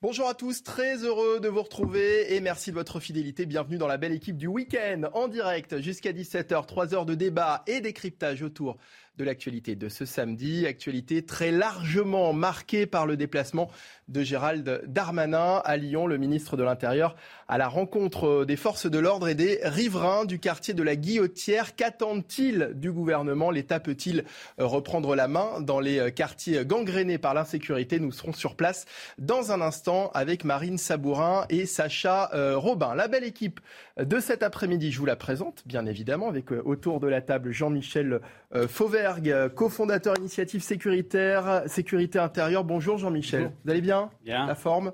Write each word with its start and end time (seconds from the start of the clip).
Bonjour 0.00 0.28
à 0.28 0.34
tous, 0.34 0.62
très 0.62 0.98
heureux 0.98 1.40
de 1.40 1.48
vous 1.48 1.60
retrouver 1.60 2.32
et 2.32 2.40
merci 2.40 2.70
de 2.70 2.76
votre 2.76 3.00
fidélité. 3.00 3.46
Bienvenue 3.46 3.78
dans 3.78 3.88
la 3.88 3.96
belle 3.96 4.12
équipe 4.12 4.36
du 4.36 4.46
week-end 4.46 5.10
en 5.12 5.26
direct 5.26 5.80
jusqu'à 5.80 6.12
17h, 6.12 6.66
3 6.66 6.94
heures 6.94 7.04
de 7.04 7.16
débat 7.16 7.64
et 7.66 7.80
décryptage 7.80 8.44
autour 8.44 8.76
de 9.18 9.24
l'actualité 9.24 9.74
de 9.74 9.88
ce 9.88 10.04
samedi. 10.04 10.66
Actualité 10.66 11.26
très 11.26 11.50
largement 11.50 12.32
marquée 12.32 12.86
par 12.86 13.04
le 13.04 13.16
déplacement 13.16 13.68
de 14.06 14.22
Gérald 14.22 14.82
Darmanin 14.86 15.60
à 15.64 15.76
Lyon, 15.76 16.06
le 16.06 16.16
ministre 16.16 16.56
de 16.56 16.62
l'Intérieur, 16.62 17.16
à 17.48 17.58
la 17.58 17.68
rencontre 17.68 18.44
des 18.46 18.56
forces 18.56 18.86
de 18.86 18.98
l'ordre 18.98 19.28
et 19.28 19.34
des 19.34 19.58
riverains 19.64 20.24
du 20.24 20.38
quartier 20.38 20.72
de 20.72 20.82
la 20.82 20.96
Guillotière. 20.96 21.74
Qu'attendent-ils 21.74 22.70
du 22.74 22.92
gouvernement? 22.92 23.50
L'État 23.50 23.80
peut-il 23.80 24.24
reprendre 24.56 25.14
la 25.14 25.28
main? 25.28 25.60
Dans 25.60 25.80
les 25.80 26.12
quartiers 26.12 26.64
gangrénés 26.64 27.18
par 27.18 27.34
l'insécurité 27.34 27.98
Nous 27.98 28.12
serons 28.12 28.32
sur 28.32 28.54
place 28.54 28.86
dans 29.18 29.50
un 29.50 29.60
instant 29.60 30.10
avec 30.14 30.44
Marine 30.44 30.78
Sabourin 30.78 31.44
et 31.50 31.66
Sacha 31.66 32.30
euh, 32.34 32.56
Robin. 32.56 32.94
La 32.94 33.08
belle 33.08 33.24
équipe 33.24 33.60
de 34.04 34.20
cet 34.20 34.42
après-midi, 34.42 34.92
je 34.92 34.98
vous 34.98 35.06
la 35.06 35.16
présente, 35.16 35.62
bien 35.66 35.86
évidemment, 35.86 36.28
avec 36.28 36.52
euh, 36.52 36.62
autour 36.64 37.00
de 37.00 37.06
la 37.06 37.20
table 37.20 37.50
Jean-Michel 37.50 38.20
euh, 38.54 38.68
Fauvergue, 38.68 39.48
cofondateur 39.54 40.16
initiative 40.18 40.62
sécuritaire, 40.62 41.62
sécurité 41.66 42.18
intérieure. 42.18 42.64
Bonjour 42.64 42.98
Jean-Michel. 42.98 43.50
Vous 43.64 43.70
allez 43.70 43.80
bien? 43.80 44.10
Bien. 44.24 44.46
La 44.46 44.54
forme? 44.54 44.92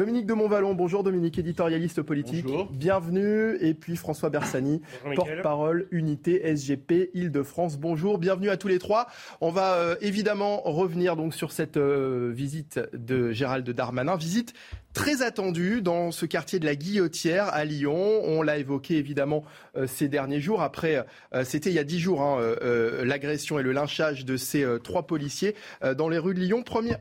Dominique 0.00 0.24
de 0.24 0.32
Montvalon, 0.32 0.74
bonjour 0.74 1.02
Dominique, 1.02 1.38
éditorialiste 1.38 2.00
politique. 2.00 2.46
Bonjour. 2.46 2.70
Bienvenue. 2.72 3.56
Et 3.60 3.74
puis 3.74 3.96
François 3.96 4.30
Bersani, 4.30 4.80
porte-parole 5.14 5.88
unité 5.90 6.40
SGP 6.56 7.10
Île-de-France. 7.12 7.78
Bonjour, 7.78 8.16
bienvenue 8.16 8.48
à 8.48 8.56
tous 8.56 8.68
les 8.68 8.78
trois. 8.78 9.08
On 9.42 9.50
va 9.50 9.74
euh, 9.74 9.96
évidemment 10.00 10.62
revenir 10.62 11.16
donc 11.16 11.34
sur 11.34 11.52
cette 11.52 11.76
euh, 11.76 12.30
visite 12.32 12.80
de 12.94 13.32
Gérald 13.32 13.68
Darmanin, 13.68 14.16
visite 14.16 14.54
très 14.94 15.22
attendue 15.22 15.82
dans 15.82 16.10
ce 16.10 16.26
quartier 16.26 16.58
de 16.58 16.66
la 16.66 16.74
Guillotière 16.74 17.48
à 17.52 17.64
Lyon. 17.64 18.22
On 18.24 18.42
l'a 18.42 18.58
évoqué 18.58 18.96
évidemment 18.96 19.44
euh, 19.76 19.86
ces 19.86 20.08
derniers 20.08 20.40
jours. 20.40 20.62
Après, 20.62 21.04
euh, 21.34 21.44
c'était 21.44 21.70
il 21.70 21.74
y 21.74 21.78
a 21.78 21.84
dix 21.84 22.00
jours, 22.00 22.22
hein, 22.22 22.38
euh, 22.40 22.56
euh, 22.62 23.04
l'agression 23.04 23.58
et 23.58 23.62
le 23.62 23.72
lynchage 23.72 24.24
de 24.24 24.36
ces 24.36 24.62
euh, 24.62 24.78
trois 24.78 25.06
policiers 25.06 25.54
euh, 25.84 25.94
dans 25.94 26.08
les 26.08 26.18
rues 26.18 26.34
de 26.34 26.40
Lyon. 26.40 26.62
Première, 26.62 26.98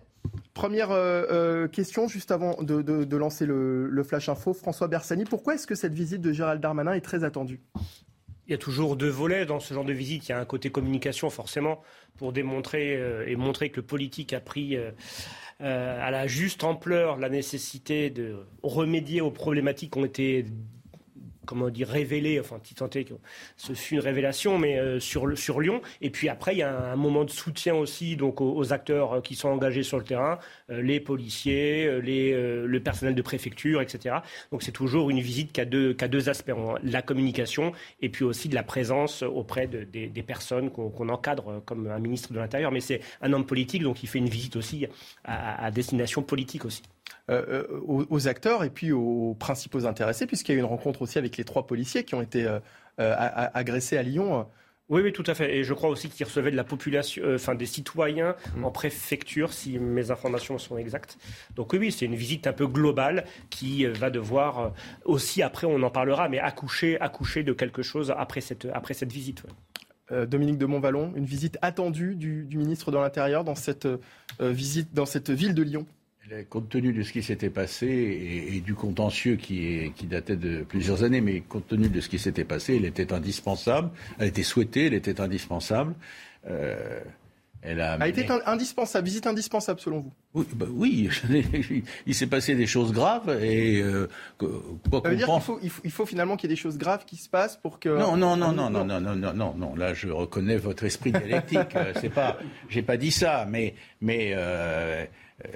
Première 0.53 0.91
euh, 0.91 1.23
euh, 1.31 1.67
question, 1.67 2.07
juste 2.07 2.31
avant 2.31 2.61
de, 2.61 3.15
lancer 3.15 3.45
le, 3.45 3.87
le 3.87 4.03
Flash 4.03 4.29
Info. 4.29 4.53
François 4.53 4.87
Bersani, 4.87 5.23
pourquoi 5.23 5.55
est-ce 5.55 5.65
que 5.65 5.75
cette 5.75 5.93
visite 5.93 6.21
de 6.21 6.33
Gérald 6.33 6.61
Darmanin 6.61 6.93
est 6.93 7.01
très 7.01 7.23
attendue? 7.23 7.61
Il 8.47 8.51
y 8.51 8.55
a 8.55 8.57
toujours 8.57 8.95
deux 8.95 9.09
volets 9.09 9.45
dans 9.45 9.59
ce 9.59 9.73
genre 9.73 9.85
de 9.85 9.93
visite. 9.93 10.27
Il 10.27 10.31
y 10.31 10.35
a 10.35 10.39
un 10.39 10.45
côté 10.45 10.71
communication, 10.71 11.29
forcément, 11.29 11.81
pour 12.17 12.33
démontrer 12.33 12.97
euh, 12.97 13.23
et 13.27 13.35
montrer 13.35 13.69
que 13.69 13.77
le 13.77 13.85
politique 13.85 14.33
a 14.33 14.39
pris 14.39 14.75
euh, 14.75 14.89
euh, 14.89 14.91
à 15.59 16.09
la 16.11 16.27
juste 16.27 16.63
ampleur 16.63 17.17
la 17.17 17.29
nécessité 17.29 18.09
de 18.09 18.37
remédier 18.63 19.21
aux 19.21 19.31
problématiques 19.31 19.93
qui 19.93 19.99
ont 19.99 20.05
été 20.05 20.45
comment 21.45 21.69
dire, 21.69 21.87
révélées, 21.87 22.39
enfin, 22.39 22.59
est 22.95 23.03
que 23.05 23.13
ce 23.57 23.73
fut 23.73 23.95
une 23.95 23.99
révélation, 24.01 24.57
mais 24.57 24.77
euh, 24.79 24.99
sur, 24.99 25.37
sur 25.37 25.59
Lyon. 25.61 25.81
Et 26.01 26.09
puis 26.09 26.29
après, 26.29 26.53
il 26.55 26.59
y 26.59 26.63
a 26.63 26.91
un, 26.91 26.95
moment 26.95 27.23
de 27.23 27.29
soutien 27.31 27.75
aussi 27.75 28.15
donc, 28.15 28.41
aux, 28.41 28.73
acteurs 28.73 29.13
euh, 29.13 29.21
qui 29.21 29.35
sont 29.35 29.49
engagés 29.49 29.83
sur 29.83 29.97
le 29.97 30.03
terrain, 30.03 30.37
euh, 30.69 30.81
les 30.81 30.99
policiers, 30.99 31.85
euh, 31.85 31.99
les, 31.99 32.33
euh, 32.33 32.65
le 32.67 32.79
personnel 32.81 33.15
de 33.15 33.21
préfecture, 33.21 33.81
etc. 33.81 34.17
Donc 34.51 34.63
c'est 34.63 34.71
toujours 34.71 35.09
une 35.09 35.19
visite 35.21 35.51
qui 35.51 35.61
a 35.61 35.65
deux, 35.65 35.93
qui 35.93 36.03
a 36.03 36.07
deux 36.07 36.29
aspects, 36.29 36.51
la 36.83 37.01
communication 37.01 37.71
et 38.01 38.09
puis 38.09 38.25
aussi 38.25 38.49
de 38.49 38.55
la 38.55 38.63
présence 38.63 39.23
auprès 39.23 39.67
de- 39.67 39.83
des, 39.83 40.07
des 40.07 40.23
personnes 40.23 40.69
qu'on 40.71 40.89
qu'on 40.89 41.09
encadre 41.09 41.49
euh, 41.49 41.59
comme 41.65 41.87
un 41.87 41.99
ministre 41.99 42.33
de 42.33 42.39
l'Intérieur. 42.39 42.71
Mais 42.71 42.81
c'est 42.81 43.01
un 43.21 43.33
homme 43.33 43.45
politique, 43.45 43.83
donc 43.83 44.03
il 44.03 44.07
fait 44.07 44.19
une 44.19 44.29
visite 44.29 44.55
aussi 44.55 44.85
à, 45.23 45.65
à 45.65 45.71
destination 45.71 46.21
politique 46.21 46.65
aussi. 46.65 46.83
Euh, 47.29 47.45
euh, 47.47 47.79
aux, 47.85 48.05
aux 48.09 48.27
acteurs 48.27 48.63
et 48.63 48.71
puis 48.71 48.91
aux 48.91 49.35
principaux 49.39 49.85
intéressés, 49.85 50.25
puisqu'il 50.25 50.53
y 50.53 50.55
a 50.55 50.57
eu 50.57 50.61
une 50.61 50.65
rencontre 50.65 51.03
aussi 51.03 51.19
avec 51.19 51.37
les 51.37 51.43
trois 51.43 51.67
policiers 51.67 52.03
qui 52.03 52.15
ont 52.15 52.23
été 52.23 52.47
euh, 52.47 52.59
agressés 53.53 53.97
à 53.97 54.01
Lyon. 54.01 54.47
Oui, 54.89 55.03
oui, 55.03 55.13
tout 55.13 55.23
à 55.27 55.35
fait. 55.35 55.55
Et 55.55 55.63
je 55.63 55.75
crois 55.75 55.89
aussi 55.89 56.09
qu'il 56.09 56.25
recevait 56.25 56.49
de 56.49 56.55
la 56.55 56.63
population, 56.63 57.21
euh, 57.23 57.35
enfin 57.35 57.53
des 57.53 57.67
citoyens 57.67 58.35
en 58.63 58.71
préfecture, 58.71 59.53
si 59.53 59.77
mes 59.77 60.09
informations 60.09 60.57
sont 60.57 60.79
exactes. 60.79 61.19
Donc 61.55 61.73
oui, 61.73 61.91
c'est 61.91 62.05
une 62.05 62.15
visite 62.15 62.47
un 62.47 62.53
peu 62.53 62.65
globale 62.65 63.25
qui 63.51 63.85
euh, 63.85 63.93
va 63.93 64.09
devoir 64.09 64.59
euh, 64.59 64.69
aussi, 65.05 65.43
après 65.43 65.67
on 65.67 65.83
en 65.83 65.91
parlera, 65.91 66.27
mais 66.29 66.39
accoucher, 66.39 66.99
accoucher 66.99 67.43
de 67.43 67.53
quelque 67.53 67.83
chose 67.83 68.11
après 68.17 68.41
cette, 68.41 68.67
après 68.73 68.95
cette 68.95 69.11
visite. 69.11 69.43
ouais. 69.43 70.25
Dominique 70.25 70.57
de 70.57 70.65
Montvalon, 70.65 71.13
une 71.15 71.25
visite 71.25 71.59
attendue 71.61 72.15
du, 72.15 72.43
du 72.45 72.57
ministre 72.57 72.89
de 72.89 72.97
l'Intérieur 72.97 73.43
dans 73.43 73.53
cette 73.53 73.87
visite, 74.39 74.91
dans 74.91 75.05
cette 75.05 75.29
ville 75.29 75.53
de 75.53 75.61
Lyon. 75.61 75.85
Est- 76.31 76.45
Compte 76.49 76.69
tenu 76.69 76.93
de 76.93 77.03
ce 77.03 77.11
qui 77.11 77.23
s'était 77.23 77.49
passé 77.49 77.87
et, 77.87 78.55
et 78.57 78.61
du 78.61 78.75
contentieux 78.75 79.35
qui, 79.35 79.65
est- 79.67 79.93
qui 79.95 80.05
datait 80.05 80.35
de 80.35 80.63
plusieurs 80.63 81.03
années, 81.03 81.21
mais 81.21 81.41
compte 81.41 81.67
tenu 81.67 81.89
de 81.89 82.01
ce 82.01 82.09
qui 82.09 82.19
s'était 82.19 82.43
passé, 82.43 82.75
elle 82.77 82.85
était 82.85 83.11
indispensable. 83.13 83.89
Elle 84.19 84.27
était 84.27 84.43
souhaitée, 84.43 84.87
elle 84.87 84.93
était 84.93 85.19
indispensable. 85.21 85.95
Euh, 86.47 86.99
elle 87.61 87.81
a, 87.81 87.93
A 87.95 88.07
été 88.07 88.25
un- 88.29 88.39
indispensable, 88.45 89.05
visite 89.05 89.27
indispensable 89.27 89.81
selon 89.81 89.99
vous? 89.99 90.13
Oui, 90.33 90.45
bah 90.55 90.65
oui, 90.71 91.09
il 92.05 92.15
s'est 92.15 92.27
passé 92.27 92.55
des 92.55 92.67
choses 92.67 92.93
graves 92.93 93.37
et 93.43 93.81
euh, 93.81 94.07
quoi 94.37 95.01
Ça 95.03 95.09
veut 95.09 95.15
dire 95.17 95.27
qu'il 95.27 95.41
faut, 95.41 95.59
il 95.61 95.69
faut, 95.69 95.81
il 95.83 95.91
faut 95.91 96.05
finalement 96.05 96.37
qu'il 96.37 96.49
y 96.49 96.53
ait 96.53 96.55
des 96.55 96.61
choses 96.61 96.77
graves 96.77 97.03
qui 97.05 97.17
se 97.17 97.27
passent 97.27 97.57
pour 97.57 97.79
que. 97.79 97.89
Non, 97.89 98.15
non, 98.15 98.37
non, 98.37 98.53
non, 98.53 98.69
non, 98.69 98.85
non, 98.85 99.01
non, 99.01 99.15
non, 99.15 99.33
non, 99.33 99.53
non. 99.57 99.75
Là, 99.75 99.93
je 99.93 100.07
reconnais 100.07 100.55
votre 100.57 100.83
esprit 100.85 101.11
dialectique. 101.11 101.59
Euh, 101.75 101.91
c'est 101.99 102.09
pas, 102.09 102.37
j'ai 102.69 102.81
pas 102.81 102.95
dit 102.97 103.11
ça, 103.11 103.45
mais, 103.49 103.73
mais 103.99 104.31
euh, 104.35 105.05
euh, 105.45 105.47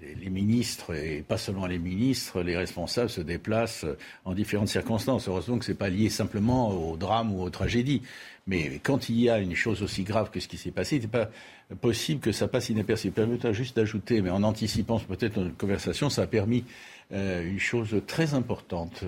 les, 0.00 0.30
ministres 0.30 0.94
et 0.94 1.22
pas 1.26 1.38
seulement 1.38 1.66
les 1.66 1.78
ministres, 1.78 2.42
les 2.42 2.56
responsables 2.56 3.10
se 3.10 3.20
déplacent 3.20 3.86
en 4.24 4.34
différentes 4.34 4.68
circonstances. 4.68 5.28
Heureusement 5.28 5.58
que 5.58 5.64
c'est 5.64 5.74
pas 5.74 5.90
lié 5.90 6.08
simplement 6.08 6.70
au 6.70 6.96
drame 6.96 7.32
ou 7.32 7.42
aux 7.42 7.50
tragédies. 7.50 8.02
Mais 8.46 8.80
quand 8.82 9.08
il 9.08 9.20
y 9.20 9.30
a 9.30 9.38
une 9.38 9.54
chose 9.54 9.82
aussi 9.82 10.02
grave 10.02 10.30
que 10.30 10.40
ce 10.40 10.48
qui 10.48 10.56
s'est 10.56 10.70
passé, 10.70 10.96
il 10.96 11.02
n'est 11.02 11.08
pas 11.08 11.30
possible 11.80 12.20
que 12.20 12.32
ça 12.32 12.48
passe 12.48 12.68
inaperçu. 12.68 13.10
Permettez-moi 13.10 13.52
juste 13.52 13.76
d'ajouter, 13.76 14.22
mais 14.22 14.30
en 14.30 14.42
anticipant 14.42 14.98
peut-être 14.98 15.36
notre 15.38 15.56
conversation, 15.56 16.10
ça 16.10 16.22
a 16.22 16.26
permis 16.26 16.64
euh, 17.12 17.46
une 17.46 17.60
chose 17.60 18.02
très 18.06 18.34
importante. 18.34 19.04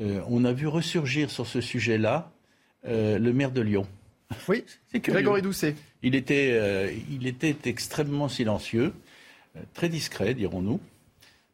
Euh, 0.00 0.20
on 0.28 0.44
a 0.44 0.52
vu 0.52 0.66
ressurgir 0.66 1.30
sur 1.30 1.46
ce 1.46 1.60
sujet-là 1.60 2.30
euh, 2.86 3.18
le 3.18 3.32
maire 3.32 3.52
de 3.52 3.60
Lyon. 3.60 3.86
Oui, 4.48 4.64
C'est. 4.92 5.00
Grégory 5.00 5.42
Doucet. 5.42 5.74
Il 6.02 6.14
était, 6.14 6.50
euh, 6.52 6.90
il 7.10 7.26
était 7.26 7.56
extrêmement 7.66 8.28
silencieux, 8.28 8.86
euh, 8.86 8.90
très 9.74 9.88
discret, 9.88 10.34
dirons-nous. 10.34 10.80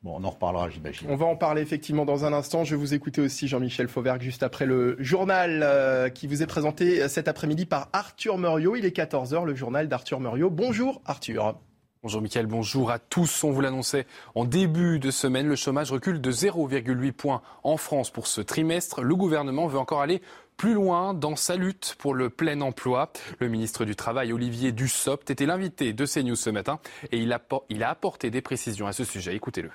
Bon, 0.05 0.17
on 0.17 0.25
en 0.25 0.31
reparlera, 0.31 0.71
j'imagine. 0.71 1.09
On 1.11 1.17
va 1.17 1.27
en 1.27 1.35
parler 1.35 1.61
effectivement 1.61 2.05
dans 2.05 2.25
un 2.25 2.33
instant. 2.33 2.63
Je 2.63 2.71
vais 2.71 2.81
vous 2.81 2.95
écouter 2.95 3.21
aussi 3.21 3.49
Jean-Michel 3.49 3.89
Fauvergue 3.89 4.23
juste 4.23 4.45
après 4.45 4.65
le 4.65 4.97
journal 5.01 5.63
euh, 5.65 6.09
qui 6.09 6.29
vous 6.29 6.41
est 6.41 6.47
présenté 6.47 7.03
euh, 7.03 7.09
cet 7.09 7.27
après-midi 7.27 7.67
par 7.67 7.89
Arthur 7.93 8.39
Muriot. 8.39 8.77
Il 8.77 8.85
est 8.85 8.97
14h, 8.97 9.45
le 9.45 9.57
journal 9.57 9.89
d'Arthur 9.89 10.21
Muriot. 10.21 10.51
Bonjour 10.51 11.03
Arthur. 11.05 11.57
Bonjour 12.05 12.23
Mickaël, 12.23 12.47
bonjour 12.47 12.93
à 12.93 13.01
tous. 13.01 13.43
On 13.43 13.51
vous 13.51 13.61
l'annonçait 13.61 14.07
en 14.37 14.45
début 14.45 15.01
de 15.01 15.11
semaine, 15.11 15.49
le 15.49 15.57
chômage 15.57 15.91
recule 15.91 16.21
de 16.21 16.31
0,8 16.31 17.11
points 17.11 17.43
en 17.65 17.77
France 17.77 18.11
pour 18.11 18.29
ce 18.29 18.41
trimestre. 18.41 19.03
Le 19.03 19.17
gouvernement 19.17 19.67
veut 19.67 19.81
encore 19.81 20.01
aller 20.01 20.23
plus 20.59 20.75
loin 20.75 21.15
dans 21.15 21.37
sa 21.37 21.57
lutte 21.57 21.95
pour 21.99 22.15
le 22.15 22.29
plein 22.29 22.61
emploi. 22.61 23.11
Le 23.39 23.49
ministre 23.49 23.87
du 23.87 23.97
Travail, 23.97 24.33
Olivier 24.33 24.73
Dussopt, 24.73 25.31
était 25.31 25.47
l'invité 25.47 25.95
de 25.95 26.05
CNews 26.05 26.35
ce 26.37 26.51
matin 26.51 26.81
et 27.13 27.19
il 27.19 27.33
a, 27.33 27.89
apporté 27.89 28.31
des 28.31 28.43
précisions 28.43 28.87
à 28.87 28.93
ce 28.93 29.05
sujet. 29.05 29.35
Écoutez-le. 29.35 29.71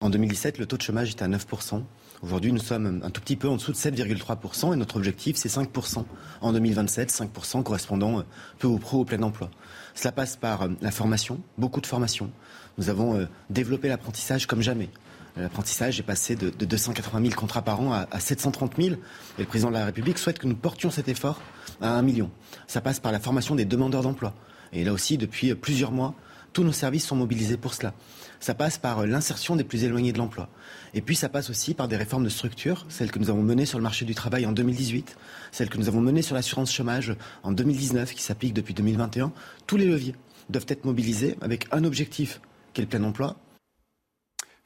En 0.00 0.10
2017, 0.10 0.58
le 0.58 0.66
taux 0.66 0.76
de 0.76 0.82
chômage 0.82 1.12
était 1.12 1.24
à 1.24 1.28
9%. 1.28 1.82
Aujourd'hui, 2.22 2.52
nous 2.52 2.60
sommes 2.60 3.00
un 3.04 3.10
tout 3.10 3.20
petit 3.20 3.36
peu 3.36 3.48
en 3.48 3.56
dessous 3.56 3.72
de 3.72 3.76
7,3% 3.76 4.72
et 4.72 4.76
notre 4.76 4.96
objectif, 4.96 5.36
c'est 5.36 5.48
5% 5.48 6.04
en 6.40 6.52
2027, 6.52 7.10
5% 7.10 7.62
correspondant 7.62 8.18
euh, 8.18 8.22
peu 8.58 8.66
ou 8.66 8.78
prou 8.78 9.00
au 9.00 9.04
plein 9.04 9.22
emploi. 9.22 9.50
Cela 9.94 10.12
passe 10.12 10.36
par 10.36 10.62
euh, 10.62 10.68
la 10.80 10.90
formation, 10.90 11.40
beaucoup 11.58 11.80
de 11.80 11.86
formation. 11.86 12.30
Nous 12.76 12.90
avons 12.90 13.16
euh, 13.16 13.26
développé 13.50 13.88
l'apprentissage 13.88 14.46
comme 14.46 14.62
jamais. 14.62 14.88
L'apprentissage 15.38 16.00
est 16.00 16.04
passé 16.04 16.34
de, 16.34 16.50
de 16.50 16.64
280 16.64 17.22
000 17.22 17.34
contrats 17.34 17.62
par 17.62 17.80
an 17.80 17.92
à, 17.92 18.08
à 18.10 18.20
730 18.20 18.72
000 18.76 18.94
et 18.94 18.96
le 19.38 19.44
président 19.46 19.68
de 19.68 19.74
la 19.74 19.84
République 19.84 20.18
souhaite 20.18 20.38
que 20.38 20.46
nous 20.46 20.56
portions 20.56 20.90
cet 20.90 21.08
effort 21.08 21.40
à 21.80 21.90
un 21.90 22.02
million. 22.02 22.30
Ça 22.66 22.80
passe 22.80 22.98
par 22.98 23.12
la 23.12 23.20
formation 23.20 23.54
des 23.54 23.64
demandeurs 23.64 24.02
d'emploi. 24.02 24.34
Et 24.72 24.84
là 24.84 24.92
aussi, 24.92 25.16
depuis 25.16 25.50
euh, 25.50 25.54
plusieurs 25.54 25.92
mois, 25.92 26.14
tous 26.52 26.64
nos 26.64 26.72
services 26.72 27.06
sont 27.06 27.16
mobilisés 27.16 27.56
pour 27.56 27.74
cela. 27.74 27.94
Ça 28.40 28.54
passe 28.54 28.78
par 28.78 29.00
euh, 29.00 29.06
l'insertion 29.06 29.56
des 29.56 29.64
plus 29.64 29.84
éloignés 29.84 30.12
de 30.12 30.18
l'emploi. 30.18 30.48
Et 30.94 31.00
puis 31.00 31.16
ça 31.16 31.28
passe 31.28 31.50
aussi 31.50 31.74
par 31.74 31.88
des 31.88 31.96
réformes 31.96 32.24
de 32.24 32.28
structure, 32.28 32.86
celles 32.88 33.10
que 33.10 33.18
nous 33.18 33.30
avons 33.30 33.42
menées 33.42 33.66
sur 33.66 33.78
le 33.78 33.82
marché 33.82 34.04
du 34.04 34.14
travail 34.14 34.46
en 34.46 34.52
2018, 34.52 35.16
celles 35.52 35.70
que 35.70 35.78
nous 35.78 35.88
avons 35.88 36.00
menées 36.00 36.22
sur 36.22 36.34
l'assurance 36.34 36.72
chômage 36.72 37.14
en 37.42 37.52
2019, 37.52 38.12
qui 38.12 38.22
s'applique 38.22 38.54
depuis 38.54 38.74
2021. 38.74 39.32
Tous 39.66 39.76
les 39.76 39.86
leviers 39.86 40.14
doivent 40.50 40.66
être 40.68 40.84
mobilisés 40.84 41.36
avec 41.40 41.66
un 41.72 41.84
objectif, 41.84 42.40
qui 42.72 42.80
est 42.80 42.84
le 42.84 42.88
plein 42.88 43.04
emploi, 43.04 43.36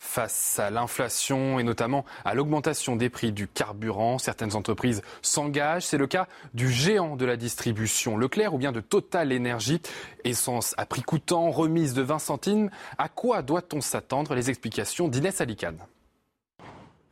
face 0.03 0.59
à 0.59 0.69
l'inflation 0.69 1.61
et 1.61 1.63
notamment 1.63 2.05
à 2.25 2.35
l'augmentation 2.35 2.97
des 2.97 3.09
prix 3.09 3.33
du 3.33 3.47
carburant. 3.47 4.19
Certaines 4.19 4.57
entreprises 4.57 5.01
s'engagent. 5.23 5.87
C'est 5.87 5.97
le 5.97 6.09
cas 6.09 6.27
du 6.55 6.71
géant 6.71 7.17
de 7.17 7.25
la 7.25 7.37
distribution 7.37 8.17
Leclerc 8.19 8.53
ou 8.53 8.59
bien 8.59 8.73
de 8.73 8.81
Total 8.81 9.31
Énergie. 9.33 9.81
Essence 10.25 10.75
à 10.77 10.87
prix 10.87 11.03
coûtant, 11.03 11.51
remise 11.51 11.95
de 11.95 12.03
20 12.03 12.19
centimes. 12.19 12.71
À 12.99 13.09
quoi 13.09 13.43
doit-on 13.43 13.81
s'attendre? 13.81 14.35
Les 14.35 14.51
explications 14.51 15.09
d'Inès 15.09 15.41
Alicane. 15.41 15.79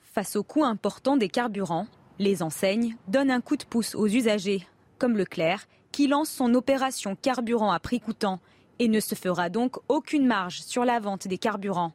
Face 0.00 0.34
au 0.34 0.42
coût 0.42 0.64
important 0.64 1.16
des 1.16 1.28
carburants, 1.28 1.86
les 2.18 2.42
enseignes 2.42 2.96
donnent 3.06 3.30
un 3.30 3.40
coup 3.40 3.56
de 3.56 3.64
pouce 3.64 3.94
aux 3.94 4.08
usagers, 4.08 4.66
comme 4.98 5.16
Leclerc, 5.16 5.68
qui 5.92 6.08
lance 6.08 6.28
son 6.28 6.52
opération 6.54 7.16
carburant 7.16 7.70
à 7.70 7.78
prix 7.78 8.00
coûtant 8.00 8.40
et 8.80 8.88
ne 8.88 8.98
se 8.98 9.14
fera 9.14 9.48
donc 9.48 9.76
aucune 9.88 10.26
marge 10.26 10.60
sur 10.62 10.84
la 10.84 10.98
vente 10.98 11.28
des 11.28 11.38
carburants. 11.38 11.92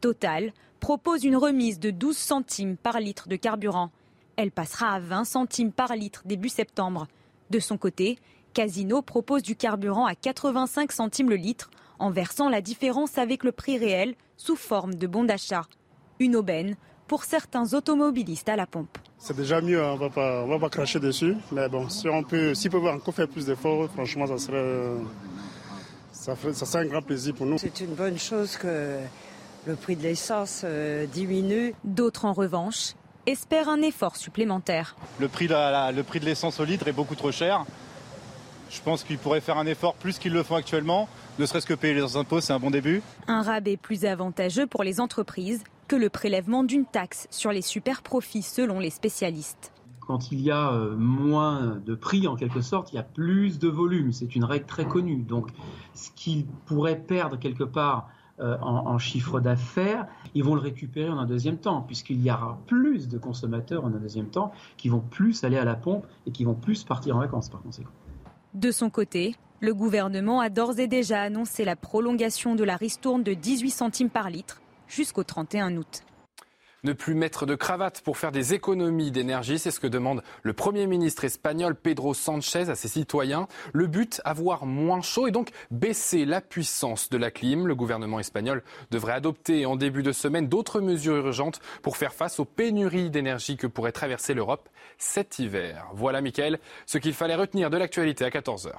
Total 0.00 0.52
propose 0.80 1.24
une 1.24 1.36
remise 1.36 1.80
de 1.80 1.90
12 1.90 2.16
centimes 2.16 2.76
par 2.76 3.00
litre 3.00 3.28
de 3.28 3.36
carburant. 3.36 3.90
Elle 4.36 4.50
passera 4.50 4.92
à 4.92 5.00
20 5.00 5.24
centimes 5.24 5.72
par 5.72 5.94
litre 5.96 6.22
début 6.26 6.48
septembre. 6.48 7.06
De 7.50 7.58
son 7.58 7.78
côté, 7.78 8.18
Casino 8.52 9.02
propose 9.02 9.42
du 9.42 9.56
carburant 9.56 10.06
à 10.06 10.14
85 10.14 10.92
centimes 10.92 11.30
le 11.30 11.36
litre 11.36 11.70
en 11.98 12.10
versant 12.10 12.48
la 12.48 12.60
différence 12.60 13.18
avec 13.18 13.44
le 13.44 13.52
prix 13.52 13.78
réel 13.78 14.14
sous 14.36 14.56
forme 14.56 14.94
de 14.94 15.06
bon 15.06 15.24
d'achat. 15.24 15.62
Une 16.18 16.36
aubaine 16.36 16.76
pour 17.08 17.24
certains 17.24 17.72
automobilistes 17.74 18.48
à 18.48 18.56
la 18.56 18.66
pompe. 18.66 18.98
C'est 19.18 19.36
déjà 19.36 19.60
mieux, 19.60 19.82
hein. 19.82 19.92
on 19.94 19.96
va 19.96 20.10
pas, 20.10 20.44
va 20.44 20.58
pas 20.58 20.68
cracher 20.68 21.00
dessus. 21.00 21.36
Mais 21.52 21.68
bon, 21.68 21.88
si 21.88 22.08
on 22.08 22.22
peut, 22.22 22.52
encore 22.90 23.14
faire 23.14 23.28
plus 23.28 23.46
d'efforts, 23.46 23.90
franchement, 23.90 24.26
ça 24.26 24.38
serait, 24.38 24.90
ça, 26.12 26.34
ça 26.52 26.66
serait 26.66 26.84
un 26.84 26.88
grand 26.88 27.02
plaisir 27.02 27.34
pour 27.34 27.46
nous. 27.46 27.58
C'est 27.58 27.80
une 27.80 27.94
bonne 27.94 28.18
chose 28.18 28.56
que 28.56 28.98
le 29.66 29.74
prix 29.74 29.96
de 29.96 30.02
l'essence 30.02 30.62
euh, 30.64 31.06
diminue. 31.06 31.74
D'autres, 31.84 32.24
en 32.24 32.32
revanche, 32.32 32.94
espèrent 33.26 33.68
un 33.68 33.82
effort 33.82 34.16
supplémentaire. 34.16 34.96
Le 35.18 35.28
prix 35.28 35.48
de, 35.48 35.92
le 35.92 36.02
prix 36.02 36.20
de 36.20 36.24
l'essence 36.24 36.60
au 36.60 36.64
litre 36.64 36.86
est 36.86 36.92
beaucoup 36.92 37.16
trop 37.16 37.32
cher. 37.32 37.64
Je 38.70 38.80
pense 38.80 39.04
qu'ils 39.04 39.18
pourraient 39.18 39.40
faire 39.40 39.58
un 39.58 39.66
effort 39.66 39.94
plus 39.94 40.18
qu'ils 40.18 40.32
le 40.32 40.42
font 40.42 40.56
actuellement. 40.56 41.08
Ne 41.38 41.46
serait-ce 41.46 41.66
que 41.66 41.74
payer 41.74 41.94
leurs 41.94 42.16
impôts, 42.16 42.40
c'est 42.40 42.52
un 42.52 42.58
bon 42.58 42.70
début. 42.70 43.02
Un 43.26 43.42
rabais 43.42 43.76
plus 43.76 44.04
avantageux 44.04 44.66
pour 44.66 44.82
les 44.82 45.00
entreprises 45.00 45.62
que 45.88 45.96
le 45.96 46.10
prélèvement 46.10 46.64
d'une 46.64 46.84
taxe 46.84 47.28
sur 47.30 47.52
les 47.52 47.62
super 47.62 48.02
profits 48.02 48.42
selon 48.42 48.80
les 48.80 48.90
spécialistes. 48.90 49.72
Quand 50.00 50.30
il 50.30 50.40
y 50.40 50.52
a 50.52 50.72
euh, 50.72 50.94
moins 50.96 51.80
de 51.84 51.94
prix, 51.96 52.28
en 52.28 52.36
quelque 52.36 52.60
sorte, 52.60 52.92
il 52.92 52.96
y 52.96 52.98
a 52.98 53.04
plus 53.04 53.58
de 53.58 53.68
volume. 53.68 54.12
C'est 54.12 54.36
une 54.36 54.44
règle 54.44 54.66
très 54.66 54.84
connue. 54.84 55.22
Donc, 55.22 55.50
ce 55.94 56.10
qu'ils 56.14 56.46
pourraient 56.66 56.98
perdre 56.98 57.38
quelque 57.38 57.64
part 57.64 58.08
euh, 58.38 58.58
en, 58.60 58.98
chiffre 58.98 59.40
d'affaires, 59.40 60.06
ils 60.34 60.44
vont 60.44 60.54
le 60.54 60.60
récupérer 60.60 61.08
en 61.08 61.18
un 61.18 61.24
deuxième 61.24 61.56
temps, 61.56 61.80
puisqu'il 61.80 62.20
y 62.22 62.30
aura 62.30 62.58
plus 62.66 63.08
de 63.08 63.16
consommateurs 63.16 63.84
en 63.84 63.88
un 63.88 63.98
deuxième 63.98 64.28
temps 64.28 64.52
qui 64.76 64.90
vont 64.90 65.00
plus 65.00 65.42
aller 65.44 65.56
à 65.56 65.64
la 65.64 65.74
pompe 65.74 66.06
et 66.26 66.32
qui 66.32 66.44
vont 66.44 66.54
plus 66.54 66.84
partir 66.84 67.16
en 67.16 67.20
vacances 67.20 67.48
par 67.48 67.62
conséquent. 67.62 67.90
De 68.52 68.70
son 68.70 68.90
côté, 68.90 69.36
le 69.60 69.72
gouvernement 69.72 70.40
a 70.40 70.50
d'ores 70.50 70.78
et 70.78 70.86
déjà 70.86 71.22
annoncé 71.22 71.64
la 71.64 71.76
prolongation 71.76 72.54
de 72.54 72.64
la 72.64 72.76
ristourne 72.76 73.22
de 73.22 73.32
18 73.32 73.70
centimes 73.70 74.10
par 74.10 74.28
litre 74.28 74.60
jusqu'au 74.86 75.24
31 75.24 75.76
août. 75.76 76.02
Ne 76.84 76.92
plus 76.92 77.14
mettre 77.14 77.46
de 77.46 77.54
cravate 77.54 78.00
pour 78.02 78.18
faire 78.18 78.32
des 78.32 78.54
économies 78.54 79.10
d'énergie, 79.10 79.58
c'est 79.58 79.70
ce 79.70 79.80
que 79.80 79.86
demande 79.86 80.22
le 80.42 80.52
Premier 80.52 80.86
ministre 80.86 81.24
espagnol 81.24 81.74
Pedro 81.74 82.14
Sanchez 82.14 82.68
à 82.68 82.74
ses 82.74 82.88
citoyens. 82.88 83.48
Le 83.72 83.86
but, 83.86 84.20
avoir 84.24 84.66
moins 84.66 85.00
chaud 85.00 85.26
et 85.26 85.30
donc 85.30 85.50
baisser 85.70 86.24
la 86.24 86.40
puissance 86.40 87.08
de 87.08 87.16
la 87.16 87.30
clim. 87.30 87.66
Le 87.66 87.74
gouvernement 87.74 88.20
espagnol 88.20 88.62
devrait 88.90 89.14
adopter 89.14 89.66
en 89.66 89.76
début 89.76 90.02
de 90.02 90.12
semaine 90.12 90.48
d'autres 90.48 90.80
mesures 90.80 91.16
urgentes 91.16 91.60
pour 91.82 91.96
faire 91.96 92.12
face 92.12 92.38
aux 92.40 92.44
pénuries 92.44 93.10
d'énergie 93.10 93.56
que 93.56 93.66
pourrait 93.66 93.92
traverser 93.92 94.34
l'Europe 94.34 94.68
cet 94.98 95.38
hiver. 95.38 95.86
Voilà, 95.94 96.20
Mickaël, 96.20 96.58
ce 96.84 96.98
qu'il 96.98 97.14
fallait 97.14 97.34
retenir 97.34 97.70
de 97.70 97.78
l'actualité 97.78 98.24
à 98.24 98.30
14h. 98.30 98.72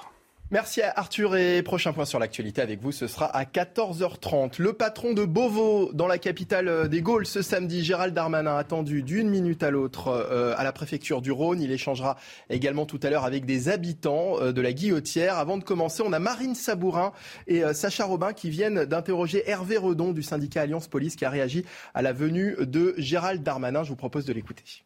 Merci 0.49 0.81
à 0.81 0.93
Arthur 0.95 1.35
et 1.35 1.61
prochain 1.61 1.91
point 1.91 2.05
sur 2.05 2.19
l'actualité 2.19 2.61
avec 2.61 2.81
vous, 2.81 2.93
ce 2.93 3.07
sera 3.07 3.25
à 3.25 3.43
14h30. 3.43 4.61
Le 4.61 4.71
patron 4.71 5.11
de 5.13 5.25
Beauvau 5.25 5.91
dans 5.91 6.07
la 6.07 6.17
capitale 6.17 6.69
euh, 6.69 6.87
des 6.87 7.01
Gaules 7.01 7.25
ce 7.25 7.41
samedi, 7.41 7.83
Gérald 7.83 8.13
Darmanin, 8.13 8.55
attendu 8.55 9.03
d'une 9.03 9.27
minute 9.27 9.61
à 9.61 9.71
l'autre 9.71 10.07
euh, 10.07 10.55
à 10.55 10.63
la 10.63 10.71
préfecture 10.71 11.21
du 11.21 11.33
Rhône. 11.33 11.61
Il 11.61 11.69
échangera 11.69 12.15
également 12.49 12.85
tout 12.85 12.99
à 13.03 13.09
l'heure 13.09 13.25
avec 13.25 13.43
des 13.45 13.67
habitants 13.67 14.39
euh, 14.39 14.53
de 14.53 14.61
la 14.61 14.71
Guillotière. 14.71 15.37
Avant 15.37 15.57
de 15.57 15.65
commencer, 15.65 16.01
on 16.05 16.13
a 16.13 16.19
Marine 16.19 16.55
Sabourin 16.55 17.11
et 17.47 17.61
Sacha 17.73 18.05
Robin 18.05 18.31
qui 18.31 18.49
viennent 18.49 18.85
d'interroger 18.85 19.43
Hervé 19.49 19.75
Redon 19.75 20.13
du 20.13 20.23
syndicat 20.23 20.61
Alliance 20.61 20.87
Police 20.87 21.17
qui 21.17 21.25
a 21.25 21.29
réagi 21.29 21.65
à 21.93 22.01
la 22.01 22.13
venue 22.13 22.55
de 22.61 22.95
Gérald 22.97 23.43
Darmanin. 23.43 23.83
Je 23.83 23.89
vous 23.89 23.97
propose 23.97 24.23
de 24.23 24.31
l'écouter. 24.31 24.85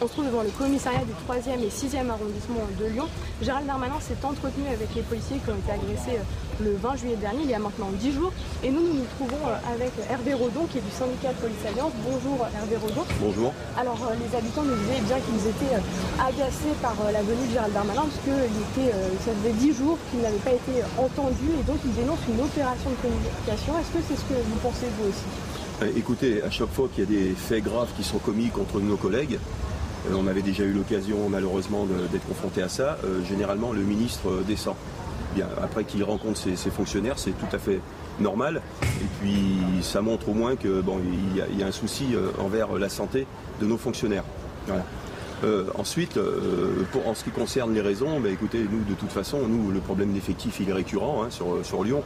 On 0.00 0.06
se 0.06 0.12
trouve 0.12 0.26
devant 0.26 0.44
le 0.44 0.50
commissariat 0.50 1.02
du 1.02 1.10
3e 1.26 1.58
et 1.58 1.74
6e 1.74 2.06
arrondissement 2.06 2.62
de 2.78 2.86
Lyon. 2.86 3.08
Gérald 3.42 3.66
Darmanin 3.66 3.98
s'est 3.98 4.22
entretenu 4.22 4.62
avec 4.70 4.94
les 4.94 5.02
policiers 5.02 5.38
qui 5.42 5.50
ont 5.50 5.58
été 5.58 5.74
agressés 5.74 6.22
euh, 6.22 6.62
le 6.62 6.76
20 6.76 6.94
juillet 6.94 7.16
dernier, 7.16 7.42
il 7.42 7.50
y 7.50 7.54
a 7.54 7.58
maintenant 7.58 7.90
10 7.90 8.12
jours. 8.12 8.30
Et 8.62 8.70
nous, 8.70 8.78
nous 8.78 8.94
nous 8.94 9.10
trouvons 9.18 9.42
euh, 9.42 9.74
avec 9.74 9.90
Hervé 10.08 10.34
Rodon, 10.34 10.70
qui 10.70 10.78
est 10.78 10.86
du 10.86 10.94
syndicat 10.94 11.34
de 11.34 11.42
Police 11.42 11.66
Alliance. 11.66 11.90
Bonjour 12.06 12.46
Hervé 12.46 12.76
Rodon. 12.78 13.02
Bonjour. 13.18 13.50
Alors, 13.74 13.98
euh, 14.06 14.14
les 14.22 14.30
habitants 14.38 14.62
nous 14.62 14.78
disaient 14.86 15.02
bien 15.02 15.18
qu'ils 15.18 15.44
étaient 15.50 15.74
agacés 16.22 16.78
par 16.78 16.94
la 17.10 17.22
venue 17.26 17.50
de 17.50 17.52
Gérald 17.58 17.74
Darmanin, 17.74 18.06
parce 18.06 18.22
que 18.22 18.38
était, 18.38 18.94
ça 19.26 19.34
faisait 19.34 19.58
10 19.58 19.74
jours 19.74 19.98
qu'il 20.10 20.22
n'avait 20.22 20.46
pas 20.46 20.54
été 20.54 20.78
entendu, 20.94 21.58
et 21.58 21.64
donc 21.66 21.82
ils 21.82 21.94
dénoncent 21.98 22.26
une 22.30 22.38
opération 22.38 22.90
de 22.94 22.98
communication. 23.02 23.74
Est-ce 23.82 23.90
que 23.90 24.02
c'est 24.06 24.14
ce 24.14 24.26
que 24.30 24.38
vous 24.38 24.62
pensez, 24.62 24.86
vous 24.94 25.10
aussi? 25.10 25.26
Écoutez, 25.98 26.42
à 26.42 26.50
chaque 26.50 26.70
fois 26.70 26.86
qu'il 26.86 27.02
y 27.02 27.06
a 27.06 27.10
des 27.10 27.34
faits 27.34 27.62
graves 27.62 27.90
qui 27.96 28.02
sont 28.02 28.18
commis 28.18 28.50
contre 28.50 28.80
nos 28.80 28.96
collègues, 28.96 29.38
euh, 29.38 29.67
on 30.14 30.26
avait 30.26 30.42
déjà 30.42 30.64
eu 30.64 30.72
l'occasion 30.72 31.28
malheureusement 31.28 31.86
d'être 32.10 32.26
confronté 32.26 32.62
à 32.62 32.68
ça. 32.68 32.98
Euh, 33.04 33.24
généralement, 33.24 33.72
le 33.72 33.82
ministre 33.82 34.28
euh, 34.28 34.42
descend. 34.46 34.74
Après 35.62 35.84
qu'il 35.84 36.02
rencontre 36.02 36.36
ses, 36.36 36.56
fonctionnaires, 36.70 37.16
c'est 37.16 37.30
tout 37.30 37.54
à 37.54 37.58
fait 37.58 37.80
normal. 38.18 38.60
Et 38.82 39.06
puis, 39.20 39.82
ça 39.82 40.02
montre 40.02 40.30
au 40.30 40.34
moins 40.34 40.56
que 40.56 40.80
bon, 40.80 40.98
il 40.98 41.58
y, 41.58 41.62
a, 41.62 41.66
un 41.66 41.70
souci 41.70 42.06
envers 42.40 42.72
la 42.72 42.88
santé 42.88 43.24
de 43.60 43.66
nos 43.66 43.76
fonctionnaires. 43.76 44.24
ensuite, 45.78 46.18
en 47.06 47.14
ce 47.14 47.22
qui 47.22 47.30
concerne 47.30 47.72
les 47.72 47.82
raisons, 47.82 48.18
bah, 48.18 48.30
écoutez, 48.30 48.66
nous, 48.68 48.82
de 48.82 48.94
toute 48.98 49.12
façon, 49.12 49.46
nous, 49.46 49.70
le 49.70 49.78
problème 49.78 50.12
d'effectif, 50.12 50.58
il 50.58 50.70
est 50.70 50.72
récurrent 50.72 51.22
hein, 51.22 51.30
sur, 51.30 51.64
sur, 51.64 51.84
Lyon. 51.84 52.02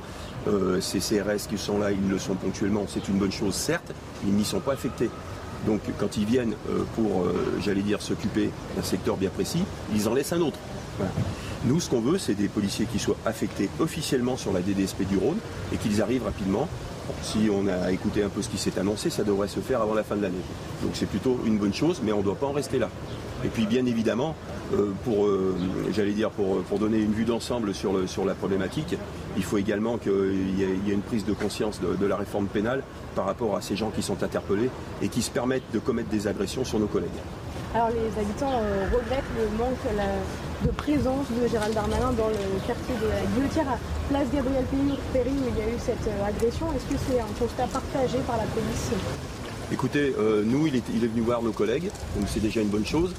ces 0.80 0.98
CRS 0.98 1.48
qui 1.48 1.56
sont 1.56 1.78
là, 1.78 1.90
ils 1.90 2.10
le 2.10 2.18
sont 2.18 2.34
ponctuellement, 2.34 2.84
c'est 2.86 3.08
une 3.08 3.16
bonne 3.16 3.32
chose, 3.32 3.54
certes, 3.54 3.94
ils 4.26 4.34
n'y 4.34 4.44
sont 4.44 4.60
pas 4.60 4.72
affectés. 4.72 5.08
Donc 5.66 5.80
quand 5.98 6.16
ils 6.16 6.24
viennent 6.24 6.54
euh, 6.68 6.84
pour, 6.96 7.22
euh, 7.22 7.58
j'allais 7.60 7.82
dire, 7.82 8.02
s'occuper 8.02 8.50
d'un 8.76 8.82
secteur 8.82 9.16
bien 9.16 9.30
précis, 9.30 9.62
ils 9.94 10.08
en 10.08 10.14
laissent 10.14 10.32
un 10.32 10.40
autre. 10.40 10.58
Nous, 11.64 11.80
ce 11.80 11.88
qu'on 11.88 12.00
veut, 12.00 12.18
c'est 12.18 12.34
des 12.34 12.48
policiers 12.48 12.86
qui 12.86 12.98
soient 12.98 13.16
affectés 13.24 13.68
officiellement 13.78 14.36
sur 14.36 14.52
la 14.52 14.60
DDSP 14.60 15.06
du 15.08 15.16
Rhône 15.16 15.38
et 15.72 15.76
qu'ils 15.76 16.02
arrivent 16.02 16.24
rapidement. 16.24 16.68
si 17.22 17.48
on 17.52 17.66
a 17.66 17.90
écouté 17.92 18.22
un 18.22 18.28
peu 18.28 18.42
ce 18.42 18.48
qui 18.48 18.58
s'est 18.58 18.78
annoncé, 18.78 19.10
ça 19.10 19.24
devrait 19.24 19.48
se 19.48 19.60
faire 19.60 19.80
avant 19.80 19.94
la 19.94 20.02
fin 20.02 20.16
de 20.16 20.22
l'année. 20.22 20.44
Donc 20.82 20.92
c'est 20.94 21.06
plutôt 21.06 21.40
une 21.46 21.58
bonne 21.58 21.74
chose, 21.74 22.00
mais 22.04 22.12
on 22.12 22.18
ne 22.18 22.24
doit 22.24 22.36
pas 22.36 22.46
en 22.46 22.52
rester 22.52 22.78
là. 22.78 22.88
Et 23.44 23.48
puis 23.48 23.66
bien 23.66 23.86
évidemment, 23.86 24.34
euh, 24.74 24.92
pour, 25.04 25.28
j'allais 25.92 26.12
dire, 26.12 26.30
pour, 26.30 26.78
donner 26.78 26.98
une 26.98 27.12
vue 27.12 27.24
d'ensemble 27.24 27.74
sur, 27.74 28.24
la 28.24 28.34
problématique, 28.34 28.96
il 29.36 29.44
faut 29.44 29.58
également 29.58 29.98
qu'il 29.98 30.58
y, 30.58 30.62
ait 30.62 30.94
une 30.94 31.02
prise 31.02 31.24
de 31.24 31.32
conscience 31.32 31.80
de, 31.80 32.06
la 32.06 32.16
réforme 32.16 32.46
pénale 32.46 32.82
par 33.14 33.26
rapport 33.26 33.56
à 33.56 33.60
ces 33.60 33.76
gens 33.76 33.90
qui 33.90 34.02
sont 34.02 34.22
interpellés 34.22 34.70
et 35.00 35.08
qui 35.08 35.22
se 35.22 35.30
permettent 35.30 35.70
de 35.72 35.78
commettre 35.78 36.08
des 36.08 36.26
agressions 36.26 36.64
sur 36.64 36.78
nos 36.78 36.86
collègues. 36.86 37.10
Alors 37.74 37.88
les 37.88 38.20
habitants 38.20 38.52
euh, 38.52 38.86
regrettent 38.92 39.24
le 39.38 39.56
manque 39.56 39.78
de 40.62 40.70
présence 40.72 41.26
de 41.30 41.48
Gérald 41.48 41.74
Darmanin 41.74 42.12
dans 42.12 42.28
le 42.28 42.66
quartier 42.66 42.94
de 43.02 43.08
la 43.08 43.22
Guillotière 43.34 43.68
à 43.68 43.78
place 44.10 44.28
Gabriel 44.32 44.64
Péry 45.12 45.30
où 45.30 45.48
il 45.48 45.58
y 45.58 45.62
a 45.62 45.68
eu 45.68 45.78
cette 45.78 46.06
agression. 46.26 46.66
Est-ce 46.76 46.94
que 46.94 47.00
c'est 47.08 47.20
un 47.20 47.32
constat 47.38 47.66
partagé 47.68 48.18
par 48.26 48.36
la 48.36 48.44
police? 48.44 48.90
Écoutez, 49.72 50.14
nous, 50.44 50.66
il 50.66 50.76
est, 50.76 50.82
il 50.94 51.02
est, 51.02 51.06
venu 51.06 51.22
voir 51.22 51.40
nos 51.40 51.52
collègues, 51.52 51.90
donc 52.14 52.28
c'est 52.28 52.40
déjà 52.40 52.60
une 52.60 52.68
bonne 52.68 52.84
chose. 52.84 53.14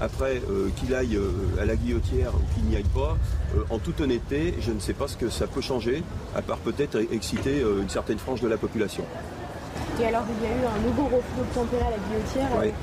Après, 0.00 0.40
euh, 0.50 0.70
qu'il 0.76 0.94
aille 0.94 1.16
euh, 1.16 1.30
à 1.60 1.66
la 1.66 1.76
guillotière 1.76 2.32
ou 2.34 2.54
qu'il 2.54 2.64
n'y 2.64 2.76
aille 2.76 2.82
pas, 2.84 3.18
euh, 3.54 3.60
en 3.68 3.78
toute 3.78 4.00
honnêteté, 4.00 4.54
je 4.60 4.72
ne 4.72 4.80
sais 4.80 4.94
pas 4.94 5.06
ce 5.06 5.16
que 5.16 5.28
ça 5.28 5.46
peut 5.46 5.60
changer, 5.60 6.02
à 6.34 6.40
part 6.40 6.58
peut-être 6.58 6.96
exciter 7.12 7.60
une 7.60 7.88
certaine 7.90 8.18
frange 8.18 8.40
de 8.40 8.48
la 8.48 8.56
population. 8.56 9.04
Et 10.00 10.06
alors, 10.06 10.24
il 10.28 10.44
y 10.44 10.50
a 10.50 10.54
eu 10.54 10.64
un 10.64 10.86
nouveau 10.86 11.04
refus 11.04 11.36
d'obtempérer 11.36 11.82
à 11.82 11.90
la 11.90 11.96
guillotière 11.98 12.58
avec 12.58 12.74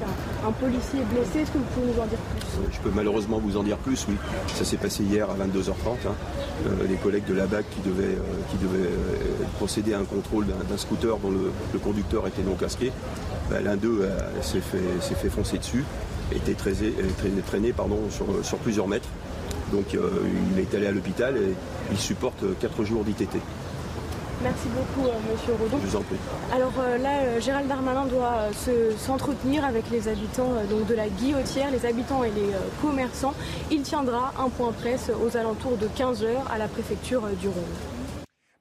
un, 0.45 0.51
policier 0.51 0.99
blessé. 1.11 1.39
Est-ce 1.39 1.51
que 1.51 1.57
vous 1.57 1.63
pouvez 1.73 1.87
nous 1.87 2.01
en 2.01 2.05
dire 2.05 2.19
plus? 2.19 2.47
Je 2.71 2.79
peux 2.79 2.91
malheureusement 2.93 3.39
vous 3.39 3.57
en 3.57 3.63
dire 3.63 3.77
plus, 3.77 4.05
oui. 4.07 4.15
Ça 4.53 4.65
s'est 4.65 4.77
passé 4.77 5.03
hier 5.03 5.27
à 5.29 5.33
22h30. 5.33 6.07
Hein. 6.07 6.13
les 6.87 6.95
collègues 6.95 7.25
de 7.25 7.33
la 7.33 7.47
BAC 7.47 7.65
qui 7.71 7.81
devaient, 7.81 8.17
qui 8.51 8.57
devaient 8.57 8.89
procéder 9.57 9.93
à 9.93 9.99
un 9.99 10.05
contrôle 10.05 10.45
d'un 10.47 10.77
scooter 10.77 11.17
dont 11.17 11.31
le, 11.31 11.79
conducteur 11.79 12.27
était 12.27 12.43
non 12.43 12.55
casqué, 12.55 12.91
ben, 13.49 13.63
l'un 13.63 13.75
d'eux 13.75 14.07
s'est 14.41 14.61
fait, 14.61 15.15
fait 15.15 15.29
foncer 15.29 15.57
dessus 15.57 15.85
était 16.35 16.53
traîné, 16.53 16.93
traîné 17.45 17.73
pardon, 17.73 17.99
sur, 18.09 18.57
plusieurs 18.57 18.87
mètres. 18.87 19.09
Donc 19.71 19.95
euh, 19.95 20.09
il 20.53 20.59
est 20.59 20.73
allé 20.75 20.87
à 20.87 20.91
l'hôpital 20.91 21.35
et 21.37 21.53
il 21.91 21.97
supporte 21.97 22.43
4 22.59 22.83
jours 22.83 23.03
d'ITT. 23.03 23.37
Merci 24.43 24.67
beaucoup, 24.69 25.07
Monsieur 25.31 25.53
Rodon. 25.53 25.77
Je 25.81 25.87
vous 25.87 25.95
en 25.95 26.01
prie. 26.01 26.17
Alors 26.53 26.73
là, 27.01 27.39
Gérald 27.39 27.67
Darmanin 27.67 28.05
doit 28.05 28.49
s'entretenir 28.97 29.65
avec 29.65 29.89
les 29.89 30.07
habitants 30.07 30.53
donc 30.69 30.85
de 30.87 30.93
la 30.93 31.09
Guillotière, 31.09 31.71
les 31.71 31.85
habitants 31.85 32.23
et 32.23 32.29
les 32.31 32.51
commerçants. 32.81 33.33
Il 33.71 33.81
tiendra 33.81 34.33
un 34.39 34.49
point 34.49 34.71
presse 34.71 35.09
aux 35.25 35.35
alentours 35.37 35.77
de 35.77 35.87
15h 35.87 36.27
à 36.51 36.57
la 36.57 36.67
préfecture 36.67 37.23
du 37.39 37.47
Rhône. 37.47 37.96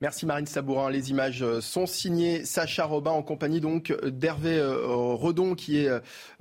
Merci 0.02 0.26
Marine 0.26 0.44
Sabourin. 0.44 0.90
Les 0.90 1.10
images 1.10 1.42
euh, 1.42 1.62
sont 1.62 1.86
signées 1.86 2.44
Sacha 2.44 2.84
Robin 2.84 3.12
en 3.12 3.22
compagnie 3.22 3.62
donc 3.62 3.94
d'Hervé 4.04 4.58
euh, 4.58 5.14
Redon 5.14 5.54
qui 5.54 5.78
est 5.78 5.88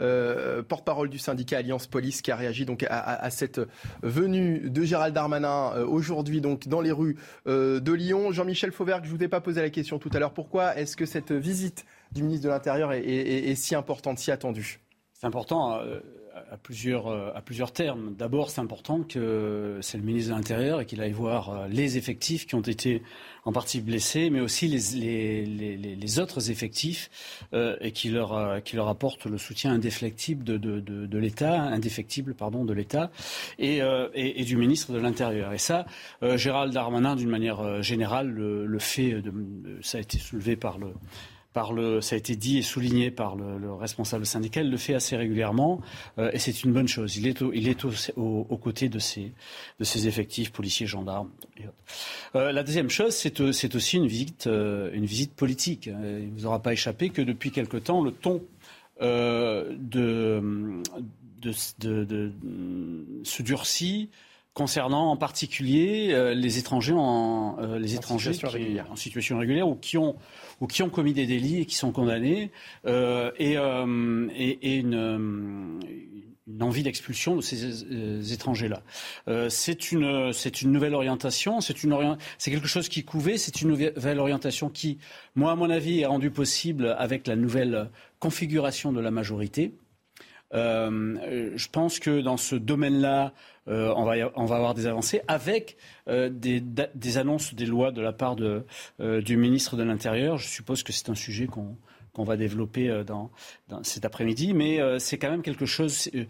euh, 0.01 0.62
porte-parole 0.62 1.07
du 1.07 1.19
syndicat 1.19 1.59
Alliance 1.59 1.88
Police 1.88 2.21
qui 2.21 2.31
a 2.31 2.35
réagi 2.35 2.65
donc 2.65 2.85
à, 2.89 3.29
cette 3.29 3.62
venue 4.03 4.69
de 4.69 4.83
Gérald 4.83 5.15
Darmanin 5.15 5.83
aujourd'hui 5.83 6.41
donc 6.41 6.67
dans 6.67 6.81
les 6.81 6.91
rues 6.91 7.17
de 7.45 7.91
Lyon. 7.91 8.31
Jean-Michel 8.31 8.71
Fauvergue, 8.71 9.05
je 9.05 9.12
vous 9.12 9.24
ai 9.24 9.27
pas 9.29 9.41
posé 9.41 9.62
la 9.62 9.69
question 9.69 10.00
tout 10.00 10.09
à 10.13 10.19
l'heure. 10.19 10.33
Pourquoi 10.33 10.75
est-ce 10.77 10.97
que 10.97 11.05
cette 11.05 11.31
visite 11.31 11.85
du 12.12 12.24
ministre 12.24 12.45
de 12.45 12.50
l'Intérieur 12.50 12.91
est, 12.93 13.55
si 13.55 13.75
importante, 13.75 14.19
si 14.19 14.31
attendue? 14.31 14.81
C'est 15.13 15.27
important 15.27 15.79
à 16.52 16.58
plusieurs, 16.58 17.08
à 17.08 17.42
plusieurs 17.42 17.72
termes. 17.72 18.14
D'abord, 18.16 18.50
c'est 18.50 18.62
important 18.62 19.04
que 19.04 19.80
c'est 19.82 19.98
le 19.98 20.04
ministre 20.04 20.32
de 20.32 20.36
l'Intérieur 20.36 20.82
et 20.82 20.86
qu'il 20.86 21.02
aille 21.02 21.12
voir 21.12 21.68
les 21.68 21.98
effectifs 21.98 22.46
qui 22.46 22.56
ont 22.56 22.62
été 22.62 23.02
en 23.46 23.52
partie 23.52 23.80
blessés, 23.80 24.32
mais 24.32 24.42
aussi 24.42 24.68
les, 24.68 25.46
les, 25.46 25.78
les, 25.78 25.96
les 25.96 26.20
autres 26.20 26.50
effectifs 26.50 27.10
euh, 27.54 27.78
et 27.80 27.92
qui 27.92 28.10
leur, 28.10 28.34
euh, 28.34 28.60
qui 28.60 28.75
leur 28.75 28.88
apportent 28.88 29.25
le 29.28 29.38
soutien 29.38 29.72
indéflectible 29.72 30.44
de, 30.44 30.58
de, 30.58 30.80
de, 30.80 31.18
l'État, 31.18 31.62
indéfectible 31.62 32.34
pardon 32.34 32.66
de 32.66 32.74
l'État 32.74 33.12
et, 33.60 33.84
euh, 33.84 34.10
et, 34.16 34.42
et, 34.42 34.46
du 34.46 34.58
ministre 34.58 34.92
de 34.92 34.98
l'Intérieur. 34.98 35.54
Et 35.54 35.60
ça, 35.60 35.86
euh, 36.24 36.38
Gérald 36.38 36.74
Darmanin, 36.74 37.16
d'une 37.16 37.30
manière 37.30 37.60
euh, 37.62 37.82
générale, 37.84 38.30
le, 38.30 38.66
le 38.66 38.80
fait. 38.80 39.22
Ça 39.82 40.00
a 40.00 40.02
été 40.02 40.18
soulevé 40.18 40.56
par 40.56 40.80
le 40.80 40.88
ça 42.01 42.15
a 42.15 42.17
été 42.17 42.35
dit 42.35 42.57
et 42.57 42.62
souligné 42.62 43.12
par 43.12 43.35
le, 43.35 43.74
responsable 43.74 44.25
syndical, 44.25 44.69
le 44.69 44.77
fait 44.77 44.93
assez 44.93 45.15
régulièrement 45.15 45.79
euh, 46.17 46.29
et 46.33 46.39
c'est 46.39 46.63
une 46.63 46.74
bonne 46.74 46.88
chose. 46.88 47.15
Il 47.17 47.27
est, 47.27 47.41
il 47.53 47.67
est 47.67 47.85
aux 48.15 48.57
côtés 48.57 48.89
de 48.89 49.00
ses, 49.00 49.31
de 49.79 49.83
ses 49.83 50.07
effectifs 50.07 50.51
policiers, 50.51 50.88
gendarmes 50.88 51.29
et. 51.57 51.63
Euh, 52.35 52.51
la 52.51 52.63
deuxième 52.63 52.89
chose, 52.89 53.15
c'est, 53.15 53.39
aussi 53.75 53.97
une 53.97 54.07
visite, 54.07 54.47
euh, 54.47 54.89
une 54.93 55.05
visite 55.05 55.33
politique. 55.33 55.85
Il 55.88 56.33
ne 56.33 56.38
vous 56.38 56.45
aura 56.45 56.62
pas 56.62 56.74
échappé 56.74 57.09
que 57.09 57.21
depuis 57.21 57.51
quelque 57.51 57.77
temps, 57.77 58.03
le 58.03 58.12
ton 58.12 58.41
de, 59.00 60.41
se 63.24 63.41
durcit 63.41 64.09
concernant 64.55 65.12
en 65.12 65.17
particulier 65.17 66.12
euh, 66.12 66.33
les 66.33 66.57
étrangers 66.57 66.93
en, 66.95 67.57
euh, 67.59 67.77
les 67.77 67.93
étrangers 67.93 68.31
situation 68.31 68.59
en 68.89 68.95
situation 68.95 69.38
régulière 69.38 69.67
ou 69.67 69.75
qui 69.75 69.97
ont 69.97 70.15
ou 70.62 70.67
qui 70.67 70.81
ont 70.81 70.89
commis 70.89 71.13
des 71.13 71.27
délits 71.27 71.62
et 71.62 71.65
qui 71.65 71.75
sont 71.75 71.91
condamnés 71.91 72.51
euh, 72.85 73.31
et, 73.38 73.55
et, 73.55 74.59
et 74.62 74.77
une, 74.77 75.81
une, 76.47 76.63
envie 76.63 76.83
d'expulsion 76.83 77.35
de 77.35 77.41
ces 77.41 78.31
étrangers-là. 78.31 78.81
c'est 79.50 79.91
une 79.91 80.31
c'est 80.31 80.62
une 80.62 80.71
nouvelle 80.71 80.95
orientation, 80.95 81.59
c'est 81.59 81.83
une 81.83 82.17
c'est 82.38 82.50
quelque 82.50 82.67
chose 82.69 82.88
qui 82.88 83.03
couvait, 83.03 83.38
c'est 83.38 83.62
une 83.62 83.67
nouvelle 83.67 84.19
orientation 84.19 84.69
qui, 84.69 85.00
moi 85.35 85.51
à 85.51 85.55
mon 85.55 85.69
avis, 85.69 86.00
est 86.00 86.05
rendue 86.05 86.31
possible 86.31 86.95
avec 86.97 87.27
la 87.27 87.35
nouvelle 87.35 87.89
configuration 88.19 88.93
de 88.93 89.01
la 89.01 89.12
majorité. 89.12 89.74
je 90.53 91.67
pense 91.74 92.00
que 92.00 92.21
dans 92.21 92.38
ce 92.38 92.55
domaine-là, 92.55 93.33
euh, 93.67 93.93
on, 93.95 94.03
va 94.03 94.31
on 94.36 94.45
va 94.45 94.57
avoir 94.57 94.74
des 94.74 94.86
avancées 94.86 95.22
avec 95.27 95.77
euh, 96.07 96.29
des, 96.29 96.62
des, 96.62 97.17
annonces 97.17 97.53
des 97.53 97.65
lois 97.65 97.91
de 97.91 98.01
la 98.01 98.13
part 98.13 98.36
de, 98.36 98.65
euh, 99.00 99.22
du 99.22 99.38
ministre 99.38 99.75
de 99.75 99.84
l'Intérieur. 99.84 100.38
Je 100.38 100.48
suppose 100.48 100.84
que 100.84 100.93
c'est 100.93 101.10
un 101.10 101.15
sujet 101.15 101.48
qu'on 101.48 102.24
va 102.24 102.38
développer 102.38 102.89
euh, 102.89 103.03
dans, 103.03 103.31
dans 103.67 103.84
cet 103.84 104.05
après-midi, 104.05 104.53
mais 104.53 104.79
euh, 104.79 105.00
c'est 105.00 105.17
quand 105.17 105.31
même 105.31 105.41
quelque 105.41 105.65
chose. 105.65 106.10
Euh, 106.13 106.25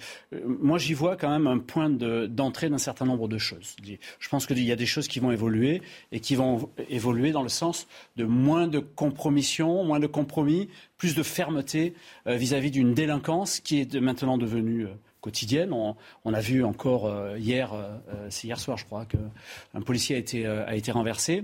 moi, 0.45 0.77
j'y 0.77 0.93
vois 0.93 1.17
quand 1.17 1.29
même 1.29 1.47
un 1.47 1.59
point 1.59 1.89
d'entrée 1.89 2.69
d'un 2.69 2.77
certain 2.77 3.05
nombre 3.05 3.27
de 3.27 3.37
choses. 3.37 3.75
Je 4.19 4.29
pense 4.29 4.45
qu'il 4.45 4.63
y 4.63 4.71
a 4.71 4.77
des 4.77 4.85
choses 4.85 5.07
qui 5.07 5.19
vont 5.19 5.31
évoluer 5.31 5.81
et 6.11 6.21
qui 6.21 6.35
vont 6.35 6.69
évoluer 6.89 7.31
dans 7.31 7.43
le 7.43 7.49
sens 7.49 7.87
de 8.15 8.23
moins 8.23 8.67
de 8.67 8.79
compromission, 8.79 9.83
moins 9.83 9.99
de 9.99 10.07
compromis, 10.07 10.69
plus 10.97 11.15
de 11.15 11.23
fermeté 11.23 11.93
vis-à-vis 12.25 12.71
d'une 12.71 12.93
délinquance 12.93 13.59
qui 13.59 13.81
est 13.81 13.95
maintenant 13.95 14.37
devenue 14.37 14.87
quotidienne. 15.25 15.73
On, 15.73 15.95
on, 16.23 16.33
a 16.33 16.39
vu 16.39 16.63
encore 16.63 17.11
hier, 17.37 17.73
c'est 18.29 18.47
hier 18.47 18.59
soir, 18.59 18.77
je 18.77 18.85
crois, 18.85 19.05
qu'un 19.05 19.81
policier 19.81 20.15
a 20.15 20.19
été, 20.19 20.45
a 20.45 20.75
été 20.75 20.91
renversé. 20.91 21.43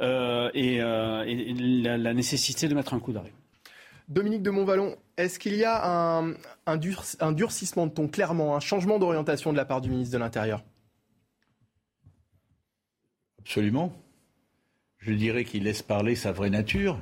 Euh, 0.00 0.50
et, 0.54 0.80
euh, 0.80 1.22
et 1.24 1.54
la, 1.54 1.96
la, 1.96 2.14
nécessité 2.14 2.66
de 2.66 2.74
mettre 2.74 2.94
un 2.94 3.00
coup 3.00 3.12
d'arrêt. 3.12 3.32
Dominique 4.08 4.42
de 4.42 4.50
Montvalon, 4.50 4.96
est-ce 5.16 5.38
qu'il 5.38 5.54
y 5.54 5.64
a 5.64 6.18
un, 6.18 6.34
un, 6.66 6.76
durcissement 7.32 7.86
de 7.86 7.92
ton, 7.92 8.08
clairement, 8.08 8.56
un 8.56 8.60
changement 8.60 8.98
d'orientation 8.98 9.52
de 9.52 9.56
la 9.56 9.64
part 9.64 9.80
du 9.80 9.90
ministre 9.90 10.12
de 10.12 10.18
l'Intérieur? 10.18 10.64
Absolument. 13.38 13.92
Je 14.98 15.12
dirais 15.12 15.44
qu'il 15.44 15.64
laisse 15.64 15.82
parler 15.82 16.16
sa 16.16 16.32
vraie 16.32 16.50
nature, 16.50 16.98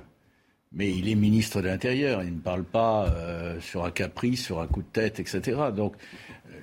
mais 0.75 0.91
il 0.91 1.09
est 1.09 1.15
ministre 1.15 1.61
de 1.61 1.69
l'Intérieur. 1.69 2.23
Il 2.23 2.35
ne 2.35 2.41
parle 2.41 2.65
pas 2.65 3.07
euh, 3.07 3.61
sur 3.61 3.85
un 3.85 3.91
caprice, 3.91 4.45
sur 4.45 4.61
un 4.61 4.67
coup 4.67 4.83
de 4.83 4.89
tête, 4.93 5.21
etc. 5.21 5.61
Donc, 5.75 5.95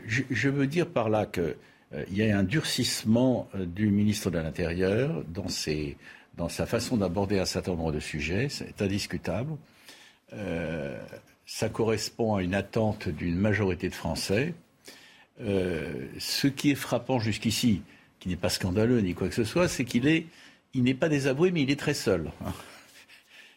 je, 0.07 0.23
je 0.29 0.49
veux 0.49 0.67
dire 0.67 0.87
par 0.87 1.09
là 1.09 1.25
qu'il 1.25 1.55
euh, 1.93 2.03
y 2.11 2.23
a 2.23 2.37
un 2.37 2.43
durcissement 2.43 3.49
euh, 3.55 3.65
du 3.65 3.91
ministre 3.91 4.31
de 4.31 4.39
l'Intérieur 4.39 5.23
dans, 5.27 5.47
sa 6.49 6.65
façon 6.65 6.97
d'aborder 6.97 7.39
un 7.39 7.45
certain 7.45 7.71
nombre 7.71 7.91
de 7.91 7.99
sujets. 7.99 8.47
C'est 8.49 8.81
indiscutable. 8.81 9.51
Euh, 10.33 10.97
ça 11.45 11.67
correspond 11.67 12.35
à 12.35 12.43
une 12.43 12.53
attente 12.53 13.09
d'une 13.09 13.35
majorité 13.35 13.89
de 13.89 13.95
Français. 13.95 14.53
Euh, 15.41 16.07
ce 16.19 16.47
qui 16.47 16.71
est 16.71 16.75
frappant 16.75 17.17
jusqu'ici, 17.19 17.81
qui 18.19 18.29
n'est 18.29 18.35
pas 18.35 18.49
scandaleux 18.49 18.99
ni 18.99 19.15
quoi 19.15 19.29
que 19.29 19.33
ce 19.33 19.43
soit, 19.43 19.67
c'est 19.67 19.85
qu'il 19.85 20.07
est, 20.07 20.27
il 20.73 20.83
n'est 20.83 20.93
pas 20.93 21.09
désavoué, 21.09 21.51
mais 21.51 21.63
il 21.63 21.71
est 21.71 21.79
très 21.79 21.93
seul. 21.93 22.31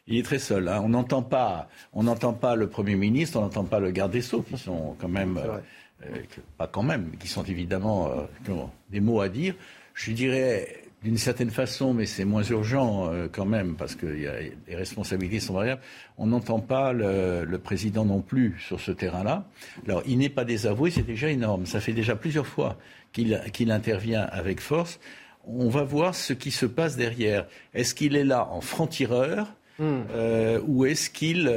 Il 0.07 0.19
est 0.19 0.23
très 0.23 0.39
seul. 0.39 0.69
Hein. 0.69 0.81
On 0.85 0.89
n'entend 0.89 1.23
pas, 1.23 1.69
on 1.93 2.03
n'entend 2.03 2.33
pas 2.33 2.57
le 2.57 2.69
Premier 2.69 2.97
ministre, 2.97 3.39
on 3.39 3.43
n'entend 3.43 3.65
pas 3.65 3.81
le 3.81 3.91
garde 3.91 4.13
des 4.13 4.23
Sceaux, 4.23 4.43
qui 4.43 4.59
sont 4.59 4.97
quand 4.99 5.09
même, 5.09 5.39
euh, 5.39 6.19
pas 6.59 6.67
quand 6.67 6.83
même, 6.83 7.13
qui 7.19 7.29
sont 7.29 7.45
évidemment 7.45 8.11
qui 8.45 8.51
ont 8.51 8.71
des 8.91 9.01
mots 9.01 9.21
à 9.21 9.29
dire. 9.29 9.55
Je 9.95 10.13
dirais 10.13 10.83
d'une 11.03 11.19
certaine 11.19 11.51
façon, 11.51 11.95
mais 11.95 12.07
c'est 12.07 12.25
moins 12.25 12.43
urgent 12.45 13.13
euh, 13.13 13.29
quand 13.31 13.45
même, 13.45 13.75
parce 13.75 13.95
que 13.95 14.07
y 14.07 14.27
a, 14.27 14.35
les 14.69 14.77
responsabilités 14.77 15.41
sont 15.41 15.55
variables, 15.55 15.83
on 16.17 16.27
n'entend 16.27 16.61
pas 16.61 16.93
le, 16.93 17.45
le, 17.45 17.59
président 17.59 18.05
non 18.05 18.21
plus 18.21 18.57
sur 18.61 18.81
ce 18.81 18.93
terrain-là. 18.93 19.45
Alors, 19.87 20.03
il 20.07 20.19
n'est 20.19 20.29
pas 20.29 20.45
désavoué, 20.45 20.91
c'est 20.91 21.03
déjà 21.03 21.29
énorme. 21.29 21.67
Ça 21.67 21.81
fait 21.81 21.93
déjà 21.93 22.15
plusieurs 22.15 22.47
fois 22.47 22.79
qu'il 23.13 23.41
qu 23.53 23.69
intervient 23.71 24.23
avec 24.23 24.61
force. 24.61 25.01
On 25.45 25.69
va 25.69 25.83
voir 25.83 26.15
ce 26.15 26.33
qui 26.33 26.53
se 26.53 26.67
passe 26.67 26.97
derrière. 26.97 27.47
Est-ce 27.75 27.95
qu'il 27.95 28.15
est 28.15 28.25
là 28.25 28.49
en 28.49 28.61
franc-tireur 28.61 29.53
mmh. 29.79 29.85
euh, 30.11 30.61
ou 30.67 30.85
est-ce 30.85 31.11
qu'il 31.11 31.49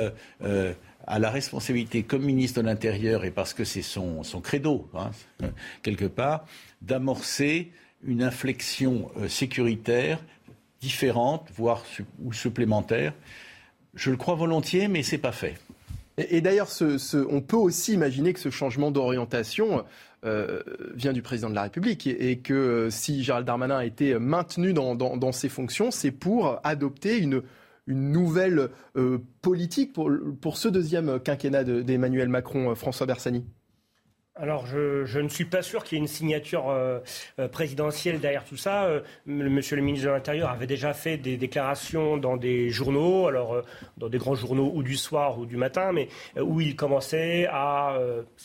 euh, 0.42 0.74
a 1.08 1.20
la 1.20 1.30
responsabilité 1.30 2.04
comme 2.04 2.24
ministre 2.24 2.62
de 2.62 2.68
l'Intérieur, 2.68 3.26
et 3.26 3.32
parce 3.32 3.54
que 3.54 3.64
c'est 3.64 3.82
son, 3.82 4.24
son 4.24 4.42
credo, 4.42 4.88
hein, 4.94 5.12
quelque 5.84 6.06
part, 6.06 6.46
d'amorcer 6.82 7.72
une 8.04 8.24
inflexion 8.24 9.12
euh, 9.18 9.28
sécuritaire 9.28 10.20
différente, 10.82 11.50
voire 11.56 11.84
ou 12.24 12.34
supplémentaire? 12.34 13.14
Je 13.96 14.12
le 14.12 14.18
crois 14.18 14.36
volontiers, 14.36 14.88
mais 14.88 15.04
ce 15.04 15.14
n'est 15.14 15.22
pas 15.22 15.32
fait. 15.32 15.56
Et, 16.18 16.40
d'ailleurs, 16.40 16.70
on 17.30 17.42
peut 17.42 17.58
aussi 17.58 17.94
imaginer 17.94 18.32
que 18.32 18.40
ce 18.40 18.50
changement 18.50 18.90
d'orientation 18.90 19.84
euh, 20.26 20.62
vient 20.94 21.12
du 21.12 21.22
président 21.22 21.50
de 21.50 21.56
la 21.56 21.64
République 21.64 22.08
et, 22.08 22.38
que 22.38 22.54
euh, 22.54 22.90
si 22.90 23.22
Gérald 23.22 23.46
Darmanin 23.46 23.78
a 23.78 23.86
été 23.86 24.18
maintenu 24.18 24.72
dans, 24.74 25.32
ses 25.34 25.50
fonctions, 25.50 25.92
c'est 25.92 26.12
pour 26.12 26.60
adopter 26.64 27.18
une, 27.18 27.44
nouvelle 27.88 28.70
politique 29.42 29.94
pour, 29.94 30.12
pour, 30.42 30.58
ce 30.58 30.68
deuxième 30.68 31.20
quinquennat 31.20 31.64
d'Emmanuel 31.64 32.30
Macron, 32.30 32.74
François 32.76 33.06
Bersani? 33.06 33.46
Alors, 34.38 34.66
je, 34.68 35.20
ne 35.20 35.30
suis 35.30 35.46
pas 35.46 35.62
sûr 35.62 35.86
qu'il 35.86 35.98
y 35.98 36.00
ait 36.00 36.02
une 36.02 36.10
signature 36.10 36.70
euh, 36.70 37.00
euh 37.40 37.48
présidentielle 37.48 38.20
derrière 38.20 38.44
tout 38.44 38.58
ça. 38.58 38.84
Euh, 38.84 39.00
monsieur 39.26 39.78
le 39.78 39.82
ministre 39.82 40.08
de 40.08 40.12
l'Intérieur 40.12 40.50
avait 40.50 40.68
déjà 40.68 40.94
fait 40.94 41.16
des 41.16 41.38
déclarations 41.38 42.18
dans 42.18 42.36
des 42.36 42.70
journaux, 42.70 43.28
alors 43.28 43.64
dans 43.96 44.10
des 44.10 44.18
grands 44.18 44.36
journaux 44.36 44.74
ou 44.76 44.84
du 44.84 44.98
soir 44.98 45.40
ou 45.40 45.46
du 45.46 45.56
matin, 45.56 45.94
mais 45.94 46.10
où 46.38 46.60
il 46.60 46.76
commençait 46.76 47.48
à, 47.50 47.98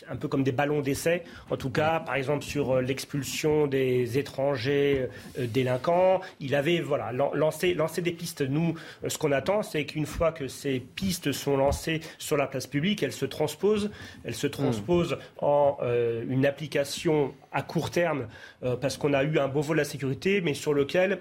un 0.08 0.16
peu 0.16 0.28
comme 0.28 0.44
des 0.44 0.52
ballons 0.52 0.80
d'essai, 0.80 1.24
en 1.50 1.56
tout 1.56 1.70
cas, 1.70 1.98
par 1.98 2.14
exemple 2.14 2.44
sur 2.44 2.80
l'expulsion 2.80 3.66
des 3.66 4.16
étrangers 4.16 5.08
délinquants. 5.36 6.20
Il 6.38 6.54
avait 6.54 6.80
voilà 6.80 7.10
lancé, 7.10 7.74
lancé 7.74 8.00
des 8.00 8.12
pistes. 8.12 8.42
Nous, 8.42 8.76
ce 9.08 9.18
qu'on 9.18 9.32
attend, 9.32 9.64
c'est 9.64 9.86
qu'une 9.86 10.06
fois 10.06 10.30
que 10.30 10.46
ces 10.46 10.78
pistes 10.78 11.32
sont 11.32 11.56
lancées 11.56 12.00
sur 12.18 12.36
la 12.36 12.46
place 12.46 12.68
publique, 12.68 13.02
elles 13.02 13.12
se 13.12 13.26
transposent, 13.26 13.90
elles 14.24 14.36
se 14.36 14.46
transposent 14.46 15.18
en 15.38 15.79
euh, 15.82 16.24
une 16.28 16.46
application 16.46 17.34
à 17.52 17.62
court 17.62 17.90
terme 17.90 18.28
euh, 18.62 18.76
parce 18.76 18.96
qu'on 18.96 19.12
a 19.12 19.22
eu 19.24 19.38
un 19.38 19.48
beau 19.48 19.62
vol 19.62 19.76
de 19.76 19.82
la 19.82 19.84
sécurité, 19.84 20.40
mais 20.40 20.54
sur 20.54 20.74
lequel 20.74 21.20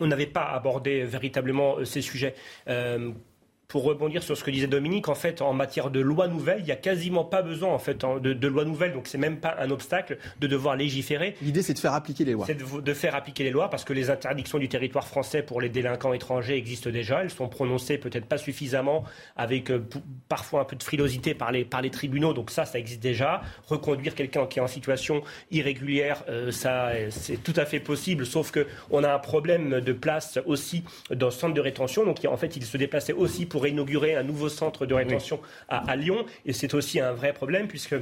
on 0.00 0.06
n'avait 0.06 0.26
pas 0.26 0.44
abordé 0.44 1.04
véritablement 1.04 1.84
ces 1.84 2.00
sujets 2.00 2.34
pour 3.72 3.84
rebondir 3.84 4.22
sur 4.22 4.36
ce 4.36 4.44
que 4.44 4.50
disait 4.50 4.66
Dominique, 4.66 5.08
en 5.08 5.14
fait, 5.14 5.40
en 5.40 5.54
matière 5.54 5.88
de 5.88 5.98
loi 5.98 6.28
nouvelle, 6.28 6.58
il 6.58 6.66
n'y 6.66 6.72
a 6.72 6.76
quasiment 6.76 7.24
pas 7.24 7.40
besoin 7.40 7.70
en 7.72 7.78
fait 7.78 8.04
de, 8.20 8.34
de 8.34 8.46
loi 8.46 8.66
nouvelle, 8.66 8.92
donc 8.92 9.06
c'est 9.06 9.16
même 9.16 9.38
pas 9.38 9.56
un 9.58 9.70
obstacle 9.70 10.18
de 10.38 10.46
devoir 10.46 10.76
légiférer. 10.76 11.36
L'idée, 11.40 11.62
c'est 11.62 11.72
de 11.72 11.78
faire 11.78 11.94
appliquer 11.94 12.26
les 12.26 12.32
lois. 12.32 12.44
C'est 12.44 12.58
de, 12.58 12.92
faire 12.92 13.14
appliquer 13.14 13.44
les 13.44 13.50
lois 13.50 13.70
parce 13.70 13.84
que 13.84 13.94
les 13.94 14.10
interdictions 14.10 14.58
du 14.58 14.68
territoire 14.68 15.08
français 15.08 15.42
pour 15.42 15.58
les 15.58 15.70
délinquants 15.70 16.12
étrangers 16.12 16.54
existent 16.54 16.90
déjà. 16.90 17.22
Elles 17.22 17.30
sont 17.30 17.48
prononcées 17.48 17.96
peut-être 17.96 18.26
pas 18.26 18.36
suffisamment, 18.36 19.04
avec 19.36 19.70
euh, 19.70 19.82
parfois 20.28 20.60
un 20.60 20.64
peu 20.64 20.76
de 20.76 20.82
frilosité 20.82 21.32
par 21.32 21.50
les, 21.50 21.64
par 21.64 21.80
les 21.80 21.90
tribunaux. 21.90 22.34
Donc 22.34 22.50
ça, 22.50 22.66
ça 22.66 22.78
existe 22.78 23.02
déjà. 23.02 23.40
Reconduire 23.68 24.14
quelqu'un 24.14 24.44
qui 24.44 24.58
est 24.58 24.62
en 24.62 24.68
situation 24.68 25.22
irrégulière, 25.50 26.24
euh, 26.28 26.50
ça, 26.50 26.90
c'est 27.08 27.42
tout 27.42 27.54
à 27.56 27.64
fait 27.64 27.80
possible. 27.80 28.26
Sauf 28.26 28.50
que 28.50 28.66
on 28.90 29.02
a 29.02 29.14
un 29.14 29.18
problème 29.18 29.80
de 29.80 29.92
place 29.94 30.38
aussi 30.44 30.84
dans 31.10 31.30
ce 31.30 31.38
centre 31.38 31.54
de 31.54 31.60
rétention. 31.62 32.04
Donc 32.04 32.18
en 32.28 32.36
fait, 32.36 32.54
il 32.56 32.64
se 32.66 32.76
déplaçait 32.76 33.14
aussi 33.14 33.46
pour 33.46 33.61
inaugurer 33.70 34.14
un 34.16 34.22
nouveau 34.22 34.48
centre 34.48 34.86
de 34.86 34.94
rétention 34.94 35.40
à, 35.68 35.96
Lyon. 35.96 36.24
Et 36.46 36.52
c'est 36.52 36.74
aussi 36.74 37.00
un 37.00 37.12
vrai 37.12 37.32
problème 37.32 37.68
puisque 37.68 37.96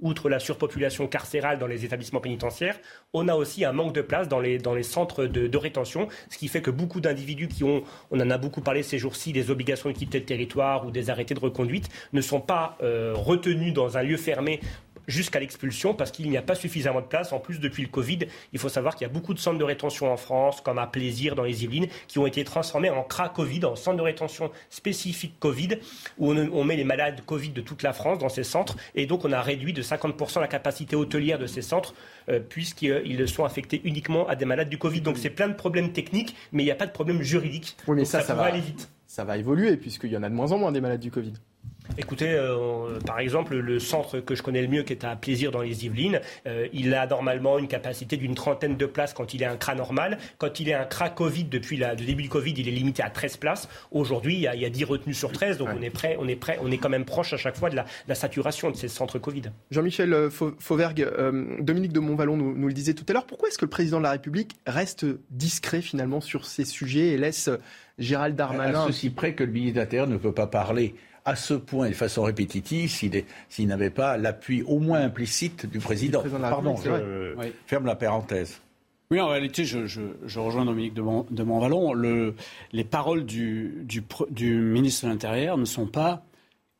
outre 0.00 0.28
la 0.28 0.40
surpopulation 0.40 1.06
carcérale 1.06 1.58
dans 1.58 1.68
les 1.68 1.84
établissements 1.84 2.20
pénitentiaires, 2.20 2.78
on 3.12 3.28
a 3.28 3.34
aussi 3.34 3.64
un 3.64 3.72
manque 3.72 3.94
de 3.94 4.02
place 4.02 4.28
dans 4.28 4.40
les, 4.40 4.58
dans 4.58 4.74
les 4.74 4.82
centres 4.82 5.26
de, 5.26 5.56
rétention, 5.56 6.08
ce 6.28 6.38
qui 6.38 6.48
fait 6.48 6.60
que 6.60 6.72
beaucoup 6.72 7.00
d'individus 7.00 7.46
qui 7.46 7.62
ont, 7.62 7.84
on 8.10 8.20
en 8.20 8.30
a 8.30 8.36
beaucoup 8.36 8.60
parlé 8.60 8.82
ces 8.82 8.98
jours-ci, 8.98 9.32
des 9.32 9.50
obligations 9.50 9.88
de 9.88 9.94
quitter 9.94 10.18
le 10.18 10.24
territoire 10.24 10.84
ou 10.86 10.90
des 10.90 11.08
arrêtés 11.08 11.34
de 11.34 11.40
reconduite, 11.40 11.88
ne 12.12 12.20
sont 12.20 12.40
pas 12.40 12.76
euh, 12.82 13.12
retenus 13.14 13.72
dans 13.72 13.96
un 13.96 14.02
lieu 14.02 14.16
fermé 14.16 14.60
jusqu'à 15.08 15.40
l'expulsion 15.40 15.94
parce 15.94 16.10
qu'il 16.10 16.28
n'y 16.30 16.36
a 16.36 16.42
pas 16.42 16.54
suffisamment 16.54 17.00
de 17.00 17.06
place. 17.06 17.32
En 17.32 17.38
plus, 17.38 17.60
depuis 17.60 17.82
le 17.82 17.88
Covid, 17.88 18.20
il 18.52 18.58
faut 18.58 18.68
savoir 18.68 18.94
qu'il 18.94 19.06
y 19.06 19.10
a 19.10 19.12
beaucoup 19.12 19.34
de 19.34 19.38
centres 19.38 19.58
de 19.58 19.64
rétention 19.64 20.12
en 20.12 20.16
France, 20.16 20.60
comme 20.60 20.78
à 20.78 20.86
Plaisir 20.86 21.34
dans 21.34 21.42
les 21.42 21.64
Yvelines, 21.64 21.88
qui 22.08 22.18
ont 22.18 22.26
été 22.26 22.44
transformés 22.44 22.90
en 22.90 23.02
CRA 23.02 23.28
Covid, 23.28 23.64
en 23.64 23.76
centre 23.76 23.96
de 23.96 24.02
rétention 24.02 24.50
spécifique 24.70 25.34
Covid, 25.38 25.78
où 26.18 26.32
on, 26.32 26.64
met 26.64 26.76
les 26.76 26.84
malades 26.84 27.20
Covid 27.24 27.50
de 27.50 27.60
toute 27.60 27.82
la 27.82 27.92
France 27.92 28.18
dans 28.18 28.28
ces 28.28 28.44
centres. 28.44 28.76
Et 28.94 29.06
donc, 29.06 29.24
on 29.24 29.32
a 29.32 29.40
réduit 29.40 29.72
de 29.72 29.82
50% 29.82 30.40
la 30.40 30.48
capacité 30.48 30.96
hôtelière 30.96 31.38
de 31.38 31.46
ces 31.46 31.62
centres, 31.62 31.94
euh, 32.28 32.40
puisqu'ils 32.40 33.28
sont 33.28 33.44
affectés 33.44 33.80
uniquement 33.84 34.28
à 34.28 34.36
des 34.36 34.44
malades 34.44 34.68
du 34.68 34.78
Covid. 34.78 35.00
Donc, 35.00 35.18
c'est 35.18 35.30
plein 35.30 35.48
de 35.48 35.54
problèmes 35.54 35.92
techniques, 35.92 36.34
mais 36.52 36.62
il 36.62 36.66
n'y 36.66 36.72
a 36.72 36.76
pas 36.76 36.86
de 36.86 36.92
problème 36.92 37.22
juridique. 37.22 37.76
Oui, 37.86 37.96
mais 37.96 38.04
ça, 38.04 38.20
ça, 38.20 38.34
va 38.34 38.44
aller 38.44 38.60
vite. 38.60 38.88
Ça 39.06 39.24
va 39.24 39.36
évoluer, 39.36 39.76
puisqu'il 39.76 40.10
y 40.10 40.16
en 40.16 40.22
a 40.22 40.28
de 40.28 40.34
moins 40.34 40.52
en 40.52 40.58
moins 40.58 40.72
des 40.72 40.80
malades 40.80 41.00
du 41.00 41.10
Covid. 41.10 41.34
Écoutez, 41.98 42.30
euh, 42.30 42.98
par 43.06 43.18
exemple, 43.18 43.56
le 43.56 43.78
centre 43.78 44.20
que 44.20 44.34
je 44.34 44.42
connais 44.42 44.62
le 44.62 44.68
mieux, 44.68 44.82
qui 44.82 44.92
est 44.92 45.04
à 45.04 45.14
Plaisir 45.16 45.50
dans 45.50 45.62
les 45.62 45.84
Yvelines, 45.84 46.20
euh, 46.46 46.66
il 46.72 46.94
a 46.94 47.06
normalement 47.06 47.58
une 47.58 47.68
capacité 47.68 48.16
d'une 48.16 48.34
trentaine 48.34 48.76
de 48.76 48.86
places 48.86 49.12
quand 49.12 49.34
il 49.34 49.42
est 49.42 49.46
un 49.46 49.56
CRA 49.56 49.74
normal. 49.74 50.18
Quand 50.38 50.60
il 50.60 50.68
est 50.68 50.74
un 50.74 50.84
CRA 50.84 51.10
Covid, 51.10 51.44
depuis 51.44 51.76
le 51.76 51.94
début 51.96 52.22
du 52.22 52.28
Covid, 52.28 52.54
il 52.56 52.68
est 52.68 52.72
limité 52.72 53.02
à 53.02 53.10
13 53.10 53.36
places. 53.36 53.68
Aujourd'hui, 53.90 54.36
il, 54.36 54.60
y 54.60 54.64
a 54.64 54.70
10 54.70 54.84
retenues 54.84 55.14
sur 55.14 55.32
13, 55.32 55.58
donc 55.58 55.68
on 55.76 55.82
est 55.82 55.90
prêt, 55.90 56.16
on 56.18 56.28
est 56.28 56.36
prêt, 56.36 56.58
on 56.62 56.70
est 56.70 56.78
quand 56.78 56.88
même 56.88 57.04
proche 57.04 57.32
à 57.32 57.36
chaque 57.36 57.56
fois 57.56 57.68
de 57.68 57.76
la, 57.76 58.14
saturation 58.14 58.70
de 58.70 58.76
ces 58.76 58.88
centres 58.88 59.18
Covid. 59.18 59.42
Jean-Michel 59.70 60.12
euh, 60.12 60.30
Fauvergue, 60.30 61.06
Dominique 61.60 61.92
de 61.92 62.00
Montvalon 62.00 62.36
nous, 62.36 62.56
nous, 62.56 62.68
le 62.68 62.74
disait 62.74 62.94
tout 62.94 63.04
à 63.08 63.12
l'heure, 63.12 63.26
pourquoi 63.26 63.48
est-ce 63.48 63.58
que 63.58 63.64
le 63.64 63.70
président 63.70 63.98
de 63.98 64.04
la 64.04 64.12
République 64.12 64.56
reste 64.66 65.04
discret 65.30 65.82
finalement 65.82 66.20
sur 66.20 66.46
ces 66.46 66.64
sujets 66.64 67.08
et 67.08 67.18
laisse 67.18 67.50
Gérald 67.98 68.36
Darmanin... 68.36 68.84
À 68.84 68.86
ceci 68.86 69.10
près 69.10 69.34
que 69.34 69.44
le 69.44 69.52
ministre 69.52 69.76
de 69.76 69.80
l'Intérieur 69.80 70.06
ne 70.06 70.16
peut 70.16 70.32
pas 70.32 70.46
parler 70.46 70.94
à 71.24 71.36
ce 71.36 71.54
point 71.54 71.88
de 71.88 71.94
façon 71.94 72.22
répétitive 72.22 72.90
s'il 72.90 73.66
n'avait 73.68 73.90
pas 73.90 74.16
l'appui 74.16 74.62
au 74.62 74.78
moins 74.78 75.00
implicite 75.00 75.66
du 75.66 75.78
président. 75.78 76.22
Pardon, 76.40 76.76
je 76.76 77.50
ferme 77.66 77.86
la 77.86 77.96
parenthèse. 77.96 78.60
Oui, 79.12 79.20
en 79.20 79.28
réalité, 79.28 79.66
je, 79.66 80.38
rejoins 80.38 80.64
Dominique 80.64 80.94
de, 80.94 81.42
Montvalon. 81.42 81.92
les 82.72 82.84
paroles 82.84 83.26
du, 83.26 83.84
ministre 84.40 85.04
de 85.04 85.10
l'Intérieur 85.10 85.58
ne 85.58 85.66
sont 85.66 85.86
pas 85.86 86.24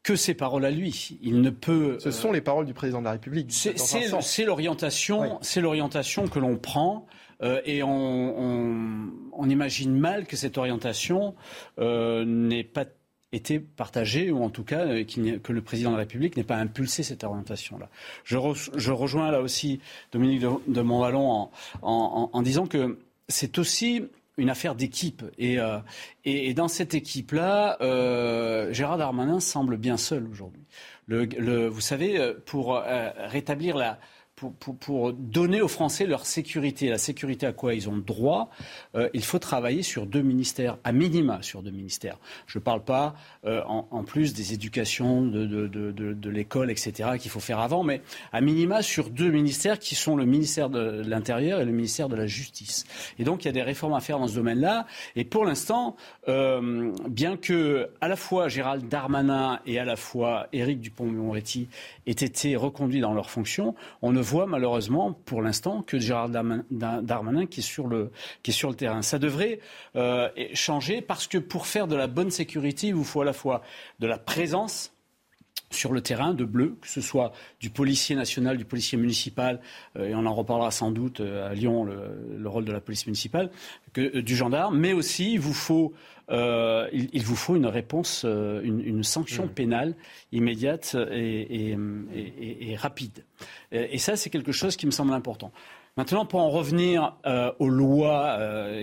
que 0.02 0.16
ses 0.16 0.32
paroles 0.32 0.64
à 0.64 0.70
lui. 0.70 1.18
Il 1.22 1.42
ne 1.42 1.50
peut. 1.50 1.98
Ce 2.00 2.10
sont 2.10 2.32
les 2.32 2.40
paroles 2.40 2.64
du 2.64 2.72
président 2.72 3.00
de 3.00 3.04
la 3.04 3.12
République. 3.12 3.52
C'est 3.52 4.44
l'orientation, 4.44 5.38
c'est 5.42 5.60
l'orientation 5.60 6.26
que 6.26 6.38
l'on 6.38 6.56
prend. 6.56 7.06
Euh, 7.42 7.60
et 7.64 7.82
on, 7.82 9.10
imagine 9.48 9.94
mal 9.98 10.26
que 10.26 10.36
cette 10.36 10.56
orientation 10.56 11.34
euh, 11.78 12.24
n'est 12.24 12.64
pas 12.64 12.86
été 13.32 13.58
partagé, 13.58 14.30
ou 14.30 14.42
en 14.42 14.50
tout 14.50 14.64
cas 14.64 14.80
euh, 14.86 15.04
que 15.04 15.52
le 15.52 15.62
président 15.62 15.90
de 15.90 15.96
la 15.96 16.00
République 16.00 16.36
n'ait 16.36 16.44
pas 16.44 16.56
impulsé 16.56 17.02
cette 17.02 17.24
orientation-là. 17.24 17.88
Je, 18.24 18.36
rejoins 18.36 19.30
là 19.30 19.40
aussi 19.40 19.80
Dominique 20.12 20.44
de, 20.68 20.82
Montvalon 20.82 21.48
en, 21.80 22.42
disant 22.42 22.66
que 22.66 22.98
c'est 23.28 23.58
aussi 23.58 24.04
une 24.36 24.50
affaire 24.50 24.74
d'équipe. 24.74 25.24
Et, 25.38 25.58
euh, 25.58 25.78
dans 26.54 26.68
cette 26.68 26.94
équipe-là, 26.94 27.78
euh, 27.80 28.72
Gérard 28.72 28.98
Darmanin 28.98 29.40
semble 29.40 29.76
bien 29.76 29.96
seul 29.96 30.26
aujourd'hui. 30.30 30.62
vous 31.08 31.80
savez, 31.80 32.34
pour 32.46 32.82
rétablir 33.28 33.76
la, 33.76 33.98
pour, 34.50 35.12
donner 35.12 35.60
aux 35.60 35.68
Français 35.68 36.06
leur 36.06 36.26
sécurité, 36.26 36.88
la 36.88 36.98
sécurité 36.98 37.46
à 37.46 37.52
quoi 37.52 37.74
ils 37.74 37.88
ont 37.88 37.96
droit, 37.96 38.50
euh, 38.94 39.08
il 39.14 39.24
faut 39.24 39.38
travailler 39.38 39.82
sur 39.82 40.06
deux 40.06 40.22
ministères, 40.22 40.78
à 40.84 40.92
minima 40.92 41.42
sur 41.42 41.62
deux 41.62 41.70
ministères. 41.70 42.18
Je 42.46 42.58
ne 42.58 42.62
parle 42.62 42.82
pas 42.84 43.14
euh, 43.44 43.62
en, 43.66 44.04
plus 44.04 44.34
des 44.34 44.52
éducations, 44.52 45.22
de, 45.22 46.28
l'école, 46.28 46.70
etc., 46.70 47.10
qu'il 47.18 47.30
faut 47.30 47.40
faire 47.40 47.60
avant, 47.60 47.84
mais 47.84 48.02
à 48.32 48.40
minima 48.40 48.82
sur 48.82 49.10
deux 49.10 49.30
ministères 49.30 49.78
qui 49.78 49.94
sont 49.94 50.16
le 50.16 50.24
ministère 50.24 50.70
de 50.70 51.02
l'Intérieur 51.06 51.60
et 51.60 51.64
le 51.64 51.72
ministère 51.72 52.08
de 52.08 52.16
la 52.16 52.26
Justice. 52.26 52.84
Et 53.18 53.24
donc 53.24 53.44
il 53.44 53.46
y 53.46 53.48
a 53.48 53.52
des 53.52 53.62
réformes 53.62 53.94
à 53.94 54.00
faire 54.00 54.18
dans 54.18 54.28
ce 54.28 54.34
domaine-là. 54.34 54.86
Et 55.16 55.24
pour 55.24 55.44
l'instant, 55.44 55.96
euh, 56.28 56.92
bien 57.08 57.36
que 57.36 57.90
à 58.00 58.08
la 58.08 58.16
fois 58.16 58.48
Gérald 58.48 58.88
Darmanin 58.88 59.60
et 59.66 59.78
à 59.78 59.84
la 59.84 59.96
fois 59.96 60.46
Éric 60.52 60.80
Dupont-Moretti 60.80 61.68
aient 62.06 62.12
été 62.12 62.56
reconduits 62.56 63.00
dans 63.00 63.14
leurs 63.14 63.30
fonctions, 63.30 63.74
on 64.00 64.12
ne 64.12 64.20
malheureusement 64.46 65.12
pour 65.12 65.42
l'instant 65.42 65.82
que 65.82 65.98
Gérard 65.98 66.28
Darmanin 66.28 67.46
qui 67.46 67.60
est 67.60 67.62
sur 67.62 67.86
le, 67.86 68.10
qui 68.42 68.50
est 68.50 68.54
sur 68.54 68.70
le 68.70 68.76
terrain. 68.76 69.02
Ça 69.02 69.18
devrait 69.18 69.60
euh, 69.96 70.28
changer 70.54 71.00
parce 71.00 71.26
que 71.26 71.38
pour 71.38 71.66
faire 71.66 71.86
de 71.86 71.96
la 71.96 72.06
bonne 72.06 72.30
sécurité, 72.30 72.88
il 72.88 72.94
vous 72.94 73.04
faut 73.04 73.20
à 73.22 73.24
la 73.24 73.32
fois 73.32 73.62
de 74.00 74.06
la 74.06 74.18
présence 74.18 74.92
sur 75.70 75.92
le 75.92 76.00
terrain 76.00 76.34
de 76.34 76.44
bleu, 76.44 76.76
que 76.80 76.88
ce 76.88 77.00
soit 77.00 77.32
du 77.60 77.70
policier 77.70 78.14
national, 78.14 78.58
du 78.58 78.64
policier 78.64 78.98
municipal, 78.98 79.60
euh, 79.96 80.08
et 80.08 80.14
on 80.14 80.26
en 80.26 80.34
reparlera 80.34 80.70
sans 80.70 80.90
doute 80.90 81.20
euh, 81.20 81.50
à 81.50 81.54
Lyon, 81.54 81.84
le, 81.84 82.48
rôle 82.48 82.64
de 82.64 82.72
la 82.72 82.80
police 82.80 83.06
municipale, 83.06 83.50
que 83.92 84.20
du 84.20 84.36
gendarme, 84.36 84.78
mais 84.78 84.92
aussi 84.92 85.32
il 85.32 85.40
vous 85.40 85.54
faut 85.54 85.94
euh, 86.32 86.88
il, 86.92 87.22
vous 87.22 87.36
faut 87.36 87.56
une 87.56 87.66
réponse, 87.66 88.22
euh, 88.24 88.62
une, 88.62 89.04
sanction 89.04 89.46
mmh. 89.46 89.50
pénale 89.50 89.94
immédiate 90.32 90.96
et, 91.10 91.76
rapide. 92.76 93.24
Et, 93.70 93.98
ça, 93.98 94.16
c'est 94.16 94.30
quelque 94.30 94.52
chose 94.52 94.76
qui 94.76 94.86
me 94.86 94.92
semble 94.92 95.12
important. 95.12 95.52
Maintenant, 95.98 96.24
pour 96.24 96.40
en 96.40 96.48
revenir 96.48 97.16
euh, 97.26 97.52
aux 97.58 97.68
lois 97.68 98.38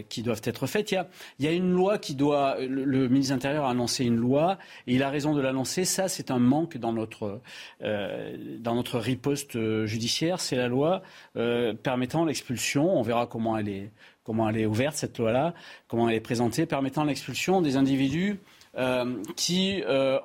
qui 0.10 0.22
doivent 0.22 0.44
être 0.44 0.68
faites, 0.68 0.92
il 0.92 1.04
y 1.40 1.48
a, 1.48 1.52
une 1.52 1.72
loi 1.72 1.98
qui 1.98 2.14
doit. 2.14 2.58
Le, 2.60 3.08
ministre 3.08 3.34
de 3.34 3.38
l'Intérieur 3.38 3.66
a 3.66 3.72
annoncé 3.72 4.06
une 4.06 4.18
loi 4.18 4.60
et 4.86 4.94
il 4.94 5.02
a 5.02 5.10
raison 5.10 5.34
de 5.34 5.42
l'annoncer. 5.42 5.86
Ça, 5.86 6.08
c'est 6.08 6.30
un 6.30 6.38
manque 6.38 6.78
dans 6.78 6.94
notre, 6.94 7.42
dans 7.82 8.76
notre 8.76 9.00
riposte 9.00 9.86
judiciaire. 9.86 10.40
C'est 10.40 10.56
la 10.56 10.68
loi 10.68 11.02
permettant 11.82 12.26
l'expulsion. 12.26 12.96
On 12.96 13.02
verra 13.02 13.26
comment 13.26 13.58
elle 13.58 13.70
est 13.70 13.92
comment 14.30 14.48
elle 14.48 14.60
est 14.60 14.68
ouverte, 14.68 14.96
cette 14.96 15.18
loi-là, 15.18 15.56
comment 15.88 16.08
elle 16.08 16.14
est 16.14 16.20
présentée, 16.20 16.68
permettant 16.68 17.04
l'expulsion 17.04 17.64
des 17.64 17.78
individus 17.78 18.38
euh, 18.78 19.16
qui, 19.36 19.82
euh, 19.88 20.20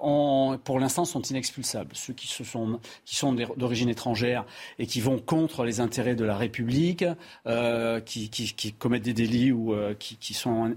pour 0.63 0.79
l'instant, 0.79 1.07
sont 1.07 1.23
inexpulsables. 1.23 1.93
Ceux 1.95 2.13
qui, 2.13 2.29
sont, 2.29 3.33
d'origine 3.57 3.89
étrangère 3.89 4.45
et 4.79 4.87
qui 4.87 5.01
vont 5.01 5.19
contre 5.19 5.65
les 5.65 5.81
intérêts 5.81 6.17
de 6.17 6.25
la 6.27 6.37
République, 6.37 7.07
euh, 7.47 7.99
qui, 8.01 8.75
commettent 8.79 9.05
des 9.05 9.15
délits 9.15 9.53
ou 9.53 9.75
qui, 9.99 10.35
sont 10.35 10.77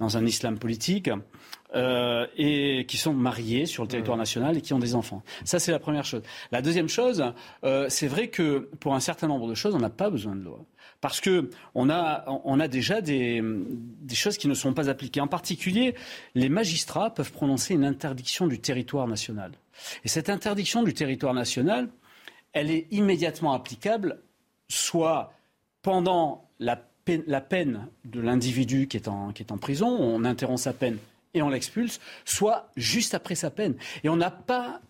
dans 0.00 0.16
un 0.16 0.24
islam 0.24 0.58
politique. 0.58 1.10
Et 1.74 2.84
qui 2.88 2.96
sont 2.96 3.12
mariés 3.12 3.66
sur 3.66 3.82
le 3.82 3.88
territoire 3.88 4.16
national 4.16 4.56
et 4.56 4.60
qui 4.60 4.72
ont 4.72 4.78
des 4.78 4.94
enfants. 4.94 5.22
Ça, 5.44 5.58
c'est 5.58 5.72
la 5.72 5.78
première 5.78 6.04
chose. 6.04 6.22
La 6.52 6.62
deuxième 6.62 6.88
chose, 6.88 7.24
c'est 7.88 8.06
vrai 8.06 8.28
que 8.28 8.70
pour 8.80 8.94
un 8.94 9.00
certain 9.00 9.26
nombre 9.26 9.48
de 9.48 9.54
choses, 9.54 9.74
on 9.74 9.80
n'a 9.80 9.90
pas 9.90 10.10
besoin 10.10 10.34
de 10.34 10.42
loi 10.42 10.60
parce 11.00 11.20
qu'on 11.20 11.90
a, 11.90 12.24
on 12.44 12.60
a 12.60 12.68
déjà 12.68 13.00
des, 13.00 13.42
choses 14.12 14.38
qui 14.38 14.48
ne 14.48 14.54
sont 14.54 14.72
pas 14.72 14.88
appliquées. 14.88 15.20
En 15.20 15.28
particulier, 15.28 15.94
les 16.34 16.48
magistrats 16.48 17.12
peuvent 17.14 17.32
prononcer 17.32 17.74
une 17.74 17.84
interdiction 17.84 18.46
du 18.46 18.58
territoire 18.58 19.06
national. 19.06 19.52
Et 20.04 20.08
cette 20.08 20.30
interdiction 20.30 20.82
du 20.82 20.94
territoire 20.94 21.34
national, 21.34 21.88
elle 22.52 22.70
est 22.70 22.86
immédiatement 22.90 23.52
applicable, 23.52 24.20
soit 24.68 25.32
pendant 25.82 26.48
la 26.58 26.76
peine, 26.76 27.88
de 28.04 28.20
l'individu 28.20 28.88
qui, 28.88 29.00
qui 29.00 29.42
est 29.42 29.52
en 29.52 29.58
prison, 29.58 29.86
on 29.86 30.24
interrompt 30.24 30.58
sa 30.58 30.72
peine 30.72 30.98
et 31.36 31.42
on 31.42 31.48
l'expulse, 31.48 32.00
soit 32.24 32.70
juste 32.76 33.14
après 33.14 33.34
sa 33.34 33.50
peine. 33.50 33.74
Et 34.02 34.08
on 34.08 34.16
n'a 34.16 34.30
pas 34.30 34.80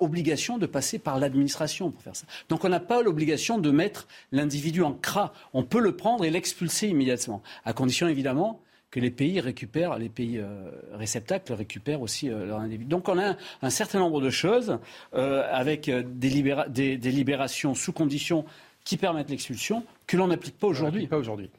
obligation 0.00 0.58
de 0.58 0.66
passer 0.66 0.98
par 0.98 1.18
l'administration 1.18 1.90
pour 1.90 2.02
faire 2.02 2.16
ça. 2.16 2.26
Donc 2.48 2.64
on 2.64 2.68
n'a 2.68 2.80
pas 2.80 3.02
l'obligation 3.02 3.58
de 3.58 3.70
mettre 3.70 4.08
l'individu 4.32 4.82
en 4.82 4.92
CRA. 4.92 5.32
On 5.52 5.62
peut 5.62 5.80
le 5.80 5.94
prendre 5.96 6.24
et 6.24 6.30
l'expulser 6.30 6.88
immédiatement, 6.88 7.42
à 7.64 7.72
condition 7.72 8.08
évidemment 8.08 8.60
que 8.90 8.98
les 8.98 9.10
pays 9.10 9.38
récupèrent, 9.38 9.98
les 9.98 10.08
pays 10.08 10.38
euh, 10.38 10.68
réceptacles 10.94 11.52
récupèrent 11.52 12.02
aussi 12.02 12.28
euh, 12.28 12.44
leur 12.44 12.58
individu. 12.58 12.86
Donc 12.86 13.08
on 13.08 13.18
a 13.20 13.36
un, 13.62 13.70
certain 13.70 14.00
nombre 14.00 14.20
de 14.20 14.30
choses 14.30 14.78
euh, 15.14 15.44
avec 15.52 15.88
des, 15.88 16.96
des 16.98 17.10
libérations 17.12 17.76
sous 17.76 17.92
conditions 17.92 18.44
qui 18.84 18.96
permettent 18.96 19.30
l'expulsion 19.30 19.84
que 20.06 20.16
l'on 20.16 20.28
n'applique 20.28 20.58
pas 20.58 20.66
aujourd'hui. 20.66 21.06
Pas 21.06 21.18
aujourd'hui. 21.18 21.50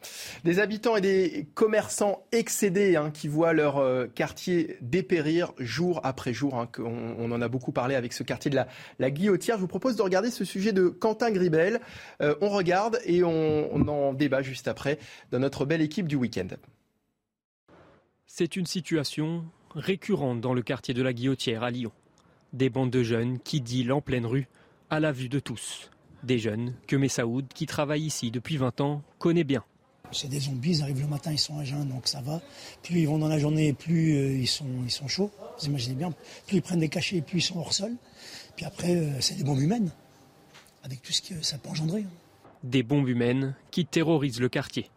Des 0.43 0.59
habitants 0.59 0.95
et 0.97 1.01
des 1.01 1.47
commerçants 1.53 2.25
excédés 2.31 2.95
hein, 2.95 3.11
qui 3.11 3.27
voient 3.27 3.53
leur 3.53 3.77
euh, 3.77 4.07
quartier 4.07 4.77
dépérir 4.81 5.53
jour 5.57 6.01
après 6.03 6.33
jour. 6.33 6.59
Hein, 6.59 6.67
on, 6.79 7.31
en 7.31 7.41
a 7.41 7.47
beaucoup 7.47 7.71
parlé 7.71 7.95
avec 7.95 8.11
ce 8.13 8.23
quartier 8.23 8.51
de 8.51 8.55
la, 8.55 8.67
la, 8.99 9.11
Guillotière. 9.11 9.55
Je 9.55 9.61
vous 9.61 9.67
propose 9.67 9.95
de 9.95 10.01
regarder 10.01 10.31
ce 10.31 10.43
sujet 10.43 10.73
de 10.73 10.87
Quentin 10.87 11.31
Gribel. 11.31 11.79
Euh, 12.21 12.35
on 12.41 12.49
regarde 12.49 12.99
et 13.05 13.23
on, 13.23 13.73
on 13.73 13.87
en 13.87 14.13
débat 14.13 14.41
juste 14.41 14.67
après 14.67 14.99
dans 15.31 15.39
notre 15.39 15.65
belle 15.65 15.81
équipe 15.81 16.07
du 16.07 16.15
week-end. 16.15 16.47
C'est 18.25 18.55
une 18.55 18.65
situation 18.65 19.45
récurrente 19.75 20.41
dans 20.41 20.53
le 20.53 20.61
quartier 20.61 20.93
de 20.93 21.03
la 21.03 21.13
Guillotière 21.13 21.63
à 21.63 21.71
Lyon. 21.71 21.91
Des 22.53 22.69
bandes 22.69 22.89
de 22.89 23.03
jeunes 23.03 23.39
qui 23.39 23.61
dealent 23.61 23.93
en 23.93 24.01
pleine 24.01 24.25
rue 24.25 24.47
à 24.89 24.99
la 24.99 25.11
vue 25.11 25.29
de 25.29 25.39
tous. 25.39 25.90
Des 26.23 26.39
jeunes 26.39 26.73
que 26.87 26.95
Messaoud, 26.95 27.47
qui 27.53 27.65
travaille 27.65 28.03
ici 28.03 28.31
depuis 28.31 28.57
20 28.57 28.81
ans, 28.81 29.01
connaît 29.17 29.43
bien. 29.43 29.63
C'est 30.11 30.27
des 30.27 30.41
zombies, 30.41 30.77
ils 30.77 30.81
arrivent 30.81 31.01
le 31.01 31.07
matin, 31.07 31.31
ils 31.31 31.39
sont 31.39 31.57
à 31.57 31.63
jeun, 31.63 31.87
donc 31.87 32.07
ça 32.07 32.21
va. 32.21 32.41
Plus 32.83 33.01
ils 33.01 33.07
vont 33.07 33.17
dans 33.17 33.27
la 33.27 33.39
journée, 33.39 33.73
plus 33.73 34.15
euh, 34.15 34.37
ils, 34.37 34.47
sont, 34.47 34.65
ils 34.83 34.91
sont 34.91 35.07
chauds. 35.07 35.31
Vous 35.59 35.67
imaginez 35.67 35.95
bien, 35.95 36.13
plus 36.47 36.57
ils 36.57 36.61
prennent 36.61 36.79
des 36.79 36.89
cachets, 36.89 37.21
plus 37.21 37.39
ils 37.39 37.41
sont 37.41 37.59
hors 37.59 37.73
sol. 37.73 37.93
Puis 38.55 38.65
après, 38.65 38.95
euh, 38.95 39.21
c'est 39.21 39.35
des 39.35 39.43
bombes 39.43 39.61
humaines, 39.61 39.91
avec 40.83 41.01
tout 41.01 41.13
ce 41.13 41.21
que 41.21 41.41
ça 41.41 41.57
peut 41.57 41.69
engendrer. 41.69 42.01
Hein. 42.01 42.49
Des 42.63 42.83
bombes 42.83 43.07
humaines 43.07 43.55
qui 43.71 43.85
terrorisent 43.85 44.41
le 44.41 44.49
quartier. 44.49 44.89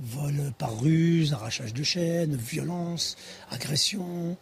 Vol 0.00 0.52
par 0.56 0.80
ruse, 0.80 1.32
arrachage 1.32 1.74
de 1.74 1.82
chaînes, 1.82 2.34
violence, 2.34 3.16
agression, 3.50 4.36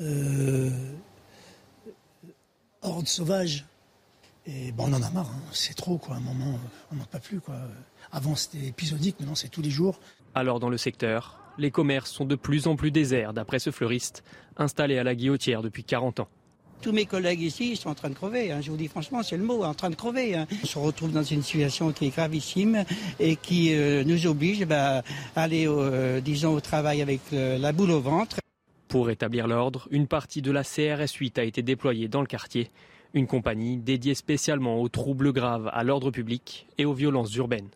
euh, 0.00 0.70
horde 2.82 3.08
sauvage. 3.08 3.66
Et 4.48 4.72
bon, 4.72 4.84
on 4.88 4.94
en 4.94 5.02
a 5.02 5.10
marre, 5.10 5.30
hein. 5.30 5.42
c'est 5.52 5.74
trop, 5.74 5.98
quoi. 5.98 6.14
À 6.14 6.18
un 6.18 6.22
moment, 6.22 6.58
on 6.90 6.96
n'en 6.96 7.04
peut 7.04 7.18
plus, 7.18 7.38
quoi. 7.38 7.56
Avant, 8.12 8.34
c'était 8.34 8.66
épisodique, 8.66 9.20
maintenant, 9.20 9.34
c'est 9.34 9.50
tous 9.50 9.60
les 9.60 9.68
jours. 9.70 10.00
Alors, 10.34 10.58
dans 10.58 10.70
le 10.70 10.78
secteur, 10.78 11.38
les 11.58 11.70
commerces 11.70 12.10
sont 12.10 12.24
de 12.24 12.34
plus 12.34 12.66
en 12.66 12.74
plus 12.74 12.90
déserts, 12.90 13.34
d'après 13.34 13.58
ce 13.58 13.70
fleuriste, 13.70 14.24
installé 14.56 14.96
à 14.96 15.04
la 15.04 15.14
guillotière 15.14 15.60
depuis 15.60 15.84
40 15.84 16.20
ans. 16.20 16.28
Tous 16.80 16.92
mes 16.92 17.06
collègues 17.06 17.40
ici 17.42 17.72
ils 17.72 17.76
sont 17.76 17.90
en 17.90 17.94
train 17.94 18.08
de 18.08 18.14
crever. 18.14 18.52
Hein. 18.52 18.60
Je 18.62 18.70
vous 18.70 18.76
dis 18.76 18.86
franchement, 18.86 19.24
c'est 19.24 19.36
le 19.36 19.42
mot, 19.42 19.64
en 19.64 19.74
train 19.74 19.90
de 19.90 19.96
crever. 19.96 20.36
Hein. 20.36 20.46
On 20.62 20.66
se 20.66 20.78
retrouve 20.78 21.10
dans 21.10 21.24
une 21.24 21.42
situation 21.42 21.92
qui 21.92 22.06
est 22.06 22.10
gravissime 22.10 22.84
et 23.18 23.34
qui 23.34 23.74
euh, 23.74 24.04
nous 24.04 24.28
oblige 24.28 24.64
bah, 24.64 25.02
à 25.34 25.42
aller, 25.42 25.66
euh, 25.66 26.20
disons, 26.20 26.54
au 26.54 26.60
travail 26.60 27.02
avec 27.02 27.20
euh, 27.32 27.58
la 27.58 27.72
boule 27.72 27.90
au 27.90 28.00
ventre. 28.00 28.36
Pour 28.86 29.08
rétablir 29.08 29.48
l'ordre, 29.48 29.88
une 29.90 30.06
partie 30.06 30.40
de 30.40 30.52
la 30.52 30.62
CRS 30.62 31.12
8 31.18 31.38
a 31.40 31.42
été 31.42 31.62
déployée 31.62 32.06
dans 32.06 32.20
le 32.20 32.28
quartier 32.28 32.70
une 33.14 33.26
compagnie 33.26 33.76
dédiée 33.76 34.14
spécialement 34.14 34.80
aux 34.80 34.88
troubles 34.88 35.32
graves 35.32 35.70
à 35.72 35.84
l'ordre 35.84 36.10
public 36.10 36.66
et 36.78 36.84
aux 36.84 36.94
violences 36.94 37.34
urbaines. 37.36 37.68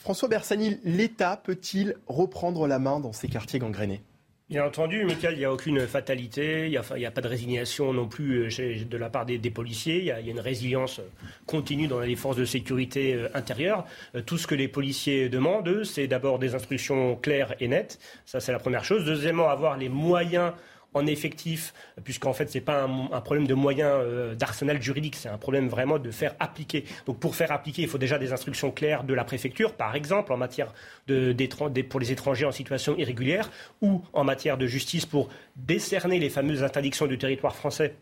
François 0.00 0.28
Bersani, 0.28 0.78
l'État 0.84 1.36
peut-il 1.36 1.96
reprendre 2.06 2.66
la 2.66 2.78
main 2.78 3.00
dans 3.00 3.12
ces 3.12 3.28
quartiers 3.28 3.58
gangrénés? 3.58 4.02
Bien 4.48 4.64
entendu, 4.64 5.04
Michael, 5.04 5.34
il 5.34 5.40
n'y 5.40 5.44
a 5.44 5.52
aucune 5.52 5.86
fatalité, 5.86 6.68
il 6.68 6.80
n'y 6.96 7.04
a, 7.04 7.10
pas 7.10 7.20
de 7.20 7.28
résignation 7.28 7.92
non 7.92 8.08
plus 8.08 8.48
euh, 8.48 8.84
de 8.86 8.96
la 8.96 9.10
part 9.10 9.26
des, 9.26 9.38
policiers, 9.50 9.98
il 9.98 10.04
y, 10.04 10.10
a, 10.10 10.20
une 10.20 10.40
résilience 10.40 11.02
continue 11.44 11.86
dans 11.86 12.00
les 12.00 12.16
forces 12.16 12.38
de 12.38 12.46
sécurité 12.46 13.12
euh, 13.12 13.28
intérieure. 13.34 13.84
Euh, 14.14 14.22
tout 14.22 14.38
ce 14.38 14.46
que 14.46 14.54
les 14.54 14.66
policiers 14.66 15.28
demandent, 15.28 15.84
c'est 15.84 16.06
d'abord 16.06 16.38
des 16.38 16.54
instructions 16.54 17.14
claires 17.16 17.56
et 17.60 17.68
nettes, 17.68 17.98
ça 18.24 18.40
c'est 18.40 18.52
la 18.52 18.58
première 18.58 18.84
chose. 18.84 19.04
Deuxièmement, 19.04 19.50
avoir 19.50 19.76
les 19.76 19.90
moyens 19.90 20.54
en 20.94 21.06
effectif, 21.06 21.74
puisqu'en 22.02 22.32
fait, 22.32 22.50
ce 22.50 22.58
n'est 22.58 22.64
pas 22.64 22.84
un, 22.84 23.20
problème 23.20 23.46
de 23.46 23.54
moyens 23.54 23.90
euh, 23.92 24.34
d'arsenal 24.34 24.80
juridique, 24.80 25.16
c'est 25.16 25.28
un 25.28 25.38
problème 25.38 25.68
vraiment 25.68 25.98
de 25.98 26.10
faire 26.10 26.34
appliquer. 26.40 26.84
Donc 27.06 27.18
pour 27.18 27.36
faire 27.36 27.52
appliquer, 27.52 27.82
il 27.82 27.88
faut 27.88 27.98
déjà 27.98 28.18
des 28.18 28.32
instructions 28.32 28.70
claires 28.70 29.04
de 29.04 29.14
la 29.14 29.24
préfecture, 29.24 29.74
par 29.74 29.94
exemple, 29.94 30.32
en 30.32 30.36
matière 30.36 30.72
de, 31.06 31.34
pour 31.82 32.00
les 32.00 32.12
étrangers 32.12 32.46
en 32.46 32.52
situation 32.52 32.96
irrégulière, 32.96 33.50
ou 33.82 34.02
en 34.12 34.24
matière 34.24 34.56
de 34.56 34.66
justice 34.66 35.06
pour 35.06 35.28
décerner 35.56 36.18
les 36.18 36.30
fameuses 36.30 36.64
interdictions 36.64 37.06
du 37.06 37.18
territoire 37.18 37.54
français 37.54 37.94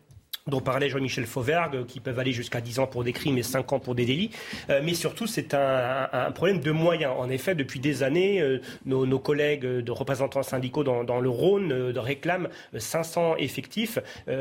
dont 0.47 0.61
parlait 0.61 0.89
Jean-Michel 0.89 1.25
Fauvergue, 1.25 1.85
qui 1.85 1.99
peuvent 1.99 2.19
aller 2.19 2.31
jusqu'à 2.31 2.61
10 2.61 2.79
ans 2.79 2.87
pour 2.87 3.03
des 3.03 3.13
crimes 3.13 3.37
et 3.37 3.43
5 3.43 3.73
ans 3.73 3.79
pour 3.79 3.95
des 3.95 4.05
délits. 4.05 4.31
Euh, 4.69 4.81
mais 4.83 4.93
surtout, 4.93 5.27
c'est 5.27 5.53
un, 5.53 6.31
problème 6.33 6.59
de 6.59 6.71
moyens. 6.71 7.13
En 7.17 7.29
effet, 7.29 7.55
depuis 7.55 7.79
des 7.79 8.03
années, 8.03 8.41
euh, 8.41 8.61
nos, 8.85 9.19
collègues 9.19 9.65
de 9.65 9.91
représentants 9.91 10.43
syndicaux 10.43 10.83
dans, 10.83 11.19
le 11.19 11.29
Rhône 11.29 11.71
euh, 11.71 11.93
réclament 11.95 12.49
500 12.77 13.37
effectifs 13.37 13.99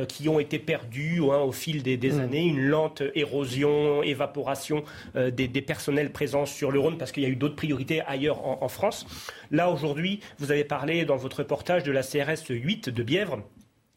qui 0.08 0.28
ont 0.28 0.38
été 0.38 0.58
perdus 0.58 1.20
hein, 1.22 1.38
au 1.38 1.52
fil 1.52 1.82
des, 1.82 1.96
mmh. 1.96 2.20
années. 2.20 2.44
Une 2.44 2.66
lente 2.66 3.02
érosion, 3.14 4.02
évaporation 4.02 4.84
des, 5.14 5.48
personnels 5.62 6.12
présents 6.12 6.46
sur 6.46 6.70
le 6.70 6.78
Rhône 6.78 6.98
parce 6.98 7.12
qu'il 7.12 7.22
y 7.22 7.26
a 7.26 7.28
eu 7.28 7.36
d'autres 7.36 7.56
priorités 7.56 8.02
ailleurs 8.02 8.46
en, 8.46 8.58
en 8.60 8.68
France. 8.68 9.06
Là, 9.50 9.70
aujourd'hui, 9.70 10.20
vous 10.38 10.52
avez 10.52 10.64
parlé 10.64 11.04
dans 11.04 11.16
votre 11.16 11.38
reportage 11.38 11.82
de 11.82 11.92
la 11.92 12.02
CRS 12.02 12.46
8 12.48 12.90
de 12.90 13.02
Bièvre 13.02 13.42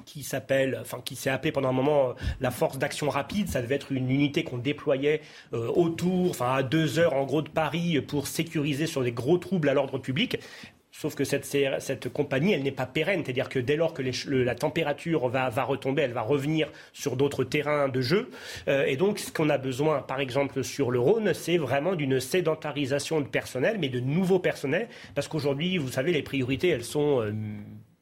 qui 0.10 0.24
s'appelle, 0.24 0.78
enfin 0.82 1.02
qui 1.06 1.16
s'est 1.16 1.30
appelé 1.30 1.52
pendant 1.52 1.70
un 1.70 1.74
moment 1.74 2.10
euh, 2.10 2.14
la 2.42 2.50
force 2.50 2.80
d'action 2.80 3.10
rapide. 3.10 3.48
Ça 3.48 3.62
devait 3.62 3.76
être 3.76 3.92
une 3.92 4.10
unité 4.10 4.44
qu'on 4.44 4.58
déployait 4.58 5.22
euh, 5.54 5.68
autour, 5.68 6.32
enfin 6.32 6.54
à 6.56 6.64
deux 6.64 6.98
heures 6.98 7.14
en 7.14 7.26
gros 7.26 7.44
de 7.44 7.50
Paris 7.50 8.02
pour 8.02 8.28
sécuriser 8.28 8.88
sur 8.88 9.04
des 9.04 9.12
gros 9.12 9.38
troubles 9.38 9.70
à 9.70 9.74
l'ordre 9.74 10.00
public. 10.00 10.40
Sauf 10.92 11.14
que 11.14 11.24
cette, 11.24 11.46
cette 11.46 12.10
compagnie, 12.10 12.54
elle 12.54 12.64
n'est 12.64 12.72
pas 12.72 12.88
pérenne. 12.88 13.22
C'est-à-dire 13.24 13.48
que 13.48 13.60
dès 13.60 13.76
lors 13.76 13.94
que 13.94 14.02
la 14.28 14.56
température 14.56 15.30
va, 15.30 15.50
va, 15.50 15.64
retomber, 15.64 16.02
elle 16.02 16.12
va 16.12 16.24
revenir 16.24 16.70
sur 16.92 17.16
d'autres 17.16 17.44
terrains 17.44 17.88
de 17.88 18.02
jeu. 18.02 18.32
Euh, 18.68 18.86
et 18.86 18.98
donc, 18.98 19.20
ce 19.20 19.32
qu'on 19.32 19.50
a 19.50 19.60
besoin, 19.60 20.02
par 20.02 20.20
exemple, 20.20 20.64
sur 20.64 20.90
le 20.90 21.00
Rhône, 21.00 21.34
c'est 21.36 21.58
vraiment 21.58 21.96
d'une 21.96 22.20
sédentarisation 22.20 23.22
de 23.22 23.28
personnel, 23.28 23.78
mais 23.80 23.90
de 23.90 24.00
nouveaux 24.00 24.40
personnels. 24.40 24.90
Parce 25.14 25.28
qu'aujourd'hui, 25.28 25.78
vous 25.78 25.90
savez, 25.90 26.12
les 26.12 26.24
priorités, 26.24 26.70
elles 26.70 26.84
sont 26.84 27.24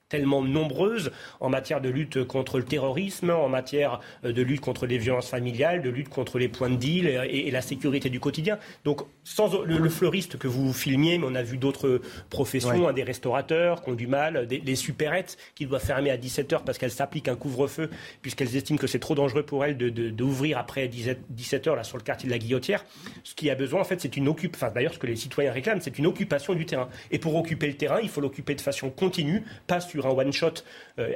tellement 0.09 0.41
nombreuses 0.41 1.11
en 1.39 1.49
matière 1.49 1.81
de 1.81 1.89
lutte 1.89 2.23
contre 2.23 2.57
le 2.57 2.63
terrorisme, 2.63 3.29
en 3.29 3.49
matière 3.49 3.99
euh, 4.23 4.31
de 4.31 4.41
lutte 4.41 4.61
contre 4.61 4.85
les 4.85 4.97
violences 4.97 5.29
familiales, 5.29 5.81
de 5.81 5.89
lutte 5.89 6.09
contre 6.09 6.39
les 6.39 6.47
points 6.47 6.69
de 6.69 6.75
deal 6.75 7.07
et, 7.07 7.51
la 7.51 7.61
sécurité 7.61 8.09
du 8.09 8.19
quotidien. 8.19 8.57
Donc, 8.83 9.01
sans 9.23 9.61
le, 9.63 9.89
fleuriste 9.89 10.37
que 10.37 10.47
vous 10.47 10.73
filmiez, 10.73 11.17
mais 11.17 11.25
on 11.27 11.35
a 11.35 11.43
vu 11.43 11.57
d'autres 11.57 12.01
professions, 12.29 12.87
hein, 12.87 12.93
des 12.93 13.03
restaurateurs 13.03 13.81
qui 13.81 13.89
ont 13.89 13.95
du 13.95 14.07
mal, 14.07 14.47
des, 14.47 14.59
les 14.59 14.75
supérettes 14.75 15.37
qui 15.55 15.65
doivent 15.65 15.83
fermer 15.83 16.11
à 16.11 16.17
17h 16.17 16.63
parce 16.65 16.77
qu'elles 16.77 16.91
s'appliquent 16.91 17.27
un 17.27 17.35
couvre-feu, 17.35 17.89
puisqu'elles 18.21 18.55
estiment 18.55 18.77
que 18.77 18.87
c'est 18.87 18.99
trop 18.99 19.15
dangereux 19.15 19.43
pour 19.43 19.65
elles 19.65 19.77
d'ouvrir 19.77 20.57
de, 20.57 20.61
après 20.61 20.87
17h 20.87 21.75
là, 21.75 21.83
sur 21.83 21.97
le 21.97 22.03
quartier 22.03 22.27
de 22.27 22.33
la 22.33 22.39
Guillotière. 22.39 22.85
Ce 23.23 23.33
qui 23.33 23.49
a 23.49 23.55
besoin, 23.55 23.81
en 23.81 23.85
fait, 23.85 23.99
c'est 24.01 24.17
une 24.17 24.27
occupation, 24.27 24.67
enfin 24.67 24.73
d'ailleurs 24.73 24.93
ce 24.93 24.99
que 24.99 25.07
les 25.07 25.15
citoyens 25.15 25.51
réclament, 25.51 25.81
c'est 25.81 25.97
une 25.97 26.07
occupation 26.07 26.53
du 26.53 26.65
terrain. 26.65 26.89
Et 27.11 27.19
pour 27.19 27.35
occuper 27.35 27.67
le 27.67 27.75
terrain, 27.75 27.99
il 28.01 28.09
faut 28.09 28.21
l'occuper 28.21 28.55
de 28.55 28.61
façon 28.61 28.89
continue, 28.89 29.43
pas 29.67 29.79
sur 29.79 29.96
un 30.05 30.11
one-shot 30.11 30.63
euh, 30.99 31.15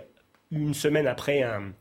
une 0.52 0.74
semaine 0.74 1.08
après 1.08 1.44
un, 1.44 1.74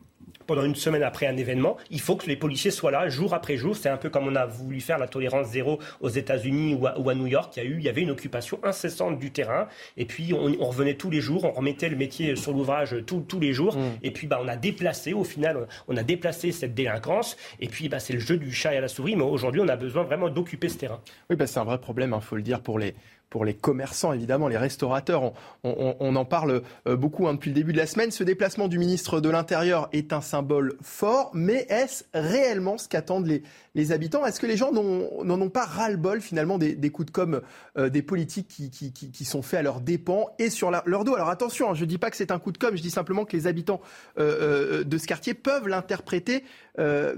pendant 0.51 0.65
une 0.65 0.75
semaine 0.75 1.05
après 1.05 1.29
un 1.29 1.37
événement, 1.37 1.77
il 1.93 2.01
faut 2.01 2.17
que 2.17 2.27
les 2.27 2.35
policiers 2.35 2.73
soient 2.73 2.91
là 2.91 3.09
jour 3.09 3.35
après 3.35 3.57
jour. 3.57 3.77
C'est 3.77 3.89
un 3.89 3.97
peu 3.97 4.11
comme 4.11 4.27
on 4.27 4.35
a 4.35 4.47
voulu 4.47 4.81
faire 4.81 4.99
la 4.99 5.07
tolérance 5.07 5.47
zéro 5.47 5.79
aux 6.01 6.09
États-Unis 6.09 6.75
ou, 6.75 6.89
à, 6.89 7.15
New 7.15 7.29
York. 7.29 7.53
Il 7.57 7.63
y, 7.63 7.67
a 7.67 7.69
eu, 7.69 7.77
il 7.77 7.85
y 7.85 7.89
avait 7.89 8.01
une 8.01 8.11
occupation 8.11 8.59
incessante 8.65 9.21
du 9.21 9.31
terrain. 9.31 9.69
Et 9.97 10.07
puis, 10.07 10.35
on, 10.35 10.67
revenait 10.67 10.95
tous 10.95 11.09
les 11.09 11.21
jours, 11.21 11.45
on 11.45 11.53
remettait 11.53 11.89
le 11.89 11.95
métier 11.95 12.35
sur 12.35 12.53
l'ouvrage 12.53 12.97
tous 13.07 13.39
les 13.39 13.53
jours. 13.53 13.77
Mmh. 13.77 13.83
Et 14.03 14.11
puis, 14.11 14.27
bah, 14.27 14.41
on 14.43 14.49
a 14.49 14.57
déplacé, 14.57 15.13
au 15.13 15.23
final, 15.23 15.69
on 15.87 15.97
a 15.97 16.03
déplacé 16.03 16.51
cette 16.51 16.75
délinquance. 16.75 17.37
Et 17.61 17.69
puis, 17.69 17.89
bah, 17.89 18.01
c'est 18.01 18.15
le 18.15 18.19
jeu 18.19 18.37
du 18.37 18.53
chat 18.53 18.75
et 18.75 18.79
à 18.79 18.81
la 18.81 18.89
souris. 18.89 19.15
Mais 19.15 19.23
aujourd'hui, 19.23 19.61
on 19.61 19.69
a 19.69 19.77
besoin 19.77 20.03
vraiment 20.03 20.31
d'occuper 20.31 20.69
ce 20.69 20.79
terrain. 20.79 21.01
Oui, 21.29 21.37
bah, 21.37 21.47
c'est 21.47 21.61
un 21.61 21.65
vrai 21.65 21.79
problème, 21.79 22.11
il 22.11 22.15
hein, 22.15 22.21
faut 22.21 22.35
le 22.35 22.43
dire, 22.43 22.61
pour 22.61 22.81
les, 22.81 22.97
pour 23.31 23.45
les 23.45 23.55
commerçants, 23.55 24.13
évidemment, 24.13 24.49
les 24.49 24.59
restaurateurs. 24.59 25.33
On, 25.63 26.17
en 26.17 26.25
parle 26.25 26.63
euh, 26.89 26.97
beaucoup 26.97 27.29
hein, 27.29 27.35
depuis 27.35 27.51
le 27.51 27.55
début 27.55 27.73
de 27.73 27.79
la 27.79 27.87
semaine. 27.87 28.11
Ce 28.11 28.25
déplacement 28.25 28.67
du 28.67 28.79
ministre 28.79 29.21
de 29.21 29.31
l'Intérieur 29.31 29.89
est 29.93 30.13
un 30.13 30.21
symbole 30.21 30.40
fort, 30.83 31.31
mais 31.35 31.67
est-ce 31.69 32.05
réellement 32.15 32.79
ce 32.79 32.89
qu'attendent 32.89 33.27
les, 33.27 33.43
les 33.75 33.93
habitants? 33.93 34.25
Est-ce 34.25 34.41
que 34.41 34.47
les 34.47 34.57
gens 34.57 34.73
n'en 34.73 35.41
ont 35.41 35.51
pas 35.51 35.65
ras-le-bol 35.65 36.21
finalement 36.21 36.59
des, 36.59 36.91
coups 36.91 37.07
de 37.07 37.13
com' 37.13 37.41
euh, 37.79 37.89
des 37.89 38.03
politiques 38.03 38.49
qui, 38.49 39.25
sont 39.25 39.43
faits 39.43 39.61
à 39.61 39.63
leurs 39.63 39.81
dépens 39.81 40.27
et 40.39 40.51
sur 40.51 40.71
leur 40.71 41.05
dos? 41.05 41.15
Alors 41.15 41.29
attention, 41.29 41.71
hein, 41.71 41.75
je 41.75 41.83
ne 41.83 41.89
dis 41.89 41.99
pas 41.99 42.11
que 42.11 42.17
c'est 42.17 42.31
un 42.31 42.39
coup 42.39 42.53
de 42.53 42.59
com', 42.59 42.77
je 42.77 42.83
dis 42.83 42.91
simplement 42.91 43.25
que 43.25 43.37
les 43.37 43.47
habitants 43.47 43.81
euh, 44.19 44.85
de 44.85 44.99
ce 44.99 45.07
quartier 45.07 45.35
peuvent 45.35 45.69
l'interpréter 45.69 46.45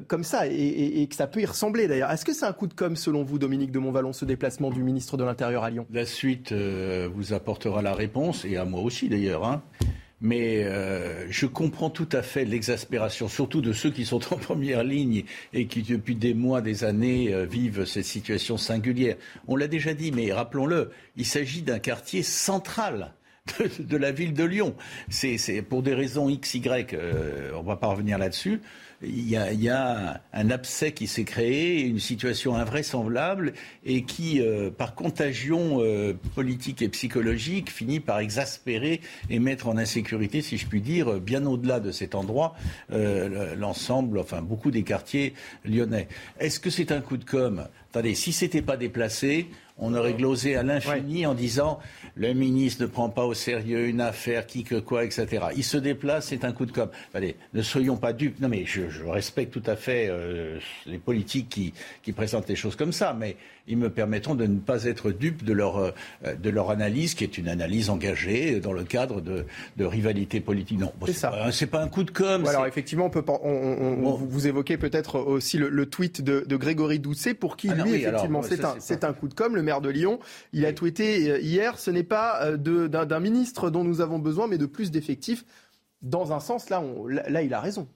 comme 0.09 0.25
ça 0.25 0.49
et, 0.49 1.07
que 1.09 1.15
ça 1.15 1.29
peut 1.29 1.41
y 1.41 1.47
ressembler 1.47 1.87
d'ailleurs. 1.87 2.11
Est-ce 2.11 2.25
que 2.25 2.33
c'est 2.33 2.47
un 2.47 2.53
coup 2.53 2.67
de 2.67 2.75
com' 2.75 2.97
selon 2.97 3.23
vous, 3.23 3.39
Dominique 3.39 3.71
de 3.71 3.79
Montvalon, 3.79 4.13
ce 4.13 4.25
déplacement 4.25 4.71
du 4.71 4.83
ministre 4.83 5.17
de 5.17 5.25
l'Intérieur 5.25 5.65
à 5.65 5.71
Lyon? 5.71 5.87
La 5.93 6.07
suite 6.07 6.53
euh, 6.53 7.09
vous 7.13 7.33
apportera 7.33 7.83
la 7.83 7.95
réponse, 7.95 8.45
et 8.45 8.57
à 8.57 8.65
moi 8.65 8.81
aussi 8.81 9.09
d'ailleurs. 9.09 9.45
Hein. 9.45 9.63
Mais 10.23 10.63
euh, 10.65 11.27
je 11.31 11.47
comprends 11.47 11.91
tout 11.91 12.09
à 12.13 12.23
fait 12.23 12.45
l'exaspération, 12.45 13.29
surtout 13.29 13.61
de 13.61 13.73
ceux 13.73 13.91
qui 13.91 14.07
sont 14.07 14.33
en 14.33 14.37
première 14.39 14.85
ligne 14.85 15.25
et 15.53 15.67
qui, 15.67 15.83
depuis 15.83 16.15
des 16.15 16.33
mois, 16.33 16.61
des 16.61 16.85
années, 16.85 17.35
euh, 17.35 17.45
vivent 17.45 17.85
cette 17.85 18.05
situation 18.05 18.57
singulière. 18.57 19.17
On 19.49 19.57
l'a 19.57 19.67
déjà 19.67 19.95
dit, 19.95 20.13
mais 20.13 20.33
rappelons-le, 20.33 20.93
il 21.17 21.27
s'agit 21.27 21.63
d'un 21.63 21.81
quartier 21.81 22.23
central 22.23 23.13
de, 23.81 23.97
la 23.97 24.13
ville 24.13 24.33
de 24.33 24.45
Lyon. 24.45 24.77
C'est 25.09 25.63
pour 25.69 25.83
des 25.83 25.95
raisons 25.95 26.29
X, 26.29 26.55
Y, 26.55 26.95
euh, 26.95 27.51
on 27.55 27.63
ne 27.63 27.67
va 27.67 27.77
pas 27.77 27.89
revenir 27.89 28.17
là-dessus 28.17 28.61
il 29.05 29.29
y, 29.29 29.69
a, 29.69 30.21
un 30.33 30.51
abcès 30.51 30.93
qui 30.93 31.07
s'est 31.07 31.25
créé, 31.25 31.83
une 31.83 31.99
situation 31.99 32.55
invraisemblable 32.57 33.53
et 33.85 34.05
qui, 34.05 34.41
euh, 34.41 34.71
par 34.71 34.95
contagion 34.95 35.79
euh, 35.81 36.15
politique 36.35 36.83
et 36.83 36.89
psychologique, 36.89 37.71
finit 37.71 38.01
par 38.01 38.21
exaspérer 38.21 39.01
et 39.29 39.39
mettre 39.39 39.69
en 39.69 39.77
insécurité, 39.77 40.43
si 40.43 40.57
je 40.57 40.67
puis 40.67 40.81
dire, 40.81 41.21
bien 41.21 41.45
au-delà 41.47 41.81
de 41.81 41.91
cet 41.91 42.15
endroit, 42.15 42.55
euh, 42.93 43.55
l'ensemble, 43.57 44.19
enfin 44.19 44.43
beaucoup 44.43 44.71
des 44.71 44.83
quartiers 44.83 45.35
lyonnais. 45.65 46.09
Est-ce 46.39 46.61
que 46.61 46.71
c'est 46.71 46.93
un 46.93 47.01
coup 47.01 47.17
de 47.17 47.25
com' 47.25 47.67
Attendez, 47.91 48.15
si 48.15 48.33
c'était 48.33 48.63
pas 48.63 48.79
déplacé, 48.79 49.49
on 49.79 49.95
aurait 49.95 50.15
glosé 50.15 50.57
à 50.57 50.63
l'infini 50.63 51.27
en 51.27 51.35
disant 51.35 51.81
le 52.15 52.33
ministre 52.35 52.83
ne 52.83 52.87
prend 52.87 53.09
pas 53.09 53.25
au 53.25 53.35
sérieux 53.35 53.89
une 53.89 54.01
affaire, 54.01 54.47
qui 54.47 54.65
que 54.65 54.77
quoi, 54.77 55.05
etc. 55.05 55.47
Il 55.57 55.65
se 55.65 55.77
déplace, 55.77 56.29
c'est 56.29 56.45
un 56.45 56.53
coup 56.53 56.67
de 56.67 56.73
com'. 56.73 56.91
Allez, 57.15 57.37
ne 57.55 57.63
soyons 57.63 57.97
pas 57.97 58.13
dupes. 58.13 58.41
Non, 58.41 58.49
mais 58.49 58.65
je, 58.67 58.83
respecte 59.05 59.53
tout 59.53 59.63
à 59.67 59.77
fait 59.77 60.09
euh, 60.09 60.59
les 60.87 60.99
politiques 60.99 61.49
qui, 61.49 61.73
qui, 62.03 62.13
présentent 62.13 62.49
les 62.49 62.57
choses 62.57 62.77
comme 62.77 62.93
ça, 62.93 63.17
mais 63.19 63.37
ils 63.67 63.77
me 63.77 63.91
permettront 63.91 64.35
de 64.35 64.47
ne 64.47 64.59
pas 64.59 64.85
être 64.85 65.11
dupe 65.11 65.45
de 65.45 65.53
leur, 65.53 65.77
euh, 65.79 65.91
de 66.41 66.51
leur 66.51 66.71
analyse, 66.71 67.15
qui 67.15 67.25
est 67.25 67.39
une 67.39 67.49
analyse 67.49 67.91
engagée 67.91 68.61
dans 68.61 68.73
le 68.73 68.85
cadre 68.85 69.21
de, 69.21 69.45
de 69.77 69.85
rivalité 69.85 70.41
politique. 70.41 70.79
Non, 70.81 70.93
c'est 71.07 71.13
ça. 71.13 71.33
C'est 71.53 71.67
pas 71.67 71.83
un 71.83 71.89
coup 71.89 72.03
de 72.05 72.11
com'. 72.11 72.47
alors 72.47 72.67
effectivement, 72.67 73.07
on 73.07 73.11
peut 73.11 73.25
on, 73.27 74.13
vous 74.15 74.47
évoquez 74.47 74.77
peut-être 74.77 75.19
aussi 75.19 75.59
le, 75.59 75.87
tweet 75.87 76.23
de, 76.23 76.45
de, 76.47 76.57
Grégory 76.57 76.99
Doucet, 76.99 77.35
pour 77.35 77.57
qui 77.57 77.69
ah 77.71 77.75
lui, 77.75 77.95
effectivement, 77.95 78.43
c'est 78.43 78.65
un, 79.05 79.09
un, 79.09 79.13
coup 79.13 79.29
de 79.29 79.35
com'. 79.35 79.55
Le 79.55 79.63
maire 79.63 79.81
de 79.81 79.91
Lyon, 79.91 80.19
il 80.53 80.67
a 80.67 80.73
tweeté 80.73 81.31
euh, 81.31 81.39
hier, 81.39 81.79
ce 81.79 81.91
n'est 81.91 82.03
pas 82.03 82.45
euh, 82.45 82.89
d'un 82.89 83.21
ministre 83.21 83.71
dont 83.71 83.85
nous 83.85 84.01
avons 84.01 84.19
besoin, 84.19 84.49
mais 84.49 84.59
de 84.59 84.67
plus 84.67 84.91
d'effectifs. 84.91 85.45
Dans 86.03 86.33
un 86.33 86.41
sens, 86.41 86.69
là, 86.69 86.83
là, 87.29 87.43
il 87.43 87.55
a 87.55 87.61
raison. 87.61 87.87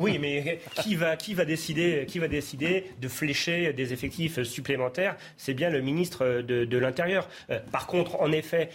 Oui, 0.00 0.18
mais 0.18 0.58
qui 0.82 0.94
va, 0.94 1.16
qui 1.16 1.34
va, 1.34 1.44
décider, 1.44 2.06
qui 2.08 2.18
va 2.18 2.26
décider 2.26 2.86
de 3.02 3.06
flécher 3.06 3.74
des 3.74 3.92
effectifs 3.92 4.42
supplémentaires? 4.42 5.14
C'est 5.36 5.52
bien 5.52 5.68
le 5.68 5.82
ministre 5.82 6.40
de, 6.40 6.78
l'Intérieur. 6.78 7.28
Euh, 7.50 7.58
par 7.70 7.86
contre, 7.86 8.18
en 8.18 8.32
effet, 8.32 8.70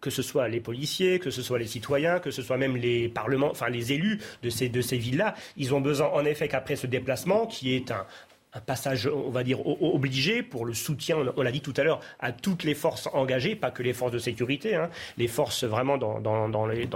que 0.00 0.10
ce 0.10 0.22
soit 0.22 0.46
les 0.46 0.60
policiers, 0.60 1.18
que 1.18 1.30
ce 1.30 1.42
soit 1.42 1.58
les 1.58 1.66
citoyens, 1.66 2.20
que 2.20 2.30
ce 2.30 2.42
soit 2.42 2.56
même 2.56 2.76
les 2.76 3.08
parlements, 3.08 3.50
enfin 3.50 3.68
les 3.68 3.92
élus 3.92 4.20
de 4.44 4.50
ces, 4.50 4.68
de 4.68 4.80
ces 4.80 4.96
villes-là, 4.96 5.34
ils 5.56 5.74
ont 5.74 5.80
besoin 5.80 6.08
en 6.10 6.24
effet 6.24 6.46
qu'après 6.46 6.76
ce 6.76 6.86
déplacement, 6.86 7.46
qui 7.46 7.74
est 7.74 7.90
un, 7.90 8.06
un 8.54 8.60
passage, 8.60 9.06
on 9.06 9.30
va 9.30 9.44
dire, 9.44 9.66
obligé 9.66 10.42
pour 10.42 10.64
le 10.64 10.72
soutien, 10.72 11.18
on 11.36 11.42
l'a 11.42 11.52
dit 11.52 11.60
tout 11.60 11.74
à 11.76 11.84
l'heure, 11.84 12.00
à 12.18 12.32
toutes 12.32 12.64
les 12.64 12.74
forces 12.74 13.08
engagées, 13.12 13.54
pas 13.54 13.70
que 13.70 13.82
les 13.82 13.92
forces 13.92 14.12
de 14.12 14.18
sécurité, 14.18 14.74
hein, 14.74 14.88
les 15.18 15.28
forces 15.28 15.64
vraiment 15.64 15.98
dans, 15.98 16.18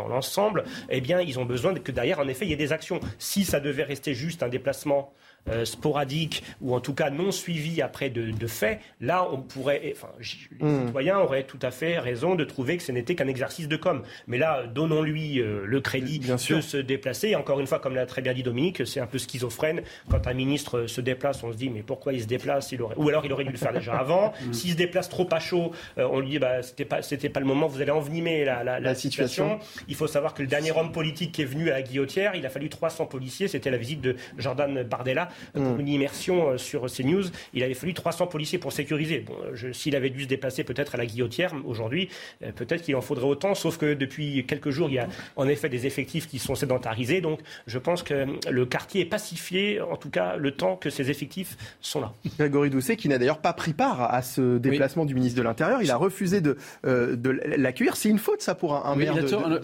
l'ensemble, 0.08 0.64
eh 0.88 1.00
bien, 1.00 1.20
ils 1.20 1.38
ont 1.38 1.44
besoin 1.44 1.74
que 1.74 1.92
derrière, 1.92 2.20
en 2.20 2.28
effet, 2.28 2.46
il 2.46 2.50
y 2.50 2.52
ait 2.54 2.56
des 2.56 2.72
actions. 2.72 3.00
Si 3.18 3.44
ça 3.44 3.60
devait 3.60 3.82
rester 3.82 4.14
juste 4.14 4.42
un 4.42 4.48
déplacement 4.48 5.12
euh, 5.48 5.64
sporadique 5.64 6.44
ou 6.61 6.74
en 6.74 6.81
tout 6.81 6.94
cas 6.94 7.11
non 7.11 7.33
suivi 7.33 7.83
après 7.83 8.11
de, 8.11 8.31
de 8.31 8.46
faits, 8.46 8.81
là 9.00 9.26
on 9.31 9.38
pourrait, 9.38 9.92
enfin, 9.96 10.09
les 10.20 10.66
hmm. 10.66 10.87
citoyens 10.87 11.18
auraient 11.18 11.42
tout 11.42 11.59
à 11.62 11.70
fait 11.70 11.98
raison 11.98 12.37
de 12.37 12.44
trouver 12.44 12.76
que 12.76 12.83
ce 12.83 12.92
n'était 12.92 13.16
qu'un 13.16 13.26
exercice 13.26 13.68
de 13.68 13.76
com. 13.76 14.02
Mais 14.26 14.38
là, 14.38 14.66
donnons-lui 14.66 15.40
euh, 15.40 15.64
le 15.64 15.81
crédit 15.81 16.20
de 16.20 16.37
se 16.37 16.76
déplacer. 16.76 17.31
Et 17.31 17.37
encore 17.37 17.61
une 17.61 17.66
fois, 17.66 17.81
comme 17.81 17.94
l'a 17.94 18.07
très 18.07 18.22
bien 18.22 18.35
dit 18.35 18.42
Dominique, 18.42 18.87
c'est 18.87 19.00
un 19.00 19.07
peu 19.07 19.18
schizophrène. 19.18 19.83
Quand 20.09 20.26
un 20.26 20.33
ministre 20.33 20.87
se 20.87 21.00
déplace, 21.00 21.42
on 21.42 21.52
se 21.52 21.57
dit 21.57 21.70
mais 21.70 21.83
pourquoi 21.83 22.12
il 22.12 22.22
se 22.22 22.26
déplace? 22.26 22.70
Il 22.72 22.83
aurait... 22.83 22.96
Ou 22.96 23.09
alors 23.09 23.24
il 23.24 23.33
aurait 23.33 23.44
dû 23.44 23.50
le 23.50 23.59
faire 23.59 23.72
déjà 23.72 23.94
avant. 23.94 24.33
Hmm. 24.42 24.52
S'il 24.52 24.72
se 24.72 24.76
déplace 24.76 25.09
trop 25.09 25.28
à 25.31 25.38
chaud, 25.38 25.72
euh, 25.98 26.09
on 26.11 26.18
lui 26.18 26.31
dit 26.31 26.38
bah 26.38 26.62
c'était 26.62 26.85
pas 26.85 27.02
c'était 27.02 27.28
pas 27.28 27.38
le 27.38 27.46
moment. 27.46 27.66
Vous 27.66 27.81
allez 27.81 27.90
envenimer 27.90 28.44
la, 28.44 28.64
la, 28.64 28.81
la, 28.81 28.94
situation. 28.94 29.61
Il 29.88 29.94
faut 29.94 30.07
savoir 30.07 30.35
que 30.35 30.42
le 30.42 30.48
dernier 30.48 30.72
homme 30.72 30.90
politique 30.90 31.33
qui 31.33 31.42
est 31.42 31.46
venu 31.46 31.70
à 31.70 31.74
la 31.74 31.83
guillotière, 31.83 32.35
il 32.35 32.44
a 32.44 32.50
fallu 32.50 32.68
300 32.68 33.07
policiers. 33.07 33.46
C'était 33.48 33.70
la 33.70 33.76
visite 33.76 34.00
de 34.00 34.16
Jordan 34.38 34.83
Bardella 34.83 35.28
pour 35.52 35.62
mm. 35.62 35.80
une 35.80 35.88
immersion 35.88 36.50
euh, 36.50 36.58
sur 36.58 36.86
CNews. 36.86 37.24
Il 37.54 37.62
avait 37.62 37.74
fallu 37.74 37.94
300 37.94 38.26
policiers 38.26 38.58
pour 38.58 38.72
sécuriser. 38.72 39.20
Bon, 39.20 39.34
s'il 39.72 39.96
avait 39.96 40.10
dû 40.10 40.24
se 40.24 40.28
déplacer 40.28 40.64
peut-être 40.64 40.94
à 40.94 40.98
la 40.98 41.06
guillotière 41.06 41.52
aujourd'hui, 41.64 42.08
euh, 42.42 42.52
peut-être 42.52 42.82
qu'il 42.82 42.96
en 42.96 43.00
faudrait 43.00 43.26
autant, 43.26 43.54
sauf 43.54 43.78
que 43.78 43.94
depuis 43.94 44.44
quelques 44.46 44.70
jours, 44.70 44.88
il 44.88 44.94
y 44.94 44.98
a 44.98 45.08
en 45.36 45.48
effet 45.48 45.68
des 45.68 45.86
effectifs 45.86 46.28
qui 46.28 46.38
sont 46.38 46.54
sédentarisés. 46.54 47.20
Donc 47.20 47.40
je 47.66 47.78
pense 47.78 48.02
que 48.02 48.26
le 48.50 48.66
quartier 48.66 49.02
est 49.02 49.06
pacifié, 49.06 49.80
en 49.80 49.96
tout 49.96 50.10
cas 50.10 50.36
le 50.36 50.52
temps 50.52 50.76
que 50.76 50.90
ces 50.90 51.10
effectifs 51.10 51.56
sont 51.80 52.00
là. 52.00 52.12
Grégory 52.38 52.70
Doucet, 52.70 52.96
qui 52.96 53.08
n'a 53.08 53.18
d'ailleurs 53.18 53.40
pas 53.40 53.52
pris 53.52 53.72
part 53.72 54.12
à 54.12 54.22
ce 54.22 54.58
déplacement 54.58 55.04
du 55.04 55.14
ministre 55.14 55.38
de 55.38 55.42
l'Intérieur, 55.42 55.82
il 55.82 55.90
a 55.90 55.96
refusé 55.96 56.40
de, 56.40 56.56
euh, 56.86 57.16
de 57.16 57.30
l'accueillir. 57.30 57.96
C'est 57.96 58.08
une 58.08 58.18
faute, 58.18 58.42
ça, 58.42 58.54
pour 58.54 58.74
un, 58.74 58.96
maire 58.96 59.14
de, 59.14 59.60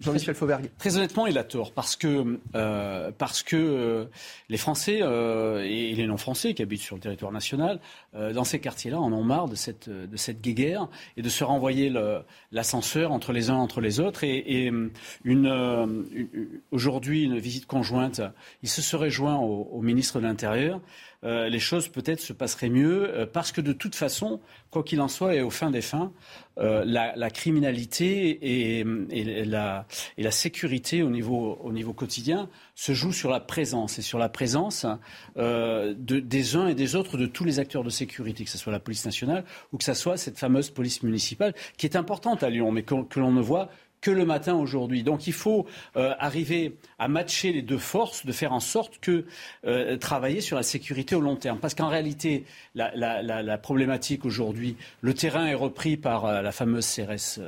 Jean-Michel 0.00 0.34
Fauvergue. 0.34 0.70
Très 0.78 0.96
honnêtement, 0.96 1.26
il 1.26 1.36
a 1.36 1.44
tort 1.44 1.72
parce 1.72 1.94
que 1.94 2.38
euh, 2.54 3.10
parce 3.16 3.42
que 3.42 3.56
euh, 3.56 4.04
les 4.48 4.56
Français 4.56 5.00
euh, 5.02 5.62
et 5.64 5.94
les 5.94 6.06
non-Français 6.06 6.54
qui 6.54 6.62
habitent 6.62 6.80
sur 6.80 6.96
le 6.96 7.02
territoire 7.02 7.32
national, 7.32 7.80
dans 8.12 8.44
ces 8.44 8.58
quartiers-là, 8.58 8.98
en 8.98 9.12
ont 9.12 9.22
marre 9.22 9.48
de 9.48 9.54
cette 9.54 9.88
de 9.88 10.16
cette 10.16 10.40
guéguerre 10.40 10.88
et 11.16 11.22
de 11.22 11.28
se 11.28 11.44
renvoyer 11.44 11.92
l'ascenseur 12.50 13.12
entre 13.12 13.32
les 13.32 13.50
uns 13.50 13.56
entre 13.56 13.80
les 13.80 14.00
autres. 14.00 14.24
Et, 14.24 14.72
une, 15.24 16.56
aujourd'hui 16.70 17.24
une 17.24 17.38
visite 17.38 17.66
conjointe, 17.66 18.20
il 18.62 18.68
se 18.68 18.82
serait 18.82 19.10
joint 19.10 19.36
au 19.36 19.80
ministre 19.80 20.18
de 20.18 20.26
l'Intérieur. 20.26 20.80
Euh, 21.22 21.50
les 21.50 21.58
choses 21.58 21.88
peut-être 21.88 22.20
se 22.20 22.32
passeraient 22.32 22.70
mieux, 22.70 23.10
euh, 23.14 23.26
parce 23.26 23.52
que 23.52 23.60
de 23.60 23.74
toute 23.74 23.94
façon, 23.94 24.40
quoi 24.70 24.82
qu'il 24.82 25.02
en 25.02 25.08
soit, 25.08 25.34
et 25.34 25.42
au 25.42 25.50
fin 25.50 25.70
des 25.70 25.82
fins, 25.82 26.12
euh, 26.58 26.82
la, 26.86 27.30
criminalité 27.30 28.78
et, 28.80 28.84
la, 29.44 29.86
sécurité 30.30 31.02
au 31.02 31.10
niveau, 31.10 31.94
quotidien 31.94 32.48
se 32.74 32.92
jouent 32.92 33.12
sur 33.12 33.30
la 33.30 33.40
présence 33.40 33.98
et 33.98 34.02
sur 34.02 34.18
la 34.18 34.28
présence 34.28 34.86
des 35.36 36.56
uns 36.56 36.68
et 36.68 36.74
des 36.74 36.96
autres 36.96 37.18
de 37.18 37.26
tous 37.26 37.44
les 37.44 37.58
acteurs 37.58 37.84
de 37.84 37.90
sécurité, 37.90 38.44
que 38.44 38.50
ce 38.50 38.58
soit 38.58 38.72
la 38.72 38.80
police 38.80 39.04
nationale 39.04 39.44
ou 39.72 39.76
que 39.76 39.84
ce 39.84 39.94
soit 39.94 40.16
cette 40.16 40.38
fameuse 40.38 40.70
police 40.70 41.02
municipale, 41.02 41.54
qui 41.76 41.86
est 41.86 41.96
importante 41.96 42.42
à 42.42 42.50
Lyon, 42.50 42.72
mais 42.72 42.82
que 42.82 43.20
l'on 43.20 43.32
ne 43.32 43.42
voit 43.42 43.68
que 44.00 44.10
le 44.10 44.24
matin 44.24 44.54
aujourd'hui. 44.54 45.02
Donc 45.02 45.26
il 45.26 45.32
faut 45.32 45.66
euh, 45.96 46.14
arriver 46.18 46.76
à 46.98 47.08
matcher 47.08 47.52
les 47.52 47.62
deux 47.62 47.78
forces, 47.78 48.24
de 48.26 48.32
faire 48.32 48.52
en 48.52 48.60
sorte 48.60 48.98
que 49.00 49.24
euh, 49.66 49.96
travailler 49.96 50.40
sur 50.40 50.56
la 50.56 50.62
sécurité 50.62 51.14
au 51.14 51.20
long 51.20 51.36
terme. 51.36 51.58
Parce 51.58 51.74
qu'en 51.74 51.88
réalité, 51.88 52.44
la, 52.74 53.58
problématique 53.58 54.24
aujourd'hui, 54.24 54.76
le 55.00 55.14
terrain 55.14 55.46
est 55.46 55.54
repris 55.54 55.96
par 55.96 56.24
euh, 56.24 56.42
la 56.42 56.52
fameuse 56.52 56.86
CRS 56.86 57.40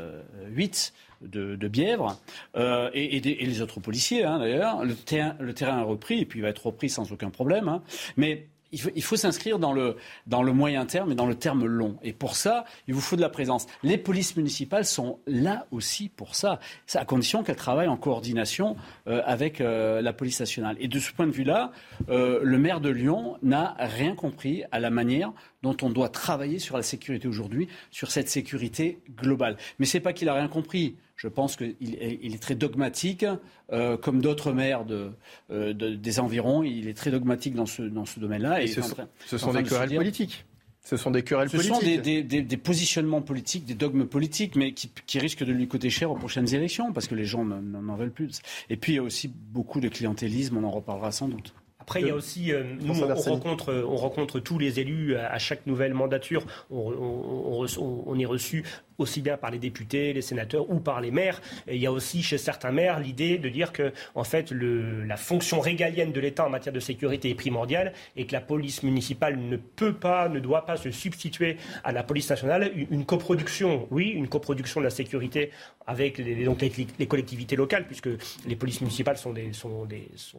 8. 0.48 0.92
De, 1.22 1.54
Bièvre 1.68 2.18
et, 2.56 3.20
les 3.20 3.60
autres 3.60 3.78
policiers 3.78 4.24
hein, 4.24 4.40
d'ailleurs. 4.40 4.84
Le, 4.84 4.96
le, 5.38 5.54
terrain 5.54 5.78
est 5.78 5.84
repris 5.84 6.18
et 6.18 6.26
puis 6.26 6.40
il 6.40 6.42
va 6.42 6.48
être 6.48 6.66
repris 6.66 6.90
sans 6.90 7.12
aucun 7.12 7.30
problème. 7.30 7.68
Hein. 7.68 7.80
Mais 8.16 8.48
il 8.72 9.02
faut, 9.02 9.16
s'inscrire 9.16 9.58
dans 9.58 9.72
le, 9.72 9.96
dans 10.26 10.42
le 10.42 10.52
moyen 10.52 10.87
terme 10.87 11.12
et 11.12 11.14
dans 11.14 11.26
le 11.26 11.35
terme 11.35 11.66
long. 11.66 11.96
Et 12.02 12.12
pour 12.12 12.37
ça, 12.37 12.64
il 12.88 12.94
vous 12.94 13.00
faut 13.00 13.16
de 13.16 13.20
la 13.20 13.28
présence. 13.28 13.66
Les 13.82 13.98
polices 13.98 14.37
municipales 14.37 14.85
sont 14.85 15.18
là 15.26 15.66
aussi 15.70 16.08
pour 16.08 16.35
ça, 16.35 16.58
à 16.94 17.04
condition 17.04 17.42
qu'elles 17.42 17.56
travaillent 17.56 17.88
en 17.88 17.96
coordination 17.96 18.76
euh, 19.08 19.22
avec 19.26 19.61
euh, 19.61 20.00
la 20.00 20.12
police 20.12 20.40
nationale. 20.40 20.76
Et 20.80 20.88
de 20.88 20.98
ce 20.98 21.12
point 21.12 21.26
de 21.26 21.32
vue-là, 21.32 21.72
euh, 22.08 22.40
le 22.42 22.58
maire 22.58 22.80
de 22.80 22.88
Lyon 22.88 23.37
n'a 23.42 23.76
rien 23.78 24.14
compris 24.14 24.64
à 24.72 24.80
la 24.80 24.90
manière 24.90 25.32
dont 25.62 25.77
on 25.83 25.90
doit 25.90 26.09
travailler 26.09 26.59
sur 26.59 26.77
la 26.77 26.83
sécurité 26.83 27.29
aujourd'hui, 27.29 27.68
sur 27.90 28.11
cette 28.11 28.29
sécurité 28.29 28.98
globale. 29.16 29.57
Mais 29.79 29.87
ce 29.87 29.96
n'est 29.96 30.03
pas 30.03 30.12
qu'il 30.12 30.27
n'a 30.27 30.35
rien 30.35 30.48
compris. 30.48 30.96
Je 31.16 31.29
pense 31.29 31.57
qu'il 31.57 31.94
est, 32.01 32.18
il 32.22 32.35
est 32.35 32.42
très 32.42 32.57
dogmatique, 32.57 33.25
euh, 33.72 33.96
comme 33.96 34.20
d'autres 34.20 34.53
maires 34.53 34.85
euh, 34.90 35.72
de, 35.72 35.94
des 35.94 36.20
environs. 36.20 36.64
Il 36.64 36.88
est 36.88 36.94
très 36.94 37.11
dogmatique 37.11 37.55
dans 37.55 37.66
ce, 37.66 37.83
dans 37.83 38.05
ce 38.05 38.18
domaine-là. 38.18 38.62
Et, 38.62 38.66
ce, 38.66 38.83
sont, 39.38 39.53
des 39.53 39.62
querelles 39.62 39.94
politiques. 39.94 40.44
Ce 40.83 40.96
sont 40.96 41.12
des 41.12 41.22
querelles 41.22 41.48
politiques. 41.48 41.75
Ce 41.75 41.81
sont 41.81 42.03
des, 42.03 42.22
des, 42.25 42.57
positionnements 42.57 43.22
politiques, 43.22 43.64
des 43.64 43.75
dogmes 43.75 44.07
politiques, 44.07 44.57
mais 44.57 44.72
qui, 44.72 44.90
qui, 45.07 45.20
risquent 45.20 45.44
de 45.44 45.53
lui 45.53 45.68
coûter 45.68 45.90
cher 45.90 46.11
aux 46.11 46.16
prochaines 46.16 46.53
élections, 46.53 46.92
parce 46.92 47.07
que 47.07 47.14
les 47.14 47.25
gens 47.25 47.44
n'en 47.44 47.94
veulent 47.94 48.11
plus. 48.11 48.42
Et 48.68 48.77
puis 48.77 48.94
il 48.94 48.96
y 48.96 48.98
a 48.98 49.03
aussi 49.03 49.29
beaucoup 49.29 49.79
de 49.79 49.88
clientélisme, 49.88 50.57
on 50.57 50.64
en 50.64 50.70
reparlera 50.70 51.12
sans 51.12 51.29
doute. 51.29 51.55
Après, 51.83 52.01
il 52.01 52.07
y 52.07 52.11
a 52.11 52.14
aussi, 52.14 52.53
euh, 52.53 52.62
nous, 52.81 53.03
on 53.03 53.14
rencontre, 53.14 53.85
on 53.85 53.97
rencontre 53.97 54.38
tous 54.38 54.57
les 54.57 54.79
élus 54.79 55.16
à, 55.16 55.37
chaque 55.40 55.66
nouvelle 55.66 55.95
mandature. 55.95 56.47
On, 56.71 57.66
on, 57.77 58.18
est 58.21 58.25
reçu 58.25 58.62
aussi 58.99 59.21
bien 59.21 59.37
par 59.37 59.51
les 59.51 59.59
députés, 59.59 60.12
les 60.12 60.23
sénateurs 60.23 60.71
ou 60.71 60.79
par 60.79 61.01
les 61.01 61.11
maires. 61.11 61.42
Et 61.66 61.75
il 61.75 61.83
y 61.83 61.87
a 61.87 61.92
aussi 61.92 62.23
chez 62.23 62.38
certains 62.38 62.71
maires 62.71 63.01
l'idée 63.01 63.37
de 63.38 63.49
dire 63.49 63.73
que 63.73 63.92
en 64.14 64.23
fait 64.23 64.53
le, 64.53 65.03
la 65.05 65.16
fonction 65.16 65.59
régalienne 65.59 66.12
de 66.12 66.21
l'État 66.21 66.47
en 66.47 66.51
matière 66.51 66.73
de 66.73 66.79
sécurité 66.79 67.31
est 67.31 67.35
primordiale 67.35 67.95
et 68.14 68.27
que 68.27 68.33
la 68.33 68.40
police 68.40 68.85
municipale 68.85 69.38
ne 69.38 69.57
peut 69.57 69.95
pas, 69.95 70.29
ne 70.29 70.38
doit 70.38 70.64
pas 70.64 70.77
se 70.77 70.92
substituer 70.92 71.57
à 71.83 71.90
la 71.90 72.05
police 72.05 72.31
nationale. 72.31 72.71
Une, 72.90 73.05
coproduction, 73.05 73.88
oui, 73.90 74.11
une 74.11 74.29
coproduction 74.29 74.81
de 74.81 74.85
la 74.85 74.90
sécurité 74.90 75.51
avec 75.87 76.18
les, 76.18 76.45
donc 76.45 76.61
les, 76.61 77.07
collectivités 77.07 77.57
locales, 77.57 77.87
puisque 77.87 78.11
les 78.47 78.55
polices 78.55 78.81
municipales 78.81 79.16
sont 79.16 79.33
des, 79.33 79.53
sont 79.53 79.85
des, 79.85 80.09
sont, 80.14 80.38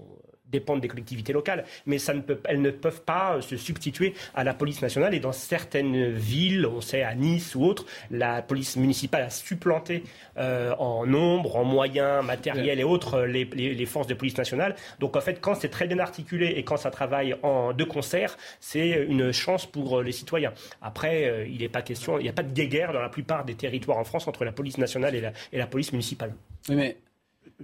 dépendent 0.54 0.82
des 0.82 0.88
collectivités 0.88 1.34
locales, 1.34 1.66
mais 1.86 1.98
elles 2.46 2.62
ne 2.62 2.72
peuvent 2.72 3.02
pas 3.02 3.42
se 3.42 3.58
substituer 3.58 4.13
à 4.34 4.44
la 4.44 4.54
police 4.54 4.82
nationale. 4.82 5.13
Et 5.13 5.20
dans 5.20 5.34
certaines 5.34 6.12
villes, 6.12 6.66
on 6.66 6.80
sait 6.80 7.04
à 7.04 7.16
Nice 7.16 7.56
ou 7.56 7.66
autres, 7.66 7.86
la 8.12 8.42
police 8.42 8.78
municipale 8.78 9.24
a 9.24 9.30
supplanté 9.30 10.04
euh, 10.38 10.74
en 10.78 11.06
nombre, 11.06 11.56
en 11.58 11.63
moyens, 11.63 12.24
matériels 12.24 12.80
et 12.80 12.84
autres 12.84 13.22
les, 13.22 13.46
les, 13.46 13.86
forces 13.86 14.08
de 14.08 14.13
police 14.13 14.38
nationale. 14.38 14.76
Donc 15.00 15.16
en 15.16 15.22
fait, 15.22 15.42
quand 15.42 15.56
c'est 15.56 15.70
très 15.70 15.88
bien 15.88 16.00
articulé 16.00 16.54
et 16.56 16.63
quand 16.63 16.78
ça 16.78 16.92
travaille 16.92 17.36
en 17.44 17.74
de 17.74 17.84
concert, 17.84 18.38
c'est 18.60 19.06
une 19.10 19.32
chance 19.32 19.66
pour 19.66 20.02
les 20.02 20.12
citoyens. 20.12 20.54
Après, 20.82 21.26
euh, 21.26 21.48
il 21.48 21.60
n'est 21.60 21.70
pas 21.70 21.82
question, 21.82 22.20
il 22.20 22.24
n'y 22.24 22.30
a 22.30 22.34
pas 22.34 22.44
de 22.44 22.54
guéguerre 22.54 22.94
dans 22.94 23.02
la 23.02 23.10
plupart 23.10 23.46
des 23.46 23.56
territoires 23.56 23.98
en 23.98 24.04
France 24.04 24.28
entre 24.28 24.46
la 24.46 24.52
police 24.52 24.78
nationale 24.78 25.16
et 25.16 25.58
la, 25.58 25.68
police 25.68 25.92
municipale. 25.92 26.34
Mais 26.70 26.98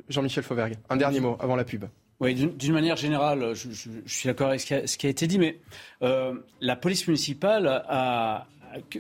Jean-Michel 0.10 0.44
Fauvergue, 0.44 0.76
un 0.90 0.98
dernier 0.98 1.20
mot 1.20 1.38
avant 1.40 1.56
la 1.56 1.64
pub. 1.64 1.86
Oui, 2.20 2.36
d'une 2.36 2.74
manière 2.74 2.98
générale, 2.98 3.54
je, 3.54 3.70
suis 4.06 4.28
d'accord 4.28 4.50
avec 4.50 4.60
ce 4.60 4.98
qui, 4.98 5.08
a, 5.08 5.10
été 5.10 5.26
dit, 5.26 5.40
mais 5.40 5.58
euh, 6.02 6.34
la 6.60 6.76
police 6.76 7.08
municipale, 7.08 7.82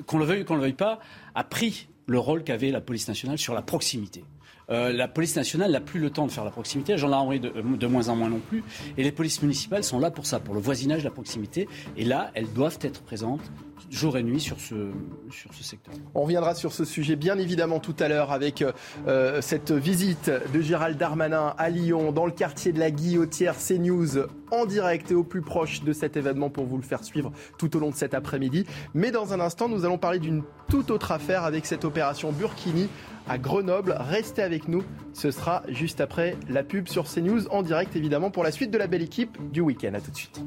qu'on 0.07 0.17
le 0.17 0.25
veuille 0.25 0.41
ou 0.41 0.45
qu'on 0.45 0.53
ne 0.53 0.59
le 0.59 0.65
veuille 0.65 0.73
pas, 0.73 0.99
a 1.35 1.43
pris 1.43 1.89
le 2.07 2.17
rôle 2.17 2.43
qu'avait 2.45 2.71
la 2.71 2.79
police 2.79 3.09
nationale 3.09 3.37
sur 3.37 3.53
la 3.53 3.61
proximité. 3.61 4.23
Euh, 4.69 4.91
la 4.91 5.07
police 5.07 5.35
nationale 5.35 5.71
n'a 5.71 5.81
plus 5.81 5.99
le 5.99 6.09
temps 6.09 6.25
de 6.25 6.31
faire 6.31 6.45
la 6.45 6.51
proximité, 6.51 6.93
la 6.93 6.97
gendarmerie 6.97 7.39
de, 7.39 7.49
de 7.49 7.87
moins 7.87 8.09
en 8.09 8.15
moins 8.15 8.29
non 8.29 8.39
plus, 8.39 8.63
et 8.97 9.03
les 9.03 9.11
polices 9.11 9.41
municipales 9.41 9.83
sont 9.83 9.99
là 9.99 10.11
pour 10.11 10.25
ça, 10.25 10.39
pour 10.39 10.53
le 10.53 10.59
voisinage, 10.59 11.03
la 11.03 11.11
proximité, 11.11 11.67
et 11.97 12.05
là, 12.05 12.31
elles 12.33 12.51
doivent 12.53 12.79
être 12.81 13.01
présentes 13.01 13.41
jour 13.89 14.17
et 14.17 14.23
nuit 14.23 14.39
sur 14.39 14.59
ce, 14.59 14.91
sur 15.31 15.53
ce 15.53 15.63
secteur. 15.63 15.93
On 16.13 16.23
reviendra 16.23 16.55
sur 16.55 16.73
ce 16.73 16.85
sujet 16.85 17.15
bien 17.15 17.37
évidemment 17.37 17.79
tout 17.79 17.95
à 17.99 18.07
l'heure 18.07 18.31
avec 18.31 18.63
euh, 19.07 19.41
cette 19.41 19.71
visite 19.71 20.31
de 20.53 20.61
Gérald 20.61 20.97
Darmanin 20.97 21.53
à 21.57 21.69
Lyon, 21.69 22.11
dans 22.11 22.25
le 22.25 22.31
quartier 22.31 22.71
de 22.71 22.79
la 22.79 22.91
Guillotière, 22.91 23.55
CNews 23.57 24.27
en 24.51 24.65
direct 24.65 25.11
et 25.11 25.15
au 25.15 25.23
plus 25.23 25.41
proche 25.41 25.83
de 25.83 25.93
cet 25.93 26.17
événement 26.17 26.49
pour 26.49 26.65
vous 26.65 26.77
le 26.77 26.83
faire 26.83 27.03
suivre 27.03 27.31
tout 27.57 27.75
au 27.75 27.79
long 27.79 27.89
de 27.89 27.95
cet 27.95 28.13
après-midi. 28.13 28.65
Mais 28.93 29.11
dans 29.11 29.33
un 29.33 29.39
instant, 29.39 29.67
nous 29.67 29.85
allons 29.85 29.97
parler 29.97 30.19
d'une 30.19 30.43
toute 30.69 30.91
autre 30.91 31.11
affaire 31.11 31.43
avec 31.43 31.65
cette 31.65 31.85
opération 31.85 32.31
Burkini 32.31 32.89
à 33.29 33.37
Grenoble. 33.37 33.95
Restez 33.97 34.41
avec 34.41 34.67
nous, 34.67 34.83
ce 35.13 35.31
sera 35.31 35.63
juste 35.69 36.01
après 36.01 36.35
la 36.49 36.63
pub 36.63 36.87
sur 36.87 37.05
CNews 37.05 37.47
en 37.49 37.61
direct 37.61 37.95
évidemment 37.95 38.31
pour 38.31 38.43
la 38.43 38.51
suite 38.51 38.71
de 38.71 38.77
la 38.77 38.87
belle 38.87 39.03
équipe 39.03 39.37
du 39.51 39.61
week-end. 39.61 39.93
A 39.93 40.01
tout 40.01 40.11
de 40.11 40.17
suite. 40.17 40.41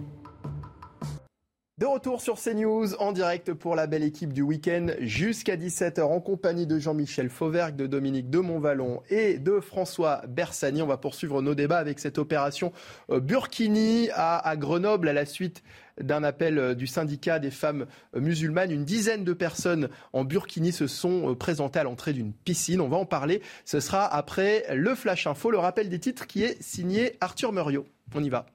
De 1.83 1.87
retour 1.87 2.21
sur 2.21 2.39
CNews 2.39 2.95
en 3.01 3.11
direct 3.11 3.55
pour 3.55 3.75
la 3.75 3.89
belle 3.89 4.05
équipe 4.05 4.33
du 4.33 4.43
week-end 4.43 4.89
jusqu'à 5.01 5.57
17h 5.57 6.03
en 6.03 6.21
compagnie 6.21 6.65
de 6.67 6.79
Jean-Michel 6.79 7.29
Fauvergue, 7.29 7.75
de 7.75 7.89
Dominique 7.89 8.31
de 8.31 8.39
Montvalon 8.39 9.01
et 9.11 9.39
de 9.39 9.59
François 9.59 10.23
Bersani. 10.29 10.81
On 10.83 10.87
va 10.87 10.97
poursuivre 10.97 11.43
nos 11.43 11.57
débats 11.57 11.79
avec 11.79 11.99
cette 11.99 12.19
opération 12.19 12.73
euh, 13.11 13.19
Burkini 13.19 14.11
à, 14.15 14.55
Grenoble 14.57 15.09
à 15.09 15.13
la 15.13 15.27
suite 15.27 15.65
d'un 16.01 16.25
appel 16.25 16.59
euh, 16.59 16.75
du 16.75 16.87
syndicat 16.87 17.39
des 17.39 17.51
femmes 17.51 17.87
euh, 18.17 18.21
musulmanes. 18.21 18.71
Une 18.71 18.85
dizaine 18.85 19.25
de 19.25 19.33
personnes 19.33 19.89
en 20.13 20.25
Burkini 20.25 20.73
se 20.73 20.87
sont 20.87 21.35
présentées 21.35 21.79
à 21.79 21.85
l'entrée 21.85 22.13
d'une 22.13 22.33
piscine. 22.33 22.81
On 22.81 22.89
va 22.89 22.97
en 22.97 23.07
parler. 23.07 23.43
Ce 23.65 23.81
sera 23.81 24.07
après 24.07 24.65
le 24.75 24.95
Flash 24.95 25.27
Info, 25.27 25.51
le 25.51 25.59
rappel 25.59 25.89
des 25.89 25.99
titres 25.99 26.27
qui 26.27 26.43
est 26.43 26.61
signé 26.63 27.17
Arthur 27.21 27.53
Muriot. 27.53 27.87
On 28.15 28.23
y 28.23 28.29
va. 28.29 28.47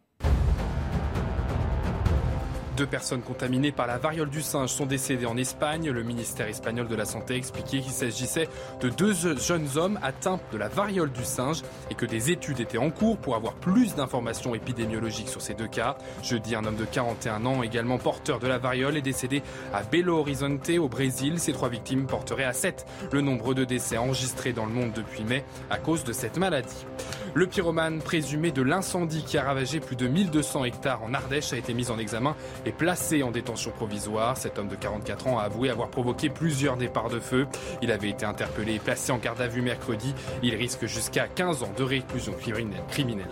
Deux 2.77 2.85
personnes 2.85 3.23
contaminées 3.23 3.71
par 3.71 3.87
la 3.87 3.97
variole 3.97 4.29
du 4.29 4.43
singe 4.43 4.69
sont 4.69 4.85
décédées 4.85 5.25
en 5.25 5.35
Espagne. 5.35 5.89
Le 5.89 6.03
ministère 6.03 6.47
espagnol 6.47 6.87
de 6.87 6.95
la 6.95 7.05
Santé 7.05 7.33
expliquait 7.33 7.79
qu'il 7.79 7.91
s'agissait 7.91 8.47
de 8.81 8.89
deux 8.89 9.13
jeunes 9.13 9.67
hommes 9.77 9.97
atteints 10.03 10.39
de 10.51 10.59
la 10.59 10.67
variole 10.67 11.11
du 11.11 11.25
singe 11.25 11.63
et 11.89 11.95
que 11.95 12.05
des 12.05 12.29
études 12.29 12.59
étaient 12.59 12.77
en 12.77 12.91
cours 12.91 13.17
pour 13.17 13.35
avoir 13.35 13.55
plus 13.55 13.95
d'informations 13.95 14.53
épidémiologiques 14.53 15.29
sur 15.29 15.41
ces 15.41 15.55
deux 15.55 15.67
cas. 15.67 15.97
Jeudi, 16.21 16.53
un 16.53 16.65
homme 16.65 16.75
de 16.75 16.85
41 16.85 17.47
ans, 17.47 17.63
également 17.63 17.97
porteur 17.97 18.37
de 18.37 18.45
la 18.45 18.59
variole, 18.59 18.95
est 18.95 19.01
décédé 19.01 19.41
à 19.73 19.81
Belo 19.81 20.19
Horizonte 20.19 20.69
au 20.77 20.87
Brésil. 20.87 21.39
Ces 21.39 21.53
trois 21.53 21.69
victimes 21.69 22.05
porteraient 22.05 22.43
à 22.43 22.53
7 22.53 22.85
le 23.11 23.21
nombre 23.21 23.55
de 23.55 23.65
décès 23.65 23.97
enregistrés 23.97 24.53
dans 24.53 24.67
le 24.67 24.73
monde 24.73 24.91
depuis 24.93 25.23
mai 25.23 25.43
à 25.71 25.79
cause 25.79 26.03
de 26.03 26.13
cette 26.13 26.37
maladie. 26.37 26.85
Le 27.33 27.47
pyromane 27.47 28.01
présumé 28.01 28.51
de 28.51 28.61
l'incendie 28.61 29.23
qui 29.23 29.37
a 29.37 29.43
ravagé 29.43 29.79
plus 29.79 29.95
de 29.95 30.07
1200 30.07 30.65
hectares 30.65 31.03
en 31.03 31.13
Ardèche 31.13 31.53
a 31.53 31.57
été 31.57 31.73
mis 31.73 31.91
en 31.91 31.99
examen 31.99 32.35
est 32.67 32.71
placé 32.71 33.23
en 33.23 33.31
détention 33.31 33.71
provisoire. 33.71 34.37
Cet 34.37 34.59
homme 34.59 34.67
de 34.67 34.75
44 34.75 35.27
ans 35.27 35.39
a 35.39 35.43
avoué 35.43 35.69
avoir 35.69 35.89
provoqué 35.89 36.29
plusieurs 36.29 36.77
départs 36.77 37.09
de 37.09 37.19
feu. 37.19 37.47
Il 37.81 37.91
avait 37.91 38.09
été 38.09 38.25
interpellé 38.25 38.75
et 38.75 38.79
placé 38.79 39.11
en 39.11 39.17
garde 39.17 39.41
à 39.41 39.47
vue 39.47 39.61
mercredi. 39.61 40.13
Il 40.43 40.55
risque 40.55 40.85
jusqu'à 40.85 41.27
15 41.27 41.63
ans 41.63 41.73
de 41.77 41.83
réclusion 41.83 42.33
criminelle. 42.33 43.27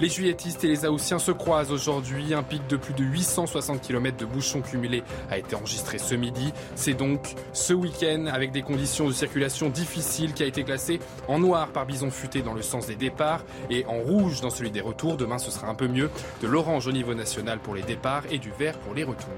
Les 0.00 0.08
juilletistes 0.08 0.64
et 0.64 0.68
les 0.68 0.86
Haussiens 0.86 1.18
se 1.18 1.30
croisent 1.30 1.72
aujourd'hui. 1.72 2.32
Un 2.32 2.42
pic 2.42 2.66
de 2.68 2.78
plus 2.78 2.94
de 2.94 3.04
860 3.04 3.82
km 3.82 4.16
de 4.16 4.24
bouchons 4.24 4.62
cumulés 4.62 5.02
a 5.30 5.36
été 5.36 5.54
enregistré 5.54 5.98
ce 5.98 6.14
midi. 6.14 6.54
C'est 6.74 6.94
donc 6.94 7.34
ce 7.52 7.74
week-end, 7.74 8.24
avec 8.32 8.50
des 8.50 8.62
conditions 8.62 9.06
de 9.08 9.12
circulation 9.12 9.68
difficiles, 9.68 10.32
qui 10.32 10.42
a 10.42 10.46
été 10.46 10.64
classé 10.64 11.00
en 11.28 11.38
noir 11.38 11.68
par 11.68 11.84
Bison 11.84 12.10
Futé 12.10 12.40
dans 12.40 12.54
le 12.54 12.62
sens 12.62 12.86
des 12.86 12.96
départs 12.96 13.44
et 13.68 13.84
en 13.84 13.98
rouge 13.98 14.40
dans 14.40 14.48
celui 14.48 14.70
des 14.70 14.80
retours. 14.80 15.18
Demain, 15.18 15.36
ce 15.36 15.50
sera 15.50 15.68
un 15.68 15.74
peu 15.74 15.86
mieux. 15.86 16.10
De 16.40 16.46
l'orange 16.46 16.86
au 16.86 16.92
niveau 16.92 17.12
national 17.12 17.58
pour 17.58 17.74
les 17.74 17.82
départs 17.82 18.22
et 18.30 18.38
du 18.38 18.52
vert 18.52 18.78
pour 18.78 18.94
les 18.94 19.04
retours. 19.04 19.30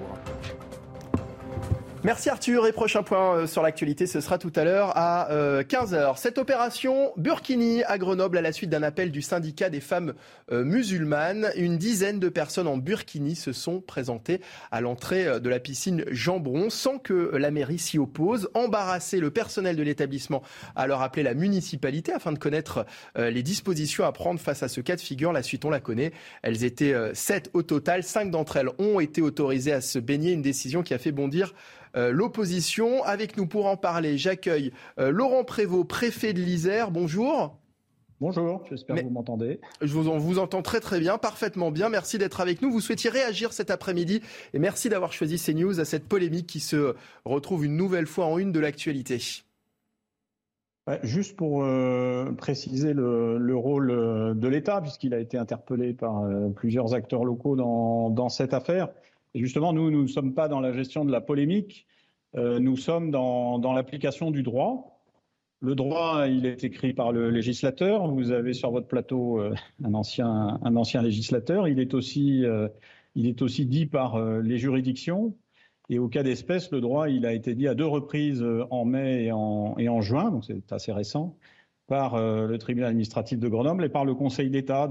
Merci 2.04 2.30
Arthur 2.30 2.66
et 2.66 2.72
prochain 2.72 3.04
point 3.04 3.36
euh, 3.36 3.46
sur 3.46 3.62
l'actualité, 3.62 4.08
ce 4.08 4.20
sera 4.20 4.36
tout 4.36 4.50
à 4.56 4.64
l'heure 4.64 4.90
à 4.96 5.28
15h. 5.30 5.94
Euh, 5.94 6.12
Cette 6.16 6.36
opération 6.36 7.12
Burkini 7.16 7.84
à 7.84 7.96
Grenoble 7.96 8.38
à 8.38 8.40
la 8.40 8.50
suite 8.50 8.70
d'un 8.70 8.82
appel 8.82 9.12
du 9.12 9.22
syndicat 9.22 9.70
des 9.70 9.78
femmes 9.78 10.14
euh, 10.50 10.64
musulmanes. 10.64 11.52
Une 11.54 11.78
dizaine 11.78 12.18
de 12.18 12.28
personnes 12.28 12.66
en 12.66 12.76
Burkini 12.76 13.36
se 13.36 13.52
sont 13.52 13.80
présentées 13.80 14.40
à 14.72 14.80
l'entrée 14.80 15.38
de 15.38 15.48
la 15.48 15.60
piscine 15.60 16.04
Jambron 16.10 16.70
sans 16.70 16.98
que 16.98 17.36
la 17.36 17.52
mairie 17.52 17.78
s'y 17.78 18.00
oppose. 18.00 18.50
Embarrassé, 18.54 19.20
le 19.20 19.30
personnel 19.30 19.76
de 19.76 19.84
l'établissement 19.84 20.42
a 20.74 20.88
leur 20.88 21.02
appelé 21.02 21.22
la 21.22 21.34
municipalité 21.34 22.12
afin 22.12 22.32
de 22.32 22.38
connaître 22.38 22.84
les 23.16 23.44
dispositions 23.44 24.04
à 24.04 24.10
prendre 24.10 24.40
face 24.40 24.64
à 24.64 24.68
ce 24.68 24.80
cas 24.80 24.96
de 24.96 25.00
figure. 25.00 25.32
La 25.32 25.44
suite, 25.44 25.64
on 25.64 25.70
la 25.70 25.80
connaît. 25.80 26.12
Elles 26.42 26.64
étaient 26.64 26.94
sept 27.14 27.50
au 27.52 27.62
total. 27.62 28.02
Cinq 28.02 28.30
d'entre 28.30 28.56
elles 28.56 28.70
ont 28.78 28.98
été 28.98 29.22
autorisées 29.22 29.72
à 29.72 29.80
se 29.80 30.00
baigner. 30.00 30.32
Une 30.32 30.42
décision 30.42 30.82
qui 30.82 30.94
a 30.94 30.98
fait 30.98 31.12
bondir 31.12 31.54
l'opposition. 31.94 33.02
Avec 33.04 33.36
nous 33.36 33.46
pour 33.46 33.66
en 33.66 33.76
parler, 33.76 34.18
j'accueille 34.18 34.72
euh, 34.98 35.10
Laurent 35.10 35.44
Prévost, 35.44 35.86
préfet 35.86 36.32
de 36.32 36.40
l'Isère. 36.40 36.90
Bonjour. 36.90 37.58
Bonjour, 38.20 38.64
j'espère 38.70 38.96
que 38.96 39.02
vous 39.02 39.10
m'entendez. 39.10 39.60
Je 39.80 39.92
vous, 39.92 40.08
on 40.08 40.18
vous 40.18 40.38
entend 40.38 40.62
très 40.62 40.78
très 40.78 41.00
bien, 41.00 41.18
parfaitement 41.18 41.72
bien. 41.72 41.88
Merci 41.88 42.18
d'être 42.18 42.40
avec 42.40 42.62
nous. 42.62 42.70
Vous 42.70 42.80
souhaitiez 42.80 43.10
réagir 43.10 43.52
cet 43.52 43.70
après-midi 43.70 44.22
et 44.54 44.60
merci 44.60 44.88
d'avoir 44.88 45.12
choisi 45.12 45.38
CNews 45.38 45.80
à 45.80 45.84
cette 45.84 46.06
polémique 46.06 46.46
qui 46.46 46.60
se 46.60 46.94
retrouve 47.24 47.64
une 47.64 47.76
nouvelle 47.76 48.06
fois 48.06 48.26
en 48.26 48.38
une 48.38 48.52
de 48.52 48.60
l'actualité. 48.60 49.18
juste 51.02 51.36
pour 51.36 51.64
euh, 51.64 52.30
préciser 52.30 52.92
le, 52.94 53.56
rôle 53.56 53.88
de 54.38 54.48
l'État, 54.48 54.80
puisqu'il 54.80 55.14
a 55.14 55.18
été 55.18 55.36
interpellé 55.36 55.92
par 55.92 56.22
plusieurs 56.54 56.94
acteurs 56.94 57.24
locaux 57.24 57.56
dans, 57.56 58.08
dans 58.08 58.28
cette 58.28 58.54
affaire, 58.54 58.88
justement, 59.34 59.72
nous, 59.72 59.90
nous 59.90 60.02
ne 60.02 60.08
sommes 60.08 60.34
pas 60.34 60.48
dans 60.48 60.60
la 60.60 60.72
gestion 60.72 61.04
de 61.04 61.12
la 61.12 61.20
polémique, 61.20 61.86
euh, 62.36 62.58
nous 62.58 62.76
sommes 62.76 63.10
dans, 63.10 63.72
l'application 63.72 64.30
du 64.30 64.42
droit. 64.42 65.00
Le 65.60 65.74
droit, 65.74 66.26
il 66.26 66.46
est 66.46 66.64
écrit 66.64 66.92
par 66.92 67.12
le 67.12 67.30
législateur. 67.30 68.08
Vous 68.08 68.32
avez 68.32 68.52
sur 68.52 68.70
votre 68.70 68.88
plateau 68.88 69.40
euh, 69.40 69.54
un, 69.84 69.94
ancien, 69.94 71.02
législateur. 71.02 71.68
Il 71.68 71.78
est 71.78 71.94
aussi, 71.94 72.44
euh, 72.44 72.68
dit 73.14 73.86
par 73.86 74.20
les 74.40 74.58
juridictions. 74.58 75.36
Et 75.88 75.98
au 75.98 76.08
cas 76.08 76.22
d'espèce, 76.22 76.70
le 76.72 76.80
droit, 76.80 77.10
il 77.10 77.26
a 77.26 77.32
été 77.32 77.54
dit 77.54 77.68
à 77.68 77.74
deux 77.74 77.86
reprises 77.86 78.44
en 78.70 78.84
mai 78.84 79.24
et 79.26 79.32
en, 79.32 80.00
juin, 80.00 80.30
donc 80.30 80.44
c'est 80.44 80.72
assez 80.72 80.90
récent, 80.90 81.36
par 81.86 82.16
le 82.16 82.56
tribunal 82.56 82.90
administratif 82.90 83.38
de 83.38 83.48
Grenoble 83.48 83.84
et 83.84 83.88
par 83.90 84.06
le 84.06 84.14
Conseil 84.14 84.48
d'État. 84.48 84.88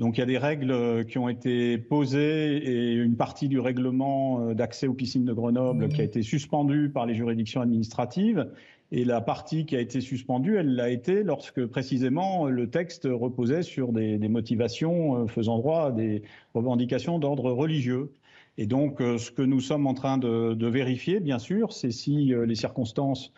Donc 0.00 0.16
il 0.16 0.20
y 0.20 0.22
a 0.22 0.26
des 0.26 0.38
règles 0.38 0.70
euh, 0.70 1.04
qui 1.04 1.18
ont 1.18 1.28
été 1.28 1.76
posées 1.76 2.56
et 2.56 2.94
une 2.94 3.16
partie 3.16 3.48
du 3.48 3.60
règlement 3.60 4.40
euh, 4.40 4.54
d'accès 4.54 4.86
aux 4.86 4.94
piscines 4.94 5.26
de 5.26 5.32
Grenoble 5.34 5.90
qui 5.90 6.00
a 6.00 6.04
été 6.04 6.22
suspendue 6.22 6.88
par 6.88 7.04
les 7.04 7.14
juridictions 7.14 7.60
administratives. 7.60 8.50
Et 8.92 9.04
la 9.04 9.20
partie 9.20 9.66
qui 9.66 9.76
a 9.76 9.80
été 9.80 10.00
suspendue, 10.00 10.56
elle 10.56 10.74
l'a 10.74 10.88
été 10.88 11.22
lorsque 11.22 11.64
précisément 11.66 12.46
le 12.46 12.70
texte 12.70 13.06
reposait 13.12 13.62
sur 13.62 13.92
des, 13.92 14.18
motivations 14.26 15.24
euh, 15.24 15.26
faisant 15.26 15.58
droit 15.58 15.88
à 15.88 15.90
des 15.92 16.22
revendications 16.54 17.18
d'ordre 17.18 17.52
religieux. 17.52 18.10
Et 18.56 18.66
donc, 18.66 19.00
ce 19.00 19.30
que 19.30 19.42
nous 19.42 19.60
sommes 19.60 19.86
en 19.86 19.94
train 19.94 20.18
de, 20.18 20.66
vérifier, 20.66 21.20
bien 21.20 21.38
sûr, 21.38 21.72
c'est 21.72 21.92
si 21.92 22.34
les 22.34 22.54
circonstances 22.54 23.32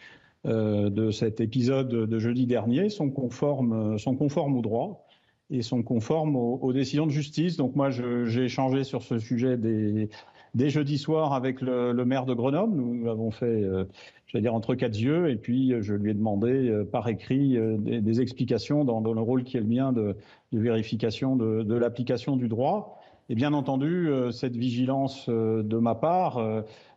de 0.45 1.11
cet 1.13 1.41
épisode 1.41 1.91
de 1.91 2.19
jeudi 2.19 2.47
dernier 2.47 2.89
sont 2.89 3.09
conformes, 3.11 3.99
sont 3.99 4.17
conformes 4.17 4.57
au 4.57 4.63
droit 4.63 5.07
et 5.53 5.63
sont 5.63 5.83
conformes 5.83 6.35
aux, 6.35 6.73
décisions 6.73 7.07
de 7.07 7.13
justice. 7.13 7.57
Donc 7.57 7.77
moi, 7.77 7.91
j'ai 7.91 8.45
échangé 8.45 8.85
sur 8.85 9.03
ce 9.03 9.19
sujet 9.19 9.59
des, 9.59 10.09
dès 10.55 10.71
jeudi 10.71 10.99
soir 10.99 11.35
avec 11.35 11.61
le, 11.61 12.05
maire 12.05 12.25
de 12.25 12.35
Grenoble. 12.35 12.75
Nous 12.75 13.05
l'avons 13.05 13.31
fait, 13.31 13.45
euh, 13.45 13.85
je 14.27 14.37
vais 14.37 14.41
dire, 14.41 14.55
entre 14.55 14.75
quatre 14.75 14.99
yeux. 14.99 15.31
Et 15.31 15.37
puis, 15.37 15.75
je 15.81 15.95
lui 15.95 16.11
ai 16.11 16.15
demandé 16.15 16.69
euh, 16.69 16.85
par 16.85 17.07
écrit 17.09 17.59
euh, 17.59 17.77
des, 17.79 18.21
explications 18.23 18.85
dans, 18.85 19.01
le 19.13 19.21
rôle 19.21 19.45
qui 19.45 19.59
est 19.59 19.61
le 19.61 19.67
mien 19.67 19.93
de, 19.93 20.17
vérification 20.53 21.37
de, 21.37 21.75
l'application 21.75 22.37
du 22.37 22.49
droit. 22.49 22.99
Et 23.29 23.35
bien 23.35 23.53
entendu, 23.53 24.11
cette 24.31 24.57
vigilance 24.57 25.29
de 25.29 25.79
ma 25.79 25.95
part, 25.95 26.45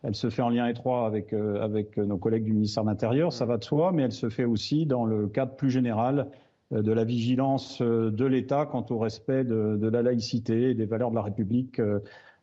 elle 0.02 0.14
se 0.14 0.28
fait 0.28 0.42
en 0.42 0.50
lien 0.50 0.66
étroit 0.66 1.06
avec 1.06 1.96
nos 1.96 2.18
collègues 2.18 2.44
du 2.44 2.52
ministère 2.52 2.82
de 2.82 2.88
l'Intérieur, 2.90 3.32
ça 3.32 3.46
va 3.46 3.56
de 3.56 3.64
soi, 3.64 3.92
mais 3.92 4.02
elle 4.02 4.12
se 4.12 4.28
fait 4.28 4.44
aussi 4.44 4.84
dans 4.84 5.06
le 5.06 5.28
cadre 5.28 5.54
plus 5.54 5.70
général 5.70 6.26
de 6.70 6.92
la 6.92 7.04
vigilance 7.04 7.80
de 7.80 8.24
l'État 8.24 8.66
quant 8.66 8.84
au 8.90 8.98
respect 8.98 9.44
de, 9.44 9.88
la 9.88 10.02
laïcité 10.02 10.70
et 10.70 10.74
des 10.74 10.86
valeurs 10.86 11.10
de 11.10 11.16
la 11.16 11.22
République 11.22 11.80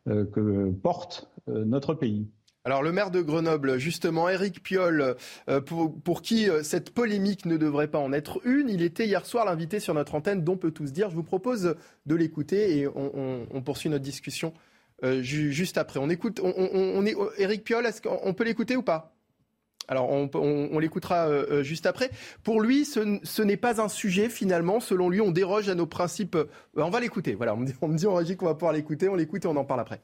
euh, 0.06 0.26
que 0.26 0.70
porte 0.82 1.30
euh, 1.48 1.64
notre 1.64 1.94
pays. 1.94 2.28
Alors 2.66 2.82
le 2.82 2.92
maire 2.92 3.10
de 3.10 3.22
Grenoble, 3.22 3.78
justement, 3.78 4.28
Éric 4.28 4.62
Piolle, 4.62 5.16
euh, 5.48 5.62
pour, 5.62 6.20
qui 6.20 6.46
cette 6.62 6.90
polémique 6.90 7.46
ne 7.46 7.56
devrait 7.56 7.88
pas 7.88 8.00
en 8.00 8.12
être 8.12 8.38
une, 8.44 8.68
il 8.68 8.82
était 8.82 9.06
hier 9.06 9.24
soir 9.24 9.46
l'invité 9.46 9.80
sur 9.80 9.94
notre 9.94 10.14
antenne 10.14 10.44
dont 10.44 10.58
peut 10.58 10.72
tous 10.72 10.92
dire. 10.92 11.08
Je 11.08 11.14
vous 11.14 11.22
propose 11.22 11.74
de 12.04 12.14
l'écouter 12.14 12.80
et 12.80 12.86
on, 12.86 13.62
poursuit 13.62 13.88
notre 13.88 14.04
discussion 14.04 14.52
juste 15.20 15.78
après. 15.78 16.00
On 16.00 16.10
écoute, 16.10 16.38
on, 16.42 17.06
est 17.06 17.16
Éric 17.38 17.64
Piolle, 17.64 17.86
est-ce 17.86 18.02
qu'on 18.02 18.34
peut 18.34 18.44
l'écouter 18.44 18.76
ou 18.76 18.82
pas? 18.82 19.13
Alors 19.88 20.10
on, 20.10 20.78
l'écoutera 20.78 21.62
juste 21.62 21.86
après. 21.86 22.10
Pour 22.42 22.60
lui, 22.60 22.84
ce, 22.84 23.42
n'est 23.42 23.56
pas 23.56 23.80
un 23.80 23.88
sujet 23.88 24.28
finalement. 24.28 24.80
Selon 24.80 25.08
lui, 25.08 25.20
on 25.20 25.30
déroge 25.30 25.68
à 25.68 25.74
nos 25.74 25.86
principes. 25.86 26.36
on 26.76 26.90
va 26.90 27.00
l'écouter. 27.00 27.34
Voilà, 27.34 27.54
on 27.54 27.58
me 27.58 27.66
dit, 27.66 27.74
on 27.80 27.88
me 27.88 28.06
en 28.06 28.14
régie 28.14 28.36
qu'on 28.36 28.46
va 28.46 28.54
pouvoir 28.54 28.72
l'écouter. 28.72 29.08
On 29.08 29.14
l'écoute 29.14 29.44
et 29.44 29.48
on 29.48 29.56
en 29.56 29.64
parle 29.64 29.80
après. 29.80 30.00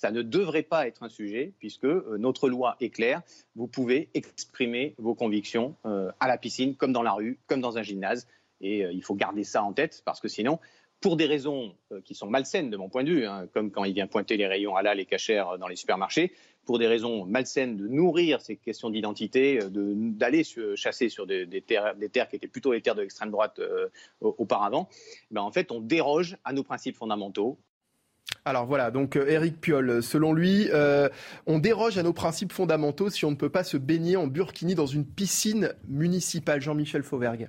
Ça 0.00 0.10
ne 0.10 0.22
devrait 0.22 0.62
pas 0.62 0.86
être 0.86 1.02
un 1.02 1.10
sujet 1.10 1.52
puisque 1.58 1.84
notre 1.84 2.48
loi 2.48 2.76
est 2.80 2.88
claire. 2.88 3.20
Vous 3.54 3.66
pouvez 3.66 4.08
exprimer 4.14 4.94
vos 4.96 5.14
convictions 5.14 5.74
à 5.84 6.26
la 6.26 6.38
piscine, 6.38 6.74
comme 6.74 6.92
dans 6.92 7.02
la 7.02 7.12
rue, 7.12 7.38
comme 7.46 7.60
dans 7.60 7.76
un 7.76 7.82
gymnase. 7.82 8.26
Et 8.62 8.78
il 8.80 9.02
faut 9.02 9.14
garder 9.14 9.44
ça 9.44 9.62
en 9.62 9.74
tête 9.74 10.00
parce 10.06 10.20
que 10.20 10.28
sinon, 10.28 10.58
pour 11.00 11.16
des 11.16 11.26
raisons 11.26 11.74
qui 12.04 12.14
sont 12.14 12.28
malsaines 12.28 12.70
de 12.70 12.76
mon 12.76 12.88
point 12.88 13.04
de 13.04 13.10
vue, 13.10 13.26
hein, 13.26 13.46
comme 13.52 13.70
quand 13.70 13.84
il 13.84 13.92
vient 13.92 14.06
pointer 14.06 14.36
les 14.36 14.46
rayons 14.46 14.76
halal 14.76 15.00
et 15.00 15.06
cachère 15.06 15.58
dans 15.58 15.68
les 15.68 15.76
supermarchés, 15.76 16.32
pour 16.64 16.78
des 16.78 16.86
raisons 16.86 17.24
malsaines 17.26 17.76
de 17.76 17.88
nourrir 17.88 18.40
ces 18.40 18.56
questions 18.56 18.90
d'identité, 18.90 19.60
euh, 19.62 19.68
d'aller 19.70 20.44
chasser 20.74 21.08
sur 21.08 21.26
des, 21.26 21.46
terres, 21.66 21.94
qui 22.28 22.36
étaient 22.36 22.48
plutôt 22.48 22.72
les 22.72 22.80
terres 22.80 22.94
de 22.94 23.02
l'extrême 23.02 23.30
droite 23.30 23.58
euh, 23.58 23.88
auparavant, 24.20 24.88
ben 25.30 25.42
en 25.42 25.50
fait, 25.50 25.72
on 25.72 25.80
déroge 25.80 26.36
à 26.44 26.52
nos 26.52 26.62
principes 26.62 26.96
fondamentaux. 26.96 27.58
Alors 28.44 28.66
voilà, 28.66 28.90
donc 28.90 29.16
Eric 29.16 29.54
euh, 29.54 29.60
Piolle, 29.60 30.02
selon 30.02 30.32
lui, 30.32 30.68
on 31.46 31.58
déroge 31.58 31.98
à 31.98 32.02
nos 32.02 32.12
principes 32.12 32.52
fondamentaux 32.52 33.10
si 33.10 33.24
on 33.24 33.30
ne 33.30 33.36
peut 33.36 33.50
pas 33.50 33.64
se 33.64 33.76
baigner 33.76 34.16
en 34.16 34.26
burkini 34.26 34.74
dans 34.74 34.86
une 34.86 35.04
piscine 35.04 35.74
municipale. 35.88 36.60
Jean-Michel 36.60 37.02
Fauvergue. 37.02 37.48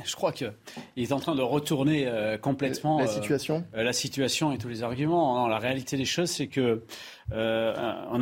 je 0.04 0.14
crois 0.16 0.32
qu'il 0.32 0.52
est 0.96 1.12
en 1.12 1.20
train 1.20 1.34
de 1.34 1.42
retourner 1.42 2.06
euh, 2.06 2.38
complètement 2.38 2.98
la 2.98 3.04
euh, 3.04 3.08
situation, 3.08 3.64
euh, 3.74 3.82
la 3.82 3.92
situation 3.92 4.52
et 4.52 4.58
tous 4.58 4.68
les 4.68 4.82
arguments. 4.82 5.46
la 5.48 5.58
réalité 5.58 5.96
des 5.96 6.04
choses, 6.04 6.30
c'est 6.30 6.46
que 6.46 6.82
on 7.30 7.34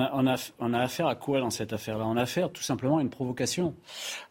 a, 0.00 0.10
on, 0.58 0.74
a, 0.74 0.78
affaire 0.78 1.06
à 1.06 1.14
quoi 1.14 1.40
dans 1.40 1.50
cette 1.50 1.72
affaire-là? 1.72 2.04
On 2.06 2.16
a 2.16 2.22
affaire 2.22 2.50
tout 2.50 2.62
simplement 2.62 2.98
à 2.98 3.02
une 3.02 3.10
provocation. 3.10 3.74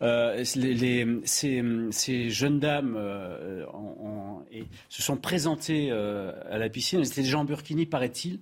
Les, 0.02 1.08
ces, 1.26 2.30
jeunes 2.30 2.60
dames 2.60 2.98
se 4.90 5.02
sont 5.02 5.18
présentées 5.18 5.92
à 5.92 6.58
la 6.58 6.70
piscine. 6.70 7.00
Elles 7.00 7.08
étaient 7.08 7.24
déjà 7.24 7.40
en 7.40 7.46
burkini, 7.46 7.86
paraît-il. 7.86 8.40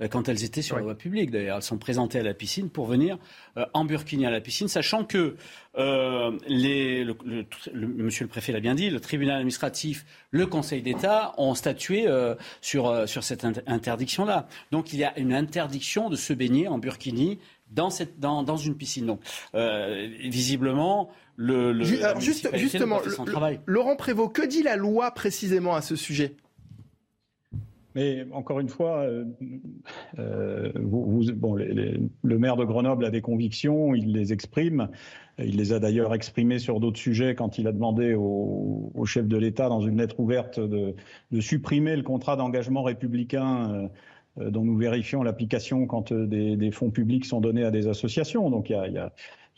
Euh, 0.00 0.08
quand 0.08 0.28
elles 0.28 0.44
étaient 0.44 0.62
sur 0.62 0.76
la 0.76 0.82
voie 0.82 0.94
publique. 0.94 1.30
D'ailleurs, 1.30 1.56
elles 1.56 1.62
sont 1.62 1.78
présentées 1.78 2.18
à 2.18 2.22
la 2.22 2.34
piscine 2.34 2.70
pour 2.70 2.86
venir 2.86 3.18
euh, 3.56 3.64
en 3.74 3.84
burkini 3.84 4.26
à 4.26 4.30
la 4.30 4.40
piscine, 4.40 4.68
sachant 4.68 5.04
que 5.04 5.36
euh, 5.78 6.38
les, 6.46 7.04
le, 7.04 7.16
Monsieur 7.74 8.24
le 8.24 8.28
préfet 8.28 8.52
l'a 8.52 8.60
bien 8.60 8.74
dit, 8.74 8.90
le 8.90 9.00
tribunal 9.00 9.36
administratif, 9.36 10.04
le 10.30 10.46
Conseil 10.46 10.82
d'État 10.82 11.34
ont 11.38 11.54
statué 11.54 12.06
sur 12.60 13.08
sur 13.08 13.22
cette 13.24 13.44
interdiction-là. 13.66 14.48
Donc, 14.70 14.92
il 14.92 14.98
y 14.98 15.04
a 15.04 15.18
une 15.18 15.32
interdiction 15.32 16.10
de 16.10 16.16
se 16.16 16.32
baigner 16.32 16.68
en 16.68 16.78
burkini 16.78 17.38
dans, 17.70 17.90
cette, 17.90 18.18
dans, 18.18 18.42
dans 18.42 18.56
une 18.56 18.76
piscine. 18.76 19.06
Donc, 19.06 19.20
visiblement, 19.54 21.10
le, 21.36 21.72
le 21.72 21.84
justement, 21.84 23.00
Laurent 23.66 23.96
Prévost, 23.96 24.32
que 24.32 24.46
dit 24.46 24.62
la 24.62 24.76
loi 24.76 25.10
précisément 25.12 25.74
à 25.74 25.82
ce 25.82 25.96
sujet? 25.96 26.34
Mais 28.00 28.26
encore 28.32 28.60
une 28.60 28.68
fois, 28.68 29.00
euh, 29.00 29.24
euh, 30.18 30.72
le 32.22 32.38
maire 32.38 32.56
de 32.56 32.64
Grenoble 32.64 33.04
a 33.04 33.10
des 33.10 33.20
convictions, 33.20 33.94
il 33.94 34.12
les 34.12 34.32
exprime. 34.32 34.88
Il 35.38 35.56
les 35.56 35.74
a 35.74 35.78
d'ailleurs 35.78 36.14
exprimées 36.14 36.58
sur 36.58 36.80
d'autres 36.80 36.98
sujets 36.98 37.34
quand 37.34 37.58
il 37.58 37.66
a 37.66 37.72
demandé 37.72 38.14
au, 38.14 39.04
chef 39.04 39.26
de 39.26 39.36
l'État, 39.36 39.68
dans 39.68 39.80
une 39.80 39.98
lettre 39.98 40.18
ouverte, 40.18 40.58
de, 40.58 40.94
supprimer 41.40 41.94
le 41.94 42.02
contrat 42.02 42.36
d'engagement 42.36 42.82
républicain 42.82 43.90
euh, 44.38 44.50
dont 44.50 44.64
nous 44.64 44.76
vérifions 44.76 45.22
l'application 45.22 45.86
quand 45.86 46.12
des, 46.12 46.70
fonds 46.70 46.90
publics 46.90 47.26
sont 47.26 47.40
donnés 47.40 47.64
à 47.64 47.70
des 47.70 47.86
associations. 47.86 48.48
Donc 48.48 48.70
il 48.70 48.92
y 48.92 48.98
a 48.98 49.12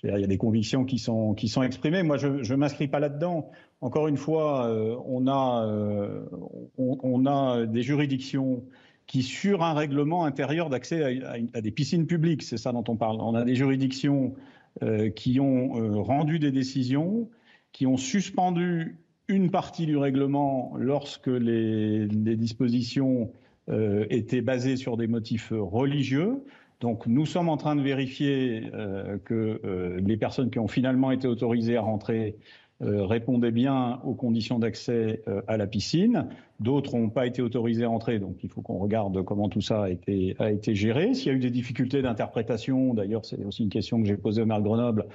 il 0.05 0.21
y 0.21 0.25
a 0.25 0.27
des 0.27 0.39
convictions 0.39 0.85
qui 0.85 0.99
sont, 0.99 1.35
qui 1.35 1.49
sont 1.49 1.63
exprimées. 1.63 2.03
Moi, 2.03 2.17
je 2.17 2.29
ne 2.29 2.57
m'inscris 2.57 2.89
pas 2.89 2.99
là-dedans. 2.99 3.51
Encore 3.81 4.09
une 4.09 4.17
fois, 4.17 4.67
euh, 4.67 4.97
on, 5.07 5.27
a, 5.27 5.67
euh, 5.67 6.25
on, 6.77 7.27
a 7.27 7.67
des 7.67 7.83
juridictions 7.83 8.65
qui, 9.07 9.23
sur 9.23 9.63
un 9.63 9.75
règlement 9.75 10.25
intérieur 10.25 10.71
d'accès 10.71 11.21
à, 11.55 11.61
des 11.61 11.71
piscines 11.71 12.07
publiques, 12.07 12.43
c'est 12.43 12.57
ça 12.57 12.73
dont 12.73 12.85
on 12.89 12.97
parle, 12.97 13.21
on 13.21 13.35
a 13.35 13.45
des 13.45 13.55
juridictions 13.55 14.35
euh, 14.83 15.11
qui 15.11 15.39
ont 15.39 16.03
rendu 16.03 16.39
des 16.39 16.51
décisions, 16.51 17.29
qui 17.73 17.87
ont 17.87 17.97
suspendu 17.97 18.99
une 19.29 19.51
partie 19.51 19.87
du 19.87 19.97
règlement 19.97 20.75
lorsque 20.77 21.29
les, 21.29 22.07
les 22.07 22.37
dispositions 22.37 23.33
étaient 24.11 24.43
basées 24.43 24.77
sur 24.77 24.97
des 24.97 25.07
motifs 25.07 25.53
religieux. 25.53 26.43
Donc 26.83 27.07
nous 27.07 27.27
sommes 27.27 27.49
en 27.49 27.57
train 27.57 27.77
de 27.77 27.81
vérifier 27.81 28.65
euh, 28.75 29.17
que 29.25 29.61
euh, 29.65 30.01
les 30.05 30.17
personnes 30.17 30.51
qui 30.51 30.59
ont 30.59 30.67
finalement 30.67 31.13
été 31.13 31.29
autorisées 31.29 31.77
à 31.77 31.81
rentrer 31.81 32.35
euh, 32.83 33.05
répondaient 33.05 33.53
bien 33.53 34.01
aux 34.05 34.15
conditions 34.15 34.59
d'accès 34.59 35.23
à 35.47 35.57
la 35.57 35.69
piscine. 35.69 36.27
D'autres 36.59 36.99
n'ont 36.99 37.09
pas 37.09 37.29
été 37.29 37.41
autorisées 37.41 37.85
à 37.85 37.89
rentrer, 37.89 38.19
donc 38.19 38.43
il 38.43 38.49
faut 38.49 38.63
qu'on 38.63 38.79
regarde 38.79 39.23
comment 39.23 39.49
tout 39.49 39.61
ça 39.61 39.85
a 39.85 39.91
été, 39.91 40.35
a 40.41 40.51
été 40.51 40.75
géré. 40.75 41.15
S'il 41.15 41.29
y 41.29 41.31
a 41.31 41.35
eu 41.35 41.41
des 41.41 41.51
difficultés 41.51 42.03
d'interprétation, 42.03 42.95
d'ailleurs 42.95 43.25
c'est 43.25 43.45
aussi 43.45 43.63
une 43.63 43.71
question 43.71 44.03
que 44.03 44.09
j'ai 44.09 44.17
posée 44.17 44.43
au 44.43 44.47
maire 44.47 44.59
de 44.59 44.65
Grenoble, 44.65 45.07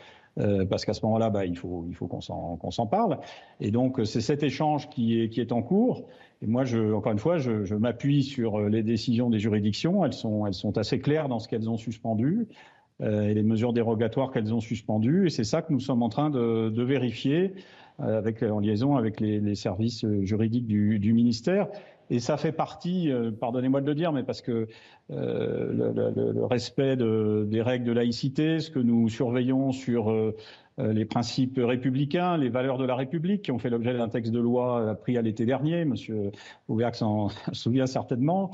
parce 0.69 0.85
qu'à 0.85 0.93
ce 0.93 1.05
moment-là, 1.05 1.29
bah, 1.29 1.45
il 1.45 1.57
faut, 1.57 1.85
il 1.89 1.95
faut 1.95 2.07
qu'on 2.07 2.21
s'en 2.21 2.87
parle. 2.87 3.19
Et 3.59 3.71
donc 3.71 3.99
c'est 4.05 4.21
cet 4.21 4.43
échange 4.43 4.89
qui 4.89 5.19
est, 5.19 5.29
qui 5.29 5.41
est 5.41 5.51
en 5.51 5.61
cours. 5.61 6.05
Et 6.41 6.47
moi, 6.47 6.65
je, 6.65 6.93
encore 6.93 7.11
une 7.11 7.19
fois, 7.19 7.37
je, 7.37 7.63
je 7.63 7.75
m'appuie 7.75 8.23
sur 8.23 8.59
euh, 8.59 8.69
les 8.69 8.83
décisions 8.83 9.29
des 9.29 9.39
juridictions. 9.39 10.05
Elles 10.05 10.13
sont, 10.13 10.45
elles 10.45 10.53
sont 10.53 10.77
assez 10.77 10.99
claires 10.99 11.29
dans 11.29 11.39
ce 11.39 11.47
qu'elles 11.47 11.69
ont 11.69 11.77
suspendu 11.77 12.47
euh, 13.01 13.27
et 13.27 13.33
les 13.33 13.43
mesures 13.43 13.73
dérogatoires 13.73 14.31
qu'elles 14.31 14.53
ont 14.53 14.59
suspendues. 14.59 15.27
Et 15.27 15.29
c'est 15.29 15.43
ça 15.43 15.61
que 15.61 15.73
nous 15.73 15.79
sommes 15.79 16.03
en 16.03 16.09
train 16.09 16.29
de, 16.29 16.69
de 16.69 16.83
vérifier 16.83 17.53
euh, 17.99 18.17
avec, 18.17 18.43
en 18.43 18.59
liaison 18.59 18.95
avec 18.95 19.19
les, 19.19 19.39
les 19.39 19.55
services 19.55 20.03
euh, 20.03 20.23
juridiques 20.23 20.67
du, 20.67 20.99
du, 20.99 21.13
ministère. 21.13 21.67
Et 22.09 22.19
ça 22.19 22.37
fait 22.37 22.51
partie, 22.51 23.11
euh, 23.11 23.31
pardonnez-moi 23.31 23.81
de 23.81 23.85
le 23.85 23.95
dire, 23.95 24.11
mais 24.11 24.23
parce 24.23 24.41
que 24.41 24.67
euh, 25.11 25.73
le, 25.73 25.91
le, 25.91 26.31
le, 26.31 26.45
respect 26.45 26.95
de, 26.95 27.45
des 27.49 27.61
règles 27.61 27.85
de 27.85 27.91
laïcité, 27.91 28.59
ce 28.59 28.71
que 28.71 28.79
nous 28.79 29.09
surveillons 29.09 29.71
sur 29.71 30.09
euh, 30.09 30.35
les 30.77 31.05
principes 31.05 31.59
républicains, 31.61 32.37
les 32.37 32.49
valeurs 32.49 32.77
de 32.77 32.85
la 32.85 32.95
République, 32.95 33.41
qui 33.41 33.51
ont 33.51 33.59
fait 33.59 33.69
l'objet 33.69 33.93
d'un 33.97 34.09
texte 34.09 34.31
de 34.31 34.39
loi 34.39 34.95
pris 35.01 35.17
à 35.17 35.21
l'été 35.21 35.45
dernier. 35.45 35.85
Monsieur 35.85 36.31
Auvergne 36.67 36.93
s'en 36.93 37.29
souvient 37.51 37.87
certainement, 37.87 38.51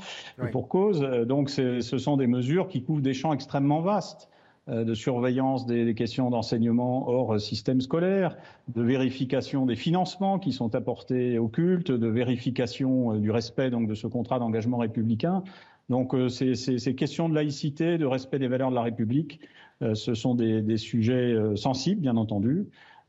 pour 0.50 0.68
cause. 0.68 1.00
Donc, 1.00 1.50
ce 1.50 1.80
sont 1.80 2.16
des 2.16 2.26
mesures 2.26 2.68
qui 2.68 2.82
couvrent 2.82 3.02
des 3.02 3.12
champs 3.12 3.34
extrêmement 3.34 3.82
vastes 3.82 4.30
de 4.66 4.94
surveillance 4.94 5.66
des, 5.66 5.94
questions 5.94 6.30
d'enseignement 6.30 7.08
hors 7.08 7.38
système 7.38 7.80
scolaire, 7.80 8.36
de 8.74 8.82
vérification 8.82 9.66
des 9.66 9.76
financements 9.76 10.38
qui 10.38 10.52
sont 10.52 10.74
apportés 10.74 11.38
au 11.38 11.48
culte, 11.48 11.90
de 11.90 12.06
vérification 12.06 13.14
du 13.16 13.30
respect 13.30 13.70
donc 13.70 13.88
de 13.88 13.94
ce 13.94 14.06
contrat 14.06 14.38
d'engagement 14.38 14.78
républicain. 14.78 15.42
Donc 15.90 16.16
ces, 16.30 16.54
ces, 16.54 16.94
questions 16.94 17.28
de 17.28 17.34
laïcité, 17.34 17.98
de 17.98 18.06
respect 18.06 18.38
des 18.38 18.48
valeurs 18.48 18.70
de 18.70 18.74
la 18.74 18.82
République, 18.82 19.40
euh, 19.82 19.94
ce 19.94 20.14
sont 20.14 20.34
des, 20.34 20.76
sujets 20.76 21.32
euh, 21.32 21.56
sensibles, 21.56 22.00
bien 22.00 22.16
entendu. 22.16 22.66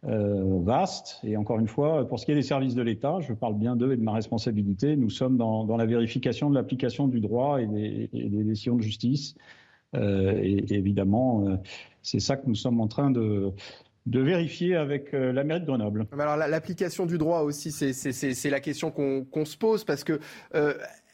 euh, 0.08 0.60
vaste. 0.62 1.20
Et 1.24 1.36
encore 1.38 1.60
une 1.60 1.68
fois, 1.68 2.08
pour 2.08 2.20
ce 2.20 2.26
qui 2.26 2.32
est 2.32 2.36
des 2.36 2.44
services 2.44 2.76
de 2.76 2.82
l'État, 2.82 3.20
je 3.22 3.34
parle 3.34 3.56
bien 3.56 3.76
d'eux 3.76 3.92
et 3.94 3.98
de 3.98 4.04
ma 4.04 4.14
responsabilité, 4.14 4.96
nous 4.98 5.10
sommes 5.10 5.38
dans, 5.38 5.78
la 5.78 5.86
vérification 5.86 6.50
de 6.50 6.56
l'application 6.56 7.08
du 7.08 7.22
droit 7.22 7.60
et 7.62 7.66
des, 7.66 8.10
décisions 8.14 8.76
de 8.76 8.82
justice. 8.82 9.36
Euh, 9.96 10.40
et, 10.42 10.74
évidemment, 10.74 11.48
euh, 11.48 11.56
c'est 12.02 12.20
ça 12.20 12.36
que 12.36 12.48
nous 12.48 12.56
sommes 12.56 12.80
en 12.82 12.88
train 12.88 13.12
de, 13.12 13.52
vérifier 14.06 14.76
avec 14.76 15.14
la 15.14 15.44
mairie 15.44 15.62
de 15.62 15.66
Grenoble. 15.66 16.06
Alors 16.14 16.38
l'application 16.38 17.06
du 17.06 17.18
droit 17.18 17.40
aussi, 17.40 17.72
c'est 17.72 18.50
la 18.50 18.60
question 18.60 18.92
qu'on 18.92 19.46
se 19.46 19.58
pose 19.58 19.84
parce 19.84 20.04
que 20.04 20.20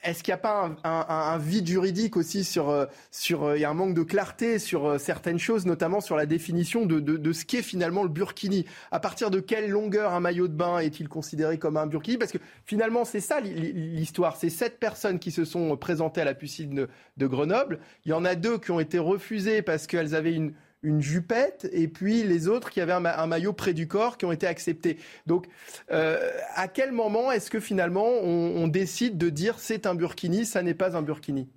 est-ce 0.04 0.24
qu'il 0.24 0.32
n'y 0.32 0.36
a 0.36 0.38
pas 0.38 0.72
un, 0.84 1.38
vide 1.38 1.68
juridique 1.68 2.18
aussi 2.18 2.43
sur, 2.43 2.70
euh, 2.70 2.86
sur 3.12 3.43
euh, 3.43 3.58
il 3.58 3.62
y 3.62 3.66
a 3.66 3.70
un 3.70 3.76
manque 3.76 3.93
de 3.93 4.02
clarté 4.02 4.58
sur 4.58 4.86
euh, 4.86 4.97
certaines 4.97 5.38
choses, 5.38 5.66
notamment 5.66 6.02
sur 6.02 6.16
la 6.16 6.26
définition 6.26 6.86
de, 6.86 6.99
de, 6.99 7.34
ce 7.34 7.45
qu'est 7.45 7.62
finalement 7.62 8.04
le 8.04 8.10
burkini? 8.10 8.66
À 8.91 8.99
partir 8.99 9.30
de 9.30 9.39
quelle 9.39 9.70
longueur 9.70 10.14
un 10.14 10.20
maillot 10.20 10.47
de 10.47 10.54
bain 10.54 10.80
est-il 10.80 11.08
considéré 11.08 11.60
comme 11.60 11.78
un 11.78 11.86
burkini? 11.86 12.18
Parce 12.18 12.32
que 12.32 12.39
finalement, 12.66 13.06
c'est 13.06 13.20
ça 13.20 13.39
l'histoire. 13.41 14.38
C'est 14.38 14.49
sept 14.49 14.80
personnes 14.80 15.20
qui 15.20 15.32
se 15.32 15.45
sont 15.45 15.78
présentées 15.78 16.22
à 16.22 16.26
la 16.26 16.34
piscine 16.34 16.88
de 17.18 17.28
Grenoble. 17.28 17.80
Il 18.06 18.10
y 18.10 18.14
en 18.14 18.26
a 18.26 18.34
deux 18.36 18.58
qui 18.58 18.72
ont 18.72 18.80
été 18.80 18.97
refusées 18.97 19.62
parce 19.62 19.86
qu'elles 19.86 20.16
avaient 20.16 20.34
une 20.34 20.54
une 20.84 21.02
jupette 21.02 21.70
et 21.72 21.88
puis 21.88 22.24
les 22.24 22.48
autres 22.48 22.70
qui 22.70 22.82
avaient 22.82 22.94
un, 22.94 23.28
maillot 23.28 23.54
près 23.54 23.74
du 23.74 23.88
corps 23.88 24.18
qui 24.18 24.26
ont 24.26 24.32
été 24.32 24.48
acceptés. 24.48 24.98
Donc, 25.28 25.48
euh, 25.92 26.18
à 26.56 26.68
quel 26.68 26.92
moment 26.92 27.32
est-ce 27.32 27.52
que 27.52 27.60
finalement 27.60 28.08
on, 28.08 28.68
décide 28.68 29.18
de 29.18 29.30
dire 29.30 29.60
c'est 29.60 29.86
un 29.86 29.96
burkini, 29.96 30.46
ça 30.46 30.64
n'est 30.64 30.74
pas 30.74 30.96
un 30.96 31.02
burkini? 31.02 31.50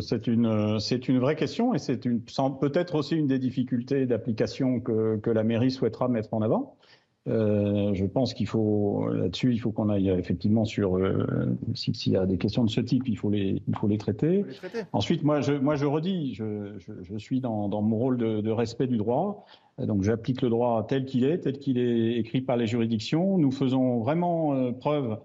C'est 0.00 0.26
une, 0.26 0.78
une 1.08 1.18
vraie 1.20 1.36
question 1.36 1.74
et 1.74 1.78
c'est 1.78 2.00
peut-être 2.00 2.94
aussi 2.96 3.14
une 3.14 3.28
des 3.28 3.38
difficultés 3.38 4.04
d'application 4.04 4.80
que, 4.80 5.30
la 5.30 5.44
mairie 5.44 5.70
souhaitera 5.70 6.08
mettre 6.08 6.34
en 6.34 6.42
avant. 6.42 6.76
Euh, 7.26 7.94
je 7.94 8.04
pense 8.04 8.34
qu'il 8.34 8.46
faut 8.46 9.08
là-dessus, 9.10 9.52
il 9.54 9.58
faut 9.58 9.72
qu'on 9.72 9.88
aille 9.88 10.10
effectivement 10.10 10.66
sur 10.66 10.98
euh, 10.98 11.56
s'il 11.74 12.12
y 12.12 12.16
a 12.16 12.26
des 12.26 12.36
questions 12.36 12.64
de 12.64 12.70
ce 12.70 12.82
type, 12.82 13.08
il 13.08 13.16
faut 13.16 13.30
les, 13.30 13.62
il 13.66 13.76
faut 13.76 13.88
les 13.88 13.96
traiter. 13.96 14.44
Ensuite, 14.92 15.22
moi, 15.22 15.40
je, 15.40 15.54
moi, 15.54 15.74
je 15.74 15.86
redis, 15.86 16.34
je, 16.34 16.78
je, 16.78 16.92
je 17.02 17.16
suis 17.16 17.40
dans, 17.40 17.68
dans, 17.68 17.80
mon 17.80 17.96
rôle 17.96 18.18
de, 18.18 18.42
de, 18.42 18.50
respect 18.50 18.86
du 18.86 18.98
droit, 18.98 19.46
donc 19.78 20.02
j'applique 20.02 20.42
le 20.42 20.50
droit 20.50 20.86
tel 20.86 21.06
qu'il 21.06 21.24
est, 21.24 21.38
tel 21.38 21.58
qu'il 21.58 21.78
est 21.78 22.18
écrit 22.18 22.42
par 22.42 22.58
les 22.58 22.66
juridictions. 22.66 23.38
Nous 23.38 23.52
faisons 23.52 24.00
vraiment 24.00 24.54
euh, 24.54 24.72
preuve. 24.72 25.18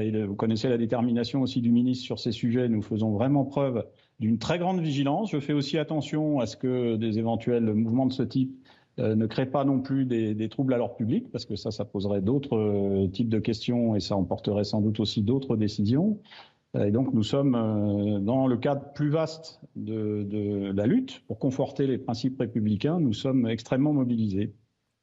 Et 0.00 0.10
vous 0.24 0.34
connaissez 0.34 0.68
la 0.68 0.78
détermination 0.78 1.42
aussi 1.42 1.60
du 1.60 1.70
ministre 1.70 2.04
sur 2.04 2.18
ces 2.18 2.32
sujets. 2.32 2.68
Nous 2.68 2.82
faisons 2.82 3.12
vraiment 3.12 3.44
preuve 3.44 3.86
d'une 4.18 4.36
très 4.36 4.58
grande 4.58 4.80
vigilance. 4.80 5.30
Je 5.30 5.38
fais 5.38 5.52
aussi 5.52 5.78
attention 5.78 6.40
à 6.40 6.46
ce 6.46 6.56
que 6.56 6.96
des 6.96 7.20
éventuels 7.20 7.72
mouvements 7.72 8.06
de 8.06 8.12
ce 8.12 8.24
type 8.24 8.50
euh, 8.52 8.65
ne 8.98 9.26
créent 9.26 9.46
pas 9.46 9.64
non 9.64 9.80
plus 9.80 10.06
des, 10.06 10.48
troubles 10.48 10.74
à 10.74 10.78
l'ordre 10.78 10.96
public, 10.96 11.30
parce 11.30 11.44
que 11.44 11.56
ça, 11.56 11.70
ça 11.70 11.84
poserait 11.84 12.22
d'autres 12.22 12.56
euh, 12.56 13.08
types 13.08 13.28
de 13.28 13.38
questions 13.38 13.94
et 13.94 14.00
ça 14.00 14.16
emporterait 14.16 14.64
sans 14.64 14.80
doute 14.80 15.00
aussi 15.00 15.22
d'autres 15.22 15.56
décisions. 15.56 16.18
Euh, 16.74 16.84
et 16.84 16.90
donc 16.90 17.12
nous 17.12 17.22
sommes 17.22 17.52
dans 18.24 18.46
le 18.46 18.56
cadre 18.56 18.92
plus 18.94 19.10
vaste 19.10 19.60
de, 19.76 20.72
la 20.74 20.86
lutte 20.86 21.22
pour 21.26 21.38
conforter 21.38 21.86
les 21.86 21.98
principes 21.98 22.38
républicains. 22.38 23.00
Nous 23.00 23.12
sommes 23.12 23.46
extrêmement 23.46 23.92
mobilisés. 23.92 24.54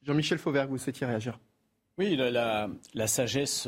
Jean-Michel 0.02 0.38
Fauvert, 0.38 0.68
vous 0.68 0.78
souhaitiez 0.78 1.08
réagir 1.08 1.40
oui, 1.98 2.16
la, 2.16 2.70
sagesse, 3.08 3.68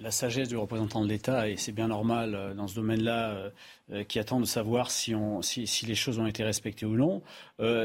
la, 0.00 0.10
sagesse 0.10 0.48
du 0.48 0.56
représentant 0.56 1.02
de 1.02 1.08
l'État, 1.08 1.48
et 1.48 1.56
c'est 1.56 1.72
bien 1.72 1.88
normal 1.88 2.54
dans 2.56 2.66
ce 2.66 2.74
domaine-là, 2.74 3.50
qui 4.08 4.18
attend 4.18 4.40
de 4.40 4.44
savoir 4.44 4.90
si, 4.90 5.14
on, 5.14 5.40
si, 5.42 5.86
les 5.86 5.94
choses 5.94 6.18
ont 6.18 6.26
été 6.26 6.42
respectées 6.42 6.86
ou 6.86 6.96
non, 6.96 7.22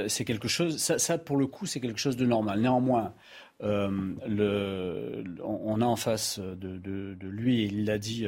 c'est 0.07 0.25
quelque 0.25 0.47
chose, 0.47 0.77
ça, 0.77 1.17
pour 1.17 1.37
le 1.37 1.45
coup, 1.47 1.65
c'est 1.65 1.79
quelque 1.79 1.99
chose 1.99 2.17
de 2.17 2.25
normal. 2.25 2.61
Néanmoins, 2.61 3.13
le, 3.61 5.23
on, 5.43 5.81
a 5.81 5.85
en 5.85 5.95
face 5.95 6.39
de, 6.39 7.15
lui, 7.21 7.61
et 7.61 7.65
il 7.65 7.85
l'a 7.85 7.99
dit 7.99 8.25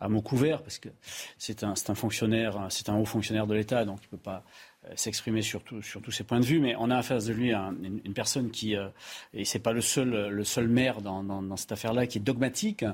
à 0.00 0.08
mot 0.08 0.20
couvert, 0.20 0.62
parce 0.62 0.78
que 0.78 0.90
c'est 1.38 1.64
un, 1.64 1.72
un 1.88 1.94
fonctionnaire, 1.94 2.66
c'est 2.68 2.90
un 2.90 2.96
haut 2.96 3.06
fonctionnaire 3.06 3.46
de 3.46 3.54
l'État, 3.54 3.84
donc 3.84 4.00
il 4.02 4.06
ne 4.06 4.18
peut 4.18 4.22
pas 4.22 4.44
euh, 4.44 4.71
s'exprimer 4.96 5.42
sur, 5.42 5.62
sur 5.80 6.02
tous 6.02 6.10
ces 6.10 6.24
points 6.24 6.40
de 6.40 6.44
vue, 6.44 6.58
mais 6.58 6.74
on 6.78 6.90
a 6.90 6.98
en 6.98 7.02
face 7.02 7.26
de 7.26 7.32
lui 7.32 7.52
une, 7.52 8.14
personne 8.14 8.50
qui, 8.50 8.76
euh, 8.76 8.88
et 9.32 9.44
c'est 9.44 9.60
pas 9.60 9.72
le 9.72 9.80
seul, 9.80 10.28
le 10.28 10.44
seul 10.44 10.68
maire 10.68 11.00
dans, 11.00 11.22
dans, 11.22 11.56
cette 11.56 11.72
affaire-là, 11.72 12.06
qui 12.06 12.18
est 12.18 12.20
dogmatique, 12.22 12.84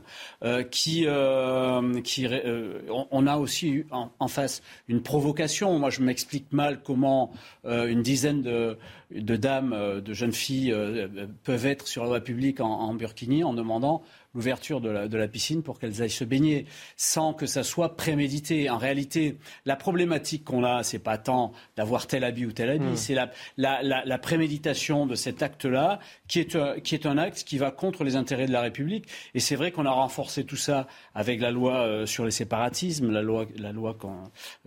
euh, 0.44 0.62
qui, 0.64 1.06
qui 2.04 2.26
on, 3.10 3.26
a 3.26 3.36
aussi 3.36 3.84
en, 3.90 4.28
face 4.28 4.62
une 4.88 5.02
provocation. 5.02 5.78
Moi, 5.78 5.90
je 5.90 6.02
m'explique 6.02 6.52
mal 6.52 6.82
comment 6.82 7.32
une 7.64 8.02
dizaine 8.02 8.42
de, 8.42 8.76
de 9.10 9.36
dames, 9.36 10.00
de 10.00 10.12
jeunes 10.12 10.32
filles 10.32 10.74
peuvent 11.44 11.66
être 11.66 11.86
sur 11.86 12.02
la 12.02 12.08
voie 12.08 12.20
publique 12.20 12.60
en, 12.60 12.68
en 12.68 12.94
burkini 12.94 13.42
en 13.44 13.54
demandant 13.54 14.02
l'ouverture 14.34 14.80
de 14.80 15.16
la, 15.16 15.28
piscine 15.28 15.62
pour 15.62 15.78
qu'elles 15.78 16.02
aillent 16.02 16.10
se 16.10 16.24
baigner, 16.24 16.66
sans 16.96 17.32
que 17.32 17.46
ça 17.46 17.62
soit 17.64 17.96
prémédité. 17.96 18.70
En 18.70 18.78
réalité, 18.78 19.38
la 19.64 19.74
problématique 19.74 20.44
qu'on 20.44 20.64
a, 20.64 20.82
c'est 20.82 20.98
pas 20.98 21.18
tant 21.18 21.52
d'avoir 21.76 22.06
tel 22.06 22.24
habit 22.24 22.46
ou 22.46 22.52
tel 22.52 22.70
habit, 22.70 22.84
hmm. 22.84 22.96
c'est 22.96 23.16
la, 23.56 24.18
préméditation 24.18 25.06
de 25.06 25.14
cet 25.14 25.42
acte-là, 25.42 25.98
qui 26.28 26.40
est, 26.40 26.54
euh, 26.54 26.78
qui 26.80 26.94
est 26.94 27.06
un 27.06 27.18
acte 27.18 27.44
qui 27.44 27.58
va 27.58 27.70
contre 27.70 28.04
les 28.04 28.16
intérêts 28.16 28.46
de 28.46 28.52
la 28.52 28.60
République. 28.60 29.08
Et 29.34 29.40
c'est 29.40 29.56
vrai 29.56 29.72
qu'on 29.72 29.86
a 29.86 29.90
renforcé 29.90 30.44
tout 30.44 30.56
ça 30.56 30.86
avec 31.14 31.40
la 31.40 31.50
loi 31.50 31.78
euh, 31.78 32.06
sur 32.06 32.24
les 32.24 32.30
séparatismes, 32.30 33.10
la 33.10 33.22
loi, 33.22 33.46
la 33.56 33.72
loi 33.72 33.96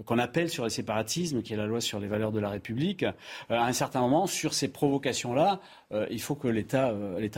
qu'on 0.05 0.19
appelle 0.19 0.49
sur 0.49 0.63
les 0.63 0.69
séparatismes, 0.69 1.41
qui 1.43 1.53
est 1.53 1.57
la 1.57 1.67
loi 1.67 1.81
sur 1.81 1.99
les 1.99 2.07
valeurs 2.07 2.31
de 2.31 2.39
la 2.39 2.49
République. 2.49 3.03
Euh, 3.03 3.11
à 3.49 3.65
un 3.65 3.73
certain 3.73 4.01
moment, 4.01 4.27
sur 4.31 4.53
ces 4.53 4.67
provocations-là, 4.67 5.59
il 6.09 6.21
faut 6.21 6.35
que 6.35 6.47
l'État 6.47 6.93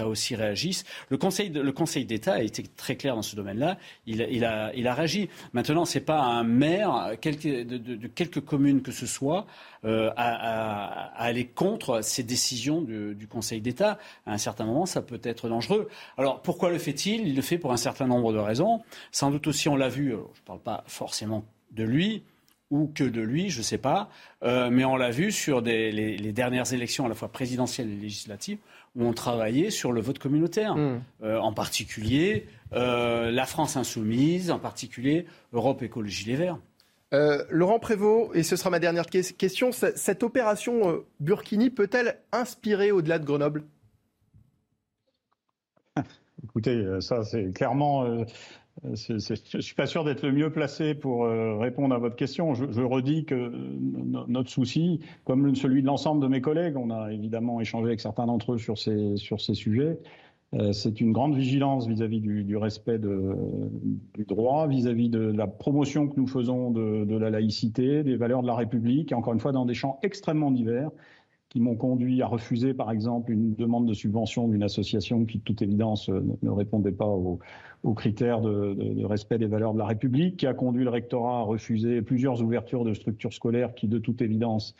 aussi 0.07 0.35
réagisse. 0.35 0.83
Le 1.09 1.17
Conseil, 1.17 2.05
d'État 2.05 2.33
a 2.33 2.41
été 2.41 2.63
très 2.63 2.95
clair 2.95 3.15
dans 3.15 3.21
ce 3.21 3.35
domaine-là. 3.35 3.77
Il, 4.05 4.21
a, 4.45 4.71
il 4.75 4.87
a 4.87 4.93
réagi. 4.93 5.29
Maintenant, 5.53 5.85
ce 5.85 5.97
n'est 5.97 6.05
pas 6.05 6.21
un 6.21 6.43
maire 6.43 7.11
de, 7.21 8.07
quelques 8.07 8.41
communes 8.41 8.81
que 8.81 8.91
ce 8.91 9.05
soit 9.05 9.45
euh, 9.85 10.11
à, 10.15 11.11
aller 11.21 11.45
contre 11.45 12.01
ces 12.01 12.23
décisions 12.23 12.81
du, 12.81 13.27
Conseil 13.27 13.61
d'État. 13.61 13.99
À 14.25 14.33
un 14.33 14.37
certain 14.37 14.65
moment, 14.65 14.85
ça 14.85 15.01
peut 15.01 15.19
être 15.23 15.49
dangereux. 15.49 15.89
Alors, 16.17 16.41
pourquoi 16.41 16.69
le 16.69 16.77
fait-il? 16.77 17.27
Il 17.27 17.35
le 17.35 17.41
fait 17.41 17.57
pour 17.57 17.73
un 17.73 17.77
certain 17.77 18.07
nombre 18.07 18.31
de 18.31 18.37
raisons. 18.37 18.81
Sans 19.11 19.31
doute 19.31 19.47
aussi, 19.47 19.69
on 19.69 19.75
l'a 19.75 19.89
vu, 19.89 20.11
je 20.11 20.15
ne 20.15 20.45
parle 20.45 20.59
pas 20.59 20.83
forcément 20.87 21.43
de 21.71 21.83
lui, 21.83 22.23
ou 22.73 22.91
que 22.95 23.03
de 23.03 23.21
lui, 23.21 23.51
je 23.51 23.59
ne 23.59 23.63
sais 23.63 23.77
pas, 23.77 24.09
euh, 24.41 24.71
mais 24.71 24.83
on 24.83 24.95
l'a 24.95 25.11
vu 25.11 25.31
sur 25.31 25.61
les, 25.61 26.17
dernières 26.33 26.73
élections 26.73 27.05
à 27.05 27.07
la 27.07 27.13
fois 27.13 27.31
présidentielles 27.31 27.87
et 27.87 27.95
législatives, 27.95 28.57
où 28.95 29.05
on 29.05 29.13
travaillait 29.13 29.69
sur 29.69 29.91
le 29.91 30.01
vote 30.01 30.17
communautaire, 30.17 30.75
hmm. 30.75 31.03
euh, 31.21 31.37
en 31.37 31.53
particulier 31.53 32.47
euh, 32.73 33.29
la 33.29 33.45
France 33.45 33.77
insoumise, 33.77 34.49
en 34.49 34.57
particulier 34.57 35.27
Europe 35.53 35.83
Écologie 35.83 36.25
Les 36.25 36.35
Verts. 36.35 36.57
Euh, 37.13 37.43
Laurent 37.51 37.77
Prévost, 37.77 38.35
et 38.35 38.41
ce 38.41 38.55
sera 38.55 38.71
ma 38.71 38.79
dernière 38.79 39.05
question, 39.05 39.71
cette 39.71 40.23
opération 40.23 41.03
Burkini 41.19 41.69
peut-elle 41.69 42.17
inspirer 42.31 42.91
au-delà 42.91 43.19
de 43.19 43.25
Grenoble? 43.25 43.65
Écoutez, 46.43 46.83
ça 47.01 47.23
c'est 47.23 47.53
clairement 47.53 48.25
je 48.81 49.13
ne 49.57 49.61
suis 49.61 49.75
pas 49.75 49.85
sûr 49.85 50.03
d'être 50.03 50.23
le 50.23 50.31
mieux 50.31 50.51
placé 50.51 50.95
pour 50.95 51.25
euh, 51.25 51.57
répondre 51.57 51.93
à 51.93 51.99
votre 51.99 52.15
question. 52.15 52.53
Je, 52.53 52.81
redis 52.81 53.25
que 53.25 53.51
notre 54.27 54.49
souci, 54.49 54.99
comme 55.25 55.55
celui 55.55 55.81
de 55.81 55.87
l'ensemble 55.87 56.21
de 56.21 56.27
mes 56.27 56.41
collègues, 56.41 56.75
on 56.75 56.89
a 56.89 57.11
évidemment 57.13 57.61
échangé 57.61 57.87
avec 57.87 58.01
certains 58.01 58.25
d'entre 58.25 58.53
eux 58.53 58.57
sur 58.57 58.77
ces, 58.77 59.15
sujets, 59.53 59.99
euh, 60.55 60.71
c'est 60.71 61.01
une 61.01 61.13
grande 61.13 61.35
vigilance 61.35 61.87
vis-à-vis 61.87 62.19
du, 62.19 62.57
respect 62.57 62.99
du 62.99 64.25
droit, 64.25 64.67
vis-à-vis 64.67 65.09
de 65.09 65.19
la 65.19 65.47
promotion 65.47 66.07
que 66.07 66.19
nous 66.19 66.27
faisons 66.27 66.71
de, 66.71 67.05
de 67.05 67.15
la 67.15 67.29
laïcité, 67.29 68.03
des 68.03 68.15
valeurs 68.15 68.41
de 68.41 68.47
la 68.47 68.55
République, 68.55 69.13
encore 69.13 69.33
une 69.33 69.39
fois 69.39 69.51
dans 69.51 69.65
des 69.65 69.75
champs 69.75 69.99
extrêmement 70.01 70.51
divers 70.51 70.89
qui 71.53 71.59
m'ont 71.59 71.75
conduit 71.75 72.21
à 72.23 72.27
refuser, 72.27 72.73
par 72.73 72.89
exemple, 72.89 73.31
une 73.31 73.53
demande 73.53 73.87
de 73.87 73.93
subvention 73.93 74.47
d'une 74.47 74.63
association 74.63 75.23
qui, 75.23 75.37
de 75.37 75.43
toute 75.43 75.61
évidence, 75.61 76.09
euh, 76.09 76.25
ne 76.41 76.49
répondait 76.49 76.91
pas 76.91 77.05
aux, 77.05 77.39
critères 77.95 78.41
de, 78.41 79.05
respect 79.05 79.37
des 79.37 79.45
valeurs 79.45 79.73
de 79.73 79.79
la 79.79 79.85
République, 79.85 80.37
qui 80.37 80.47
a 80.47 80.55
conduit 80.55 80.83
le 80.83 80.89
rectorat 80.89 81.39
à 81.39 81.41
refuser 81.43 82.01
plusieurs 82.01 82.41
ouvertures 82.41 82.83
de 82.83 82.93
structures 82.95 83.33
scolaires 83.33 83.75
qui, 83.75 83.87
de 83.87 83.99
toute 83.99 84.23
évidence, 84.23 84.75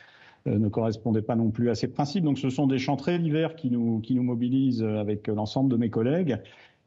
euh, 0.48 0.58
ne 0.58 0.68
correspondaient 0.68 1.22
pas 1.22 1.36
non 1.36 1.50
plus 1.50 1.70
à 1.70 1.76
ces 1.76 1.86
principes. 1.86 2.24
Donc, 2.24 2.38
ce 2.38 2.50
sont 2.50 2.66
des 2.66 2.78
champs 2.78 2.96
très 2.96 3.20
divers 3.20 3.54
qui 3.54 3.70
nous, 3.70 4.00
qui 4.00 4.16
nous 4.16 4.24
mobilisent 4.24 4.82
avec 4.82 5.28
l'ensemble 5.28 5.70
de 5.70 5.76
mes 5.76 5.90
collègues. 5.90 6.38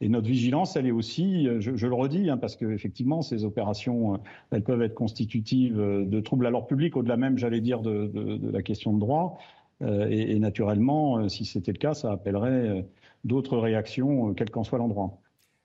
Et 0.02 0.10
notre 0.10 0.28
vigilance, 0.28 0.76
elle 0.76 0.86
est 0.86 0.92
aussi, 0.92 1.48
je, 1.60 1.88
le 1.88 1.94
redis, 1.94 2.30
hein, 2.30 2.38
parce 2.38 2.58
qu'effectivement, 2.58 3.22
ces 3.22 3.46
opérations, 3.46 4.16
euh, 4.16 4.18
elles 4.52 4.64
peuvent 4.64 4.82
être 4.82 4.96
constitutives 4.96 5.78
de 5.78 6.20
troubles 6.20 6.46
à 6.46 6.50
l'ordre 6.50 6.68
public, 6.68 6.98
au-delà 6.98 7.16
même, 7.16 7.38
j'allais 7.38 7.62
dire, 7.62 7.82
de, 7.82 8.12
la 8.52 8.62
question 8.62 8.92
de 8.92 9.00
droit. 9.00 9.40
Euh, 9.84 10.08
et, 10.10 10.40
naturellement, 10.40 11.20
euh, 11.20 11.30
si 11.30 11.46
c'était 11.46 11.72
le 11.72 11.78
cas, 11.78 11.94
ça 11.94 12.12
appellerait 12.12 12.50
euh, 12.50 12.82
d'autres 13.24 13.58
réactions, 13.58 14.34
quel 14.34 14.50
qu'en 14.50 14.64
soit 14.64 14.80
l'endroit. 14.80 15.20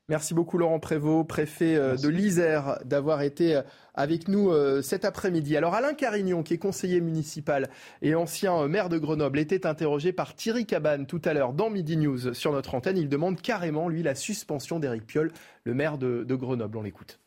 Merci 0.09 0.35
beaucoup 0.35 0.59
Laurent 0.59 0.81
Prévost, 0.81 1.27
préfet 1.27 1.77
de 1.77 2.09
l'Isère, 2.09 2.81
d'avoir 2.85 3.23
été 3.23 3.63
avec 3.95 4.27
nous 4.29 4.51
cet 4.83 5.05
après-midi. 5.05 5.57
Alors 5.57 5.75
Alain 5.75 5.95
Carignon, 5.95 6.43
qui 6.43 6.55
est 6.55 6.59
conseiller 6.59 7.01
municipal 7.01 7.71
et 8.03 8.15
ancien 8.15 8.67
maire 8.67 8.89
de 8.89 8.99
Grenoble, 8.99 9.39
était 9.39 9.65
interrogé 9.65 10.13
par 10.13 10.35
Thierry 10.35 10.67
Cabane 10.67 11.07
tout 11.07 11.23
à 11.25 11.33
l'heure 11.33 11.53
dans 11.53 11.71
Midi 11.71 11.97
News 11.97 12.35
sur 12.35 12.53
notre 12.53 12.75
antenne. 12.75 12.99
Il 12.99 13.09
demande 13.09 13.41
carrément, 13.41 13.89
lui, 13.89 14.03
la 14.03 14.17
suspension 14.17 14.81
d'Éric 14.81 15.07
Piolle, 15.07 15.33
le 15.65 15.73
maire 15.73 15.97
de, 15.97 16.25
de 16.25 16.35
Grenoble. 16.35 16.77
On 16.77 16.83
l'écoute. 16.83 17.21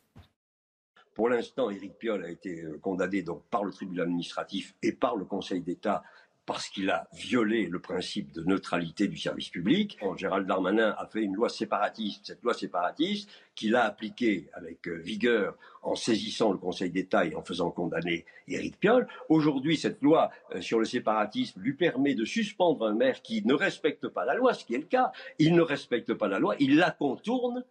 Pour 1.16 1.30
l'instant, 1.30 1.70
Éric 1.70 1.98
Piolle 1.98 2.26
a 2.26 2.30
été 2.30 2.66
condamné 2.82 3.24
donc 3.24 3.42
par 3.50 3.64
le 3.64 3.72
tribunal 3.72 4.08
administratif 4.08 4.76
et 4.84 4.92
par 4.92 5.16
le 5.16 5.24
Conseil 5.24 5.62
d'État 5.62 6.04
parce 6.46 6.70
qu'il 6.70 6.90
a 6.90 7.08
violé 7.14 7.66
le 7.66 7.80
principe 7.80 8.32
de 8.32 8.44
neutralité 8.44 9.08
du 9.08 9.18
service 9.18 9.50
public. 9.50 9.98
Gérald 10.16 10.48
Darmanin 10.48 10.96
a 10.98 11.08
fait 11.08 11.22
une 11.22 11.34
loi 11.34 11.50
séparatiste, 11.50 12.28
cette 12.28 12.44
loi 12.44 12.54
séparatiste 12.54 13.30
qu'il 13.56 13.76
a 13.76 13.84
appliquée 13.84 14.50
avec 14.54 14.88
euh, 14.88 14.96
vigueur 14.96 15.58
en 15.82 15.96
saisissant 15.96 16.52
le 16.52 16.58
Conseil 16.58 16.92
d'État 16.92 17.26
et 17.26 17.36
en 17.36 17.42
faisant 17.42 17.72
condamner 17.72 18.26
Éric 18.48 18.80
Piolle. 18.80 19.08
Aujourd'hui, 19.30 19.78
cette 19.78 20.02
loi 20.02 20.30
euh, 20.54 20.62
sur 20.62 20.78
le 20.78 20.86
séparatisme 20.86 21.60
lui 21.62 21.74
permet 21.74 22.14
de 22.14 22.26
suspendre 22.26 22.86
un 22.86 22.94
maire 22.94 23.22
qui 23.22 23.44
ne 23.46 23.54
respecte 23.54 24.08
pas 24.08 24.26
la 24.26 24.36
loi, 24.36 24.54
ce 24.54 24.66
qui 24.66 24.76
est 24.76 24.80
le 24.80 24.86
cas. 24.86 25.12
Il 25.40 25.56
ne 25.56 25.62
respecte 25.62 26.14
pas 26.14 26.28
la 26.28 26.38
loi, 26.38 26.56
il 26.60 26.76
la 26.76 26.92
contourne, 26.92 27.64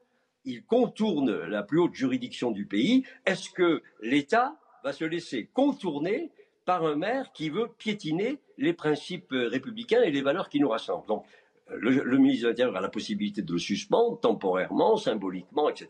il 0.44 0.64
contourne 0.64 1.44
la 1.44 1.62
plus 1.62 1.78
haute 1.78 1.94
juridiction 1.94 2.50
du 2.50 2.66
pays. 2.66 3.04
Est-ce 3.24 3.50
que 3.50 3.82
l'État 4.00 4.56
va 4.82 4.92
se 4.92 5.04
laisser 5.04 5.48
contourner 5.52 6.30
par 6.64 6.84
un 6.84 6.96
maire 6.96 7.30
qui 7.32 7.50
veut 7.50 7.68
piétiner 7.78 8.38
les 8.58 8.72
principes 8.72 9.30
républicains 9.30 10.02
et 10.02 10.10
les 10.10 10.22
valeurs 10.22 10.48
qui 10.48 10.60
nous 10.60 10.68
rassemblent. 10.68 11.06
Donc, 11.06 11.24
le, 11.70 12.18
ministre 12.18 12.44
de 12.44 12.48
l'Intérieur 12.48 12.76
a 12.76 12.80
la 12.80 12.88
possibilité 12.88 13.42
de 13.42 13.52
le 13.52 13.58
suspendre 13.58 14.20
temporairement, 14.20 14.96
symboliquement, 14.96 15.68
etc. 15.68 15.88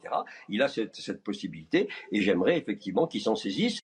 Il 0.49 0.62
a 0.62 0.69
cette, 0.69 1.23
possibilité 1.23 1.89
et 2.12 2.23
j'aimerais 2.23 2.59
effectivement 2.59 3.07
qu'il 3.07 3.21
s'en 3.21 3.35
saisisse. 3.35 3.81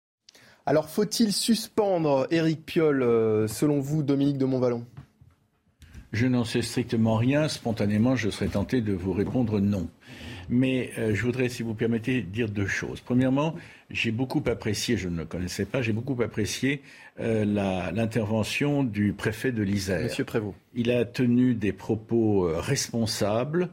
Alors, 0.66 0.88
faut-il 0.88 1.32
suspendre 1.32 2.26
Éric 2.30 2.64
Piolle, 2.64 3.02
euh, 3.02 3.48
selon 3.48 3.80
vous, 3.80 4.02
Dominique 4.02 4.38
de 4.38 4.44
Montvalon? 4.44 4.84
Je 6.12 6.26
n'en 6.26 6.44
sais 6.44 6.62
strictement 6.62 7.16
rien. 7.16 7.48
Spontanément, 7.48 8.14
je 8.14 8.30
serais 8.30 8.48
tenté 8.48 8.80
de 8.80 8.92
vous 8.92 9.12
répondre 9.12 9.60
non. 9.60 9.88
Mais 10.50 10.90
euh, 10.98 11.14
je 11.14 11.22
voudrais, 11.22 11.48
si 11.48 11.62
vous 11.62 11.74
permettez, 11.74 12.22
dire 12.22 12.48
deux 12.48 12.66
choses. 12.66 13.00
Premièrement, 13.00 13.54
j'ai 13.88 14.10
beaucoup 14.10 14.42
apprécié, 14.46 14.96
je 14.96 15.08
ne 15.08 15.18
le 15.18 15.24
connaissais 15.24 15.64
pas, 15.64 15.80
j'ai 15.80 15.92
beaucoup 15.92 16.20
apprécié 16.22 16.82
euh, 17.20 17.44
l'intervention 17.92 18.82
du 18.82 19.12
préfet 19.12 19.52
de 19.52 19.62
l'Isère. 19.62 20.02
Monsieur 20.02 20.24
Prévost. 20.24 20.56
Il 20.74 20.90
a 20.90 21.04
tenu 21.04 21.54
des 21.54 21.72
propos 21.72 22.48
euh, 22.48 22.58
responsables, 22.58 23.70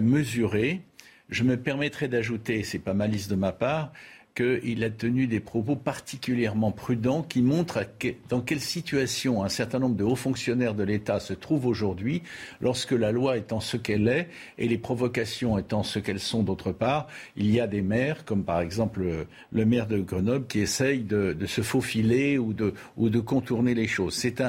mesurés. 0.00 0.80
Je 1.28 1.44
me 1.44 1.58
permettrai 1.58 2.08
d'ajouter, 2.08 2.62
c'est 2.62 2.78
pas 2.78 2.94
malice 2.94 3.28
de 3.28 3.34
ma 3.34 3.52
part, 3.52 3.92
qu'il 4.36 4.84
a 4.84 4.90
tenu 4.90 5.26
des 5.26 5.40
propos 5.40 5.76
particulièrement 5.76 6.70
prudents 6.70 7.22
qui 7.22 7.40
montrent 7.40 7.84
dans 8.28 8.42
quelle 8.42 8.60
situation 8.60 9.42
un 9.42 9.48
certain 9.48 9.78
nombre 9.78 9.96
de 9.96 10.04
hauts 10.04 10.14
fonctionnaires 10.14 10.74
de 10.74 10.84
l'État 10.84 11.20
se 11.20 11.32
trouvent 11.32 11.66
aujourd'hui 11.66 12.22
lorsque 12.60 12.92
la 12.92 13.12
loi 13.12 13.38
étant 13.38 13.60
ce 13.60 13.78
qu'elle 13.78 14.06
est 14.08 14.28
et 14.58 14.68
les 14.68 14.78
provocations 14.78 15.56
étant 15.58 15.82
ce 15.82 15.98
qu'elles 15.98 16.20
sont 16.20 16.42
d'autre 16.42 16.70
part. 16.70 17.08
Il 17.36 17.50
y 17.50 17.60
a 17.60 17.66
des 17.66 17.80
maires, 17.80 18.26
comme 18.26 18.44
par 18.44 18.60
exemple 18.60 19.26
le, 19.52 19.64
maire 19.64 19.86
de 19.86 19.98
Grenoble, 19.98 20.46
qui 20.46 20.60
essayent 20.60 21.02
de, 21.02 21.34
se 21.46 21.62
faufiler 21.62 22.36
ou 22.36 22.52
de, 22.52 22.74
ou 22.98 23.08
de 23.08 23.20
contourner 23.20 23.74
les 23.74 23.88
choses. 23.88 24.14
C'est 24.14 24.42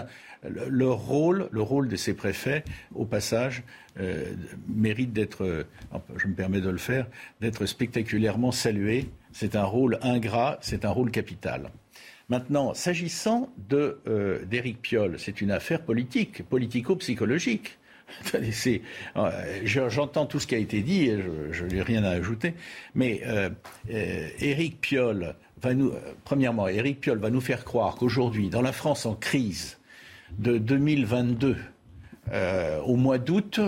leur 0.44 0.98
rôle, 0.98 1.48
le 1.52 1.62
rôle 1.62 1.88
de 1.88 1.96
ces 1.96 2.14
préfets, 2.14 2.64
au 2.94 3.06
passage, 3.06 3.64
euh, 4.00 4.34
mérite 4.68 5.14
d'être, 5.14 5.44
euh, 5.44 5.64
je 6.18 6.28
me 6.28 6.34
permets 6.34 6.62
de 6.62 6.70
le 6.70 6.78
faire, 6.78 7.08
d'être 7.42 7.66
spectaculairement 7.66 8.52
salué 8.52 9.10
c'est 9.32 9.56
un 9.56 9.64
rôle 9.64 10.00
ingrat, 10.02 10.58
c'est 10.62 10.86
un 10.86 10.90
rôle 10.90 11.12
capital. 11.12 11.72
Maintenant, 12.30 12.74
s'agissant 12.74 13.50
euh, 13.72 14.44
d'Éric 14.46 14.82
Piolle, 14.82 15.16
c'est 15.18 15.40
une 15.40 15.52
affaire 15.52 15.82
politique, 15.82 16.44
politico-psychologique. 16.48 17.78
Euh, 19.18 19.42
j'entends 19.66 20.26
tout 20.26 20.40
ce 20.40 20.48
qui 20.48 20.56
a 20.56 20.58
été 20.58 20.82
dit 20.82 21.10
et 21.10 21.20
je 21.52 21.66
n'ai 21.66 21.82
rien 21.82 22.06
à 22.06 22.12
ajouter. 22.12 22.54
Mais 22.96 23.22
euh, 23.26 23.50
Éric 23.90 24.80
Piolle 24.80 25.36
va 25.62 25.74
nous, 25.74 25.92
premièrement, 26.24 26.70
Éric 26.70 27.02
Piolle 27.02 27.18
va 27.18 27.30
nous 27.30 27.42
faire 27.42 27.66
croire 27.66 27.96
qu'aujourd'hui, 27.96 28.50
dans 28.50 28.62
la 28.62 28.72
France 28.72 29.06
en 29.06 29.16
crise 29.16 29.78
de 30.40 30.58
2022, 30.58 31.58
au 32.86 32.96
mois 32.96 33.18
d'août, 33.18 33.60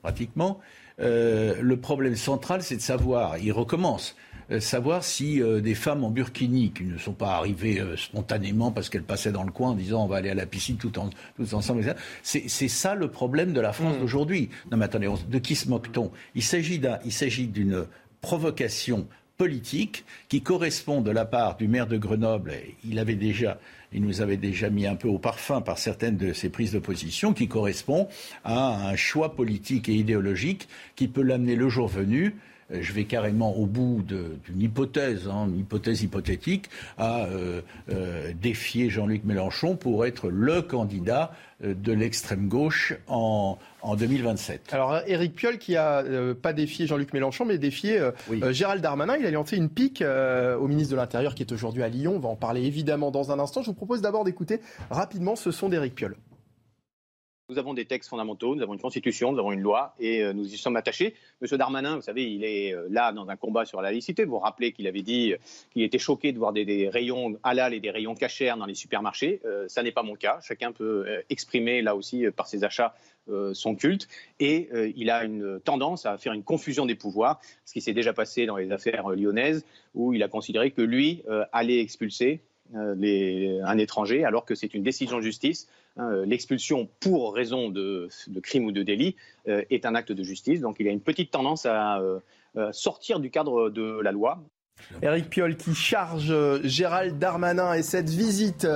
pratiquement, 0.00 0.60
le 0.98 1.74
problème 1.74 2.16
central, 2.16 2.62
c'est 2.62 2.76
de 2.76 2.82
savoir, 2.82 3.36
il 3.36 3.52
recommence, 3.52 4.16
euh, 4.16 4.25
savoir 4.60 5.02
si 5.04 5.42
euh, 5.42 5.60
des 5.60 5.74
femmes 5.74 6.04
en 6.04 6.10
burkini, 6.10 6.70
qui 6.70 6.84
ne 6.84 6.98
sont 6.98 7.12
pas 7.12 7.34
arrivées 7.34 7.80
euh, 7.80 7.96
spontanément 7.96 8.70
parce 8.70 8.88
qu'elles 8.88 9.02
passaient 9.02 9.32
dans 9.32 9.42
le 9.42 9.50
coin 9.50 9.70
en 9.70 9.74
disant 9.74 10.04
on 10.04 10.06
va 10.06 10.16
aller 10.16 10.30
à 10.30 10.34
la 10.34 10.46
piscine 10.46 10.76
tout, 10.76 10.98
en, 10.98 11.10
ensemble, 11.52 11.96
c'est 12.22 12.68
ça 12.68 12.94
le 12.94 13.08
problème 13.08 13.52
de 13.52 13.60
la 13.60 13.72
France 13.72 13.96
mm. 13.96 14.00
d'aujourd'hui. 14.00 14.50
Non 14.70 14.76
mais 14.76 14.84
attendez, 14.84 15.08
de 15.28 15.38
qui 15.38 15.56
se 15.56 15.68
moque-t-on? 15.68 16.10
Il 16.34 16.42
s'agit 16.42 17.48
d'une 17.48 17.86
provocation 18.20 19.06
politique 19.36 20.04
qui 20.28 20.42
correspond 20.42 21.00
de 21.02 21.10
la 21.10 21.24
part 21.24 21.56
du 21.56 21.68
maire 21.68 21.86
de 21.86 21.98
Grenoble, 21.98 22.54
il 22.84 22.98
avait 22.98 23.16
déjà 23.16 23.58
il 23.92 24.02
nous 24.02 24.20
avait 24.20 24.36
déjà 24.36 24.68
mis 24.68 24.86
un 24.86 24.96
peu 24.96 25.08
au 25.08 25.18
parfum 25.18 25.60
par 25.60 25.78
certaines 25.78 26.16
de 26.16 26.32
ses 26.32 26.50
prises 26.50 26.72
de 26.72 26.78
position, 26.78 27.32
qui 27.32 27.48
correspond 27.48 28.08
à 28.44 28.88
un 28.88 28.96
choix 28.96 29.34
politique 29.34 29.88
et 29.88 29.94
idéologique 29.94 30.68
qui 30.96 31.08
peut 31.08 31.22
l'amener 31.22 31.54
le 31.54 31.68
jour 31.68 31.88
venu 31.88 32.26
euh, 32.26 32.55
je 32.70 32.92
vais 32.92 33.04
carrément 33.04 33.56
au 33.56 33.66
bout 33.66 34.02
d'une 34.02 34.60
hypothèse, 34.60 35.28
hein, 35.28 35.46
une 35.48 35.60
hypothèse 35.60 36.02
hypothétique, 36.02 36.68
à 36.98 37.24
euh, 37.26 37.60
euh, 37.90 38.32
défier 38.40 38.90
Jean-Luc 38.90 39.24
Mélenchon 39.24 39.76
pour 39.76 40.04
être 40.06 40.28
le 40.28 40.62
candidat 40.62 41.32
de 41.62 41.92
l'extrême 41.92 42.48
gauche 42.48 42.92
en, 43.06 43.56
en 43.80 43.96
2027. 43.96 44.74
Alors 44.74 45.00
Éric 45.06 45.34
Piolle 45.34 45.56
qui 45.56 45.74
a 45.74 46.04
pas 46.42 46.52
défié 46.52 46.86
Jean-Luc 46.86 47.14
Mélenchon 47.14 47.46
mais 47.46 47.56
défié 47.56 47.98
Gérald 48.50 48.82
Darmanin, 48.82 49.16
il 49.16 49.24
a 49.24 49.30
lancé 49.30 49.56
une 49.56 49.70
pique 49.70 50.04
au 50.04 50.68
ministre 50.68 50.90
de 50.90 50.96
l'Intérieur 50.96 51.34
qui 51.34 51.42
est 51.42 51.52
aujourd'hui 51.52 51.82
à 51.82 51.88
Lyon, 51.88 52.12
on 52.16 52.18
va 52.18 52.28
en 52.28 52.36
parler 52.36 52.66
évidemment 52.66 53.10
dans 53.10 53.32
un 53.32 53.38
instant. 53.38 53.62
Je 53.62 53.68
vous 53.68 53.74
propose 53.74 54.02
d'abord 54.02 54.24
d'écouter 54.24 54.60
rapidement 54.90 55.34
ce 55.34 55.50
son 55.50 55.70
d'Éric 55.70 55.94
Piolle. 55.94 56.16
Nous 57.48 57.60
avons 57.60 57.74
des 57.74 57.84
textes 57.84 58.10
fondamentaux, 58.10 58.56
nous 58.56 58.62
avons 58.64 58.74
une 58.74 58.80
constitution, 58.80 59.30
nous 59.30 59.38
avons 59.38 59.52
une 59.52 59.60
loi 59.60 59.94
et 60.00 60.24
euh, 60.24 60.32
nous 60.32 60.52
y 60.52 60.56
sommes 60.56 60.74
attachés. 60.74 61.14
Monsieur 61.40 61.56
Darmanin, 61.56 61.94
vous 61.94 62.02
savez, 62.02 62.28
il 62.28 62.42
est 62.42 62.74
euh, 62.74 62.88
là 62.90 63.12
dans 63.12 63.28
un 63.28 63.36
combat 63.36 63.64
sur 63.64 63.80
la 63.80 63.92
laïcité. 63.92 64.24
Vous 64.24 64.32
vous 64.32 64.38
rappelez 64.40 64.72
qu'il 64.72 64.88
avait 64.88 65.02
dit 65.02 65.32
euh, 65.32 65.36
qu'il 65.70 65.84
était 65.84 66.00
choqué 66.00 66.32
de 66.32 66.38
voir 66.38 66.52
des, 66.52 66.88
rayons 66.88 67.38
halal 67.44 67.72
et 67.72 67.78
des 67.78 67.92
rayons 67.92 68.16
cachers 68.16 68.52
dans 68.58 68.66
les 68.66 68.74
supermarchés. 68.74 69.40
ça 69.68 69.84
n'est 69.84 69.92
pas 69.92 70.02
mon 70.02 70.16
cas. 70.16 70.40
Chacun 70.42 70.72
peut 70.72 71.06
exprimer 71.30 71.82
là 71.82 71.94
aussi 71.94 72.24
par 72.34 72.48
ses 72.48 72.64
achats 72.64 72.94
son 73.52 73.76
culte. 73.76 74.08
Et 74.40 74.68
il 74.96 75.10
a 75.10 75.24
une 75.24 75.60
tendance 75.60 76.06
à 76.06 76.18
faire 76.18 76.32
une 76.32 76.42
confusion 76.42 76.86
des 76.86 76.94
pouvoirs, 76.94 77.40
ce 77.64 77.72
qui 77.72 77.80
s'est 77.80 77.92
déjà 77.92 78.12
passé 78.12 78.46
dans 78.46 78.56
les 78.56 78.72
affaires 78.72 79.08
lyonnaises, 79.10 79.64
où 79.94 80.12
il 80.12 80.22
a 80.22 80.28
considéré 80.28 80.70
que 80.70 80.82
lui 80.82 81.22
allait 81.52 81.80
expulser 81.80 82.40
un 82.74 83.78
étranger, 83.78 84.24
alors 84.24 84.44
que 84.44 84.54
c'est 84.54 84.74
une 84.74 84.82
décision 84.82 85.18
de 85.18 85.22
justice 85.22 85.68
Hein, 85.98 86.26
l'expulsion 86.26 86.90
pour 87.00 87.34
raison 87.34 87.70
de, 87.70 88.10
crime 88.42 88.66
ou 88.66 88.72
de 88.72 88.82
délit 88.82 89.16
euh, 89.48 89.64
est 89.70 89.86
un 89.86 89.94
acte 89.94 90.12
de 90.12 90.22
justice. 90.22 90.60
Donc 90.60 90.76
il 90.78 90.86
a 90.88 90.90
une 90.90 91.00
petite 91.00 91.30
tendance 91.30 91.64
à 91.64 92.00
euh, 92.00 92.20
euh, 92.56 92.70
sortir 92.72 93.18
du 93.18 93.30
cadre 93.30 93.70
de 93.70 93.98
la 94.00 94.12
loi. 94.12 94.44
Éric 95.02 95.28
Piolle 95.28 95.56
qui 95.56 95.74
charge 95.74 96.30
euh, 96.30 96.60
Gérald 96.64 97.18
Darmanin 97.18 97.74
et 97.74 97.82
cette 97.82 98.08
visite 98.08 98.66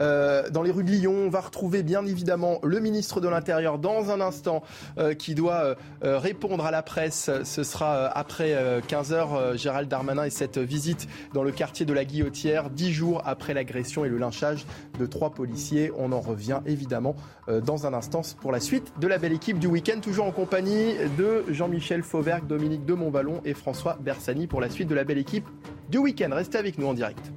euh, 0.00 0.48
dans 0.50 0.62
les 0.62 0.70
rues 0.70 0.84
de 0.84 0.90
Lyon. 0.90 1.14
On 1.26 1.30
va 1.30 1.40
retrouver 1.40 1.82
bien 1.82 2.04
évidemment 2.04 2.58
le 2.62 2.80
ministre 2.80 3.20
de 3.20 3.28
l'Intérieur 3.28 3.78
dans 3.78 4.10
un 4.10 4.20
instant 4.20 4.62
euh, 4.98 5.14
qui 5.14 5.34
doit 5.34 5.76
répondre 6.02 6.64
à 6.64 6.70
la 6.70 6.82
presse. 6.82 7.30
Ce 7.44 7.62
sera 7.62 8.06
après 8.06 8.80
15h, 8.88 9.56
Gérald 9.56 9.88
Darmanin 9.88 10.24
et 10.24 10.30
cette 10.30 10.58
visite 10.58 11.08
dans 11.34 11.42
le 11.42 11.50
quartier 11.50 11.84
de 11.86 11.92
la 11.92 12.04
Guillotière, 12.04 12.70
dix 12.70 12.92
jours 12.92 13.22
après 13.24 13.54
l'agression 13.54 14.04
et 14.04 14.08
le 14.08 14.18
lynchage 14.18 14.64
de 14.98 15.06
trois 15.06 15.30
policiers. 15.30 15.90
On 15.96 16.12
en 16.12 16.20
revient 16.20 16.60
évidemment 16.66 17.16
dans 17.48 17.86
un 17.86 17.94
instant 17.94 18.22
pour 18.40 18.52
la 18.52 18.60
suite 18.60 18.92
de 19.00 19.06
la 19.06 19.18
belle 19.18 19.32
équipe 19.32 19.58
du 19.58 19.66
week-end, 19.66 20.00
toujours 20.00 20.26
en 20.26 20.32
compagnie 20.32 20.94
de 21.18 21.44
Jean-Michel 21.50 22.02
Fauvergue, 22.02 22.46
Dominique 22.46 22.84
de 22.84 22.94
Montballon 22.94 23.40
et 23.44 23.54
François 23.54 23.98
Bersani 24.00 24.46
pour 24.46 24.60
la 24.60 24.70
suite 24.70 24.88
de 24.88 24.94
la 24.94 25.04
belle 25.04 25.18
équipe 25.18 25.47
du 25.88 25.98
week-end. 25.98 26.30
Restez 26.32 26.58
avec 26.58 26.78
nous 26.78 26.86
en 26.86 26.94
direct. 26.94 27.32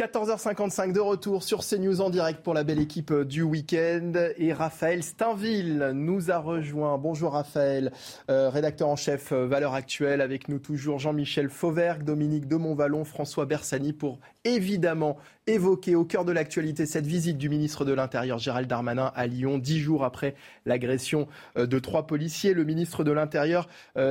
14h55 0.00 0.94
de 0.94 1.00
retour 1.00 1.42
sur 1.42 1.60
CNews 1.60 2.00
en 2.00 2.08
direct 2.08 2.42
pour 2.42 2.54
la 2.54 2.64
belle 2.64 2.78
équipe 2.78 3.12
du 3.12 3.42
week-end. 3.42 4.12
Et 4.38 4.54
Raphaël 4.54 5.02
Steinville 5.02 5.90
nous 5.92 6.30
a 6.30 6.38
rejoint. 6.38 6.96
Bonjour 6.96 7.32
Raphaël, 7.32 7.92
euh, 8.30 8.48
rédacteur 8.48 8.88
en 8.88 8.96
chef 8.96 9.32
euh, 9.32 9.46
Valeurs 9.46 9.74
Actuelles. 9.74 10.22
Avec 10.22 10.48
nous 10.48 10.58
toujours 10.58 11.00
Jean-Michel 11.00 11.50
Fauvergue, 11.50 12.02
Dominique 12.02 12.48
de 12.48 12.56
Montvalon, 12.56 13.04
François 13.04 13.44
Bersani 13.44 13.92
pour 13.92 14.20
évidemment 14.44 15.16
évoquer 15.46 15.94
au 15.94 16.04
cœur 16.04 16.24
de 16.24 16.32
l'actualité 16.32 16.86
cette 16.86 17.06
visite 17.06 17.38
du 17.38 17.48
ministre 17.48 17.84
de 17.84 17.92
l'Intérieur 17.92 18.38
Gérald 18.38 18.68
Darmanin 18.68 19.12
à 19.14 19.26
Lyon, 19.26 19.58
dix 19.58 19.80
jours 19.80 20.04
après 20.04 20.34
l'agression 20.66 21.28
euh, 21.56 21.66
de 21.66 21.78
trois 21.78 22.06
policiers. 22.06 22.54
Le 22.54 22.64
ministre 22.64 23.04
de 23.04 23.12
l'Intérieur 23.12 23.68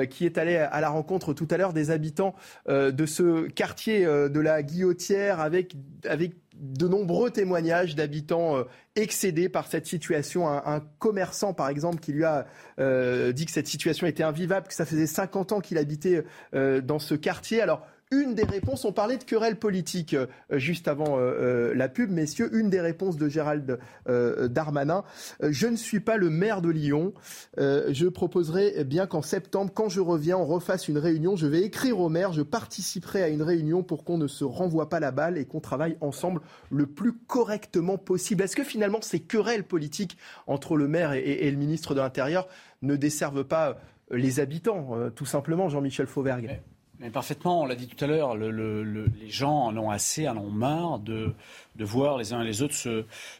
qui 0.09 0.25
est 0.25 0.38
allé 0.38 0.55
à 0.55 0.82
la 0.82 0.89
rencontre 0.89 1.34
tout 1.34 1.47
à 1.49 1.57
l'heure 1.57 1.73
des 1.73 1.91
habitants 1.91 2.36
de 2.67 3.05
ce 3.05 3.47
quartier 3.47 4.05
de 4.05 4.39
la 4.39 4.61
Guillotière 4.61 5.39
avec 5.39 5.75
avec 6.05 6.34
de 6.59 6.88
nombreux 6.88 7.32
témoignages 7.32 7.95
d'habitants 7.95 8.57
euh, 8.57 8.63
excédés 8.95 9.49
par 9.49 9.67
cette 9.67 9.86
situation. 9.86 10.47
Un, 10.47 10.82
commerçant, 10.99 11.53
par 11.53 11.69
exemple, 11.69 11.99
qui 11.99 12.11
lui 12.11 12.25
a 12.25 12.45
euh, 12.80 13.32
dit 13.32 13.45
que 13.45 13.51
cette 13.51 13.67
situation 13.67 14.05
était 14.07 14.23
invivable, 14.23 14.67
que 14.67 14.73
ça 14.73 14.86
faisait 14.86 15.07
50 15.07 15.53
ans 15.53 15.59
qu'il 15.61 15.77
habitait 15.77 16.23
euh, 16.53 16.82
dans 16.82 16.99
ce 16.99 17.15
quartier. 17.15 17.61
Alors, 17.61 17.86
une 18.12 18.34
des 18.34 18.43
réponses, 18.43 18.86
on 18.86 18.91
parlait 18.91 19.18
de 19.18 19.24
querelle 19.24 19.57
politique 19.57 20.16
euh, 20.16 20.26
juste 20.53 20.88
avant 20.88 21.18
euh, 21.18 21.22
euh, 21.22 21.74
la 21.76 21.89
pub, 21.89 22.10
messieurs, 22.10 22.49
une 22.55 22.72
des 22.72 22.82
réponses 22.82 23.18
de 23.18 23.30
Gérald 23.30 23.80
Darmanin, 24.07 25.03
je 25.41 25.68
ne 25.68 25.76
suis 25.76 25.99
pas 25.99 26.18
le 26.18 26.30
maire 26.30 26.62
de 26.62 26.70
Lyon, 26.70 27.14
je 27.57 28.07
proposerai 28.07 28.84
bien 28.84 29.05
qu'en 29.05 29.22
septembre, 29.22 29.72
quand 29.74 29.89
je 29.89 30.01
reviens, 30.01 30.38
on 30.38 30.45
refasse 30.45 30.88
une 30.88 30.97
réunion, 30.97 31.36
je 31.36 31.47
vais 31.47 31.62
écrire 31.62 31.99
au 31.99 32.10
maire, 32.10 32.34
je 32.34 32.41
participerai 32.41 33.22
à 33.22 33.28
une 33.30 33.41
réunion 33.41 33.84
pour 33.84 34.03
qu'on 34.03 34.18
ne 34.18 34.28
se 34.28 34.43
renvoie 34.43 34.89
pas 34.89 34.99
la 34.99 35.12
balle 35.12 35.38
et 35.38 35.45
qu'on 35.45 35.60
travaille 35.60 35.97
ensemble 36.01 36.41
le 36.72 36.88
plus 36.88 37.14
correctement 37.14 37.97
possible. 37.97 38.43
Est-ce 38.43 38.55
que 38.55 38.64
finalement 38.64 39.01
ces 39.01 39.20
querelles 39.20 39.64
politiques 39.64 40.18
entre 40.47 40.76
le 40.76 40.88
maire 40.88 41.14
et, 41.14 41.49
le 41.49 41.57
ministre 41.57 41.93
de 41.93 41.99
l'Intérieur 41.99 42.47
ne 42.82 42.95
desservent 42.95 43.45
pas 43.45 43.78
les 44.12 44.39
habitants, 44.39 44.97
tout 45.16 45.26
simplement, 45.26 45.70
Jean-Michel 45.70 46.07
Fauvergue? 46.07 46.60
Mais 47.00 47.10
parfaitement, 47.10 47.62
on 47.62 47.66
l'a 47.66 47.76
dit 47.76 47.88
tout 47.88 48.04
à 48.04 48.08
l'heure, 48.08 48.36
les 48.36 49.30
gens 49.30 49.68
en 49.68 49.78
ont 49.78 49.89
assez, 49.89 50.28
en 50.28 50.36
ont 50.36 50.50
marre 50.50 51.00
de, 51.00 51.34
voir 51.80 52.18
les 52.18 52.34
uns 52.34 52.41
et 52.41 52.45
les 52.45 52.62
autres 52.62 52.76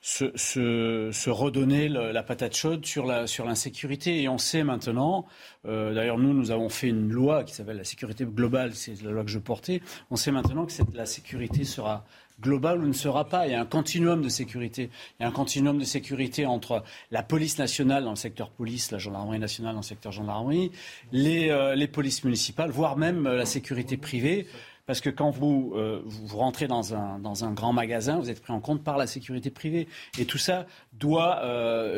se, 0.02 1.30
redonner 1.30 1.90
la 1.90 2.24
patate 2.24 2.56
chaude 2.56 2.86
sur 2.86 3.06
l'insécurité. 3.06 4.22
Et 4.22 4.30
on 4.30 4.38
sait 4.38 4.64
maintenant, 4.64 5.26
euh, 5.66 5.94
d'ailleurs 5.94 6.18
nous, 6.18 6.34
nous 6.34 6.52
avons 6.52 6.70
fait 6.70 6.88
une 6.88 7.12
loi 7.12 7.44
qui 7.44 7.54
s'appelle 7.54 7.78
la 7.78 7.84
sécurité 7.84 8.26
globale, 8.26 8.74
c'est 8.76 9.02
la 9.02 9.12
loi 9.12 9.26
que 9.26 9.32
je 9.32 9.40
portais, 9.40 9.82
on 10.10 10.16
sait 10.16 10.32
maintenant 10.32 10.66
que 10.66 10.74
la 10.94 11.06
sécurité 11.06 11.66
sera 11.66 12.06
global 12.42 12.80
ou 12.80 12.88
ne 12.88 12.94
sera 12.94 13.26
pas. 13.26 13.48
Il 13.48 13.52
y 13.52 13.56
a 13.56 13.62
un 13.62 13.66
continuum 13.66 14.22
de 14.22 14.30
sécurité. 14.30 14.90
Il 15.20 15.24
y 15.24 15.26
a 15.26 15.30
un 15.30 15.32
continuum 15.32 15.78
de 15.78 15.84
sécurité 15.84 16.46
entre 16.46 16.84
la 17.12 17.24
police 17.24 17.58
nationale 17.58 18.04
dans 18.04 18.12
le 18.12 18.16
secteur 18.16 18.50
police, 18.50 18.92
la 18.92 18.98
gendarmerie 18.98 19.40
nationale 19.40 19.74
dans 19.74 19.82
le 19.82 19.86
secteur 19.86 20.12
gendarmerie, 20.12 20.72
les, 21.12 21.50
euh, 21.50 21.76
les 21.76 21.88
polices 21.88 22.24
municipales, 22.24 22.72
voire 22.72 22.98
même 22.98 23.28
euh, 23.28 23.36
la 23.36 23.46
sécurité 23.46 23.98
privée. 23.98 24.48
Parce 24.86 25.02
que 25.02 25.12
quand 25.12 25.30
vous, 25.30 25.74
euh, 25.76 26.02
vous 26.04 26.38
rentrez 26.38 26.68
dans 26.68 26.96
un, 26.96 27.20
dans 27.20 27.46
un 27.46 27.52
grand 27.52 27.74
magasin, 27.74 28.18
vous 28.18 28.32
êtes 28.32 28.42
pris 28.42 28.54
en 28.54 28.60
compte 28.60 28.84
par 28.84 28.98
la 28.98 29.06
sécurité 29.06 29.52
privée. 29.52 29.88
Et 30.18 30.26
tout 30.26 30.40
ça 30.40 30.66
doit, 30.94 31.44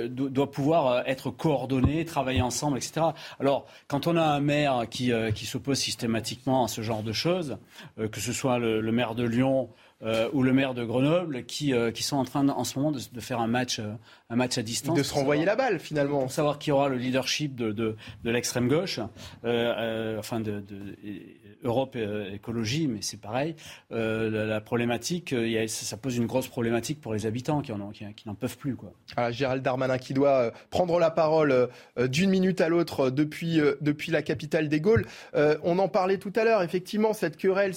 doit 0.09 0.51
pouvoir 0.51 1.07
être 1.07 1.31
coordonné, 1.31 2.03
travailler 2.03 2.41
ensemble, 2.41 2.75
etc. 2.75 3.05
Alors, 3.39 3.65
quand 3.87 4.07
on 4.07 4.17
a 4.17 4.23
un 4.23 4.41
maire 4.41 4.87
qui, 4.89 5.13
qui 5.33 5.45
s'oppose 5.45 5.79
systématiquement 5.79 6.65
à 6.65 6.67
ce 6.67 6.81
genre 6.81 7.01
de 7.01 7.13
choses, 7.13 7.59
que 7.95 8.19
ce 8.19 8.33
soit 8.33 8.59
le, 8.59 8.81
le 8.81 8.91
maire 8.91 9.15
de 9.15 9.23
Lyon 9.23 9.69
euh, 10.03 10.29
ou 10.33 10.41
le 10.41 10.51
maire 10.51 10.73
de 10.73 10.83
Grenoble 10.83 11.43
qui, 11.45 11.73
euh, 11.73 11.91
qui 11.91 12.01
sont 12.01 12.17
en 12.17 12.25
train 12.25 12.47
en 12.49 12.63
ce 12.63 12.79
moment 12.79 12.91
de, 12.91 13.19
faire 13.19 13.39
un 13.39 13.47
match, 13.47 13.77
euh, 13.77 13.93
un 14.31 14.35
match 14.35 14.57
à 14.57 14.63
distance. 14.63 14.97
De 14.97 15.03
se 15.03 15.13
renvoyer 15.13 15.45
la 15.45 15.55
balle 15.55 15.79
finalement. 15.79 16.21
Pour 16.21 16.31
savoir 16.31 16.57
qui 16.57 16.71
aura 16.71 16.89
le 16.89 16.97
leadership 16.97 17.55
de, 17.55 17.71
de, 17.71 17.95
de 18.23 18.31
l'extrême 18.31 18.67
gauche, 18.67 18.99
enfin 19.43 20.39
de, 20.39 20.63
Europe 21.63 21.95
écologie, 22.33 22.87
mais 22.87 23.01
c'est 23.01 23.19
pareil. 23.21 23.55
La, 23.91 24.61
problématique, 24.61 25.31
y 25.31 25.57
a, 25.57 25.67
ça 25.67 25.97
pose 25.97 26.17
une 26.17 26.25
grosse 26.25 26.47
problématique 26.47 26.99
pour 26.99 27.13
les 27.13 27.25
habitants 27.25 27.61
qui, 27.61 27.71
en 27.71 27.91
qui, 27.91 28.05
n'en 28.25 28.35
peuvent 28.35 28.57
plus. 28.57 28.75
Quoi. 28.75 28.93
Ah, 29.15 29.31
Gérald 29.31 29.61
Darmanin 29.61 29.97
qui 29.97 30.13
doit 30.13 30.51
prendre 30.69 30.97
la 30.99 31.11
parole 31.11 31.69
d'une 32.09 32.29
minute 32.29 32.61
à 32.61 32.69
l'autre 32.69 33.09
depuis, 33.09 33.59
depuis 33.81 34.11
la 34.11 34.21
capitale 34.23 34.67
des 34.69 34.81
Gaules. 34.81 35.05
on 35.35 35.77
en 35.77 35.87
parlait 35.87 36.17
tout 36.17 36.33
à 36.35 36.43
l'heure, 36.43 36.63
effectivement, 36.63 37.13
cette 37.13 37.37
querelle, 37.37 37.73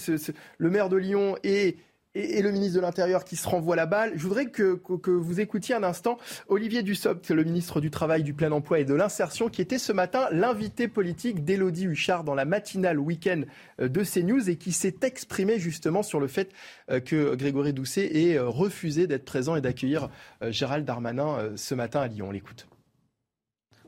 le 0.59 0.71
maire 0.71 0.89
de 0.89 0.97
Lyon 0.97 1.37
et 1.45 1.77
et, 2.15 2.43
le 2.43 2.51
ministre 2.51 2.77
de 2.77 2.81
l'Intérieur 2.81 3.25
qui 3.25 3.37
se 3.37 3.49
renvoie 3.49 3.77
la 3.77 3.87
balle. 3.87 4.13
Je 4.17 4.23
voudrais 4.23 4.47
que, 4.47 4.81
vous 5.07 5.41
écoutiez 5.41 5.75
un 5.75 5.83
instant 5.83 6.19
Olivier 6.49 6.83
Dussopt, 6.83 7.31
le 7.31 7.45
ministre 7.45 7.81
du 7.81 7.91
Travail, 7.91 8.23
du 8.23 8.35
Plein 8.35 8.53
Emploi 8.53 8.81
et 8.81 8.85
de 8.85 8.95
l'Insertion, 8.95 9.49
qui 9.49 9.61
était 9.61 9.79
ce 9.79 9.93
matin 9.93 10.29
l'invité 10.31 10.89
politique 10.89 11.45
d'Élodie 11.45 11.87
Huchard 11.87 12.25
dans 12.25 12.35
la 12.35 12.45
matinale 12.45 12.99
week-end 12.99 13.43
euh, 13.81 13.89
de 13.89 14.03
CNews 14.05 14.49
et 14.49 14.57
qui 14.57 14.73
s'est 14.73 14.97
exprimé 15.03 15.59
justement 15.59 16.03
sur 16.03 16.21
le 16.21 16.27
fait 16.27 16.51
euh, 16.91 17.01
que 17.01 17.35
Grégory 17.35 17.73
Doucet 17.73 18.07
ait 18.17 18.37
euh, 18.37 18.49
refusé 18.49 19.07
d'être 19.07 19.25
présent 19.25 19.57
et 19.57 19.61
d'accueillir 19.61 20.09
Gérald 20.43 20.85
Darmanin 20.85 21.53
ce 21.57 21.75
matin 21.75 22.01
à 22.01 22.07
Lyon. 22.07 22.29
On 22.29 22.31
l'écoute. 22.31 22.67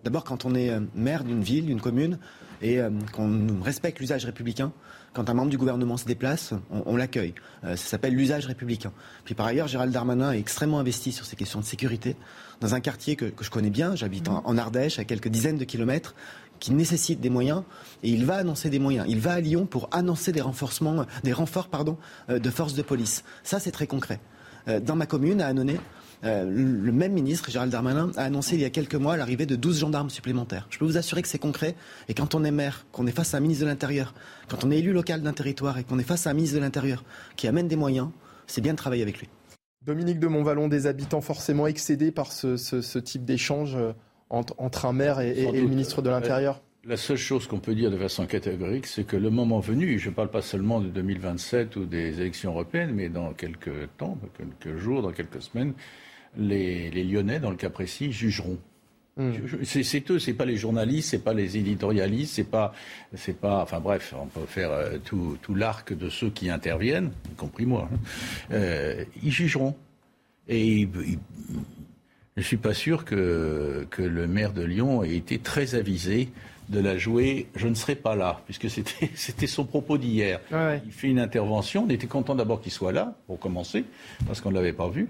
D'abord, 0.04 0.24
quand 0.24 0.44
on 0.44 0.54
est 0.54 0.70
maire 0.94 1.24
d'une 1.24 1.42
ville, 1.42 1.66
d'une 1.66 1.80
commune, 1.80 2.18
et 2.62 2.78
qu'on 3.12 3.60
respecte 3.62 3.98
l'usage 4.00 4.24
républicain, 4.24 4.72
quand 5.16 5.30
un 5.30 5.34
membre 5.34 5.48
du 5.48 5.56
gouvernement 5.56 5.96
se 5.96 6.04
déplace, 6.04 6.52
on, 6.70 6.94
l'accueille. 6.94 7.32
Euh, 7.64 7.74
ça 7.74 7.88
s'appelle 7.88 8.14
l'usage 8.14 8.44
républicain. 8.44 8.92
Puis 9.24 9.34
par 9.34 9.46
ailleurs, 9.46 9.66
Gérald 9.66 9.90
Darmanin 9.90 10.32
est 10.32 10.38
extrêmement 10.38 10.78
investi 10.78 11.10
sur 11.10 11.24
ces 11.24 11.36
questions 11.36 11.58
de 11.58 11.64
sécurité 11.64 12.16
dans 12.60 12.74
un 12.74 12.80
quartier 12.80 13.16
que, 13.16 13.32
je 13.40 13.48
connais 13.48 13.70
bien. 13.70 13.96
J'habite 13.96 14.28
en, 14.28 14.58
Ardèche, 14.58 14.98
à 14.98 15.04
quelques 15.04 15.28
dizaines 15.28 15.56
de 15.56 15.64
kilomètres 15.64 16.14
qui 16.60 16.72
nécessite 16.72 17.18
des 17.18 17.30
moyens 17.30 17.62
et 18.02 18.10
il 18.10 18.26
va 18.26 18.36
annoncer 18.36 18.68
des 18.68 18.78
moyens. 18.78 19.06
Il 19.08 19.20
va 19.20 19.32
à 19.32 19.40
Lyon 19.40 19.64
pour 19.64 19.88
annoncer 19.90 20.32
des 20.32 20.42
renforcements, 20.42 21.06
des 21.24 21.32
renforts 21.32 21.68
pardon, 21.68 21.96
euh, 22.28 22.38
de 22.38 22.50
forces 22.50 22.74
de 22.74 22.82
police. 22.82 23.24
Ça, 23.42 23.58
c'est 23.58 23.72
très 23.72 23.86
concret. 23.86 24.20
Euh, 24.68 24.80
dans 24.80 24.96
ma 24.96 25.06
commune, 25.06 25.40
à 25.40 25.46
Annonay, 25.46 25.80
le 26.22 26.92
même 26.92 27.12
ministre, 27.12 27.50
Gérald 27.50 27.70
Darmanin, 27.70 28.10
a 28.16 28.24
annoncé 28.24 28.54
il 28.54 28.60
y 28.60 28.64
a 28.64 28.70
quelques 28.70 28.94
mois 28.94 29.16
l'arrivée 29.16 29.46
de 29.46 29.56
12 29.56 29.80
gendarmes 29.80 30.10
supplémentaires. 30.10 30.66
Je 30.70 30.78
peux 30.78 30.84
vous 30.84 30.96
assurer 30.96 31.22
que 31.22 31.28
c'est 31.28 31.38
concret. 31.38 31.74
Et 32.08 32.14
quand 32.14 32.34
on 32.34 32.44
est 32.44 32.50
maire, 32.50 32.86
qu'on 32.92 33.06
est 33.06 33.12
face 33.12 33.34
à 33.34 33.38
un 33.38 33.40
ministre 33.40 33.64
de 33.64 33.68
l'Intérieur, 33.68 34.14
quand 34.48 34.64
on 34.64 34.70
est 34.70 34.78
élu 34.78 34.92
local 34.92 35.22
d'un 35.22 35.32
territoire 35.32 35.78
et 35.78 35.84
qu'on 35.84 35.98
est 35.98 36.04
face 36.04 36.26
à 36.26 36.30
un 36.30 36.34
ministre 36.34 36.56
de 36.56 36.62
l'Intérieur 36.62 37.04
qui 37.36 37.48
amène 37.48 37.68
des 37.68 37.76
moyens, 37.76 38.08
c'est 38.46 38.60
bien 38.60 38.72
de 38.72 38.78
travailler 38.78 39.02
avec 39.02 39.18
lui. 39.18 39.28
Dominique 39.84 40.18
de 40.18 40.26
Montvalon, 40.26 40.68
des 40.68 40.86
habitants 40.86 41.20
forcément 41.20 41.66
excédés 41.66 42.10
par 42.10 42.32
ce, 42.32 42.98
type 42.98 43.24
d'échange 43.24 43.76
euh, 43.76 43.92
entre, 44.30 44.84
un 44.84 44.92
maire 44.92 45.20
et, 45.20 45.52
le 45.52 45.68
ministre 45.68 46.02
de 46.02 46.10
l'Intérieur 46.10 46.60
la 46.88 46.96
seule 46.96 47.16
chose 47.16 47.48
qu'on 47.48 47.58
peut 47.58 47.74
dire 47.74 47.90
de 47.90 47.96
façon 47.96 48.26
catégorique, 48.26 48.86
c'est 48.86 49.02
que 49.02 49.16
le 49.16 49.28
moment 49.28 49.58
venu, 49.58 49.98
je 49.98 50.08
ne 50.08 50.14
parle 50.14 50.30
pas 50.30 50.40
seulement 50.40 50.80
de 50.80 50.86
2027 50.86 51.74
ou 51.74 51.84
des 51.84 52.20
élections 52.20 52.52
européennes, 52.52 52.92
mais 52.94 53.08
dans 53.08 53.32
quelques 53.32 53.88
temps, 53.98 54.16
quelques 54.38 54.78
jours, 54.78 55.02
dans 55.02 55.10
quelques 55.10 55.42
semaines, 55.42 55.72
les, 56.38 56.90
Lyonnais, 57.04 57.40
dans 57.40 57.50
le 57.50 57.56
cas 57.56 57.70
précis, 57.70 58.12
jugeront. 58.12 58.58
Hmm. 59.16 59.32
C'est 59.64 60.10
eux, 60.10 60.18
c'est 60.18 60.34
pas 60.34 60.44
les 60.44 60.58
journalistes, 60.58 61.10
c'est 61.10 61.24
pas 61.24 61.32
les 61.32 61.56
éditorialistes, 61.56 62.34
c'est 62.34 62.50
pas, 62.50 62.74
c'est 63.14 63.38
pas, 63.38 63.62
enfin 63.62 63.80
bref, 63.80 64.14
on 64.20 64.26
peut 64.26 64.44
faire 64.46 64.70
euh, 64.70 64.98
tout, 65.02 65.54
l'arc 65.54 65.94
de 65.94 66.10
ceux 66.10 66.28
qui 66.28 66.50
interviennent, 66.50 67.12
y 67.32 67.34
compris 67.34 67.64
moi. 67.64 67.88
Hein. 67.90 67.96
Euh, 68.52 69.04
ils 69.22 69.32
jugeront. 69.32 69.74
Et 70.48 70.86
je 72.36 72.40
ne 72.40 72.42
suis 72.42 72.58
pas 72.58 72.74
sûr 72.74 73.04
que, 73.04 73.86
que 73.90 74.02
le 74.02 74.26
maire 74.26 74.52
de 74.52 74.62
Lyon 74.62 75.02
ait 75.02 75.16
été 75.16 75.38
très 75.38 75.74
avisé 75.74 76.28
de 76.68 76.80
la 76.80 76.98
jouer 76.98 77.46
Je 77.54 77.68
ne 77.68 77.74
serai 77.74 77.94
pas 77.94 78.16
là, 78.16 78.40
puisque 78.44 78.68
c'était 78.70 79.46
son 79.46 79.64
propos 79.64 79.98
d'hier. 79.98 80.40
Il 80.84 80.92
fait 80.92 81.08
une 81.08 81.18
intervention, 81.18 81.84
on 81.84 81.90
était 81.90 82.06
content 82.06 82.34
d'abord 82.34 82.60
qu'il 82.60 82.72
soit 82.72 82.92
là, 82.92 83.14
pour 83.26 83.38
commencer, 83.38 83.84
parce 84.26 84.40
qu'on 84.40 84.50
ne 84.50 84.56
l'avait 84.56 84.72
pas 84.72 84.88
vu. 84.88 85.08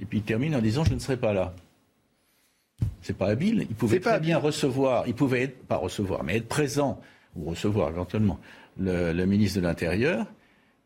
Et 0.00 0.04
puis 0.04 0.18
il 0.18 0.24
termine 0.24 0.54
en 0.54 0.60
disant 0.60 0.84
Je 0.84 0.94
ne 0.94 0.98
serai 0.98 1.16
pas 1.16 1.32
là. 1.32 1.54
C'est 3.02 3.16
pas 3.16 3.28
habile. 3.28 3.66
Il 3.68 3.74
pouvait 3.74 4.00
très 4.00 4.20
bien 4.20 4.38
recevoir, 4.38 5.04
il 5.06 5.14
pouvait 5.14 5.42
être, 5.42 5.66
pas 5.66 5.76
recevoir, 5.76 6.22
mais 6.24 6.36
être 6.36 6.48
présent, 6.48 7.00
ou 7.36 7.50
recevoir 7.50 7.90
éventuellement, 7.90 8.38
le, 8.78 9.24
ministre 9.24 9.60
de 9.60 9.66
l'Intérieur, 9.66 10.26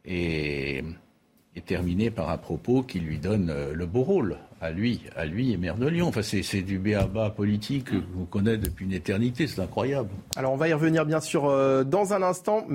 et, 0.05 0.83
et, 1.55 1.61
terminer 1.61 2.11
par 2.11 2.31
un 2.31 2.39
propos 2.39 2.83
qui 2.83 3.01
lui 3.01 3.19
donne 3.19 3.51
euh, 3.51 3.75
le 3.75 3.87
beau 3.87 4.03
rôle 4.03 4.37
à 4.61 4.71
lui, 4.71 5.03
à 5.17 5.27
lui 5.27 5.53
et 5.53 5.57
maire 5.57 5.77
de 5.77 5.87
Lyon. 5.87 6.09
Enfin, 6.09 6.23
c'est 6.23 6.63
du 6.63 6.79
béaba 6.79 7.31
politique 7.31 7.87
que 7.87 7.97
vous 8.15 8.25
connaissez 8.25 8.59
depuis 8.59 8.85
une 8.85 8.93
éternité, 8.93 9.47
c'est 9.47 9.61
incroyable. 9.61 10.09
Alors 10.37 10.53
on 10.53 10.57
va 10.57 10.69
y 10.69 10.73
revenir 10.73 11.05
bien 11.05 11.21
sûr 11.21 11.47
euh, 11.47 11.85
dans 11.85 12.15
un 12.15 12.23
instant. 12.23 12.67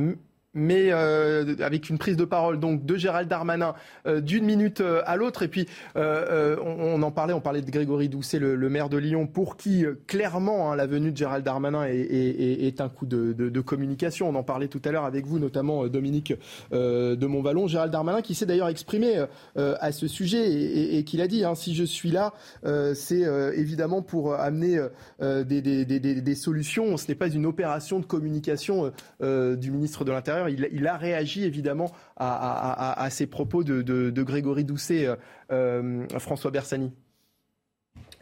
Mais 0.57 0.91
euh, 0.91 1.55
avec 1.59 1.89
une 1.89 1.97
prise 1.97 2.17
de 2.17 2.25
parole 2.25 2.59
donc 2.59 2.85
de 2.85 2.95
Gérald 2.97 3.29
Darmanin 3.29 3.75
euh, 4.07 4.19
d'une 4.21 4.43
minute 4.43 4.81
euh, 4.81 5.01
à 5.05 5.15
l'autre. 5.15 5.43
Et 5.43 5.47
puis 5.47 5.67
on, 5.95 7.01
en 7.01 7.11
parlait, 7.11 7.33
on 7.33 7.41
parlait 7.41 7.61
de 7.61 7.69
Grégory 7.69 8.09
Doucet, 8.09 8.39
le, 8.39 8.69
maire 8.69 8.89
de 8.89 8.97
Lyon, 8.97 9.27
pour 9.27 9.55
qui 9.55 9.85
clairement 10.07 10.71
hein, 10.71 10.75
la 10.75 10.87
venue 10.87 11.11
de 11.11 11.17
Gérald 11.17 11.45
Darmanin 11.45 11.85
est, 11.85 12.81
un 12.81 12.89
coup 12.89 13.05
de, 13.05 13.61
communication. 13.61 14.29
On 14.29 14.35
en 14.35 14.43
parlait 14.43 14.67
tout 14.67 14.81
à 14.85 14.91
l'heure 14.91 15.05
avec 15.05 15.25
vous, 15.25 15.39
notamment 15.39 15.87
Dominique 15.87 16.33
de 16.71 17.25
Montvalon. 17.25 17.67
Gérald 17.67 17.91
Darmanin 17.91 18.21
qui 18.21 18.33
s'est 18.33 18.45
d'ailleurs 18.45 18.69
exprimé 18.69 19.23
à 19.55 19.91
ce 19.91 20.07
sujet 20.07 20.97
et, 20.97 21.03
qui 21.03 21.17
l'a 21.17 21.27
dit 21.27 21.43
hein, 21.45 21.55
si 21.55 21.75
je 21.75 21.83
suis 21.83 22.09
là, 22.09 22.33
c'est 22.93 23.23
évidemment 23.55 24.01
pour 24.01 24.33
amener 24.33 24.79
des, 25.19 26.35
solutions. 26.35 26.97
Ce 26.97 27.07
n'est 27.07 27.15
pas 27.15 27.29
une 27.29 27.45
opération 27.45 27.99
de 27.99 28.05
communication 28.05 28.91
du 29.21 29.71
ministre 29.71 30.03
de 30.03 30.11
l'Intérieur 30.11 30.46
il, 30.49 30.87
a 30.87 30.97
réagi 30.97 31.43
évidemment 31.43 31.91
à, 32.17 33.07
ces 33.09 33.27
propos 33.27 33.63
de, 33.63 34.21
Grégory 34.21 34.63
Doucet, 34.63 35.05
euh, 35.05 35.15
euh, 35.51 36.07
François 36.19 36.51
Bersani. 36.51 36.91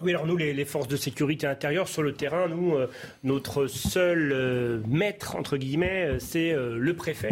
Oui, 0.01 0.11
alors 0.11 0.25
nous, 0.25 0.35
les, 0.35 0.65
forces 0.65 0.89
de 0.89 0.97
sécurité 0.97 1.47
intérieure 1.47 1.87
sur 1.87 2.03
le 2.03 2.13
terrain, 2.13 2.49
nous, 2.49 2.75
euh, 2.75 2.89
notre 3.23 3.67
seul 3.67 4.83
maître, 4.87 5.35
entre 5.35 5.57
guillemets, 5.57 6.17
c'est 6.19 6.53
le 6.53 6.93
préfet 6.95 7.29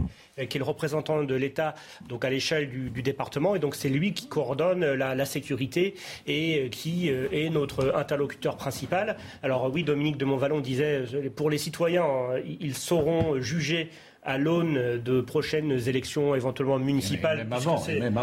qui 0.49 0.57
est 0.57 0.59
le 0.59 0.65
représentant 0.65 1.23
de 1.23 1.35
l'État 1.35 1.75
donc 2.09 2.25
à 2.25 2.29
l'échelle 2.31 2.67
du, 2.67 3.03
département 3.03 3.55
et 3.55 3.59
donc 3.59 3.75
c'est 3.75 3.89
lui 3.89 4.13
qui 4.13 4.27
coordonne 4.27 4.83
la, 4.83 5.25
sécurité 5.25 5.93
et 6.25 6.69
qui 6.71 7.09
est 7.09 7.49
notre 7.51 7.93
interlocuteur 7.95 8.57
principal. 8.57 9.17
Alors 9.43 9.71
oui, 9.71 9.83
Dominique 9.83 10.17
de 10.17 10.25
Montvalon 10.25 10.59
disait 10.59 11.03
pour 11.35 11.51
les 11.51 11.59
citoyens, 11.59 12.29
ils 12.59 12.75
sauront 12.75 13.39
juger 13.41 13.89
à 14.25 14.37
l'aune 14.37 15.01
de 15.03 15.21
prochaines 15.21 15.71
élections 15.87 16.35
éventuellement 16.35 16.79
municipales. 16.79 17.47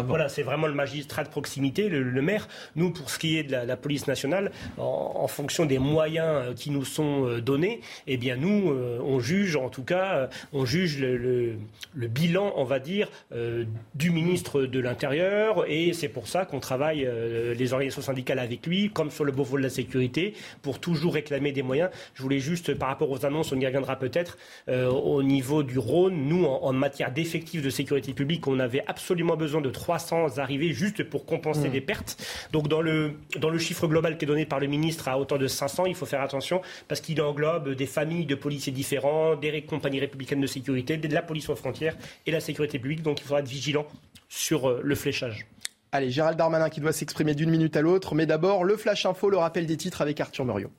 Voilà, 0.07 0.29
c'est 0.29 0.43
vraiment 0.43 0.67
le 0.67 0.73
magistrat 0.73 1.23
de 1.23 1.29
proximité, 1.29 1.89
le, 1.89 2.21
maire. 2.21 2.47
Nous, 2.75 2.91
pour 2.91 3.09
ce 3.09 3.19
qui 3.19 3.37
est 3.37 3.43
de 3.43 3.51
la, 3.51 3.77
police 3.77 4.07
nationale, 4.07 4.51
en, 4.77 5.27
fonction 5.27 5.65
des 5.65 5.79
moyens 5.79 6.55
qui 6.55 6.71
nous 6.71 6.85
sont 6.85 7.25
euh, 7.25 7.41
donnés, 7.41 7.81
eh 8.07 8.17
bien 8.17 8.35
nous, 8.35 8.71
euh, 8.71 8.99
on 9.03 9.19
juge, 9.19 9.55
en 9.55 9.69
tout 9.69 9.83
cas, 9.83 10.15
euh, 10.15 10.27
on 10.53 10.65
juge 10.65 10.99
le, 10.99 11.57
bilan, 11.95 12.53
on 12.55 12.63
va 12.63 12.79
dire, 12.79 13.09
du 13.95 14.11
ministre 14.11 14.63
de 14.63 14.79
l'Intérieur, 14.79 15.65
et 15.67 15.93
c'est 15.93 16.09
pour 16.09 16.27
ça 16.27 16.45
qu'on 16.45 16.59
travaille 16.59 17.07
les 17.55 17.73
organisations 17.73 18.01
syndicales 18.01 18.39
avec 18.39 18.65
lui, 18.65 18.89
comme 18.89 19.11
sur 19.11 19.23
le 19.23 19.31
Beauvau 19.31 19.57
de 19.57 19.63
la 19.63 19.69
sécurité, 19.69 20.33
pour 20.61 20.79
toujours 20.79 21.13
réclamer 21.13 21.51
des 21.51 21.63
moyens. 21.63 21.89
Je 22.15 22.23
voulais 22.23 22.39
juste, 22.39 22.73
par 22.73 22.89
rapport 22.89 23.09
aux 23.09 23.25
annonces, 23.25 23.51
on 23.51 23.59
y 23.59 23.65
reviendra 23.65 23.97
peut-être, 23.97 24.37
au 24.67 25.23
niveau 25.23 25.63
du 25.63 25.79
nous, 26.09 26.45
en, 26.45 26.73
matière 26.73 27.11
d'effectifs 27.11 27.61
de 27.61 27.69
sécurité 27.69 28.13
publique, 28.13 28.47
on 28.47 28.59
avait 28.59 28.83
absolument 28.87 29.35
besoin 29.35 29.61
de 29.61 29.69
300 29.69 30.37
arrivées 30.37 30.73
juste 30.73 31.03
pour 31.03 31.25
compenser 31.25 31.69
mmh. 31.69 31.71
des 31.71 31.81
pertes. 31.81 32.47
Donc 32.51 32.67
dans 32.67 32.81
le, 32.81 33.13
dans 33.39 33.49
le 33.49 33.59
chiffre 33.59 33.87
global 33.87 34.17
qui 34.17 34.25
est 34.25 34.27
donné 34.27 34.45
par 34.45 34.59
le 34.59 34.67
ministre 34.67 35.07
à 35.07 35.19
hauteur 35.19 35.37
de 35.37 35.47
500, 35.47 35.85
il 35.85 35.95
faut 35.95 36.05
faire 36.05 36.21
attention 36.21 36.61
parce 36.87 37.01
qu'il 37.01 37.21
englobe 37.21 37.75
des 37.75 37.85
familles 37.85 38.25
de 38.25 38.35
policiers 38.35 38.71
différents, 38.71 39.35
des 39.35 39.61
compagnies 39.63 39.99
républicaines 39.99 40.41
de 40.41 40.47
sécurité, 40.47 40.97
de 40.97 41.13
la 41.13 41.21
police 41.21 41.49
aux 41.49 41.55
frontières 41.55 41.97
et 42.25 42.31
la 42.31 42.39
sécurité 42.39 42.79
publique. 42.79 43.01
Donc 43.01 43.19
il 43.19 43.23
faudra 43.23 43.39
être 43.39 43.47
vigilant 43.47 43.85
sur 44.29 44.69
euh, 44.69 44.81
le 44.83 44.95
fléchage. 44.95 45.45
Allez, 45.91 46.09
Gérald 46.09 46.37
Darmanin 46.37 46.69
qui 46.69 46.79
doit 46.79 46.93
s'exprimer 46.93 47.35
d'une 47.35 47.49
minute 47.49 47.75
à 47.75 47.81
l'autre. 47.81 48.15
Mais 48.15 48.25
d'abord, 48.25 48.63
le 48.63 48.77
Flash 48.77 49.05
Info, 49.05 49.29
le 49.29 49.37
rappel 49.37 49.65
des 49.65 49.75
titres 49.75 50.01
avec 50.01 50.21
Arthur 50.21 50.45
Muriot. 50.45 50.71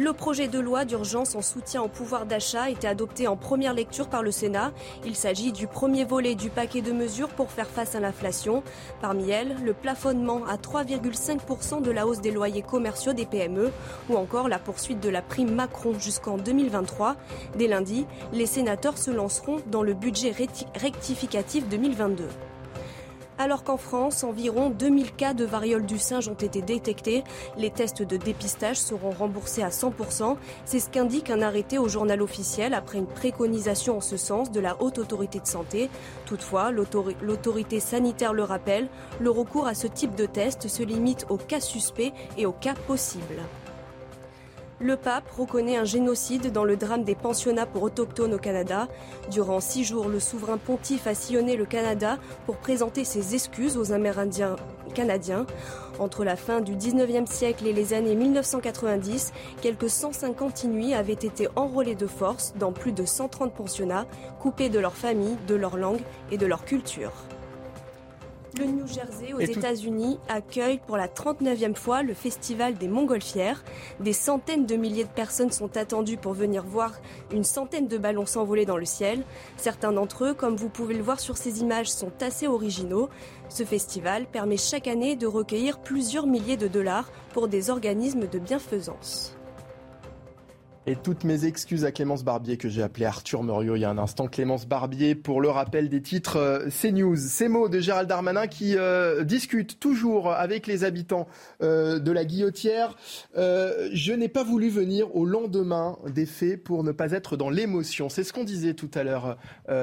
Le 0.00 0.12
projet 0.12 0.46
de 0.46 0.60
loi 0.60 0.84
d'urgence 0.84 1.34
en 1.34 1.42
soutien 1.42 1.82
au 1.82 1.88
pouvoir 1.88 2.24
d'achat 2.24 2.62
a 2.62 2.70
été 2.70 2.86
adopté 2.86 3.26
en 3.26 3.36
première 3.36 3.74
lecture 3.74 4.08
par 4.08 4.22
le 4.22 4.30
Sénat. 4.30 4.70
Il 5.04 5.16
s'agit 5.16 5.50
du 5.50 5.66
premier 5.66 6.04
volet 6.04 6.36
du 6.36 6.50
paquet 6.50 6.82
de 6.82 6.92
mesures 6.92 7.30
pour 7.30 7.50
faire 7.50 7.66
face 7.66 7.96
à 7.96 8.00
l'inflation. 8.00 8.62
Parmi 9.00 9.28
elles, 9.28 9.56
le 9.64 9.74
plafonnement 9.74 10.44
à 10.46 10.54
3,5% 10.54 11.82
de 11.82 11.90
la 11.90 12.06
hausse 12.06 12.20
des 12.20 12.30
loyers 12.30 12.62
commerciaux 12.62 13.12
des 13.12 13.26
PME 13.26 13.72
ou 14.08 14.14
encore 14.14 14.48
la 14.48 14.60
poursuite 14.60 15.00
de 15.00 15.08
la 15.08 15.20
prime 15.20 15.52
Macron 15.52 15.98
jusqu'en 15.98 16.36
2023. 16.36 17.16
Dès 17.56 17.66
lundi, 17.66 18.06
les 18.32 18.46
sénateurs 18.46 18.98
se 18.98 19.10
lanceront 19.10 19.56
dans 19.66 19.82
le 19.82 19.94
budget 19.94 20.32
rectificatif 20.76 21.68
2022. 21.68 22.28
Alors 23.40 23.62
qu'en 23.62 23.76
France, 23.76 24.24
environ 24.24 24.68
2000 24.68 25.12
cas 25.14 25.32
de 25.32 25.44
variole 25.44 25.86
du 25.86 25.98
singe 25.98 26.28
ont 26.28 26.34
été 26.34 26.60
détectés, 26.60 27.22
les 27.56 27.70
tests 27.70 28.02
de 28.02 28.16
dépistage 28.16 28.80
seront 28.80 29.12
remboursés 29.12 29.62
à 29.62 29.68
100%. 29.68 30.36
C'est 30.64 30.80
ce 30.80 30.90
qu'indique 30.90 31.30
un 31.30 31.40
arrêté 31.40 31.78
au 31.78 31.86
journal 31.86 32.20
officiel 32.20 32.74
après 32.74 32.98
une 32.98 33.06
préconisation 33.06 33.98
en 33.98 34.00
ce 34.00 34.16
sens 34.16 34.50
de 34.50 34.58
la 34.58 34.82
Haute 34.82 34.98
Autorité 34.98 35.38
de 35.38 35.46
Santé. 35.46 35.88
Toutefois, 36.26 36.72
l'autorité 36.72 37.78
sanitaire 37.78 38.32
le 38.32 38.42
rappelle, 38.42 38.88
le 39.20 39.30
recours 39.30 39.68
à 39.68 39.74
ce 39.74 39.86
type 39.86 40.16
de 40.16 40.26
test 40.26 40.66
se 40.66 40.82
limite 40.82 41.24
aux 41.28 41.36
cas 41.36 41.60
suspects 41.60 42.12
et 42.36 42.44
aux 42.44 42.52
cas 42.52 42.74
possibles. 42.88 43.42
Le 44.80 44.94
pape 44.94 45.28
reconnaît 45.36 45.76
un 45.76 45.84
génocide 45.84 46.52
dans 46.52 46.62
le 46.62 46.76
drame 46.76 47.02
des 47.02 47.16
pensionnats 47.16 47.66
pour 47.66 47.82
autochtones 47.82 48.34
au 48.34 48.38
Canada. 48.38 48.86
Durant 49.28 49.58
six 49.58 49.82
jours, 49.82 50.08
le 50.08 50.20
souverain 50.20 50.56
pontife 50.56 51.08
a 51.08 51.14
sillonné 51.14 51.56
le 51.56 51.64
Canada 51.64 52.16
pour 52.46 52.58
présenter 52.58 53.02
ses 53.02 53.34
excuses 53.34 53.76
aux 53.76 53.90
Amérindiens 53.90 54.54
canadiens. 54.94 55.46
Entre 55.98 56.24
la 56.24 56.36
fin 56.36 56.60
du 56.60 56.76
19e 56.76 57.26
siècle 57.26 57.66
et 57.66 57.72
les 57.72 57.92
années 57.92 58.14
1990, 58.14 59.32
quelques 59.60 59.90
150 59.90 60.62
Inuits 60.62 60.94
avaient 60.94 61.12
été 61.12 61.48
enrôlés 61.56 61.96
de 61.96 62.06
force 62.06 62.54
dans 62.56 62.70
plus 62.70 62.92
de 62.92 63.04
130 63.04 63.52
pensionnats, 63.52 64.06
coupés 64.38 64.68
de 64.68 64.78
leur 64.78 64.94
famille, 64.94 65.36
de 65.48 65.56
leur 65.56 65.76
langue 65.76 66.00
et 66.30 66.38
de 66.38 66.46
leur 66.46 66.64
culture. 66.64 67.12
Le 68.56 68.64
New 68.64 68.86
Jersey, 68.86 69.34
aux 69.34 69.40
États-Unis, 69.40 70.18
accueille 70.28 70.80
pour 70.86 70.96
la 70.96 71.06
39e 71.06 71.74
fois 71.74 72.02
le 72.02 72.14
festival 72.14 72.74
des 72.74 72.88
Montgolfières. 72.88 73.62
Des 74.00 74.12
centaines 74.12 74.64
de 74.64 74.74
milliers 74.76 75.04
de 75.04 75.10
personnes 75.10 75.52
sont 75.52 75.76
attendues 75.76 76.16
pour 76.16 76.32
venir 76.32 76.64
voir 76.64 76.94
une 77.30 77.44
centaine 77.44 77.88
de 77.88 77.98
ballons 77.98 78.26
s'envoler 78.26 78.64
dans 78.64 78.78
le 78.78 78.86
ciel. 78.86 79.22
Certains 79.56 79.92
d'entre 79.92 80.24
eux, 80.24 80.34
comme 80.34 80.56
vous 80.56 80.70
pouvez 80.70 80.94
le 80.94 81.02
voir 81.02 81.20
sur 81.20 81.36
ces 81.36 81.60
images, 81.60 81.90
sont 81.90 82.12
assez 82.22 82.48
originaux. 82.48 83.10
Ce 83.48 83.64
festival 83.64 84.26
permet 84.26 84.56
chaque 84.56 84.88
année 84.88 85.14
de 85.14 85.26
recueillir 85.26 85.78
plusieurs 85.78 86.26
milliers 86.26 86.56
de 86.56 86.68
dollars 86.68 87.10
pour 87.34 87.48
des 87.48 87.70
organismes 87.70 88.26
de 88.26 88.38
bienfaisance. 88.38 89.37
Et 90.88 90.96
toutes 90.96 91.24
mes 91.24 91.44
excuses 91.44 91.84
à 91.84 91.92
Clémence 91.92 92.24
Barbier, 92.24 92.56
que 92.56 92.70
j'ai 92.70 92.82
appelé 92.82 93.04
Arthur 93.04 93.42
Muriot 93.42 93.76
il 93.76 93.80
y 93.80 93.84
a 93.84 93.90
un 93.90 93.98
instant. 93.98 94.26
Clémence 94.26 94.66
Barbier, 94.66 95.14
pour 95.14 95.42
le 95.42 95.50
rappel 95.50 95.90
des 95.90 96.00
titres 96.00 96.38
euh, 96.38 96.70
CNews. 96.70 97.14
Ces 97.14 97.48
mots 97.48 97.68
de 97.68 97.78
Gérald 97.78 98.08
Darmanin 98.08 98.46
qui 98.46 98.74
euh, 98.74 99.22
discute 99.22 99.80
toujours 99.80 100.32
avec 100.32 100.66
les 100.66 100.84
habitants 100.84 101.28
euh, 101.60 101.98
de 101.98 102.10
la 102.10 102.24
Guillotière. 102.24 102.96
je 103.36 104.12
n'ai 104.14 104.28
pas 104.28 104.44
voulu 104.44 104.70
venir 104.70 105.14
au 105.14 105.26
lendemain 105.26 105.98
des 106.08 106.24
faits 106.24 106.64
pour 106.64 106.82
ne 106.84 106.92
pas 106.92 107.12
être 107.12 107.36
dans 107.36 107.50
l'émotion. 107.50 108.08
C'est 108.08 108.24
ce 108.24 108.32
qu'on 108.32 108.44
disait 108.44 108.72
tout 108.72 108.90
à 108.94 109.02
l'heure, 109.02 109.36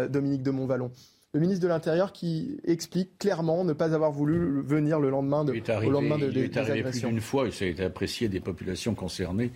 Dominique 0.09 0.41
de 0.41 0.49
Montvalon 0.49 0.89
le 1.35 1.41
ministre 1.41 1.63
de 1.63 1.67
l'Intérieur 1.67 2.13
qui 2.13 2.61
explique 2.63 3.17
clairement 3.17 3.65
ne 3.65 3.73
pas 3.73 3.93
avoir 3.93 4.09
voulu 4.09 4.61
venir 4.61 5.01
le 5.01 5.09
lendemain 5.09 5.43
de, 5.43 5.51
au 5.51 5.89
lendemain 5.91 6.17
de, 6.17 6.31
il 6.31 6.37
est 6.37 6.55
arrivé 6.55 6.81
plus 6.83 7.01
d'une 7.01 7.19
fois 7.19 7.45
et 7.45 7.51
ça 7.51 7.65
a 7.65 7.67
été 7.67 7.83
apprécié 7.83 8.29
des 8.29 8.39
populations 8.39 8.95
concernées 8.95 9.51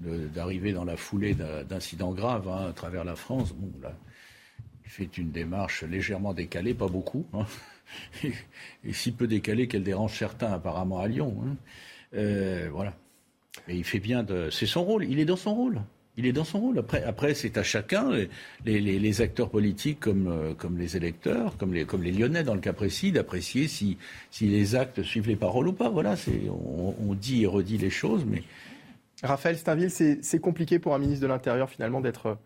d'arriver 0.00 0.72
dans 0.72 0.84
la 0.84 0.96
foulée 0.96 1.34
d'incidents 1.34 2.12
graves 2.12 2.48
hein, 2.48 2.68
à 2.68 2.72
travers 2.72 3.04
la 3.04 3.16
France. 3.16 3.52
Bon, 3.52 3.70
là, 3.82 3.94
il 4.84 4.90
fait 4.90 5.18
une 5.18 5.30
démarche 5.30 5.82
légèrement 5.84 6.34
décalée, 6.34 6.74
pas 6.74 6.88
beaucoup, 6.88 7.26
hein, 7.32 7.46
et, 8.84 8.92
si 8.92 9.12
peu 9.12 9.26
décalée 9.26 9.68
qu'elle 9.68 9.84
dérange 9.84 10.18
certains 10.18 10.52
apparemment 10.52 11.00
à 11.00 11.08
Lyon. 11.08 11.36
Hein. 11.44 11.56
Euh, 12.14 12.68
voilà. 12.72 12.94
Mais 13.68 13.76
il 13.76 13.84
fait 13.84 14.00
bien 14.00 14.22
de. 14.22 14.50
C'est 14.50 14.66
son 14.66 14.84
rôle. 14.84 15.04
Il 15.04 15.18
est 15.20 15.24
dans 15.24 15.36
son 15.36 15.54
rôle. 15.54 15.80
Il 16.16 16.26
est 16.26 16.32
dans 16.32 16.44
son 16.44 16.60
rôle. 16.60 16.78
Après, 16.78 17.02
après 17.02 17.34
c'est 17.34 17.56
à 17.56 17.64
chacun, 17.64 18.10
les, 18.64 19.20
acteurs 19.20 19.50
politiques 19.50 19.98
comme, 19.98 20.28
euh, 20.28 20.54
comme 20.54 20.78
les 20.78 20.96
électeurs, 20.96 21.56
comme 21.56 21.72
les, 21.72 21.84
comme 21.86 22.02
les 22.02 22.12
Lyonnais 22.12 22.44
dans 22.44 22.54
le 22.54 22.60
cas 22.60 22.72
précis, 22.72 23.10
d'apprécier 23.10 23.66
si, 23.66 23.96
si 24.30 24.46
les 24.46 24.76
actes 24.76 25.02
suivent 25.02 25.26
les 25.26 25.36
paroles 25.36 25.68
ou 25.68 25.72
pas. 25.72 25.88
Voilà, 25.88 26.14
on, 26.48 26.94
on 27.00 27.14
dit 27.14 27.42
et 27.42 27.46
redit 27.46 27.78
les 27.78 27.90
choses, 27.90 28.24
mais... 28.24 28.42
Raphaël 29.22 29.56
Stainville, 29.56 29.90
c'est 29.90 30.40
compliqué 30.40 30.78
pour 30.78 30.94
un 30.94 30.98
ministre 30.98 31.22
de 31.22 31.28
l'Intérieur 31.28 31.70
finalement 31.70 32.00
d'être 32.00 32.38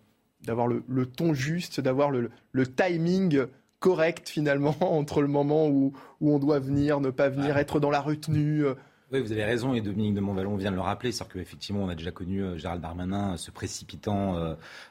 d'avoir 0.45 0.69
le, 0.69 1.07
ton 1.07 1.35
juste, 1.35 1.81
d'avoir 1.81 2.11
le, 2.11 2.31
le, 2.53 2.67
timing 2.67 3.47
correct 3.81 4.29
finalement 4.29 4.77
entre 4.81 5.21
le 5.21 5.27
moment 5.27 5.67
où, 5.67 5.93
où 6.21 6.33
on 6.33 6.39
doit 6.39 6.61
venir, 6.61 7.01
ne 7.01 7.11
pas 7.11 7.29
venir, 7.29 7.57
être 7.59 7.81
dans 7.81 7.91
la 7.91 8.01
retenue. 8.01 8.65
Euh, 8.65 8.75
oui, 9.11 9.23
vous 9.23 9.33
avez 9.33 9.45
raison, 9.45 9.73
et 9.73 9.81
Dominique 9.81 10.15
de 10.15 10.21
Montvalon 10.21 10.57
vient 10.57 10.71
de 10.71 10.77
le 10.77 10.83
rappeler, 10.83 11.13
c'est-à-dire 11.13 11.33
qu'effectivement, 11.33 11.83
on 11.83 11.89
a 11.89 11.95
déjà 11.95 12.11
connu 12.11 12.43
euh, 12.43 12.59
Gérald 12.59 12.83
Darmanin 12.83 13.33
euh, 13.33 13.37
se 13.39 13.51
précipitant 13.51 14.37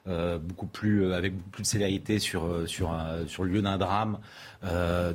euh, 0.08 0.40
beaucoup 0.40 0.66
plus, 0.66 1.14
avec 1.14 1.36
beaucoup 1.36 1.50
plus 1.52 1.62
de 1.62 1.68
célérité 1.68 2.18
sur, 2.18 2.68
sur, 2.68 3.00
sur 3.28 3.44
le 3.44 3.52
lieu 3.52 3.62
d'un 3.62 3.78
drame. 3.78 4.18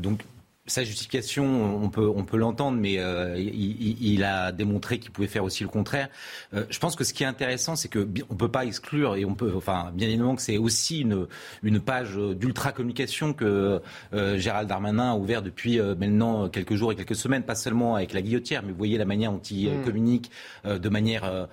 donc, 0.00 0.24
sa 0.66 0.84
justification, 0.84 1.82
on 1.82 1.90
peut, 1.90 2.08
on 2.08 2.24
peut 2.24 2.36
l'entendre, 2.36 2.78
mais 2.78 2.98
euh, 2.98 3.36
il, 3.36 4.22
a 4.22 4.52
démontré 4.52 5.00
qu'il 5.00 5.10
pouvait 5.10 5.26
faire 5.26 5.42
aussi 5.42 5.64
le 5.64 5.68
contraire. 5.68 6.08
Euh, 6.54 6.64
je 6.70 6.78
pense 6.78 6.94
que 6.94 7.02
ce 7.02 7.12
qui 7.12 7.24
est 7.24 7.26
intéressant, 7.26 7.74
c'est 7.74 7.88
que 7.88 8.08
on 8.30 8.36
peut 8.36 8.50
pas 8.50 8.64
exclure 8.64 9.16
et 9.16 9.24
on 9.24 9.34
peut, 9.34 9.52
enfin, 9.56 9.90
bien 9.92 10.06
évidemment 10.06 10.36
que 10.36 10.42
c'est 10.42 10.58
aussi 10.58 11.00
une, 11.00 11.26
une 11.64 11.80
page 11.80 12.16
d'ultra 12.16 12.70
communication 12.70 13.32
que 13.32 13.82
euh, 14.14 14.38
Gérald 14.38 14.68
Darmanin 14.68 15.12
a 15.12 15.16
ouvert 15.16 15.42
depuis 15.42 15.80
maintenant 15.80 16.48
quelques 16.48 16.74
jours 16.74 16.92
et 16.92 16.96
quelques 16.96 17.16
semaines, 17.16 17.42
pas 17.42 17.56
seulement 17.56 17.96
avec 17.96 18.12
la 18.12 18.22
guillotière, 18.22 18.62
mais 18.62 18.70
vous 18.70 18.78
voyez 18.78 18.98
la 18.98 19.04
manière 19.04 19.32
dont 19.32 19.40
il 19.40 19.68
mm. 19.68 19.84
communique 19.84 20.30
de 20.64 20.88
manière 20.88 21.48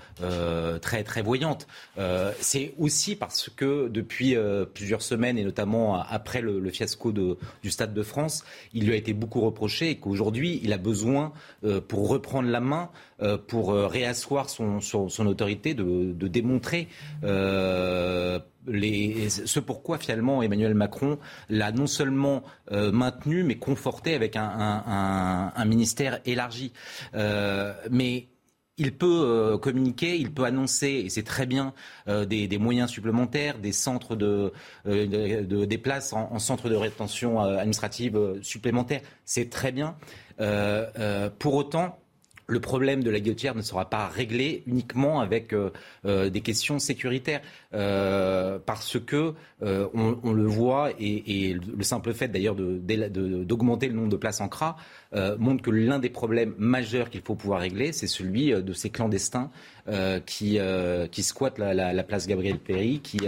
très 0.82 1.03
très 1.03 1.22
voyante. 1.24 1.68
c'est 2.39 2.74
aussi 2.78 3.16
parce 3.16 3.49
que 3.49 3.88
depuis 3.88 4.36
plusieurs 4.74 5.01
semaines 5.01 5.38
et 5.38 5.43
notamment 5.43 5.99
après 5.99 6.41
le, 6.41 6.60
le 6.60 6.70
fiasco 6.70 7.12
de, 7.12 7.38
du 7.64 7.72
Stade 7.72 7.93
de 7.93 8.03
France, 8.03 8.43
il 8.74 8.86
lui 8.86 8.93
a 8.93 8.99
été 9.00 9.14
beaucoup 9.14 9.41
reproché 9.41 9.89
et 9.89 9.95
qu'aujourd'hui, 9.97 10.60
il 10.64 10.74
a 10.74 10.78
besoin, 10.78 11.34
euh, 11.64 11.82
pour 11.82 12.08
reprendre 12.10 12.50
la 12.50 12.60
main, 12.60 12.89
euh, 13.22 13.38
pour 13.38 13.72
euh, 13.72 13.88
réasseoir 13.88 14.50
son, 14.50 14.80
son, 14.80 15.26
autorité, 15.26 15.74
de, 15.74 16.28
démontrer 16.28 16.88
les, 18.68 19.30
ce 19.30 19.60
pourquoi 19.60 19.97
finalement 19.97 20.43
Emmanuel 20.43 20.76
Macron 20.76 21.18
l'a 21.50 21.72
non 21.72 21.88
seulement 21.88 22.43
maintenu, 22.72 23.43
mais 23.43 23.56
conforté 23.56 24.14
avec 24.14 24.36
un, 24.36 24.43
un, 24.43 25.52
un 25.56 25.66
ministère 25.66 26.20
élargi. 26.26 26.72
mais 27.14 28.28
il 28.80 28.94
peut 28.96 29.08
euh, 29.08 29.58
communiquer, 29.58 30.18
il 30.18 30.32
peut 30.32 30.46
annoncer, 30.46 31.04
et 31.06 31.10
c'est 31.10 31.24
très 31.24 31.46
bien, 31.46 31.74
euh, 32.08 32.26
des, 32.26 32.58
moyens 32.58 32.90
supplémentaires, 32.90 33.60
des 33.60 33.74
centres 33.74 34.16
de, 34.16 34.52
euh, 34.88 35.66
des 35.66 35.78
places 35.78 36.14
en, 36.14 36.32
en 36.32 36.40
centres 36.40 36.70
de 36.70 36.76
rétention 36.76 37.40
administrative 37.40 38.40
supplémentaires. 38.42 39.02
C'est 39.26 39.50
très 39.50 39.72
bien. 39.72 39.96
pour 41.40 41.54
autant, 41.54 42.00
le 42.50 42.60
problème 42.60 43.04
de 43.04 43.10
la 43.10 43.20
guillotière 43.20 43.56
ne 43.56 43.62
sera 43.62 43.89
pas 43.89 44.08
réglé 44.08 44.64
uniquement 44.66 45.22
avec 45.22 45.54
euh, 45.54 45.70
euh, 46.06 46.30
des 46.30 46.41
questions 46.41 46.80
sécuritaires, 46.80 47.41
euh, 47.74 48.58
parce 48.66 49.00
que 49.00 49.34
on, 49.62 50.32
le 50.32 50.45
voit 50.45 50.91
et, 51.00 51.54
le 51.54 51.84
simple 51.84 52.14
fait 52.14 52.30
d'ailleurs 52.30 52.56
d'augmenter 52.56 53.88
le 53.88 53.93
nombre 53.93 54.10
de 54.10 54.16
places 54.16 54.41
en 54.41 54.47
CRA 54.47 54.78
montre 55.38 55.62
que 55.62 55.70
l'un 55.70 56.00
des 56.00 56.10
problèmes 56.10 56.54
majeurs 56.58 57.10
qu'il 57.10 57.22
faut 57.22 57.36
pouvoir 57.36 57.60
régler, 57.60 57.91
c'est 57.91 58.08
celui 58.08 58.52
de 58.52 58.74
ces 58.74 58.89
clandestins 58.89 59.52
qui, 60.26 60.60
squattent 61.22 61.60
la, 61.60 62.04
place 62.04 62.28
Gabriel 62.28 62.58
Péry, 62.58 63.02
qui, 63.02 63.20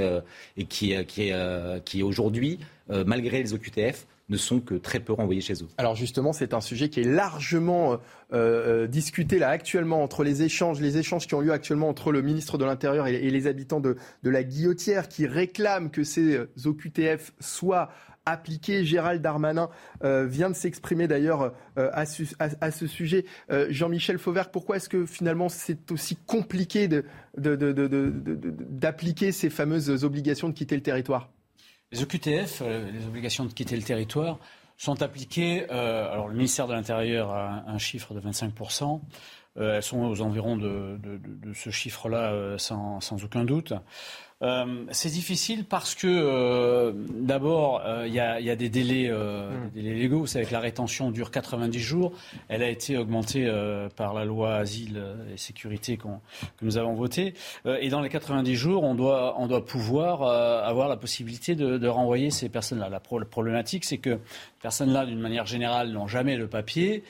et 0.57 0.65
qui 0.65 2.03
aujourd'hui, 2.03 2.59
malgré 2.89 3.43
les 3.43 3.53
OQTF, 3.53 4.07
ne 4.31 4.37
sont 4.37 4.59
que 4.61 4.73
très 4.75 4.99
peu 4.99 5.13
renvoyés 5.13 5.41
chez 5.41 5.53
eux. 5.61 5.67
Alors 5.77 5.95
justement, 5.95 6.33
c'est 6.33 6.55
un 6.55 6.61
sujet 6.61 6.89
qui 6.89 7.01
est 7.01 7.07
largement 7.07 7.93
euh, 7.93 7.97
euh, 8.31 8.87
discuté 8.87 9.37
là 9.37 9.49
actuellement 9.49 10.01
entre 10.01 10.23
les 10.23 10.41
échanges, 10.41 10.79
les 10.79 10.97
échanges 10.97 11.27
qui 11.27 11.35
ont 11.35 11.41
lieu 11.41 11.51
actuellement 11.51 11.89
entre 11.89 12.13
le 12.13 12.21
ministre 12.21 12.57
de 12.57 12.63
l'Intérieur 12.63 13.07
et, 13.07 13.29
les 13.29 13.47
habitants 13.47 13.81
de, 13.81 13.97
la 14.23 14.43
Guillotière 14.43 15.09
qui 15.09 15.27
réclament 15.27 15.91
que 15.91 16.05
ces 16.05 16.37
euh, 16.37 16.49
OQTF 16.63 17.33
soient 17.41 17.89
appliqués. 18.25 18.85
Gérald 18.85 19.21
Darmanin 19.21 19.67
vient 20.03 20.51
de 20.51 20.55
s'exprimer 20.55 21.07
d'ailleurs 21.07 21.55
à, 21.75 22.05
ce 22.05 22.85
sujet. 22.85 23.25
Jean-Michel 23.69 24.19
Fauvert, 24.19 24.51
pourquoi 24.51 24.75
est-ce 24.75 24.89
que 24.89 25.07
finalement 25.07 25.49
c'est 25.49 25.91
aussi 25.91 26.15
compliqué 26.27 26.87
d'appliquer 27.35 29.31
ces 29.31 29.49
fameuses 29.49 30.03
obligations 30.03 30.49
de 30.49 30.53
quitter 30.53 30.75
le 30.75 30.83
territoire? 30.83 31.31
Les 31.91 32.01
OQTF, 32.03 32.61
euh, 32.61 32.89
les 32.91 33.05
obligations 33.05 33.45
de 33.45 33.53
quitter 33.53 33.75
le 33.75 33.83
territoire, 33.83 34.39
sont 34.77 35.01
appliquées. 35.01 35.67
Euh, 35.71 36.11
alors, 36.11 36.27
le 36.27 36.35
ministère 36.35 36.67
de 36.67 36.73
l'Intérieur 36.73 37.31
a 37.31 37.63
un, 37.67 37.77
chiffre 37.77 38.13
de 38.13 38.21
25%. 38.21 39.01
Euh, 39.57 39.75
elles 39.75 39.83
sont 39.83 39.99
aux 39.99 40.21
environs 40.21 40.57
de, 40.57 40.97
ce 41.53 41.69
chiffre-là, 41.69 42.57
sans, 42.57 43.23
aucun 43.23 43.43
doute. 43.43 43.73
Euh, 44.41 44.85
c'est 44.91 45.09
difficile 45.09 45.65
parce 45.65 45.93
que 45.93 46.07
euh, 46.07 46.93
d'abord 46.95 47.83
euh, 47.85 48.07
il 48.07 48.13
y, 48.13 48.19
a, 48.19 48.55
des 48.55 48.69
délais, 48.69 49.11
hmm. 49.11 49.69
des 49.73 49.81
délais 49.83 49.99
légaux. 49.99 50.19
Vous 50.19 50.27
savez 50.27 50.45
que 50.45 50.53
la 50.53 50.59
rétention 50.59 51.11
dure 51.11 51.31
90 51.31 51.79
jours. 51.79 52.13
Elle 52.49 52.63
a 52.63 52.69
été 52.69 52.97
augmentée 52.97 53.49
par 53.95 54.13
la 54.13 54.25
loi 54.25 54.55
asile 54.55 55.01
et 55.33 55.37
sécurité 55.37 55.97
que 55.97 56.07
nous 56.61 56.77
avons 56.77 56.93
votée. 56.93 57.33
et 57.65 57.89
dans 57.89 58.01
les 58.01 58.09
90 58.09 58.55
jours, 58.55 58.83
on 58.83 58.95
doit, 58.95 59.35
on 59.39 59.47
doit 59.47 59.65
pouvoir 59.65 60.23
avoir 60.23 60.89
la 60.89 60.97
possibilité 60.97 61.55
de, 61.55 61.77
de 61.77 61.87
renvoyer 61.87 62.31
ces 62.31 62.49
personnes-là. 62.49 62.89
La, 62.89 62.99
problématique, 62.99 63.85
c'est 63.85 63.97
que 63.97 64.15
ces 64.15 64.61
personnes-là, 64.61 65.05
d'une 65.05 65.19
manière 65.19 65.45
générale, 65.45 65.91
n'ont 65.91 66.07
jamais 66.07 66.35
le 66.37 66.47
papier 66.47 67.03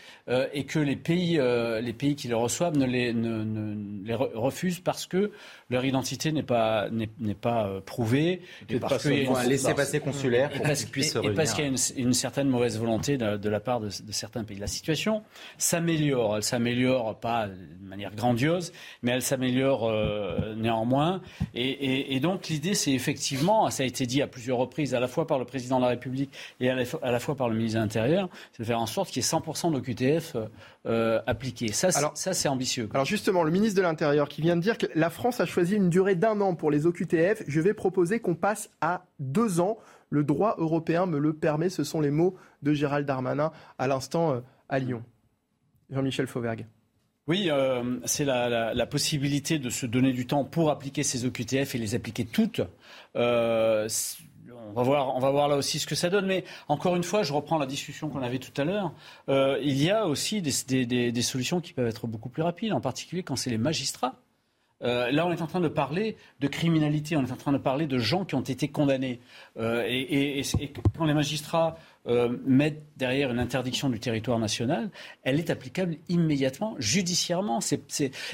et 0.54 0.66
que 0.66 0.80
les 0.80 0.96
pays, 0.96 1.40
les 1.82 1.94
pays 1.94 2.16
qui 2.16 2.28
les 2.28 2.34
reçoivent 2.34 2.78
ne 2.78 2.86
les, 2.86 3.14
ne, 3.14 3.44
ne, 3.44 4.06
les 4.06 4.16
refusent 4.16 4.80
parce 4.80 5.06
que 5.06 5.32
leur 5.70 5.86
identité 5.86 6.32
n'est 6.32 6.44
pas, 6.44 6.90
n'est 7.22 7.36
pas 7.36 7.67
euh, 7.67 7.82
prouvée. 7.82 8.41
Et 8.69 8.80
parce 8.80 9.03
qu'il 9.03 9.24
y 9.24 9.28
a 9.28 9.38
un 9.38 9.43
laissez-passer 9.45 9.99
consulaire 9.99 10.49
pour 10.49 10.65
puissent 10.91 11.15
et, 11.24 11.30
parce 11.32 11.53
qu'il 11.53 11.63
y 11.63 11.67
a 11.67 11.72
une, 11.97 12.13
certaine 12.13 12.49
mauvaise 12.49 12.78
volonté 12.78 13.17
de, 13.17 13.49
la 13.49 13.59
part 13.59 13.80
de, 13.80 13.89
certains 13.89 14.43
pays. 14.43 14.57
La 14.57 14.67
situation 14.67 15.24
s'améliore. 15.57 16.38
Elle 16.38 16.43
s'améliore 16.43 17.19
pas 17.19 17.47
de 17.47 17.88
manière 17.88 18.13
grandiose, 18.15 18.72
mais 19.03 19.11
elle 19.11 19.22
s'améliore 19.22 19.88
euh, 19.88 20.55
néanmoins. 20.55 21.22
Et, 21.53 22.19
donc 22.19 22.47
l'idée, 22.47 22.74
c'est 22.74 22.91
effectivement, 22.91 23.69
ça 23.69 23.84
a 23.84 23.86
été 23.86 24.05
dit 24.05 24.22
à 24.22 24.28
plusieurs 24.28 24.57
reprises, 24.57 24.93
à 24.93 24.99
la 24.99 25.07
fois 25.07 25.28
par 25.28 25.39
le 25.39 25.45
président 25.45 25.78
de 25.78 25.84
la 25.84 25.89
République 25.89 26.32
et 26.59 26.69
à 26.69 26.76
la, 26.76 27.19
fois 27.19 27.36
par 27.36 27.49
le 27.49 27.55
ministre 27.55 27.80
de 27.80 27.84
l'Intérieur, 27.84 28.30
c'est 28.51 28.63
de 28.63 28.67
faire 28.67 28.80
en 28.80 28.86
sorte 28.86 29.09
qu'il 29.09 29.22
y 29.22 29.26
ait 29.26 29.30
100% 29.30 29.74
de 29.74 29.80
QTF 29.80 30.36
euh, 30.88 31.22
appliqués. 31.28 31.72
Ça, 31.72 31.92
ça 31.92 32.34
c'est 32.34 32.50
ambitieux. 32.50 32.90
Alors 32.94 33.06
justement, 33.06 33.44
le 33.44 33.52
ministre 33.52 33.78
de 33.78 33.84
l'Intérieur 33.84 34.28
qui 34.28 34.42
vient 34.42 34.56
de 34.56 34.62
dire 34.62 34.78
que 34.78 34.88
la 34.96 35.10
France 35.10 35.40
a 35.40 35.46
choisi 35.46 35.76
une 35.76 35.90
durée 35.90 36.16
d'un 36.16 36.42
an 36.42 36.56
pour 36.56 36.72
les 36.72 36.86
OQTF. 36.86 37.44
Je 37.48 37.62
vais 37.62 37.74
proposer 37.74 38.20
qu'on 38.20 38.36
passe 38.36 38.70
à 38.82 39.06
deux 39.20 39.60
ans. 39.60 39.78
Le 40.10 40.24
droit 40.24 40.56
européen 40.58 41.06
me 41.06 41.20
le 41.20 41.34
permet. 41.34 41.70
Ce 41.70 41.84
sont 41.84 42.02
les 42.02 42.12
mots 42.12 42.36
de 42.64 42.74
Gérald 42.74 43.06
Darmanin 43.06 43.52
à 43.78 43.88
l'instant 43.88 44.34
euh, 44.34 44.40
à 44.70 44.80
Lyon. 44.80 45.04
Jean-Michel 45.92 46.28
Fauvergue. 46.28 46.66
Oui, 47.28 47.50
euh, 47.50 48.00
c'est 48.06 48.26
la, 48.26 48.86
possibilité 48.88 49.60
de 49.60 49.70
se 49.70 49.86
donner 49.86 50.12
du 50.12 50.26
temps 50.26 50.44
pour 50.44 50.72
appliquer 50.72 51.04
ces 51.04 51.26
OQTF 51.26 51.76
et 51.76 51.78
les 51.78 51.96
appliquer 51.96 52.26
toutes. 52.26 52.62
Euh, 53.16 53.88
on 54.76 54.80
va, 54.80 54.84
voir, 54.84 55.15
on 55.15 55.19
va 55.19 55.30
voir 55.32 55.47
là 55.47 55.57
aussi 55.57 55.80
ce 55.80 55.88
que 55.88 55.95
ça 55.95 56.09
donne. 56.09 56.26
Mais 56.26 56.43
encore 56.67 56.95
une 56.95 57.03
fois, 57.03 57.24
je 57.24 57.34
reprends 57.34 57.57
la 57.57 57.65
discussion 57.65 58.09
qu'on 58.09 58.22
avait 58.22 58.39
tout 58.39 58.59
à 58.59 58.65
l'heure. 58.65 58.91
il 59.28 59.82
y 59.82 59.89
a 59.89 60.07
aussi 60.07 60.41
des, 60.41 61.22
solutions 61.22 61.61
qui 61.61 61.74
peuvent 61.74 61.88
être 61.88 62.07
beaucoup 62.07 62.30
plus 62.30 62.43
rapides, 62.43 62.74
en 62.74 62.82
particulier 62.82 63.24
quand 63.24 63.36
c'est 63.36 63.49
les 63.49 63.57
magistrats 63.57 64.15
euh, 64.84 65.11
là, 65.11 65.28
on 65.28 65.32
est 65.32 65.41
en 65.41 65.47
train 65.47 65.61
de 65.61 65.67
parler 65.67 66.17
de 66.39 66.47
criminalité, 66.47 67.15
on 67.15 67.26
est 67.26 67.32
en 67.32 67.38
train 67.38 67.51
de 67.51 67.57
parler 67.57 67.88
de 67.88 67.97
gens 67.97 68.26
qui 68.26 68.36
ont 68.36 68.41
été 68.41 68.67
condamnés. 68.67 69.19
Euh, 69.57 69.84
et, 69.88 70.41
quand 70.97 71.05
les 71.05 71.13
magistrats 71.13 71.78
euh, 72.08 72.36
mettent 72.45 72.82
derrière 72.97 73.32
une 73.32 73.39
interdiction 73.39 73.89
du 73.89 73.99
territoire 73.99 74.39
national, 74.39 74.89
elle 75.24 75.39
est 75.39 75.49
applicable 75.49 75.97
immédiatement, 76.10 76.76
judiciairement. 76.80 77.60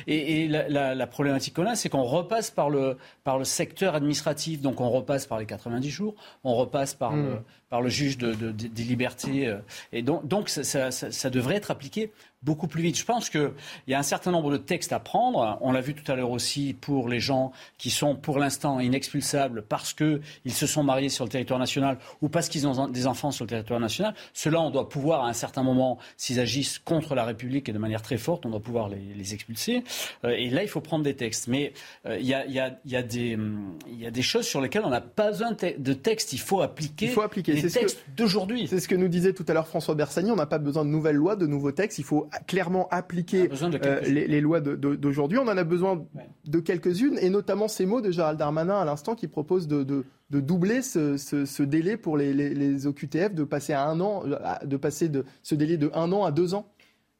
et, 0.07 0.47
la, 0.47 1.07
problématique 1.07 1.53
qu'on 1.53 1.65
a, 1.65 1.75
c'est 1.75 1.89
qu'on 1.89 2.03
repasse 2.03 2.51
par 2.51 2.69
le, 2.69 2.97
par 3.23 3.37
le 3.37 3.43
secteur 3.43 3.95
administratif, 3.95 4.61
donc 4.61 4.81
on 4.81 4.89
repasse 4.89 5.25
par 5.25 5.39
les 5.39 5.45
90 5.45 5.89
jours, 5.89 6.15
on 6.43 6.55
repasse 6.55 6.93
par, 6.93 7.15
le, 7.15 7.35
hmm. 7.35 7.43
par 7.69 7.81
le 7.81 7.89
juge 7.89 8.17
de, 8.17 8.33
des 8.51 8.83
libertés. 8.83 9.55
et 9.91 10.01
donc, 10.01 10.27
donc 10.27 10.49
ça 10.49 11.29
devrait 11.29 11.55
être 11.55 11.71
appliqué 11.71 12.11
beaucoup 12.43 12.67
plus 12.67 12.81
vite. 12.81 12.97
Je 12.97 13.05
pense 13.05 13.29
qu'il 13.29 13.51
y 13.87 13.93
a 13.93 13.99
un 13.99 14.03
certain 14.03 14.31
nombre 14.31 14.51
de 14.51 14.57
textes 14.57 14.93
à 14.93 14.99
prendre. 14.99 15.57
On 15.61 15.71
l'a 15.71 15.81
vu 15.81 15.93
tout 15.93 16.09
à 16.11 16.15
l'heure 16.15 16.31
aussi 16.31 16.73
pour 16.79 17.09
les 17.09 17.19
gens 17.19 17.51
qui 17.77 17.89
sont 17.89 18.15
pour 18.15 18.39
l'instant 18.39 18.79
inexpulsables 18.79 19.63
parce 19.63 19.93
qu'ils 19.93 20.21
se 20.53 20.67
sont 20.67 20.83
mariés 20.83 21.09
sur 21.09 21.25
le 21.25 21.29
territoire 21.29 21.59
national 21.59 21.97
ou 22.21 22.29
parce 22.29 22.47
qu'ils 22.49 22.67
ont 22.67 22.87
des 22.87 23.07
enfants 23.07 23.31
sur 23.31 23.45
le 23.45 23.49
territoire 23.49 23.56
national. 23.79 24.13
Cela, 24.33 24.61
on 24.61 24.69
doit 24.69 24.89
pouvoir 24.89 25.25
à 25.25 25.29
un 25.29 25.33
certain 25.33 25.63
moment, 25.63 25.97
s'ils 26.17 26.39
agissent 26.39 26.79
contre 26.79 27.15
la 27.15 27.23
République 27.23 27.69
et 27.69 27.73
de 27.73 27.77
manière 27.77 28.01
très 28.01 28.17
forte, 28.17 28.45
on 28.45 28.49
doit 28.49 28.59
pouvoir 28.59 28.89
les, 28.89 29.33
expulser. 29.33 29.83
Euh, 30.23 30.29
et 30.29 30.49
là, 30.49 30.63
il 30.63 30.69
faut 30.69 30.79
prendre 30.81 31.03
des 31.03 31.15
textes. 31.15 31.47
Mais 31.47 31.73
euh, 32.05 32.17
il 32.19 32.25
y, 32.25 32.33
a, 32.33 34.11
des 34.11 34.21
choses 34.21 34.45
sur 34.45 34.61
lesquelles 34.61 34.83
on 34.85 34.89
n'a 34.89 35.01
pas 35.01 35.31
besoin 35.31 35.51
de 35.51 35.93
textes. 35.93 36.33
Il 36.33 36.39
faut 36.39 36.61
appliquer, 36.61 37.05
il 37.05 37.11
faut 37.11 37.21
appliquer. 37.21 37.53
les 37.53 37.69
textes 37.69 38.03
d'aujourd'hui. 38.15 38.67
C'est 38.67 38.79
ce 38.79 38.87
que 38.87 38.95
nous 38.95 39.09
disait 39.09 39.33
tout 39.33 39.45
à 39.47 39.53
l'heure 39.53 39.67
François 39.67 39.95
Bersani. 39.95 40.31
On 40.31 40.35
n'a 40.35 40.45
pas 40.45 40.59
besoin 40.59 40.85
de 40.85 40.89
nouvelles 40.89 41.15
lois, 41.15 41.35
de 41.35 41.47
nouveaux 41.47 41.71
textes. 41.71 41.99
Il 41.99 42.05
faut 42.05 42.29
clairement 42.47 42.87
appliquer 42.89 43.49
euh, 43.51 44.01
les, 44.01 44.41
lois 44.41 44.61
d'aujourd'hui. 44.61 45.37
On 45.37 45.47
en 45.47 45.57
a 45.57 45.63
besoin 45.63 46.05
de 46.45 46.59
quelques-unes, 46.59 47.17
et 47.21 47.29
notamment 47.29 47.67
ces 47.67 47.85
mots 47.85 48.01
de 48.01 48.11
Gérald 48.11 48.39
Darmanin 48.39 48.79
à 48.79 48.85
l'instant 48.85 49.15
qui 49.15 49.27
propose 49.27 49.67
de, 49.67 50.05
doubler 50.29 50.81
ce, 50.81 51.63
délai 51.63 51.97
pour 51.97 52.17
les, 52.17 52.87
OQTF, 52.87 53.33
de 53.33 53.43
passer 53.43 53.73
à 53.73 53.85
un 53.87 53.99
an, 53.99 54.23
de 54.63 54.77
passer 54.77 55.09
de 55.09 55.25
ce 55.43 55.55
délai 55.55 55.77
de 55.77 55.89
un 55.93 56.11
an 56.11 56.23
à 56.25 56.31
deux 56.31 56.53
ans. 56.53 56.71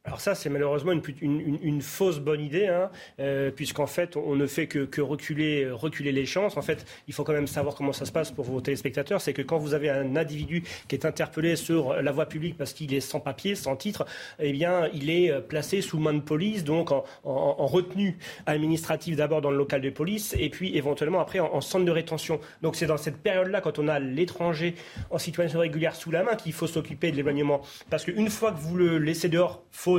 Alors 0.08 0.22
ça, 0.22 0.34
c'est 0.34 0.48
malheureusement 0.48 0.92
une, 1.20 1.82
fausse 1.82 2.18
bonne 2.18 2.40
idée, 2.40 2.66
hein, 2.66 2.90
euh, 3.20 3.50
puisqu'en 3.50 3.86
fait, 3.86 4.16
on 4.16 4.36
ne 4.36 4.46
fait 4.46 4.66
que, 4.66 5.02
reculer, 5.02 5.68
reculer 5.70 6.12
les 6.12 6.24
chances. 6.24 6.56
En 6.56 6.62
fait, 6.62 6.86
il 7.08 7.12
faut 7.12 7.24
quand 7.24 7.34
même 7.34 7.46
savoir 7.46 7.74
comment 7.74 7.92
ça 7.92 8.06
se 8.06 8.12
passe 8.12 8.30
pour 8.30 8.46
vos 8.46 8.62
téléspectateurs. 8.62 9.20
C'est 9.20 9.34
que 9.34 9.42
quand 9.42 9.58
vous 9.58 9.74
avez 9.74 9.90
un 9.90 10.16
individu 10.16 10.62
qui 10.88 10.94
est 10.94 11.04
interpellé 11.04 11.56
sur 11.56 11.92
la 12.00 12.10
voie 12.10 12.24
publique 12.24 12.56
parce 12.56 12.72
qu'il 12.72 12.94
est 12.94 13.00
sans 13.00 13.20
papier, 13.20 13.54
sans 13.54 13.76
titre, 13.76 14.06
eh 14.38 14.50
bien, 14.52 14.88
il 14.94 15.10
est 15.10 15.30
euh, 15.30 15.42
placé 15.42 15.82
sous 15.82 15.98
main 15.98 16.14
de 16.14 16.20
police, 16.20 16.64
donc 16.64 16.90
en, 16.90 17.04
retenue 17.22 18.16
administrative 18.46 19.16
d'abord 19.16 19.42
dans 19.42 19.50
le 19.50 19.58
local 19.58 19.82
de 19.82 19.90
police, 19.90 20.34
et 20.38 20.48
puis 20.48 20.74
éventuellement 20.74 21.20
après 21.20 21.38
en, 21.38 21.60
centre 21.60 21.84
de 21.84 21.90
rétention. 21.90 22.40
Donc 22.62 22.76
c'est 22.76 22.86
dans 22.86 22.96
cette 22.96 23.18
période-là, 23.18 23.60
quand 23.60 23.78
on 23.78 23.88
a 23.88 23.98
l'étranger 23.98 24.74
en 25.10 25.18
situation 25.18 25.58
régulière 25.58 25.94
sous 25.94 26.10
la 26.10 26.22
main, 26.22 26.34
qu'il 26.34 26.54
faut 26.54 26.66
s'occuper 26.66 27.10
de 27.10 27.16
l'éloignement. 27.16 27.60
Parce 27.90 28.06
qu'une 28.06 28.30
fois 28.30 28.52
que 28.52 28.58
vous 28.58 28.76
le 28.78 28.96
laissez 28.96 29.28
dehors, 29.28 29.64
faut 29.70 29.97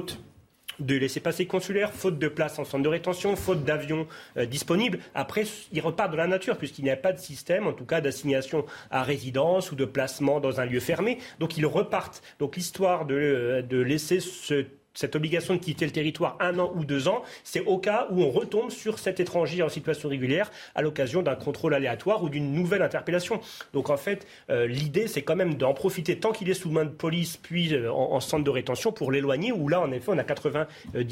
de 0.79 0.95
laisser 0.95 1.19
passer 1.19 1.45
consulaire, 1.45 1.93
faute 1.93 2.19
de 2.19 2.27
place 2.27 2.57
en 2.59 2.65
centre 2.65 2.83
de 2.83 2.89
rétention, 2.89 3.35
faute 3.35 3.63
d'avions 3.63 4.07
euh, 4.37 4.45
disponibles. 4.45 4.99
Après, 5.13 5.43
il 5.71 5.81
repart 5.81 6.11
de 6.11 6.17
la 6.17 6.27
nature, 6.27 6.57
puisqu'il 6.57 6.83
n'y 6.83 6.89
a 6.89 6.97
pas 6.97 7.11
de 7.11 7.19
système, 7.19 7.67
en 7.67 7.73
tout 7.73 7.85
cas, 7.85 8.01
d'assignation 8.01 8.65
à 8.89 9.03
résidence 9.03 9.71
ou 9.71 9.75
de 9.75 9.85
placement 9.85 10.39
dans 10.39 10.59
un 10.59 10.65
lieu 10.65 10.79
fermé. 10.79 11.19
Donc, 11.39 11.57
ils 11.57 11.65
repartent. 11.65 12.21
Donc, 12.39 12.55
l'histoire 12.55 13.05
de, 13.05 13.15
euh, 13.15 13.61
de 13.61 13.77
laisser 13.77 14.19
ce 14.19 14.65
cette 14.99 15.15
obligation 15.15 15.53
de 15.53 15.59
quitter 15.59 15.85
le 15.85 15.91
territoire 15.91 16.35
un 16.41 16.59
an 16.59 16.73
ou 16.75 16.83
deux 16.83 17.07
ans, 17.07 17.23
c'est 17.45 17.61
au 17.61 17.77
cas 17.77 18.07
où 18.11 18.21
on 18.21 18.31
retombe 18.31 18.69
sur 18.69 18.99
cet 18.99 19.21
étranger 19.21 19.63
en 19.63 19.69
situation 19.69 20.09
régulière 20.09 20.51
à 20.75 20.81
l'occasion 20.81 21.21
d'un 21.21 21.35
contrôle 21.35 21.73
aléatoire 21.73 22.21
ou 22.21 22.27
d'une 22.27 22.51
nouvelle 22.51 22.81
interpellation. 22.81 23.39
Donc 23.71 23.89
en 23.89 23.95
fait, 23.95 24.27
euh, 24.49 24.67
l'idée, 24.67 25.07
c'est 25.07 25.21
quand 25.21 25.37
même 25.37 25.53
d'en 25.53 25.73
profiter 25.73 26.19
tant 26.19 26.33
qu'il 26.33 26.49
est 26.49 26.53
sous 26.53 26.69
main 26.69 26.83
de 26.83 26.89
police, 26.89 27.37
puis 27.37 27.73
euh, 27.73 27.89
en, 27.89 28.19
centre 28.19 28.43
de 28.43 28.49
rétention 28.49 28.91
pour 28.91 29.13
l'éloigner, 29.13 29.53
où 29.53 29.69
là, 29.69 29.79
en 29.79 29.89
effet, 29.93 30.09
on 30.09 30.17
a 30.17 30.23
90 30.25 30.67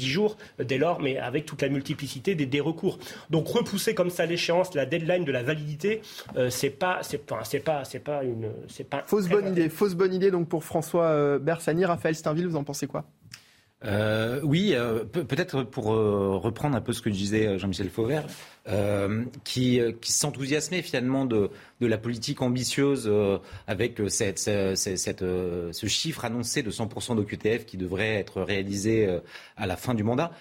jours 0.06 0.36
dès 0.62 0.76
lors, 0.76 1.00
mais 1.00 1.16
avec 1.16 1.46
toute 1.46 1.62
la 1.62 1.70
multiplicité 1.70 2.34
des, 2.34 2.60
recours. 2.60 2.98
Donc 3.30 3.48
repousser 3.48 3.94
comme 3.94 4.10
ça 4.10 4.26
l'échéance, 4.26 4.74
la 4.74 4.84
deadline 4.84 5.24
de 5.24 5.32
la 5.32 5.42
validité, 5.42 6.02
euh, 6.36 6.50
c'est 6.50 6.68
pas, 6.68 6.98
c'est 7.00 7.24
pas, 7.24 7.42
c'est 7.44 7.60
pas, 7.60 7.84
c'est 7.84 8.00
pas 8.00 8.22
une, 8.22 8.50
c'est 8.68 8.84
pas. 8.84 9.02
Fausse 9.06 9.28
bonne 9.28 9.48
idée, 9.48 9.70
fausse 9.70 9.94
bonne 9.94 10.12
idée 10.12 10.30
donc 10.30 10.46
pour 10.46 10.62
François 10.62 11.38
Bersani, 11.38 11.86
Raphaël 11.86 12.14
Steinville, 12.14 12.48
vous 12.48 12.56
en 12.56 12.64
pensez 12.64 12.86
quoi? 12.86 13.06
Euh, 13.84 14.40
oui, 14.42 14.72
euh, 14.74 15.04
peut-être 15.04 15.62
pour 15.62 15.92
euh, 15.92 16.36
reprendre 16.36 16.76
un 16.76 16.80
peu 16.80 16.92
ce 16.92 17.00
que 17.00 17.10
disait 17.10 17.58
Jean-Michel 17.58 17.90
Fauvert, 17.90 18.26
qui, 19.44 19.80
qui 20.02 20.12
s'enthousiasmait 20.12 20.82
finalement 20.82 21.24
de, 21.24 21.50
de, 21.80 21.86
la 21.86 21.96
politique 21.96 22.42
ambitieuse 22.42 23.10
avec 23.66 23.98
cette, 24.08 24.38
cette, 24.38 25.20
ce 25.20 25.86
chiffre 25.86 26.26
annoncé 26.26 26.62
de 26.62 26.70
100% 26.70 27.16
d'OQTF 27.16 27.64
qui 27.64 27.78
devrait 27.78 28.16
être 28.16 28.42
réalisé 28.42 29.08
à 29.56 29.66
la 29.66 29.78
fin 29.78 29.94
du 29.94 30.04
mandat. 30.04 30.32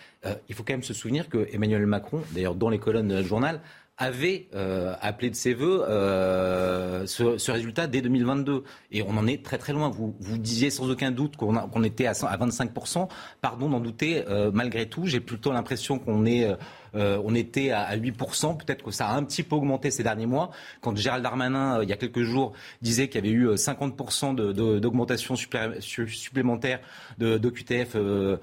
il 0.49 0.55
faut 0.55 0.63
quand 0.63 0.73
même 0.73 0.83
se 0.83 0.93
souvenir 0.93 1.29
que 1.29 1.47
Emmanuel 1.53 1.85
Macron, 1.85 2.21
d'ailleurs 2.33 2.55
dans 2.55 2.69
les 2.69 2.79
colonnes 2.79 3.21
du 3.21 3.27
journal, 3.27 3.61
avait 3.97 4.47
euh, 4.53 4.93
appelé 5.01 5.29
de 5.29 5.35
ses 5.35 5.53
voeux 5.53 5.83
euh, 5.89 7.05
ce, 7.07 7.51
résultat 7.51 7.87
dès 7.87 8.01
2022. 8.01 8.63
Et 8.91 9.01
on 9.01 9.17
en 9.17 9.25
est 9.27 9.43
très 9.43 9.57
très 9.57 9.73
loin. 9.73 9.89
Vous, 9.89 10.15
vous 10.19 10.37
disiez 10.37 10.69
sans 10.69 10.89
aucun 10.89 11.11
doute 11.11 11.35
qu'on 11.35 11.83
était 11.83 12.05
à, 12.05 12.11
à 12.11 12.37
25%. 12.37 13.09
Pardon 13.41 13.69
d'en 13.69 13.79
douter. 13.79 14.23
Euh, 14.27 14.51
malgré 14.53 14.87
tout, 14.87 15.05
j'ai 15.05 15.19
plutôt 15.19 15.51
l'impression 15.51 15.97
qu'on 15.97 16.25
est 16.25 16.47
euh, 16.95 17.21
on 17.23 17.35
était 17.35 17.71
à, 17.71 17.95
8%. 17.97 18.57
Peut-être 18.57 18.83
que 18.83 18.91
ça 18.91 19.07
a 19.07 19.15
un 19.15 19.23
petit 19.23 19.43
peu 19.43 19.55
augmenté 19.55 19.91
ces 19.91 20.03
derniers 20.03 20.25
mois. 20.25 20.51
Quand 20.81 20.95
Gérald 20.95 21.23
Darmanin, 21.23 21.79
euh, 21.79 21.83
il 21.83 21.89
y 21.89 21.93
a 21.93 21.97
quelques 21.97 22.23
jours, 22.23 22.53
disait 22.81 23.07
qu'il 23.07 23.23
y 23.23 23.27
avait 23.27 23.35
eu 23.35 23.49
50% 23.49 24.39
euh, 24.39 24.79
d'augmentation 24.79 25.35
supplémentaire 25.35 26.79
d'OQTF 27.17 27.95
euh, 27.95 28.37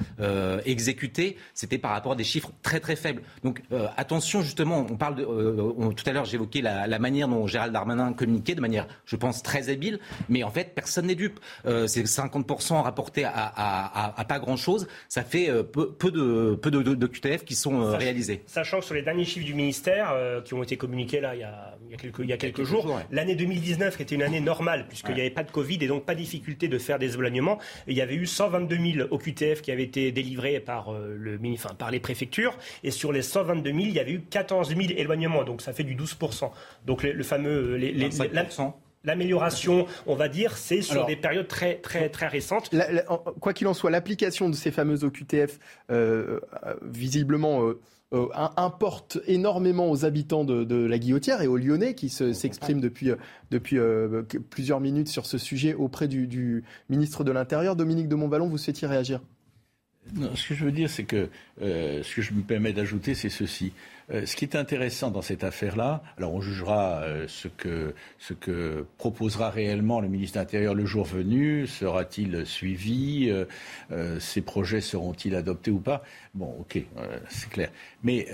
exécutés, 0.64 1.36
c'était 1.55 1.78
par 1.78 1.92
rapport 1.92 2.12
à 2.12 2.16
des 2.16 2.24
chiffres 2.24 2.51
très 2.62 2.80
très 2.80 2.97
faibles. 2.97 3.22
Donc 3.42 3.62
attention, 3.97 4.42
justement, 4.42 4.86
on 4.90 4.97
parle 4.97 5.16
de, 5.16 5.24
tout 5.92 6.05
à 6.07 6.12
l'heure, 6.12 6.24
j'évoquais 6.24 6.61
la, 6.61 6.86
la, 6.86 6.99
manière 6.99 7.28
dont 7.28 7.47
Gérald 7.47 7.72
Darmanin 7.72 8.12
communiquait 8.12 8.55
de 8.55 8.61
manière, 8.61 8.86
je 9.05 9.16
pense, 9.16 9.42
très 9.42 9.68
habile, 9.68 9.99
mais 10.28 10.42
en 10.42 10.51
fait, 10.51 10.74
personne 10.74 11.07
n'est 11.07 11.14
dupe. 11.14 11.38
c'est 11.64 12.05
50% 12.05 12.82
rapporté 12.82 13.24
à, 13.24 13.32
à, 13.32 14.20
à, 14.20 14.24
pas 14.24 14.38
grand-chose. 14.38 14.86
Ça 15.09 15.22
fait 15.22 15.51
peu, 15.64 15.92
peu 15.92 16.11
de 16.11 16.59
peu 16.61 16.70
d'OQTF 16.70 17.45
qui 17.45 17.55
sont 17.55 17.92
réalisés. 17.97 18.34
Sachant 18.47 18.80
que 18.80 18.85
sur 18.85 18.95
les 18.95 19.03
derniers 19.03 19.24
chiffres 19.24 19.47
du 19.47 19.55
ministère 19.55 20.12
euh, 20.12 20.41
qui 20.41 20.55
ont 20.55 20.62
été 20.62 20.76
communiqués 20.76 21.20
là 21.20 21.35
il 21.35 21.41
y 21.41 21.45
a, 21.45 21.76
il 21.87 21.93
y 21.93 21.95
a 21.95 21.97
quelques, 21.97 22.18
il 22.20 22.28
y 22.28 22.32
a 22.32 22.37
quelques, 22.37 22.64
jours, 22.64 23.01
l'année 23.11 23.35
2019 23.35 23.97
qui 23.97 24.03
était 24.03 24.14
une 24.14 24.22
année 24.22 24.41
normale 24.41 24.87
puisqu'il 24.89 25.14
n'y 25.14 25.20
avait 25.20 25.30
pas 25.30 25.45
de 25.45 25.51
Covid 25.51 25.78
et 25.80 25.87
donc 25.87 26.05
pas 26.05 26.14
de 26.14 26.20
difficulté 26.20 26.68
de 26.68 26.78
faire 26.78 26.99
des 26.99 27.14
éloignements, 27.14 27.59
il 27.87 27.97
y 27.97 28.01
avait 28.01 28.14
eu 28.14 28.26
122 28.26 28.76
000 28.76 29.09
OQTF 29.11 29.62
qui 29.62 29.70
avaient 29.70 29.85
été 29.85 30.12
délivrés 30.12 30.61
par, 30.61 30.93
euh, 30.93 31.14
le, 31.18 31.39
enfin, 31.53 31.74
par 31.74 31.91
les 31.91 32.01
préfectures. 32.01 32.57
Et 32.82 32.91
sur 32.91 33.12
les 33.12 33.22
122 33.22 33.70
000 33.70 33.82
il 33.82 33.93
y 33.93 34.01
avait 34.01 34.12
eu 34.12 34.20
14 34.20 34.68
000 34.68 34.80
éloignements. 34.97 35.45
Donc 35.45 35.62
ça 35.62 35.72
fait 35.72 35.85
du 35.85 35.97
12% 35.97 36.51
Donc 36.87 37.03
le, 37.03 37.22
fameux 37.22 37.76
les, 37.76 37.93
les, 37.93 38.11
L'amélioration, 39.05 39.87
on 40.07 40.14
va 40.14 40.28
dire, 40.28 40.57
c'est 40.57 40.80
sur 40.80 41.05
des 41.05 41.16
périodes 41.16 41.47
très, 41.47 41.74
très, 41.76 42.09
très 42.09 42.26
récentes. 42.26 42.74
quoi 43.41 43.53
qu'il 43.53 43.66
en 43.66 43.74
soit, 43.74 43.91
l'application 43.91 44.49
de 44.49 44.55
ces 44.55 44.70
fameux 44.70 45.05
OQTF, 45.05 45.59
euh, 45.91 46.41
visiblement, 46.82 47.64
euh, 47.64 47.80
importe 48.56 49.18
énormément 49.26 49.90
aux 49.90 50.04
habitants 50.04 50.44
de, 50.44 50.86
la 50.86 50.98
Guillotière 50.98 51.42
et 51.42 51.46
aux 51.46 51.56
Lyonnais 51.56 51.94
qui 51.94 52.08
s'expriment 52.08 52.80
depuis, 52.80 53.10
euh, 53.10 53.16
depuis 53.50 53.78
euh, 53.78 54.22
plusieurs 54.50 54.80
minutes 54.80 55.08
sur 55.08 55.26
ce 55.26 55.38
sujet 55.38 55.74
auprès 55.74 56.08
du, 56.08 56.64
ministre 56.88 57.24
de 57.24 57.32
l'Intérieur. 57.32 57.76
Dominique 57.76 58.08
de 58.08 58.14
Montvalon, 58.14 58.48
vous 58.48 58.58
souhaitiez 58.58 58.86
réagir? 58.86 59.20
Ce 60.34 60.48
que 60.48 60.54
je 60.54 60.64
veux 60.64 60.72
dire, 60.72 60.90
c'est 60.90 61.04
que 61.04 61.28
ce 61.60 62.14
que 62.14 62.20
je 62.20 62.34
me 62.34 62.42
permets 62.42 62.74
d'ajouter, 62.74 63.14
c'est 63.14 63.30
ceci. 63.30 63.72
Euh, 64.11 64.26
ce 64.26 64.36
qui 64.36 64.44
est 64.44 64.55
intéressant 64.57 65.11
dans 65.11 65.22
cette 65.22 65.44
affaire-là, 65.44 66.02
alors 66.18 66.34
on 66.34 66.40
jugera 66.40 67.02
euh, 67.02 67.24
ce, 67.26 67.48
que, 67.48 67.94
ce 68.18 68.34
que 68.34 68.86
proposera 68.98 69.50
réellement 69.50 70.00
le 70.00 70.09
ministre 70.09 70.34
de 70.34 70.40
l'Intérieur 70.40 70.74
le 70.74 70.84
jour 70.84 71.05
venu. 71.05 71.66
Sera-t-il 71.66 72.46
suivi 72.46 73.30
euh, 73.90 74.20
Ces 74.20 74.42
projets 74.42 74.80
seront-ils 74.80 75.34
adoptés 75.34 75.70
ou 75.70 75.80
pas? 75.80 76.02
Bon, 76.34 76.55
ok, 76.61 76.82
c'est 77.28 77.48
clair. 77.48 77.70
Mais 78.02 78.26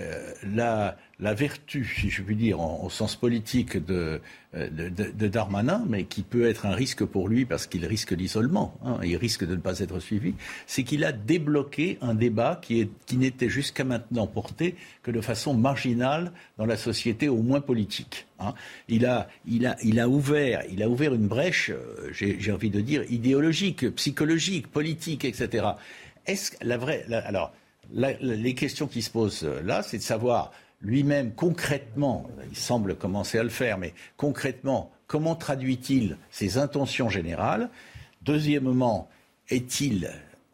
la, 0.42 0.96
la 1.20 1.34
vertu, 1.34 1.84
si 1.84 2.10
je 2.10 2.22
puis 2.22 2.36
dire, 2.36 2.60
en, 2.60 2.82
au 2.84 2.90
sens 2.90 3.16
politique 3.16 3.76
de, 3.76 4.20
de, 4.54 5.28
Darmanin, 5.28 5.84
mais 5.88 6.04
qui 6.04 6.22
peut 6.22 6.48
être 6.48 6.66
un 6.66 6.74
risque 6.74 7.04
pour 7.04 7.28
lui 7.28 7.44
parce 7.44 7.66
qu'il 7.66 7.84
risque 7.86 8.10
l'isolement, 8.12 8.74
hein, 8.84 8.98
il 9.04 9.16
risque 9.16 9.46
de 9.46 9.54
ne 9.54 9.60
pas 9.60 9.78
être 9.78 10.00
suivi, 10.00 10.34
c'est 10.66 10.82
qu'il 10.82 11.04
a 11.04 11.12
débloqué 11.12 11.98
un 12.00 12.14
débat 12.14 12.60
qui, 12.60 12.88
n'était 13.12 13.48
jusqu'à 13.48 13.84
maintenant 13.84 14.26
porté 14.26 14.74
que 15.02 15.10
de 15.10 15.20
façon 15.20 15.54
marginal 15.54 16.32
dans 16.58 16.66
la 16.66 16.76
société, 16.76 17.28
au 17.28 17.42
moins 17.42 17.60
politique. 17.60 18.26
Hein. 18.38 18.54
Il, 18.88 19.06
a 19.06 19.28
ouvert, 20.08 20.62
il 20.70 20.82
a 20.82 20.88
ouvert 20.88 21.14
une 21.14 21.28
brèche, 21.28 21.70
euh, 21.70 22.10
j'ai 22.12 22.52
envie 22.52 22.70
de 22.70 22.80
dire, 22.80 23.04
idéologique, 23.10 23.94
psychologique, 23.94 24.68
politique, 24.68 25.24
etc. 25.24 25.66
Est-ce 26.26 26.52
la 26.62 26.76
vraie. 26.76 27.04
alors, 27.12 27.52
les 27.92 28.54
questions 28.54 28.86
qui 28.86 29.02
se 29.02 29.10
posent 29.10 29.44
euh, 29.44 29.62
là, 29.62 29.82
c'est 29.82 29.98
de 29.98 30.02
savoir 30.02 30.52
lui-même 30.80 31.32
concrètement, 31.32 32.28
il 32.50 32.56
semble 32.56 32.96
commencer 32.96 33.38
à 33.38 33.42
le 33.42 33.48
faire, 33.48 33.78
mais 33.78 33.92
concrètement, 34.16 34.90
comment 35.06 35.34
traduit-il 35.34 36.16
ses 36.30 36.58
intentions 36.58 37.08
générales? 37.08 37.68
Deuxièmement, 38.22 39.08
est-il 39.48 40.10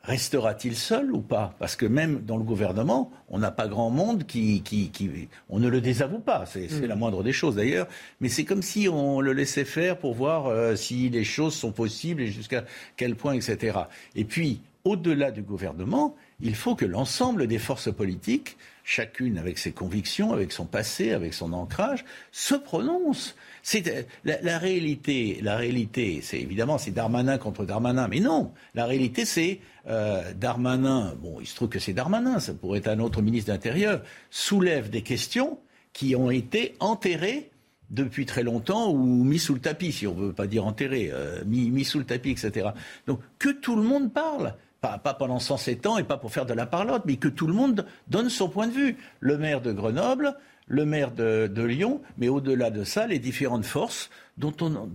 restera-t-il 0.06 0.76
seul 0.76 1.12
ou 1.12 1.20
pas? 1.20 1.54
Parce 1.58 1.76
que 1.76 1.84
même 1.84 2.20
dans 2.20 2.36
le 2.36 2.44
gouvernement, 2.44 3.10
on 3.28 3.38
n'a 3.38 3.50
pas 3.50 3.66
grand 3.66 3.90
monde 3.90 4.24
qui, 4.24 4.62
qui, 4.62 5.28
On 5.48 5.58
ne 5.58 5.68
le 5.68 5.80
désavoue 5.80 6.20
pas, 6.20 6.46
c'est 6.46 6.70
mm. 6.70 6.86
la 6.86 6.96
moindre 6.96 7.22
des 7.22 7.32
choses 7.32 7.56
d'ailleurs, 7.56 7.88
mais 8.20 8.28
c'est 8.28 8.44
comme 8.44 8.62
si 8.62 8.88
on 8.88 9.20
le 9.20 9.32
laissait 9.32 9.64
faire 9.64 9.98
pour 9.98 10.14
voir 10.14 10.46
euh, 10.46 10.76
si 10.76 11.08
les 11.10 11.24
choses 11.24 11.54
sont 11.54 11.72
possibles 11.72 12.22
et 12.22 12.28
jusqu'à 12.28 12.64
quel 12.96 13.16
point, 13.16 13.34
etc. 13.34 13.78
Et 14.14 14.24
puis, 14.24 14.60
au-delà 14.84 15.32
du 15.32 15.42
gouvernement, 15.42 16.14
il 16.40 16.54
faut 16.54 16.74
que 16.74 16.84
l'ensemble 16.84 17.46
des 17.46 17.58
forces 17.58 17.92
politiques, 17.92 18.56
chacune 18.84 19.38
avec 19.38 19.58
ses 19.58 19.72
convictions, 19.72 20.32
avec 20.32 20.52
son 20.52 20.64
passé, 20.64 21.12
avec 21.12 21.34
son 21.34 21.52
ancrage, 21.52 22.04
se 22.30 22.54
prononcent. 22.54 23.34
C'est 23.62 24.06
la, 24.24 24.58
réalité. 24.58 25.40
La 25.42 25.56
réalité, 25.56 26.20
c'est 26.22 26.40
évidemment 26.40 26.78
c'est 26.78 26.92
Darmanin 26.92 27.38
contre 27.38 27.64
Darmanin, 27.64 28.06
mais 28.06 28.20
non. 28.20 28.52
La 28.74 28.86
réalité, 28.86 29.24
c'est 29.24 29.60
euh, 29.88 30.32
Darmanin. 30.34 31.14
Bon, 31.20 31.38
il 31.40 31.46
se 31.46 31.56
trouve 31.56 31.68
que 31.68 31.80
c'est 31.80 31.92
Darmanin. 31.92 32.38
Ça 32.38 32.54
pourrait 32.54 32.78
être 32.78 32.88
un 32.88 33.00
autre 33.00 33.22
ministre 33.22 33.52
d'Intérieur. 33.52 34.02
Soulève 34.30 34.88
des 34.88 35.02
questions 35.02 35.58
qui 35.92 36.14
ont 36.14 36.30
été 36.30 36.76
enterrées 36.78 37.50
depuis 37.90 38.26
très 38.26 38.42
longtemps 38.42 38.90
ou 38.92 39.24
mis 39.24 39.38
sous 39.38 39.54
le 39.54 39.60
tapis, 39.60 39.92
si 39.92 40.06
on 40.06 40.14
ne 40.14 40.26
veut 40.26 40.32
pas 40.32 40.46
dire 40.46 40.66
enterré, 40.66 41.10
euh, 41.12 41.42
mis, 41.44 41.70
mis, 41.70 41.84
sous 41.84 41.98
le 41.98 42.04
tapis, 42.04 42.30
etc. 42.30 42.68
Donc 43.06 43.20
que 43.38 43.48
tout 43.48 43.76
le 43.76 43.82
monde 43.82 44.12
parle. 44.12 44.54
Pas, 44.80 44.98
pendant 44.98 45.40
107 45.40 45.86
ans 45.86 45.98
et 45.98 46.04
pas 46.04 46.16
pour 46.16 46.32
faire 46.32 46.46
de 46.46 46.52
la 46.54 46.66
parlotte, 46.66 47.02
mais 47.06 47.16
que 47.16 47.28
tout 47.28 47.48
le 47.48 47.54
monde 47.54 47.86
donne 48.08 48.28
son 48.28 48.48
point 48.48 48.68
de 48.68 48.72
vue. 48.72 48.96
Le 49.18 49.36
maire 49.36 49.60
de 49.60 49.72
Grenoble, 49.72 50.36
le 50.68 50.84
maire 50.84 51.10
de, 51.10 51.62
Lyon, 51.62 52.02
mais 52.18 52.28
au-delà 52.28 52.70
de 52.70 52.84
ça, 52.84 53.06
les 53.06 53.18
différentes 53.18 53.64
forces 53.64 54.10
dont 54.36 54.54
on 54.60 54.88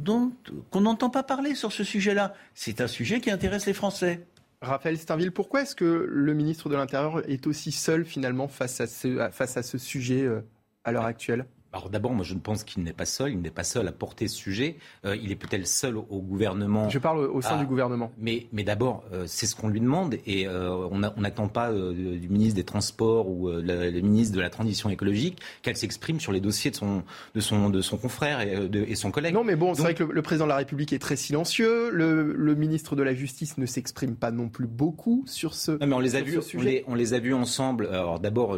qu'on 0.70 0.82
n'entend 0.82 1.10
pas 1.10 1.24
parler 1.24 1.56
sur 1.56 1.74
ce 1.74 1.84
sujet-là. 1.84 2.34
C'est 2.54 2.80
un 2.80 2.88
sujet 2.88 3.20
qui 3.20 3.32
intéresse 3.32 3.66
les 3.66 3.74
Français. 3.74 4.26
Raphaël 4.62 4.98
Steinville, 4.98 5.32
pourquoi 5.32 5.64
est-ce 5.64 5.76
que 5.76 6.06
le 6.08 6.34
ministre 6.34 6.70
de 6.70 6.76
l'Intérieur 6.76 7.28
est 7.30 7.48
aussi 7.48 7.72
seul 7.72 8.06
finalement 8.06 8.48
face 8.48 8.80
à 8.80 8.88
ce, 8.88 9.30
face 9.32 9.58
à 9.58 9.64
ce 9.64 9.78
sujet 9.78 10.30
à 10.84 10.92
l'heure 10.92 11.06
actuelle? 11.06 11.46
Alors 11.74 11.90
d'abord, 11.90 12.12
moi 12.12 12.26
je 12.26 12.34
ne 12.34 12.40
pense 12.40 12.64
qu'il 12.64 12.84
n'est 12.84 12.92
pas 12.92 13.06
seul, 13.06 13.32
il 13.32 13.42
n'est 13.42 13.50
pas 13.50 13.64
seul 13.64 13.88
à 13.88 13.94
porter 13.94 14.28
ce 14.28 14.36
sujet, 14.36 14.76
euh, 15.06 15.16
il 15.16 15.32
est 15.32 15.36
peut-être 15.36 15.66
seul 15.66 15.96
au, 15.96 16.22
gouvernement. 16.22 16.90
Je 16.90 17.00
parle 17.00 17.20
au 17.20 17.42
sein 17.42 17.58
du 17.58 17.66
gouvernement. 17.66 18.12
Mais, 18.18 18.48
mais 18.52 18.64
d'abord, 18.64 19.04
euh, 19.14 19.24
c'est 19.26 19.46
ce 19.46 19.56
qu'on 19.56 19.70
lui 19.70 19.80
demande 19.80 20.18
et 20.26 20.48
euh, 20.48 20.70
on 20.92 21.00
n'attend 21.00 21.48
pas 21.48 21.72
du 21.72 22.28
ministre 22.30 22.56
des 22.56 22.64
Transports 22.64 23.30
ou 23.30 23.50
le, 23.50 24.02
ministre 24.02 24.36
de 24.36 24.42
la 24.42 24.50
Transition 24.50 24.90
écologique 24.90 25.40
qu'elle 25.62 25.78
s'exprime 25.78 26.20
sur 26.20 26.32
les 26.32 26.42
dossiers 26.42 26.72
de 26.72 26.76
son, 26.76 27.04
de 27.36 27.40
son, 27.40 27.70
de 27.70 27.82
son 27.82 27.98
confrère 27.98 28.42
et, 28.42 28.68
de, 28.68 28.84
et 28.84 28.96
son 28.96 29.12
collègue. 29.12 29.34
Non 29.34 29.44
mais 29.44 29.56
bon, 29.56 29.74
c'est 29.74 29.82
vrai 29.82 29.96
que 29.96 30.04
le, 30.04 30.22
président 30.22 30.46
de 30.46 30.50
la 30.50 30.58
République 30.58 30.92
est 30.92 31.00
très 31.00 31.16
silencieux, 31.16 31.90
le, 31.90 32.34
le 32.34 32.56
ministre 32.56 32.96
de 32.96 33.04
la 33.04 33.14
Justice 33.14 33.58
ne 33.58 33.66
s'exprime 33.66 34.16
pas 34.16 34.32
non 34.32 34.50
plus 34.50 34.68
beaucoup 34.68 35.24
sur 35.26 35.54
ce 35.54 35.72
Non 35.72 35.88
mais 35.88 35.96
on 35.96 36.00
les 36.00 36.16
a 36.16 36.22
vus, 36.22 36.40
on 36.56 36.62
les, 36.62 36.84
on 36.88 36.96
les, 36.96 37.14
a 37.14 37.20
vus 37.20 37.34
ensemble. 37.34 37.88
Alors 37.88 38.20
d'abord, 38.20 38.58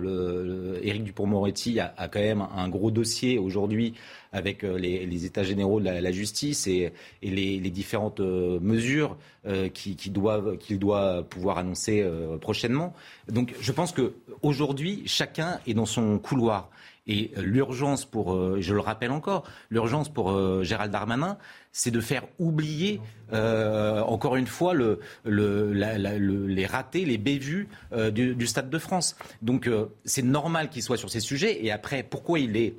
Éric 0.81 1.03
Dupond-Moretti 1.03 1.79
a, 1.79 1.93
a, 1.97 2.07
quand 2.07 2.19
même 2.19 2.45
un 2.55 2.69
gros 2.69 2.89
dossier 2.91 3.02
aujourd'hui 3.37 3.93
avec 4.33 4.63
euh, 4.63 4.77
les, 4.77 5.25
États 5.25 5.43
généraux 5.43 5.79
de 5.79 5.85
la, 5.85 6.11
justice 6.11 6.67
et, 6.67 6.91
les, 7.21 7.59
différentes 7.69 8.19
euh, 8.19 8.59
mesures 8.59 9.15
euh, 9.45 9.69
qu'il 9.69 10.11
doit, 10.11 10.43
doit 10.71 11.23
pouvoir 11.23 11.59
annoncer 11.59 12.05
prochainement. 12.41 12.93
Donc 13.29 13.53
je 13.61 13.71
pense 13.71 13.93
qu'aujourd'hui, 13.93 15.03
chacun 15.05 15.59
est 15.67 15.73
dans 15.73 15.85
son 15.85 16.17
couloir. 16.17 16.69
Et 17.05 17.31
l'urgence 17.37 18.05
pour, 18.05 18.61
je 18.61 18.73
le 18.73 18.79
rappelle 18.79 19.11
encore, 19.11 19.43
l'urgence 19.69 20.07
pour 20.07 20.63
Gérald 20.63 20.89
Darmanin, 20.89 21.37
c'est 21.73 21.91
de 21.91 21.99
faire 21.99 22.23
oublier, 22.39 23.01
euh, 23.33 23.99
encore 24.01 24.35
une 24.35 24.47
fois, 24.47 24.73
le, 24.73 24.99
les 25.25 26.65
ratés, 26.67 27.03
les 27.03 27.17
bévues 27.17 27.67
euh, 27.91 28.11
du, 28.11 28.47
Stade 28.47 28.69
de 28.69 28.77
France. 28.77 29.17
Donc 29.41 29.67
euh, 29.67 29.87
c'est 30.05 30.21
normal 30.21 30.69
qu'il 30.69 30.83
soit 30.83 30.97
sur 30.97 31.09
ces 31.09 31.19
sujets. 31.19 31.65
Et 31.65 31.71
après, 31.71 32.03
pourquoi 32.03 32.39
il, 32.39 32.55
est, 32.55 32.75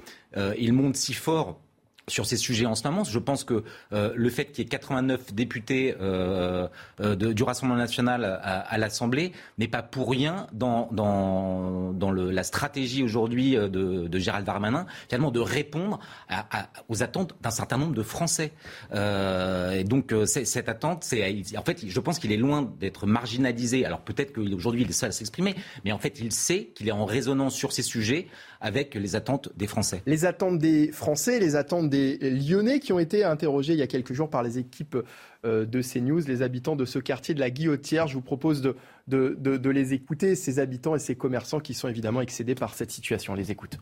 il 0.56 0.72
monte 0.72 0.96
si 0.96 1.12
fort 1.12 1.60
sur 2.08 2.26
ces 2.26 2.36
sujets 2.36 2.66
en 2.66 2.74
ce 2.74 2.86
moment. 2.86 3.04
Je 3.04 3.18
pense 3.18 3.44
que 3.44 3.64
euh, 3.92 4.12
le 4.14 4.30
fait 4.30 4.46
qu'il 4.46 4.64
y 4.64 4.66
ait 4.66 4.68
89 4.68 5.34
députés 5.34 5.94
euh, 6.00 6.68
euh, 7.00 7.16
de, 7.16 7.32
du 7.32 7.42
Rassemblement 7.42 7.78
national 7.78 8.24
à, 8.24 8.60
à 8.60 8.78
l'Assemblée 8.78 9.32
n'est 9.58 9.68
pas 9.68 9.82
pour 9.82 10.10
rien 10.10 10.46
dans, 10.52 10.88
dans, 10.92 11.92
dans 11.92 12.10
le, 12.10 12.30
la 12.30 12.42
stratégie 12.42 13.02
aujourd'hui 13.02 13.54
de, 13.54 13.68
de, 13.68 14.18
Gérald 14.18 14.46
Darmanin, 14.46 14.86
finalement 15.08 15.30
de 15.30 15.40
répondre 15.40 15.98
à, 16.28 16.60
à, 16.62 16.68
aux 16.88 17.02
attentes 17.02 17.34
d'un 17.40 17.50
certain 17.50 17.78
nombre 17.78 17.94
de 17.94 18.02
Français. 18.02 18.52
et 18.92 19.84
donc 19.84 20.14
cette 20.26 20.68
attente, 20.68 21.04
c'est 21.04 21.42
en 21.56 21.62
fait, 21.62 21.86
je 21.86 22.00
pense 22.00 22.18
qu'il 22.18 22.32
est 22.32 22.36
loin 22.36 22.70
d'être 22.80 23.06
marginalisé. 23.06 23.84
Alors 23.84 24.00
peut-être 24.00 24.32
qu'aujourd'hui 24.32 24.82
il 24.82 24.90
est 24.90 24.92
seul 24.92 25.08
à 25.08 25.12
s'exprimer, 25.12 25.54
mais 25.84 25.92
en 25.92 25.98
fait 25.98 26.20
il 26.20 26.32
sait 26.32 26.70
qu'il 26.74 26.88
est 26.88 26.92
en 26.92 27.04
résonance 27.04 27.54
sur 27.54 27.72
ces 27.72 27.82
sujets 27.82 28.28
avec 28.64 28.94
les 28.94 29.14
attentes 29.14 29.50
des 29.56 29.66
Français. 29.66 30.02
Les 30.06 30.24
attentes 30.24 30.58
des 30.58 30.90
Français, 30.90 31.38
les 31.38 31.54
attentes 31.54 31.90
des 31.90 32.16
Lyonnais 32.16 32.80
qui 32.80 32.94
ont 32.94 32.98
été 32.98 33.22
interrogés 33.22 33.74
il 33.74 33.78
y 33.78 33.82
a 33.82 33.86
quelques 33.86 34.14
jours 34.14 34.30
par 34.30 34.42
les 34.42 34.58
équipes 34.58 34.96
euh, 35.44 35.66
de 35.66 35.82
CNews, 35.82 36.22
les 36.26 36.40
habitants 36.40 36.74
de 36.74 36.86
ce 36.86 36.98
quartier 36.98 37.34
de 37.34 37.40
la 37.40 37.50
Guillotière. 37.50 38.06
Je 38.08 38.14
vous 38.14 38.22
propose 38.22 38.62
de, 38.62 38.74
de, 39.06 39.70
les 39.70 39.92
écouter, 39.92 40.34
ces 40.34 40.60
habitants 40.60 40.96
et 40.96 40.98
ces 40.98 41.14
commerçants 41.14 41.60
qui 41.60 41.74
sont 41.74 41.88
évidemment 41.88 42.22
excédés 42.22 42.54
par 42.54 42.72
cette 42.72 42.90
situation. 42.90 43.34
On 43.34 43.36
les 43.36 43.50
écoute. 43.50 43.76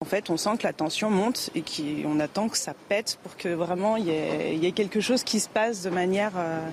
En 0.00 0.06
fait, 0.06 0.28
on 0.28 0.36
sent 0.36 0.58
que 0.58 0.64
la 0.64 0.72
tension 0.72 1.08
monte 1.08 1.50
et 1.54 1.62
qu'on 1.62 2.18
attend 2.18 2.48
que 2.48 2.58
ça 2.58 2.74
pète 2.88 3.20
pour 3.22 3.36
que 3.36 3.48
vraiment 3.48 3.96
il 3.96 4.06
y, 4.06 4.10
ait, 4.66 4.72
quelque 4.72 5.00
chose 5.00 5.22
qui 5.22 5.38
se 5.38 5.48
passe 5.48 5.84
de 5.84 5.90
manière 5.90 6.32
euh, 6.36 6.68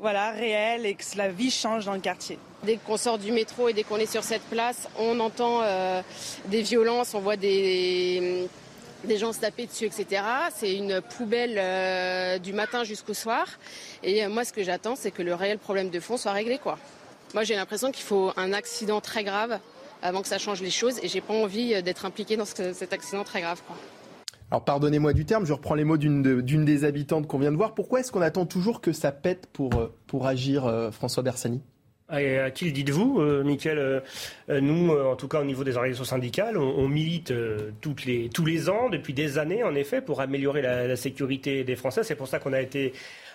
voilà, 0.00 0.30
réelle 0.30 0.86
et 0.86 0.94
que 0.94 1.04
la 1.16 1.28
vie 1.28 1.50
change 1.50 1.84
dans 1.84 1.92
le 1.92 2.00
quartier. 2.00 2.38
Dès 2.62 2.76
qu'on 2.76 2.96
sort 2.96 3.18
du 3.18 3.32
métro 3.32 3.68
et 3.68 3.72
dès 3.72 3.82
qu'on 3.82 3.96
est 3.96 4.10
sur 4.10 4.24
cette 4.24 4.42
place, 4.42 4.88
on 4.98 5.20
entend 5.20 5.60
euh, 5.62 6.02
des 6.46 6.62
violences, 6.62 7.14
on 7.14 7.20
voit 7.20 7.36
des, 7.36 8.48
des 9.04 9.18
gens 9.18 9.32
se 9.32 9.40
taper 9.40 9.66
dessus, 9.66 9.84
etc. 9.84 10.22
C'est 10.54 10.74
une 10.74 11.00
poubelle 11.00 11.56
euh, 11.58 12.38
du 12.38 12.52
matin 12.52 12.84
jusqu'au 12.84 13.14
soir. 13.14 13.46
Et 14.02 14.24
euh, 14.24 14.30
moi, 14.30 14.44
ce 14.44 14.52
que 14.52 14.62
j'attends, 14.62 14.96
c'est 14.96 15.10
que 15.10 15.22
le 15.22 15.34
réel 15.34 15.58
problème 15.58 15.90
de 15.90 16.00
fond 16.00 16.16
soit 16.16 16.32
réglé. 16.32 16.58
Quoi. 16.58 16.78
Moi, 17.34 17.44
j'ai 17.44 17.54
l'impression 17.54 17.92
qu'il 17.92 18.04
faut 18.04 18.32
un 18.36 18.52
accident 18.52 19.00
très 19.00 19.22
grave 19.22 19.58
avant 20.02 20.22
que 20.22 20.28
ça 20.28 20.38
change 20.38 20.62
les 20.62 20.70
choses. 20.70 20.98
Et 21.02 21.08
j'ai 21.08 21.20
pas 21.20 21.34
envie 21.34 21.82
d'être 21.82 22.06
impliqué 22.06 22.36
dans 22.36 22.46
cet 22.46 22.92
accident 22.92 23.24
très 23.24 23.42
grave. 23.42 23.60
Quoi. 23.66 23.76
Alors 24.50 24.64
pardonnez-moi 24.64 25.12
du 25.12 25.24
terme, 25.24 25.46
je 25.46 25.52
reprends 25.52 25.74
les 25.74 25.84
mots 25.84 25.96
d'une 25.96 26.64
des 26.64 26.84
habitantes 26.84 27.28
qu'on 27.28 27.38
vient 27.38 27.52
de 27.52 27.56
voir. 27.56 27.74
Pourquoi 27.74 28.00
est-ce 28.00 28.10
qu'on 28.10 28.20
attend 28.20 28.46
toujours 28.46 28.80
que 28.80 28.92
ça 28.92 29.12
pète 29.12 29.46
pour, 29.52 29.70
pour 30.06 30.26
agir, 30.26 30.90
François 30.92 31.22
Bersani? 31.22 31.62
À 32.10 32.50
qui 32.50 32.64
le 32.64 32.72
dites-vous, 32.72 33.20
euh, 33.20 33.44
euh, 33.66 34.00
euh, 34.48 34.60
Nous, 34.60 34.90
en 34.90 35.14
tout 35.14 35.28
cas 35.28 35.40
au 35.40 35.44
niveau 35.44 35.62
des 35.62 35.76
organisations 35.76 36.04
syndicales, 36.04 36.58
on, 36.58 36.88
milite 36.88 37.32
tous 37.80 37.94
les 38.44 38.68
ans, 38.68 38.88
depuis 38.90 39.14
des 39.14 39.38
années 39.38 39.62
en 39.62 39.76
effet, 39.76 40.00
pour 40.00 40.20
améliorer 40.20 40.60
la 40.60 40.96
sécurité 40.96 41.62
des 41.62 41.76
Français. 41.76 42.02
C'est 42.02 42.16
pour 42.16 42.26
ça 42.26 42.40
qu'on 42.40 42.52
a 42.52 42.60
été 42.60 42.92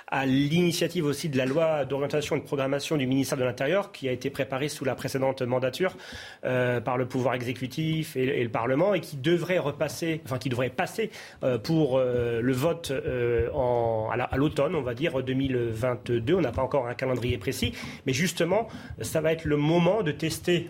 à 0.08 0.26
l'initiative 0.26 1.06
aussi 1.06 1.30
de 1.30 1.38
la 1.38 1.46
loi 1.46 1.84
d'orientation 1.86 2.36
et 2.36 2.40
de 2.40 2.46
programmation 2.46 2.96
du 2.96 3.08
ministère 3.08 3.38
de 3.38 3.44
l'Intérieur 3.44 3.92
qui 3.92 4.08
a 4.08 4.12
été 4.12 4.30
préparée 4.30 4.70
sous 4.70 4.86
la 4.86 4.94
précédente 4.94 5.42
mandature 5.42 5.98
euh, 6.44 6.80
par 6.80 6.98
le 6.98 7.08
pouvoir 7.08 7.34
exécutif 7.34 8.16
et, 8.16 8.44
le 8.44 8.50
Parlement 8.50 8.94
et 8.94 9.00
qui 9.00 9.18
devrait 9.18 9.58
repasser, 9.58 10.22
enfin 10.26 10.38
qui 10.38 10.50
devrait 10.50 10.70
passer 10.70 11.10
euh, 11.44 11.58
pour 11.58 11.98
euh, 11.98 12.40
le 12.42 12.54
vote 12.54 12.92
à 12.92 14.38
l'automne, 14.38 14.76
on 14.76 14.82
va 14.82 14.94
dire 14.94 15.24
2022. 15.24 16.36
On 16.36 16.42
n'a 16.42 16.52
pas 16.52 16.62
encore 16.62 16.88
un 16.88 16.94
calendrier 16.94 17.38
précis, 17.38 17.74
mais 18.06 18.14
justement, 18.14 18.68
ça 19.02 19.22
va 19.22 19.32
être 19.32 19.46
le 19.46 19.58
moment 19.58 20.04
de 20.04 20.12
tester 20.12 20.70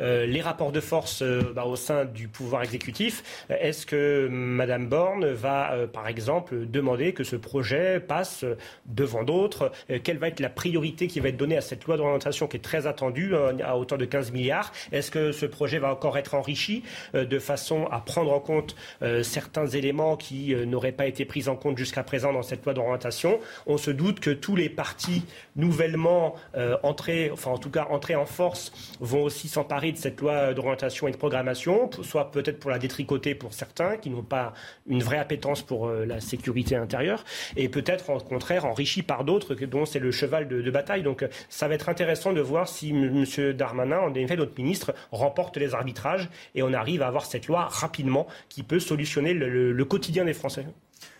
les 0.00 0.40
rapports 0.40 0.72
de 0.72 0.80
force 0.80 1.22
bah, 1.54 1.64
au 1.64 1.76
sein 1.76 2.04
du 2.04 2.28
pouvoir 2.28 2.62
exécutif. 2.62 3.46
Est-ce 3.48 3.86
que 3.86 4.28
Madame 4.30 4.86
Borne 4.86 5.26
va, 5.26 5.74
par 5.92 6.08
exemple, 6.08 6.66
demander 6.66 7.12
que 7.12 7.24
ce 7.24 7.36
projet 7.36 8.00
passe 8.00 8.44
devant 8.86 9.22
d'autres. 9.24 9.72
Euh, 9.90 9.98
Quelle 10.02 10.18
va 10.18 10.28
être 10.28 10.40
la 10.40 10.48
priorité 10.48 11.06
qui 11.06 11.20
va 11.20 11.28
être 11.28 11.36
donnée 11.36 11.56
à 11.56 11.60
cette 11.60 11.84
loi 11.84 11.96
d'orientation 11.96 12.46
qui 12.46 12.56
est 12.56 12.60
très 12.60 12.86
attendue 12.86 13.34
euh, 13.34 13.52
à 13.64 13.76
hauteur 13.76 13.98
de 13.98 14.04
15 14.04 14.32
milliards? 14.32 14.72
Est-ce 14.92 15.10
que 15.10 15.32
ce 15.32 15.46
projet 15.46 15.78
va 15.78 15.92
encore 15.92 16.18
être 16.18 16.34
enrichi 16.34 16.82
euh, 17.14 17.24
de 17.24 17.38
façon 17.38 17.86
à 17.90 18.00
prendre 18.00 18.32
en 18.32 18.40
compte 18.40 18.76
certains 19.22 19.66
éléments 19.66 20.16
qui 20.16 20.54
n'auraient 20.54 20.92
pas 20.92 21.06
été 21.06 21.24
pris 21.24 21.48
en 21.48 21.56
compte 21.56 21.76
jusqu'à 21.76 22.02
présent 22.02 22.32
dans 22.32 22.42
cette 22.42 22.64
loi 22.64 22.74
d'orientation? 22.74 23.38
On 23.66 23.76
se 23.76 23.90
doute 23.90 24.20
que 24.20 24.30
tous 24.30 24.56
les 24.56 24.68
partis 24.68 25.24
nouvellement 25.56 26.34
entrés, 26.82 27.30
enfin 27.32 27.50
en 27.50 27.58
tout 27.58 27.70
cas 27.70 27.86
entrés 27.90 28.14
en 28.14 28.26
force, 28.26 28.72
vont 29.00 29.22
aussi 29.22 29.48
s'emparer 29.48 29.92
de 29.92 29.96
cette 29.96 30.20
loi 30.20 30.54
d'orientation 30.54 31.08
et 31.08 31.12
de 31.12 31.16
programmation, 31.16 31.90
soit 32.02 32.30
peut-être 32.30 32.58
pour 32.58 32.70
la 32.70 32.78
détricoter 32.78 33.34
pour 33.34 33.52
certains 33.52 33.96
qui 33.96 34.10
n'ont 34.10 34.22
pas 34.22 34.52
une 34.86 35.02
vraie 35.02 35.18
appétence 35.18 35.62
pour 35.62 35.88
la 35.88 36.20
sécurité 36.20 36.76
intérieure, 36.76 37.24
et 37.56 37.68
peut-être 37.68 38.10
au 38.10 38.18
contraire 38.18 38.61
enrichi 38.64 39.02
par 39.02 39.24
d'autres 39.24 39.54
dont 39.54 39.84
c'est 39.84 39.98
le 39.98 40.10
cheval 40.10 40.48
de, 40.48 40.70
bataille. 40.70 41.02
Donc 41.02 41.26
ça 41.48 41.68
va 41.68 41.74
être 41.74 41.88
intéressant 41.88 42.32
de 42.32 42.40
voir 42.40 42.68
si 42.68 42.90
M. 42.90 43.24
Darmanin, 43.52 43.98
en 43.98 44.14
effet 44.14 44.36
notre 44.36 44.56
ministre, 44.56 44.94
remporte 45.10 45.56
les 45.56 45.74
arbitrages 45.74 46.28
et 46.54 46.62
on 46.62 46.72
arrive 46.72 47.02
à 47.02 47.08
avoir 47.08 47.26
cette 47.26 47.46
loi 47.46 47.66
rapidement 47.70 48.26
qui 48.48 48.62
peut 48.62 48.80
solutionner 48.80 49.34
le, 49.34 49.84
quotidien 49.84 50.24
des 50.24 50.32
Français 50.32 50.66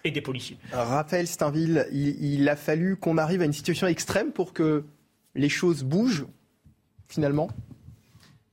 et 0.04 0.10
des 0.10 0.20
policiers. 0.20 0.56
Raphaël 0.72 1.26
Steinville, 1.26 1.86
il 1.92 2.48
a 2.48 2.56
fallu 2.56 2.96
qu'on 2.96 3.18
arrive 3.18 3.42
à 3.42 3.44
une 3.44 3.52
situation 3.52 3.86
extrême 3.86 4.32
pour 4.32 4.52
que 4.52 4.84
les 5.34 5.48
choses 5.48 5.82
bougent 5.82 6.26
finalement? 7.12 7.48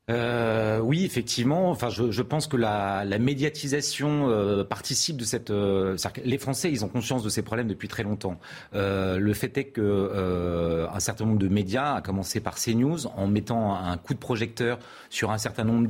Euh, 0.10 0.59
oui, 0.90 1.06
effectivement. 1.06 1.70
Enfin, 1.70 1.90
je, 1.90 2.22
pense 2.24 2.48
que 2.48 2.58
la, 2.58 3.06
médiatisation 3.20 4.28
euh, 4.28 4.64
participe 4.64 5.18
de 5.18 5.24
cette. 5.24 5.52
Euh, 5.52 5.96
les 6.26 6.40
Français, 6.40 6.72
ils 6.72 6.84
ont 6.84 6.88
conscience 6.88 7.22
de 7.22 7.30
ces 7.30 7.44
problèmes 7.44 7.68
depuis 7.68 7.88
très 7.88 8.02
longtemps. 8.02 8.40
Euh, 8.74 9.20
le 9.20 9.34
fait 9.36 9.56
est 9.60 9.66
que 9.66 10.88
un 10.92 11.00
certain 11.00 11.26
nombre 11.26 11.38
de 11.38 11.48
médias, 11.48 11.94
à 11.94 12.02
commencer 12.02 12.40
par 12.40 12.56
CNews, 12.56 13.06
en 13.06 13.28
mettant 13.28 13.76
un 13.76 13.98
coup 13.98 14.16
de 14.16 14.20
projecteur 14.20 14.80
sur 15.12 15.30
un 15.30 15.38
certain 15.38 15.64
nombre 15.64 15.88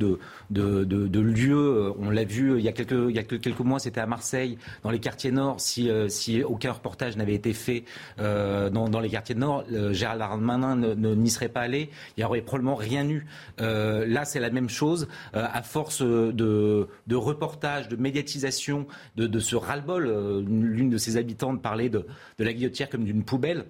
de, 0.50 1.20
lieux, 1.20 1.94
on 1.98 2.10
l'a 2.10 2.24
vu 2.24 2.58
il 2.58 2.64
y 2.64 2.68
a 2.68 2.72
quelques, 2.72 3.60
mois, 3.60 3.78
c'était 3.78 4.02
à 4.02 4.06
Marseille, 4.06 4.58
dans 4.82 4.90
les 4.90 5.00
quartiers 5.00 5.30
nord. 5.30 5.62
Si, 5.62 5.88
si 6.08 6.42
aucun 6.42 6.72
reportage 6.72 7.16
n'avait 7.16 7.36
été 7.36 7.54
fait 7.54 7.84
dans, 8.18 8.90
dans, 8.90 9.00
les 9.00 9.08
quartiers 9.08 9.34
nord, 9.34 9.64
Gérald 9.92 10.18
Darmanin 10.18 10.76
n'y 10.94 11.30
serait 11.30 11.48
pas 11.48 11.60
allé. 11.60 11.88
Il 12.18 12.20
y 12.20 12.24
aurait 12.24 12.42
probablement 12.42 12.74
rien 12.74 13.08
eu. 13.08 13.24
Là, 13.58 14.26
c'est 14.26 14.40
la 14.40 14.50
même 14.50 14.68
chose. 14.68 14.89
Euh, 14.90 15.46
à 15.52 15.62
force 15.62 16.02
de, 16.02 16.86
reportages, 17.10 17.88
de 17.88 17.96
médiatisation, 17.96 18.86
de, 19.16 19.38
ce 19.38 19.56
ras-le-bol, 19.56 20.06
euh, 20.06 20.42
l'une 20.46 20.90
de 20.90 20.98
ses 20.98 21.16
habitantes 21.16 21.62
parlait 21.62 21.88
de, 21.88 22.06
la 22.38 22.52
guillotière 22.52 22.90
comme 22.90 23.04
d'une 23.04 23.24
poubelle. 23.24 23.66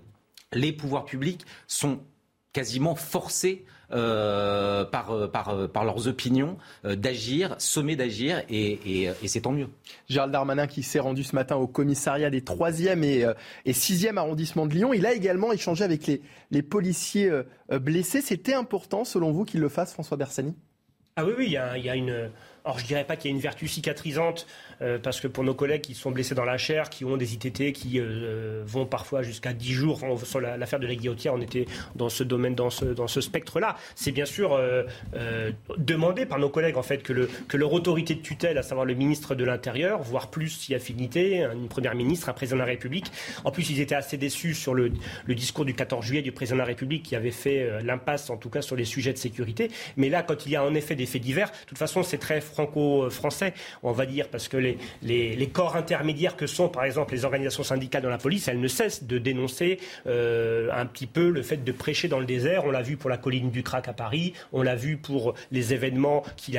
Les 0.52 0.72
pouvoirs 0.72 1.04
publics 1.04 1.44
sont 1.66 2.00
quasiment 2.52 2.96
forcés 2.96 3.64
euh, 3.92 4.84
par, 4.84 5.84
leurs 5.84 6.08
opinions 6.08 6.56
d'agir, 6.84 7.54
sommer 7.58 7.94
d'agir, 7.94 8.42
et, 8.48 9.10
c'est 9.26 9.42
tant 9.42 9.52
mieux. 9.52 9.68
Gérald 10.08 10.32
Darmanin 10.32 10.66
qui 10.66 10.82
s'est 10.82 10.98
rendu 10.98 11.22
ce 11.22 11.36
matin 11.36 11.56
au 11.56 11.66
commissariat 11.66 12.30
des 12.30 12.40
3e 12.40 13.02
et, 13.04 13.26
et 13.64 13.72
6e 13.72 14.16
arrondissements 14.16 14.66
de 14.66 14.74
Lyon, 14.74 14.92
il 14.92 15.06
a 15.06 15.12
également 15.12 15.52
échangé 15.52 15.84
avec 15.84 16.06
les, 16.06 16.22
les 16.50 16.62
policiers 16.62 17.30
blessés. 17.68 18.20
C'était 18.20 18.54
important, 18.54 19.04
selon 19.04 19.30
vous, 19.30 19.44
qu'il 19.44 19.60
le 19.60 19.68
fasse, 19.68 19.92
François 19.92 20.16
Bersani? 20.16 20.54
Ah 21.20 21.24
oui, 21.26 21.34
oui, 21.36 21.46
il 21.46 21.52
y 21.52 21.56
a, 21.90 21.96
une 21.96 22.30
alors 22.64 22.78
je 22.78 22.86
dirais 22.86 23.04
pas 23.04 23.16
qu'il 23.16 23.30
y 23.30 23.34
a 23.34 23.36
une 23.36 23.42
vertu 23.42 23.68
cicatrisante, 23.68 24.46
euh, 24.82 24.98
parce 24.98 25.20
que 25.20 25.28
pour 25.28 25.44
nos 25.44 25.54
collègues 25.54 25.82
qui 25.82 25.94
sont 25.94 26.10
blessés 26.10 26.34
dans 26.34 26.44
la 26.44 26.58
chair, 26.58 26.90
qui 26.90 27.04
ont 27.04 27.16
des 27.16 27.34
ITT, 27.34 27.72
qui 27.72 28.00
euh, 28.00 28.62
vont 28.64 28.86
parfois 28.86 29.22
jusqu'à 29.22 29.52
10 29.52 29.72
jours, 29.72 30.00
sur 30.24 30.40
l'affaire 30.40 30.80
de 30.80 30.86
la 30.86 30.94
guillotière, 30.94 31.34
on 31.34 31.40
était 31.40 31.66
dans 31.96 32.08
ce 32.08 32.24
domaine, 32.24 32.54
dans 32.54 32.70
ce, 32.70 33.20
spectre-là. 33.20 33.76
C'est 33.94 34.12
bien 34.12 34.24
sûr 34.24 34.54
euh, 34.54 34.84
demandé 35.76 36.24
par 36.26 36.38
nos 36.38 36.48
collègues 36.48 36.76
en 36.76 36.82
fait 36.82 37.02
que, 37.02 37.12
le, 37.12 37.28
que 37.48 37.56
leur 37.56 37.72
autorité 37.72 38.14
de 38.14 38.20
tutelle, 38.20 38.56
à 38.56 38.62
savoir 38.62 38.86
le 38.86 38.94
ministre 38.94 39.34
de 39.34 39.44
l'Intérieur, 39.44 40.02
voire 40.02 40.30
plus 40.30 40.48
si 40.48 40.74
affinité, 40.74 41.44
une 41.44 41.68
première 41.68 41.94
ministre, 41.94 42.28
un 42.28 42.32
président 42.32 42.56
de 42.56 42.60
la 42.60 42.66
République. 42.66 43.12
En 43.44 43.50
plus, 43.50 43.68
ils 43.70 43.80
étaient 43.80 43.94
assez 43.94 44.16
déçus 44.16 44.54
sur 44.54 44.74
le 44.74 44.90
discours 45.28 45.64
du 45.64 45.74
14 45.74 46.04
juillet 46.04 46.22
du 46.22 46.32
président 46.32 46.56
de 46.56 46.60
la 46.60 46.66
République 46.66 47.02
qui 47.02 47.16
avait 47.16 47.30
fait 47.30 47.82
l'impasse, 47.82 48.30
en 48.30 48.36
tout 48.36 48.50
cas, 48.50 48.62
sur 48.62 48.76
les 48.76 48.84
sujets 48.84 49.12
de 49.12 49.18
sécurité. 49.18 49.70
Mais 49.96 50.08
là, 50.08 50.22
quand 50.22 50.46
il 50.46 50.52
y 50.52 50.56
a 50.56 50.64
en 50.64 50.74
effet 50.74 50.94
des 50.94 51.06
faits 51.06 51.22
divers, 51.22 51.50
de 51.50 51.66
toute 51.66 51.78
façon, 51.78 52.02
c'est 52.02 52.18
très 52.18 52.40
franco-français, 52.40 53.52
on 53.82 53.92
va 53.92 54.06
dire, 54.06 54.28
parce 54.28 54.48
que 54.48 54.56
les, 54.56 54.69
les, 55.02 55.50
corps 55.52 55.76
intermédiaires 55.76 56.36
que 56.36 56.46
sont, 56.46 56.68
par 56.68 56.84
exemple, 56.84 57.12
les 57.12 57.24
organisations 57.24 57.62
syndicales 57.62 58.02
dans 58.02 58.10
la 58.10 58.18
police, 58.18 58.48
elles 58.48 58.60
ne 58.60 58.68
cessent 58.68 59.04
de 59.04 59.18
dénoncer 59.18 59.78
euh, 60.06 60.68
un 60.72 60.86
petit 60.86 61.06
peu 61.06 61.30
le 61.30 61.42
fait 61.42 61.64
de 61.64 61.72
prêcher 61.72 62.08
dans 62.08 62.20
le 62.20 62.26
désert. 62.26 62.64
On 62.64 62.70
l'a 62.70 62.82
vu 62.82 62.96
pour 62.96 63.10
la 63.10 63.16
colline 63.16 63.50
du 63.50 63.62
Crac 63.62 63.88
à 63.88 63.92
Paris, 63.92 64.32
on 64.52 64.62
l'a 64.62 64.76
vu 64.76 64.96
pour 64.96 65.34
les 65.50 65.74
événements 65.74 66.22
qui, 66.36 66.58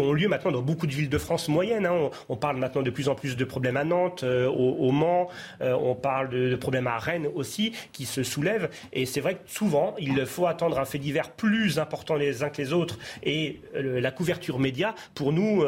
ont 0.00 0.12
lieu 0.12 0.28
maintenant 0.28 0.52
dans 0.52 0.62
beaucoup 0.62 0.86
de 0.86 0.92
villes 0.92 1.08
de 1.08 1.18
France 1.18 1.48
moyenne. 1.48 1.86
Hein. 1.86 2.10
On, 2.28 2.36
parle 2.36 2.56
maintenant 2.56 2.82
de 2.82 2.90
plus 2.90 3.08
en 3.08 3.14
plus 3.14 3.36
de 3.36 3.44
problèmes 3.44 3.76
à 3.76 3.84
Nantes, 3.84 4.22
euh, 4.24 4.48
au, 4.48 4.90
Mans, 4.92 5.28
euh, 5.60 5.72
on 5.80 5.94
parle 5.94 6.30
de, 6.30 6.56
problèmes 6.56 6.86
à 6.86 6.98
Rennes 6.98 7.28
aussi 7.34 7.72
qui 7.92 8.06
se 8.06 8.22
soulèvent. 8.22 8.70
Et 8.92 9.06
c'est 9.06 9.20
vrai 9.20 9.34
que 9.34 9.40
souvent, 9.46 9.94
il 9.98 10.24
faut 10.26 10.46
attendre 10.46 10.78
un 10.78 10.84
fait 10.84 10.98
divers 10.98 11.30
plus 11.30 11.78
important 11.78 12.14
les 12.14 12.42
uns 12.42 12.48
que 12.48 12.60
les 12.60 12.72
autres 12.72 12.98
et 13.22 13.60
la 13.74 14.10
couverture 14.10 14.58
média 14.58 14.94
pour 15.14 15.32
nous 15.32 15.64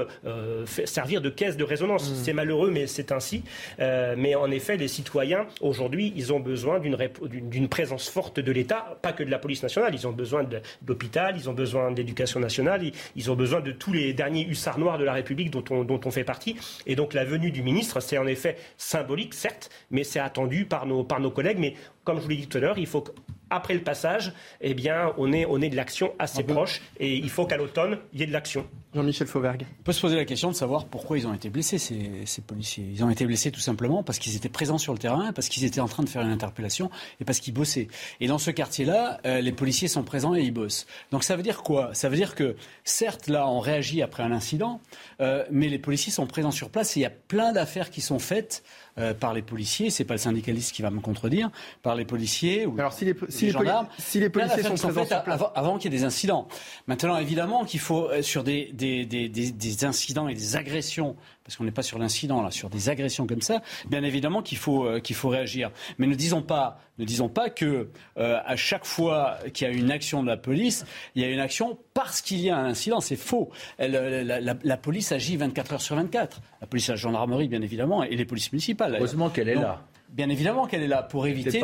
servir 0.66 1.20
de 1.20 1.30
caisse 1.30 1.56
de 1.56 1.64
résonance. 1.72 2.10
Mm. 2.10 2.14
C'est 2.22 2.32
malheureux, 2.32 2.70
mais 2.70 2.86
c'est 2.86 3.12
ainsi. 3.12 3.42
Euh, 3.80 4.14
mais 4.16 4.34
en 4.34 4.50
effet, 4.50 4.76
les 4.76 4.88
citoyens, 4.88 5.46
aujourd'hui, 5.60 6.12
ils 6.16 6.32
ont 6.32 6.40
besoin 6.40 6.80
d'une 6.80 7.68
présence 7.68 8.08
forte 8.08 8.40
de 8.40 8.52
l'État, 8.52 8.98
pas 9.02 9.12
que 9.12 9.22
de 9.22 9.30
la 9.30 9.38
police 9.38 9.62
nationale. 9.62 9.94
Ils 9.94 10.06
ont 10.06 10.12
besoin 10.12 10.44
de, 10.44 10.60
l'hôpital, 10.86 11.34
ils 11.36 11.48
ont 11.48 11.54
besoin 11.54 11.90
d'éducation 11.90 12.40
nationale, 12.40 12.82
ils, 13.16 13.30
ont 13.30 13.34
besoin 13.34 13.60
de 13.60 13.72
tous 13.72 13.92
les 13.92 14.12
derniers 14.12 14.46
hussards 14.46 14.78
noirs 14.78 14.98
de 14.98 15.04
la 15.04 15.12
République 15.12 15.50
dont 15.50 15.64
on, 15.70 15.84
dont 15.84 16.00
on 16.04 16.10
fait 16.10 16.24
partie. 16.24 16.56
Et 16.86 16.96
donc 16.96 17.14
la 17.14 17.24
venue 17.24 17.50
du 17.50 17.62
ministre, 17.62 18.00
c'est 18.00 18.18
en 18.18 18.26
effet 18.26 18.56
symbolique, 18.76 19.34
certes, 19.34 19.70
mais 19.90 20.04
c'est 20.04 20.20
attendu 20.20 20.66
par 20.66 20.86
nos, 20.86 21.04
par 21.04 21.20
nos 21.20 21.30
collègues. 21.30 21.58
Mais 21.58 21.74
comme 22.04 22.18
je 22.18 22.22
vous 22.22 22.28
l'ai 22.28 22.36
dit 22.36 22.46
tout 22.46 22.58
à 22.58 22.60
l'heure, 22.60 22.78
il 22.78 22.86
faut 22.86 23.04
après 23.52 23.74
le 23.74 23.82
passage, 23.82 24.32
eh 24.60 24.74
bien, 24.74 25.12
on 25.18 25.32
est, 25.32 25.44
on 25.46 25.60
est 25.60 25.68
de 25.68 25.76
l'action 25.76 26.12
assez 26.18 26.42
proche 26.42 26.80
et 26.98 27.14
il 27.14 27.28
faut 27.30 27.44
qu'à 27.46 27.56
l'automne, 27.56 27.98
il 28.12 28.20
y 28.20 28.22
ait 28.22 28.26
de 28.26 28.32
l'action. 28.32 28.66
Jean-Michel 28.94 29.26
Fauvergue. 29.26 29.66
On 29.80 29.82
peut 29.84 29.92
se 29.92 30.00
poser 30.00 30.16
la 30.16 30.24
question 30.24 30.50
de 30.50 30.54
savoir 30.54 30.86
pourquoi 30.86 31.16
ils 31.16 31.26
ont 31.26 31.32
été 31.32 31.48
blessés, 31.48 31.78
ces, 31.78 32.42
policiers. 32.46 32.86
Ils 32.92 33.04
ont 33.04 33.10
été 33.10 33.24
blessés 33.24 33.50
tout 33.50 33.60
simplement 33.60 34.02
parce 34.02 34.18
qu'ils 34.18 34.36
étaient 34.36 34.50
présents 34.50 34.78
sur 34.78 34.92
le 34.92 34.98
terrain, 34.98 35.32
parce 35.32 35.48
qu'ils 35.48 35.64
étaient 35.64 35.80
en 35.80 35.88
train 35.88 36.02
de 36.02 36.08
faire 36.08 36.22
une 36.22 36.30
interpellation 36.30 36.90
et 37.20 37.24
parce 37.24 37.40
qu'ils 37.40 37.54
bossaient. 37.54 37.88
Et 38.20 38.26
dans 38.26 38.38
ce 38.38 38.50
quartier-là, 38.50 39.20
euh, 39.24 39.40
les 39.40 39.52
policiers 39.52 39.88
sont 39.88 40.02
présents 40.02 40.34
et 40.34 40.42
ils 40.42 40.50
bossent. 40.50 40.86
Donc 41.10 41.24
ça 41.24 41.36
veut 41.36 41.42
dire 41.42 41.62
quoi? 41.62 41.94
Ça 41.94 42.08
veut 42.08 42.16
dire 42.16 42.34
que, 42.34 42.56
certes, 42.84 43.28
là, 43.28 43.48
on 43.48 43.60
réagit 43.60 44.02
après 44.02 44.22
un 44.22 44.32
incident, 44.32 44.80
euh, 45.20 45.44
mais 45.50 45.68
les 45.68 45.78
policiers 45.78 46.12
sont 46.12 46.26
présents 46.26 46.50
sur 46.50 46.68
place 46.68 46.96
et 46.96 47.00
il 47.00 47.02
y 47.02 47.06
a 47.06 47.10
plein 47.10 47.52
d'affaires 47.52 47.90
qui 47.90 48.02
sont 48.02 48.18
faites 48.18 48.62
euh, 48.98 49.14
par 49.14 49.32
les 49.32 49.40
policiers, 49.40 49.88
c'est 49.88 50.04
pas 50.04 50.14
le 50.14 50.18
syndicaliste 50.18 50.74
qui 50.74 50.82
va 50.82 50.90
me 50.90 51.00
contredire, 51.00 51.50
par 51.82 51.94
les 51.94 52.04
policiers 52.04 52.66
ou 52.66 52.74
Alors 52.78 52.92
si 52.92 53.06
les, 53.06 53.14
si 53.28 53.46
les, 53.46 53.50
gendarmes, 53.50 53.86
si 53.98 54.20
les 54.20 54.28
policiers 54.28 54.62
sont, 54.62 54.74
présents 54.74 55.06
avant, 55.54 55.78
qu'il 55.78 55.90
y 55.90 55.96
ait 55.96 55.98
des 55.98 56.04
incidents. 56.04 56.46
Maintenant, 56.86 57.16
évidemment 57.16 57.64
qu'il 57.64 57.80
faut 57.80 58.10
euh, 58.10 58.20
sur 58.20 58.44
des, 58.44 58.70
des, 58.74 59.06
des, 59.06 59.28
des, 59.28 59.84
incidents 59.84 60.28
et 60.28 60.34
des 60.34 60.56
agressions 60.56 61.16
parce 61.44 61.56
qu'on 61.56 61.64
n'est 61.64 61.70
pas 61.70 61.82
sur 61.82 61.98
l'incident 61.98 62.42
là, 62.42 62.50
sur 62.50 62.70
des 62.70 62.88
agressions 62.88 63.26
comme 63.26 63.42
ça, 63.42 63.62
bien 63.88 64.02
évidemment 64.02 64.42
qu'il 64.42 64.58
faut, 64.58 64.86
euh, 64.86 65.00
qu'il 65.00 65.16
faut 65.16 65.28
réagir. 65.28 65.70
Mais 65.98 66.06
ne 66.06 66.14
disons 66.14 66.42
pas, 66.42 66.80
ne 66.98 67.04
disons 67.04 67.28
pas 67.28 67.50
que 67.50 67.88
euh, 68.18 68.38
à 68.44 68.56
chaque 68.56 68.84
fois 68.84 69.38
qu'il 69.52 69.66
y 69.66 69.70
a 69.70 69.72
une 69.72 69.90
action 69.90 70.22
de 70.22 70.28
la 70.28 70.36
police, 70.36 70.84
il 71.14 71.22
y 71.22 71.24
a 71.24 71.28
une 71.28 71.40
action 71.40 71.78
parce 71.94 72.20
qu'il 72.20 72.40
y 72.40 72.50
a 72.50 72.56
un 72.56 72.66
incident. 72.66 73.00
C'est 73.00 73.16
faux. 73.16 73.50
la, 73.78 74.76
police 74.76 75.12
agit 75.12 75.36
24 75.36 75.72
heures 75.74 75.82
sur 75.82 75.96
24. 75.96 76.40
La 76.60 76.66
police, 76.66 76.88
la 76.88 76.96
gendarmerie, 76.96 77.48
bien 77.48 77.62
évidemment, 77.62 78.02
et 78.02 78.14
les 78.16 78.24
polices 78.24 78.52
municipales. 78.52 78.96
Heureusement 78.96 79.30
qu'elle 79.30 79.48
est 79.48 79.54
là. 79.54 79.82
Bien 80.12 80.28
évidemment 80.28 80.66
qu'elle 80.66 80.82
est 80.82 80.88
là 80.88 81.02
pour 81.02 81.26
éviter 81.26 81.60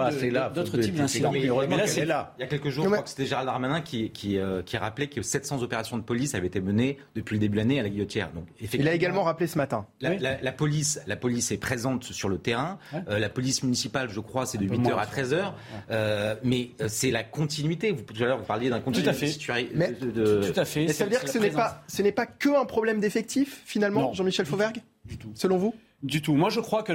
d'autres 0.55 0.79
types 0.79 0.95
d'incidents. 0.95 1.31
Mais, 1.33 1.41
là, 1.41 1.85
est 1.85 2.05
là. 2.07 2.35
Il 2.39 2.41
y 2.41 2.45
a 2.45 2.47
quelques 2.47 2.71
jours, 2.71 2.85
je 2.85 2.91
crois 2.91 3.03
que 3.03 3.11
c'était 3.11 3.27
Gérald 3.27 3.47
Darmanin 3.47 3.83
qui, 3.83 4.11
qui, 4.11 4.39
euh, 4.39 4.63
qui, 4.63 4.79
rappelait 4.79 5.09
que 5.09 5.21
700 5.21 5.63
opérations 5.63 5.99
de 5.99 6.03
police 6.03 6.35
avaient 6.35 6.47
été 6.47 6.61
menées 6.61 6.99
depuis 7.15 7.35
le 7.35 7.41
début 7.41 7.57
de 7.57 7.63
l'année 7.63 7.79
à 7.79 7.83
la 7.83 7.91
guillotière. 7.91 8.31
Donc, 8.33 8.47
Il 8.73 8.89
a 8.89 8.95
également 8.95 9.23
rappelé 9.23 9.47
ce 9.47 9.59
matin. 9.59 9.87
La, 10.01 10.53
police, 10.53 11.01
la 11.07 11.17
police 11.17 11.53
est 11.53 11.59
présente 11.59 12.05
sur 12.05 12.29
le 12.29 12.39
terrain. 12.39 12.79
Euh, 13.09 13.19
la 13.19 13.29
police 13.29 13.63
municipale, 13.63 14.09
je 14.11 14.21
crois, 14.21 14.47
c'est 14.47 14.59
de 14.59 14.67
8h 14.67 14.97
à 14.97 15.05
13h. 15.05 15.53
Euh, 15.91 16.35
mais 16.43 16.71
c'est 16.87 17.11
la 17.11 17.25
continuité. 17.25 17.93
Vous, 17.93 18.03
tout 18.03 18.23
à 18.23 18.27
l'heure, 18.27 18.39
vous 18.39 18.45
parliez 18.45 18.71
d'un 18.71 18.81
continuité. 18.81 19.11
Tout 19.11 19.51
à 19.51 19.55
fait. 19.55 19.69
Mais, 19.75 19.93
tout 19.93 20.53
à 20.57 20.65
fait. 20.65 20.87
Mais 20.87 20.93
ça 20.93 21.05
veut 21.05 21.11
dire 21.11 21.23
que 21.23 21.31
ce 21.31 21.39
n'est 21.39 21.51
pas, 21.51 21.83
ce 21.87 22.01
n'est 22.01 22.13
pas 22.13 22.27
que 22.27 22.49
un 22.59 22.65
problème 22.65 23.01
d'effectif, 23.01 23.63
finalement, 23.67 24.15
Jean-Michel 24.15 24.47
Fauvergue 24.47 24.81
Du 25.05 25.19
tout. 25.19 25.33
Selon 25.35 25.59
vous 25.59 25.75
du 26.03 26.23
tout. 26.23 26.35
Moi, 26.35 26.51
je 26.51 26.61
crois 26.61 26.83
que 26.83 26.93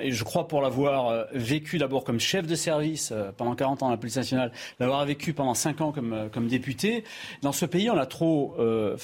et 0.00 0.10
je 0.10 0.24
crois 0.24 0.48
pour 0.48 0.62
l'avoir 0.62 1.08
euh, 1.08 1.24
vécu 1.32 1.78
d'abord 1.78 2.04
comme 2.04 2.20
chef 2.20 2.46
de 2.46 2.54
service 2.54 3.12
euh, 3.12 3.32
pendant 3.36 3.54
40 3.54 3.82
ans 3.82 3.88
à 3.88 3.90
la 3.90 3.96
police 3.96 4.16
nationale, 4.16 4.52
l'avoir 4.80 5.04
vécu 5.04 5.32
pendant 5.32 5.54
5 5.54 5.80
ans 5.80 5.92
comme, 5.92 6.12
euh, 6.12 6.28
comme 6.28 6.48
député, 6.48 7.04
dans 7.42 7.52
ce 7.52 7.66
pays, 7.66 7.90
on 7.90 7.98
a 7.98 8.06
trop 8.06 8.56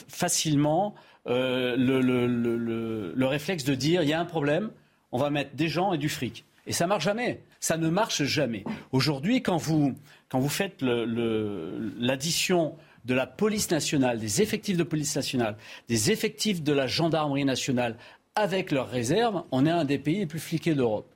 facilement 0.09 0.95
le, 1.27 1.77
le, 1.77 2.27
le, 2.27 3.27
réflexe 3.27 3.65
de 3.65 3.75
dire 3.75 4.03
il 4.03 4.09
y 4.09 4.13
a 4.13 4.21
un 4.21 4.25
problème, 4.25 4.71
on 5.13 5.19
va 5.19 5.31
mettre 5.31 5.55
des 5.55 5.69
gens 5.69 5.93
et 5.93 5.99
du 5.99 6.09
fric. 6.09 6.45
Et 6.67 6.73
ça 6.73 6.87
marche 6.87 7.05
jamais. 7.05 7.43
Ça 7.59 7.77
ne 7.77 7.89
marche 7.89 8.23
jamais. 8.23 8.65
Aujourd'hui, 8.93 9.43
quand 9.43 9.57
vous, 9.57 9.95
quand 10.29 10.39
vous 10.39 10.49
faites 10.49 10.83
l'addition 10.83 12.77
de 13.05 13.15
la 13.15 13.27
police 13.27 13.71
nationale, 13.71 14.19
des 14.19 14.43
effectifs 14.43 14.77
de 14.77 14.83
police 14.83 15.17
nationale, 15.17 15.57
des 15.89 16.11
effectifs 16.11 16.63
de 16.63 16.73
la 16.73 16.87
gendarmerie 16.87 17.45
nationale, 17.45 17.97
avec 18.41 18.71
leurs 18.71 18.89
réserves, 18.89 19.45
on 19.53 19.67
est 19.67 19.71
un 19.71 19.85
des 19.85 19.99
pays 19.99 20.21
les 20.21 20.27
plus 20.27 20.39
fliqués 20.39 20.75
d'Europe. 20.75 21.15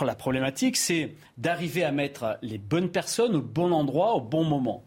La 0.00 0.14
problématique, 0.14 0.76
c'est 0.76 1.14
d'arriver 1.38 1.84
à 1.84 1.92
mettre 1.92 2.38
les 2.42 2.58
bonnes 2.58 2.90
personnes 2.90 3.36
au 3.36 3.42
bon 3.42 3.72
endroit, 3.72 4.14
au 4.14 4.20
bon 4.20 4.44
moment. 4.44 4.84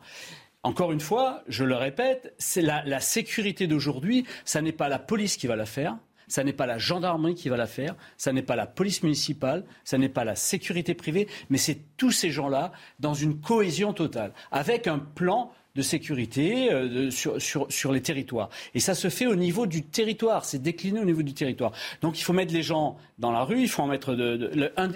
Encore 0.63 0.91
une 0.91 0.99
fois, 0.99 1.43
je 1.47 1.63
le 1.63 1.75
répète, 1.75 2.33
c'est 2.39 2.61
la, 2.61 2.99
sécurité 2.99 3.67
d'aujourd'hui, 3.67 4.25
ça 4.43 4.61
n'est 4.61 4.71
pas 4.71 4.89
la 4.89 4.99
police 4.99 5.37
qui 5.37 5.47
va 5.47 5.55
la 5.55 5.65
faire, 5.65 5.97
ça 6.27 6.43
n'est 6.43 6.51
pas 6.51 6.65
la 6.65 6.77
gendarmerie 6.77 7.35
qui 7.35 7.47
va 7.47 7.57
la 7.57 7.67
faire, 7.67 7.95
ça 8.17 8.33
n'est 8.33 8.41
pas 8.41 8.55
la 8.55 8.65
police 8.65 9.01
municipale, 9.03 9.63
ça 9.85 9.97
n'est 9.97 10.09
pas 10.09 10.25
la 10.25 10.35
sécurité 10.35 10.93
privée, 10.93 11.27
mais 11.49 11.57
c'est 11.57 11.79
tous 11.95 12.11
ces 12.11 12.31
gens-là 12.31 12.73
dans 12.99 13.13
une 13.13 13.39
cohésion 13.39 13.93
totale, 13.93 14.33
avec 14.51 14.87
un 14.87 14.99
plan 14.99 15.51
de 15.77 15.81
sécurité 15.83 16.71
euh, 16.73 17.11
sur, 17.11 17.39
sur, 17.39 17.91
les 17.91 18.01
territoires. 18.01 18.49
Et 18.73 18.79
ça 18.79 18.95
se 18.95 19.09
fait 19.09 19.27
au 19.27 19.35
niveau 19.35 19.67
du 19.67 19.83
territoire, 19.83 20.43
c'est 20.43 20.61
décliné 20.61 20.99
au 20.99 21.05
niveau 21.05 21.21
du 21.21 21.33
territoire. 21.33 21.71
Donc 22.01 22.19
il 22.19 22.23
faut 22.23 22.33
mettre 22.33 22.51
les 22.51 22.63
gens 22.63 22.97
dans 23.19 23.31
la 23.31 23.43
rue, 23.43 23.61
il 23.61 23.69
faut 23.69 23.83
en 23.83 23.87
mettre 23.87 24.17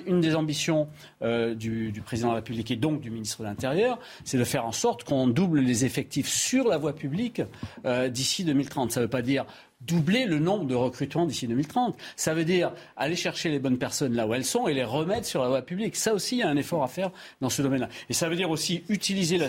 une 0.08 0.22
des 0.22 0.36
ambitions 0.36 0.88
euh, 1.22 1.53
du, 1.53 1.91
du, 1.91 2.02
président 2.02 2.30
de 2.30 2.34
la 2.34 2.38
République 2.38 2.72
et 2.72 2.76
donc 2.76 2.99
du 2.99 3.12
ministre 3.12 3.44
de 3.44 3.48
l'Intérieur, 3.48 3.99
c'est 4.26 4.40
de 4.40 4.44
faire 4.44 4.66
en 4.66 4.72
sorte 4.72 5.03
qu'on 5.03 5.28
double 5.28 5.60
les 5.60 5.86
effectifs 5.86 6.28
sur 6.28 6.68
la 6.68 6.78
voie 6.78 6.94
publique 6.94 7.44
euh, 7.86 8.10
d'ici 8.10 8.44
2030. 8.44 8.91
Ça 8.91 8.99
ne 8.99 9.06
veut 9.06 9.10
pas 9.10 9.22
dire 9.22 9.45
doubler 9.86 10.26
le 10.26 10.40
nombre 10.40 10.66
de 10.66 10.76
recrutements 10.76 11.26
d'ici 11.26 11.48
2030. 11.48 11.98
Ça 12.16 12.34
veut 12.34 12.45
dire 12.45 12.74
aller 12.95 13.16
chercher 13.16 13.49
les 13.49 13.60
bonnes 13.60 13.78
personnes 13.78 14.14
là 14.14 14.28
où 14.28 14.34
elles 14.34 14.45
sont 14.45 14.68
et 14.68 14.74
les 14.74 14.84
remettre 14.84 15.26
sur 15.26 15.41
la 15.41 15.48
voie 15.48 15.62
publique. 15.62 15.95
Ça 15.95 16.14
aussi, 16.14 16.38
il 16.38 16.40
y 16.40 16.44
a 16.44 16.49
un 16.49 16.58
effort 16.58 16.84
à 16.84 16.88
faire 16.88 17.12
dans 17.41 17.49
ce 17.49 17.62
domaine-là. 17.62 17.90
Et 18.10 18.14
ça 18.14 18.30
veut 18.30 18.36
dire 18.36 18.49
aussi 18.49 18.84
utiliser, 18.90 19.40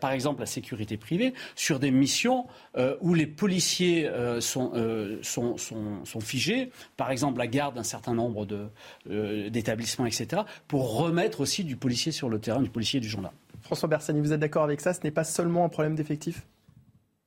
par 0.00 0.12
exemple, 0.12 0.40
la 0.40 0.46
sécurité 0.46 0.96
privée 0.96 1.34
sur 1.54 1.78
des 1.78 1.90
missions 1.90 2.46
euh, 2.76 2.96
où 3.00 3.14
les 3.14 3.26
policiers 3.26 4.08
euh, 4.08 4.40
euh, 4.56 5.18
sont, 5.22 6.20
figés, 6.20 6.70
par 6.96 7.10
exemple 7.10 7.38
la 7.38 7.46
garde 7.46 7.76
d'un 7.76 7.82
certain 7.82 8.14
nombre 8.14 8.46
d'établissements, 9.06 10.06
etc., 10.06 10.42
pour 10.66 10.96
remettre 10.96 11.40
aussi 11.40 11.64
du 11.64 11.76
policier 11.76 12.12
sur 12.12 12.28
le 12.28 12.38
terrain, 12.38 12.60
du 12.60 12.70
policier 12.70 13.00
du 13.00 13.08
gendarme. 13.08 13.34
François 13.62 13.88
Bersani, 13.88 14.20
vous 14.20 14.32
êtes 14.32 14.40
d'accord 14.40 14.64
avec 14.64 14.80
ça? 14.80 14.92
Ce 14.92 15.00
n'est 15.04 15.10
pas 15.10 15.24
seulement 15.24 15.64
un 15.64 15.68
problème 15.68 15.94
d'effectifs? 15.94 16.46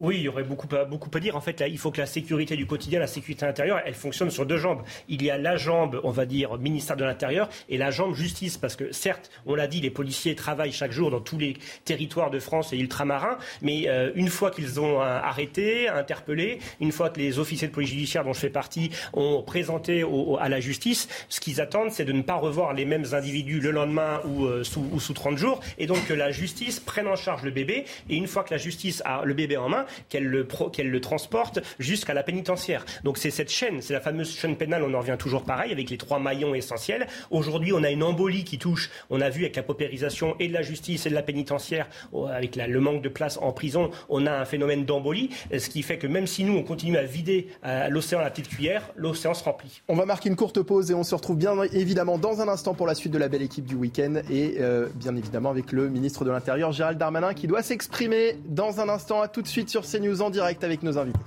Oui, 0.02 0.16
il 0.18 0.24
y 0.24 0.28
aurait 0.30 0.44
beaucoup, 0.44 0.68
beaucoup 0.90 1.10
à 1.14 1.20
dire. 1.20 1.36
En 1.36 1.42
fait, 1.42 1.60
là, 1.60 1.68
il 1.68 1.78
faut 1.78 1.92
que 1.92 2.00
la 2.00 2.08
sécurité 2.08 2.56
du 2.56 2.66
quotidien, 2.66 3.00
la 3.00 3.06
sécurité 3.06 3.46
intérieure, 3.46 3.80
elle 3.86 3.94
fonctionne 3.94 4.32
sur 4.32 4.48
deux 4.48 4.58
jambes. 4.58 4.82
Il 5.08 5.22
y 5.22 5.30
a 5.30 5.38
la 5.38 5.58
jambe, 5.58 6.02
on 6.04 6.10
va 6.10 6.26
dire, 6.26 6.58
ministère 6.58 6.98
de 6.98 7.04
l'Intérieur 7.04 7.50
et 7.70 7.78
la 7.78 7.92
jambe 7.92 8.16
justice. 8.16 8.58
Parce 8.58 8.76
que, 8.76 8.92
certes, 8.92 9.30
on 9.46 9.54
l'a 9.54 9.68
dit, 9.68 9.80
les 9.80 9.92
policiers 9.92 10.34
travaillent 10.34 10.72
chaque 10.72 10.92
jour 10.92 11.12
dans 11.12 11.20
tous 11.20 11.38
les 11.38 11.56
territoires 11.86 12.32
de 12.32 12.40
France 12.40 12.74
et 12.74 12.80
ultramarins. 12.80 13.38
Mais 13.62 13.88
euh, 13.90 14.12
une 14.16 14.30
fois 14.30 14.50
qu'ils 14.50 14.80
ont 14.80 15.04
euh, 15.04 15.04
arrêté, 15.04 15.88
interpellé, 15.88 16.58
une 16.80 16.92
fois 16.92 17.12
que 17.12 17.20
les 17.20 17.38
officiers 17.38 17.68
de 17.68 17.74
police 17.74 17.92
judiciaire 17.92 18.24
dont 18.24 18.34
je 18.34 18.40
fais 18.40 18.50
partie 18.50 18.90
ont 19.14 19.44
présenté 19.44 20.04
à 20.40 20.50
la 20.50 20.60
justice, 20.60 21.10
ce 21.30 21.40
qu'ils 21.40 21.62
attendent, 21.62 21.92
c'est 21.92 22.06
de 22.06 22.12
ne 22.12 22.24
pas 22.24 22.38
revoir 22.38 22.74
les 22.74 22.86
mêmes 22.86 23.06
individus 23.14 23.60
le 23.60 23.70
lendemain 23.70 24.20
ou, 24.26 24.46
euh, 24.46 24.64
sous, 24.64 24.84
ou 24.92 25.00
sous 25.00 25.14
30 25.14 25.38
jours. 25.38 25.60
Et 25.78 25.86
donc 25.86 26.08
que 26.08 26.14
la 26.16 26.32
justice 26.32 26.80
prenne 26.80 27.08
en 27.08 27.16
charge 27.16 27.44
le 27.44 27.52
bébé. 27.52 27.86
Et 28.10 28.16
une 28.16 28.26
fois 28.26 28.44
que 28.44 28.52
la 28.52 28.58
justice 28.58 29.04
a 29.06 29.24
le 29.26 29.36
bébé 29.36 29.58
en 29.58 29.70
main, 29.70 29.86
qu'elle 30.10 30.26
le, 30.26 30.48
le 30.84 31.02
transporte 31.02 31.60
jusqu'à 31.80 32.14
la 32.14 32.24
pénitentiaire. 32.24 32.86
Donc 33.04 33.18
c'est 33.18 33.32
cette 33.32 33.52
chaîne, 33.52 33.82
c'est 33.82 33.94
la 33.94 34.02
fameuse 34.02 34.36
chaîne 34.36 34.56
pénale, 34.56 34.84
on 34.84 34.94
en 34.94 35.00
revient 35.00 35.18
toujours 35.18 35.44
pareil, 35.44 35.72
avec 35.72 35.90
les 35.90 35.98
trois 35.98 36.20
maillons 36.20 36.56
essentiels. 36.56 37.08
Aujourd'hui, 37.30 37.74
on 37.74 37.84
a 37.84 37.90
une 37.90 38.04
embolie 38.04 38.44
qui 38.44 38.58
touche, 38.58 38.90
on 39.10 39.22
a 39.22 39.30
vu 39.30 39.42
avec 39.44 39.56
la 39.56 39.64
paupérisation 39.64 40.36
et 40.40 40.48
de 40.48 40.54
la 40.54 40.62
justice 40.62 41.06
et 41.06 41.10
de 41.10 41.16
la 41.16 41.24
pénitentiaire, 41.24 41.88
avec 42.30 42.56
le 42.56 42.80
manque 42.80 43.02
de 43.02 43.10
place 43.10 43.38
en 43.42 43.52
prison, 43.52 43.92
on 44.10 44.26
a 44.26 44.32
un 44.32 44.46
phénomène 44.46 44.86
d'embolie, 44.86 45.30
ce 45.58 45.70
qui 45.70 45.84
fait 45.84 45.98
que 45.98 46.08
même 46.08 46.28
si 46.28 46.44
nous, 46.44 46.58
on 46.58 46.64
continue 46.64 46.98
à 46.98 47.04
vider 47.04 47.48
euh, 47.66 47.90
l'océan 47.90 48.20
à 48.20 48.24
la 48.24 48.30
petite 48.30 48.48
cuillère, 48.48 48.92
l'océan 48.96 49.34
se 49.34 49.44
remplit. 49.44 49.82
On 49.88 49.96
va 49.96 50.06
marquer 50.06 50.30
une 50.30 50.36
courte 50.36 50.62
pause 50.62 50.92
et 50.92 50.94
on 50.94 51.04
se 51.04 51.16
retrouve 51.16 51.38
bien 51.38 51.62
évidemment 51.74 52.18
dans 52.18 52.42
un 52.42 52.48
instant 52.48 52.74
pour 52.74 52.88
la 52.88 52.96
suite 52.96 53.12
de 53.12 53.18
la 53.18 53.28
belle 53.28 53.42
équipe 53.42 53.66
du 53.66 53.76
week-end 53.76 54.22
et 54.30 54.58
euh, 54.60 54.88
bien 54.96 55.16
évidemment 55.16 55.50
avec 55.50 55.72
le 55.72 55.90
ministre 55.90 56.26
de 56.26 56.32
l'Intérieur, 56.32 56.72
Gérald 56.72 56.98
Darmanin, 56.98 57.34
qui 57.34 57.48
doit 57.48 57.64
s'exprimer 57.64 58.38
dans 58.46 58.80
un 58.80 58.90
instant. 58.90 59.22
À 59.22 59.28
tout 59.28 59.42
de 59.42 59.48
suite 59.48 59.70
sur 59.70 59.81
CNews 59.84 60.22
en 60.22 60.30
direct 60.30 60.64
avec 60.64 60.84
nos 60.84 60.98
invités. 60.98 61.20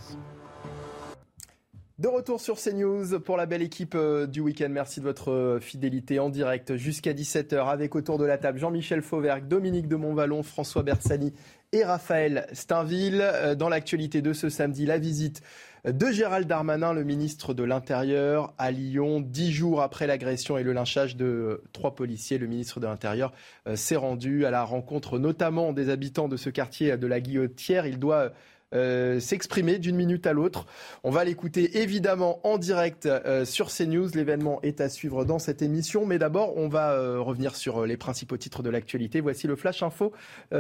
De 2.01 2.09
retour 2.09 2.41
sur 2.41 2.57
CNews 2.57 3.21
pour 3.21 3.37
la 3.37 3.47
belle 3.47 3.63
équipe 3.63 3.95
euh, 3.95 4.27
du 4.27 4.41
week-end. 4.41 4.69
Merci 4.69 4.99
de 4.99 5.05
votre 5.05 5.31
euh, 5.31 5.61
fidélité 5.61 6.19
en 6.19 6.29
direct 6.29 6.75
jusqu'à 6.75 7.13
17h 7.13 7.69
avec 7.69 7.95
autour 7.95 8.19
de 8.19 8.25
la 8.25 8.37
table 8.37 8.59
Jean-Michel 8.59 9.01
Fauvergue, 9.01 9.47
Dominique 9.47 9.87
de 9.87 9.95
Montvalon, 9.95 10.43
François 10.43 10.83
Bersani 10.83 11.33
et 11.71 11.85
Raphaël 11.85 12.49
Steinville. 12.53 13.21
Euh, 13.23 13.55
dans 13.55 13.69
l'actualité 13.69 14.23
de 14.23 14.33
ce 14.33 14.49
samedi, 14.49 14.87
la 14.87 14.99
visite 14.99 15.41
de 15.85 16.11
Gérald 16.11 16.49
Darmanin, 16.49 16.93
le 16.93 17.05
ministre 17.05 17.55
de 17.55 17.63
l'Intérieur, 17.63 18.55
à 18.59 18.71
Lyon. 18.71 19.21
Dix 19.21 19.53
jours 19.53 19.83
après 19.83 20.07
l'agression 20.07 20.57
et 20.57 20.63
le 20.63 20.73
lynchage 20.73 21.17
de 21.17 21.63
trois 21.73 21.95
policiers, 21.95 22.39
le 22.39 22.47
ministre 22.47 22.81
de 22.81 22.87
l'Intérieur 22.87 23.33
s'est 23.75 23.97
rendu 23.97 24.47
à 24.47 24.51
la 24.51 24.65
rencontre 24.65 25.19
notamment 25.19 25.73
des 25.73 25.91
habitants 25.91 26.29
de 26.29 26.37
ce 26.37 26.51
quartier 26.51 26.97
de 26.97 27.07
la 27.07 27.21
Guillotière. 27.21 27.87
Il 27.87 27.99
doit 27.99 28.33
euh, 28.75 29.21
s'exprimer 29.21 29.79
d'une 29.79 29.95
minute 29.95 30.27
à 30.27 30.33
l'autre. 30.33 30.67
On 31.05 31.11
va 31.11 31.25
l'écouter 31.25 31.79
évidemment 31.79 32.41
en 32.43 32.59
direct 32.59 33.07
euh, 33.07 33.45
sur 33.45 33.71
CNews. 33.71 34.09
L'événement 34.15 34.61
est 34.63 34.81
à 34.81 34.89
suivre 34.89 35.25
dans 35.25 35.39
cette 35.39 35.63
émission. 35.63 36.07
Mais 36.07 36.19
d'abord, 36.19 36.57
on 36.57 36.69
va 36.69 36.93
euh, 36.93 37.21
revenir 37.21 37.55
sur 37.55 37.87
les 37.87 37.97
principaux 37.97 38.37
titres 38.37 38.63
de 38.63 38.71
l'actualité. 38.71 39.21
Voici 39.21 39.47
le 39.47 39.57
Flash 39.57 39.83
Info 39.83 40.13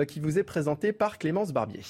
qui 0.08 0.20
vous 0.20 0.38
est 0.38 0.44
présenté 0.44 0.92
par 0.92 1.18
Clémence 1.18 1.52
Barbier. 1.52 1.82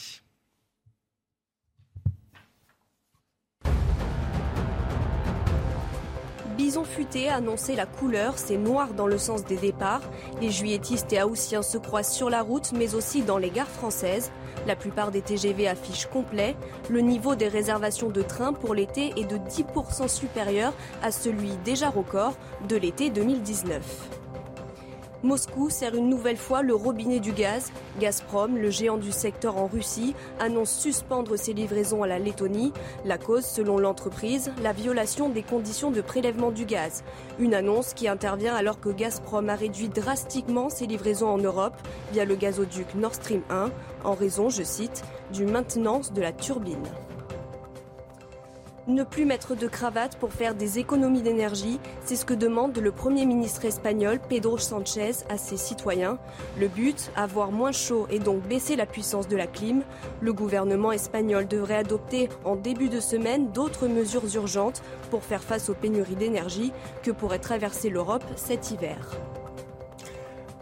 Bison 6.64 6.84
futé 6.84 7.28
a 7.28 7.34
annoncé 7.34 7.76
la 7.76 7.84
couleur, 7.84 8.38
c'est 8.38 8.56
noir 8.56 8.94
dans 8.94 9.06
le 9.06 9.18
sens 9.18 9.44
des 9.44 9.56
départs. 9.56 10.00
Les 10.40 10.50
juilletistes 10.50 11.12
et 11.12 11.22
haussiens 11.22 11.60
se 11.60 11.76
croisent 11.76 12.14
sur 12.14 12.30
la 12.30 12.40
route, 12.40 12.72
mais 12.72 12.94
aussi 12.94 13.20
dans 13.20 13.36
les 13.36 13.50
gares 13.50 13.68
françaises. 13.68 14.30
La 14.66 14.74
plupart 14.74 15.10
des 15.10 15.20
TGV 15.20 15.68
affichent 15.68 16.06
complet. 16.06 16.56
Le 16.88 17.00
niveau 17.02 17.34
des 17.34 17.48
réservations 17.48 18.08
de 18.08 18.22
trains 18.22 18.54
pour 18.54 18.72
l'été 18.72 19.12
est 19.18 19.26
de 19.26 19.36
10% 19.36 20.08
supérieur 20.08 20.72
à 21.02 21.12
celui 21.12 21.50
déjà 21.66 21.90
record 21.90 22.32
de 22.66 22.76
l'été 22.76 23.10
2019. 23.10 24.23
Moscou 25.24 25.70
sert 25.70 25.94
une 25.94 26.10
nouvelle 26.10 26.36
fois 26.36 26.60
le 26.60 26.74
robinet 26.74 27.18
du 27.18 27.32
gaz. 27.32 27.72
Gazprom, 27.98 28.58
le 28.58 28.68
géant 28.68 28.98
du 28.98 29.10
secteur 29.10 29.56
en 29.56 29.66
Russie, 29.66 30.14
annonce 30.38 30.70
suspendre 30.70 31.38
ses 31.38 31.54
livraisons 31.54 32.02
à 32.02 32.06
la 32.06 32.18
Lettonie. 32.18 32.74
La 33.06 33.16
cause, 33.16 33.46
selon 33.46 33.78
l'entreprise, 33.78 34.52
la 34.62 34.74
violation 34.74 35.30
des 35.30 35.42
conditions 35.42 35.90
de 35.90 36.02
prélèvement 36.02 36.50
du 36.50 36.66
gaz. 36.66 37.04
Une 37.38 37.54
annonce 37.54 37.94
qui 37.94 38.06
intervient 38.06 38.54
alors 38.54 38.80
que 38.80 38.90
Gazprom 38.90 39.48
a 39.48 39.54
réduit 39.54 39.88
drastiquement 39.88 40.68
ses 40.68 40.86
livraisons 40.86 41.30
en 41.30 41.38
Europe 41.38 41.76
via 42.12 42.26
le 42.26 42.34
gazoduc 42.36 42.94
Nord 42.94 43.14
Stream 43.14 43.40
1 43.48 43.70
en 44.04 44.12
raison, 44.12 44.50
je 44.50 44.62
cite, 44.62 45.04
du 45.32 45.46
maintenance 45.46 46.12
de 46.12 46.20
la 46.20 46.32
turbine. 46.32 46.84
Ne 48.86 49.02
plus 49.02 49.24
mettre 49.24 49.54
de 49.54 49.66
cravate 49.66 50.18
pour 50.18 50.34
faire 50.34 50.54
des 50.54 50.78
économies 50.78 51.22
d'énergie, 51.22 51.80
c'est 52.04 52.16
ce 52.16 52.26
que 52.26 52.34
demande 52.34 52.76
le 52.76 52.92
Premier 52.92 53.24
ministre 53.24 53.64
espagnol 53.64 54.20
Pedro 54.28 54.58
Sanchez 54.58 55.12
à 55.30 55.38
ses 55.38 55.56
citoyens. 55.56 56.18
Le 56.60 56.68
but, 56.68 57.10
avoir 57.16 57.50
moins 57.50 57.72
chaud 57.72 58.06
et 58.10 58.18
donc 58.18 58.42
baisser 58.42 58.76
la 58.76 58.84
puissance 58.84 59.26
de 59.26 59.36
la 59.36 59.46
clim. 59.46 59.82
Le 60.20 60.34
gouvernement 60.34 60.92
espagnol 60.92 61.48
devrait 61.48 61.76
adopter 61.76 62.28
en 62.44 62.56
début 62.56 62.90
de 62.90 63.00
semaine 63.00 63.50
d'autres 63.52 63.88
mesures 63.88 64.36
urgentes 64.36 64.82
pour 65.10 65.22
faire 65.22 65.42
face 65.42 65.70
aux 65.70 65.74
pénuries 65.74 66.16
d'énergie 66.16 66.70
que 67.02 67.10
pourrait 67.10 67.38
traverser 67.38 67.88
l'Europe 67.88 68.24
cet 68.36 68.70
hiver. 68.70 68.98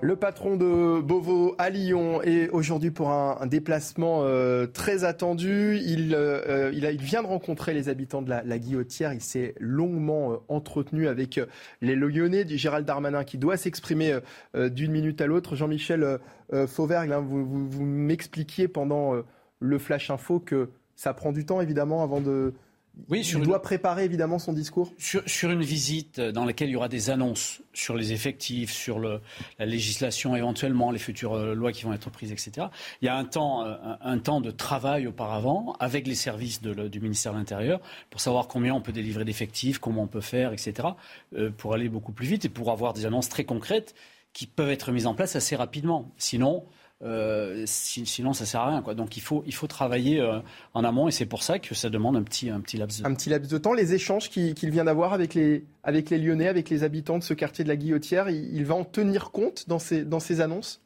Le 0.04 0.16
patron 0.16 0.56
de 0.56 1.00
Beauvau 1.00 1.54
à 1.58 1.70
Lyon 1.70 2.22
est 2.22 2.48
aujourd'hui 2.48 2.90
pour 2.90 3.10
un, 3.10 3.46
déplacement 3.46 4.22
euh, 4.24 4.66
très 4.66 5.04
attendu. 5.04 5.78
Il, 5.78 6.16
euh, 6.16 6.72
il, 6.74 7.00
vient 7.00 7.22
de 7.22 7.28
rencontrer 7.28 7.72
les 7.72 7.88
habitants 7.88 8.20
de 8.20 8.28
la, 8.28 8.58
Guillotière. 8.58 9.12
Il 9.12 9.20
s'est 9.20 9.54
longuement 9.60 10.32
euh, 10.32 10.36
entretenu 10.48 11.06
avec 11.06 11.40
les 11.82 11.94
Lyonnais, 11.94 12.44
du 12.44 12.58
Gérald 12.58 12.84
Darmanin 12.84 13.22
qui 13.22 13.38
doit 13.38 13.56
s'exprimer 13.56 14.18
d'une 14.54 14.90
minute 14.90 15.20
à 15.20 15.28
l'autre. 15.28 15.54
Jean-Michel 15.54 16.18
Fauvergue, 16.66 17.12
vous 17.12 17.84
m'expliquiez 17.84 18.66
pendant 18.66 19.14
le 19.60 19.78
Flash 19.78 20.10
Info 20.10 20.40
que 20.40 20.70
ça 20.96 21.14
prend 21.14 21.30
du 21.30 21.46
temps 21.46 21.60
évidemment 21.60 22.02
avant 22.02 22.20
de, 22.20 22.54
oui, 23.08 23.26
il 23.26 23.40
doit 23.40 23.62
préparer 23.62 24.04
évidemment 24.04 24.38
son 24.38 24.52
discours. 24.52 24.92
Sur, 24.98 25.50
une 25.50 25.62
visite 25.62 26.20
dans 26.20 26.44
laquelle 26.44 26.68
il 26.68 26.72
y 26.72 26.76
aura 26.76 26.88
des 26.88 27.08
annonces 27.08 27.62
sur 27.72 27.96
les 27.96 28.12
effectifs, 28.12 28.70
sur 28.70 28.98
la 28.98 29.20
législation 29.60 30.36
éventuellement, 30.36 30.90
les 30.90 30.98
futures 30.98 31.34
euh, 31.34 31.54
lois 31.54 31.72
qui 31.72 31.84
vont 31.84 31.94
être 31.94 32.10
prises, 32.10 32.32
etc. 32.32 32.66
Il 33.00 33.06
y 33.06 33.08
a 33.08 33.16
un 33.16 33.24
temps, 33.24 33.64
euh, 33.64 33.74
un, 34.02 34.18
temps 34.18 34.42
de 34.42 34.50
travail 34.50 35.06
auparavant 35.06 35.74
avec 35.80 36.06
les 36.06 36.14
services 36.14 36.60
du 36.60 37.00
ministère 37.00 37.32
de 37.32 37.38
l'Intérieur 37.38 37.80
pour 38.10 38.20
savoir 38.20 38.46
combien 38.46 38.74
on 38.74 38.82
peut 38.82 38.92
délivrer 38.92 39.24
d'effectifs, 39.24 39.78
comment 39.78 40.02
on 40.02 40.08
peut 40.08 40.20
faire, 40.20 40.52
etc. 40.52 40.88
Euh, 41.34 41.50
pour 41.50 41.72
aller 41.72 41.88
beaucoup 41.88 42.12
plus 42.12 42.26
vite 42.26 42.44
et 42.44 42.50
pour 42.50 42.70
avoir 42.70 42.92
des 42.92 43.06
annonces 43.06 43.30
très 43.30 43.44
concrètes 43.44 43.94
qui 44.34 44.46
peuvent 44.46 44.70
être 44.70 44.92
mises 44.92 45.06
en 45.06 45.14
place 45.14 45.34
assez 45.34 45.56
rapidement. 45.56 46.10
Sinon, 46.18 46.64
euh, 47.04 47.64
sinon, 47.66 48.32
ça 48.32 48.46
sert 48.46 48.60
à 48.60 48.68
rien. 48.68 48.82
Quoi. 48.82 48.94
Donc, 48.94 49.16
il 49.16 49.20
faut, 49.22 49.42
il 49.46 49.54
faut 49.54 49.66
travailler 49.66 50.20
euh, 50.20 50.38
en 50.74 50.84
amont 50.84 51.08
et 51.08 51.10
c'est 51.10 51.26
pour 51.26 51.42
ça 51.42 51.58
que 51.58 51.74
ça 51.74 51.90
demande 51.90 52.16
un 52.16 52.22
petit, 52.22 52.50
un 52.50 52.60
petit 52.60 52.76
laps 52.76 52.98
de 52.98 53.04
temps. 53.04 53.10
Un 53.10 53.14
petit 53.14 53.30
laps 53.30 53.50
de 53.50 53.58
temps. 53.58 53.72
Les 53.72 53.94
échanges 53.94 54.30
qu'il 54.30 54.70
vient 54.70 54.84
d'avoir 54.84 55.12
avec 55.12 55.34
les, 55.34 55.64
avec 55.82 56.10
les 56.10 56.18
Lyonnais, 56.18 56.48
avec 56.48 56.70
les 56.70 56.84
habitants 56.84 57.18
de 57.18 57.24
ce 57.24 57.34
quartier 57.34 57.64
de 57.64 57.68
la 57.68 57.76
Guillotière, 57.76 58.28
il, 58.28 58.64
va 58.64 58.74
en 58.74 58.84
tenir 58.84 59.30
compte 59.30 59.68
dans 59.68 59.78
ces 59.78 60.04
dans 60.04 60.20
ces 60.20 60.40
annonces? 60.40 60.81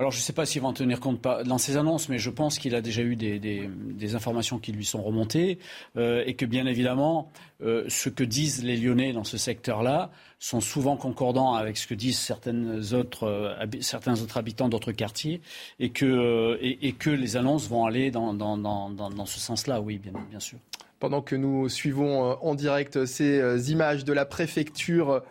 Alors 0.00 0.10
je 0.10 0.18
ne 0.18 0.22
sais 0.22 0.32
pas 0.32 0.44
s'il 0.44 0.60
va 0.60 0.66
en 0.66 0.72
tenir 0.72 0.98
compte 0.98 1.22
dans 1.22 1.58
ses 1.58 1.76
annonces, 1.76 2.08
mais 2.08 2.18
je 2.18 2.30
pense 2.30 2.58
qu'il 2.58 2.74
a 2.74 2.80
déjà 2.80 3.02
eu 3.02 3.14
des, 3.14 4.14
informations 4.16 4.58
qui 4.58 4.72
lui 4.72 4.84
sont 4.84 5.02
remontées 5.02 5.58
euh, 5.96 6.24
et 6.26 6.34
que 6.34 6.44
bien 6.44 6.66
évidemment, 6.66 7.30
euh, 7.62 7.84
ce 7.88 8.08
que 8.08 8.24
disent 8.24 8.64
les 8.64 8.76
Lyonnais 8.76 9.12
dans 9.12 9.22
ce 9.22 9.38
secteur-là 9.38 10.10
sont 10.40 10.60
souvent 10.60 10.96
concordants 10.96 11.54
avec 11.54 11.76
ce 11.76 11.86
que 11.86 11.94
disent 11.94 12.28
euh, 12.46 13.66
certains 13.80 14.20
autres 14.20 14.36
habitants 14.36 14.68
d'autres 14.68 14.92
quartiers 14.92 15.40
et 15.78 15.90
que, 15.90 16.58
les 17.06 17.36
annonces 17.36 17.68
vont 17.68 17.86
aller 17.86 18.10
dans, 18.10 19.26
ce 19.26 19.38
sens-là, 19.38 19.80
oui, 19.80 19.98
bien 19.98 20.40
sûr. 20.40 20.58
Pendant 20.98 21.22
que 21.22 21.36
nous 21.36 21.68
suivons 21.68 22.36
en 22.42 22.54
direct 22.56 23.04
ces 23.04 23.70
images 23.70 24.04
de 24.04 24.12
la 24.12 24.24
préfecture 24.24 25.22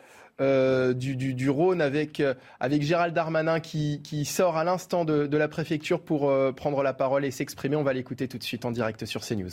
euh, 0.42 0.94
du, 0.94 1.50
Rhône 1.50 1.80
avec, 1.80 2.20
euh, 2.20 2.34
avec 2.60 2.82
Gérald 2.82 3.14
Darmanin 3.14 3.60
qui, 3.60 4.26
sort 4.26 4.58
à 4.58 4.64
l'instant 4.64 5.06
de, 5.06 5.38
la 5.38 5.48
préfecture 5.48 6.02
pour 6.02 6.30
euh, 6.30 6.52
prendre 6.52 6.82
la 6.82 6.94
parole 6.94 7.24
et 7.24 7.32
s'exprimer. 7.32 7.76
On 7.76 7.84
va 7.84 7.94
l'écouter 7.94 8.28
tout 8.28 8.40
de 8.40 8.44
suite 8.44 8.66
en 8.66 8.72
direct 8.72 9.06
sur 9.06 9.22
CNews. 9.22 9.52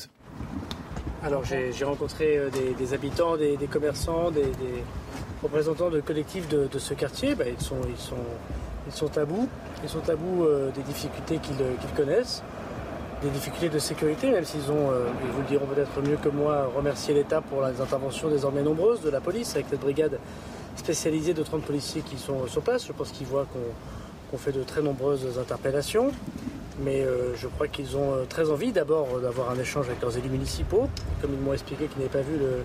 Alors 1.23 1.45
j'ai 1.45 1.85
rencontré 1.85 2.41
des, 2.79 2.95
habitants, 2.95 3.37
des, 3.37 3.59
commerçants, 3.71 4.31
des, 4.31 4.45
représentants 5.43 5.91
de 5.91 6.01
collectifs 6.01 6.49
de, 6.49 6.67
ce 6.79 6.95
quartier. 6.95 7.35
Bah, 7.35 7.45
ils, 7.47 7.63
sont, 7.63 7.77
ils, 7.87 8.01
sont, 8.01 8.17
ils 8.87 8.93
sont 8.93 9.19
à 9.19 9.27
bout. 9.27 9.49
Ils 9.83 9.89
sont 9.91 10.01
des 10.01 10.83
difficultés 10.83 11.39
qu'ils 11.39 11.95
connaissent 11.95 12.43
des 13.23 13.29
difficultés 13.29 13.69
de 13.69 13.79
sécurité, 13.79 14.31
même 14.31 14.47
s'ils 14.47 14.71
ont, 14.71 14.89
ils 15.23 15.31
vous 15.31 15.43
le 15.43 15.47
diront 15.47 15.67
peut-être 15.67 16.01
mieux 16.01 16.17
que 16.17 16.31
moi, 16.31 16.71
remercié 16.75 17.13
l'État 17.13 17.43
pour 17.43 17.63
les 17.63 17.79
interventions 17.79 18.31
désormais 18.31 18.63
nombreuses 18.63 19.03
de 19.03 19.11
la 19.11 19.21
police 19.21 19.55
avec 19.55 19.67
cette 19.69 19.81
brigade 19.81 20.19
spécialisés 20.81 21.35
de 21.35 21.43
30 21.43 21.63
policiers 21.63 22.03
qui 22.03 22.17
sont 22.17 22.47
sur 22.47 22.63
place. 22.63 22.87
Je 22.87 22.93
pense 22.93 23.11
qu'ils 23.11 23.27
voient 23.27 23.47
qu'on 24.31 24.39
fait 24.39 24.53
de 24.53 24.63
très 24.63 24.83
nombreuses 24.83 25.39
interpellations. 25.39 26.11
Mais 26.83 27.05
je 27.37 27.47
crois 27.47 27.69
qu'ils 27.69 27.99
ont 27.99 28.25
très 28.29 28.49
envie 28.51 28.73
d'abord 28.73 29.21
d'avoir 29.21 29.51
un 29.51 29.59
échange 29.59 29.87
avec 29.89 30.01
leurs 30.01 30.17
élus 30.17 30.31
municipaux. 30.31 30.89
Comme 31.21 31.33
ils 31.35 31.41
m'ont 31.41 31.53
expliqué 31.53 31.87
qu'ils 31.87 31.99
n'avaient 31.99 32.09
pas 32.09 32.23
vu 32.23 32.39
le, 32.39 32.65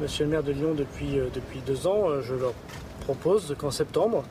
monsieur 0.00 0.24
le 0.24 0.30
maire 0.30 0.44
de 0.44 0.52
Lyon 0.52 0.74
depuis, 0.76 1.18
depuis 1.34 1.58
deux 1.66 1.88
ans, 1.88 2.20
je 2.22 2.34
leur 2.34 2.52
propose 3.00 3.56
qu'en 3.58 3.72
septembre, 3.72 4.22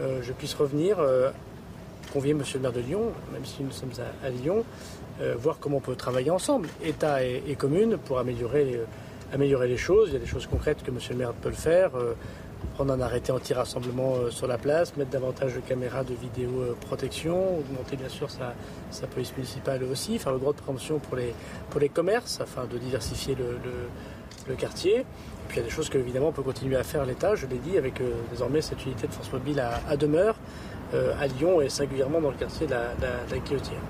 je 0.00 0.32
puisse 0.32 0.54
revenir 0.54 0.96
convier 2.14 2.32
monsieur 2.32 2.58
le 2.58 2.62
maire 2.62 2.72
de 2.72 2.80
Lyon, 2.80 3.12
même 3.34 3.44
si 3.44 3.62
nous 3.62 3.72
sommes 3.72 3.92
à, 4.24 4.30
Lyon, 4.30 4.64
voir 5.36 5.58
comment 5.60 5.76
on 5.76 5.80
peut 5.80 5.96
travailler 5.96 6.30
ensemble, 6.30 6.68
État 6.82 7.22
et, 7.22 7.42
et 7.46 7.56
commune, 7.56 7.98
pour 7.98 8.18
améliorer 8.18 8.80
améliorer 9.32 9.68
les 9.68 9.76
choses. 9.76 10.10
Il 10.10 10.12
y 10.14 10.16
a 10.16 10.20
des 10.20 10.26
choses 10.26 10.46
concrètes 10.46 10.82
que 10.82 10.90
monsieur 10.90 11.14
le 11.14 11.18
maire 11.18 11.32
peut 11.32 11.48
le 11.48 11.54
faire. 11.54 11.96
Euh, 11.96 12.14
prendre 12.74 12.92
un 12.92 13.00
arrêté 13.00 13.32
anti-rassemblement 13.32 14.14
euh, 14.16 14.30
sur 14.30 14.46
la 14.46 14.58
place, 14.58 14.96
mettre 14.96 15.10
davantage 15.10 15.54
de 15.54 15.60
caméras 15.60 16.04
de 16.04 16.14
vidéoprotection, 16.14 17.58
augmenter 17.58 17.96
bien 17.96 18.08
sûr 18.08 18.28
sa, 18.30 19.06
police 19.06 19.32
municipale 19.36 19.82
aussi, 19.84 20.18
faire 20.18 20.32
le 20.32 20.38
droit 20.38 20.52
de 20.52 20.58
préemption 20.58 20.98
pour 20.98 21.16
les, 21.16 21.34
pour 21.70 21.80
les 21.80 21.88
commerces 21.88 22.40
afin 22.40 22.64
de 22.64 22.78
diversifier 22.78 23.34
le, 23.36 24.54
quartier. 24.56 25.06
puis 25.48 25.58
il 25.58 25.60
y 25.60 25.62
a 25.62 25.64
des 25.64 25.70
choses 25.70 25.88
qu'évidemment 25.88 26.28
on 26.28 26.32
peut 26.32 26.42
continuer 26.42 26.76
à 26.76 26.82
faire 26.82 27.06
l'État, 27.06 27.34
je 27.34 27.46
l'ai 27.46 27.58
dit, 27.58 27.78
avec 27.78 28.00
euh, 28.00 28.10
désormais 28.30 28.60
cette 28.60 28.84
unité 28.84 29.06
de 29.06 29.12
force 29.12 29.32
mobile 29.32 29.60
à, 29.60 29.96
demeure 29.96 30.36
à 30.92 31.26
Lyon 31.26 31.62
et 31.62 31.70
singulièrement 31.70 32.20
dans 32.20 32.30
le 32.30 32.36
quartier 32.36 32.66
de 32.66 32.72
la, 32.72 32.92
la 33.30 33.38
Guillotière. 33.38 33.80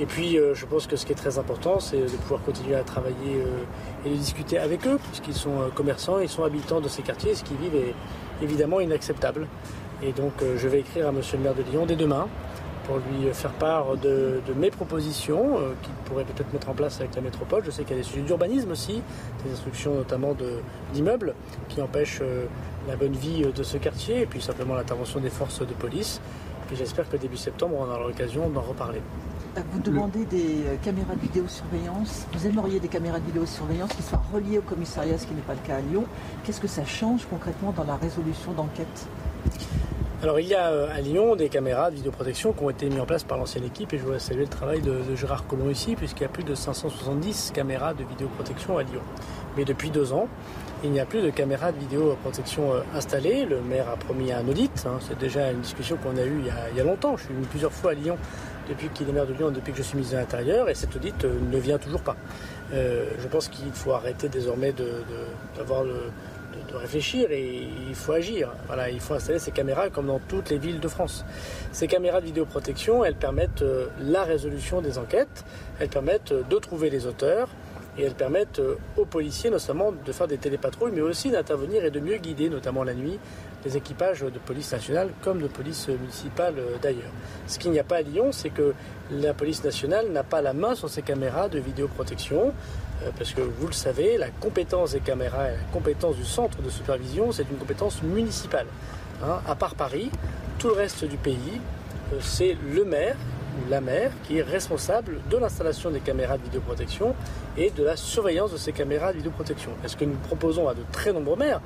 Et 0.00 0.06
puis, 0.06 0.38
euh, 0.38 0.54
je 0.54 0.64
pense 0.64 0.86
que 0.86 0.96
ce 0.96 1.04
qui 1.04 1.12
est 1.12 1.16
très 1.16 1.38
important, 1.38 1.78
c'est 1.78 2.00
de 2.00 2.16
pouvoir 2.22 2.40
continuer 2.40 2.74
à 2.74 2.82
travailler 2.82 3.36
euh, 3.36 4.06
et 4.06 4.08
de 4.08 4.14
discuter 4.14 4.58
avec 4.58 4.86
eux, 4.86 4.98
puisqu'ils 5.08 5.34
sont 5.34 5.60
euh, 5.60 5.68
commerçants, 5.74 6.20
ils 6.20 6.28
sont 6.28 6.42
habitants 6.42 6.80
de 6.80 6.88
ces 6.88 7.02
quartiers. 7.02 7.34
Ce 7.34 7.44
qu'ils 7.44 7.58
vivent 7.58 7.76
est 7.76 7.94
évidemment 8.42 8.80
inacceptable. 8.80 9.46
Et 10.02 10.12
donc, 10.12 10.32
je 10.56 10.66
vais 10.66 10.80
écrire 10.80 11.08
à 11.08 11.12
Monsieur 11.12 11.36
le 11.36 11.42
maire 11.42 11.54
de 11.54 11.62
Lyon 11.62 11.84
dès 11.84 11.94
demain 11.94 12.26
pour 12.86 12.96
lui 12.96 13.30
faire 13.34 13.52
part 13.52 13.98
de, 13.98 14.40
mes 14.56 14.70
propositions 14.70 15.56
qu'il 15.82 15.92
pourrait 16.06 16.24
peut-être 16.24 16.50
mettre 16.54 16.70
en 16.70 16.72
place 16.72 16.98
avec 17.00 17.14
la 17.14 17.20
métropole. 17.20 17.62
Je 17.66 17.70
sais 17.70 17.84
qu'il 17.84 17.94
y 17.94 18.00
a 18.00 18.02
des 18.02 18.08
sujets 18.08 18.22
d'urbanisme 18.22 18.70
aussi, 18.70 19.02
des 19.44 19.52
instructions 19.52 19.94
notamment 19.94 20.34
d'immeubles 20.94 21.34
qui 21.68 21.82
empêchent 21.82 22.22
la 22.88 22.96
bonne 22.96 23.12
vie 23.12 23.44
de 23.54 23.62
ce 23.62 23.76
quartier 23.76 24.22
et 24.22 24.26
puis 24.26 24.40
simplement 24.40 24.74
l'intervention 24.74 25.20
des 25.20 25.28
forces 25.28 25.60
de 25.60 25.74
police. 25.74 26.22
Et 26.72 26.76
j'espère 26.76 27.06
que 27.10 27.18
début 27.18 27.36
septembre, 27.36 27.76
on 27.78 27.84
aura 27.84 27.98
l'occasion 27.98 28.48
d'en 28.48 28.62
reparler. 28.62 29.02
Vous 29.72 29.80
demandez 29.80 30.24
des 30.26 30.64
euh, 30.64 30.76
caméras 30.82 31.14
de 31.14 31.20
vidéosurveillance. 31.20 32.26
Vous 32.32 32.46
aimeriez 32.46 32.78
des 32.78 32.88
caméras 32.88 33.18
de 33.18 33.26
vidéosurveillance 33.26 33.90
qui 33.92 34.02
soient 34.02 34.22
reliées 34.32 34.58
au 34.58 34.62
commissariat, 34.62 35.18
ce 35.18 35.26
qui 35.26 35.34
n'est 35.34 35.40
pas 35.42 35.54
le 35.54 35.66
cas 35.66 35.76
à 35.76 35.80
Lyon. 35.80 36.04
Qu'est-ce 36.44 36.60
que 36.60 36.68
ça 36.68 36.84
change 36.84 37.26
concrètement 37.28 37.72
dans 37.72 37.84
la 37.84 37.96
résolution 37.96 38.52
d'enquête? 38.52 39.08
Alors 40.22 40.38
il 40.38 40.46
y 40.46 40.54
a 40.54 40.68
euh, 40.68 40.94
à 40.94 41.00
Lyon 41.00 41.34
des 41.34 41.48
caméras 41.48 41.90
de 41.90 41.96
vidéoprotection 41.96 42.52
qui 42.52 42.62
ont 42.62 42.70
été 42.70 42.88
mises 42.88 43.00
en 43.00 43.06
place 43.06 43.24
par 43.24 43.38
l'ancienne 43.38 43.64
équipe 43.64 43.92
et 43.94 43.98
je 43.98 44.02
voudrais 44.02 44.18
saluer 44.18 44.42
le 44.42 44.48
travail 44.48 44.82
de, 44.82 45.00
Gérard 45.16 45.46
Collomb 45.46 45.70
ici 45.70 45.96
puisqu'il 45.96 46.22
y 46.22 46.26
a 46.26 46.28
plus 46.28 46.44
de 46.44 46.54
570 46.54 47.52
caméras 47.54 47.94
de 47.94 48.04
vidéoprotection 48.04 48.76
à 48.76 48.82
Lyon. 48.82 49.00
Mais 49.56 49.64
depuis 49.64 49.90
deux 49.90 50.12
ans, 50.12 50.28
il 50.84 50.90
n'y 50.90 51.00
a 51.00 51.06
plus 51.06 51.22
de 51.22 51.30
caméras 51.30 51.72
de 51.72 51.78
vidéoprotection 51.78 52.74
euh, 52.74 52.80
installées. 52.94 53.46
Le 53.46 53.62
maire 53.62 53.88
a 53.88 53.96
promis 53.96 54.30
un 54.30 54.46
audit. 54.46 54.84
Hein. 54.86 54.98
C'est 55.00 55.18
déjà 55.18 55.50
une 55.50 55.60
discussion 55.60 55.96
qu'on 55.96 56.16
a 56.16 56.24
eue 56.24 56.40
il 56.40 56.46
y 56.46 56.50
a, 56.50 56.70
il 56.70 56.76
y 56.76 56.80
a 56.80 56.84
longtemps. 56.84 57.16
Je 57.16 57.24
suis 57.24 57.34
venu 57.34 57.46
plusieurs 57.46 57.72
fois 57.72 57.92
à 57.92 57.94
Lyon 57.94 58.18
depuis 58.68 58.88
qu'il 58.88 59.08
est 59.08 59.12
maire 59.12 59.26
de 59.26 59.32
Lyon, 59.32 59.50
depuis 59.50 59.72
que 59.72 59.78
je 59.78 59.82
suis 59.82 59.96
ministre 59.96 60.16
de 60.16 60.20
l'Intérieur, 60.20 60.68
et 60.68 60.74
cette 60.74 60.94
audit 60.94 61.24
euh, 61.24 61.32
ne 61.50 61.58
vient 61.58 61.78
toujours 61.78 62.02
pas. 62.02 62.16
Euh, 62.72 63.06
je 63.18 63.26
pense 63.26 63.48
qu'il 63.48 63.70
faut 63.72 63.92
arrêter 63.92 64.28
désormais 64.28 64.72
de, 64.72 64.84
réfléchir 66.72 67.32
et 67.32 67.66
il 67.88 67.94
faut 67.96 68.12
agir. 68.12 68.52
Voilà, 68.68 68.90
il 68.90 69.00
faut 69.00 69.14
installer 69.14 69.40
ces 69.40 69.50
caméras 69.50 69.90
comme 69.90 70.06
dans 70.06 70.20
toutes 70.20 70.50
les 70.50 70.58
villes 70.58 70.78
de 70.78 70.86
France. 70.86 71.24
Ces 71.72 71.88
caméras 71.88 72.20
de 72.20 72.26
vidéoprotection, 72.26 73.04
elles 73.04 73.16
permettent 73.16 73.62
euh, 73.62 73.88
la 74.00 74.22
résolution 74.22 74.80
des 74.80 74.96
enquêtes, 74.96 75.44
elles 75.80 75.88
permettent 75.88 76.32
de 76.32 76.58
trouver 76.58 76.88
les 76.88 77.06
auteurs, 77.06 77.48
et 77.98 78.04
elles 78.04 78.14
permettent 78.14 78.62
aux 78.96 79.04
policiers 79.04 79.50
notamment 79.50 79.92
de 79.92 80.12
faire 80.12 80.28
des 80.28 80.38
télépatrouilles, 80.38 80.92
mais 80.94 81.00
aussi 81.00 81.30
d'intervenir 81.30 81.84
et 81.84 81.90
de 81.90 81.98
mieux 81.98 82.18
guider, 82.18 82.48
notamment 82.48 82.84
la 82.84 82.94
nuit, 82.94 83.18
les 83.64 83.76
équipages 83.76 84.20
de 84.20 84.38
police 84.38 84.72
nationale 84.72 85.10
comme 85.22 85.40
de 85.40 85.48
police 85.48 85.88
municipale 85.88 86.54
euh, 86.58 86.76
d'ailleurs. 86.80 87.12
Ce 87.46 87.58
qu'il 87.58 87.70
n'y 87.70 87.78
a 87.78 87.84
pas 87.84 87.96
à 87.96 88.02
Lyon, 88.02 88.32
c'est 88.32 88.50
que 88.50 88.74
la 89.10 89.34
police 89.34 89.62
nationale 89.64 90.08
n'a 90.10 90.22
pas 90.22 90.40
la 90.40 90.52
main 90.52 90.74
sur 90.74 90.88
ces 90.88 91.02
caméras 91.02 91.48
de 91.48 91.58
vidéoprotection, 91.58 92.52
euh, 93.02 93.10
parce 93.16 93.32
que 93.32 93.42
vous 93.42 93.66
le 93.66 93.72
savez, 93.72 94.16
la 94.16 94.30
compétence 94.30 94.92
des 94.92 95.00
caméras 95.00 95.50
et 95.50 95.56
la 95.56 95.72
compétence 95.72 96.16
du 96.16 96.24
centre 96.24 96.62
de 96.62 96.70
supervision, 96.70 97.32
c'est 97.32 97.46
une 97.50 97.58
compétence 97.58 98.02
municipale. 98.02 98.66
Hein. 99.22 99.40
À 99.46 99.54
part 99.54 99.74
Paris, 99.74 100.10
tout 100.58 100.68
le 100.68 100.74
reste 100.74 101.04
du 101.04 101.16
pays, 101.16 101.60
euh, 102.12 102.18
c'est 102.20 102.56
le 102.74 102.84
maire 102.84 103.16
la 103.68 103.80
maire 103.80 104.12
qui 104.24 104.38
est 104.38 104.42
responsable 104.42 105.20
de 105.30 105.36
l'installation 105.36 105.90
des 105.90 106.00
caméras 106.00 106.38
de 106.38 106.42
vidéoprotection 106.44 107.14
et 107.56 107.70
de 107.70 107.84
la 107.84 107.96
surveillance 107.96 108.52
de 108.52 108.56
ces 108.56 108.72
caméras 108.72 109.12
de 109.12 109.18
vidéoprotection. 109.18 109.70
est 109.84 109.88
ce 109.88 109.96
que 109.96 110.04
nous 110.04 110.16
proposons 110.16 110.68
à 110.68 110.74
de 110.74 110.82
très 110.92 111.12
nombreux 111.12 111.36
maires, 111.36 111.60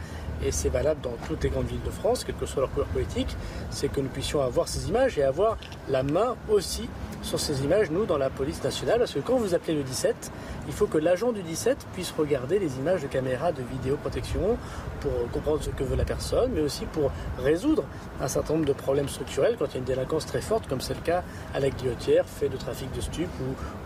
et 0.44 0.50
c'est 0.50 0.68
valable 0.68 1.00
dans 1.02 1.14
toutes 1.26 1.42
les 1.44 1.50
grandes 1.50 1.66
villes 1.66 1.82
de 1.84 1.90
France, 1.90 2.24
quelle 2.24 2.34
que 2.34 2.46
soit 2.46 2.60
leur 2.60 2.70
couleur 2.70 2.88
politique, 2.88 3.36
c'est 3.70 3.88
que 3.88 4.00
nous 4.00 4.08
puissions 4.08 4.40
avoir 4.40 4.68
ces 4.68 4.88
images 4.88 5.18
et 5.18 5.22
avoir 5.22 5.56
la 5.88 6.02
main 6.02 6.36
aussi 6.48 6.88
sur 7.22 7.40
ces 7.40 7.64
images, 7.64 7.90
nous, 7.90 8.04
dans 8.04 8.18
la 8.18 8.28
police 8.30 8.62
nationale, 8.62 8.98
parce 8.98 9.12
que 9.12 9.20
quand 9.20 9.36
vous 9.36 9.54
appelez 9.54 9.74
le 9.74 9.82
17, 9.82 10.30
il 10.66 10.72
faut 10.72 10.86
que 10.86 10.98
l'agent 10.98 11.32
du 11.32 11.42
17 11.42 11.86
puisse 11.92 12.12
regarder 12.16 12.58
les 12.58 12.78
images 12.78 13.02
de 13.02 13.06
caméras 13.06 13.52
de 13.52 13.62
vidéoprotection 13.62 14.56
pour 15.00 15.12
comprendre 15.32 15.62
ce 15.62 15.70
que 15.70 15.84
veut 15.84 15.96
la 15.96 16.04
personne, 16.04 16.52
mais 16.54 16.60
aussi 16.60 16.86
pour 16.86 17.10
résoudre 17.38 17.84
un 18.20 18.28
certain 18.28 18.54
nombre 18.54 18.66
de 18.66 18.72
problèmes 18.72 19.08
structurels 19.08 19.56
quand 19.58 19.66
il 19.66 19.72
y 19.72 19.76
a 19.76 19.78
une 19.78 19.84
délinquance 19.84 20.26
très 20.26 20.40
forte, 20.40 20.66
comme 20.66 20.80
c'est 20.80 20.94
le 20.94 21.00
cas 21.00 21.22
à 21.54 21.60
la 21.60 21.70
guillotière, 21.70 22.24
fait 22.26 22.48
de 22.48 22.56
trafic 22.56 22.90
de 22.92 23.00
stupes 23.00 23.28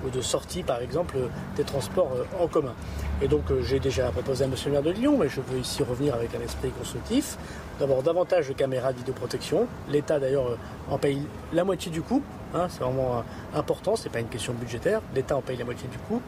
ou, 0.04 0.10
de 0.10 0.20
sortie, 0.20 0.62
par 0.62 0.80
exemple, 0.80 1.16
des 1.56 1.64
transports 1.64 2.12
euh, 2.14 2.44
en 2.44 2.46
commun. 2.46 2.74
Et 3.20 3.28
donc, 3.28 3.50
euh, 3.50 3.62
j'ai 3.62 3.80
déjà 3.80 4.10
proposé 4.10 4.44
à 4.44 4.46
M. 4.46 4.54
le 4.66 4.72
maire 4.72 4.82
de 4.82 4.90
Lyon, 4.90 5.18
mais 5.18 5.28
je 5.28 5.40
veux 5.40 5.58
ici 5.58 5.82
revenir 5.82 6.14
avec 6.14 6.34
un 6.34 6.40
esprit 6.40 6.70
constructif, 6.70 7.36
d'avoir 7.80 8.02
davantage 8.02 8.48
de 8.48 8.52
caméras 8.52 8.92
de 8.92 8.98
vidéoprotection. 8.98 9.66
L'État, 9.88 10.18
d'ailleurs, 10.18 10.48
euh, 10.48 10.56
en 10.90 10.98
paye 10.98 11.22
la 11.52 11.64
moitié 11.64 11.90
du 11.90 12.02
coût. 12.02 12.22
Hein, 12.54 12.66
c'est 12.70 12.82
vraiment 12.82 13.22
important, 13.54 13.94
ce 13.94 14.04
n'est 14.04 14.10
pas 14.10 14.20
une 14.20 14.28
question 14.28 14.54
budgétaire. 14.54 15.02
L'État 15.14 15.36
en 15.36 15.42
paye 15.42 15.58
la 15.58 15.66
moitié 15.66 15.86
du 15.88 15.98
coût. 15.98 16.22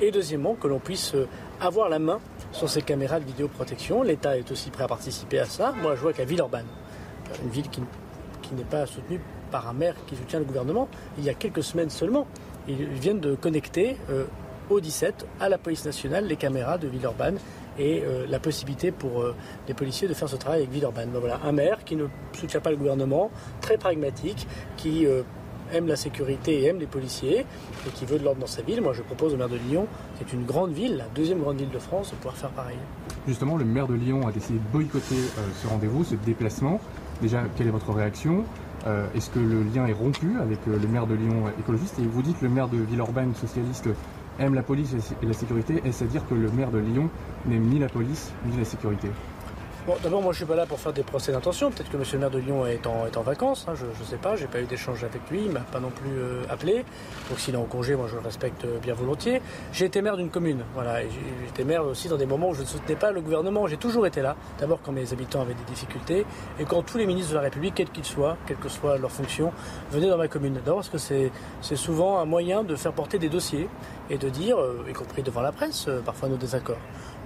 Et 0.00 0.10
deuxièmement, 0.10 0.54
que 0.54 0.68
l'on 0.68 0.78
puisse 0.78 1.14
avoir 1.60 1.88
la 1.88 1.98
main 1.98 2.20
sur 2.52 2.68
ces 2.68 2.82
caméras 2.82 3.20
de 3.20 3.24
vidéoprotection. 3.24 4.02
L'État 4.02 4.36
est 4.36 4.50
aussi 4.50 4.70
prêt 4.70 4.84
à 4.84 4.88
participer 4.88 5.38
à 5.38 5.44
ça. 5.44 5.72
Moi, 5.72 5.94
je 5.96 6.00
vois 6.00 6.12
qu'à 6.12 6.24
Villeurbanne, 6.24 6.66
une 7.42 7.50
ville 7.50 7.68
qui, 7.68 7.80
n'est 8.54 8.64
pas 8.64 8.86
soutenue 8.86 9.20
par 9.50 9.68
un 9.68 9.74
maire 9.74 9.94
qui 10.06 10.16
soutient 10.16 10.38
le 10.38 10.44
gouvernement, 10.44 10.88
il 11.18 11.24
y 11.24 11.30
a 11.30 11.34
quelques 11.34 11.62
semaines 11.62 11.90
seulement, 11.90 12.26
ils 12.66 12.86
viennent 12.86 13.20
de 13.20 13.34
connecter 13.34 13.96
euh, 14.10 14.24
au 14.70 14.80
17 14.80 15.26
à 15.40 15.48
la 15.48 15.58
police 15.58 15.84
nationale 15.84 16.26
les 16.26 16.36
caméras 16.36 16.78
de 16.78 16.88
Villeurbanne 16.88 17.38
et 17.78 18.02
euh, 18.02 18.26
la 18.26 18.38
possibilité 18.38 18.90
pour 18.90 19.20
euh, 19.20 19.34
les 19.68 19.74
policiers 19.74 20.08
de 20.08 20.14
faire 20.14 20.28
ce 20.28 20.36
travail 20.36 20.60
avec 20.60 20.70
Villeurbanne. 20.70 21.10
Ben 21.10 21.18
voilà, 21.18 21.40
un 21.44 21.52
maire 21.52 21.84
qui 21.84 21.96
ne 21.96 22.06
soutient 22.32 22.60
pas 22.60 22.70
le 22.70 22.76
gouvernement, 22.76 23.30
très 23.60 23.76
pragmatique, 23.76 24.46
qui 24.76 25.06
aime 25.72 25.86
la 25.86 25.96
sécurité 25.96 26.62
et 26.62 26.66
aime 26.66 26.78
les 26.78 26.86
policiers 26.86 27.40
et 27.40 27.90
qui 27.94 28.04
veut 28.04 28.18
de 28.18 28.24
l'ordre 28.24 28.40
dans 28.40 28.46
sa 28.46 28.62
ville. 28.62 28.80
Moi, 28.80 28.92
je 28.92 29.02
propose 29.02 29.34
au 29.34 29.36
maire 29.36 29.48
de 29.48 29.58
Lyon, 29.68 29.86
qui 30.16 30.24
est 30.24 30.32
une 30.32 30.44
grande 30.44 30.72
ville, 30.72 30.96
la 30.96 31.06
deuxième 31.14 31.40
grande 31.40 31.58
ville 31.58 31.70
de 31.70 31.78
France, 31.78 32.10
de 32.10 32.16
pouvoir 32.16 32.36
faire 32.36 32.50
pareil. 32.50 32.76
Justement, 33.26 33.56
le 33.56 33.64
maire 33.64 33.86
de 33.86 33.94
Lyon 33.94 34.26
a 34.26 34.32
décidé 34.32 34.58
de 34.58 34.72
boycotter 34.72 35.16
euh, 35.16 35.42
ce 35.62 35.66
rendez-vous, 35.66 36.04
ce 36.04 36.14
déplacement. 36.14 36.80
Déjà, 37.20 37.42
quelle 37.56 37.66
est 37.66 37.70
votre 37.70 37.92
réaction? 37.92 38.44
Euh, 38.86 39.06
Est-ce 39.14 39.30
que 39.30 39.40
le 39.40 39.62
lien 39.62 39.86
est 39.86 39.92
rompu 39.92 40.38
avec 40.40 40.58
euh, 40.68 40.78
le 40.80 40.88
maire 40.88 41.06
de 41.06 41.14
Lyon 41.14 41.44
écologiste? 41.58 41.98
Et 41.98 42.02
vous 42.02 42.22
dites 42.22 42.38
que 42.38 42.44
le 42.44 42.50
maire 42.50 42.68
de 42.68 42.78
Villeurbanne 42.78 43.34
socialiste 43.34 43.88
aime 44.38 44.54
la 44.54 44.62
police 44.62 44.94
et 45.20 45.26
la 45.26 45.32
sécurité. 45.32 45.82
Est-ce 45.84 46.04
à 46.04 46.06
dire 46.06 46.26
que 46.28 46.34
le 46.34 46.50
maire 46.50 46.70
de 46.70 46.78
Lyon 46.78 47.10
n'aime 47.46 47.64
ni 47.64 47.78
la 47.78 47.88
police 47.88 48.32
ni 48.46 48.56
la 48.56 48.64
sécurité? 48.64 49.08
D'abord, 50.02 50.20
moi, 50.20 50.32
je 50.32 50.38
suis 50.38 50.46
pas 50.46 50.54
là 50.54 50.66
pour 50.66 50.78
faire 50.78 50.92
des 50.92 51.02
procès 51.02 51.32
d'intention. 51.32 51.70
Peut-être 51.70 51.90
que 51.90 51.96
Monsieur 51.96 52.16
le 52.16 52.20
maire 52.20 52.30
de 52.30 52.38
Lyon 52.38 52.66
est 52.66 52.86
en, 52.86 53.22
vacances. 53.22 53.64
Hein, 53.68 53.72
je 53.74 53.86
ne 53.86 54.06
sais 54.06 54.18
pas. 54.18 54.36
J'ai 54.36 54.46
pas 54.46 54.60
eu 54.60 54.66
d'échange 54.66 55.02
avec 55.02 55.22
lui. 55.30 55.44
Il 55.46 55.50
m'a 55.50 55.60
pas 55.60 55.80
non 55.80 55.88
plus 55.88 56.10
euh, 56.10 56.42
appelé. 56.50 56.84
Donc, 57.30 57.38
s'il 57.38 57.54
est 57.54 57.58
en 57.58 57.64
congé, 57.64 57.96
moi, 57.96 58.06
je 58.06 58.14
le 58.14 58.20
respecte 58.20 58.66
euh, 58.66 58.78
bien 58.80 58.92
volontiers. 58.92 59.40
J'ai 59.72 59.86
été 59.86 60.02
maire 60.02 60.18
d'une 60.18 60.28
commune. 60.28 60.62
Voilà. 60.74 61.00
J'ai 61.00 61.48
été 61.48 61.64
maire 61.64 61.86
aussi 61.86 62.08
dans 62.08 62.18
des 62.18 62.26
moments 62.26 62.50
où 62.50 62.54
je 62.54 62.60
ne 62.60 62.66
soutenais 62.66 62.96
pas 62.96 63.12
le 63.12 63.22
gouvernement. 63.22 63.66
J'ai 63.66 63.78
toujours 63.78 64.06
été 64.06 64.20
là. 64.20 64.36
D'abord, 64.58 64.80
quand 64.82 64.92
mes 64.92 65.10
habitants 65.14 65.40
avaient 65.40 65.54
des 65.54 65.64
difficultés 65.64 66.26
et 66.60 66.64
quand 66.64 66.82
tous 66.82 66.98
les 66.98 67.06
ministres 67.06 67.30
de 67.30 67.36
la 67.36 67.42
République, 67.42 67.74
quels 67.74 67.90
qu'ils 67.90 68.04
soient, 68.04 68.36
quelle 68.46 68.58
que 68.58 68.68
soit 68.68 68.98
leur 68.98 69.10
fonction, 69.10 69.52
venaient 69.90 70.10
dans 70.10 70.18
ma 70.18 70.28
commune. 70.28 70.60
D'abord, 70.64 70.76
parce 70.76 70.90
que 70.90 70.98
c'est 70.98 71.76
souvent 71.76 72.18
un 72.18 72.26
moyen 72.26 72.62
de 72.62 72.76
faire 72.76 72.92
porter 72.92 73.18
des 73.18 73.30
dossiers 73.30 73.70
et 74.10 74.18
de 74.18 74.28
dire, 74.28 74.58
euh, 74.60 74.84
y 74.88 74.92
compris 74.92 75.22
devant 75.22 75.40
la 75.40 75.52
presse, 75.52 75.88
parfois 76.04 76.28
nos 76.28 76.36
désaccords. 76.36 76.76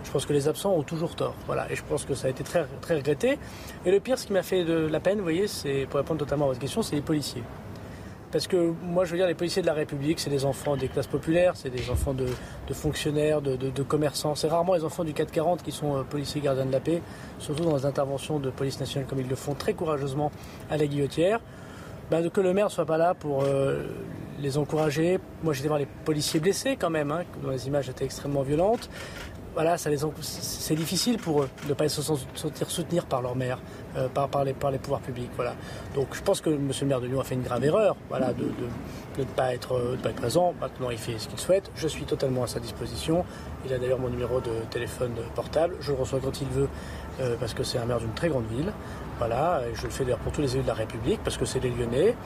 Je 0.04 0.10
pense 0.10 0.26
que 0.26 0.32
les 0.32 0.48
absents 0.48 0.72
ont 0.72 0.82
toujours 0.82 1.14
tort. 1.14 1.34
Voilà. 1.46 1.70
Et 1.70 1.76
je 1.76 1.82
pense 1.82 2.04
que 2.04 2.14
ça 2.14 2.26
a 2.26 2.30
été 2.30 2.44
très, 2.44 2.66
très 2.80 2.96
regretté. 2.96 3.38
Et 3.86 3.90
le 3.90 4.00
pire, 4.00 4.18
ce 4.18 4.26
qui 4.26 4.32
m'a 4.32 4.42
fait 4.42 4.64
de 4.64 4.74
la 4.74 5.00
peine, 5.00 5.18
vous 5.18 5.24
voyez, 5.24 5.46
c'est, 5.46 5.86
pour 5.88 5.98
répondre 5.98 6.20
totalement 6.20 6.46
à 6.46 6.48
votre 6.48 6.60
question, 6.60 6.82
c'est 6.82 6.96
les 6.96 7.02
policiers. 7.02 7.42
Parce 8.32 8.46
que 8.46 8.72
moi, 8.82 9.04
je 9.04 9.10
veux 9.10 9.18
dire, 9.18 9.26
les 9.26 9.34
policiers 9.34 9.60
de 9.60 9.66
la 9.66 9.74
République, 9.74 10.18
c'est 10.18 10.30
des 10.30 10.46
enfants 10.46 10.74
des 10.74 10.88
classes 10.88 11.06
populaires, 11.06 11.52
c'est 11.54 11.68
des 11.68 11.90
enfants 11.90 12.14
de, 12.14 12.26
fonctionnaires, 12.72 13.42
de, 13.42 13.82
commerçants. 13.82 14.34
C'est 14.34 14.48
rarement 14.48 14.72
les 14.72 14.84
enfants 14.84 15.04
du 15.04 15.12
440 15.12 15.62
qui 15.62 15.70
sont 15.70 15.98
euh, 15.98 16.02
policiers 16.02 16.40
gardiens 16.40 16.64
de 16.64 16.72
la 16.72 16.80
paix, 16.80 17.02
surtout 17.38 17.64
dans 17.64 17.76
les 17.76 17.84
interventions 17.84 18.38
de 18.38 18.48
police 18.48 18.80
nationale 18.80 19.06
comme 19.06 19.20
ils 19.20 19.28
le 19.28 19.36
font 19.36 19.54
très 19.54 19.74
courageusement 19.74 20.32
à 20.70 20.78
la 20.78 20.86
guillotière. 20.86 21.40
Ben, 22.10 22.28
que 22.30 22.40
le 22.40 22.52
maire 22.52 22.66
ne 22.66 22.70
soit 22.70 22.86
pas 22.86 22.98
là 22.98 23.14
pour 23.14 23.42
euh, 23.42 23.84
les 24.40 24.58
encourager. 24.58 25.18
Moi, 25.42 25.52
j'étais 25.52 25.68
voir 25.68 25.78
les 25.78 25.88
policiers 26.04 26.40
blessés 26.40 26.76
quand 26.76 26.90
même, 26.90 27.10
hein, 27.10 27.22
dont 27.42 27.50
les 27.50 27.66
images 27.66 27.88
étaient 27.88 28.04
extrêmement 28.04 28.42
violentes. 28.42 28.88
Voilà, 29.54 29.76
ça 29.76 29.90
c'est 30.22 30.74
difficile 30.74 31.18
pour 31.18 31.42
eux 31.42 31.48
de 31.64 31.68
ne 31.68 31.74
pas 31.74 31.86
se 31.86 32.00
sentir 32.00 32.70
soutenir 32.70 33.04
par 33.04 33.20
leur 33.20 33.36
mère, 33.36 33.58
euh, 33.98 34.08
par, 34.08 34.44
les, 34.44 34.54
pouvoirs 34.54 35.00
publics. 35.00 35.30
Voilà. 35.36 35.54
Donc 35.94 36.08
je 36.12 36.22
pense 36.22 36.40
que 36.40 36.48
M. 36.48 36.70
le 36.80 36.86
maire 36.86 37.02
de 37.02 37.06
Lyon 37.06 37.20
a 37.20 37.24
fait 37.24 37.34
une 37.34 37.42
grave 37.42 37.62
erreur 37.62 37.94
voilà, 38.08 38.32
de, 38.32 38.44
ne 39.18 39.24
pas 39.24 39.52
être, 39.54 39.98
pas 40.02 40.08
être 40.08 40.16
présent. 40.16 40.54
Maintenant, 40.58 40.88
il 40.88 40.96
fait 40.96 41.18
ce 41.18 41.28
qu'il 41.28 41.38
souhaite. 41.38 41.70
Je 41.76 41.86
suis 41.86 42.04
totalement 42.04 42.44
à 42.44 42.46
sa 42.46 42.60
disposition. 42.60 43.26
Il 43.66 43.74
a 43.74 43.78
d'ailleurs 43.78 43.98
mon 43.98 44.08
numéro 44.08 44.40
de 44.40 44.52
téléphone 44.70 45.12
portable. 45.34 45.76
Je 45.80 45.92
le 45.92 45.98
reçois 45.98 46.20
quand 46.24 46.40
il 46.40 46.48
veut 46.48 46.68
euh, 47.20 47.36
parce 47.38 47.52
que 47.52 47.62
c'est 47.62 47.76
un 47.76 47.84
maire 47.84 47.98
d'une 47.98 48.14
très 48.14 48.30
grande 48.30 48.46
ville. 48.46 48.72
Voilà, 49.18 49.60
et 49.70 49.74
je 49.74 49.82
le 49.82 49.90
fais 49.90 50.04
d'ailleurs 50.04 50.18
pour 50.20 50.32
tous 50.32 50.40
les 50.40 50.54
élus 50.54 50.62
de 50.62 50.68
la 50.68 50.74
République 50.74 51.20
parce 51.22 51.36
que 51.36 51.44
c'est 51.44 51.60
les 51.60 51.70
Lyonnais. 51.70 52.16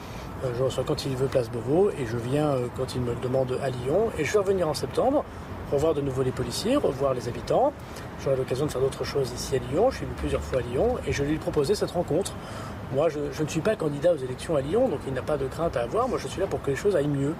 Euh, 0.45 0.51
je 0.57 0.63
reçois 0.63 0.85
quand 0.87 1.05
il 1.05 1.13
veut 1.17 1.27
Place 1.27 1.49
Beauvau 1.51 1.89
et 1.89 2.05
je 2.05 2.15
viens 2.15 2.55
quand 2.77 2.95
il 2.95 3.01
me 3.01 3.13
le 3.13 3.19
demande 3.19 3.59
à 3.61 3.69
Lyon. 3.69 4.11
Et 4.17 4.23
je 4.23 4.31
vais 4.31 4.39
revenir 4.39 4.69
en 4.69 4.73
septembre 4.73 5.25
revoir 5.71 5.93
de 5.93 6.01
nouveau 6.01 6.23
les 6.23 6.31
policiers, 6.31 6.75
revoir 6.75 7.13
les 7.13 7.27
habitants. 7.27 7.73
J'aurai 8.23 8.35
l'occasion 8.35 8.65
de 8.65 8.71
faire 8.71 8.81
d'autres 8.81 9.03
choses 9.03 9.31
ici 9.31 9.55
à 9.55 9.59
Lyon. 9.71 9.89
Je 9.91 9.97
suis 9.97 10.05
venu 10.05 10.15
plusieurs 10.17 10.41
fois 10.41 10.59
à 10.59 10.61
Lyon 10.61 10.95
et 11.05 11.11
je 11.11 11.23
lui 11.23 11.35
ai 11.35 11.37
proposé 11.37 11.75
cette 11.75 11.91
rencontre. 11.91 12.33
Moi, 12.93 13.09
je, 13.09 13.19
ne 13.43 13.47
suis 13.47 13.59
pas 13.59 13.75
candidat 13.75 14.13
aux 14.13 14.17
élections 14.17 14.55
à 14.55 14.61
Lyon, 14.61 14.87
donc 14.87 14.99
il 15.07 15.13
n'a 15.13 15.21
pas 15.21 15.37
de 15.37 15.45
crainte 15.47 15.75
à 15.75 15.81
avoir. 15.81 16.07
Moi, 16.07 16.17
je 16.21 16.27
suis 16.27 16.39
là 16.39 16.47
pour 16.47 16.61
que 16.61 16.71
les 16.71 16.77
choses 16.77 16.95
aillent 16.95 17.07
mieux. 17.07 17.33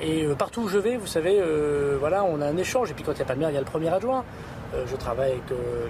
Et 0.00 0.24
euh, 0.24 0.34
partout 0.34 0.62
où 0.62 0.68
je 0.68 0.78
vais, 0.78 0.96
vous 0.96 1.06
savez, 1.06 1.38
euh, 1.40 1.96
voilà, 1.98 2.22
on 2.22 2.40
a 2.40 2.46
un 2.46 2.56
échange. 2.56 2.90
Et 2.90 2.94
puis 2.94 3.02
quand 3.02 3.12
il 3.12 3.16
n'y 3.16 3.22
a 3.22 3.24
pas 3.24 3.34
de 3.34 3.40
maire, 3.40 3.50
il 3.50 3.54
y 3.54 3.56
a 3.56 3.60
le 3.60 3.66
premier 3.66 3.88
adjoint. 3.88 4.24
Euh, 4.74 4.84
je 4.86 4.96
travaille 4.96 5.32
avec 5.32 5.44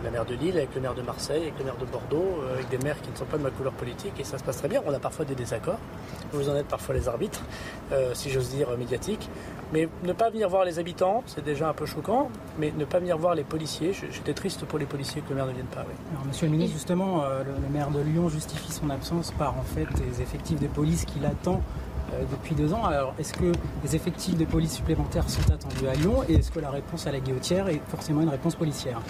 la 0.04 0.10
maire 0.10 0.24
de 0.24 0.34
Lille, 0.34 0.56
avec 0.56 0.74
le 0.74 0.80
maire 0.80 0.94
de 0.94 1.02
Marseille, 1.02 1.42
avec 1.42 1.58
le 1.58 1.64
maire 1.64 1.76
de 1.76 1.84
Bordeaux, 1.84 2.42
avec 2.52 2.68
des 2.68 2.78
maires 2.78 3.00
qui 3.00 3.10
ne 3.10 3.16
sont 3.16 3.24
pas 3.24 3.38
de 3.38 3.42
ma 3.42 3.50
couleur 3.50 3.72
politique, 3.72 4.12
et 4.18 4.24
ça 4.24 4.38
se 4.38 4.44
passe 4.44 4.58
très 4.58 4.68
bien. 4.68 4.82
On 4.86 4.92
a 4.94 4.98
parfois 4.98 5.24
des 5.24 5.34
désaccords. 5.34 5.78
Vous 6.32 6.48
en 6.48 6.54
êtes 6.54 6.68
parfois 6.68 6.94
les 6.94 7.08
arbitres, 7.08 7.42
si 8.14 8.30
j'ose 8.30 8.50
dire, 8.50 8.68
médiatiques. 8.78 9.28
Mais 9.72 9.88
ne 10.02 10.12
pas 10.12 10.30
venir 10.30 10.48
voir 10.48 10.64
les 10.64 10.78
habitants, 10.78 11.22
c'est 11.26 11.44
déjà 11.44 11.68
un 11.68 11.74
peu 11.74 11.84
choquant, 11.84 12.30
mais 12.58 12.72
ne 12.76 12.86
pas 12.86 13.00
venir 13.00 13.18
voir 13.18 13.34
les 13.34 13.44
policiers, 13.44 13.92
j'étais 13.92 14.32
triste 14.32 14.64
pour 14.64 14.78
les 14.78 14.86
policiers 14.86 15.20
que 15.20 15.28
le 15.28 15.34
maire 15.34 15.46
ne 15.46 15.52
vienne 15.52 15.66
pas. 15.66 15.84
monsieur 16.26 16.46
le 16.46 16.52
ministre, 16.52 16.74
justement, 16.74 17.22
euh, 17.24 17.42
le, 17.44 17.68
maire 17.72 17.90
de 17.90 18.00
Lyon 18.00 18.30
justifie 18.30 18.72
son 18.72 18.88
absence 18.88 19.30
par 19.32 19.58
en 19.58 19.62
fait 19.62 19.86
les 20.00 20.22
effectifs 20.22 20.58
de 20.58 20.68
police 20.68 21.04
qu'il 21.04 21.26
attend 21.26 21.56
euh, 21.56 21.87
depuis 22.30 22.54
deux 22.54 22.72
ans. 22.72 22.84
Alors, 22.84 23.14
est-ce 23.18 23.32
que 23.32 23.52
les 23.82 23.96
effectifs 23.96 24.36
de 24.36 24.44
police 24.44 24.74
supplémentaires 24.74 25.28
sont 25.28 25.50
attendus 25.50 25.88
à 25.88 25.94
Lyon 25.94 26.22
et 26.28 26.34
est-ce 26.34 26.50
que 26.50 26.60
la 26.60 26.70
réponse 26.70 27.06
à 27.06 27.12
la 27.12 27.20
guillotière 27.20 27.68
est 27.68 27.80
forcément 27.88 28.22
une 28.22 28.28
réponse 28.28 28.54
policière? 28.54 29.00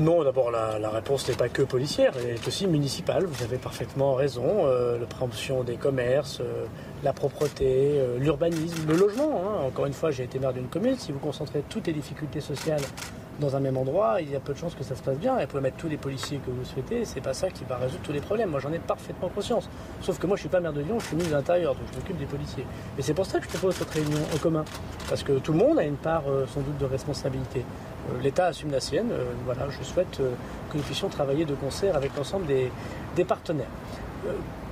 Non, 0.00 0.22
d'abord 0.22 0.52
la, 0.52 0.90
réponse 0.90 1.28
n'est 1.28 1.34
pas 1.34 1.48
que 1.48 1.62
policière, 1.62 2.12
elle 2.20 2.36
est 2.36 2.46
aussi 2.46 2.68
municipale. 2.68 3.24
Vous 3.24 3.42
avez 3.42 3.56
parfaitement 3.56 4.14
raison. 4.14 4.44
Euh, 4.64 4.96
la 4.96 5.06
préemption 5.06 5.64
des 5.64 5.74
commerces, 5.74 6.38
euh, 6.40 6.66
la 7.02 7.12
propreté, 7.12 7.94
euh, 7.96 8.16
l'urbanisme, 8.16 8.86
le 8.86 8.96
logement. 8.96 9.42
Hein. 9.42 9.66
Encore 9.66 9.86
une 9.86 9.92
fois, 9.92 10.12
j'ai 10.12 10.22
été 10.22 10.38
maire 10.38 10.52
d'une 10.52 10.68
commune. 10.68 10.94
Si 10.96 11.10
vous 11.10 11.18
concentrez 11.18 11.64
toutes 11.68 11.88
les 11.88 11.92
difficultés 11.92 12.40
sociales 12.40 12.82
dans 13.40 13.56
un 13.56 13.60
même 13.60 13.76
endroit, 13.76 14.20
il 14.20 14.30
y 14.30 14.36
a 14.36 14.40
peu 14.40 14.52
de 14.52 14.58
chances 14.58 14.74
que 14.74 14.84
ça 14.84 14.96
se 14.96 15.02
passe 15.02 15.18
bien. 15.18 15.38
Et 15.38 15.42
vous 15.42 15.48
pouvez 15.48 15.62
mettre 15.62 15.76
tous 15.76 15.88
les 15.88 15.96
policiers 15.96 16.40
que 16.44 16.50
vous 16.50 16.64
souhaitez, 16.64 17.04
c'est 17.04 17.20
pas 17.20 17.34
ça 17.34 17.50
qui 17.50 17.64
va 17.64 17.76
résoudre 17.76 18.02
tous 18.02 18.12
les 18.12 18.20
problèmes. 18.20 18.50
Moi, 18.50 18.60
j'en 18.60 18.72
ai 18.72 18.78
parfaitement 18.78 19.28
conscience. 19.28 19.68
Sauf 20.02 20.18
que 20.18 20.26
moi, 20.26 20.36
je 20.36 20.40
suis 20.40 20.48
pas 20.48 20.60
maire 20.60 20.72
de 20.72 20.80
Lyon, 20.80 20.98
je 20.98 21.06
suis 21.06 21.16
ministre 21.16 21.32
de 21.34 21.38
l'Intérieur, 21.38 21.74
donc 21.74 21.84
je 21.92 21.98
m'occupe 21.98 22.18
des 22.18 22.26
policiers. 22.26 22.66
Et 22.98 23.02
c'est 23.02 23.14
pour 23.14 23.26
ça 23.26 23.38
que 23.38 23.44
je 23.44 23.50
propose 23.50 23.74
cette 23.76 23.90
réunion 23.90 24.20
en 24.34 24.38
commun. 24.38 24.64
Parce 25.08 25.22
que 25.22 25.32
tout 25.32 25.52
le 25.52 25.58
monde 25.58 25.78
a 25.78 25.84
une 25.84 25.96
part, 25.96 26.24
sans 26.52 26.60
doute, 26.60 26.78
de 26.78 26.84
responsabilité. 26.84 27.64
Euh, 28.08 28.22
L'État 28.22 28.46
assume 28.46 28.70
la 28.70 28.80
sienne. 28.80 29.10
Euh, 29.12 29.24
voilà, 29.44 29.68
je 29.70 29.82
souhaite 29.82 30.20
euh, 30.20 30.30
que 30.70 30.76
nous 30.76 30.82
puissions 30.82 31.08
travailler 31.08 31.44
de 31.44 31.54
concert 31.54 31.96
avec 31.96 32.16
l'ensemble 32.16 32.46
des, 32.46 32.70
partenaires. 33.24 33.66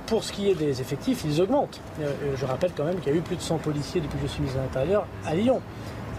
Pour 0.05 0.23
ce 0.23 0.31
qui 0.31 0.49
est 0.49 0.55
des 0.55 0.79
effectifs, 0.79 1.23
ils 1.25 1.41
augmentent. 1.41 1.81
Je 1.99 2.45
rappelle 2.45 2.71
quand 2.75 2.85
même 2.85 2.97
qu'il 2.99 3.11
y 3.11 3.15
a 3.15 3.19
eu 3.19 3.21
plus 3.21 3.35
de 3.35 3.41
100 3.41 3.57
policiers 3.57 3.99
depuis 3.99 4.17
que 4.17 4.25
je 4.25 4.31
suis 4.31 4.39
ministre 4.39 4.61
de 4.61 4.65
l'Intérieur 4.65 5.05
à 5.25 5.35
Lyon. 5.35 5.61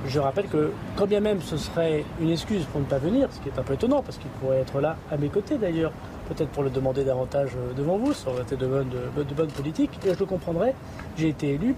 Je 0.07 0.21
rappelle 0.21 0.47
que 0.47 0.71
quand 0.97 1.07
bien 1.07 1.21
même 1.21 1.41
ce 1.43 1.57
serait 1.57 2.05
une 2.21 2.31
excuse 2.31 2.65
pour 2.67 2.81
ne 2.81 2.87
pas 2.87 2.99
venir, 2.99 3.29
ce 3.31 3.41
qui 3.41 3.49
est 3.49 3.59
un 3.59 3.63
peu 3.63 3.75
étonnant 3.75 4.03
parce 4.03 4.17
qu'il 4.19 4.31
pourrait 4.31 4.59
être 4.59 4.81
là 4.81 4.97
à 5.11 5.17
mes 5.17 5.29
côtés 5.29 5.59
d'ailleurs, 5.59 5.93
peut-être 6.29 6.51
pour 6.51 6.63
le 6.63 6.71
demander 6.71 7.05
davantage 7.05 7.51
devant 7.77 7.97
vous, 7.97 8.13
ça 8.13 8.31
aurait 8.31 8.43
été 8.43 8.57
de 8.57 8.67
bonne, 8.67 9.51
politique, 9.51 9.91
et 10.07 10.15
je 10.15 10.19
le 10.19 10.27
comprendrai, 10.27 10.75
j'ai 11.17 11.29
été 11.29 11.55
élu, 11.55 11.75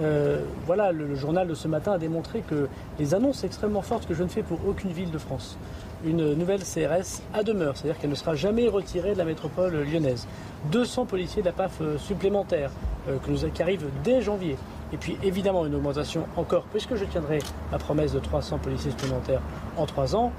euh, 0.00 0.42
voilà, 0.66 0.92
le, 0.92 1.14
journal 1.14 1.48
de 1.48 1.54
ce 1.54 1.68
matin 1.68 1.92
a 1.92 1.98
démontré 1.98 2.40
que 2.40 2.68
les 2.98 3.14
annonces 3.14 3.44
extrêmement 3.44 3.82
fortes 3.82 4.06
que 4.06 4.14
je 4.14 4.22
ne 4.22 4.28
fais 4.28 4.42
pour 4.42 4.58
aucune 4.68 4.90
ville 4.90 5.10
de 5.10 5.18
France. 5.18 5.56
Une 6.04 6.34
nouvelle 6.34 6.60
CRS 6.60 7.22
à 7.32 7.42
demeure, 7.42 7.76
c'est-à-dire 7.76 7.98
qu'elle 7.98 8.10
ne 8.10 8.14
sera 8.14 8.34
jamais 8.34 8.68
retirée 8.68 9.14
de 9.14 9.18
la 9.18 9.24
métropole 9.24 9.74
lyonnaise. 9.90 10.28
200 10.70 11.06
policiers 11.06 11.42
de 11.42 11.46
la 11.46 11.52
PAF 11.52 11.80
euh, 11.80 11.96
supplémentaires 11.96 12.70
euh, 13.08 13.16
qui 13.54 13.62
arrivent 13.62 13.86
dès 14.04 14.20
janvier. 14.20 14.56
Et 14.96 14.98
puis 14.98 15.18
évidemment 15.22 15.66
une 15.66 15.74
augmentation 15.74 16.24
encore, 16.38 16.62
puisque 16.72 16.94
je 16.94 17.04
tiendrai 17.04 17.40
ma 17.70 17.76
promesse 17.76 18.14
de 18.14 18.18
300 18.18 18.56
policiers 18.56 18.92
supplémentaires 18.92 19.42
en 19.76 19.84
3 19.84 20.16
ans, 20.16 20.32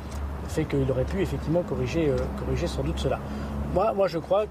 fait 0.48 0.66
qu'il 0.66 0.90
aurait 0.90 1.04
pu 1.04 1.22
effectivement 1.22 1.62
corriger, 1.62 2.12
corriger 2.40 2.66
sans 2.66 2.82
doute 2.82 2.98
cela. 2.98 3.20
Moi, 3.76 3.94
moi 3.94 4.08
je 4.08 4.18
crois, 4.18 4.46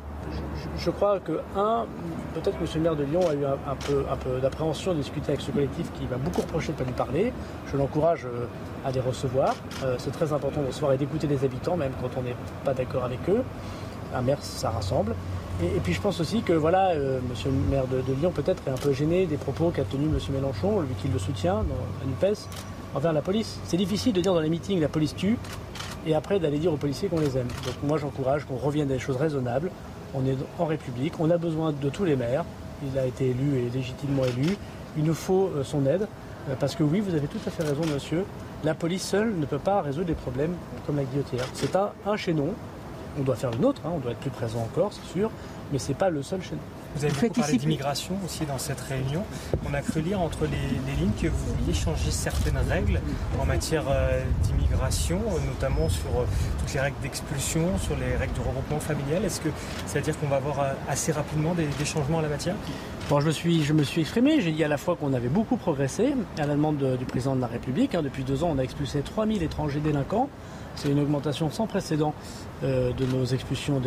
je 0.78 0.90
crois 0.90 1.18
que, 1.18 1.40
un, 1.56 1.86
peut-être 2.34 2.56
que 2.56 2.62
M. 2.62 2.70
le 2.76 2.80
maire 2.82 2.94
de 2.94 3.02
Lyon 3.02 3.20
a 3.28 3.34
eu 3.34 3.44
un, 3.44 3.74
peu, 3.84 4.04
un 4.08 4.14
peu 4.14 4.38
d'appréhension 4.38 4.92
de 4.92 4.98
discuter 4.98 5.30
avec 5.30 5.40
ce 5.40 5.50
collectif 5.50 5.90
qui 5.94 6.06
va 6.06 6.18
beaucoup 6.18 6.42
reprocher 6.42 6.68
de 6.68 6.74
ne 6.74 6.78
pas 6.78 6.84
lui 6.84 6.92
parler. 6.92 7.32
Je 7.66 7.76
l'encourage 7.76 8.26
euh, 8.26 8.46
à 8.84 8.92
les 8.92 9.00
recevoir. 9.00 9.56
Euh, 9.82 9.96
c'est 9.98 10.12
très 10.12 10.32
important 10.32 10.60
de 10.62 10.68
recevoir 10.68 10.92
et 10.92 10.98
d'écouter 10.98 11.26
les 11.26 11.44
habitants, 11.44 11.76
même 11.76 11.90
quand 12.00 12.10
on 12.16 12.22
n'est 12.22 12.36
pas 12.64 12.74
d'accord 12.74 13.02
avec 13.02 13.28
eux. 13.28 13.42
Un 14.14 14.22
maire, 14.22 14.38
ça 14.40 14.70
rassemble. 14.70 15.16
Et, 15.62 15.80
puis 15.80 15.94
je 15.94 16.00
pense 16.00 16.20
aussi 16.20 16.42
que 16.42 16.52
voilà, 16.52 16.90
euh, 16.90 17.18
Monsieur 17.30 17.50
le 17.50 17.56
maire 17.70 17.86
de, 17.86 18.02
Lyon 18.20 18.30
peut-être 18.30 18.62
est 18.66 18.70
un 18.70 18.76
peu 18.76 18.92
gêné 18.92 19.26
des 19.26 19.36
propos 19.36 19.70
qu'a 19.70 19.84
tenus 19.84 20.08
M. 20.08 20.34
Mélenchon, 20.34 20.80
lui 20.80 20.94
qui 21.00 21.08
le 21.08 21.18
soutient 21.18 21.64
dans 21.64 22.20
la 22.20 22.32
envers 22.94 23.12
la 23.12 23.22
police. 23.22 23.58
C'est 23.64 23.76
difficile 23.76 24.12
de 24.12 24.20
dire 24.20 24.34
dans 24.34 24.40
les 24.40 24.50
meetings 24.50 24.80
la 24.80 24.88
police 24.88 25.14
tue 25.14 25.38
et 26.06 26.14
après 26.14 26.38
d'aller 26.38 26.58
dire 26.58 26.72
aux 26.72 26.76
policiers 26.76 27.08
qu'on 27.08 27.20
les 27.20 27.36
aime. 27.36 27.48
Donc 27.64 27.74
moi 27.82 27.98
j'encourage 27.98 28.44
qu'on 28.44 28.56
revienne 28.56 28.90
à 28.90 28.94
des 28.94 29.00
choses 29.00 29.16
raisonnables 29.16 29.70
on 30.16 30.26
est 30.26 30.36
en 30.58 30.64
République, 30.64 31.14
on 31.20 31.30
a 31.30 31.36
besoin 31.36 31.72
de 31.72 31.90
tous 31.90 32.04
les 32.04 32.16
maires. 32.16 32.44
Il 32.82 32.98
a 32.98 33.06
été 33.06 33.30
élu 33.30 33.58
et 33.58 33.70
légitimement 33.70 34.24
élu. 34.24 34.56
Il 34.96 35.04
nous 35.04 35.14
faut 35.14 35.50
euh, 35.54 35.64
son 35.64 35.86
aide. 35.86 36.08
Euh, 36.48 36.54
parce 36.58 36.74
que 36.74 36.82
oui, 36.82 37.00
vous 37.00 37.14
avez 37.14 37.26
tout 37.26 37.38
à 37.46 37.50
fait 37.50 37.62
raison, 37.62 37.82
monsieur. 37.92 38.24
La 38.64 38.74
police 38.74 39.02
seule 39.02 39.34
ne 39.36 39.46
peut 39.46 39.58
pas 39.58 39.82
résoudre 39.82 40.06
des 40.06 40.14
problèmes 40.14 40.54
comme 40.86 40.96
la 40.96 41.04
guillotière. 41.04 41.44
C'est 41.52 41.76
un, 41.76 41.90
un 42.06 42.16
chaînon. 42.16 42.54
On 43.18 43.22
doit 43.22 43.36
faire 43.36 43.50
le 43.50 43.58
nôtre, 43.58 43.80
hein. 43.84 43.92
on 43.94 43.98
doit 43.98 44.12
être 44.12 44.20
plus 44.20 44.30
présent 44.30 44.60
encore, 44.60 44.92
c'est 44.92 45.12
sûr, 45.12 45.30
mais 45.72 45.78
ce 45.78 45.88
n'est 45.88 45.94
pas 45.94 46.10
le 46.10 46.22
seul 46.22 46.42
chaînon. 46.42 46.60
Vous 46.96 47.04
avez 47.04 47.12
beaucoup 47.12 47.40
parlé 47.40 47.58
d'immigration 47.58 48.14
aussi 48.24 48.46
dans 48.46 48.56
cette 48.56 48.80
réunion. 48.80 49.22
On 49.68 49.74
a 49.74 49.82
cru 49.82 50.00
lire 50.00 50.20
entre 50.20 50.44
les, 50.44 50.94
lignes 50.96 51.10
que 51.20 51.28
vous 51.28 51.54
vouliez 51.54 51.74
changer 51.74 52.10
certaines 52.10 52.56
règles 52.56 53.00
en 53.38 53.44
matière 53.44 53.84
euh, 53.90 54.22
d'immigration, 54.42 55.20
notamment 55.46 55.90
sur 55.90 56.08
euh, 56.16 56.24
toutes 56.58 56.72
les 56.72 56.80
règles 56.80 56.96
d'expulsion, 57.02 57.76
sur 57.78 57.96
les 57.96 58.16
règles 58.16 58.32
de 58.32 58.40
regroupement 58.40 58.80
familial. 58.80 59.24
Est-ce 59.26 59.42
que 59.42 59.50
ça 59.86 59.98
veut 59.98 60.04
dire 60.04 60.18
qu'on 60.18 60.28
va 60.28 60.36
avoir 60.36 60.60
euh, 60.60 60.72
assez 60.88 61.12
rapidement 61.12 61.54
des, 61.54 61.68
changements 61.84 62.20
à 62.20 62.22
la 62.22 62.28
matière? 62.28 62.54
Bon, 63.08 63.20
je 63.20 63.26
me 63.72 63.84
suis, 63.84 64.00
exprimé. 64.00 64.40
J'ai 64.40 64.50
dit 64.50 64.64
à 64.64 64.68
la 64.68 64.78
fois 64.78 64.96
qu'on 64.96 65.14
avait 65.14 65.28
beaucoup 65.28 65.56
progressé 65.56 66.14
à 66.38 66.46
la 66.46 66.54
demande 66.54 66.96
du 66.98 67.04
président 67.04 67.36
de 67.36 67.40
la 67.40 67.46
République. 67.46 67.94
Hein. 67.94 68.02
depuis 68.02 68.24
deux 68.24 68.42
ans, 68.42 68.50
on 68.52 68.58
a 68.58 68.64
expulsé 68.64 69.00
3000 69.00 69.44
étrangers 69.44 69.78
délinquants. 69.78 70.28
C'est 70.74 70.90
une 70.90 70.98
augmentation 70.98 71.48
sans 71.48 71.68
précédent 71.68 72.14
euh, 72.64 72.92
de 72.92 73.06
nos 73.06 73.24
expulsions 73.24 73.80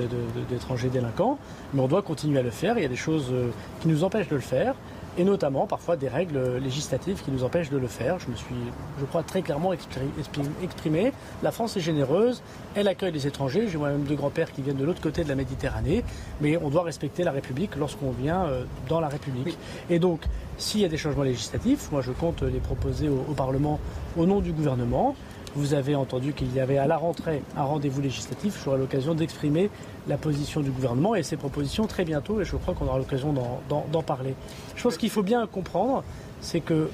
d'étrangers 0.50 0.88
délinquants, 0.88 1.38
mais 1.74 1.82
on 1.82 1.90
doit 1.90 2.02
continuer 2.02 2.40
à 2.40 2.44
le 2.44 2.50
faire. 2.50 2.78
Il 2.78 2.82
y 2.82 2.86
a 2.86 2.90
des 2.90 2.96
choses 2.96 3.28
euh, 3.34 3.50
qui 3.82 3.90
nous 3.90 4.06
empêchent 4.06 4.30
de 4.30 4.36
le 4.36 4.42
faire, 4.42 4.76
et 5.18 5.24
notamment 5.24 5.68
parfois 5.68 5.98
des 5.98 6.08
règles 6.08 6.58
législatives 6.58 7.22
qui 7.24 7.32
nous 7.32 7.44
empêchent 7.44 7.70
de 7.70 7.78
le 7.78 7.88
faire. 7.88 8.20
Je 8.20 8.30
me 8.30 8.36
suis, 8.36 8.56
je 9.00 9.06
crois, 9.06 9.24
très 9.24 9.42
clairement 9.42 9.74
exprimé. 9.74 11.14
La 11.44 11.52
France 11.52 11.78
est 11.78 11.82
généreuse, 11.82 12.42
elle 12.76 12.88
accueille 12.88 13.12
les 13.12 13.28
étrangers. 13.28 13.68
J'ai 13.68 13.78
moi-même 13.78 14.04
deux 14.04 14.16
grands-pères 14.16 14.52
qui 14.52 14.62
viennent 14.62 14.78
de 14.78 14.86
l'autre 14.86 15.02
côté 15.02 15.24
de 15.24 15.30
la 15.30 15.36
Méditerranée, 15.36 16.04
mais 16.42 16.58
on 16.58 16.70
doit 16.70 16.84
respecter 16.84 17.24
la 17.24 17.32
République 17.32 17.76
lorsqu'on 17.76 18.12
vient 18.12 18.46
euh, 18.46 18.64
dans 18.88 19.00
la 19.00 19.08
République. 19.08 19.58
Et 19.90 20.00
donc, 20.00 20.22
s'il 20.58 20.82
y 20.82 20.86
a 20.86 20.90
des 20.90 20.98
changements 20.98 21.24
législatifs, 21.24 21.90
moi 21.92 22.02
je 22.02 22.12
compte 22.12 22.42
les 22.42 22.60
proposer 22.60 23.10
au 23.10 23.34
Parlement 23.34 23.80
au 24.18 24.26
nom 24.26 24.42
du 24.42 24.52
gouvernement. 24.52 25.16
Vous 25.56 25.74
avez 25.74 25.96
entendu 25.96 26.34
qu'il 26.34 26.54
y 26.54 26.60
avait 26.60 26.78
à 26.78 26.86
la 26.86 26.98
rentrée 26.98 27.42
un 27.58 27.64
rendez-vous 27.64 28.02
législatif. 28.02 28.62
J'aurai 28.64 28.78
l'occasion 28.78 29.16
d'exprimer 29.16 29.70
la 30.08 30.18
position 30.18 30.62
du 30.62 30.70
gouvernement 30.70 31.16
et 31.16 31.24
ses 31.24 31.38
propositions 31.38 31.88
très 31.88 32.06
bientôt 32.06 32.40
et 32.40 32.46
je 32.46 32.56
crois 32.56 32.76
qu'on 32.76 32.86
aura 32.86 33.00
l'occasion 33.00 33.34
d'en 33.34 34.04
parler. 34.04 34.36
Je 34.76 34.84
pense 34.84 34.98
qu'il 34.98 35.10
faut 35.10 35.24
bien 35.24 35.48
comprendre, 35.48 36.04
c'est 36.42 36.60
que 36.60 36.90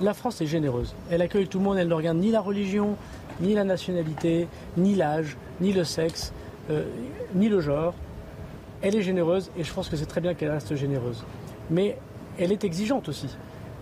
la 0.00 0.14
France 0.14 0.40
est 0.40 0.46
généreuse. 0.46 0.94
Elle 1.10 1.20
accueille 1.20 1.46
tout 1.46 1.58
le 1.58 1.64
monde, 1.64 1.76
elle 1.78 1.88
ne 1.88 1.94
regarde 1.94 2.16
ni 2.16 2.30
la 2.30 2.40
religion, 2.40 2.96
ni 3.40 3.54
la 3.54 3.64
nationalité, 3.64 4.48
ni 4.78 4.94
l'âge, 4.94 5.36
ni 5.60 5.72
le 5.72 5.84
sexe, 5.84 6.32
euh, 6.70 6.84
ni 7.34 7.48
le 7.48 7.60
genre. 7.60 7.94
Elle 8.80 8.96
est 8.96 9.02
généreuse 9.02 9.50
et 9.58 9.64
je 9.64 9.72
pense 9.72 9.90
que 9.90 9.96
c'est 9.96 10.06
très 10.06 10.22
bien 10.22 10.32
qu'elle 10.32 10.50
reste 10.50 10.74
généreuse. 10.74 11.22
Mais 11.68 11.98
elle 12.38 12.50
est 12.50 12.64
exigeante 12.64 13.10
aussi. 13.10 13.28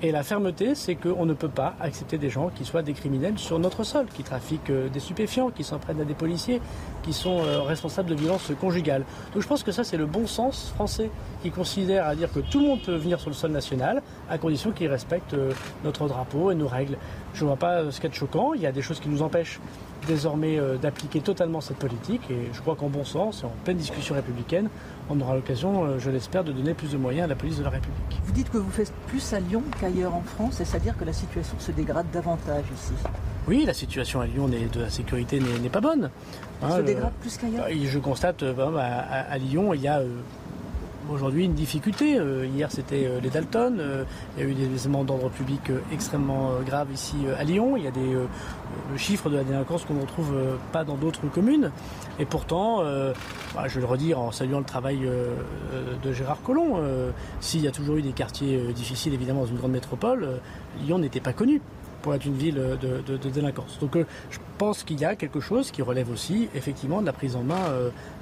Et 0.00 0.12
la 0.12 0.22
fermeté, 0.22 0.76
c'est 0.76 0.94
qu'on 0.94 1.26
ne 1.26 1.34
peut 1.34 1.48
pas 1.48 1.74
accepter 1.80 2.18
des 2.18 2.30
gens 2.30 2.50
qui 2.54 2.64
soient 2.64 2.82
des 2.82 2.92
criminels 2.92 3.36
sur 3.36 3.58
notre 3.58 3.82
sol, 3.82 4.06
qui 4.14 4.22
trafiquent 4.22 4.70
euh, 4.70 4.88
des 4.88 5.00
stupéfiants, 5.00 5.50
qui 5.50 5.64
s'en 5.64 5.80
prennent 5.80 6.00
à 6.00 6.04
des 6.04 6.14
policiers, 6.14 6.60
qui 7.02 7.12
sont 7.12 7.40
euh, 7.40 7.62
responsables 7.62 8.08
de 8.08 8.14
violences 8.14 8.52
conjugales. 8.60 9.04
Donc 9.34 9.42
je 9.42 9.48
pense 9.48 9.64
que 9.64 9.72
ça, 9.72 9.82
c'est 9.82 9.96
le 9.96 10.06
bon 10.06 10.28
sens 10.28 10.72
français 10.76 11.10
qui 11.42 11.50
considère 11.50 12.06
à 12.06 12.14
dire 12.14 12.32
que 12.32 12.38
tout 12.38 12.60
le 12.60 12.66
monde 12.66 12.82
peut 12.82 12.94
venir 12.94 13.18
sur 13.18 13.30
le 13.30 13.34
sol 13.34 13.50
national 13.50 14.00
à 14.30 14.38
condition 14.38 14.70
qu'il 14.70 14.86
respecte 14.86 15.34
euh, 15.34 15.50
notre 15.82 16.06
drapeau 16.06 16.52
et 16.52 16.54
nos 16.54 16.68
règles. 16.68 16.96
Je 17.34 17.42
ne 17.42 17.48
vois 17.48 17.56
pas 17.56 17.90
ce 17.90 17.96
qu'il 17.96 18.04
y 18.04 18.06
a 18.06 18.10
de 18.10 18.14
choquant. 18.14 18.54
Il 18.54 18.60
y 18.60 18.66
a 18.66 18.72
des 18.72 18.82
choses 18.82 19.00
qui 19.00 19.08
nous 19.08 19.22
empêchent 19.22 19.58
désormais 20.06 20.58
d'appliquer 20.80 21.20
totalement 21.20 21.60
cette 21.60 21.78
politique 21.78 22.22
et 22.30 22.48
je 22.52 22.60
crois 22.60 22.76
qu'en 22.76 22.88
bon 22.88 23.04
sens 23.04 23.42
et 23.42 23.46
en 23.46 23.52
pleine 23.64 23.76
discussion 23.76 24.14
républicaine, 24.14 24.68
on 25.10 25.20
aura 25.20 25.34
l'occasion, 25.34 25.84
euh, 25.84 25.98
je 25.98 26.10
l'espère, 26.10 26.44
de 26.44 26.52
donner 26.52 26.74
plus 26.74 26.92
de 26.92 26.98
moyens 26.98 27.24
à 27.24 27.28
la 27.28 27.34
police 27.34 27.58
de 27.58 27.64
la 27.64 27.70
République. 27.70 28.20
Vous 28.24 28.32
dites 28.32 28.50
que 28.50 28.58
vous 28.58 28.70
faites 28.70 28.92
plus 29.06 29.32
à 29.32 29.40
Lyon 29.40 29.62
qu'ailleurs 29.80 30.14
en 30.14 30.22
France, 30.22 30.54
c'est-à-dire 30.56 30.96
que 30.96 31.04
la 31.04 31.12
situation 31.12 31.56
se 31.58 31.72
dégrade 31.72 32.06
davantage 32.12 32.64
ici 32.74 32.94
oui, 33.46 33.64
la 33.64 33.72
situation 33.72 34.20
à 34.20 34.26
Lyon 34.26 34.46
de 34.46 34.80
la 34.80 34.90
sécurité 34.90 35.40
n'est 35.40 35.70
pas 35.70 35.80
bonne. 35.80 36.10
Elle 36.62 36.70
se 36.70 36.80
dégrade 36.82 37.14
plus 37.14 37.38
qu'ailleurs 37.38 37.66
Je 37.70 37.98
constate 37.98 38.42
euh, 38.42 38.52
bah, 38.52 38.84
à, 38.84 39.38
Lyon, 39.38 39.72
il 39.72 39.80
y 39.80 39.88
a 39.88 40.00
euh, 40.00 40.08
aujourd'hui 41.10 41.44
une 41.44 41.54
difficulté. 41.54 42.18
hier, 42.54 42.70
c'était 42.70 43.08
les 43.22 43.30
Dalton. 43.30 43.80
il 44.36 44.42
y 44.42 44.46
a 44.46 44.48
eu 44.48 44.54
des 44.54 44.64
événements 44.64 45.04
d'ordre 45.04 45.30
public 45.30 45.60
extrêmement 45.92 46.52
graves 46.64 46.92
ici 46.92 47.16
à 47.38 47.44
Lyon. 47.44 47.76
Il 47.76 47.84
y 47.84 47.86
a 47.86 47.90
des 47.90 48.16
chiffres 48.96 49.30
de 49.30 49.36
la 49.36 49.44
délinquance 49.44 49.84
qu'on 49.84 49.94
ne 49.94 50.02
retrouve 50.02 50.34
pas 50.72 50.84
dans 50.84 50.96
d'autres 50.96 51.26
communes. 51.28 51.70
Et 52.18 52.24
pourtant, 52.24 52.80
euh, 52.80 53.12
bah, 53.54 53.68
je 53.68 53.78
le 53.78 53.86
redire 53.86 54.18
en 54.18 54.32
saluant 54.32 54.58
le 54.58 54.64
travail 54.64 55.00
euh, 55.04 55.34
euh, 55.72 55.94
de 56.02 56.12
Gérard 56.12 56.42
Collomb, 56.42 56.76
s'il 57.40 57.60
y 57.60 57.68
a 57.68 57.70
toujours 57.70 57.96
eu 57.96 58.02
des 58.02 58.12
quartiers 58.12 58.72
difficiles, 58.72 59.14
évidemment, 59.14 59.40
dans 59.40 59.46
une 59.46 59.56
grande 59.56 59.72
métropole, 59.72 60.40
Lyon 60.84 60.98
n'était 60.98 61.20
pas 61.20 61.32
connu 61.32 61.60
pour 62.02 62.14
être 62.14 62.24
une 62.24 62.34
ville 62.34 62.54
de, 62.54 63.28
délinquance. 63.28 63.78
Donc 63.80 63.96
je 64.30 64.38
pense 64.56 64.82
qu'il 64.82 65.00
y 65.00 65.04
a 65.04 65.16
quelque 65.16 65.40
chose 65.40 65.70
qui 65.70 65.82
relève 65.82 66.10
aussi 66.10 66.48
effectivement 66.54 67.00
de 67.00 67.06
la 67.06 67.12
prise 67.12 67.36
en 67.36 67.42
main, 67.42 67.72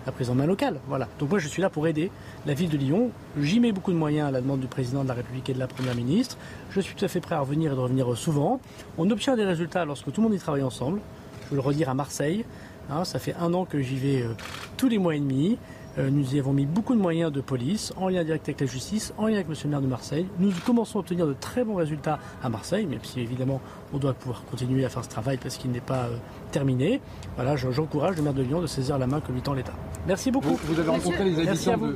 la 0.04 0.12
prise 0.12 0.30
en 0.30 0.34
main 0.34 0.46
locale. 0.46 0.80
Voilà. 0.88 1.08
Donc 1.18 1.30
moi 1.30 1.38
je 1.38 1.48
suis 1.48 1.62
là 1.62 1.70
pour 1.70 1.86
aider 1.86 2.10
la 2.46 2.54
ville 2.54 2.70
de 2.70 2.76
Lyon. 2.76 3.10
J'y 3.40 3.60
mets 3.60 3.72
beaucoup 3.72 3.92
de 3.92 3.96
moyens 3.96 4.28
à 4.28 4.30
la 4.30 4.40
demande 4.40 4.60
du 4.60 4.66
président 4.66 5.02
de 5.02 5.08
la 5.08 5.14
République 5.14 5.48
et 5.50 5.54
de 5.54 5.58
la 5.58 5.66
Première 5.66 5.94
ministre. 5.94 6.36
Je 6.70 6.80
suis 6.80 6.94
tout 6.94 7.04
à 7.04 7.08
fait 7.08 7.20
prêt 7.20 7.34
à 7.34 7.40
revenir 7.40 7.72
et 7.72 7.74
de 7.74 7.80
revenir 7.80 8.16
souvent. 8.16 8.60
On 8.98 9.10
obtient 9.10 9.36
des 9.36 9.44
résultats 9.44 9.84
lorsque 9.84 10.10
tout 10.12 10.20
le 10.20 10.28
monde 10.28 10.34
y 10.34 10.38
travaille 10.38 10.62
ensemble. 10.62 11.00
Je 11.44 11.50
veux 11.50 11.56
le 11.56 11.62
redire 11.62 11.88
à 11.88 11.94
Marseille. 11.94 12.44
Hein, 12.90 13.04
ça 13.04 13.18
fait 13.18 13.34
un 13.34 13.52
an 13.54 13.64
que 13.64 13.80
j'y 13.80 13.96
vais 13.96 14.22
euh, 14.22 14.34
tous 14.76 14.88
les 14.88 14.98
mois 14.98 15.16
et 15.16 15.20
demi. 15.20 15.58
Euh, 15.98 16.10
nous 16.10 16.34
y 16.34 16.38
avons 16.38 16.52
mis 16.52 16.66
beaucoup 16.66 16.94
de 16.94 17.00
moyens 17.00 17.32
de 17.32 17.40
police, 17.40 17.92
en 17.96 18.08
lien 18.08 18.22
direct 18.22 18.46
avec 18.48 18.60
la 18.60 18.66
justice, 18.66 19.14
en 19.16 19.28
lien 19.28 19.36
avec 19.36 19.46
M. 19.48 19.54
le 19.64 19.70
maire 19.70 19.80
de 19.80 19.86
Marseille. 19.86 20.26
Nous 20.38 20.52
commençons 20.64 20.98
à 20.98 21.00
obtenir 21.00 21.26
de 21.26 21.32
très 21.32 21.64
bons 21.64 21.76
résultats 21.76 22.18
à 22.42 22.50
Marseille, 22.50 22.84
même 22.86 23.02
si 23.02 23.20
évidemment 23.20 23.62
on 23.94 23.98
doit 23.98 24.12
pouvoir 24.12 24.44
continuer 24.44 24.84
à 24.84 24.90
faire 24.90 25.04
ce 25.04 25.08
travail 25.08 25.38
parce 25.38 25.56
qu'il 25.56 25.70
n'est 25.70 25.80
pas 25.80 26.04
euh, 26.04 26.16
terminé. 26.52 27.00
Voilà, 27.36 27.56
j'encourage 27.56 28.16
le 28.16 28.22
maire 28.22 28.34
de 28.34 28.42
Lyon 28.42 28.60
de 28.60 28.66
saisir 28.66 28.98
la 28.98 29.06
main 29.06 29.20
que 29.20 29.32
lui 29.32 29.40
tend 29.40 29.54
l'État. 29.54 29.72
Merci 30.06 30.30
beaucoup. 30.30 30.58
Vous, 30.64 30.78
avez 30.78 30.90
rencontré 30.90 31.24
les 31.24 31.48
habitants 31.48 31.78
de... 31.78 31.94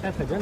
très 0.00 0.24
bien. 0.24 0.38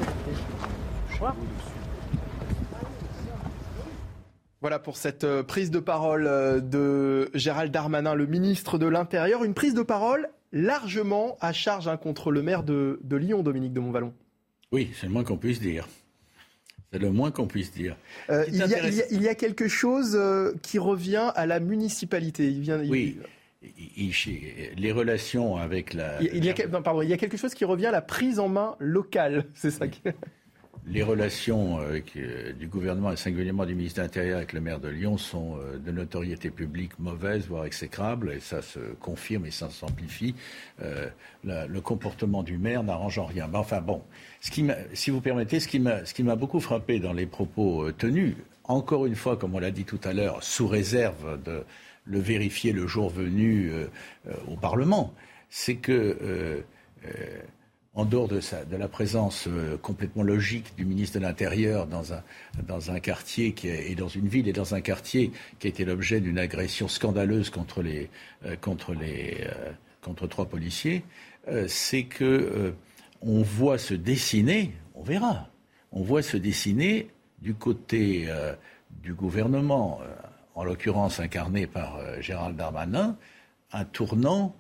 Voilà 4.61 4.78
pour 4.78 4.97
cette 4.97 5.24
euh, 5.24 5.43
prise 5.43 5.73
de 5.73 5.81
parole 5.81 6.24
de 6.62 7.31
Gérald 7.35 7.73
Darmanin, 7.73 8.15
le 8.15 8.27
ministre 8.27 8.78
de 8.78 8.86
l'Intérieur. 8.86 9.43
Une 9.43 9.55
prise 9.55 9.74
de 9.74 9.82
parole 9.82 10.28
largement 10.53 11.37
à 11.41 11.53
charge 11.53 11.89
hein, 11.89 11.97
contre 11.97 12.31
le 12.31 12.43
maire 12.43 12.62
de, 12.62 12.99
Lyon, 13.11 13.43
Dominique 13.43 13.73
de 13.73 13.81
Montvalon. 13.81 14.12
Oui, 14.70 14.91
c'est 14.95 15.07
le 15.07 15.12
moins 15.12 15.24
qu'on 15.24 15.37
puisse 15.37 15.61
dire. 15.61 15.89
C'est 16.93 16.99
le 16.99 17.11
moins 17.11 17.31
qu'on 17.31 17.47
puisse 17.47 17.73
dire. 17.73 17.97
Euh, 18.31 18.45
il, 18.49 18.57
y 19.23 19.29
a, 19.29 19.35
quelque 19.35 19.66
chose 19.66 20.19
qui 20.62 20.79
revient 20.79 21.33
à 21.35 21.47
la 21.47 21.59
municipalité. 21.59 22.49
Il 22.49 22.61
vient, 22.61 22.79
oui. 22.81 23.19
les 24.77 24.93
relations 24.93 25.57
avec 25.57 25.95
la. 25.95 26.20
Il 26.23 26.45
y, 26.45 26.51
a, 26.51 26.55
pardon, 26.83 27.01
il 27.01 27.09
y 27.09 27.15
a 27.15 27.16
quelque 27.16 27.39
chose 27.39 27.55
qui 27.55 27.65
revient 27.65 27.87
à 27.87 27.93
la 27.93 28.03
prise 28.03 28.39
en 28.39 28.49
main 28.49 28.77
locale. 28.79 29.47
C'est 29.55 29.70
ça 29.70 29.89
qui 29.89 30.03
les 30.87 31.03
relations 31.03 31.81
euh, 31.81 32.01
euh, 32.17 32.53
du 32.55 32.67
gouvernement 32.67 33.13
et 33.13 33.17
singulièrement 33.17 33.65
du 33.65 33.75
ministre 33.75 33.99
de 33.99 34.03
l'Intérieur 34.03 34.39
avec 34.39 34.53
le 34.53 34.61
maire 34.61 34.81
de 34.81 34.89
Lyon 34.89 35.17
sont 35.17 35.57
euh, 35.57 35.79
de 35.79 35.93
notoriété 35.93 36.51
publique 36.51 36.99
mauvaise, 36.99 37.47
voire 37.47 37.67
exécrable, 37.67 38.33
et 38.33 38.41
ça 38.41 38.63
se 38.63 38.81
confirme 39.01 39.47
et 39.47 39.51
ça 39.51 39.71
s'amplifie. 39.71 40.35
le 41.45 41.81
comportement 41.81 42.43
du 42.43 42.59
maire 42.59 42.83
n'arrange 42.83 43.19
en 43.19 43.27
rien. 43.27 43.47
Mais 43.47 43.59
enfin 43.59 43.81
bon, 43.81 44.03
si 44.41 45.11
vous 45.11 45.21
permettez, 45.21 45.61
ce 45.61 45.69
qui 45.69 45.79
m'a 46.23 46.37
beaucoup 46.37 46.61
frappé 46.61 46.99
dans 46.99 47.13
les 47.13 47.27
propos 47.27 47.91
tenus, 47.93 48.35
encore 48.65 49.07
une 49.07 49.17
fois, 49.17 49.37
comme 49.37 49.55
on 49.55 49.61
l'a 49.61 49.71
dit 49.71 49.85
tout 49.85 50.01
à 50.05 50.13
l'heure, 50.13 50.43
sous 50.43 50.67
réserve 50.67 51.43
de 51.43 51.65
le 52.05 52.19
vérifier 52.19 52.73
le 52.73 52.87
jour 52.87 53.11
venu 53.11 53.73
au 54.49 54.57
Parlement, 54.57 55.15
c'est 55.49 55.77
que 55.77 56.65
en 57.94 58.06
dehors 58.06 58.28
de, 58.28 58.40
la 58.70 58.89
présence 58.89 59.47
euh, 59.48 59.77
complètement 59.77 60.23
logique 60.23 60.74
du 60.77 60.86
ministre 60.86 61.19
de 61.19 61.24
l'Intérieur 61.24 61.86
dans 61.86 62.12
un, 62.90 63.01
quartier 63.01 63.52
qui 63.52 63.69
est, 63.69 63.90
et 63.90 63.94
dans 63.94 64.09
une 64.09 64.28
ville 64.28 64.48
et 64.48 64.52
dans 64.55 64.74
un 64.74 64.81
quartier 64.81 65.31
qui 65.59 65.66
a 65.66 65.70
été 65.70 65.85
l'objet 65.85 66.20
d'une 66.20 66.39
agression 66.39 66.89
scandaleuse 66.89 67.51
contre, 67.51 67.82
euh, 67.82 68.06
euh, 68.47 70.27
trois 70.28 70.47
policiers, 70.47 71.05
c'est 71.66 72.05
que 72.05 72.74
on 73.20 73.43
voit 73.43 73.78
se 73.78 73.94
dessiner, 73.94 74.73
on 74.94 75.02
verra, 75.02 75.48
on 75.90 76.02
voit 76.02 76.23
se 76.23 76.36
dessiner 76.36 77.09
du 77.40 77.55
côté 77.55 78.28
du 79.02 79.12
gouvernement, 79.12 80.01
en 80.55 80.64
l'occurrence 80.64 81.19
incarné 81.19 81.66
par 81.66 81.98
Gérald 82.20 82.56
Darmanin, 82.56 83.16
un 83.73 83.85
tournant 83.85 84.55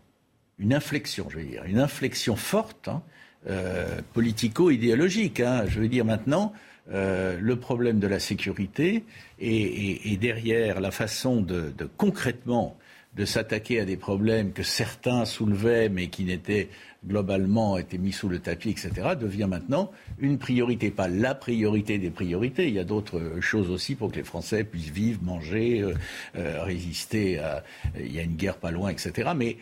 une 0.58 0.74
inflexion, 0.74 1.28
je 1.28 1.38
veux 1.38 1.44
dire, 1.44 1.64
une 1.64 1.78
inflexion 1.78 2.36
forte 2.36 2.88
hein, 2.88 3.02
euh, 3.48 4.00
politico-idéologique. 4.12 5.40
Hein. 5.40 5.64
Je 5.66 5.80
veux 5.80 5.88
dire 5.88 6.04
maintenant, 6.04 6.52
euh, 6.92 7.38
le 7.40 7.56
problème 7.56 7.98
de 7.98 8.06
la 8.06 8.20
sécurité 8.20 9.04
et, 9.40 10.16
derrière 10.20 10.80
la 10.80 10.92
façon 10.92 11.40
de, 11.40 11.72
concrètement 11.96 12.76
de 13.16 13.24
s'attaquer 13.24 13.80
à 13.80 13.84
des 13.84 13.96
problèmes 13.96 14.52
que 14.52 14.62
certains 14.62 15.24
soulevaient 15.24 15.88
mais 15.88 16.06
qui 16.06 16.24
n'étaient 16.24 16.68
globalement 17.06 17.78
été 17.78 17.98
mis 17.98 18.12
sous 18.12 18.28
le 18.28 18.38
tapis, 18.38 18.70
etc., 18.70 18.90
devient 19.20 19.48
maintenant 19.48 19.90
une 20.18 20.38
priorité, 20.38 20.90
pas 20.90 21.08
la 21.08 21.34
priorité 21.34 21.98
des 21.98 22.10
priorités. 22.10 22.68
Il 22.68 22.74
y 22.74 22.78
a 22.78 22.84
d'autres 22.84 23.20
choses 23.40 23.70
aussi 23.70 23.96
pour 23.96 24.12
que 24.12 24.16
les 24.16 24.24
Français 24.24 24.62
puissent 24.62 24.90
vivre, 24.90 25.20
manger, 25.22 25.82
euh, 25.82 26.62
résister 26.62 27.38
à. 27.40 27.64
Il 27.98 28.12
y 28.12 28.20
a 28.20 28.22
une 28.22 28.36
guerre 28.36 28.56
pas 28.56 28.70
loin, 28.70 28.90
etc. 28.90 29.32
Mais 29.36 29.56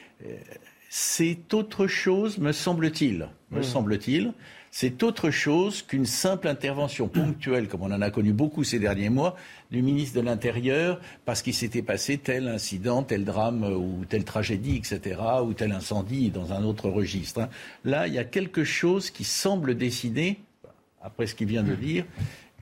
c'est 0.92 1.54
autre 1.54 1.86
chose, 1.86 2.38
me 2.38 2.50
semble-t-il. 2.50 3.28
Me 3.52 3.60
hmm. 3.60 3.62
semble-t-il. 3.62 4.32
C'est 4.72 5.04
autre 5.04 5.30
chose 5.30 5.82
qu'une 5.82 6.04
simple 6.04 6.48
intervention 6.48 7.06
ponctuelle, 7.06 7.68
comme 7.68 7.82
on 7.82 7.92
en 7.92 8.02
a 8.02 8.10
connu 8.10 8.32
beaucoup 8.32 8.64
ces 8.64 8.80
derniers 8.80 9.08
mois, 9.08 9.36
du 9.70 9.82
ministre 9.82 10.16
de 10.16 10.24
l'Intérieur, 10.24 11.00
parce 11.24 11.42
qu'il 11.42 11.54
s'était 11.54 11.82
passé 11.82 12.18
tel 12.18 12.48
incident, 12.48 13.04
tel 13.04 13.24
drame 13.24 13.62
ou 13.62 14.04
telle 14.04 14.24
tragédie, 14.24 14.76
etc., 14.76 15.20
ou 15.44 15.52
tel 15.54 15.70
incendie 15.70 16.30
dans 16.30 16.52
un 16.52 16.64
autre 16.64 16.88
registre. 16.90 17.42
Hein. 17.42 17.48
Là, 17.84 18.08
il 18.08 18.14
y 18.14 18.18
a 18.18 18.24
quelque 18.24 18.64
chose 18.64 19.10
qui 19.10 19.22
semble 19.22 19.76
décider, 19.76 20.40
après 21.02 21.28
ce 21.28 21.36
qu'il 21.36 21.46
vient 21.46 21.62
de 21.62 21.76
dire, 21.76 22.04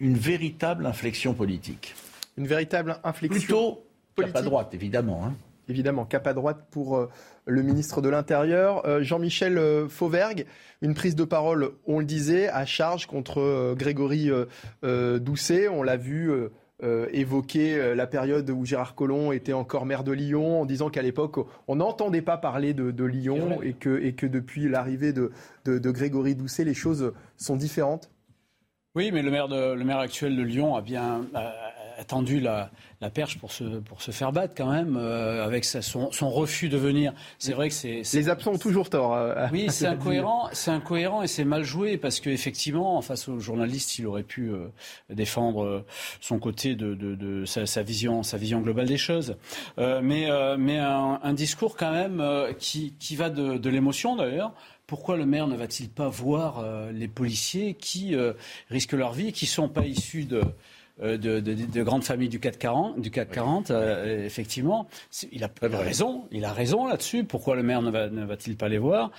une 0.01 0.19
véritable 0.19 0.85
inflexion 0.85 1.33
politique. 1.33 1.95
Une 2.37 2.47
véritable 2.47 2.99
inflexion 3.05 3.39
Plutôt 3.39 3.85
politique. 4.15 4.35
Pas 4.35 4.43
droite, 4.43 4.75
évidemment. 4.75 5.25
Hein 5.25 5.35
évidemment, 5.69 6.05
cap 6.05 6.27
à 6.27 6.35
droite 6.35 6.66
pour 6.70 6.97
euh, 6.97 7.09
le 7.47 7.62
ministre 7.62 8.01
de 8.01 8.09
l'Intérieur. 8.09 8.86
Euh, 8.86 9.03
Jean-Michel 9.03 9.59
euh, 9.59 9.89
Fauvergue, 9.89 10.47
une 10.82 10.95
prise 10.95 11.15
de 11.15 11.24
parole, 11.24 11.70
on 11.86 11.99
le 11.99 12.05
disait, 12.05 12.49
à 12.49 12.65
charge 12.65 13.07
contre 13.07 13.74
Grégory 13.74 14.31
Doucet. 14.82 15.66
On 15.69 15.82
l'a 15.82 15.97
vu 15.97 16.31
évoquer 16.81 17.97
la 17.97 18.07
période 18.07 18.49
où 18.51 18.65
Gérard 18.65 18.95
Collomb 18.95 19.32
était 19.32 19.53
encore 19.53 19.86
maire 19.86 20.05
de 20.05 20.12
Lyon, 20.12 20.61
en 20.61 20.66
disant 20.66 20.89
qu'à 20.89 21.03
l'époque, 21.03 21.45
on 21.66 21.77
n'entendait 21.77 22.23
pas 22.23 22.36
parler 22.36 22.74
de, 22.74 23.05
Lyon 23.05 23.61
et 23.61 23.73
que, 23.73 24.01
et 24.01 24.12
que 24.12 24.27
depuis 24.27 24.69
l'arrivée 24.69 25.12
de, 25.12 25.32
de, 25.65 25.90
Grégory 25.90 26.36
Doucet, 26.36 26.62
les 26.62 26.74
choses 26.74 27.12
sont 27.36 27.57
différentes. 27.57 28.09
Oui, 28.95 29.11
mais 29.11 29.23
le 29.23 29.32
maire, 29.32 29.49
le 29.49 29.82
maire 29.82 29.99
actuel 29.99 30.36
de 30.36 30.43
Lyon 30.43 30.77
a 30.77 30.81
bien 30.81 31.27
attendu 31.99 32.41
la, 32.41 32.70
la 33.01 33.11
perche 33.11 33.39
pour 33.39 33.53
se, 33.53 33.65
pour 33.65 34.03
se 34.03 34.11
faire 34.11 34.33
battre 34.33 34.55
quand 34.57 34.70
même, 34.70 34.97
euh, 34.97 35.45
avec 35.45 35.65
son, 35.65 36.11
son, 36.12 36.31
refus 36.31 36.69
de 36.69 36.77
venir. 36.77 37.12
C'est 37.39 37.53
vrai 37.53 37.69
que 37.69 37.75
c'est... 37.75 38.03
Les 38.15 38.29
absents 38.29 38.53
ont 38.53 38.59
toujours 38.59 38.89
tort. 38.89 39.15
Euh, 39.15 39.47
oui, 39.53 39.66
c'est 39.70 39.87
incohérent, 39.87 40.49
c'est 40.53 40.70
incohérent 40.70 41.23
et 41.23 41.27
c'est 41.27 41.45
mal 41.45 41.65
joué 41.65 41.97
parce 41.97 42.20
qu'effectivement, 42.20 43.01
face 43.03 43.29
aux 43.29 43.41
journalistes, 43.41 43.99
il 43.99 44.07
aurait 44.07 44.23
pu 44.23 44.51
euh, 44.51 44.69
défendre 45.11 45.85
son 46.20 46.39
côté 46.39 46.75
de, 46.75 46.95
de, 46.95 47.15
de 47.15 47.45
sa, 47.45 47.66
sa, 47.66 47.83
vision, 47.83 48.23
sa 48.23 48.37
vision 48.37 48.61
globale 48.61 48.87
des 48.87 48.97
choses. 48.97 49.37
mais 49.77 50.29
mais 50.59 50.79
un, 50.79 51.20
un, 51.23 51.33
discours 51.33 51.77
quand 51.77 51.93
même 51.93 52.23
qui, 52.59 52.95
qui 52.99 53.16
va 53.16 53.31
de, 53.31 53.57
de 53.57 53.70
l'émotion 53.70 54.16
d'ailleurs 54.16 54.53
pourquoi 54.87 55.16
le 55.16 55.27
maire 55.27 55.47
ne 55.47 55.57
va-t-il 55.57 55.91
pas 55.91 56.09
voir 56.09 56.65
les 56.93 57.09
policiers 57.09 57.75
qui 57.75 58.16
risquent 58.70 58.95
leur 58.95 59.12
vie, 59.12 59.33
qui 59.33 59.45
ne 59.45 59.51
sont 59.51 59.69
pas 59.69 59.85
issus 59.85 60.25
de, 60.25 60.43
de, 61.03 61.16
de, 61.16 61.41
de, 61.41 61.83
grandes 61.83 62.05
familles 62.05 62.29
du 62.29 62.41
CAC 62.41 62.59
40, 62.59 63.01
du 63.01 63.11
CAC 63.11 63.31
40 63.31 63.70
effectivement. 64.25 64.89
Il 65.33 65.45
a, 65.45 65.49
il 65.62 65.75
a 65.75 65.79
raison, 65.79 66.25
il 66.31 66.45
a 66.45 66.53
raison 66.53 66.87
là-dessus. 66.87 67.25
Pourquoi 67.25 67.57
le 67.57 67.62
maire 67.62 67.83
ne, 67.83 67.91
va, 67.91 68.09
ne 68.09 68.25
va-t-il 68.25 68.57
pas 68.57 68.69
les 68.69 68.79
voir? 68.79 69.11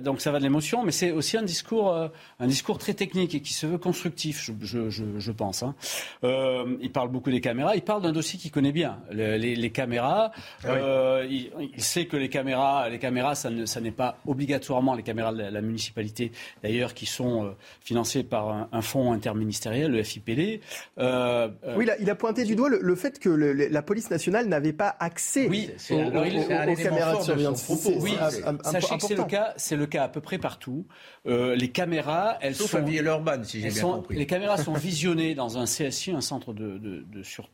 Donc 0.00 0.20
ça 0.20 0.30
va 0.30 0.38
de 0.38 0.44
l'émotion, 0.44 0.82
mais 0.82 0.92
c'est 0.92 1.10
aussi 1.10 1.36
un 1.36 1.42
discours, 1.42 1.94
un 2.38 2.46
discours 2.46 2.78
très 2.78 2.94
technique 2.94 3.34
et 3.34 3.42
qui 3.42 3.52
se 3.52 3.66
veut 3.66 3.78
constructif, 3.78 4.42
je, 4.42 4.52
je, 4.60 4.90
je, 4.90 5.04
je 5.18 5.32
pense. 5.32 5.62
Hein. 5.62 5.74
il 6.22 6.90
parle 6.92 7.10
beaucoup 7.10 7.30
des 7.30 7.40
caméras, 7.40 7.76
il 7.76 7.82
parle 7.82 8.02
d'un 8.02 8.12
dossier 8.12 8.38
qu'il 8.38 8.50
connaît 8.50 8.72
bien, 8.72 8.98
les, 9.10 9.38
les, 9.38 9.56
les 9.56 9.70
caméras. 9.70 10.32
Ah 10.64 11.20
il, 11.28 11.50
il, 11.74 11.82
sait 11.82 12.06
que 12.06 12.16
les 12.16 12.28
caméras, 12.28 12.88
les 12.88 12.98
caméras, 12.98 13.34
ça, 13.34 13.50
ne, 13.50 13.66
ça 13.66 13.80
n'est 13.80 13.90
pas 13.90 14.18
obligatoirement 14.26 14.94
les 14.94 15.02
caméras 15.02 15.32
de 15.32 15.38
la, 15.38 15.50
la 15.50 15.60
municipalité, 15.60 16.32
d'ailleurs, 16.62 16.94
qui 16.94 17.06
sont 17.06 17.44
euh, 17.44 17.50
financées 17.80 18.22
par 18.22 18.48
un, 18.48 18.68
un, 18.72 18.82
fonds 18.82 19.12
interministériel, 19.12 19.92
le 19.92 20.02
FIPD. 20.02 20.60
Euh, 20.98 21.09
euh, 21.10 21.48
oui, 21.76 21.84
il 21.84 21.90
a, 21.90 21.98
il 21.98 22.10
a, 22.10 22.14
pointé 22.14 22.44
du 22.44 22.54
doigt 22.54 22.68
le, 22.68 22.78
le 22.80 22.94
fait 22.94 23.18
que 23.18 23.28
le, 23.28 23.52
la 23.52 23.82
police 23.82 24.10
nationale 24.10 24.46
n'avait 24.46 24.72
pas 24.72 24.96
accès 25.00 25.46
oui, 25.48 25.70
aux, 25.90 25.94
aux, 25.94 25.98
aux, 25.98 26.02
aux 26.02 26.76
caméras 26.76 27.16
de 27.16 27.22
surveillance. 27.22 27.66
Oui, 28.00 28.16
sachez 28.62 28.96
que 28.96 29.02
c'est 29.02 29.14
le 29.14 29.24
cas, 29.24 29.54
c'est 29.56 29.76
le 29.76 29.86
cas 29.86 30.04
à 30.04 30.08
peu 30.08 30.20
près 30.20 30.38
partout. 30.38 30.86
Euh, 31.26 31.54
les 31.54 31.68
caméras, 31.68 32.38
elles 32.40 32.54
Sauf 32.54 32.70
sont. 32.70 32.78
à 32.78 32.80
Villeurbanne, 32.80 33.44
si 33.44 33.60
j'ai 33.60 33.68
bien 33.68 33.80
sont, 33.80 33.92
compris. 33.94 34.16
Les 34.16 34.26
caméras 34.26 34.58
sont 34.58 34.74
visionnées 34.74 35.34
dans 35.34 35.58
un 35.58 35.64
CSU, 35.64 36.12
un 36.12 36.20
centre 36.20 36.52
de, 36.52 36.78
de, 36.78 37.04
de 37.12 37.22
sur, 37.22 37.50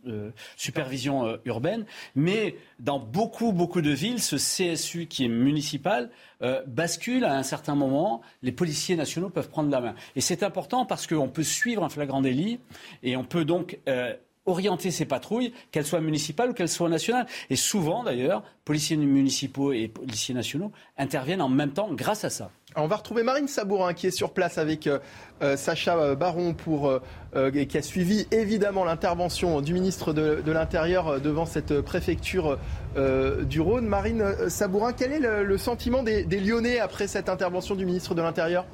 supervision 0.57 1.27
euh, 1.27 1.37
urbaine, 1.45 1.85
mais 2.15 2.57
dans 2.79 2.99
beaucoup, 2.99 3.53
beaucoup 3.53 3.81
de 3.81 3.91
villes, 3.91 4.21
ce 4.21 4.37
CSU 4.37 5.07
qui 5.07 5.25
est 5.25 5.29
municipal 5.29 6.11
euh, 6.43 6.63
bascule 6.67 7.25
à 7.25 7.35
un 7.35 7.43
certain 7.43 7.75
moment. 7.75 8.21
Les 8.43 8.53
policiers 8.53 8.97
nationaux 8.97 9.31
peuvent 9.31 9.49
prendre 9.49 9.71
la 9.71 9.81
main. 9.81 9.95
Et 10.17 10.21
c'est 10.21 10.43
important 10.43 10.85
parce 10.85 11.07
qu'on 11.07 11.29
peut 11.29 11.43
suivre 11.43 11.85
un 11.85 11.89
flagrant 11.89 12.21
délit 12.21 12.61
et 13.03 13.17
on 13.17 13.25
peut 13.25 13.45
donc 13.45 13.79
euh, 13.89 14.15
orienter 14.47 14.91
ces 14.91 15.05
patrouilles, 15.05 15.53
qu'elles 15.71 15.87
soient 15.87 16.01
municipales 16.01 16.51
ou 16.51 16.53
qu'elles 16.55 16.69
soient 16.69 16.89
nationales. 16.89 17.27
Et 17.51 17.57
souvent, 17.57 18.05
d'ailleurs, 18.05 18.43
policiers 18.65 18.97
municipaux 18.97 19.73
et 19.73 19.89
policiers 19.89 20.35
nationaux 20.35 20.73
interviennent 20.97 21.43
en 21.43 21.49
même 21.49 21.73
temps 21.73 21.89
grâce 21.93 22.25
à 22.25 22.31
ça. 22.31 22.51
On 22.79 22.89
va 22.89 22.97
retrouver 22.97 23.23
Marine 23.23 23.49
Sabourin 23.49 23.95
qui 23.95 24.07
est 24.07 24.11
sur 24.11 24.33
place 24.33 24.59
avec 24.59 24.87
euh, 24.87 24.99
euh, 25.43 25.57
Sacha 25.57 26.15
Baron 26.15 26.53
pour, 26.53 26.91
euh, 27.35 27.51
qui 27.51 27.79
a 27.79 27.83
suivi 27.83 28.27
évidemment 28.31 28.85
l'intervention 28.85 29.61
du 29.61 29.73
ministre 29.73 30.13
de, 30.13 30.51
l'Intérieur 30.51 31.21
devant 31.21 31.47
cette 31.47 31.81
préfecture 31.81 32.59
euh, 32.97 33.45
du 33.45 33.61
Rhône. 33.61 33.87
Marine 33.87 34.49
Sabourin, 34.49 34.93
quel 34.93 35.13
est 35.13 35.21
le, 35.21 35.59
sentiment 35.59 36.03
des 36.03 36.41
Lyonnais 36.41 36.79
après 36.79 37.07
cette 37.07 37.29
intervention 37.29 37.75
du 37.75 37.87
ministre 37.87 38.15
de 38.15 38.23
l'Intérieur? 38.23 38.67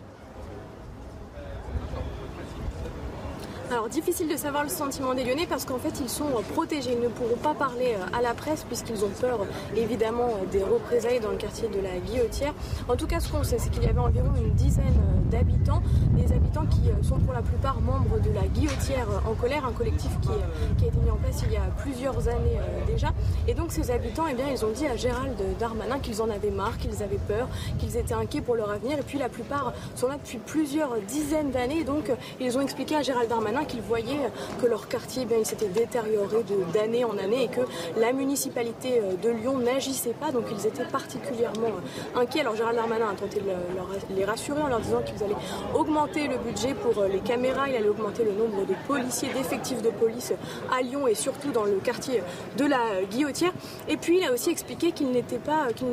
Alors 3.73 3.89
difficile 3.89 4.28
de 4.28 4.36
savoir 4.36 4.65
le 4.65 4.69
sentiment 4.69 5.15
des 5.15 5.24
Lyonnais 5.24 5.47
parce 5.49 5.65
qu'en 5.65 5.78
fait 5.78 5.99
ils 5.99 6.11
sont 6.11 6.28
protégés, 6.53 6.93
ils 6.93 7.01
ne 7.01 7.09
pourront 7.09 7.39
pas 7.43 7.55
parler 7.55 7.97
à 8.12 8.20
la 8.20 8.35
presse 8.35 8.65
puisqu'ils 8.65 9.03
ont 9.03 9.11
peur 9.19 9.47
évidemment 9.74 10.28
des 10.51 10.62
représailles 10.62 11.20
dans 11.20 11.31
le 11.31 11.39
quartier 11.39 11.69
de 11.69 11.81
la 11.81 11.97
Guillotière. 11.97 12.53
En 12.86 12.97
tout 12.97 13.07
cas 13.07 13.19
ce 13.19 13.32
qu'on 13.32 13.43
sait 13.43 13.57
c'est 13.59 13.70
qu'il 13.70 13.82
y 13.85 13.86
avait 13.86 13.99
environ 13.99 14.28
une 14.36 14.53
dizaine 14.53 15.01
d'habitants, 15.31 15.82
des 16.11 16.31
habitants 16.35 16.66
qui 16.66 16.82
sont 17.03 17.19
pour 17.20 17.32
la 17.32 17.40
plupart 17.40 17.81
membres 17.81 18.20
de 18.20 18.31
la 18.32 18.43
Guillotière 18.43 19.09
en 19.27 19.32
colère, 19.32 19.65
un 19.65 19.73
collectif 19.73 20.11
qui, 20.20 20.28
qui 20.77 20.85
a 20.85 20.89
été 20.89 20.99
mis 20.99 21.11
en 21.11 21.16
place 21.16 21.43
il 21.47 21.53
y 21.55 21.57
a 21.57 21.65
plusieurs 21.78 22.28
années 22.28 22.61
déjà. 22.86 23.09
Et 23.49 23.55
donc 23.55 23.73
ces 23.73 23.90
habitants 23.90 24.24
eh 24.31 24.35
bien, 24.35 24.49
ils 24.51 24.66
ont 24.66 24.70
dit 24.70 24.86
à 24.86 24.97
Gérald 24.97 25.43
Darmanin 25.59 25.99
qu'ils 25.99 26.20
en 26.20 26.28
avaient 26.28 26.51
marre, 26.51 26.77
qu'ils 26.77 27.03
avaient 27.03 27.16
peur, 27.27 27.49
qu'ils 27.78 27.97
étaient 27.97 28.12
inquiets 28.12 28.43
pour 28.43 28.55
leur 28.55 28.70
avenir. 28.70 28.99
Et 28.99 29.03
puis 29.03 29.19
la 29.19 29.31
plupart 29.31 29.73
sont 29.94 30.09
là 30.09 30.19
depuis 30.23 30.36
plusieurs 30.36 30.94
dizaines 31.09 31.51
d'années. 31.51 31.85
Donc 31.85 32.12
ils 32.39 32.59
ont 32.59 32.61
expliqué 32.61 32.97
à 32.97 33.03
Gérald 33.03 33.31
Darmanin 33.31 33.61
qu'ils 33.64 33.82
voyaient 33.82 34.30
que 34.60 34.66
leur 34.66 34.89
quartier, 34.89 35.26
eh 35.30 35.34
il 35.39 35.47
s'était 35.47 35.68
détérioré 35.68 36.44
d'année 36.72 37.05
en 37.05 37.16
année 37.18 37.44
et 37.44 37.48
que 37.48 37.60
la 37.98 38.12
municipalité 38.12 39.01
de 39.22 39.30
Lyon 39.30 39.59
n'agissait 39.59 40.14
pas, 40.14 40.30
donc 40.30 40.44
ils 40.51 40.66
étaient 40.66 40.84
particulièrement 40.84 41.70
inquiets. 42.14 42.40
Alors 42.40 42.56
Gérald 42.56 42.76
Darmanin 42.76 43.10
a 43.10 43.14
tenté 43.14 43.40
de 43.40 44.14
les 44.14 44.24
rassurer 44.24 44.60
en 44.62 44.68
leur 44.68 44.80
disant 44.80 45.02
qu'ils 45.02 45.22
allaient 45.22 45.34
augmenter 45.74 46.28
le 46.28 46.39
budget 46.39 46.74
pour 46.74 47.02
les 47.05 47.20
caméras, 47.20 47.68
il 47.68 47.76
allait 47.76 47.89
augmenter 47.89 48.24
le 48.24 48.32
nombre 48.32 48.66
de 48.66 48.74
policiers, 48.86 49.28
d'effectifs 49.32 49.82
de 49.82 49.90
police 49.90 50.32
à 50.76 50.82
Lyon 50.82 51.06
et 51.06 51.14
surtout 51.14 51.51
dans 51.52 51.64
le 51.64 51.80
quartier 51.82 52.22
de 52.56 52.64
la 52.64 53.02
Guillotière. 53.10 53.52
Et 53.89 53.97
puis 53.97 54.18
il 54.18 54.24
a 54.24 54.32
aussi 54.32 54.51
expliqué 54.51 54.93
qu'il 54.93 55.10
n'était 55.10 55.39
pas, 55.39 55.68
qu'il 55.74 55.89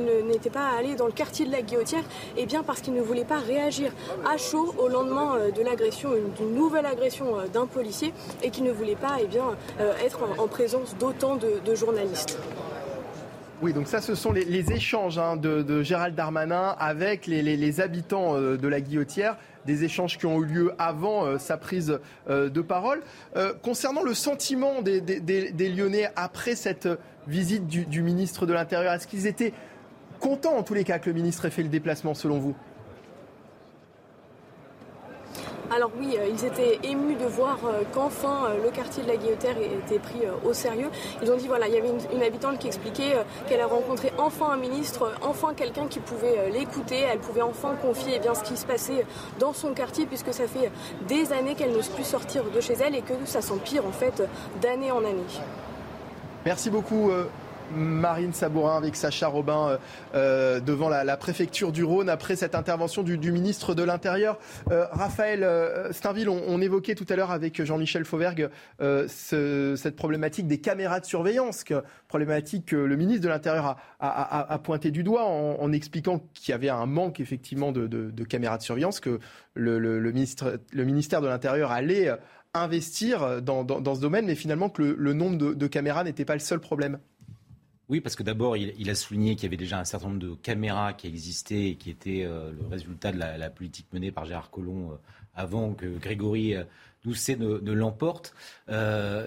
pas 0.52 0.68
allé 0.78 0.96
dans 0.96 1.06
le 1.06 1.12
quartier 1.12 1.46
de 1.46 1.52
la 1.52 1.62
Guillotière, 1.62 2.04
et 2.38 2.46
bien 2.46 2.64
parce 2.64 2.82
qu'il 2.82 2.94
ne 2.94 3.02
voulait 3.02 3.26
pas 3.26 3.40
réagir 3.40 3.91
à 4.26 4.38
chaud 4.38 4.74
au 4.78 4.88
lendemain 4.88 5.38
de 5.56 5.62
l'agression, 5.62 6.12
d'une 6.38 6.56
nouvelle 6.56 6.86
agression 6.86 7.36
d'un 7.54 7.59
policier 7.65 8.14
et 8.44 8.49
qui 8.49 8.61
ne 8.61 8.72
voulait 8.72 8.95
pas 8.95 9.18
eh 9.22 9.27
bien, 9.27 9.56
euh, 9.80 9.94
être 10.03 10.22
en, 10.23 10.44
en 10.44 10.48
présence 10.48 10.95
d'autant 10.98 11.36
de, 11.36 11.76
journalistes. 11.76 12.38
Oui, 13.61 13.73
donc 13.73 13.88
ça, 13.88 14.02
ce 14.02 14.15
sont 14.15 14.31
les, 14.31 14.72
échanges 14.72 15.19
hein, 15.19 15.36
de, 15.36 15.84
Gérald 15.84 16.15
Darmanin 16.15 16.76
avec 16.80 17.27
les, 17.27 17.81
habitants 17.81 18.36
euh, 18.36 18.57
de 18.57 18.68
la 18.68 18.81
Guillotière 18.81 19.38
des 19.65 19.84
échanges 19.84 20.18
qui 20.18 20.26
ont 20.26 20.41
eu 20.41 20.45
lieu 20.45 20.73
avant 20.80 21.26
euh, 21.26 21.38
sa 21.38 21.57
prise 21.57 21.99
de 22.27 22.61
parole. 22.61 23.02
Concernant 23.61 24.03
le 24.03 24.14
sentiment 24.14 24.81
des, 24.81 25.69
Lyonnais 25.76 26.10
après 26.15 26.56
cette 26.56 26.88
visite 27.27 27.68
du, 27.68 27.86
du 27.86 28.02
ministre 28.02 28.45
de 28.45 28.53
l'Intérieur, 28.53 28.94
est-ce 28.94 29.07
qu'ils 29.07 29.27
étaient 29.27 29.53
contents 30.19 30.57
en 30.57 30.64
tous 30.64 30.73
les 30.73 30.84
cas 30.84 30.99
que 30.99 31.10
le 31.10 31.15
ministre 31.15 31.45
ait 31.45 31.52
fait 31.52 31.64
le 31.64 31.69
déplacement 31.69 32.14
selon 32.14 32.40
vous? 32.40 32.56
Alors 35.72 35.91
oui, 36.00 36.18
euh, 36.18 36.28
ils 36.28 36.46
étaient 36.46 36.80
émus 36.84 37.16
de 37.16 37.26
voir 37.26 37.60
euh, 37.66 37.84
qu'enfin 37.94 38.46
euh, 38.46 38.64
le 38.64 38.72
quartier 38.72 39.04
de 39.04 39.08
la 39.08 39.18
Guillotière 39.18 39.56
était 39.58 40.00
pris 40.00 40.22
au 40.44 40.54
sérieux. 40.54 40.90
Ils 41.22 41.32
ont 41.32 41.38
dit 41.38 41.48
voilà, 41.48 41.68
il 41.68 41.74
y 41.74 41.78
avait 41.78 41.91
une, 42.14 42.24
habitante 42.24 42.58
qui 42.58 42.68
expliquait 42.68 43.16
qu'elle 43.48 43.62
a 43.62 43.68
rencontré 43.68 44.12
enfin 44.18 44.50
un 44.52 44.58
ministre, 44.58 45.12
enfin 45.22 45.54
quelqu'un 45.56 45.88
qui 45.88 46.00
pouvait 46.00 46.50
l'écouter, 46.52 47.00
elle 47.12 47.20
pouvait 47.20 47.41
enfin 47.41 47.76
confier 47.82 48.14
eh 48.16 48.20
bien, 48.20 48.34
ce 48.34 48.44
qui 48.44 48.58
se 48.58 48.66
passait 48.66 49.06
dans 49.40 49.54
son 49.54 49.74
quartier 49.74 50.06
puisque 50.06 50.34
ça 50.34 50.48
fait 50.48 50.72
des 51.08 51.32
années 51.34 51.56
qu'elle 51.56 51.72
n'ose 51.72 51.88
plus 51.88 52.04
sortir 52.04 52.44
de 52.44 52.62
chez 52.62 52.74
elle 52.74 52.96
et 52.96 53.02
que 53.02 53.14
ça 53.26 53.41
s'empire 53.41 53.86
en 53.86 53.91
fait 53.91 54.24
d'année 54.62 54.91
en 54.91 55.00
année. 55.00 55.24
Merci 56.46 56.70
beaucoup. 56.70 57.12
Marine 57.76 58.34
Sabourin 58.34 58.78
avec 58.78 58.96
Sacha 58.96 59.28
Robin 59.28 59.78
euh, 60.16 60.60
devant 60.60 60.90
la, 60.90 61.04
la, 61.04 61.18
préfecture 61.18 61.72
du 61.72 61.84
Rhône 61.84 62.10
après 62.10 62.36
cette 62.36 62.56
intervention 62.56 63.04
du, 63.04 63.18
du 63.18 63.32
ministre 63.32 63.76
de 63.76 63.84
l'Intérieur. 63.84 64.40
Euh, 64.72 64.86
Raphaël 64.91 65.44
euh, 65.44 65.91
Steinville, 65.91 66.30
on, 66.30 66.41
on, 66.48 66.62
évoquait 66.62 66.96
tout 66.96 67.06
à 67.10 67.16
l'heure 67.16 67.32
avec 67.32 67.64
Jean-Michel 67.64 68.06
Fauvergue 68.06 68.50
ce, 68.80 69.76
cette 69.78 69.96
problématique 69.96 70.48
des 70.48 70.60
caméras 70.60 71.00
de 71.00 71.06
surveillance, 71.06 71.64
que, 71.64 71.84
problématique 72.08 72.68
que 72.68 72.76
le 72.76 72.96
ministre 72.96 73.24
de 73.24 73.30
l'Intérieur 73.30 73.66
a, 73.66 73.78
a, 74.00 74.40
a, 74.40 74.54
a, 74.54 74.60
pointé 74.60 74.91
du 74.91 75.04
doigt 75.04 75.26
en, 75.26 75.58
en 75.60 75.72
expliquant 75.72 76.22
qu'il 76.34 76.52
y 76.52 76.56
avait 76.56 76.70
un 76.70 76.86
manque 76.86 77.20
effectivement 77.20 77.72
de, 77.72 77.88
de, 77.88 78.24
caméras 78.24 78.58
de 78.58 78.64
surveillance, 78.64 79.00
que 79.00 79.20
le, 79.54 79.80
le, 79.80 80.12
ministre, 80.12 80.60
le 80.72 80.86
ministère 80.86 81.22
de 81.22 81.28
l'Intérieur 81.28 81.72
allait 81.72 82.12
investir 82.54 83.41
dans, 83.41 83.64
dans, 83.64 83.96
ce 83.96 84.02
domaine, 84.02 84.26
mais 84.26 84.36
finalement 84.36 84.70
que 84.70 84.82
le, 84.82 84.96
le 84.98 85.14
nombre 85.14 85.54
de 85.54 85.68
caméras 85.68 86.04
n'était 86.04 86.26
pas 86.26 86.34
le 86.34 86.40
seul 86.40 86.60
problème. 86.60 87.00
Oui, 87.90 88.02
parce 88.02 88.16
que 88.16 88.22
d'abord, 88.22 88.56
il, 88.56 88.90
a 88.90 88.94
souligné 88.95 89.36
qu'il 89.36 89.45
y 89.45 89.48
avait 89.48 89.57
déjà 89.57 89.80
un 89.80 89.84
certain 89.84 90.10
nombre 90.10 90.20
de 90.20 90.36
caméras 90.36 90.94
qui 90.94 91.07
existaient 91.07 91.70
et 91.70 91.76
qui 91.76 91.90
étaient 91.90 92.24
euh, 92.24 92.52
le 92.52 92.68
résultat 92.68 93.11
de 93.11 93.18
la, 93.18 93.49
politique 93.49 93.88
menée 93.91 94.11
par 94.11 94.26
Gérard 94.26 94.52
Collomb 94.52 94.91
euh, 94.91 94.95
avant 95.34 95.74
que 95.74 95.88
Grégory 95.98 96.56
euh, 96.56 96.64
Doucet 97.03 97.36
ne, 97.36 97.57
ne 97.60 97.72
l'emporte. 97.72 98.36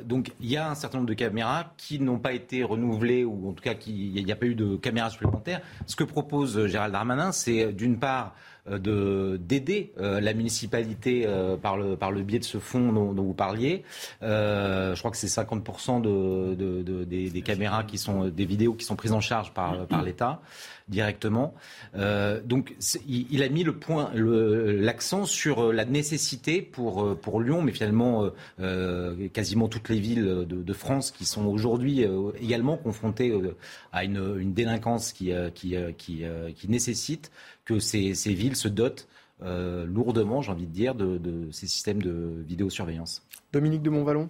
donc, 0.05 0.31
il 0.41 0.51
y 0.51 0.59
a 0.59 0.71
un 0.71 0.75
certain 0.75 0.99
nombre 0.99 1.09
de 1.09 1.15
caméras 1.15 1.73
qui 1.77 1.99
n'ont 1.99 2.19
pas 2.19 2.35
été 2.35 2.63
renouvelées 2.63 3.25
ou 3.25 3.49
en 3.49 3.53
tout 3.55 3.65
cas, 3.65 3.73
il 3.87 4.25
n'y 4.25 4.31
a 4.31 4.37
pas 4.37 4.47
eu 4.47 4.55
de 4.55 4.77
caméras 4.77 5.09
supplémentaires. 5.09 5.63
Ce 5.87 5.97
que 5.97 6.05
propose 6.05 6.67
Gérald 6.67 6.93
Darmanin, 6.93 7.33
c'est 7.33 7.73
d'une 7.73 7.99
part 7.99 8.37
de 8.71 9.41
d'aider 9.43 9.93
euh, 9.99 10.21
la 10.21 10.35
municipalité 10.35 11.25
euh, 11.27 11.57
par 11.57 11.77
le 11.77 11.97
par 11.97 12.13
le 12.13 12.23
biais 12.23 12.39
de 12.39 12.45
ce 12.45 12.59
fonds 12.59 12.93
dont, 12.93 13.13
dont 13.13 13.25
vous 13.25 13.35
parliez. 13.35 13.83
Euh, 14.23 14.95
je 14.95 14.99
crois 15.01 15.11
que 15.11 15.17
c'est 15.17 15.27
50% 15.27 16.01
de, 16.01 16.55
de, 16.55 16.83
de 16.83 17.05
des, 17.05 17.31
des, 17.31 17.43
caméras 17.43 17.83
qui 17.83 17.99
sont 17.99 18.29
des 18.29 18.45
vidéos 18.45 18.75
qui 18.75 18.85
sont 18.85 18.95
prises 18.95 19.13
en 19.13 19.21
charge 19.21 19.53
par 19.53 19.87
par 19.89 20.03
l'État 20.05 20.41
directement. 20.89 21.55
Euh, 21.97 22.41
donc 22.45 22.75
il, 23.09 23.27
il, 23.31 23.43
a 23.43 23.49
mis 23.49 23.65
le 23.65 23.77
point, 23.77 24.11
l'accent 24.15 25.25
sur 25.25 25.73
la 25.73 25.85
nécessité 25.85 26.61
pour 26.61 27.19
pour 27.19 27.41
Lyon, 27.41 27.63
mais 27.63 27.73
finalement 27.73 28.31
euh, 28.61 29.29
quasiment 29.33 29.69
toutes 29.69 29.89
les 29.89 29.99
villes 29.99 30.25
de, 30.25 30.45
de 30.45 30.73
France 30.73 31.11
qui 31.11 31.25
sont 31.25 31.47
aujourd'hui 31.47 32.05
également 32.41 32.77
confrontées 32.77 33.33
à 33.93 34.05
une, 34.05 34.39
une 34.39 34.53
délinquance 34.53 35.13
qui 35.13 35.33
qui 35.55 35.75
qui, 35.97 36.25
qui 36.55 36.69
nécessite 36.69 37.33
que 37.65 37.79
ces, 37.79 38.15
ces 38.15 38.35
villes 38.35 38.57
se 38.57 38.69
dotent 38.69 39.09
euh, 39.43 39.87
lourdement, 39.87 40.43
j'ai 40.43 40.53
envie 40.53 40.67
de 40.67 40.73
dire, 40.73 40.95
de, 40.95 41.19
de, 41.19 41.51
ces 41.51 41.67
systèmes 41.67 42.03
de 42.03 42.45
vidéosurveillance. 42.47 43.23
Dominique 43.53 43.83
de 43.83 43.91
Montvalon? 43.91 44.29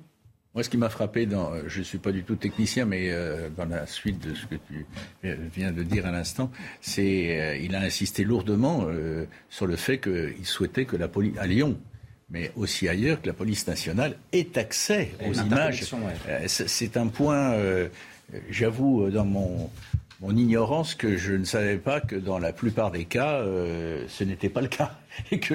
Moi, 0.55 0.63
ce 0.63 0.69
qui 0.69 0.77
m'a 0.77 0.91
frappé, 0.91 1.25
dans, 1.25 1.53
je 1.67 1.79
ne 1.79 1.85
suis 1.85 1.99
pas 1.99 2.13
du 2.13 2.25
tout 2.25 2.37
technicien, 2.37 2.85
mais 2.85 3.11
euh, 3.11 3.49
dans 3.57 3.65
la 3.65 3.87
suite 3.87 4.27
de 4.27 4.35
ce 4.35 4.47
que 4.47 4.57
tu 4.57 4.87
viens 5.23 5.73
de 5.73 5.83
dire 5.83 6.05
à 6.05 6.11
l'instant, 6.11 6.51
c'est 6.83 7.41
euh, 7.41 7.57
il 7.57 7.75
a 7.75 7.81
insisté 7.81 8.23
lourdement 8.23 8.85
euh, 8.87 9.25
sur 9.49 9.67
le 9.67 9.77
fait 9.77 9.99
qu'il 9.99 10.45
souhaitait 10.45 10.85
que 10.85 10.97
la 10.97 11.09
police 11.09 11.39
à 11.39 11.47
Lyon, 11.47 11.79
mais 12.29 12.53
aussi 12.57 12.87
ailleurs, 12.87 13.23
que 13.23 13.29
la 13.29 13.33
police 13.33 13.67
nationale 13.67 14.17
ait 14.33 14.59
accès 14.59 15.13
aux 15.27 15.33
images. 15.33 15.85
Euh, 16.29 16.45
c'est 16.47 16.97
un 16.99 17.07
point, 17.07 17.53
euh, 17.53 17.89
j'avoue, 18.51 19.11
dans 19.11 19.25
mon, 19.25 19.71
mon 20.23 20.37
ignorance 20.37 20.95
que 20.95 21.17
je 21.17 21.35
ne 21.35 21.45
savais 21.45 21.79
pas 21.79 22.01
que 22.01 22.15
dans 22.15 22.39
la 22.39 22.53
plupart 22.53 22.93
des 22.93 23.05
cas, 23.05 23.41
euh, 23.41 24.05
ce 24.07 24.23
n'était 24.23 24.49
pas 24.49 24.61
le 24.61 24.69
cas 24.69 24.93
et 25.33 25.41
que 25.41 25.55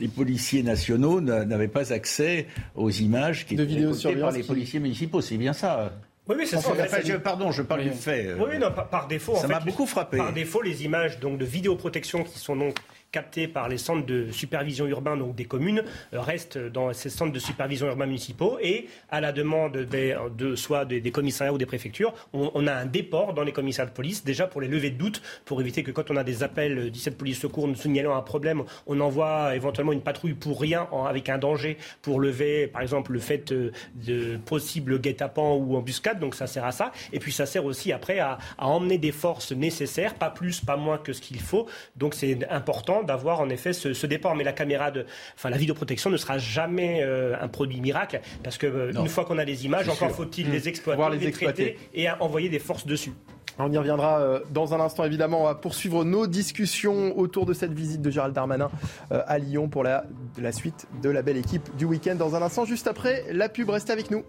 les 0.00 0.08
policiers 0.08 0.62
nationaux 0.62 1.20
n'avaient 1.20 1.68
pas 1.68 1.92
accès 1.92 2.46
aux 2.76 2.90
images 2.90 3.44
qui 3.44 3.54
étaient 3.54 3.64
étaient 3.64 4.16
par 4.16 4.30
les 4.30 4.44
policiers 4.44 4.78
municipaux. 4.78 5.20
C'est 5.20 5.36
bien 5.36 5.52
ça. 5.52 5.92
Oui, 6.28 6.36
oui, 6.38 6.46
c'est 6.46 6.58
ça. 6.58 6.72
pardon, 7.22 7.50
je 7.50 7.62
parle 7.62 7.82
du 7.82 7.90
fait. 7.90 8.32
Oui, 8.38 8.46
oui 8.52 8.58
non, 8.58 8.68
par, 8.70 9.08
défaut. 9.08 9.34
Ça 9.34 9.48
m'a 9.48 9.60
beaucoup 9.60 9.84
frappé. 9.84 10.16
Par 10.16 10.32
défaut, 10.32 10.62
les 10.62 10.84
images 10.84 11.18
donc, 11.18 11.36
de 11.36 11.44
vidéoprotection 11.44 12.22
qui 12.24 12.38
sont 12.38 12.56
donc 12.56 12.78
captés 13.14 13.46
par 13.46 13.68
les 13.68 13.78
centres 13.78 14.04
de 14.04 14.32
supervision 14.32 14.88
urbain 14.88 15.16
donc 15.16 15.36
des 15.36 15.44
communes 15.44 15.84
euh, 16.12 16.20
restent 16.20 16.58
dans 16.58 16.92
ces 16.92 17.10
centres 17.10 17.32
de 17.32 17.38
supervision 17.38 17.86
urbain 17.86 18.06
municipaux 18.06 18.58
et 18.60 18.88
à 19.08 19.20
la 19.20 19.30
demande 19.30 19.72
de 19.72 20.56
soit 20.56 20.84
des, 20.84 21.10
commissariats 21.12 21.52
ou 21.52 21.58
des 21.58 21.66
préfectures, 21.66 22.12
on, 22.32 22.66
a 22.66 22.74
un 22.74 22.86
déport 22.86 23.32
dans 23.32 23.44
les 23.44 23.52
commissariats 23.52 23.90
de 23.90 23.94
police 23.94 24.24
déjà 24.24 24.48
pour 24.48 24.60
les 24.60 24.66
lever 24.66 24.90
de 24.90 24.98
doute, 24.98 25.22
pour 25.44 25.60
éviter 25.60 25.84
que 25.84 25.92
quand 25.92 26.10
on 26.10 26.16
a 26.16 26.24
des 26.24 26.42
appels 26.42 26.90
17 26.90 27.16
police 27.16 27.38
secours 27.38 27.68
nous 27.68 27.76
signalant 27.76 28.16
un 28.16 28.22
problème, 28.22 28.64
on 28.88 28.98
envoie 29.00 29.54
éventuellement 29.54 29.92
une 29.92 30.02
patrouille 30.02 30.34
pour 30.34 30.60
rien 30.60 30.88
avec 31.06 31.28
un 31.28 31.38
danger 31.38 31.78
pour 32.02 32.18
lever 32.18 32.66
par 32.66 32.82
exemple 32.82 33.12
le 33.12 33.20
fait 33.20 33.52
euh, 33.52 33.70
de 33.94 34.38
possible 34.38 34.98
guet-apens 34.98 35.54
ou 35.54 35.76
embuscade, 35.76 36.18
donc 36.18 36.34
ça 36.34 36.48
sert 36.48 36.64
à 36.64 36.72
ça. 36.72 36.90
Et 37.12 37.20
puis 37.20 37.30
ça 37.30 37.46
sert 37.46 37.64
aussi 37.64 37.92
après 37.92 38.18
à 38.18 38.38
emmener 38.58 38.98
des 38.98 39.12
forces 39.12 39.52
nécessaires, 39.52 40.14
pas 40.14 40.30
plus, 40.30 40.60
pas 40.60 40.76
moins 40.76 40.98
que 40.98 41.12
ce 41.12 41.20
qu'il 41.20 41.40
faut. 41.40 41.66
Donc 41.96 42.14
c'est 42.14 42.50
important 42.50 43.03
d'avoir 43.04 43.40
en 43.40 43.48
effet 43.48 43.72
ce, 43.72 44.06
départ. 44.06 44.34
Mais 44.34 44.44
la 44.44 44.52
caméra 44.52 44.90
de, 44.90 45.06
enfin 45.34 45.50
la 45.50 45.56
vidéoprotection 45.56 46.10
ne 46.10 46.16
sera 46.16 46.38
jamais 46.38 47.02
euh, 47.02 47.36
un 47.40 47.48
produit 47.48 47.80
miracle 47.80 48.20
parce 48.42 48.58
que 48.58 48.66
euh, 48.66 48.92
une 48.92 49.08
fois 49.08 49.24
qu'on 49.24 49.38
a 49.38 49.44
les 49.44 49.64
images, 49.64 49.88
encore 49.88 50.10
faut-il 50.10 50.50
les 50.50 50.60
mmh. 50.60 50.68
exploiter, 50.68 51.16
les, 51.18 51.32
traiter 51.32 51.78
et 51.94 52.10
envoyer 52.10 52.48
des 52.48 52.58
forces 52.58 52.86
dessus. 52.86 53.12
On 53.58 53.70
y 53.70 53.78
reviendra 53.78 54.18
euh, 54.18 54.40
dans 54.50 54.74
un 54.74 54.80
instant, 54.80 55.04
évidemment. 55.04 55.42
On 55.42 55.44
va 55.44 55.54
poursuivre 55.54 56.04
nos 56.04 56.26
discussions 56.26 57.16
autour 57.16 57.46
de 57.46 57.52
cette 57.52 57.72
visite 57.72 58.02
de 58.02 58.10
Gérald 58.10 58.34
Darmanin 58.34 58.68
à 59.10 59.38
Lyon 59.38 59.68
pour 59.68 59.84
la, 59.84 60.04
la 60.38 60.50
suite 60.50 60.86
de 61.02 61.08
la 61.08 61.22
belle 61.22 61.36
équipe 61.36 61.74
du 61.76 61.84
week-end. 61.84 62.16
Dans 62.16 62.34
un 62.34 62.42
instant, 62.42 62.64
juste 62.64 62.88
après 62.88 63.24
la 63.32 63.48
pub, 63.48 63.70
restez 63.70 63.92
avec 63.92 64.10
nous. 64.10 64.24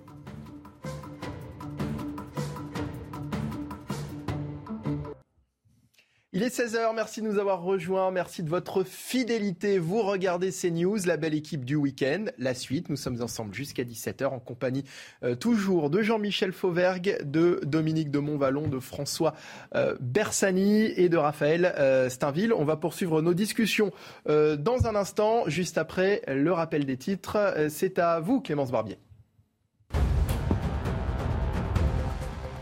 Il 6.38 6.44
est 6.44 6.54
16h, 6.54 6.94
merci 6.94 7.22
de 7.22 7.28
nous 7.28 7.40
avoir 7.40 7.62
rejoints, 7.62 8.12
merci 8.12 8.44
de 8.44 8.50
votre 8.50 8.84
fidélité. 8.84 9.80
Vous 9.80 10.02
regardez 10.02 10.52
CNews, 10.52 10.98
la 11.06 11.16
belle 11.16 11.34
équipe 11.34 11.64
du 11.64 11.78
week-end. 11.78 12.26
La 12.38 12.54
suite, 12.54 12.90
nous 12.90 12.98
sommes 12.98 13.22
ensemble 13.22 13.54
jusqu'à 13.54 13.86
17h 13.86 14.26
en 14.26 14.40
compagnie 14.40 14.84
euh, 15.24 15.36
toujours 15.36 15.90
de 15.90 16.02
Jean-Michel 16.02 16.52
Fauvergue, 16.52 17.20
de 17.24 17.62
Dominique 17.64 18.12
de 18.12 18.20
Montvalon, 18.20 18.68
de 18.68 18.80
François 18.80 19.34
euh, 19.76 19.96
Bersani 20.02 20.88
et 20.98 21.08
de 21.08 21.16
Raphaël 21.16 21.74
euh, 21.80 22.10
Steinville. 22.10 22.52
On 22.52 22.66
va 22.66 22.76
poursuivre 22.76 23.22
nos 23.22 23.34
discussions 23.34 23.94
dans 24.26 24.88
un 24.88 24.96
instant, 24.96 25.48
juste 25.48 25.78
après 25.78 26.22
le 26.28 26.52
rappel 26.52 26.86
des 26.86 26.98
titres. 26.98 27.38
C'est 27.70 27.98
à 27.98 28.20
vous, 28.20 28.42
Clémence 28.42 28.72
Barbier. 28.72 28.98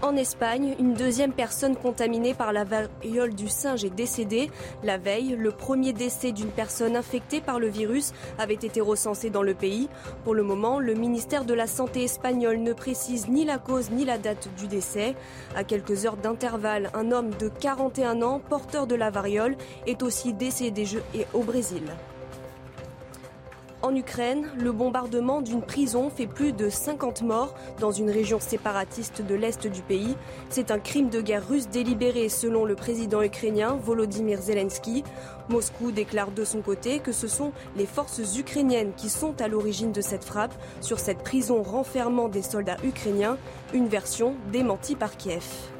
En 0.03 0.17
Espagne, 0.17 0.75
une 0.79 0.95
deuxième 0.95 1.31
personne 1.31 1.77
contaminée 1.77 2.33
par 2.33 2.51
la 2.51 2.65
variole 2.65 3.33
du 3.33 3.47
singe 3.47 3.85
est 3.85 3.89
décédée. 3.89 4.51
La 4.83 4.97
veille, 4.97 5.37
le 5.39 5.51
premier 5.51 5.93
décès 5.93 6.33
d'une 6.33 6.49
personne 6.49 6.97
infectée 6.97 7.39
par 7.39 7.57
le 7.57 7.67
virus 7.67 8.11
avait 8.37 8.53
été 8.55 8.81
recensé 8.81 9.29
dans 9.29 9.43
le 9.43 9.53
pays. 9.53 9.87
Pour 10.25 10.33
le 10.33 10.43
moment, 10.43 10.79
le 10.79 10.93
ministère 10.93 11.45
de 11.45 11.53
la 11.53 11.67
Santé 11.67 12.03
espagnol 12.03 12.57
ne 12.57 12.73
précise 12.73 13.29
ni 13.29 13.45
la 13.45 13.59
cause 13.59 13.91
ni 13.91 14.03
la 14.03 14.17
date 14.17 14.49
du 14.57 14.67
décès. 14.67 15.15
À 15.55 15.63
quelques 15.63 16.05
heures 16.05 16.17
d'intervalle, 16.17 16.89
un 16.93 17.13
homme 17.13 17.29
de 17.39 17.47
41 17.47 18.23
ans, 18.23 18.41
porteur 18.49 18.87
de 18.87 18.95
la 18.95 19.09
variole, 19.09 19.55
est 19.87 20.03
aussi 20.03 20.33
décédé 20.33 20.85
au 21.33 21.43
Brésil. 21.43 21.83
En 23.83 23.93
Ukraine, 23.97 24.49
le 24.57 24.71
bombardement 24.71 25.41
d'une 25.41 25.61
prison 25.61 26.09
fait 26.09 26.25
plus 26.25 26.53
de 26.53 26.69
50 26.69 27.21
morts 27.21 27.53
dans 27.81 27.91
une 27.91 28.09
région 28.09 28.39
séparatiste 28.39 29.21
de 29.21 29.35
l'Est 29.35 29.67
du 29.67 29.81
pays. 29.81 30.15
C'est 30.47 30.71
un 30.71 30.79
crime 30.79 31.09
de 31.09 31.19
guerre 31.19 31.45
russe 31.45 31.67
délibéré 31.67 32.29
selon 32.29 32.63
le 32.63 32.75
président 32.75 33.21
ukrainien 33.21 33.75
Volodymyr 33.75 34.41
Zelensky. 34.41 35.03
Moscou 35.49 35.91
déclare 35.91 36.31
de 36.31 36.45
son 36.45 36.61
côté 36.61 36.99
que 36.99 37.11
ce 37.11 37.27
sont 37.27 37.51
les 37.75 37.85
forces 37.85 38.37
ukrainiennes 38.37 38.93
qui 38.95 39.09
sont 39.09 39.41
à 39.41 39.49
l'origine 39.49 39.91
de 39.91 39.99
cette 39.99 40.23
frappe 40.23 40.55
sur 40.79 40.97
cette 40.97 41.21
prison 41.21 41.61
renfermant 41.61 42.29
des 42.29 42.41
soldats 42.41 42.77
ukrainiens, 42.85 43.37
une 43.73 43.89
version 43.89 44.35
démentie 44.53 44.95
par 44.95 45.17
Kiev 45.17 45.72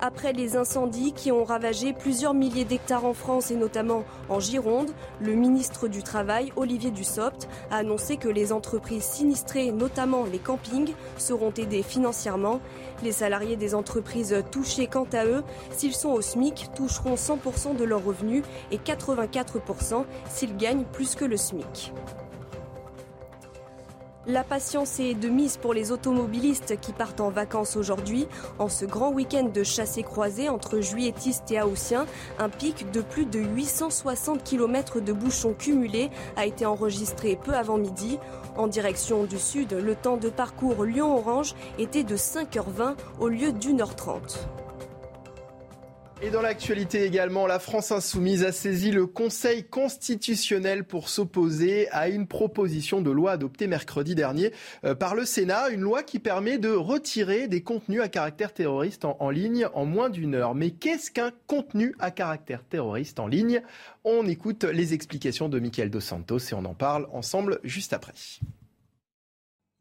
après 0.00 0.32
les 0.32 0.56
incendies 0.56 1.12
qui 1.12 1.30
ont 1.30 1.44
ravagé 1.44 1.92
plusieurs 1.92 2.34
milliers 2.34 2.64
d'hectares 2.64 3.04
en 3.04 3.14
France 3.14 3.50
et 3.50 3.56
notamment 3.56 4.04
en 4.28 4.40
Gironde, 4.40 4.90
le 5.20 5.34
ministre 5.34 5.88
du 5.88 6.02
Travail, 6.02 6.52
Olivier 6.56 6.90
Dussopt, 6.90 7.48
a 7.70 7.76
annoncé 7.76 8.16
que 8.16 8.28
les 8.28 8.52
entreprises 8.52 9.04
sinistrées, 9.04 9.72
notamment 9.72 10.24
les 10.24 10.38
campings, 10.38 10.94
seront 11.18 11.52
aidées 11.56 11.82
financièrement. 11.82 12.60
Les 13.02 13.12
salariés 13.12 13.56
des 13.56 13.74
entreprises 13.74 14.36
touchées, 14.50 14.86
quant 14.86 15.08
à 15.12 15.24
eux, 15.26 15.42
s'ils 15.70 15.94
sont 15.94 16.10
au 16.10 16.22
SMIC, 16.22 16.70
toucheront 16.74 17.14
100% 17.14 17.76
de 17.76 17.84
leurs 17.84 18.04
revenus 18.04 18.42
et 18.70 18.78
84% 18.78 20.04
s'ils 20.28 20.56
gagnent 20.56 20.84
plus 20.84 21.14
que 21.14 21.24
le 21.24 21.36
SMIC. 21.36 21.92
La 24.32 24.44
patience 24.44 25.00
est 25.00 25.14
de 25.14 25.28
mise 25.28 25.56
pour 25.56 25.74
les 25.74 25.90
automobilistes 25.90 26.78
qui 26.80 26.92
partent 26.92 27.20
en 27.20 27.30
vacances 27.30 27.74
aujourd'hui. 27.74 28.28
En 28.60 28.68
ce 28.68 28.84
grand 28.84 29.10
week-end 29.10 29.50
de 29.52 29.64
chassé 29.64 30.04
croisé 30.04 30.48
entre 30.48 30.78
juilletistes 30.78 31.50
et 31.50 31.60
haussiens, 31.60 32.06
un 32.38 32.48
pic 32.48 32.92
de 32.92 33.00
plus 33.00 33.26
de 33.26 33.40
860 33.40 34.44
km 34.44 35.00
de 35.00 35.12
bouchons 35.12 35.52
cumulés 35.52 36.10
a 36.36 36.46
été 36.46 36.64
enregistré 36.64 37.36
peu 37.42 37.54
avant 37.54 37.76
midi. 37.76 38.20
En 38.56 38.68
direction 38.68 39.24
du 39.24 39.36
sud, 39.36 39.72
le 39.72 39.96
temps 39.96 40.16
de 40.16 40.28
parcours 40.28 40.84
Lyon-Orange 40.84 41.56
était 41.80 42.04
de 42.04 42.16
5h20 42.16 42.94
au 43.18 43.26
lieu 43.26 43.50
d'1h30. 43.50 44.46
Et 46.22 46.28
dans 46.28 46.42
l'actualité 46.42 47.04
également, 47.04 47.46
la 47.46 47.58
France 47.58 47.92
insoumise 47.92 48.44
a 48.44 48.52
saisi 48.52 48.90
le 48.90 49.06
Conseil 49.06 49.64
constitutionnel 49.64 50.84
pour 50.84 51.08
s'opposer 51.08 51.88
à 51.92 52.10
une 52.10 52.26
proposition 52.26 53.00
de 53.00 53.10
loi 53.10 53.32
adoptée 53.32 53.66
mercredi 53.66 54.14
dernier 54.14 54.52
euh, 54.84 54.94
par 54.94 55.14
le 55.14 55.24
Sénat, 55.24 55.70
une 55.70 55.80
loi 55.80 56.02
qui 56.02 56.18
permet 56.18 56.58
de 56.58 56.68
retirer 56.68 57.48
des 57.48 57.62
contenus 57.62 58.02
à 58.02 58.08
caractère 58.08 58.52
terroriste 58.52 59.06
en, 59.06 59.30
ligne 59.30 59.66
en 59.72 59.86
moins 59.86 60.10
d'une 60.10 60.34
heure. 60.34 60.54
Mais 60.54 60.72
qu'est-ce 60.72 61.10
qu'un 61.10 61.32
contenu 61.46 61.94
à 61.98 62.10
caractère 62.10 62.64
terroriste 62.64 63.18
en 63.18 63.26
ligne? 63.26 63.62
On 64.04 64.26
écoute 64.26 64.64
les 64.64 64.92
explications 64.92 65.48
de 65.48 65.58
Michael 65.58 65.88
Dos 65.88 66.00
Santos 66.00 66.38
et 66.38 66.54
on 66.54 66.66
en 66.66 66.74
parle 66.74 67.08
ensemble 67.12 67.60
juste 67.64 67.94
après. 67.94 68.12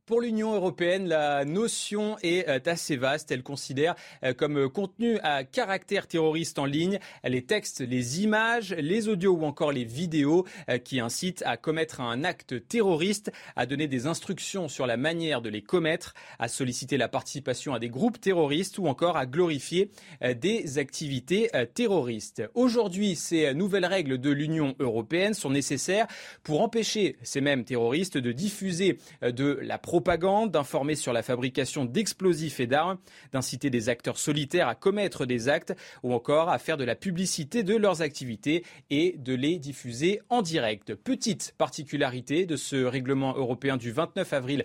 Pour 0.09 0.21
l'Union 0.21 0.55
européenne, 0.55 1.07
la 1.07 1.45
notion 1.45 2.17
est 2.23 2.49
euh, 2.49 2.57
assez 2.65 2.97
vaste. 2.97 3.29
Elle 3.29 3.43
considère 3.43 3.93
euh, 4.23 4.33
comme 4.33 4.57
euh, 4.57 4.67
contenu 4.67 5.19
à 5.19 5.43
caractère 5.43 6.07
terroriste 6.07 6.57
en 6.57 6.65
ligne 6.65 6.97
les 7.23 7.43
textes, 7.43 7.81
les 7.81 8.23
images, 8.23 8.73
les 8.73 9.07
audios 9.07 9.33
ou 9.33 9.45
encore 9.45 9.71
les 9.71 9.83
vidéos 9.83 10.47
qui 10.83 10.99
incitent 10.99 11.43
à 11.45 11.57
commettre 11.57 12.01
un 12.01 12.23
acte 12.23 12.67
terroriste, 12.67 13.31
à 13.55 13.67
donner 13.67 13.87
des 13.87 14.07
instructions 14.07 14.67
sur 14.67 14.87
la 14.87 14.97
manière 14.97 15.43
de 15.43 15.49
les 15.49 15.61
commettre, 15.61 16.15
à 16.39 16.47
solliciter 16.47 16.97
la 16.97 17.07
participation 17.07 17.75
à 17.75 17.79
des 17.79 17.89
groupes 17.89 18.19
terroristes 18.19 18.79
ou 18.79 18.87
encore 18.87 19.15
à 19.15 19.25
glorifier 19.25 19.91
des 20.21 20.79
activités 20.79 21.49
terroristes. 21.73 22.43
Aujourd'hui, 22.55 23.15
ces 23.15 23.53
nouvelles 23.53 23.85
règles 23.85 24.17
de 24.17 24.29
l'Union 24.31 24.75
européenne 24.79 25.33
sont 25.33 25.49
nécessaires 25.49 26.07
pour 26.43 26.61
empêcher 26.61 27.17
ces 27.21 27.41
mêmes 27.41 27.65
terroristes 27.65 28.17
de 28.17 28.31
diffuser 28.31 28.97
de 29.21 29.59
la 29.61 29.77
propagande 29.77 29.98
propagande, 29.99 30.51
d'informer 30.51 30.95
sur 30.95 31.11
la 31.11 31.21
fabrication 31.21 31.83
d'explosifs 31.83 32.61
et 32.61 32.67
d'armes, 32.67 32.99
d'inciter 33.33 33.69
des 33.69 33.89
acteurs 33.89 34.17
solitaires 34.17 34.69
à 34.69 34.73
commettre 34.75 35.25
des 35.25 35.49
actes 35.49 35.75
ou 36.03 36.13
encore 36.13 36.47
à 36.47 36.57
faire 36.57 36.77
de 36.77 36.85
la 36.85 36.95
publicité 36.95 37.63
de 37.63 37.75
leurs 37.75 38.01
activités 38.01 38.63
et 38.89 39.15
de 39.17 39.33
les 39.33 39.59
diffuser 39.59 40.21
en 40.29 40.41
direct. 40.41 40.95
Petite 40.95 41.53
particularité 41.57 42.45
de 42.45 42.55
ce 42.55 42.77
règlement 42.77 43.35
européen 43.35 43.75
du 43.75 43.91
29 43.91 44.31
avril 44.31 44.63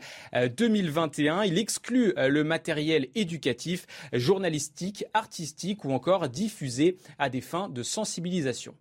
2021, 0.56 1.40
euh, 1.40 1.46
il 1.46 1.58
exclut 1.58 2.14
euh, 2.16 2.28
le 2.28 2.44
matériel 2.44 3.08
éducatif, 3.16 3.86
journalistique, 4.12 5.04
artistique 5.14 5.84
ou 5.84 5.90
encore 5.90 6.28
diffusé 6.28 6.96
à 7.18 7.28
des 7.28 7.40
fins 7.40 7.68
de 7.68 7.82
sensibilisation. 7.82 8.76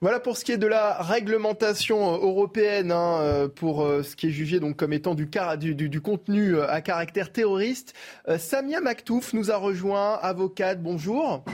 Voilà 0.00 0.20
pour 0.20 0.36
ce 0.36 0.44
qui 0.44 0.52
est 0.52 0.58
de 0.58 0.66
la 0.66 1.02
réglementation 1.02 2.14
euh, 2.14 2.18
européenne, 2.18 2.92
hein, 2.92 3.18
euh, 3.20 3.48
pour 3.48 3.82
euh, 3.82 4.02
ce 4.02 4.16
qui 4.16 4.28
est 4.28 4.30
jugé 4.30 4.60
donc 4.60 4.76
comme 4.76 4.92
étant 4.92 5.14
du, 5.14 5.26
du, 5.74 6.00
contenu 6.00 6.60
à 6.60 6.80
caractère 6.80 7.32
terroriste. 7.32 7.94
Samia 8.38 8.80
Maktouf 8.80 9.32
nous 9.32 9.50
a 9.50 9.56
rejoint, 9.56 10.14
avocate. 10.14 10.82
Bonjour. 10.82 11.44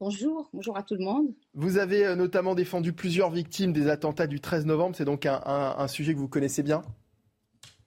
Bonjour, 0.00 0.48
bonjour 0.52 0.76
à 0.76 0.82
tout 0.82 0.94
le 0.94 1.04
monde. 1.04 1.28
Vous 1.54 1.78
avez 1.78 2.14
notamment 2.16 2.54
défendu 2.54 2.92
plusieurs 2.92 3.30
victimes 3.30 3.72
des 3.72 3.88
attentats 3.88 4.26
du 4.26 4.40
13 4.40 4.66
novembre. 4.66 4.96
C'est 4.96 5.04
donc 5.04 5.26
un 5.26 5.88
sujet 5.88 6.14
que 6.14 6.18
vous 6.18 6.28
connaissez 6.28 6.62
bien 6.62 6.82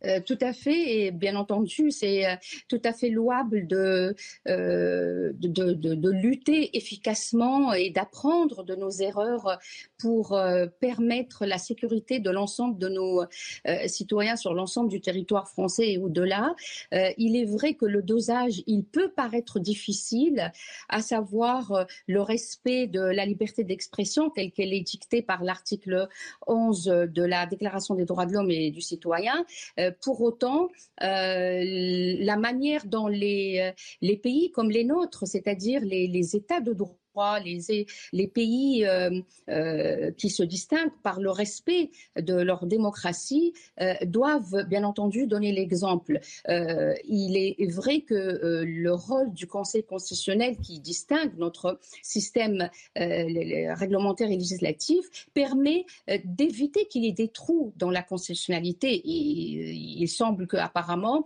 euh, 0.06 0.20
tout 0.20 0.38
à 0.42 0.54
fait, 0.54 1.06
et 1.06 1.12
bien 1.12 1.36
entendu, 1.36 1.92
c'est 1.92 2.26
euh, 2.26 2.36
tout 2.68 2.82
à 2.84 2.94
fait 2.94 3.10
louable 3.10 3.68
euh, 3.74 4.14
de, 4.46 5.74
de, 5.74 6.10
lutter 6.12 6.78
efficacement 6.78 7.74
et 7.74 7.90
d'apprendre 7.90 8.64
de 8.64 8.76
nos 8.76 8.92
erreurs 8.92 9.60
pour 10.06 10.40
permettre 10.80 11.48
la 11.48 11.58
sécurité 11.58 12.20
de 12.20 12.30
l'ensemble 12.30 12.78
de 12.78 12.90
nos 12.90 13.24
citoyens 13.88 14.36
sur 14.36 14.54
l'ensemble 14.54 14.88
du 14.90 15.02
territoire 15.02 15.50
français 15.50 15.94
et 15.94 15.98
au-delà. 15.98 16.54
il 16.92 17.36
est 17.36 17.46
vrai 17.46 17.74
que 17.74 17.88
le 17.88 18.04
dosage, 18.04 18.62
il 18.68 18.84
peut 18.84 19.10
paraître 19.10 19.58
difficile, 19.60 20.52
à 20.90 21.02
savoir 21.02 21.88
le 22.06 22.22
respect 22.22 22.86
de 22.86 23.02
la 23.02 23.26
liberté 23.26 23.64
d'expression 23.64 24.30
telle 24.30 24.52
qu'elle 24.52 24.74
est 24.74 24.82
dictée 24.82 25.24
par 25.24 25.44
l'article 25.44 26.08
11 26.46 26.86
de 26.86 27.24
la 27.24 27.48
Déclaration 27.48 27.96
des 27.96 28.06
droits 28.06 28.28
de 28.28 28.34
l'homme 28.34 28.52
et 28.52 28.70
du 28.70 28.82
citoyen 28.82 29.44
pour 30.02 30.22
autant, 30.22 30.70
euh, 31.02 31.64
la 32.20 32.38
manière 32.38 32.86
dont 32.86 33.08
les, 33.08 33.72
les 34.02 34.18
pays 34.18 34.52
comme 34.52 34.70
les 34.70 34.84
nôtres, 34.84 35.26
c'est-à-dire 35.26 35.82
les 35.84 36.36
États 36.36 36.62
de 36.62 36.74
droit, 36.74 36.96
les, 37.44 38.28
pays 38.28 38.86
euh, 38.86 39.22
euh, 39.50 40.12
qui 40.12 40.30
se 40.30 40.44
distinguent 40.44 40.92
par 41.04 41.20
le 41.20 41.32
respect 41.32 41.92
de 42.20 42.36
leur 42.36 42.66
démocratie 42.66 43.54
euh, 43.82 43.94
doivent 44.06 44.66
bien 44.68 44.84
entendu 44.84 45.28
donner 45.28 45.52
l'exemple. 45.52 46.20
il 46.48 47.38
est 47.38 47.72
vrai 47.72 48.02
que 48.02 48.64
le 48.64 48.94
rôle 48.94 49.34
du 49.34 49.48
Conseil 49.48 49.84
constitutionnel 49.84 50.58
qui 50.58 50.80
distingue 50.80 51.34
notre 51.38 51.80
système 52.02 52.70
réglementaire 52.96 54.30
et 54.30 54.36
législatif 54.36 55.28
permet 55.34 55.86
d'éviter 56.24 56.86
qu'il 56.86 57.06
y 57.06 57.08
ait 57.08 57.14
des 57.14 57.28
trous 57.28 57.74
dans 57.78 57.90
la 57.90 58.02
constitutionnalité. 58.02 59.02
Il 59.06 60.08
semble 60.08 60.48
qu'apparemment, 60.48 61.26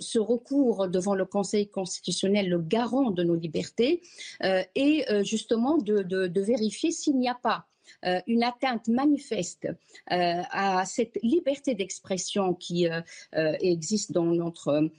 ce 0.00 0.18
recours 0.18 0.88
devant 0.88 1.14
le 1.14 1.24
Conseil 1.24 1.68
constitutionnel, 1.68 2.48
le 2.48 2.58
garant 2.58 3.10
de 3.10 3.22
nos 3.22 3.34
libertés, 3.34 4.02
est 4.40 5.24
justement 5.28 5.78
de, 5.78 6.40
vérifier 6.40 6.90
s'il 6.90 7.18
n'y 7.18 7.28
a 7.28 7.34
pas 7.34 7.66
euh, 8.04 8.20
une 8.26 8.42
atteinte 8.42 8.86
manifeste 8.88 9.66
euh, 9.66 10.42
à 10.50 10.84
cette 10.84 11.18
liberté 11.22 11.74
d'expression 11.74 12.52
qui 12.54 12.86
euh, 12.86 13.00
existe 13.60 14.12
dans 14.12 14.26
notre 14.26 14.90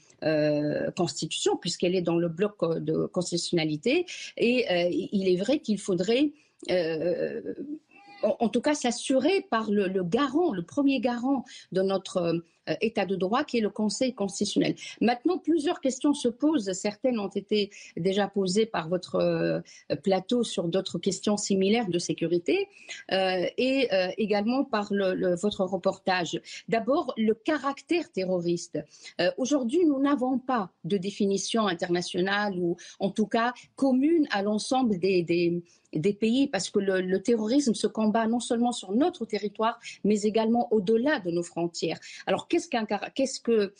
Constitution, 0.97 1.56
puisqu'elle 1.56 1.95
est 1.95 2.01
dans 2.01 2.18
le 2.18 2.27
bloc 2.27 2.57
de 2.80 3.06
constitutionnalité. 3.06 4.06
Et 4.35 4.65
il 5.14 5.30
est 5.30 5.38
vrai 5.38 5.60
qu'il 5.60 5.80
faudrait 5.80 6.34
en, 8.22 8.49
tout 8.49 8.61
cas 8.61 8.73
s'assurer 8.73 9.47
par 9.49 9.72
le, 9.72 10.03
garant, 10.03 10.51
le 10.51 10.64
premier 10.64 10.99
garant 10.99 11.45
de 11.72 11.81
notre 11.81 12.43
État 12.82 13.06
de 13.06 13.16
droit, 13.16 13.44
qui 13.44 13.58
est 13.58 13.62
le 13.62 13.70
Conseil 13.70 14.14
constitutionnel. 14.14 14.76
Maintenant, 15.02 15.38
plusieurs 15.38 15.82
questions 15.82 16.14
se 16.14 16.28
posent. 16.28 16.72
Certaines 16.74 17.20
ont 17.20 17.30
été 17.30 17.70
déjà 17.98 18.28
posées 18.28 18.66
par 18.66 18.90
votre 18.90 19.16
euh, 19.16 19.60
plateau 20.04 20.44
sur 20.44 20.68
d'autres 20.68 21.00
questions 21.00 21.38
similaires 21.38 21.88
de 21.88 22.00
sécurité 22.00 22.68
euh, 23.12 23.46
et 23.58 23.90
également 24.18 24.64
par 24.64 24.91
votre 25.41 25.64
reportage. 25.66 26.40
D'abord, 26.68 27.14
le 27.18 27.34
caractère 27.34 28.12
terroriste. 28.12 28.80
Aujourd'hui, 29.38 29.86
nous 29.86 30.00
n'avons 30.00 30.38
pas 30.38 30.72
de 30.84 30.98
définition 30.98 31.68
internationale 31.68 32.58
ou 32.58 32.78
en 33.00 33.10
tout 33.10 33.28
cas 33.28 33.54
commune 33.76 34.28
à 34.32 34.41
l'ensemble 34.41 35.00
des 35.00 35.24
des 35.94 36.14
pays, 36.14 36.48
parce 36.48 36.70
que 36.70 36.80
le, 36.80 37.22
terrorisme 37.22 37.74
se 37.74 37.88
combat 37.88 38.28
non 38.28 38.40
seulement 38.40 38.72
sur 38.72 38.91
notre 38.91 39.26
territoire, 39.26 39.80
mais 40.03 40.22
également 40.22 40.72
au-delà 40.72 41.20
de 41.20 41.32
nos 41.32 41.44
frontières. 41.44 41.99
Alors, 42.28 42.48
qu'est-ce 42.48 42.68
qu'un, 42.68 42.86
qu'est-ce 42.86 43.40
que 43.40 43.74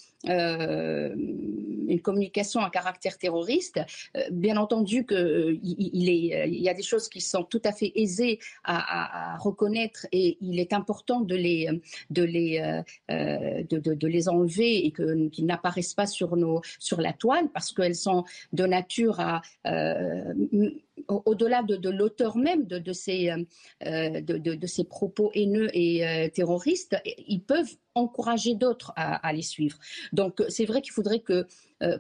une 1.90 2.02
communication 2.02 2.62
à 2.62 2.70
caractère 2.70 3.18
terroriste. 3.18 3.80
Euh, 4.16 4.24
Bien 4.32 4.58
entendu 4.58 5.06
qu'il 5.06 5.18
euh, 5.18 5.58
il, 5.64 6.62
y 6.62 6.70
a 6.70 6.74
des 6.74 6.84
choses 6.84 7.10
qui 7.10 7.22
sont 7.22 7.44
tout 7.44 7.62
à 7.66 7.72
fait 7.72 7.92
aisées 7.96 8.40
à, 8.64 9.38
reconnaître 9.40 10.06
et 10.12 10.38
il 10.42 10.60
est 10.60 10.74
important 10.74 11.22
de 11.22 11.36
les, 11.36 11.68
enlever 14.30 14.86
et 14.86 14.92
qu'ils 14.92 15.46
n'apparaissent 15.46 15.94
pas 15.94 16.06
sur, 16.06 16.36
la 16.98 17.14
toile 17.14 17.50
parce 17.54 17.72
qu'elles 17.74 17.96
sont 17.96 18.24
de 18.54 18.66
nature 18.66 19.20
à 19.20 19.42
au-delà 21.08 21.64
de, 21.64 21.90
l'auteur 21.90 22.38
même 22.38 22.66
de, 22.66 22.94
ces, 22.94 23.30
euh, 23.30 23.44
euh, 23.86 24.84
propos 24.90 25.32
haineux 25.34 25.70
et 25.74 26.08
euh, 26.08 26.30
terroristes, 26.30 26.96
ils 27.28 27.42
peuvent 27.42 27.76
encourager 27.96 28.56
d'autres 28.56 28.94
à, 28.96 29.34
les 29.34 29.42
suivre. 29.42 29.78
Donc 30.14 30.44
c'est 30.50 30.66
vrai 30.66 30.82
qu'il 30.82 30.94
faudrait 30.94 31.20
que 31.20 31.48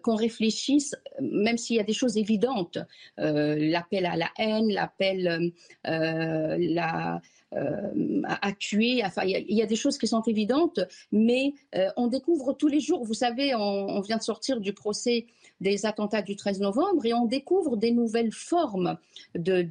qu'on 0.04 0.16
réfléchisse, 0.16 0.94
même 1.22 1.58
s'il 1.58 1.78
y 1.78 1.80
a 1.80 1.84
des 1.84 1.94
choses 1.94 2.18
évidentes, 2.18 2.80
l'appel 3.18 4.06
à 4.06 4.18
la 4.18 4.30
haine, 4.38 4.70
l'appel 4.72 5.54
la, 5.86 7.22
à, 7.54 8.52
tuer. 8.60 9.02
Enfin, 9.06 9.24
il 9.26 9.56
y, 9.56 9.62
a 9.62 9.66
des 9.66 9.76
choses 9.78 9.98
qui 9.98 10.08
sont 10.08 10.22
évidentes, 10.24 10.82
mais 11.14 11.54
on 11.96 12.08
découvre 12.08 12.54
tous 12.54 12.68
les 12.68 12.82
jours. 12.82 13.06
Vous 13.06 13.14
savez, 13.14 13.56
on 13.56 14.02
vient 14.02 14.18
de 14.18 14.24
sortir 14.24 14.60
du 14.60 14.74
procès 14.74 15.28
des 15.62 15.86
attentats 15.86 16.22
du 16.22 16.36
13 16.36 16.62
novembre 16.62 17.06
et 17.06 17.14
on 17.14 17.26
découvre 17.26 17.78
des 17.78 17.92
nouvelles 17.92 18.32
formes 18.32 18.98
de, 19.36 19.62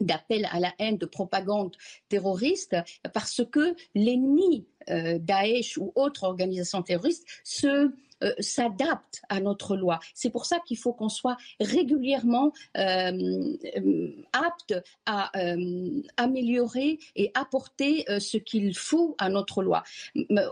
d'appel 0.00 0.48
à 0.50 0.60
la 0.60 0.72
haine, 0.78 0.98
de 0.98 1.06
propagande 1.06 1.76
terroriste, 2.08 2.76
parce 3.12 3.42
que 3.50 3.74
l'ennemi 3.94 4.66
euh, 4.90 5.18
Daesh 5.18 5.76
ou 5.78 5.92
autre 5.94 6.24
organisation 6.24 6.82
terroriste 6.82 7.26
se 7.44 7.90
euh, 8.24 8.32
s'adapte 8.40 9.22
à 9.28 9.38
notre 9.38 9.76
loi. 9.76 10.00
C'est 10.12 10.30
pour 10.30 10.44
ça 10.44 10.58
qu'il 10.66 10.76
faut 10.76 10.92
qu'on 10.92 11.08
soit 11.08 11.36
régulièrement 11.60 12.52
euh, 12.76 13.52
apte 14.32 14.74
à 15.06 15.30
améliorer 16.16 16.98
et 17.14 17.30
apporter 17.34 18.04
ce 18.18 18.36
qu'il 18.36 18.76
faut 18.76 19.14
à 19.18 19.28
notre 19.28 19.62
loi. 19.62 19.84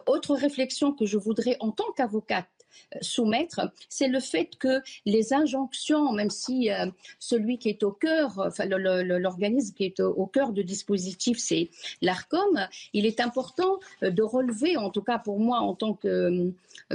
Autre 0.07 0.37
réflexion 0.37 0.93
que 0.93 1.07
je 1.07 1.19
voudrais 1.19 1.57
en 1.59 1.73
tant 1.73 1.91
qu'avocate 1.97 2.47
soumettre, 3.01 3.73
c'est 3.89 4.09
le 4.09 4.21
fait 4.21 4.51
que 4.59 4.81
les 5.05 5.33
injonctions, 5.33 6.13
même 6.13 6.31
si 6.31 6.71
euh, 6.71 6.87
celui 7.19 7.59
qui 7.59 7.69
est 7.69 7.83
au 7.83 7.93
cœur, 7.93 8.35
enfin 8.39 8.65
l'organisme 8.67 9.75
qui 9.75 9.85
est 9.85 10.01
au, 10.01 10.27
cœur 10.27 10.53
du 10.53 10.65
dispositif, 10.65 11.39
c'est 11.39 11.71
l'ARCOM, 12.03 12.67
il 12.93 13.07
est 13.07 13.21
important 13.21 13.79
euh, 14.03 14.11
de 14.11 14.23
relever, 14.23 14.77
en 14.77 14.91
tout 14.91 15.03
cas 15.03 15.19
pour 15.19 15.39
moi 15.39 15.59
en 15.59 15.75
tant 15.75 15.99
euh, 16.05 16.51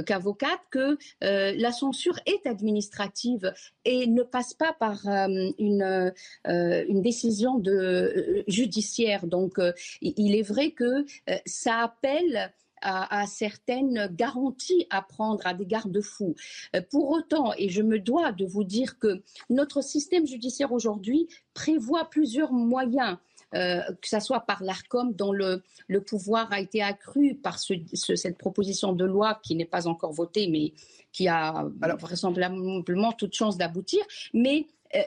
qu'avocate, 0.06 0.60
que 0.70 0.96
la 1.20 1.72
censure 1.72 2.18
est 2.26 2.46
administrative 2.46 3.52
et 3.84 4.06
ne 4.06 4.22
passe 4.22 4.54
pas 4.54 4.72
par 4.72 5.06
une, 5.06 6.12
une 6.46 7.02
décision 7.02 7.58
de, 7.58 8.44
judiciaire. 8.48 9.26
Donc 9.26 9.58
il 10.00 10.34
est 10.34 10.42
vrai 10.42 10.70
que 10.70 11.04
ça 11.44 11.80
appelle 11.80 12.52
à, 12.82 13.26
certaines 13.26 14.08
garanties 14.14 14.86
à 14.90 15.02
prendre, 15.02 15.46
à 15.46 15.54
des 15.54 15.66
garde-fous. 15.66 16.34
Euh, 16.74 16.82
pour 16.90 17.10
autant, 17.10 17.52
et 17.56 17.68
je 17.68 17.82
me 17.82 17.98
dois 17.98 18.32
de 18.32 18.44
vous 18.44 18.64
dire 18.64 18.98
que 18.98 19.22
notre 19.50 19.82
système 19.82 20.26
judiciaire 20.26 20.72
aujourd'hui 20.72 21.28
prévoit 21.54 22.08
plusieurs 22.10 22.52
moyens. 22.52 23.16
Euh, 23.54 23.82
que 24.00 24.08
ce 24.08 24.18
soit 24.18 24.40
par 24.40 24.62
l'ARCOM, 24.62 25.12
dont 25.12 25.30
le, 25.30 25.62
le, 25.86 26.00
pouvoir 26.00 26.50
a 26.54 26.60
été 26.60 26.82
accru 26.82 27.34
par 27.34 27.58
cette 27.58 28.38
proposition 28.38 28.94
de 28.94 29.04
loi 29.04 29.38
qui 29.42 29.54
n'est 29.54 29.66
pas 29.66 29.86
encore 29.86 30.12
votée, 30.12 30.48
mais 30.48 30.72
qui 31.12 31.28
a 31.28 31.66
vraisemblablement 31.76 33.12
toute 33.12 33.34
chance 33.34 33.58
d'aboutir. 33.58 34.02
Mais 34.32 34.68
euh, 34.94 35.02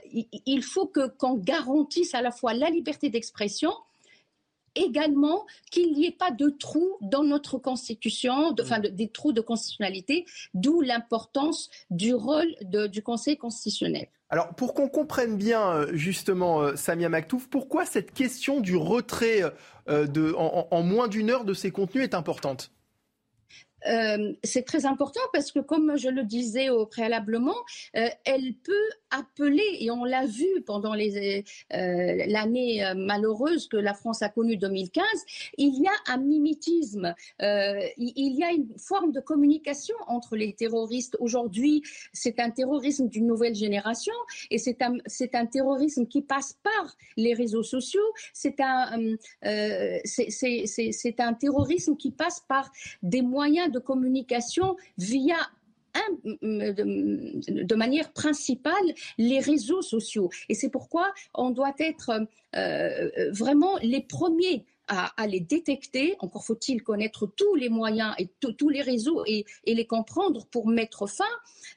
il 0.46 0.62
faut 0.62 0.92
qu'on 1.18 1.36
garantisse 1.38 2.14
à 2.14 2.22
la 2.22 2.32
fois 2.32 2.54
la 2.54 2.70
liberté 2.70 3.10
d'expression, 3.10 3.72
également 4.76 5.46
qu'il 5.72 5.94
n'y 5.94 6.08
ait 6.08 6.12
pas 6.12 6.32
de 6.32 6.50
trous 6.50 6.98
dans 7.02 7.24
notre 7.24 7.58
constitution, 7.58 8.56
enfin 8.62 8.80
des 8.80 9.10
trous 9.10 9.34
de 9.34 9.42
constitutionnalité, 9.42 10.26
d'où 10.54 10.82
l'importance 10.82 11.70
du 11.90 12.14
rôle 12.14 12.56
du 12.62 13.02
Conseil 13.02 13.38
constitutionnel. 13.38 14.08
Alors, 14.30 14.56
pour 14.56 14.74
qu'on 14.74 14.90
comprenne 14.90 15.38
bien, 15.38 15.70
euh, 15.70 15.88
justement, 15.94 16.62
euh, 16.62 16.76
Samia 16.76 17.10
Maktouf, 17.10 17.48
pourquoi 17.48 17.86
cette 17.86 18.12
question 18.12 18.60
du 18.60 18.76
retrait 18.76 19.44
euh, 19.88 20.08
de, 20.08 20.34
en, 20.34 20.82
moins 20.82 21.08
d'une 21.08 21.30
heure 21.30 21.46
de 21.46 21.54
ces 21.54 21.72
contenus 21.72 22.04
est 22.04 22.16
importante? 22.16 22.72
C'est 24.44 24.66
très 24.66 24.88
important 24.88 25.22
parce 25.32 25.52
que, 25.52 25.60
comme 25.60 25.96
je 25.96 26.10
le 26.10 26.24
disais 26.24 26.70
au 26.70 26.88
préalablement, 26.88 27.54
elle 27.94 28.56
peut 28.64 28.90
appelé, 29.18 29.64
et 29.80 29.92
on 29.92 30.04
l'a 30.04 30.26
vu 30.26 30.48
pendant 30.66 30.94
l'année 30.94 31.44
malheureuse 32.96 33.68
que 33.68 33.78
la 33.78 33.94
France 33.94 34.22
a 34.22 34.30
connue 34.30 34.58
2015, 34.58 35.06
il 35.58 35.82
y 35.82 35.88
a 35.88 36.14
un 36.14 36.18
mimétisme, 36.18 37.14
il 37.40 38.36
y 38.38 38.44
a 38.44 38.52
une 38.52 38.68
forme 38.78 39.12
de 39.12 39.20
communication 39.20 39.96
entre 40.08 40.36
les 40.36 40.54
terroristes. 40.54 41.18
Aujourd'hui, 41.20 41.84
c'est 42.14 42.40
un 42.40 42.50
terrorisme 42.50 43.08
d'une 43.08 43.28
nouvelle 43.28 43.56
génération 43.56 44.14
et 44.52 44.58
c'est 44.58 44.82
un, 44.82 44.98
un 45.34 45.46
terrorisme 45.46 46.08
qui 46.08 46.22
passe 46.22 46.58
par 46.64 46.96
les 47.18 47.34
réseaux 47.34 47.64
sociaux, 47.64 48.14
c'est 48.34 48.60
un, 48.60 49.16
c'est 50.04 51.20
un 51.20 51.34
terrorisme 51.34 51.96
qui 51.96 52.12
passe 52.12 52.42
par 52.48 52.72
des 53.04 53.22
moyens 53.22 53.72
de 53.72 53.80
communication 53.80 54.76
via 54.98 55.38
de, 56.42 57.76
manière 57.76 58.12
principale 58.14 58.74
les 59.18 59.40
réseaux 59.40 59.82
sociaux. 59.82 60.30
Et 60.50 60.54
c'est 60.54 60.70
pourquoi 60.70 61.14
on 61.34 61.50
doit 61.50 61.74
être 61.80 62.12
euh, 62.56 63.10
vraiment 63.32 63.78
les 63.82 64.02
premiers 64.02 64.66
à, 64.88 65.28
les 65.28 65.40
détecter. 65.40 66.16
Encore 66.20 66.46
faut-il 66.46 66.84
connaître 66.84 67.26
tous 67.26 67.56
les 67.56 67.70
moyens 67.70 68.14
et 68.18 68.30
tous 68.40 68.70
les 68.70 68.82
réseaux 68.82 69.24
et, 69.26 69.46
les 69.66 69.88
comprendre 69.88 70.46
pour 70.48 70.68
mettre 70.68 71.08
fin. 71.08 71.24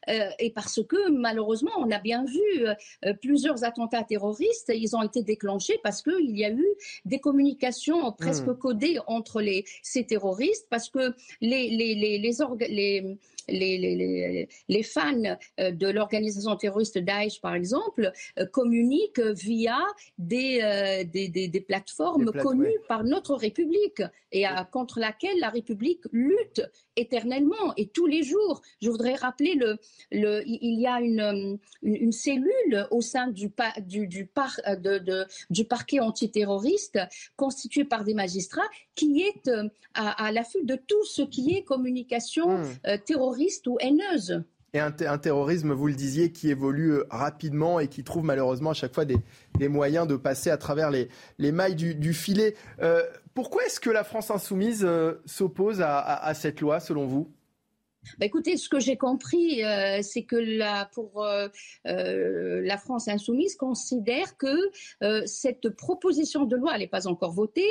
Euh, 0.08 0.28
et 0.38 0.50
parce 0.50 0.80
que 0.86 1.10
malheureusement, 1.10 1.70
on 1.78 1.90
a 1.90 1.98
bien 1.98 2.24
vu 2.24 2.66
euh, 2.66 3.14
plusieurs 3.14 3.64
attentats 3.64 4.04
terroristes, 4.04 4.72
ils 4.74 4.94
ont 4.94 5.02
été 5.02 5.22
déclenchés 5.22 5.78
parce 5.82 6.02
qu'il 6.02 6.36
y 6.36 6.44
a 6.44 6.50
eu 6.50 6.66
des 7.04 7.18
communications 7.18 8.12
presque 8.12 8.46
hmm. 8.46 8.58
codées 8.58 8.98
entre 9.06 9.40
les, 9.40 9.64
ces 9.82 10.04
terroristes, 10.04 10.66
parce 10.70 10.88
que 10.88 11.14
les, 11.40 11.70
les, 11.70 11.94
les, 11.94 12.18
les 12.18 13.18
les, 13.48 14.48
les, 14.68 14.82
fans 14.82 15.36
euh, 15.60 15.70
de 15.70 15.88
l'organisation 15.88 16.54
terroriste 16.56 16.98
Daesh, 16.98 17.40
par 17.40 17.54
exemple, 17.54 18.12
euh, 18.38 18.46
communiquent 18.46 19.20
via 19.20 19.78
des, 20.18 20.60
euh, 20.62 21.04
des, 21.04 21.28
des, 21.28 21.60
plateformes 21.60 22.32
connues 22.32 22.78
par 22.88 23.04
notre 23.04 23.34
République 23.34 24.02
et 24.32 24.44
contre 24.70 25.00
laquelle 25.00 25.38
la 25.40 25.48
République 25.48 26.02
lutte 26.12 26.62
éternellement 26.96 27.74
et 27.76 27.88
tous 27.88 28.06
les 28.06 28.22
jours. 28.22 28.62
Je 28.80 28.90
voudrais 28.90 29.14
rappeler 29.14 29.54
le, 29.54 29.78
le 30.12 30.42
il 30.46 30.80
y 30.80 30.86
a 30.86 31.00
une, 31.00 31.58
une, 31.82 32.12
cellule 32.12 32.86
au 32.90 33.00
sein 33.00 33.28
du, 33.28 33.50
du, 33.80 34.06
du, 34.06 34.26
par, 34.26 34.60
de, 34.66 34.98
de, 34.98 35.26
du 35.50 35.64
parquet 35.64 36.00
antiterroriste 36.00 36.98
constituée 37.36 37.84
par 37.84 38.04
des 38.04 38.14
magistrats 38.14 38.68
qui 38.94 39.22
est 39.22 39.50
à, 39.94 40.26
à 40.26 40.32
l'affût 40.32 40.64
de 40.64 40.76
tout 40.76 41.04
ce 41.04 41.22
qui 41.22 41.54
est 41.54 41.62
communication 41.64 42.58
hmm. 42.58 42.98
terroriste 43.04 43.37
ou 43.66 43.78
haineuse. 43.80 44.44
Et 44.74 44.80
un, 44.80 44.90
terrorisme, 44.90 45.72
vous 45.72 45.86
le 45.86 45.94
disiez, 45.94 46.30
qui 46.30 46.50
évolue 46.50 46.92
euh, 46.92 47.06
rapidement 47.08 47.80
et 47.80 47.88
qui 47.88 48.04
trouve 48.04 48.24
malheureusement 48.24 48.70
à 48.70 48.74
chaque 48.74 48.94
fois 48.94 49.06
des, 49.06 49.68
moyens 49.68 50.06
de 50.06 50.16
passer 50.16 50.50
à 50.50 50.58
travers 50.58 50.90
les, 50.90 51.08
les 51.38 51.52
mailles 51.52 51.74
du, 51.74 52.12
filet. 52.12 52.54
Euh, 52.82 53.02
pourquoi 53.32 53.64
est-ce 53.64 53.80
que 53.80 53.88
la 53.88 54.04
France 54.04 54.30
insoumise 54.30 54.84
euh, 54.84 55.22
s'oppose 55.24 55.80
à, 55.80 56.32
cette 56.34 56.60
loi, 56.60 56.80
selon 56.80 57.06
vous? 57.06 57.32
Bah, 58.18 58.26
écoutez, 58.26 58.56
ce 58.56 58.68
que 58.68 58.80
j'ai 58.80 58.96
compris, 58.96 59.64
euh, 59.64 60.00
c'est 60.02 60.22
que 60.22 60.36
euh, 60.36 61.48
euh, 61.86 62.60
la 62.62 62.78
France 62.78 63.08
insoumise 63.08 63.56
considère 63.56 64.36
que 64.36 64.70
cette 65.26 65.68
proposition 65.70 66.44
de 66.44 66.56
loi, 66.56 66.72
elle 66.74 66.80
n'est 66.80 66.86
pas 66.86 67.06
encore 67.06 67.32
votée, 67.32 67.68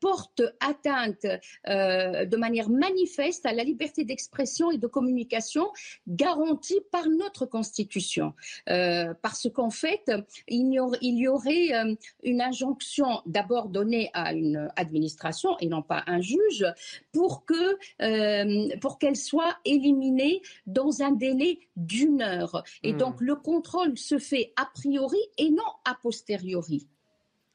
porte 0.00 0.42
atteinte 0.60 1.26
de 1.66 2.36
manière 2.36 2.68
manifeste 2.68 3.46
à 3.46 3.52
la 3.52 3.64
liberté 3.64 4.04
d'expression 4.04 4.70
et 4.70 4.78
de 4.78 4.86
communication 4.86 5.68
garantie 6.08 6.80
par 6.90 7.08
notre 7.08 7.46
Constitution. 7.46 8.34
parce 8.66 9.48
qu'en 9.52 9.70
fait, 9.70 10.10
il 10.48 10.72
y 10.72 10.80
aurait, 10.80 10.98
il 11.00 11.18
y 11.18 11.28
aurait 11.28 11.96
une 12.22 12.40
injonction 12.40 13.22
d'abord 13.26 13.68
donnée 13.68 14.10
à 14.14 14.32
une 14.32 14.70
administration 14.76 15.56
et 15.60 15.66
non 15.66 15.82
pas 15.82 16.02
un 16.06 16.20
juge 16.20 16.66
pour 17.12 17.44
que 17.44 18.76
pour 18.78 18.98
qu'elle 18.98 19.16
soit 19.16 19.56
éliminée 19.64 20.42
dans 20.66 21.02
un 21.02 21.12
délai 21.12 21.58
d'une 21.76 22.22
heure. 22.22 22.62
Et 22.82 22.92
hmm. 22.92 22.96
donc 22.98 23.20
le 23.20 23.36
contrôle 23.36 23.96
se 23.98 24.18
fait 24.18 24.52
a 24.56 24.66
priori 24.66 25.18
et 25.38 25.50
non 25.50 25.62
a 25.84 25.94
posteriori. 25.94 26.86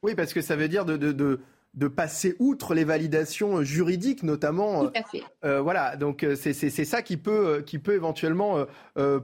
Oui, 0.04 0.16
parce 0.16 0.34
que 0.34 0.42
ça 0.42 0.56
veut 0.56 0.68
dire 0.68 0.86
de, 0.86 0.96
de, 0.96 1.40
de 1.78 1.88
passer 1.88 2.36
outre 2.40 2.74
les 2.74 2.84
validations 2.84 3.62
juridiques, 3.64 4.24
notamment. 4.24 4.88
Tout 4.88 4.92
à 4.96 5.04
fait. 5.04 5.24
Euh, 5.46 5.62
voilà, 5.62 5.96
donc 5.96 6.24
euh, 6.24 6.36
c'est 6.36 6.54
ça 6.54 7.02
qui 7.04 7.18
peut, 7.18 7.48
euh, 7.48 7.62
qui 7.62 7.80
peut 7.80 7.94
éventuellement 7.94 8.66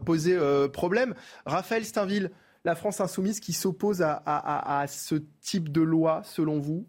poser 0.06 0.38
problème. 0.72 1.16
Raphaël 1.46 1.84
Steinville, 1.84 2.32
la 2.64 2.76
France 2.76 3.02
insoumise 3.02 3.40
qui 3.40 3.54
s'oppose 3.54 4.02
à, 4.02 4.14
à, 4.26 4.82
à, 4.82 4.88
ce 4.88 5.16
type 5.42 5.72
de 5.72 5.82
loi, 5.82 6.22
selon 6.24 6.60
vous? 6.60 6.86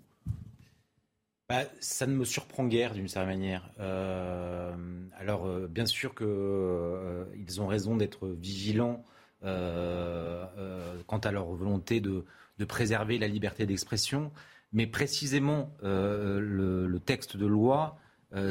Bah, 1.49 1.65
ça 1.79 2.07
ne 2.07 2.15
me 2.15 2.25
surprend 2.25 2.65
guère 2.65 2.95
d'une 2.95 3.09
certaine 3.09 3.39
manière. 3.39 3.69
Euh, 3.79 4.75
alors, 5.19 5.47
euh, 5.47 5.69
bien 5.69 5.85
sûr 5.85 6.15
qu'ils 6.15 6.27
euh, 6.27 7.25
ont 7.59 7.67
raison 7.67 7.97
d'être 7.97 8.29
vigilants 8.29 9.05
quant 9.43 11.19
à 11.19 11.31
leur 11.31 11.49
volonté 11.53 12.01
de, 12.01 12.25
préserver 12.67 13.19
la 13.19 13.29
liberté 13.29 13.67
d'expression, 13.67 14.33
mais 14.73 14.87
précisément 14.87 15.71
le, 15.83 16.99
texte 17.05 17.37
de 17.37 17.45
loi 17.45 17.99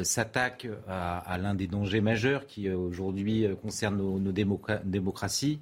s'attaque 0.04 0.68
à, 0.86 1.36
l'un 1.38 1.56
des 1.56 1.66
dangers 1.66 2.00
majeurs 2.00 2.46
qui 2.46 2.70
aujourd'hui 2.70 3.48
concerne 3.60 3.96
nos 3.96 4.30
démocraties, 4.30 5.58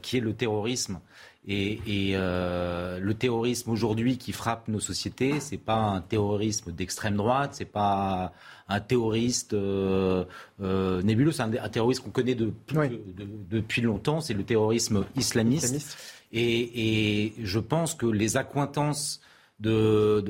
qui 0.00 0.16
est 0.16 0.20
le 0.20 0.32
terrorisme. 0.32 1.00
Et, 1.48 2.12
euh, 2.14 2.98
le 2.98 3.14
terrorisme 3.14 3.70
aujourd'hui 3.70 4.18
qui 4.18 4.32
frappe 4.32 4.66
nos 4.66 4.80
sociétés, 4.80 5.38
c'est 5.38 5.58
pas 5.58 5.76
un 5.76 6.00
terrorisme 6.00 6.72
d'extrême 6.72 7.16
droite, 7.16 7.50
c'est 7.54 7.64
pas 7.64 8.32
un 8.68 8.80
terroriste 8.80 9.54
euh, 9.54 10.24
euh, 10.60 11.02
nébuleux, 11.02 11.30
c'est 11.30 11.42
un, 11.42 11.68
terroriste 11.68 12.02
qu'on 12.02 12.10
connaît 12.10 12.34
depuis 12.36 13.80
longtemps, 13.80 14.20
c'est 14.20 14.34
le 14.34 14.42
terrorisme 14.42 15.04
islamiste. 15.16 15.96
Et, 16.32 17.32
je 17.40 17.58
pense 17.60 17.94
que 17.94 18.06
les 18.06 18.36
accointances 18.36 19.20
de, 19.60 20.24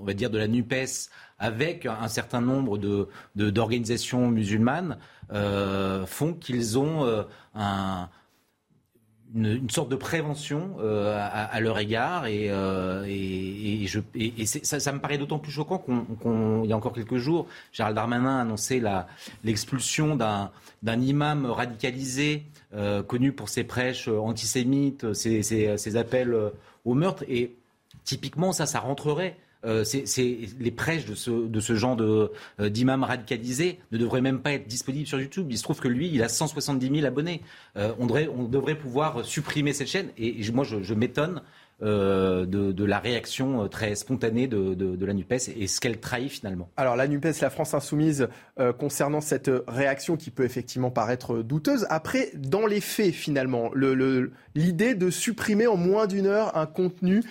on 0.00 0.04
va 0.04 0.12
dire 0.12 0.30
de 0.30 0.38
la 0.38 0.48
Nupes 0.48 0.74
avec 1.38 1.86
un 1.86 2.08
certain 2.08 2.40
nombre 2.40 2.78
d'organisations 3.36 4.26
musulmanes 4.28 4.98
font 5.30 6.34
qu'ils 6.34 6.80
ont 6.80 7.24
un 7.54 8.08
une, 9.34 9.70
sorte 9.70 9.88
de 9.88 9.96
prévention 9.96 10.76
euh, 10.80 11.16
à, 11.18 11.60
leur 11.60 11.78
égard 11.78 12.26
et, 12.26 12.50
euh, 12.50 13.06
ça, 14.62 14.92
me 14.92 14.98
paraît 14.98 15.18
d'autant 15.18 15.38
plus 15.38 15.52
choquant 15.52 15.78
qu'il 15.78 16.68
y 16.68 16.72
a 16.72 16.76
encore 16.76 16.92
quelques 16.92 17.16
jours, 17.16 17.46
Gérald 17.72 17.96
Darmanin 17.96 18.38
a 18.38 18.40
annoncé 18.42 18.82
l'expulsion 19.44 20.16
d'un 20.16 21.00
imam 21.00 21.46
radicalisé 21.46 22.44
euh, 22.74 23.02
connu 23.02 23.32
pour 23.32 23.48
ses 23.48 23.64
prêches 23.64 24.08
antisémites, 24.08 25.12
ses, 25.14 25.42
ses 25.42 25.96
appels 25.96 26.36
au 26.84 26.94
meurtre. 26.94 27.24
Et 27.28 27.56
typiquement 28.04 28.52
ça, 28.52 28.66
ça 28.66 28.80
rentrerait 28.80 29.36
euh, 29.64 29.84
c'est, 29.84 30.38
les 30.58 30.70
prêches 30.70 31.06
de 31.06 31.14
ce, 31.14 31.30
de 31.30 31.60
ce 31.60 31.74
genre 31.74 31.96
de, 31.96 32.32
euh, 32.60 32.68
d'imams 32.68 33.04
radicalisés 33.04 33.78
ne 33.92 33.98
devraient 33.98 34.20
même 34.20 34.40
pas 34.40 34.52
être 34.52 34.66
disponibles 34.66 35.06
sur 35.06 35.20
YouTube. 35.20 35.46
Il 35.50 35.58
se 35.58 35.62
trouve 35.62 35.80
que 35.80 35.88
lui, 35.88 36.10
il 36.12 36.22
a 36.22 36.28
170 36.28 36.94
000 36.94 37.06
abonnés. 37.06 37.42
Euh, 37.76 37.92
on, 37.98 38.06
devrait, 38.06 38.28
on 38.34 38.44
devrait 38.44 38.74
pouvoir 38.74 39.24
supprimer 39.24 39.72
cette 39.72 39.88
chaîne. 39.88 40.08
Et, 40.18 40.40
moi, 40.52 40.64
je, 40.64 40.82
je 40.82 40.94
m'étonne 40.94 41.42
euh, 41.82 42.46
de, 42.46 42.84
la 42.84 43.00
réaction 43.00 43.64
euh, 43.64 43.68
très 43.68 43.94
spontanée 43.96 44.46
de, 44.46 45.04
la 45.04 45.14
NUPES 45.14 45.50
et 45.56 45.66
ce 45.66 45.80
qu'elle 45.80 45.98
trahit 45.98 46.30
finalement. 46.30 46.70
Alors 46.76 46.94
la 46.94 47.08
NUPES, 47.08 47.40
la 47.40 47.50
France 47.50 47.74
insoumise, 47.74 48.28
euh, 48.60 48.72
concernant 48.72 49.20
cette 49.20 49.50
réaction 49.66 50.16
qui 50.16 50.30
peut 50.30 50.44
effectivement 50.44 50.90
paraître 50.90 51.42
douteuse, 51.42 51.86
après, 51.90 52.30
dans 52.34 52.66
les 52.66 52.80
faits 52.80 53.12
finalement, 53.12 53.72
l'idée 54.54 54.94
de 54.94 55.10
supprimer 55.10 55.66
en 55.66 55.76
moins 55.76 56.06
d'une 56.06 56.26
heure 56.26 56.56
un 56.56 56.66
contenu 56.66 57.22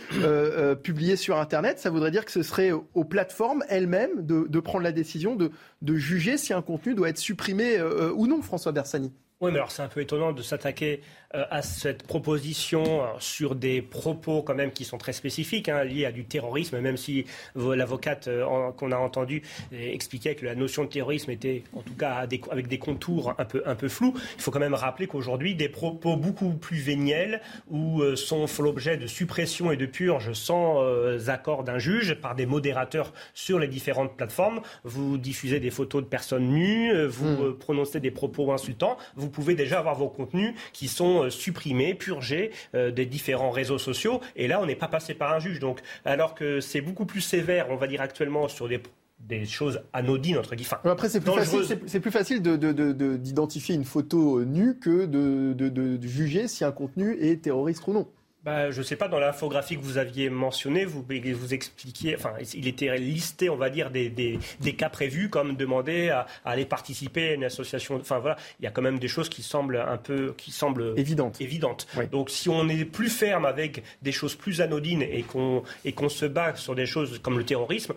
publié 0.83 1.15
sur 1.15 1.37
Internet, 1.37 1.79
ça 1.79 1.89
voudrait 1.89 2.11
dire 2.11 2.25
que 2.25 2.31
ce 2.31 2.43
serait 2.43 2.71
aux 2.71 3.05
plateformes 3.05 3.63
elles-mêmes 3.69 4.25
de, 4.25 4.59
prendre 4.59 4.83
la 4.83 4.91
décision 4.91 5.35
de, 5.35 5.51
de, 5.81 5.95
juger 5.95 6.37
si 6.37 6.53
un 6.53 6.61
contenu 6.61 6.93
doit 6.93 7.09
être 7.09 7.17
supprimé 7.17 7.81
ou 8.15 8.27
non, 8.27 8.41
François 8.41 8.71
Bersani. 8.71 9.13
Oui, 9.41 9.49
mais 9.51 9.57
alors 9.57 9.71
c'est 9.71 9.81
un 9.81 9.87
peu 9.87 10.01
étonnant 10.01 10.33
de 10.33 10.41
s'attaquer 10.43 11.01
à 11.33 11.61
cette 11.61 12.03
proposition 12.03 12.83
euh, 12.83 13.05
sur 13.19 13.55
des 13.55 13.81
propos 13.81 14.41
quand 14.41 14.55
même 14.55 14.71
qui 14.71 14.83
sont 14.83 14.97
très 14.97 15.13
spécifiques, 15.13 15.69
hein, 15.69 15.83
liés 15.83 16.05
à 16.05 16.11
du 16.11 16.25
terrorisme, 16.25 16.79
même 16.79 16.97
si 16.97 17.25
l'avocate 17.55 18.27
euh, 18.27 18.71
qu'on 18.71 18.91
a 18.91 18.97
entendu 18.97 19.43
expliquait 19.71 20.35
que 20.35 20.45
la 20.45 20.55
notion 20.55 20.83
de 20.83 20.89
terrorisme 20.89 21.31
était 21.31 21.63
en 21.75 21.81
tout 21.81 21.93
cas 21.93 22.11
avec 22.13 22.67
des 22.67 22.77
contours 22.77 23.33
un 23.37 23.45
peu, 23.45 23.63
un 23.65 23.75
peu 23.75 23.87
flous. 23.87 24.13
Il 24.35 24.41
faut 24.41 24.51
quand 24.51 24.59
même 24.59 24.73
rappeler 24.73 25.07
qu'aujourd'hui, 25.07 25.55
des 25.55 25.69
propos 25.69 26.15
beaucoup 26.15 26.51
plus 26.51 26.79
véniels 26.79 27.41
ou 27.69 28.01
sont 28.15 28.45
l'objet 28.59 28.97
de 28.97 29.07
suppression 29.07 29.71
et 29.71 29.77
de 29.77 29.85
purge 29.85 30.33
sans 30.33 30.81
accord 31.29 31.63
d'un 31.63 31.79
juge 31.79 32.15
par 32.15 32.35
des 32.35 32.45
modérateurs 32.45 33.13
sur 33.33 33.59
les 33.59 33.67
différentes 33.67 34.15
plateformes. 34.15 34.61
Vous 34.83 35.17
diffusez 35.17 35.59
des 35.59 35.71
photos 35.71 36.03
de 36.03 36.07
personnes 36.07 36.49
nues, 36.49 37.05
vous 37.05 37.49
hmm. 37.49 37.57
prononcez 37.57 37.99
des 37.99 38.11
propos 38.11 38.51
insultants, 38.51 38.97
vous 39.15 39.29
pouvez 39.29 39.55
déjà 39.55 39.79
avoir 39.79 39.95
vos 39.95 40.09
contenus 40.09 40.53
qui 40.73 40.87
sont 40.87 41.20
supprimés, 41.29 41.93
purgés 41.93 42.51
des 42.73 43.05
différents 43.05 43.51
réseaux 43.51 43.77
sociaux. 43.77 44.21
Et 44.35 44.47
là, 44.47 44.61
on 44.61 44.65
n'est 44.65 44.75
pas 44.75 44.87
passé 44.87 45.13
par 45.13 45.33
un 45.33 45.39
juge. 45.39 45.59
Donc, 45.59 45.79
alors 46.05 46.35
que 46.35 46.59
c'est 46.59 46.81
beaucoup 46.81 47.05
plus 47.05 47.21
sévère, 47.21 47.67
on 47.69 47.75
va 47.75 47.87
dire 47.87 48.01
actuellement, 48.01 48.47
sur 48.47 48.67
des 48.67 48.81
des 49.27 49.45
choses 49.45 49.81
anodines 49.93 50.37
entre 50.37 50.55
guillemets. 50.55 50.69
Après, 50.83 51.09
c'est 51.09 51.21
plus, 51.21 51.33
facile, 51.33 51.79
c'est, 51.85 51.99
plus 51.99 52.11
facile 52.11 52.41
d'identifier 52.41 53.75
une 53.75 53.85
photo 53.85 54.43
nue 54.43 54.77
que 54.79 55.05
de, 55.05 56.07
juger 56.07 56.47
si 56.47 56.63
un 56.63 56.71
contenu 56.71 57.17
est 57.19 57.43
terroriste 57.43 57.87
ou 57.87 57.93
non. 57.93 58.07
Bah, 58.43 58.71
je 58.71 58.79
ne 58.79 58.83
sais 58.83 58.95
pas, 58.95 59.07
dans 59.07 59.19
l'infographie 59.19 59.77
que 59.77 59.83
vous 59.83 59.99
aviez 59.99 60.31
mentionné, 60.31 60.83
vous, 60.83 61.05
vous 61.35 61.53
expliquiez, 61.53 62.15
enfin, 62.15 62.33
il 62.55 62.67
était 62.67 62.97
listé, 62.97 63.51
on 63.51 63.55
va 63.55 63.69
dire, 63.69 63.91
des, 63.91 64.09
des, 64.09 64.73
cas 64.73 64.89
prévus, 64.89 65.29
comme 65.29 65.55
demander 65.55 66.09
à, 66.09 66.25
aller 66.43 66.65
participer 66.65 67.29
à 67.29 67.33
une 67.33 67.43
association. 67.43 67.97
Enfin, 67.97 68.17
voilà, 68.17 68.37
il 68.59 68.63
y 68.63 68.67
a 68.67 68.71
quand 68.71 68.81
même 68.81 68.97
des 68.97 69.07
choses 69.07 69.29
qui 69.29 69.43
semblent 69.43 69.77
un 69.77 69.97
peu, 69.97 70.33
qui 70.37 70.51
semblent 70.51 70.95
évidentes. 70.97 71.39
évidentes. 71.39 71.85
Donc, 72.11 72.31
si 72.31 72.49
on 72.49 72.67
est 72.67 72.83
plus 72.83 73.09
ferme 73.09 73.45
avec 73.45 73.83
des 74.01 74.11
choses 74.11 74.33
plus 74.33 74.59
anodines 74.59 75.03
et 75.03 75.21
qu'on, 75.21 75.61
et 75.85 75.91
qu'on 75.91 76.09
se 76.09 76.25
bat 76.25 76.55
sur 76.55 76.73
des 76.73 76.87
choses 76.87 77.19
comme 77.19 77.37
le 77.37 77.45
terrorisme, 77.45 77.93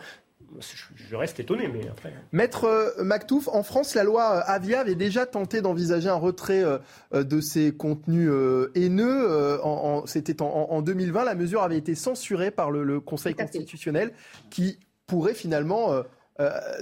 je 0.61 1.17
reste 1.17 1.41
étonné, 1.41 1.69
mais 1.69 1.89
après. 1.89 2.11
Hein. 2.11 2.23
Maître 2.33 2.65
euh, 2.65 3.03
Mactouf, 3.03 3.49
en 3.49 3.63
France, 3.63 3.95
la 3.95 4.05
loi 4.05 4.37
euh, 4.37 4.43
Avia 4.47 4.81
avait 4.81 4.95
déjà 4.95 5.27
tenté 5.27 5.61
d'envisager 5.61 6.09
un 6.09 6.15
retrait 6.15 6.63
euh, 6.65 7.25
de 7.25 7.41
ces 7.41 7.75
contenus 7.75 8.31
haineux. 8.75 9.59
C'était 10.07 10.41
en, 10.43 10.83
2020. 10.83 11.25
La 11.25 11.35
mesure 11.35 11.63
avait 11.63 11.79
été 11.79 11.95
censurée 11.95 12.51
par 12.51 12.71
le, 12.71 13.01
Conseil 13.01 13.35
constitutionnel 13.35 14.13
qui 14.51 14.79
pourrait 15.07 15.35
finalement 15.35 16.03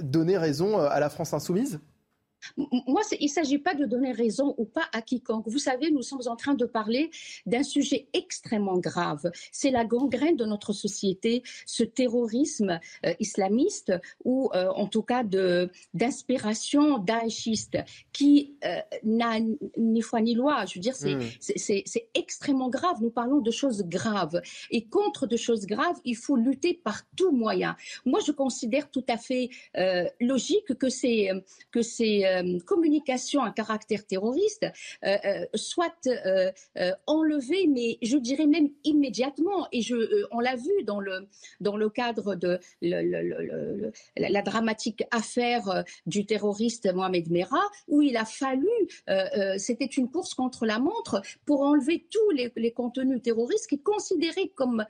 donner 0.01 0.37
raison 0.37 0.79
à 0.79 0.99
la 0.99 1.09
France 1.09 1.33
insoumise 1.33 1.79
moi, 2.57 3.01
il 3.19 3.25
ne 3.25 3.29
s'agit 3.29 3.57
pas 3.57 3.75
de 3.75 3.85
donner 3.85 4.11
raison 4.11 4.53
ou 4.57 4.65
pas 4.65 4.85
à 4.93 5.01
quiconque. 5.01 5.47
Vous 5.47 5.59
savez, 5.59 5.91
nous 5.91 6.01
sommes 6.01 6.21
en 6.27 6.35
train 6.35 6.53
de 6.53 6.65
parler 6.65 7.09
d'un 7.45 7.63
sujet 7.63 8.07
extrêmement 8.13 8.77
grave. 8.77 9.31
C'est 9.51 9.71
la 9.71 9.85
gangrène 9.85 10.35
de 10.35 10.45
notre 10.45 10.73
société, 10.73 11.43
ce 11.65 11.83
terrorisme 11.83 12.79
euh, 13.05 13.13
islamiste 13.19 13.93
ou 14.23 14.49
euh, 14.53 14.69
en 14.69 14.87
tout 14.87 15.01
cas 15.01 15.23
d'inspiration 15.93 16.97
daeshiste 16.99 17.77
qui 18.11 18.55
euh, 18.65 18.79
n'a 19.03 19.39
ni 19.77 20.01
foi 20.01 20.21
ni 20.21 20.35
loi. 20.35 20.65
Je 20.65 20.75
veux 20.75 20.81
dire, 20.81 20.95
hmm. 21.01 21.21
c'est 21.39 22.07
extrêmement 22.13 22.69
grave. 22.69 22.97
Nous 23.01 23.09
parlons 23.09 23.39
de 23.39 23.51
choses 23.51 23.83
graves. 23.83 24.41
Et 24.71 24.85
contre 24.85 25.27
de 25.27 25.37
choses 25.37 25.65
graves, 25.65 25.99
il 26.05 26.15
faut 26.15 26.35
lutter 26.35 26.73
par 26.73 27.01
tout 27.15 27.31
moyen. 27.31 27.75
Moi, 28.05 28.19
je 28.25 28.31
considère 28.31 28.89
tout 28.89 29.05
à 29.07 29.17
fait 29.17 29.49
logique 30.19 30.77
que 30.77 30.89
c'est 30.89 31.29
que 31.71 31.81
c'est 31.81 32.23
euh, 32.33 32.59
communication 32.65 33.41
à 33.41 33.51
caractère 33.51 34.05
terroriste 34.05 34.65
euh, 35.05 35.17
euh, 35.25 35.45
soit 35.53 36.09
enlevée, 37.07 37.67
mais 37.67 37.97
je 38.01 38.17
dirais 38.17 38.45
même 38.45 38.69
immédiatement. 38.83 39.67
Et 39.71 39.81
on 40.31 40.39
l'a 40.39 40.55
vu 40.55 40.83
dans 40.85 40.99
le, 40.99 41.27
dans 41.59 41.77
le 41.77 41.89
cadre 41.89 42.35
de 42.35 42.59
la 42.81 44.41
dramatique 44.41 45.03
affaire 45.11 45.83
du 46.05 46.25
terroriste 46.25 46.91
Mohamed 46.93 47.29
Merah, 47.29 47.69
où 47.87 48.01
il 48.01 48.17
a 48.17 48.25
fallu, 48.25 48.67
c'était 49.57 49.85
une 49.85 50.09
course 50.09 50.33
contre 50.33 50.65
la 50.65 50.79
montre 50.79 51.21
pour 51.45 51.61
enlever 51.61 52.05
tous 52.09 52.29
les, 52.31 52.71
contenus 52.71 53.21
terroristes 53.21 53.67
qui 53.67 53.79
considéraient 53.79 54.51
comme 54.55 54.85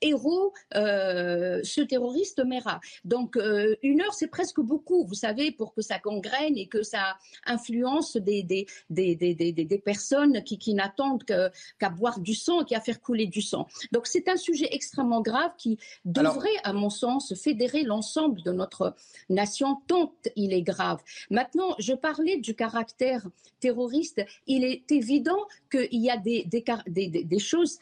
héros 0.00 0.52
ce 0.72 1.80
terroriste 1.82 2.44
Merah. 2.44 2.80
Donc 3.04 3.36
une 3.82 4.00
heure, 4.00 4.14
c'est 4.14 4.28
presque 4.28 4.60
beaucoup, 4.60 5.04
vous 5.04 5.14
savez, 5.14 5.50
pour 5.50 5.74
que 5.74 5.82
ça 5.82 5.98
gangrène 5.98 6.56
et 6.56 6.66
que 6.66 6.82
ça 6.92 7.16
influence 7.44 8.16
des, 8.16 8.42
des, 8.42 8.66
des, 8.90 9.14
des 9.16 9.78
personnes 9.78 10.42
qui, 10.42 10.56
qui 10.58 10.72
n'attendent 10.74 11.24
qu'à 11.24 11.90
boire 11.90 12.18
du 12.20 12.34
sang 12.34 12.62
et 12.62 12.64
qu'à 12.64 12.80
faire 12.80 13.00
couler 13.00 13.26
du 13.26 13.42
sang. 13.42 13.66
Donc 13.92 14.06
c'est 14.06 14.28
un 14.28 14.36
sujet 14.36 14.68
extrêmement 14.70 15.22
grave 15.30 15.52
qui 15.58 15.78
devrait, 16.04 16.58
à 16.64 16.72
mon 16.72 16.90
sens, 16.90 17.34
fédérer 17.34 17.82
l'ensemble 17.82 18.42
de 18.42 18.52
notre 18.52 18.94
nation 19.28 19.68
tant 19.86 20.14
il 20.36 20.52
est 20.52 20.62
grave. 20.62 21.00
Maintenant, 21.30 21.74
je 21.78 21.94
parlais 21.94 22.38
du 22.38 22.54
caractère 22.54 23.22
terroriste. 23.60 24.20
Il 24.46 24.64
est 24.64 24.90
évident 24.90 25.42
qu'il 25.70 26.00
y 26.06 26.10
a 26.10 26.16
des, 26.16 26.44
des, 26.44 27.08
des 27.24 27.38
choses 27.38 27.78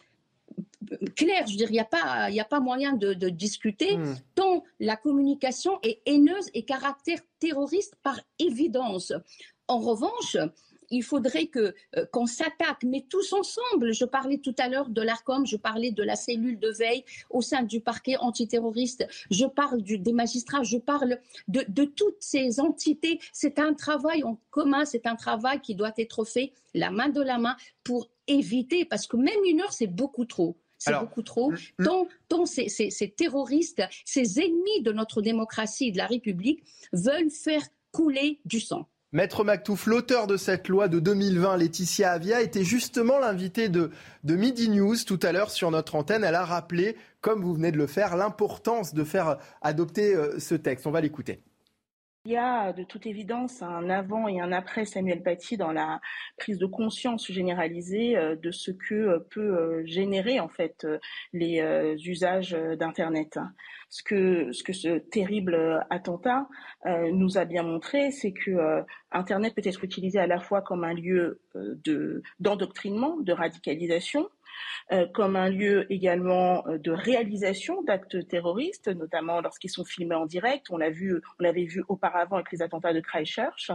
clair. 1.17 1.47
Je 1.47 1.53
veux 1.53 1.59
dire, 1.59 1.71
il 1.71 1.75
n'y 1.75 1.81
a, 1.81 1.85
pas, 1.85 2.29
a 2.31 2.45
pas 2.45 2.61
moyen 2.61 2.93
de, 2.93 3.29
discuter 3.29 3.97
hmm. 3.97 4.15
tant 4.35 4.63
la 4.81 4.97
communication 4.97 5.79
est 5.83 6.01
haineuse 6.07 6.51
et 6.55 6.65
caractère 6.65 7.19
terroriste 7.39 7.97
par 8.03 8.21
évidence. 8.39 9.13
En 9.67 9.79
revanche, 9.79 10.37
il 10.91 11.03
faudrait 11.03 11.47
que 11.47 11.75
euh, 11.97 12.07
qu'on 12.13 12.27
s'attaque, 12.27 12.83
mais 12.85 13.05
tous 13.09 13.33
ensemble. 13.33 13.93
Je 13.93 14.05
parlais 14.05 14.39
tout 14.39 14.55
à 14.59 14.69
l'heure 14.69 14.89
de 14.89 15.03
l'ARCOM, 15.03 15.47
je 15.47 15.57
parlais 15.57 15.91
de 15.91 16.03
la 16.03 16.17
cellule 16.17 16.59
de 16.59 16.71
veille 16.71 17.05
au 17.31 17.43
sein 17.43 17.63
du 17.63 17.81
parquet 17.81 18.17
antiterroriste, 18.19 19.07
je 19.31 19.47
parle 19.47 19.83
des 19.83 20.13
magistrats, 20.13 20.63
je 20.63 20.79
parle 20.79 21.19
de, 21.49 21.65
de 21.69 21.85
toutes 21.85 22.21
ces 22.21 22.61
entités. 22.61 23.19
C'est 23.33 23.59
un 23.59 23.75
travail 23.75 24.25
en 24.25 24.39
commun, 24.51 24.85
c'est 24.85 25.07
un 25.07 25.17
travail 25.17 25.61
qui 25.61 25.75
doit 25.75 25.93
être 25.99 26.25
fait 26.25 26.53
la 26.75 26.91
main 26.91 27.09
de 27.09 27.21
la 27.21 27.39
main 27.39 27.57
pour 27.83 28.09
éviter, 28.27 28.85
parce 28.85 29.07
que 29.07 29.17
même 29.17 29.45
une 29.45 29.61
heure, 29.61 29.73
c'est 29.73 29.87
beaucoup 29.87 30.25
trop 30.25 30.57
c'est 30.79 30.99
beaucoup 30.99 31.23
trop. 31.23 31.53
Tant, 32.29 32.47
ces, 32.47 33.15
terroristes, 33.17 33.83
ces 34.05 34.41
ennemis 34.41 34.83
de 34.83 34.93
notre 34.93 35.23
démocratie 35.23 35.89
et 35.89 35.93
de 35.93 35.99
la 35.99 36.07
République 36.07 36.63
veulent 36.93 37.31
faire 37.31 37.63
couler 37.93 38.41
du 38.45 38.61
sang. 38.61 38.89
Maître 39.13 39.45
Mactouf, 39.45 39.87
l'auteur 39.87 40.27
de 40.27 40.37
cette 40.37 40.67
loi 40.67 40.89
de 40.89 40.99
2020, 40.99 41.57
Laetitia 41.59 42.11
Avia, 42.11 42.43
était 42.43 42.65
justement 42.65 43.21
l'invité 43.21 43.69
de, 43.69 43.93
de 44.25 44.35
Midi 44.35 44.69
News 44.69 44.97
tout 45.07 45.21
à 45.23 45.31
l'heure 45.31 45.53
sur 45.53 45.71
notre 45.71 45.95
antenne. 45.95 46.25
Elle 46.25 46.35
a 46.35 46.45
rappelé, 46.45 46.97
comme 47.21 47.41
vous 47.41 47.55
venez 47.55 47.71
de 47.71 47.77
le 47.77 47.87
faire, 47.87 48.17
l'importance 48.17 48.93
de 48.93 49.05
faire 49.05 49.39
adopter 49.63 50.17
euh, 50.17 50.41
ce 50.41 50.57
texte. 50.57 50.89
On 50.89 50.91
va 50.91 51.01
l'écouter. 51.01 51.45
Il 52.27 52.33
y 52.33 52.39
a 52.39 52.73
de 52.73 52.85
toute 52.85 53.05
évidence 53.05 53.61
un 53.61 53.91
avant 53.91 54.29
et 54.29 54.41
un 54.41 54.51
après 54.51 54.87
Samuel 54.87 55.23
Paty 55.23 55.59
dans 55.59 55.73
la 55.73 56.01
prise 56.39 56.57
de 56.57 56.65
conscience 56.65 57.31
généralisée 57.31 58.17
euh, 58.17 58.35
de 58.35 58.51
ce 58.51 58.71
que 58.71 58.95
euh, 58.95 59.19
peut 59.31 59.43
euh, 59.43 59.83
générer 59.85 60.41
en 60.41 60.49
fait 60.49 60.87
les 61.35 61.61
usages 62.07 62.57
d'Internet. 62.79 63.39
Ce 63.91 64.03
que, 64.03 64.53
ce 64.53 64.97
terrible 64.99 65.85
attentat 65.91 66.49
nous 67.13 67.37
a 67.37 67.45
bien 67.45 67.63
montré, 67.63 68.11
c'est 68.11 68.33
que 68.33 68.83
Internet 69.13 69.55
peut 69.55 69.63
être 69.65 69.85
utilisé 69.85 70.19
à 70.19 70.27
la 70.27 70.41
fois 70.41 70.63
comme 70.63 70.85
un 70.85 70.95
lieu 70.95 71.41
de 71.55 72.23
d'endoctrinement, 72.41 73.19
de 73.19 73.33
radicalisation, 73.33 74.29
comme 75.15 75.37
un 75.37 75.49
lieu 75.49 75.91
également 75.93 76.67
euh, 76.67 76.79
de 76.79 76.91
réalisation 76.91 77.83
d'actes 77.83 78.27
terroristes, 78.29 78.89
notamment 78.89 79.41
lorsqu'ils 79.41 79.71
sont 79.71 79.85
filmés 79.85 80.15
en 80.15 80.27
direct. 80.27 80.67
On 80.71 80.77
l'a 80.77 80.91
vu, 80.91 81.21
on 81.39 81.43
l'avait 81.43 81.65
vu 81.65 81.83
auparavant 81.89 82.37
avec 82.37 82.53
les 82.53 82.63
attentats 82.63 82.93
de 82.93 83.01
Christchurch, 83.01 83.71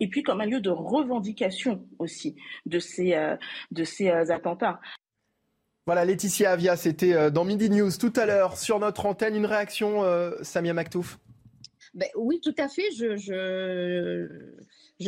et 0.00 0.08
puis 0.08 0.22
comme 0.22 0.40
un 0.40 0.46
lieu 0.46 0.60
de 0.60 0.70
revendication 0.70 1.86
aussi 1.98 2.36
de 2.66 2.78
ces 2.78 3.14
euh, 3.14 3.36
de 3.70 3.84
ces 3.84 4.10
attentats. 4.10 4.80
Voilà, 5.86 6.04
Laetitia 6.04 6.52
Avia, 6.52 6.76
c'était 6.76 7.30
dans 7.30 7.44
Midi 7.44 7.70
News 7.70 7.90
tout 7.98 8.12
à 8.14 8.26
l'heure 8.26 8.56
sur 8.56 8.78
notre 8.78 9.06
antenne. 9.06 9.34
Une 9.34 9.46
réaction, 9.46 10.04
Samia 10.42 10.72
Maktouf? 10.72 11.18
Ben, 11.94 12.08
Oui, 12.14 12.40
tout 12.40 12.54
à 12.58 12.68
fait. 12.68 12.90
je, 12.96 13.16
je 13.16 14.28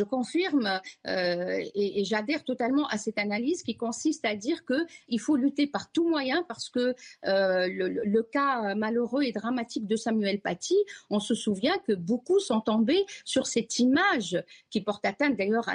confirme 0.01 0.81
euh, 1.07 1.63
et, 1.75 2.03
j'adhère 2.03 2.43
totalement 2.43 2.87
à 2.87 2.97
cette 2.97 3.19
analyse 3.19 3.61
qui 3.61 3.75
consiste 3.75 4.25
à 4.25 4.35
dire 4.35 4.63
qu'il 4.65 5.19
faut 5.19 5.35
lutter 5.35 5.67
par 5.67 5.91
tout 5.91 6.09
moyen 6.09 6.43
parce 6.47 6.69
que 6.69 6.95
euh, 7.25 7.67
le, 7.69 8.23
cas 8.23 8.73
malheureux 8.73 9.23
et 9.23 9.31
dramatique 9.31 9.85
de 9.85 9.95
Samuel 9.95 10.39
Paty, 10.39 10.77
on 11.09 11.19
se 11.19 11.35
souvient 11.35 11.77
que 11.87 11.93
beaucoup 11.93 12.39
sont 12.39 12.61
tombés 12.61 13.05
sur 13.25 13.45
cette 13.45 13.77
image 13.77 14.41
qui 14.71 14.81
porte 14.81 15.05
atteinte 15.05 15.37
d'ailleurs 15.37 15.69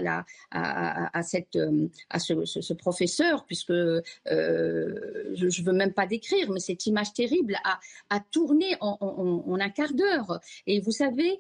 à, 0.51 1.23
cette, 1.23 1.59
à 2.11 2.19
ce, 2.19 2.73
professeur, 2.73 3.45
puisque 3.45 3.70
euh, 3.70 4.03
je 4.27 5.45
ne 5.45 5.65
veux 5.65 5.73
même 5.73 5.93
pas 5.93 6.07
décrire, 6.07 6.51
mais 6.51 6.61
cette 6.61 6.86
image 6.86 7.12
terrible 7.12 7.57
a, 7.65 7.78
a 8.11 8.20
tourné 8.20 8.77
en, 8.81 8.97
en 9.01 9.61
un 9.61 9.70
quart 9.70 9.93
d'heure. 9.93 10.40
Et 10.66 10.81
vous 10.81 10.90
savez, 10.90 11.39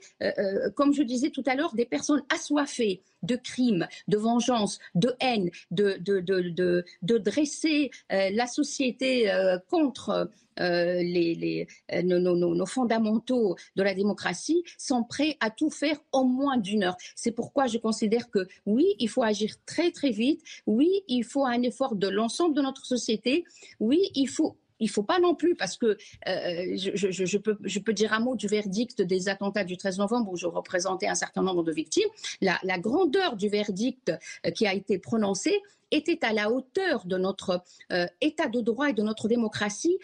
comme 0.76 0.92
je 0.92 1.02
disais 1.02 1.30
tout 1.30 1.44
à 1.46 1.54
l'heure, 1.54 1.74
des 1.74 1.86
personnes 1.86 2.22
assoiffées 2.32 2.67
fait 2.68 3.00
de 3.22 3.36
crimes, 3.36 3.86
de 4.06 4.16
vengeance, 4.16 4.78
de 4.94 5.14
haine, 5.20 5.50
de, 5.70 5.98
de, 5.98 7.18
dresser 7.18 7.90
euh, 8.12 8.30
la 8.32 8.46
société 8.46 9.30
euh, 9.30 9.58
contre 9.68 10.30
euh, 10.60 11.02
les, 11.02 11.66
nos, 12.04 12.66
fondamentaux 12.66 13.56
de 13.76 13.82
la 13.82 13.94
démocratie, 13.94 14.62
sont 14.76 15.04
prêts 15.04 15.36
à 15.40 15.50
tout 15.50 15.70
faire 15.70 15.98
en 16.12 16.24
moins 16.24 16.56
d'une 16.56 16.84
heure. 16.84 16.96
C'est 17.16 17.32
pourquoi 17.32 17.66
je 17.66 17.78
considère 17.78 18.30
que 18.30 18.46
oui, 18.66 18.86
il 18.98 19.08
faut 19.08 19.22
agir 19.22 19.54
très 19.66 19.90
très 19.90 20.10
vite, 20.10 20.42
oui, 20.66 21.02
il 21.08 21.24
faut 21.24 21.44
un 21.44 21.62
effort 21.62 21.96
de 21.96 22.08
l'ensemble 22.08 22.54
de 22.54 22.62
notre 22.62 22.86
société, 22.86 23.44
oui, 23.80 24.10
il 24.14 24.28
faut 24.28 24.56
il 24.80 24.88
faut 24.88 25.02
pas 25.02 25.18
non 25.18 25.34
plus, 25.34 25.54
parce 25.54 25.76
que 25.76 25.96
je, 26.26 27.38
peux, 27.38 27.56
je, 27.64 27.78
peux, 27.78 27.92
dire 27.92 28.12
un 28.12 28.20
mot 28.20 28.36
du 28.36 28.46
verdict 28.46 29.02
des 29.02 29.28
attentats 29.28 29.64
du 29.64 29.76
13 29.76 29.98
novembre 29.98 30.32
où 30.32 30.36
je 30.36 30.46
représentais 30.46 31.06
un 31.06 31.14
certain 31.14 31.42
nombre 31.42 31.62
de 31.62 31.72
victimes. 31.72 32.08
La, 32.40 32.58
la 32.62 32.78
grandeur 32.78 33.36
du 33.36 33.48
verdict 33.48 34.12
qui 34.54 34.66
a 34.66 34.74
été 34.74 34.98
prononcé 34.98 35.60
était 35.90 36.24
à 36.24 36.32
la 36.32 36.50
hauteur 36.50 37.06
de 37.06 37.16
notre 37.16 37.62
état 38.20 38.48
de 38.48 38.60
droit 38.60 38.90
et 38.90 38.92
de 38.92 39.02
notre 39.02 39.28
démocratie 39.28 39.98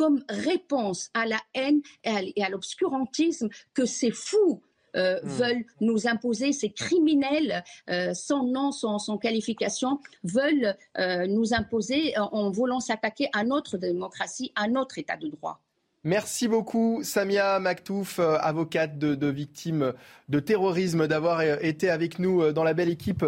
comme 0.00 0.24
réponse 0.30 1.10
à 1.12 1.26
la 1.26 1.38
haine 1.52 1.82
et 2.04 2.42
à 2.42 2.48
l'obscurantisme 2.48 3.50
que 3.74 3.84
ces 3.84 4.10
fous 4.10 4.62
euh, 4.96 5.20
hmm. 5.22 5.28
veulent 5.28 5.64
nous 5.80 6.08
imposer, 6.08 6.52
ces 6.52 6.70
criminels 6.70 7.62
euh, 7.88 8.14
sans 8.14 8.44
nom, 8.44 8.72
sans, 8.72 9.18
qualification, 9.18 10.00
veulent 10.24 10.76
euh, 10.98 11.26
nous 11.26 11.54
imposer 11.54 12.14
en, 12.18 12.50
voulant 12.50 12.80
s'attaquer 12.80 13.28
à 13.32 13.44
notre 13.44 13.78
démocratie, 13.78 14.52
à 14.54 14.68
notre 14.68 14.98
État 14.98 15.16
de 15.16 15.28
droit. 15.28 15.60
Merci 16.02 16.48
beaucoup, 16.48 17.00
Samia 17.02 17.58
Maktouf, 17.58 18.20
avocate 18.20 18.98
de, 18.98 19.14
de, 19.14 19.26
victimes 19.26 19.92
de 20.30 20.40
terrorisme, 20.40 21.06
d'avoir 21.06 21.42
été 21.42 21.90
avec 21.90 22.18
nous 22.18 22.52
dans 22.52 22.64
la 22.64 22.72
belle 22.72 22.88
équipe 22.88 23.26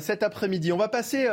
cet 0.00 0.22
après-midi. 0.22 0.70
On 0.70 0.76
va 0.76 0.88
passer 0.88 1.28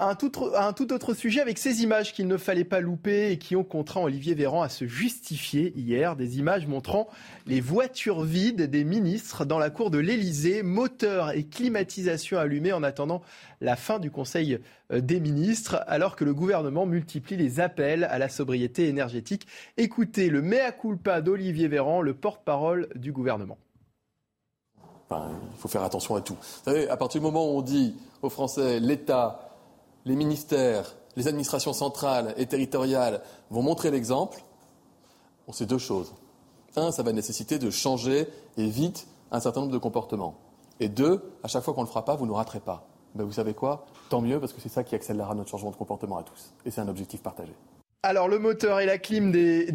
un 0.00 0.14
tout, 0.14 0.92
autre 0.92 1.14
sujet 1.14 1.40
avec 1.40 1.58
ces 1.58 1.82
images 1.82 2.14
qu'il 2.14 2.26
ne 2.26 2.38
fallait 2.38 2.64
pas 2.64 2.80
louper 2.80 3.32
et 3.32 3.38
qui 3.38 3.54
ont 3.54 3.64
contraint 3.64 4.00
Olivier 4.00 4.34
Véran 4.34 4.62
à 4.62 4.68
se 4.68 4.86
justifier 4.86 5.72
hier. 5.76 6.16
Des 6.16 6.38
images 6.38 6.66
montrant 6.66 7.08
les 7.46 7.60
voitures 7.60 8.22
vides 8.22 8.62
des 8.62 8.84
ministres 8.84 9.44
dans 9.44 9.58
la 9.58 9.68
cour 9.68 9.90
de 9.90 9.98
l'Elysée, 9.98 10.62
moteurs 10.62 11.32
et 11.32 11.44
climatisation 11.44 12.38
allumés 12.38 12.72
en 12.72 12.82
attendant 12.82 13.20
la 13.60 13.76
fin 13.76 13.98
du 13.98 14.10
Conseil 14.10 14.58
euh, 14.90 15.00
des 15.00 15.20
ministres, 15.20 15.84
alors 15.86 16.16
que 16.16 16.24
le 16.24 16.32
gouvernement 16.32 16.86
multiplie 16.86 17.36
les 17.36 17.60
appels 17.60 18.04
à 18.04 18.18
la 18.18 18.30
sobriété 18.30 18.88
énergétique. 18.88 19.46
Écoutez 19.76 20.30
le 20.30 20.40
mea 20.40 20.72
culpa 20.72 21.20
d'Olivier 21.20 21.68
Véran, 21.68 22.00
le 22.00 22.14
porte-parole 22.14 22.88
du 22.94 23.12
gouvernement. 23.12 23.58
il 25.10 25.58
faut 25.58 25.68
faire 25.68 25.82
attention 25.82 26.16
à 26.16 26.22
tout. 26.22 26.34
Vous 26.40 26.64
savez, 26.64 26.88
à 26.88 26.96
partir 26.96 27.20
du 27.20 27.26
moment 27.26 27.52
où 27.52 27.58
on 27.58 27.62
dit 27.62 27.94
aux 28.22 28.30
Français, 28.30 28.80
l'État 28.80 29.49
les 30.04 30.16
ministères, 30.16 30.96
les 31.16 31.28
administrations 31.28 31.72
centrales 31.72 32.34
et 32.36 32.46
territoriales 32.46 33.22
vont 33.50 33.62
montrer 33.62 33.90
l'exemple, 33.90 34.42
on 35.48 35.52
sait 35.52 35.66
deux 35.66 35.78
choses. 35.78 36.14
Un, 36.76 36.92
ça 36.92 37.02
va 37.02 37.12
nécessiter 37.12 37.58
de 37.58 37.70
changer 37.70 38.28
et 38.56 38.68
vite 38.68 39.06
un 39.32 39.40
certain 39.40 39.60
nombre 39.60 39.72
de 39.72 39.78
comportements. 39.78 40.36
Et 40.78 40.88
deux, 40.88 41.32
à 41.42 41.48
chaque 41.48 41.62
fois 41.62 41.74
qu'on 41.74 41.82
ne 41.82 41.86
le 41.86 41.90
fera 41.90 42.04
pas, 42.04 42.16
vous 42.16 42.26
ne 42.26 42.32
raterez 42.32 42.60
pas. 42.60 42.86
Ben 43.14 43.24
vous 43.24 43.32
savez 43.32 43.54
quoi? 43.54 43.86
Tant 44.08 44.20
mieux, 44.20 44.38
parce 44.38 44.52
que 44.52 44.60
c'est 44.60 44.68
ça 44.68 44.84
qui 44.84 44.94
accélérera 44.94 45.34
notre 45.34 45.50
changement 45.50 45.70
de 45.70 45.76
comportement 45.76 46.18
à 46.18 46.22
tous. 46.22 46.52
Et 46.64 46.70
c'est 46.70 46.80
un 46.80 46.88
objectif 46.88 47.22
partagé. 47.22 47.54
Alors 48.02 48.28
le 48.28 48.38
moteur 48.38 48.80
et 48.80 48.86
la 48.86 48.96
clim 48.96 49.30
des, 49.30 49.70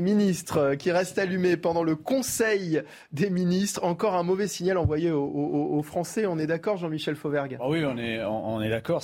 ministres 0.00 0.76
qui 0.76 0.92
restent 0.92 1.18
allumés 1.18 1.56
pendant 1.56 1.82
le 1.82 1.96
Conseil 1.96 2.82
des 3.10 3.28
ministres, 3.28 3.82
encore 3.82 4.14
un 4.14 4.22
mauvais 4.22 4.46
signal 4.46 4.78
envoyé 4.78 5.10
aux, 5.10 5.82
Français. 5.82 6.26
On 6.26 6.38
est 6.38 6.46
d'accord, 6.46 6.76
Jean-Michel 6.76 7.16
Fauvergue? 7.16 7.58
Ah 7.60 7.68
Oui, 7.68 7.84
on 7.84 7.98
est, 7.98 8.22
on, 8.22 8.62
est 8.62 8.70
d'accord. 8.70 9.02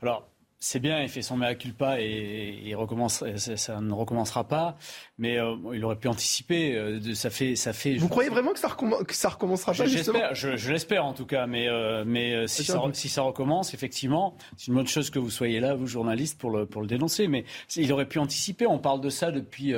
Alors 0.00 0.28
c'est 0.60 0.80
bien, 0.80 1.02
il 1.02 1.08
fait 1.08 1.22
son 1.22 1.36
mea 1.36 1.54
culpa 1.54 2.00
et, 2.00 2.74
recommence, 2.74 3.22
ça, 3.36 3.80
ne 3.80 3.92
recommencera 3.92 4.42
pas. 4.42 4.76
Mais 5.16 5.38
euh, 5.38 5.54
il 5.72 5.84
aurait 5.84 5.96
pu 5.96 6.08
anticiper. 6.08 6.74
Euh, 6.74 7.14
ça 7.14 7.30
fait, 7.30 7.54
ça 7.54 7.72
fait. 7.72 7.94
Vous 7.94 8.08
croyez 8.08 8.28
vraiment 8.28 8.52
que 8.52 8.58
ça, 8.58 8.68
recommencera 8.68 9.72
pas 9.72 9.86
J'espère, 9.86 10.34
je, 10.34 10.72
l'espère 10.72 11.04
en 11.04 11.12
tout 11.12 11.26
cas. 11.26 11.46
Mais, 11.46 11.68
euh, 11.68 12.04
mais 12.04 12.48
si, 12.48 12.64
ça, 12.64 12.80
si 12.92 13.08
ça 13.08 13.22
recommence, 13.22 13.72
effectivement, 13.72 14.36
c'est 14.56 14.68
une 14.68 14.74
bonne 14.74 14.88
chose 14.88 15.10
que 15.10 15.20
vous 15.20 15.30
soyez 15.30 15.60
là, 15.60 15.74
vous 15.74 15.86
journalistes, 15.86 16.38
pour 16.38 16.50
le, 16.50 16.66
pour 16.66 16.80
le 16.80 16.88
dénoncer. 16.88 17.28
Mais 17.28 17.44
il 17.76 17.92
aurait 17.92 18.08
pu 18.08 18.18
anticiper. 18.18 18.66
On 18.66 18.78
parle 18.78 19.00
de 19.00 19.10
ça 19.10 19.30
depuis 19.30 19.74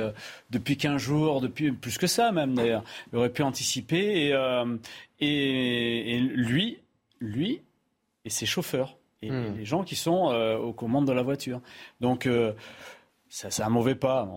depuis 0.49 0.77
15 0.77 0.99
jours, 0.99 1.41
depuis 1.41 1.71
plus 1.71 1.99
que 1.99 2.07
ça 2.07 2.31
même 2.31 2.55
d'ailleurs. 2.55 2.83
Il 3.13 3.19
aurait 3.19 3.29
pu 3.31 3.43
anticiper 3.43 4.29
et, 4.29 4.65
et, 5.19 6.15
et 6.15 6.19
lui, 6.19 6.79
lui 7.19 7.61
et 8.25 8.29
ses 8.31 8.47
chauffeurs 8.47 8.97
et, 9.21 9.31
hmm. 9.31 9.55
les 9.57 9.65
gens 9.65 9.83
qui 9.83 9.95
sont 9.95 10.31
euh, 10.31 10.57
aux 10.57 10.73
commandes 10.73 11.07
de 11.07 11.11
la 11.11 11.21
voiture. 11.21 11.61
Donc, 11.99 12.25
euh, 12.25 12.53
ça, 13.29 13.51
c'est 13.51 13.63
un 13.63 13.69
mauvais 13.69 13.95
pas. 13.95 14.27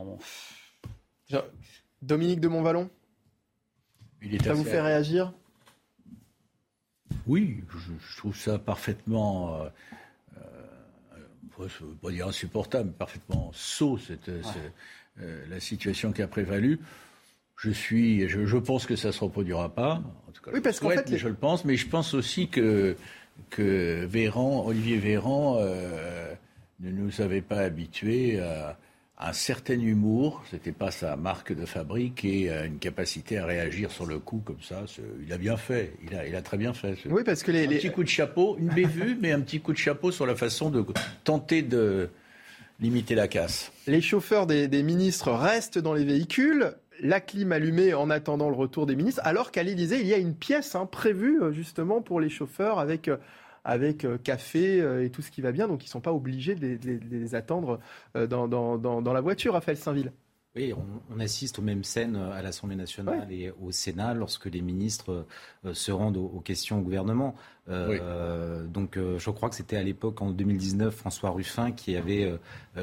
Dominique 2.02 2.40
de 2.40 2.48
Montvalon 2.48 2.90
Ça 4.42 4.52
vous 4.52 4.64
fait 4.64 4.80
réagir? 4.80 5.32
Oui, 7.26 7.64
je, 7.70 8.16
trouve 8.18 8.36
ça 8.36 8.58
parfaitement. 8.58 9.56
Euh, 9.56 9.68
je 11.58 11.84
ne 11.84 11.90
veux 11.90 11.96
pas 11.96 12.10
dire 12.10 12.28
insupportable, 12.28 12.90
mais 12.90 12.96
parfaitement 12.96 13.50
sot, 13.54 13.96
cette, 13.98 14.30
la 15.16 15.60
situation 15.60 16.12
qui 16.12 16.20
a 16.20 16.28
prévalu. 16.28 16.80
Je 17.56 17.70
suis, 17.70 18.28
je, 18.28 18.56
pense 18.58 18.84
que 18.84 18.96
ça 18.96 19.08
ne 19.08 19.12
se 19.12 19.20
reproduira 19.20 19.72
pas. 19.72 20.02
En 20.28 20.32
tout 20.32 20.42
cas, 20.42 20.50
oui, 20.52 20.60
parce 20.60 20.80
qu'en 20.80 20.90
fait, 20.90 21.16
je 21.16 21.28
le 21.28 21.34
pense, 21.34 21.64
mais 21.64 21.76
je 21.76 21.88
pense 21.88 22.12
aussi 22.12 22.48
que 22.48 22.96
que 23.50 24.04
Véran, 24.04 24.64
Olivier 24.66 24.98
Véran 24.98 25.58
euh, 25.60 26.34
ne 26.80 26.90
nous 26.90 27.20
avait 27.20 27.40
pas 27.40 27.58
habitués 27.58 28.40
à, 28.40 28.76
un 29.16 29.32
certain 29.32 29.78
humour, 29.78 30.42
c'était 30.50 30.72
pas 30.72 30.90
sa 30.90 31.16
marque 31.16 31.54
de 31.54 31.64
fabrique, 31.66 32.24
et 32.24 32.50
à 32.50 32.64
une 32.64 32.78
capacité 32.78 33.38
à 33.38 33.46
réagir 33.46 33.90
sur 33.90 34.06
le 34.06 34.18
coup 34.18 34.42
comme 34.44 34.60
ça. 34.60 34.84
Il 35.24 35.32
a 35.32 35.38
bien 35.38 35.56
fait, 35.56 35.94
il 36.04 36.16
a, 36.16 36.26
il 36.26 36.34
a 36.34 36.42
très 36.42 36.56
bien 36.56 36.72
fait. 36.74 36.96
Oui, 37.06 37.22
parce 37.24 37.42
que 37.42 37.52
les, 37.52 37.64
un 37.64 37.68
petit 37.68 37.90
coup 37.90 38.02
de 38.02 38.08
chapeau, 38.08 38.56
une 38.58 38.68
bévue, 38.70 39.16
mais 39.20 39.30
un 39.30 39.40
petit 39.40 39.60
coup 39.60 39.72
de 39.72 39.78
chapeau 39.78 40.10
sur 40.10 40.26
la 40.26 40.34
façon 40.34 40.68
de 40.68 40.84
tenter 41.22 41.62
de 41.62 42.10
limiter 42.80 43.14
la 43.14 43.28
casse. 43.28 43.70
Les 43.86 44.02
chauffeurs 44.02 44.46
des, 44.46 44.66
des 44.66 44.82
ministres 44.82 45.30
restent 45.30 45.78
dans 45.78 45.94
les 45.94 46.04
véhicules 46.04 46.74
la 47.04 47.20
clim 47.20 47.52
allumée 47.52 47.94
en 47.94 48.10
attendant 48.10 48.48
le 48.48 48.56
retour 48.56 48.86
des 48.86 48.96
ministres, 48.96 49.20
alors 49.24 49.52
qu'à 49.52 49.62
l'Élysée, 49.62 50.00
il 50.00 50.06
y 50.06 50.14
a 50.14 50.18
une 50.18 50.34
pièce 50.34 50.74
hein, 50.74 50.86
prévue 50.86 51.40
euh, 51.40 51.52
justement 51.52 52.00
pour 52.00 52.18
les 52.18 52.30
chauffeurs 52.30 52.78
avec 52.78 53.08
euh, 53.08 53.18
avec 53.62 54.04
euh, 54.04 54.18
café 54.18 54.78
et 55.02 55.10
tout 55.10 55.22
ce 55.22 55.30
qui 55.30 55.40
va 55.40 55.50
bien, 55.50 55.68
donc 55.68 55.84
ils 55.84 55.88
ne 55.88 55.92
sont 55.92 56.00
pas 56.00 56.12
obligés 56.12 56.54
de 56.54 56.78
les, 57.10 57.34
attendre 57.34 57.80
dans, 58.14 58.46
dans, 58.46 59.12
la 59.14 59.20
voiture, 59.22 59.54
Raphaël 59.54 59.78
Saint-Ville. 59.78 60.12
Oui, 60.54 60.74
on, 61.10 61.18
assiste 61.18 61.58
aux 61.58 61.62
mêmes 61.62 61.82
scènes 61.82 62.16
à 62.16 62.42
l'Assemblée 62.42 62.76
nationale 62.76 63.26
et 63.32 63.50
au 63.62 63.72
Sénat 63.72 64.12
lorsque 64.12 64.44
les 64.44 64.60
ministres 64.60 65.26
se 65.72 65.92
rendent 65.92 66.18
aux, 66.18 66.40
questions 66.40 66.80
au 66.80 66.82
gouvernement. 66.82 67.36
Donc 67.66 68.98
je 68.98 69.30
crois 69.30 69.48
que 69.48 69.56
c'était 69.56 69.76
à 69.76 69.82
l'époque, 69.82 70.20
en 70.20 70.30
2019, 70.30 70.94
François 70.94 71.30
Ruffin 71.30 71.72
qui 71.72 71.96
avait 71.96 72.30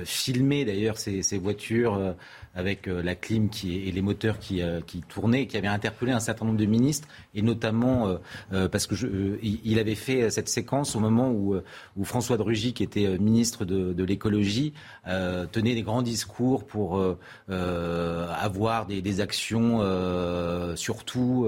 filmé 0.06 0.66
d'ailleurs 0.66 0.98
ces, 0.98 1.22
ces 1.22 1.38
voitures 1.38 2.16
avec 2.56 2.88
euh, 2.88 3.02
la 3.02 3.16
clim 3.16 3.50
qui, 3.50 3.88
et 3.88 3.92
les 3.92 4.02
moteurs 4.02 4.40
qui, 4.40 4.62
euh, 4.62 4.82
qui 4.86 5.02
tournaient, 5.02 5.48
qui 5.48 5.58
avaient 5.58 5.68
interpellé 5.68 6.12
un 6.12 6.20
certain 6.20 6.46
nombre 6.46 6.58
de 6.58 6.66
ministres, 6.66 7.08
et 7.34 7.42
notamment 7.42 8.18
euh, 8.52 8.68
parce 8.68 8.88
que 8.88 8.96
je, 8.96 9.08
il 9.42 9.80
avait 9.80 9.96
fait 9.96 10.30
cette 10.30 10.50
séquence 10.50 10.96
au 10.96 11.00
moment 11.00 11.30
où, 11.32 11.56
où 11.98 12.04
François 12.04 12.38
de 12.38 12.42
Rugy, 12.42 12.74
qui 12.74 12.84
était 12.84 13.18
ministre 13.18 13.66
de, 13.66 13.94
de 13.94 14.04
l'écologie, 14.04 14.74
tenait 15.52 15.76
des 15.76 15.82
grands 15.82 16.02
discours 16.02 16.66
pour 16.66 17.02
avoir 17.50 18.86
des, 18.86 19.02
des 19.02 19.22
actions 19.22 19.80
surtout, 20.76 21.48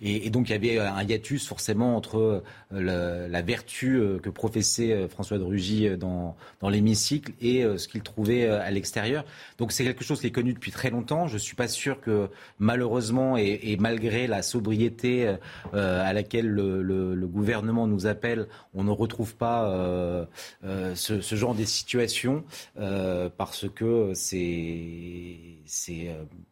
et, 0.00 0.26
et, 0.26 0.30
donc 0.30 0.48
il 0.48 0.52
y 0.52 0.54
avait 0.54 0.78
un 0.78 1.02
hiatus 1.02 1.46
forcément 1.46 1.96
entre 1.96 2.42
la 2.72 3.42
vertu 3.42 4.00
que 4.22 4.30
professait 4.30 5.08
François 5.08 5.38
de 5.38 5.44
Rugy 5.44 5.96
dans, 5.96 6.36
dans 6.60 6.68
l'hémicycle 6.68 7.32
et 7.40 7.64
ce 7.76 7.86
qu'il 7.88 8.02
trouvait 8.02 8.46
à 8.46 8.70
l'extérieur. 8.70 9.24
Donc 9.58 9.72
c'est 9.72 9.84
quelque 9.84 10.04
chose 10.04 10.20
qui 10.20 10.26
est 10.26 10.30
depuis 10.50 10.72
très 10.72 10.90
longtemps. 10.90 11.26
Je 11.28 11.34
ne 11.34 11.38
suis 11.38 11.54
pas 11.54 11.68
sûr 11.68 12.00
que 12.00 12.28
malheureusement 12.58 13.36
et, 13.36 13.76
malgré 13.78 14.26
la 14.26 14.42
sobriété 14.42 15.36
euh, 15.74 16.04
à 16.04 16.12
laquelle 16.12 16.48
le, 16.48 17.26
gouvernement 17.26 17.86
nous 17.86 18.06
appelle, 18.06 18.48
on 18.74 18.84
ne 18.84 18.90
retrouve 18.90 19.36
pas 19.36 19.70
euh, 19.70 20.24
euh, 20.64 20.94
ce, 20.94 21.34
genre 21.34 21.54
de 21.54 21.64
situation 21.64 22.44
parce 22.76 23.68
que 23.68 24.12
c'est 24.14 26.08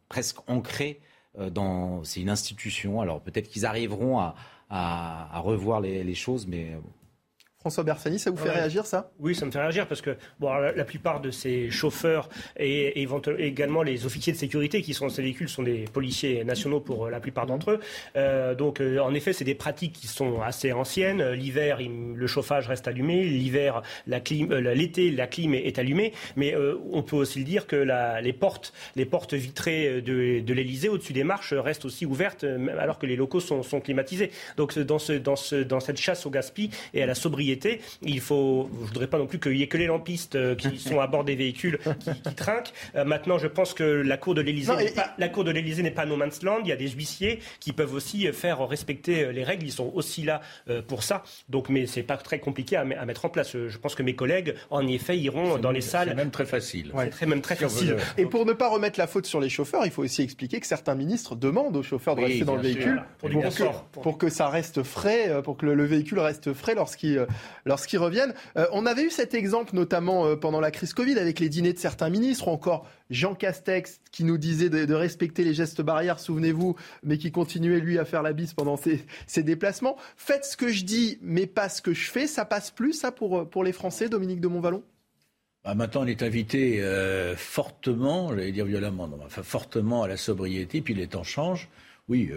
presque 0.09 0.37
ancré 0.47 0.99
dans 1.51 2.03
c'est 2.03 2.21
une 2.21 2.29
institution. 2.29 3.01
Alors 3.01 3.21
peut-être 3.21 3.49
qu'ils 3.49 3.65
arriveront 3.65 4.19
à, 4.19 4.35
revoir 5.41 5.81
les, 5.81 6.15
choses, 6.15 6.47
mais 6.47 6.77
François 7.61 7.83
Bersani, 7.83 8.17
ça 8.17 8.31
vous 8.31 8.37
fait 8.37 8.49
réagir 8.49 8.87
ça? 8.87 9.11
Oui, 9.19 9.35
ça 9.35 9.45
me 9.45 9.51
fait 9.51 9.59
réagir 9.59 9.87
parce 9.87 10.01
que 10.01 10.17
bon, 10.39 10.51
la, 10.51 10.83
plupart 10.83 11.21
de 11.21 11.29
ces 11.29 11.69
chauffeurs 11.69 12.27
et, 12.57 13.07
également 13.37 13.83
les 13.83 14.07
officiers 14.07 14.33
de 14.33 14.37
sécurité 14.37 14.81
qui 14.81 14.95
sont 14.95 15.05
dans 15.05 15.13
ces 15.13 15.21
véhicules 15.21 15.47
sont 15.47 15.61
des 15.61 15.85
policiers 15.93 16.43
nationaux 16.43 16.79
pour 16.79 17.05
euh, 17.05 17.11
la 17.11 17.19
plupart 17.19 17.45
d'entre 17.45 17.71
eux. 17.71 17.79
Euh, 18.15 18.55
donc 18.55 18.81
euh, 18.81 18.97
en 18.97 19.13
effet, 19.13 19.31
c'est 19.31 19.45
des 19.45 19.53
pratiques 19.53 19.93
qui 19.93 20.07
sont 20.07 20.41
assez 20.41 20.71
anciennes. 20.71 21.33
L'hiver, 21.33 21.77
le 22.15 22.27
chauffage 22.27 22.67
reste 22.67 22.87
allumé. 22.87 23.25
L'hiver, 23.25 23.83
la 24.07 24.19
clim, 24.19 24.51
l'été, 24.51 25.11
la 25.11 25.27
clim 25.27 25.53
est, 25.53 25.77
allumée. 25.77 26.13
Mais 26.35 26.55
on 26.91 27.03
peut 27.03 27.15
aussi 27.15 27.39
le 27.39 27.45
dire 27.45 27.67
que 27.67 27.75
la, 27.75 28.21
les 28.21 28.33
portes, 28.33 28.73
les 28.95 29.05
portes 29.05 29.35
vitrées 29.35 30.01
de, 30.01 30.39
de 30.39 30.53
l'Elysée 30.53 30.89
au-dessus 30.89 31.13
des 31.13 31.23
marches 31.23 31.53
restent 31.53 31.85
aussi 31.85 32.07
ouvertes 32.07 32.43
alors 32.79 32.97
que 32.97 33.05
les 33.05 33.15
locaux 33.15 33.39
sont, 33.39 33.61
sont 33.61 33.81
climatisés. 33.81 34.31
Donc 34.57 34.77
dans, 34.79 34.99
ce, 34.99 35.13
dans, 35.13 35.35
ce, 35.35 35.55
dans 35.57 35.79
cette 35.79 35.97
chasse 35.97 36.25
au 36.25 36.31
gaspillage 36.31 36.51
et 36.93 37.03
à 37.03 37.05
la 37.05 37.15
sobriété 37.15 37.50
sobriété. 37.55 37.81
Il 38.01 38.19
faut, 38.19 38.69
je 38.81 38.87
voudrais 38.87 39.07
pas 39.07 39.17
non 39.17 39.27
plus 39.27 39.39
qu'il 39.39 39.55
y 39.57 39.63
ait 39.63 39.67
que 39.67 39.77
les 39.77 39.87
lampistes 39.87 40.35
euh, 40.35 40.55
qui 40.55 40.77
sont 40.89 40.99
à 40.99 41.07
bord 41.07 41.23
des 41.23 41.35
véhicules 41.35 41.79
qui, 41.99 42.11
qui 42.21 42.35
trinquent. 42.35 42.71
Euh, 42.95 43.03
maintenant, 43.05 43.37
je 43.37 43.47
pense 43.47 43.73
que 43.73 43.83
la 43.83 44.17
cour 44.17 44.35
de 44.35 44.41
l'Élysée, 44.41 44.71
et- 44.79 44.83
n'est 44.85 44.91
pas- 44.91 45.13
la 45.17 45.29
cour 45.29 45.43
de 45.43 45.51
l'Élysée 45.51 45.83
n'est 45.83 45.91
pas 45.91 46.05
no 46.05 46.15
man's 46.15 46.41
land. 46.43 46.59
Il 46.63 46.67
y 46.69 46.71
a 46.71 46.75
des 46.75 46.89
huissiers 46.89 47.39
qui 47.59 47.73
peuvent 47.73 47.93
aussi 47.93 48.27
euh, 48.27 48.33
faire 48.33 48.65
respecter 48.67 49.31
les 49.31 49.43
règles. 49.43 49.65
Ils 49.65 49.71
sont 49.71 49.91
aussi 49.93 50.23
là 50.23 50.41
euh, 50.69 50.81
pour 50.81 51.03
ça. 51.03 51.23
Donc, 51.49 51.69
mais 51.69 51.85
c'est 51.87 52.03
pas 52.03 52.17
très 52.17 52.39
compliqué 52.39 52.75
à, 52.75 52.85
me- 52.85 52.97
à 52.97 53.05
mettre 53.05 53.25
en 53.25 53.29
place. 53.29 53.51
Je 53.53 53.77
pense 53.77 53.95
que 53.95 54.03
mes 54.03 54.15
collègues, 54.15 54.55
en 54.69 54.87
effet, 54.87 55.17
iront 55.17 55.57
dans 55.57 55.71
les 55.71 55.81
salles. 55.81 56.09
C'est 56.09 56.15
même 56.15 56.31
très 56.31 56.45
facile. 56.45 56.91
C'est 56.97 57.09
très, 57.09 57.25
même 57.25 57.41
très 57.41 57.55
Si 57.55 57.61
facile. 57.63 57.89
le- 58.17 58.21
Et 58.21 58.25
pour 58.25 58.45
ne 58.45 58.53
pas 58.53 58.69
remettre 58.69 58.99
la 58.99 59.07
faute 59.07 59.25
sur 59.25 59.39
les 59.39 59.49
chauffeurs, 59.49 59.85
il 59.85 59.91
faut 59.91 60.03
aussi 60.03 60.21
expliquer 60.21 60.59
que 60.59 60.67
certains 60.67 60.95
ministres 60.95 61.35
demandent 61.35 61.75
aux 61.77 61.83
chauffeurs 61.83 62.15
de 62.15 62.21
Oui, 62.21 62.27
rester 62.27 62.45
dans 62.45 62.55
le 62.55 62.63
sûr. 62.63 62.73
véhicule 62.73 63.03
Pour 63.19 63.29
que, 63.29 63.99
pour 64.01 64.17
que 64.17 64.29
ça 64.29 64.47
reste 64.49 64.83
frais, 64.83 65.41
pour 65.43 65.57
que 65.57 65.65
le, 65.65 65.75
le 65.75 65.85
véhicule 65.85 66.19
reste 66.19 66.53
frais 66.53 66.75
lorsqu'ils 66.75 67.17
euh, 67.17 67.25
lorsqu'ils 67.65 67.99
reviennent. 67.99 68.33
Euh, 68.57 68.65
on 68.71 68.85
avait 68.85 69.03
eu 69.03 69.09
cet 69.09 69.33
exemple 69.33 69.75
notamment 69.75 70.25
euh, 70.25 70.35
pendant 70.35 70.59
la 70.59 70.71
crise 70.71 70.93
Covid 70.93 71.17
avec 71.17 71.39
les 71.39 71.49
dîners 71.49 71.73
de 71.73 71.79
certains 71.79 72.09
ministres, 72.09 72.47
ou 72.47 72.51
encore 72.51 72.87
Jean 73.09 73.35
Castex 73.35 73.99
qui 74.11 74.23
nous 74.23 74.37
disait 74.37 74.69
de, 74.69 74.93
respecter 74.93 75.43
les 75.43 75.53
gestes 75.53 75.81
barrières, 75.81 76.19
souvenez-vous, 76.19 76.75
mais 77.03 77.17
qui 77.17 77.31
continuait 77.31 77.79
lui 77.79 77.97
à 77.97 78.05
faire 78.05 78.23
la 78.23 78.33
bise 78.33 78.53
pendant 78.53 78.77
ses, 79.27 79.43
déplacements. 79.43 79.97
Faites 80.17 80.45
ce 80.45 80.57
que 80.57 80.69
je 80.69 80.83
dis, 80.83 81.17
mais 81.21 81.47
pas 81.47 81.69
ce 81.69 81.81
que 81.81 81.93
je 81.93 82.09
fais, 82.09 82.27
ça 82.27 82.45
passe 82.45 82.71
plus 82.71 82.93
ça 82.93 83.11
pour, 83.11 83.39
euh, 83.39 83.45
pour 83.45 83.63
les 83.63 83.71
Français, 83.71 84.09
Dominique 84.09 84.41
de 84.41 84.47
Montvalon? 84.47 84.83
Ah, 85.63 85.75
maintenant, 85.75 86.01
on 86.01 86.07
est 86.07 86.23
invité 86.23 86.83
fortement, 87.37 88.29
j'allais 88.29 88.51
dire 88.51 88.65
violemment, 88.65 89.07
non, 89.07 89.19
fortement 89.29 90.01
à 90.01 90.07
la 90.07 90.17
sobriété, 90.17 90.81
puis 90.81 90.95
les 90.95 91.05
temps 91.05 91.23
changent. 91.23 91.69
Oui, 92.09 92.31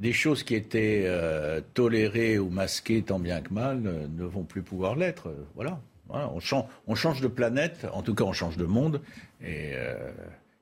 des 0.00 0.12
choses 0.12 0.42
qui 0.42 0.54
étaient 0.54 1.04
euh, 1.06 1.60
tolérées 1.74 2.38
ou 2.38 2.48
masquées 2.50 3.02
tant 3.02 3.18
bien 3.18 3.40
que 3.40 3.52
mal 3.52 3.82
euh, 3.86 4.06
ne 4.16 4.24
vont 4.24 4.44
plus 4.44 4.62
pouvoir 4.62 4.96
l'être. 4.96 5.34
Voilà. 5.54 5.80
Voilà, 6.08 6.30
on, 6.34 6.40
change, 6.40 6.64
on 6.88 6.94
change 6.94 7.20
de 7.22 7.28
planète, 7.28 7.86
en 7.92 8.02
tout 8.02 8.14
cas 8.14 8.24
on 8.24 8.32
change 8.34 8.58
de 8.58 8.66
monde, 8.66 9.00
et 9.42 9.70
euh, 9.72 10.10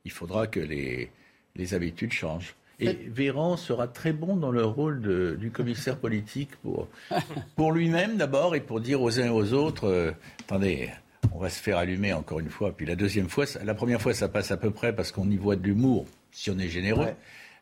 il 0.05 0.12
faudra 0.12 0.47
que 0.47 0.61
les, 0.61 1.11
les 1.57 1.74
habitudes 1.74 2.12
changent. 2.12 2.55
Et 2.78 2.93
Véran 2.93 3.57
sera 3.57 3.89
très 3.89 4.12
bon 4.12 4.36
dans 4.36 4.52
le 4.52 4.65
rôle 4.65 5.01
de- 5.02 5.36
du 5.40 5.51
commissaire 5.51 5.97
politique 5.97 6.51
pour, 6.62 6.89
pour 7.57 7.73
lui-même 7.73 8.16
d'abord 8.16 8.55
et 8.55 8.61
pour 8.61 8.81
dire 8.81 9.02
aux 9.02 9.19
uns 9.19 9.27
et 9.27 9.31
aux 9.31 9.52
autres, 9.52 9.89
euh, 9.89 10.12
attendez, 10.40 10.90
on 11.32 11.39
va 11.40 11.51
se 11.51 11.61
faire 11.61 11.78
allumer 11.78 12.12
encore 12.12 12.39
une 12.39 12.48
fois. 12.51 12.70
Puis 12.70 12.86
la 12.86 12.94
deuxième 12.94 13.28
fois, 13.28 13.44
la 13.65 13.74
première 13.74 14.01
fois 14.01 14.15
ça 14.15 14.28
passe 14.28 14.52
à 14.52 14.57
peu 14.57 14.70
près 14.70 14.94
parce 14.94 15.11
qu'on 15.11 15.28
y 15.31 15.36
voit 15.36 15.57
de 15.57 15.65
l'humour, 15.65 16.07
si 16.31 16.51
on 16.51 16.59
est 16.61 16.69
généreux. 16.69 17.07
Ouais. 17.07 17.16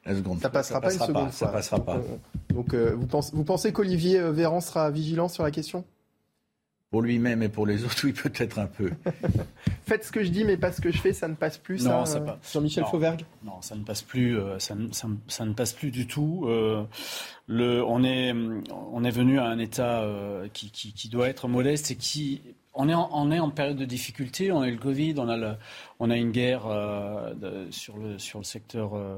La 0.08 0.14
seconde 0.16 0.38
Ça 0.40 0.48
fois, 0.48 0.50
passera 0.60 0.80
pas 0.80 0.92
une 0.92 0.98
seconde 1.00 1.32
Ça 1.32 1.46
fois. 1.46 1.52
passera 1.52 1.84
pas. 1.84 2.00
Donc, 2.50 2.74
euh, 2.74 2.94
vous, 2.96 3.06
pensez, 3.06 3.30
vous 3.34 3.44
pensez 3.44 3.72
qu'Olivier 3.72 4.18
euh, 4.18 4.32
Véran 4.32 4.60
sera 4.60 4.90
vigilant 4.90 5.28
sur 5.28 5.42
la 5.44 5.50
question? 5.50 5.84
Pour 6.90 7.02
lui-même 7.02 7.42
et 7.42 7.50
pour 7.50 7.66
les 7.66 7.84
autres, 7.84 8.00
oui, 8.04 8.14
peut-être 8.14 8.58
un 8.58 8.66
peu. 8.66 8.90
Faites 9.86 10.04
ce 10.04 10.10
que 10.10 10.24
je 10.24 10.30
dis, 10.30 10.44
mais 10.44 10.56
pas 10.56 10.72
ce 10.72 10.80
que 10.80 10.90
je 10.90 10.98
fais, 10.98 11.12
ça 11.12 11.28
ne 11.28 11.34
passe 11.34 11.58
plus, 11.58 11.84
Non, 11.84 12.06
ça, 12.06 12.12
ça 12.14 12.18
euh, 12.18 12.24
pas. 12.24 12.38
Jean-Michel 12.50 12.84
Non. 12.84 12.90
Fauvergue? 12.90 13.24
Non, 13.44 13.60
ça 13.60 13.74
ne 13.76 13.82
passe 13.84 14.00
plus. 14.00 14.38
euh, 14.38 14.58
ça, 14.58 14.74
ne, 14.74 14.90
ça 14.92 15.06
ne- 15.06 15.16
ça 15.28 15.44
ne 15.44 15.52
passe 15.52 15.74
plus 15.74 15.90
du 15.90 16.06
tout. 16.06 16.44
Euh, 16.46 16.82
le, 17.46 17.84
on 17.84 18.02
est, 18.04 18.32
on 18.92 19.04
est 19.04 19.10
venu 19.10 19.38
à 19.38 19.44
un 19.44 19.58
état 19.58 20.00
euh, 20.00 20.48
qui, 20.54 20.70
qui, 20.70 20.94
qui 20.94 21.10
doit 21.10 21.28
être 21.28 21.46
modeste 21.48 21.90
et 21.90 21.96
qui, 21.96 22.40
on 22.78 22.88
est, 22.88 22.94
en, 22.94 23.10
on 23.12 23.32
est 23.32 23.40
en 23.40 23.50
période 23.50 23.76
de 23.76 23.84
difficulté. 23.84 24.52
On 24.52 24.62
a 24.62 24.68
eu 24.68 24.72
le 24.72 24.78
Covid, 24.78 25.16
on 25.18 25.28
a, 25.28 26.16
une 26.16 26.30
guerre 26.30 26.66
euh, 26.66 27.66
sur 27.70 27.98
le 27.98 28.18
sur 28.18 28.38
le 28.38 28.44
secteur 28.44 28.94
euh, 28.94 29.16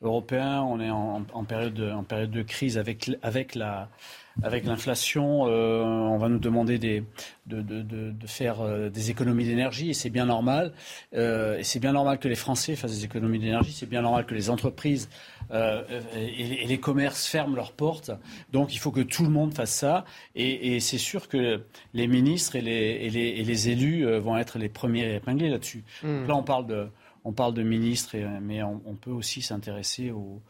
européen. 0.00 0.62
On 0.62 0.78
est 0.80 0.90
en, 0.90 1.44
période 1.44 1.74
de, 1.74 1.90
en 1.90 2.04
de 2.04 2.42
crise 2.42 2.78
avec 2.78 3.10
avec 3.22 3.56
la 3.56 3.88
avec 4.42 4.64
l'inflation, 4.64 5.46
euh, 5.46 5.82
on 5.82 6.18
va 6.18 6.28
nous 6.28 6.38
demander 6.38 6.78
des, 6.78 7.02
de, 7.46 7.62
de, 7.62 7.82
de, 7.82 8.10
de 8.10 8.26
faire 8.26 8.60
euh, 8.60 8.88
des 8.88 9.10
économies 9.10 9.44
d'énergie 9.44 9.90
et 9.90 9.94
c'est 9.94 10.10
bien 10.10 10.26
normal. 10.26 10.72
Euh, 11.14 11.58
et 11.58 11.64
c'est 11.64 11.80
bien 11.80 11.92
normal 11.92 12.18
que 12.18 12.28
les 12.28 12.34
Français 12.34 12.76
fassent 12.76 12.96
des 12.96 13.04
économies 13.04 13.38
d'énergie. 13.38 13.72
C'est 13.72 13.88
bien 13.88 14.02
normal 14.02 14.26
que 14.26 14.34
les 14.34 14.50
entreprises 14.50 15.08
euh, 15.50 15.82
et, 16.16 16.64
et 16.64 16.66
les 16.66 16.78
commerces 16.78 17.26
ferment 17.26 17.56
leurs 17.56 17.72
portes. 17.72 18.10
Donc 18.52 18.74
il 18.74 18.78
faut 18.78 18.90
que 18.90 19.00
tout 19.00 19.24
le 19.24 19.30
monde 19.30 19.54
fasse 19.54 19.72
ça. 19.74 20.04
Et, 20.34 20.74
et 20.74 20.80
c'est 20.80 20.98
sûr 20.98 21.28
que 21.28 21.62
les 21.94 22.06
ministres 22.06 22.56
et 22.56 22.60
les, 22.62 22.72
et 22.72 23.10
les, 23.10 23.28
et 23.28 23.44
les 23.44 23.68
élus 23.68 24.06
euh, 24.06 24.20
vont 24.20 24.36
être 24.36 24.58
les 24.58 24.68
premiers 24.68 25.16
épinglés 25.16 25.50
là-dessus. 25.50 25.84
Mm. 26.02 26.20
Donc 26.20 26.28
là, 26.28 26.36
on 26.36 26.42
parle 26.42 26.66
de, 26.66 26.88
on 27.24 27.32
parle 27.32 27.54
de 27.54 27.62
ministres, 27.62 28.14
et, 28.14 28.24
mais 28.40 28.62
on, 28.62 28.80
on 28.86 28.94
peut 28.94 29.10
aussi 29.10 29.42
s'intéresser 29.42 30.10
aux, 30.10 30.40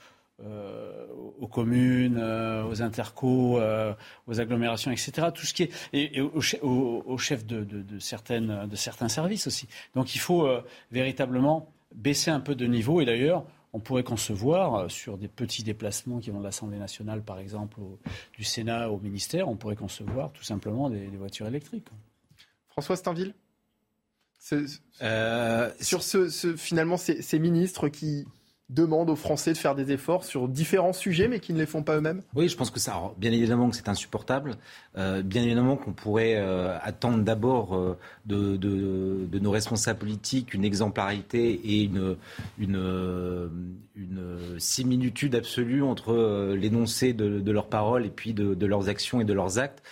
euh, 0.44 1.06
aux 1.38 1.46
communes, 1.48 2.18
euh, 2.18 2.64
aux 2.64 2.82
intercos, 2.82 3.58
euh, 3.58 3.92
aux 4.26 4.40
agglomérations, 4.40 4.90
etc. 4.90 5.28
Tout 5.34 5.44
ce 5.46 5.54
qui 5.54 5.64
est 5.64 5.70
et, 5.92 6.18
et 6.18 6.20
aux, 6.20 6.40
che- 6.40 6.58
aux- 6.62 7.02
aux 7.06 7.18
chefs 7.18 7.44
de, 7.46 7.64
de- 7.64 7.82
de 7.82 7.98
certaines, 7.98 8.66
de 8.66 8.76
certains 8.76 9.08
services 9.08 9.46
aussi. 9.46 9.68
Donc 9.94 10.14
il 10.14 10.18
faut 10.18 10.46
euh, 10.46 10.62
véritablement 10.90 11.72
baisser 11.94 12.30
un 12.30 12.40
peu 12.40 12.54
de 12.54 12.66
niveau. 12.66 13.00
Et 13.00 13.04
d'ailleurs, 13.04 13.44
on 13.72 13.78
pourrait 13.80 14.02
concevoir 14.02 14.74
euh, 14.74 14.88
sur 14.88 15.16
des 15.18 15.28
petits 15.28 15.62
déplacements 15.62 16.18
qui 16.18 16.30
vont 16.30 16.40
de 16.40 16.44
l'Assemblée 16.44 16.78
nationale, 16.78 17.22
par 17.22 17.38
exemple, 17.38 17.80
au- 17.80 17.98
du 18.36 18.44
Sénat 18.44 18.90
au 18.90 18.98
ministère, 18.98 19.48
on 19.48 19.56
pourrait 19.56 19.76
concevoir 19.76 20.32
tout 20.32 20.42
simplement 20.44 20.88
des, 20.90 21.06
des 21.06 21.16
voitures 21.16 21.46
électriques. 21.46 21.86
François 22.68 22.96
Steinville? 22.96 23.34
C'est- 24.38 24.80
Euh, 25.02 25.70
Sur 25.80 26.02
ce, 26.02 26.28
ce- 26.28 26.56
finalement 26.56 26.96
ces, 26.96 27.20
ces 27.22 27.38
ministres 27.38 27.88
qui 27.88 28.26
demandent 28.70 29.10
aux 29.10 29.16
Français 29.16 29.52
de 29.52 29.58
faire 29.58 29.74
des 29.74 29.90
efforts 29.92 30.24
sur 30.24 30.48
différents 30.48 30.92
sujets, 30.92 31.28
mais 31.28 31.40
qui 31.40 31.52
ne 31.52 31.58
les 31.58 31.66
font 31.66 31.82
pas 31.82 31.96
eux-mêmes 31.96 32.22
Oui, 32.34 32.48
je 32.48 32.56
pense 32.56 32.70
que 32.70 32.80
ça, 32.80 32.94
bien 33.18 33.32
évidemment 33.32 33.68
que 33.68 33.76
c'est 33.76 33.88
insupportable. 33.88 34.52
Euh, 34.96 35.22
bien 35.22 35.42
évidemment 35.42 35.76
qu'on 35.76 35.92
pourrait 35.92 36.36
euh, 36.36 36.76
attendre 36.82 37.22
d'abord 37.22 37.76
euh, 37.76 37.98
de, 38.26 39.38
nos 39.38 39.50
responsables 39.50 39.98
politiques 39.98 40.54
une 40.54 40.64
exemplarité 40.64 41.60
et 41.64 41.82
une, 41.82 42.16
similitude 44.58 45.34
absolue 45.34 45.82
entre 45.82 46.54
l'énoncé 46.54 47.12
de, 47.12 47.40
de 47.40 47.52
leurs 47.52 47.68
paroles 47.68 48.06
et 48.06 48.10
puis 48.10 48.34
de, 48.34 48.66
leurs 48.66 48.88
actions 48.88 49.20
et 49.20 49.24
de 49.24 49.32
leurs 49.32 49.58
actes. 49.58 49.82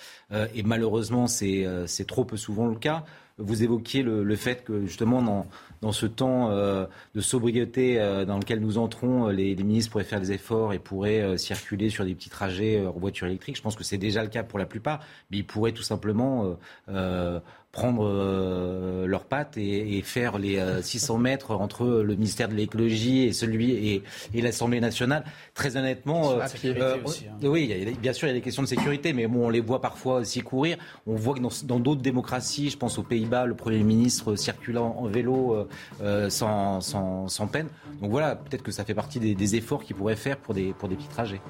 Et 0.55 0.62
malheureusement, 0.62 1.26
c'est 1.26 2.06
trop 2.06 2.24
peu 2.24 2.36
souvent 2.36 2.66
le 2.66 2.76
cas. 2.76 3.05
Vous 3.39 3.62
évoquiez 3.62 4.02
le, 4.02 4.24
le 4.24 4.36
fait 4.36 4.65
que 4.65 4.85
justement 4.85 5.23
dans, 5.23 5.47
dans 5.81 5.93
ce 5.93 6.06
temps 6.06 6.51
euh, 6.51 6.86
de 7.15 7.20
sobriété 7.20 8.01
euh, 8.01 8.24
dans 8.24 8.39
lequel 8.39 8.60
nous 8.60 8.78
entrons, 8.78 9.28
euh, 9.28 9.32
les, 9.32 9.55
les 9.55 9.62
ministres 9.62 9.93
pourraient 9.93 10.05
faire 10.05 10.20
des 10.20 10.32
efforts 10.32 10.73
et 10.73 10.78
pourraient 10.78 11.23
euh, 11.23 11.36
circuler 11.36 11.89
sur 11.89 12.05
des 12.05 12.15
petits 12.15 12.31
trajets 12.31 12.81
euh, 12.81 12.89
en 12.89 12.98
voiture 12.98 13.27
électrique. 13.28 13.56
Je 13.56 13.62
pense 13.62 13.77
que 13.77 13.85
c'est 13.85 13.97
déjà 13.98 14.23
le 14.23 14.28
cas 14.28 14.43
pour 14.43 14.59
la 14.59 14.66
plupart, 14.66 15.01
mais 15.31 15.39
ils 15.39 15.47
pourraient 15.47 15.73
tout 15.73 15.82
simplement 15.82 16.56
prendre 17.70 18.03
euh, 18.07 19.07
leurs 19.07 19.24
pattes 19.24 19.57
et, 19.59 19.99
et 19.99 20.03
faire 20.03 20.39
les 20.39 20.59
euh, 20.59 20.81
600 20.82 21.19
mètres 21.19 21.51
entre 21.53 21.86
le 21.86 22.15
ministère 22.15 22.49
de 22.49 22.55
l'écologie 22.55 23.24
et 23.24 23.32
celui 23.32 23.70
et, 23.73 24.03
et 24.35 24.40
l'Assemblée 24.40 24.81
nationale. 24.81 25.24
Très 25.55 25.77
honnêtement, 25.77 26.32
euh, 26.32 26.40
euh, 26.65 26.97
aussi, 27.05 27.27
hein. 27.28 27.36
oui, 27.43 27.69
il 27.70 27.85
y 27.85 27.89
a- 27.89 27.97
bien 27.97 28.12
sûr, 28.12 28.27
il 28.27 28.31
y 28.31 28.35
a 28.35 28.35
des 28.35 28.40
questions 28.43 28.62
de 28.62 28.69
sécurité, 28.69 29.12
mais 29.12 29.27
bon, 29.27 29.47
on 29.47 29.51
les 29.51 29.61
voit 29.61 29.81
parfois 29.82 30.16
aussi 30.16 30.40
courir. 30.40 30.78
On 31.07 31.15
voit 31.15 31.35
que 31.35 31.40
dans 31.66 31.78
d'autres 31.78 32.01
démocraties, 32.01 32.70
je 32.70 32.78
pense 32.78 32.99
aux 32.99 33.03
Pays-Bas, 33.03 33.45
le 33.47 33.55
Premier 33.55 33.82
ministre 33.85 34.35
circulant 34.35 34.97
en 34.99 35.07
vélo 35.07 35.55
euh, 35.55 35.69
euh, 36.03 36.31
sans, 36.31 36.81
sans, 36.81 37.28
sans 37.28 37.47
peine. 37.49 37.69
Donc 38.01 38.11
voilà, 38.11 38.35
peut-être 38.35 38.62
que 38.62 38.73
ça 38.73 38.85
fait 38.85 38.95
partie 38.95 39.20
des, 39.20 39.35
des 39.35 39.57
efforts 39.57 39.85
qu'ils 39.85 39.95
pourraient 39.97 40.16
faire 40.16 40.39
pour 40.39 40.55
des, 40.55 40.73
pour 40.73 40.89
des 40.89 40.97
petits 40.97 41.09
trajets. 41.09 41.40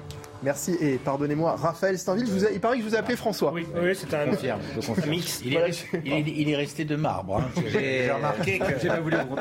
Merci 0.41 0.77
et 0.79 0.97
pardonnez-moi, 0.97 1.55
Raphaël 1.57 1.97
Steinville, 1.99 2.25
je 2.27 2.31
vous 2.31 2.45
ai- 2.45 2.53
il 2.53 2.59
paraît 2.61 2.77
que 2.77 2.83
je 2.83 2.87
vous 2.87 2.95
ai 2.95 2.97
appelé 2.97 3.15
François. 3.17 3.51
Oui, 3.51 3.67
oui 3.75 3.93
c'est 3.93 4.13
un, 4.13 4.25
confirme, 4.29 4.59
je 4.79 4.85
confirme. 4.87 5.09
mix. 5.09 5.41
Il 5.43 5.53
est, 5.53 5.57
resté, 5.63 6.01
il 6.05 6.13
est- 6.13 6.21
il 6.37 6.49
est 6.49 6.55
resté 6.55 6.85
de 6.85 6.95
marbre. 6.95 7.37
hein. 7.37 7.61
J'ai 7.67 8.09
remarqué 8.11 8.59
que. 8.59 8.79
J'ai 8.81 8.87
pas 8.87 8.99
voulu 9.01 9.17
vous. 9.27 9.35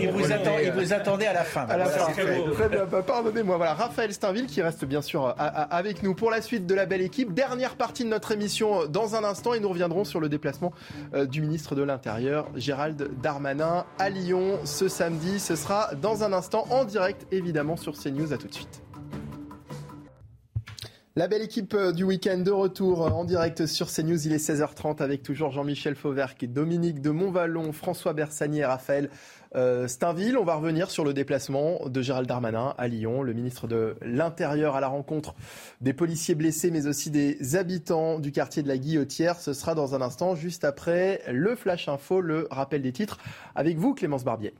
Il 0.00 0.10
vous, 0.10 0.32
attend- 0.32 0.58
il 0.62 0.72
vous 0.72 0.92
attendait 0.92 1.26
à 1.26 1.32
la 1.34 1.44
fin. 1.44 1.62
À 1.68 1.76
la 1.76 1.84
Voilà, 1.84 1.98
fin. 2.04 2.12
c'est 2.14 2.22
fait. 2.26 2.42
Très 2.54 2.68
bien, 2.68 2.84
bah, 2.84 3.02
pardonnez-moi. 3.02 3.56
Voilà, 3.58 3.74
Raphaël 3.74 4.12
Steinville 4.12 4.46
qui 4.46 4.60
reste 4.62 4.84
bien 4.84 5.02
sûr 5.02 5.26
à- 5.26 5.30
à- 5.38 5.62
avec 5.76 6.02
nous 6.02 6.14
pour 6.14 6.30
la 6.30 6.42
suite 6.42 6.66
de 6.66 6.74
la 6.74 6.86
belle 6.86 7.02
équipe. 7.02 7.32
Dernière 7.32 7.76
partie 7.76 8.02
de 8.04 8.08
notre 8.08 8.32
émission 8.32 8.82
euh, 8.82 8.86
dans 8.86 9.14
un 9.14 9.22
instant 9.24 9.54
et 9.54 9.60
nous 9.60 9.68
reviendrons 9.68 10.04
sur 10.04 10.18
le 10.20 10.28
déplacement 10.28 10.72
euh, 11.14 11.26
du 11.26 11.40
ministre 11.42 11.74
de 11.74 11.82
l'Intérieur, 11.82 12.48
Gérald 12.56 13.10
Darmanin, 13.22 13.84
à 13.98 14.10
Lyon 14.10 14.58
ce 14.64 14.88
samedi. 14.88 15.38
Ce 15.38 15.54
sera 15.54 15.90
dans 16.02 16.24
un 16.24 16.32
instant 16.32 16.66
en 16.70 16.84
direct 16.84 17.26
évidemment 17.30 17.76
sur 17.76 17.92
CNews. 17.96 18.32
À 18.32 18.36
tout 18.36 18.48
de 18.48 18.54
suite. 18.54 18.82
La 21.20 21.28
belle 21.28 21.42
équipe 21.42 21.74
euh, 21.74 21.92
du 21.92 22.02
week-end 22.02 22.38
de 22.38 22.50
retour 22.50 23.04
euh, 23.04 23.10
en 23.10 23.26
direct 23.26 23.66
sur 23.66 23.92
CNews. 23.92 24.26
Il 24.26 24.32
est 24.32 24.42
16h30 24.42 25.02
avec 25.02 25.22
toujours 25.22 25.50
Jean-Michel 25.50 25.94
Fauverc, 25.94 26.46
Dominique 26.46 27.02
de 27.02 27.10
Montvalon, 27.10 27.74
François 27.74 28.14
Bersani 28.14 28.60
et 28.60 28.64
Raphaël 28.64 29.10
euh, 29.54 29.86
Steinville. 29.86 30.38
On 30.38 30.44
va 30.44 30.54
revenir 30.54 30.90
sur 30.90 31.04
le 31.04 31.12
déplacement 31.12 31.80
de 31.86 32.00
Gérald 32.00 32.26
Darmanin 32.26 32.74
à 32.78 32.88
Lyon, 32.88 33.22
le 33.22 33.34
ministre 33.34 33.68
de 33.68 33.96
l'Intérieur 34.00 34.76
à 34.76 34.80
la 34.80 34.88
rencontre 34.88 35.34
des 35.82 35.92
policiers 35.92 36.34
blessés, 36.34 36.70
mais 36.70 36.86
aussi 36.86 37.10
des 37.10 37.54
habitants 37.54 38.18
du 38.18 38.32
quartier 38.32 38.62
de 38.62 38.68
la 38.68 38.78
Guillotière. 38.78 39.38
Ce 39.40 39.52
sera 39.52 39.74
dans 39.74 39.94
un 39.94 40.00
instant, 40.00 40.34
juste 40.34 40.64
après 40.64 41.20
le 41.30 41.54
Flash 41.54 41.90
Info, 41.90 42.22
le 42.22 42.48
rappel 42.50 42.80
des 42.80 42.92
titres. 42.92 43.18
Avec 43.54 43.76
vous, 43.76 43.92
Clémence 43.92 44.24
Barbier. 44.24 44.54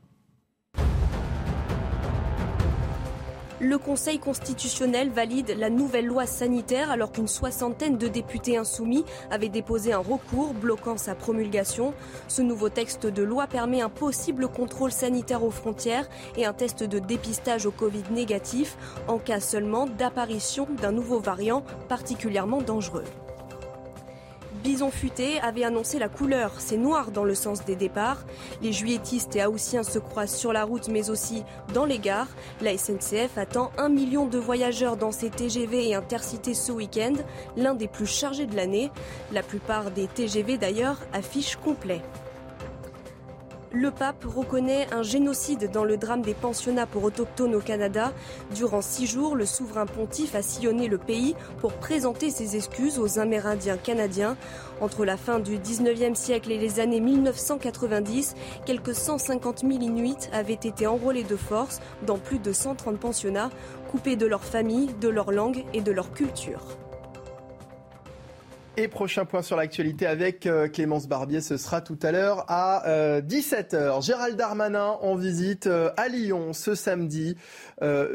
Le 3.63 3.77
Conseil 3.77 4.17
constitutionnel 4.17 5.11
valide 5.11 5.55
la 5.55 5.69
nouvelle 5.69 6.07
loi 6.07 6.25
sanitaire 6.25 6.89
alors 6.89 7.11
qu'une 7.11 7.27
soixantaine 7.27 7.99
de 7.99 8.07
députés 8.07 8.57
insoumis 8.57 9.05
avaient 9.29 9.49
déposé 9.49 9.93
un 9.93 9.99
recours 9.99 10.55
bloquant 10.55 10.97
sa 10.97 11.13
promulgation. 11.13 11.93
Ce 12.27 12.41
nouveau 12.41 12.69
texte 12.69 13.05
de 13.05 13.21
loi 13.21 13.45
permet 13.45 13.81
un 13.81 13.89
possible 13.89 14.47
contrôle 14.47 14.91
sanitaire 14.91 15.43
aux 15.43 15.51
frontières 15.51 16.09
et 16.37 16.47
un 16.47 16.53
test 16.53 16.81
de 16.81 16.97
dépistage 16.97 17.67
au 17.67 17.71
Covid 17.71 18.05
négatif 18.09 18.77
en 19.07 19.19
cas 19.19 19.39
seulement 19.39 19.85
d'apparition 19.85 20.67
d'un 20.81 20.91
nouveau 20.91 21.19
variant 21.19 21.63
particulièrement 21.87 22.63
dangereux. 22.63 23.03
Bison 24.63 24.91
Futé 24.91 25.39
avait 25.39 25.63
annoncé 25.63 25.97
la 25.97 26.07
couleur, 26.07 26.53
c'est 26.59 26.77
noir 26.77 27.11
dans 27.11 27.23
le 27.23 27.33
sens 27.33 27.65
des 27.65 27.75
départs. 27.75 28.23
Les 28.61 28.71
juilletistes 28.71 29.35
et 29.35 29.45
haussiens 29.45 29.81
se 29.81 29.97
croisent 29.97 30.35
sur 30.35 30.53
la 30.53 30.65
route 30.65 30.87
mais 30.87 31.09
aussi 31.09 31.43
dans 31.73 31.85
les 31.85 31.97
gares. 31.97 32.27
La 32.61 32.77
SNCF 32.77 33.37
attend 33.37 33.71
un 33.79 33.89
million 33.89 34.27
de 34.27 34.37
voyageurs 34.37 34.97
dans 34.97 35.11
ses 35.11 35.31
TGV 35.31 35.89
et 35.89 35.95
intercités 35.95 36.53
ce 36.53 36.71
week-end, 36.71 37.13
l'un 37.57 37.73
des 37.73 37.87
plus 37.87 38.05
chargés 38.05 38.45
de 38.45 38.55
l'année. 38.55 38.91
La 39.31 39.41
plupart 39.41 39.89
des 39.89 40.07
TGV 40.07 40.59
d'ailleurs 40.59 40.97
affichent 41.11 41.55
complet. 41.55 42.01
Le 43.73 43.89
pape 43.89 44.25
reconnaît 44.25 44.85
un 44.91 45.01
génocide 45.01 45.71
dans 45.71 45.85
le 45.85 45.95
drame 45.95 46.21
des 46.23 46.33
pensionnats 46.33 46.85
pour 46.85 47.05
autochtones 47.05 47.55
au 47.55 47.61
Canada. 47.61 48.11
Durant 48.53 48.81
six 48.81 49.07
jours, 49.07 49.33
le 49.33 49.45
souverain 49.45 49.85
pontife 49.85 50.35
a 50.35 50.41
sillonné 50.41 50.89
le 50.89 50.97
pays 50.97 51.35
pour 51.61 51.71
présenter 51.71 52.31
ses 52.31 52.57
excuses 52.57 52.99
aux 52.99 53.17
Amérindiens 53.17 53.77
canadiens. 53.77 54.35
Entre 54.81 55.05
la 55.05 55.15
fin 55.15 55.39
du 55.39 55.57
19e 55.57 56.15
siècle 56.15 56.51
et 56.51 56.57
les 56.57 56.81
années 56.81 56.99
1990, 56.99 58.35
quelques 58.65 58.93
150 58.93 59.59
000 59.59 59.71
Inuits 59.71 60.27
avaient 60.33 60.53
été 60.53 60.85
enrôlés 60.85 61.23
de 61.23 61.37
force 61.37 61.79
dans 62.05 62.17
plus 62.17 62.39
de 62.39 62.51
130 62.51 62.99
pensionnats, 62.99 63.51
coupés 63.89 64.17
de 64.17 64.25
leur 64.25 64.43
famille, 64.43 64.93
de 64.99 65.07
leur 65.07 65.31
langue 65.31 65.63
et 65.73 65.79
de 65.79 65.93
leur 65.93 66.11
culture. 66.11 66.77
Et 68.77 68.87
prochain 68.87 69.25
point 69.25 69.41
sur 69.41 69.57
l'actualité 69.57 70.05
avec 70.05 70.45
euh, 70.45 70.69
Clémence 70.69 71.05
Barbier, 71.05 71.41
ce 71.41 71.57
sera 71.57 71.81
tout 71.81 71.99
à 72.01 72.13
l'heure 72.13 72.45
à 72.47 72.83
17h. 73.19 73.75
Euh, 73.75 74.01
Gérald 74.01 74.37
Darmanin 74.37 74.97
en 75.01 75.15
visite 75.15 75.67
euh, 75.67 75.91
à 75.97 76.07
Lyon 76.07 76.53
ce 76.53 76.73
samedi, 76.73 77.35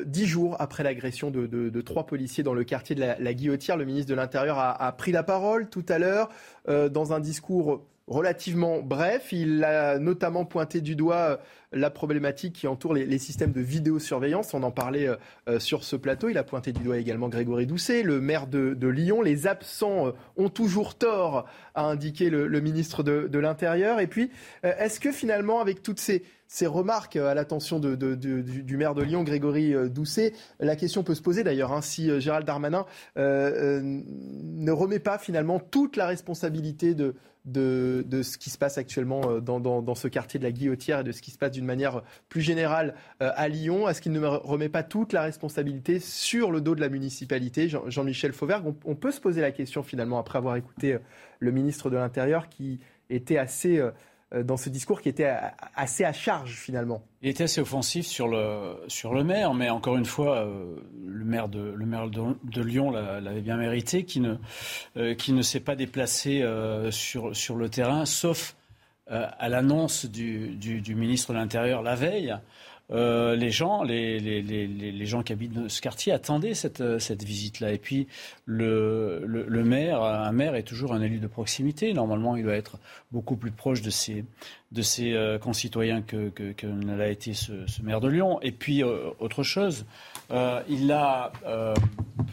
dix 0.07 0.27
jours 0.27 0.57
après 0.59 0.83
l'agression 0.83 1.31
de, 1.31 1.81
trois 1.83 2.07
policiers 2.07 2.43
dans 2.43 2.55
le 2.55 2.65
quartier 2.65 2.97
de 2.97 3.01
la, 3.03 3.35
Guillotière. 3.35 3.77
Le 3.77 3.85
ministre 3.85 4.09
de 4.09 4.15
l'Intérieur 4.15 4.59
a, 4.59 4.71
a, 4.83 4.93
pris 4.93 5.13
la 5.13 5.23
parole 5.23 5.69
tout 5.69 5.85
à 5.89 5.99
l'heure 5.99 6.31
dans 6.67 7.13
un 7.13 7.21
discours 7.21 7.83
relativement 8.07 8.81
bref. 8.81 9.33
Il 9.33 9.65
a 9.65 9.99
notamment 9.99 10.45
pointé 10.45 10.81
du 10.81 10.95
doigt 10.97 11.17
euh, 11.17 11.37
la 11.73 11.91
problématique 11.91 12.55
qui 12.55 12.67
entoure 12.67 12.95
les, 12.95 13.19
systèmes 13.19 13.53
de 13.53 13.61
vidéosurveillance. 13.61 14.55
On 14.55 14.63
en 14.63 14.71
parlait 14.71 15.09
euh, 15.09 15.17
euh, 15.49 15.59
sur 15.59 15.85
ce 15.85 15.97
plateau. 15.97 16.29
Il 16.29 16.39
a 16.39 16.45
pointé 16.45 16.73
du 16.73 16.83
doigt 16.83 16.99
également 16.99 17.29
Grégory 17.29 17.67
Doucet, 17.67 18.03
le 18.03 18.21
maire 18.21 18.47
de, 18.47 18.87
Lyon. 18.87 19.21
Les 19.21 19.47
absents 19.47 20.13
ont 20.37 20.49
toujours 20.49 20.95
tort, 20.95 21.47
a 21.75 21.85
indiqué 21.85 22.31
le, 22.31 22.61
ministre 22.61 23.03
de, 23.03 23.39
l'Intérieur. 23.39 24.01
Et 24.01 24.07
puis, 24.07 24.31
est-ce 24.63 25.01
que 25.01 25.11
finalement, 25.11 25.61
avec 25.61 25.83
toutes 25.83 25.99
ces, 25.99 26.23
remarques 26.63 27.17
à 27.17 27.35
l'attention 27.35 27.79
du, 27.79 28.77
maire 28.77 28.95
de 28.95 29.03
Lyon, 29.03 29.23
Grégory 29.23 29.75
Doucet, 29.91 30.33
la 30.61 30.77
question 30.77 31.03
peut 31.03 31.15
se 31.15 31.23
poser 31.23 31.45
d'ailleurs 31.45 31.73
hein, 31.73 31.83
si 31.83 32.21
Gérald 32.21 32.47
Darmanin 32.47 32.87
ne 33.17 34.71
remet 34.71 34.99
pas 34.99 35.19
finalement 35.19 35.59
toute 35.59 35.97
la 35.97 36.07
responsabilité 36.07 36.95
de 36.95 37.15
de, 37.47 38.23
ce 38.23 38.39
qui 38.39 38.51
se 38.51 38.59
passe 38.59 38.77
actuellement 38.77 39.23
euh, 39.31 39.41
dans, 39.41 39.95
ce 39.95 40.09
quartier 40.09 40.39
de 40.39 40.45
la 40.45 40.53
Guillotière 40.53 41.01
et 41.01 41.05
de 41.05 41.13
ce 41.13 41.23
qui 41.23 41.31
se 41.31 41.39
passe 41.39 41.53
d'une 41.53 41.65
manière 41.65 42.03
plus 42.29 42.41
générale 42.41 42.95
euh, 43.23 43.31
à 43.37 43.49
Lyon. 43.49 43.89
Est-ce 43.89 44.03
qu'il 44.03 44.13
ne 44.13 44.27
remet 44.27 44.69
pas 44.69 44.83
toute 44.83 45.13
la 45.13 45.23
responsabilité 45.23 46.01
sur 46.01 46.51
le 46.51 46.61
dos 46.61 46.75
de 46.75 46.81
la 46.81 46.89
municipalité? 46.89 47.69
Jean-Michel 47.69 48.33
Fauvergue, 48.33 48.75
on, 48.85 48.95
peut 48.95 49.13
se 49.13 49.21
poser 49.21 49.41
la 49.41 49.53
question 49.53 49.83
finalement 49.83 50.19
après 50.19 50.39
avoir 50.39 50.57
écouté 50.57 50.95
euh, 50.95 50.99
le 51.39 51.53
ministre 51.53 51.91
de 51.91 51.97
l'Intérieur 51.97 52.49
qui 52.49 52.81
était 53.11 53.39
assez 53.39 53.79
euh, 53.79 53.91
dans 54.35 54.57
ce 54.57 54.69
discours 54.69 55.01
qui 55.01 55.09
était 55.09 55.33
assez 55.75 56.05
à 56.05 56.13
charge 56.13 56.55
finalement. 56.57 57.05
Il 57.23 57.29
était 57.29 57.45
assez 57.45 57.61
offensif 57.61 58.07
sur 58.07 58.27
le, 58.27 58.77
sur 58.89 59.15
le 59.15 59.23
maire, 59.23 59.55
mais 59.55 59.71
encore 59.71 59.97
une 59.97 60.05
fois, 60.05 60.39
euh, 60.39 60.77
le 61.07 61.25
maire 61.25 61.49
de, 61.49 61.61
le 61.61 61.87
maire 61.87 62.09
de, 62.09 62.63
Lyon 62.63 62.91
l'avait 62.91 63.41
bien 63.41 63.57
mérité, 63.57 64.05
qui 64.05 64.21
ne, 64.21 64.35
euh, 64.97 65.15
qui 65.15 65.33
ne 65.33 65.43
s'est 65.43 65.61
pas 65.61 65.77
déplacé 65.77 66.45
sur, 66.91 67.37
sur 67.37 67.57
le 67.57 67.69
terrain, 67.69 68.05
sauf 68.05 68.57
à 69.09 69.49
l'annonce 69.49 70.07
du, 70.07 70.57
du, 70.57 70.95
ministre 70.97 71.33
de 71.33 71.39
l'Intérieur 71.39 71.83
la 71.83 71.95
veille. 71.95 72.37
Euh, 72.93 73.35
les 73.35 73.51
gens, 73.51 73.83
les, 73.83 74.21
les, 74.21 74.43
les, 74.43 74.69
les, 74.69 75.07
gens 75.07 75.25
qui 75.25 75.33
habitent 75.33 75.69
ce 75.69 75.81
quartier 75.81 76.13
attendaient 76.13 76.55
cette, 76.55 76.81
euh, 76.81 77.01
cette 77.01 77.25
visite-là. 77.25 77.73
Et 77.73 77.79
puis 77.79 78.07
le, 78.45 79.25
le, 79.27 79.65
maire, 79.65 80.03
un 80.03 80.31
maire 80.31 80.55
est 80.55 80.63
toujours 80.63 80.93
un 80.95 81.03
élu 81.03 81.19
de 81.19 81.27
proximité. 81.27 81.93
Normalement, 81.93 82.37
il 82.37 82.45
doit 82.45 82.55
être 82.55 82.79
beaucoup 83.11 83.35
plus 83.35 83.51
proche 83.51 83.83
de 83.83 83.91
ses, 83.91 84.25
de 84.71 84.83
ses 84.83 85.15
euh, 85.15 85.37
concitoyens 85.37 86.01
que, 86.01 86.29
que, 86.29 86.67
l'a 86.67 87.09
été 87.09 87.35
ce, 87.35 87.53
maire 87.83 88.01
de 88.01 88.09
Lyon. 88.09 88.39
Et 88.43 88.53
puis 88.53 88.85
autre 88.85 89.43
chose, 89.43 89.85
il 90.69 90.93
a 90.93 91.33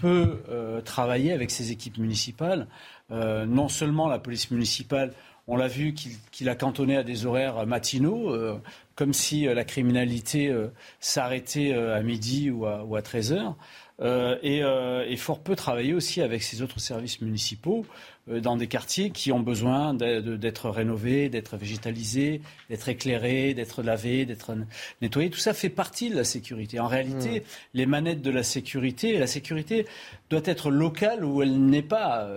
peu 0.02 0.40
travaillé 0.86 1.34
avec 1.34 1.50
ses 1.52 1.72
équipes 1.72 1.98
municipales. 1.98 2.68
non 3.10 3.70
seulement 3.70 4.08
la 4.08 4.20
police 4.20 4.52
municipale 4.52 5.14
on 5.46 5.58
l'a 5.58 5.68
vu 5.68 5.94
qu'il 5.94 6.48
a 6.48 6.56
cantonné 6.56 6.96
à 6.96 7.04
des 7.04 7.26
horaires 7.26 7.68
matinaux, 7.68 8.34
comme 8.96 9.14
si 9.14 9.48
euh, 9.48 9.54
la 9.54 9.64
criminalité 9.64 10.50
euh, 10.50 10.68
s'arrêtait 11.00 11.74
à 11.74 12.02
midi 12.02 12.50
ou 12.50 12.66
à, 12.66 13.02
13 13.02 13.34
heures. 13.34 13.56
Et, 14.44 15.16
fort 15.18 15.40
peu 15.40 15.56
travaillé 15.56 15.94
aussi 15.94 16.22
avec 16.22 16.44
ses 16.44 16.62
autres 16.62 16.80
services 16.80 17.22
municipaux 17.22 17.86
dans 18.28 18.58
des 18.58 18.68
quartiers 18.68 19.12
qui 19.12 19.32
ont 19.32 19.40
besoin 19.40 19.94
d'être 19.94 20.70
rénovés, 20.70 21.30
d'être 21.30 21.58
végétalisés, 21.58 22.42
d'être 22.70 22.90
éclairés, 22.90 23.54
d'être 23.54 23.84
lavés, 23.84 24.26
d'être 24.26 24.56
nettoyés. 25.02 25.30
Tout 25.30 25.40
ça 25.40 25.54
fait 25.54 25.70
partie 25.70 26.10
de 26.10 26.16
la 26.16 26.24
sécurité. 26.24 26.80
En 26.80 26.88
réalité, 26.88 27.40
mmh. 27.40 27.44
les 27.76 27.86
manettes 27.86 28.22
de 28.22 28.32
la 28.32 28.44
sécurité, 28.44 29.18
la 29.18 29.28
sécurité 29.28 29.86
doit 30.30 30.42
être 30.46 30.70
locale 30.70 31.24
où 31.24 31.42
elle 31.42 31.66
n'est 31.66 31.82
pas. 31.82 32.28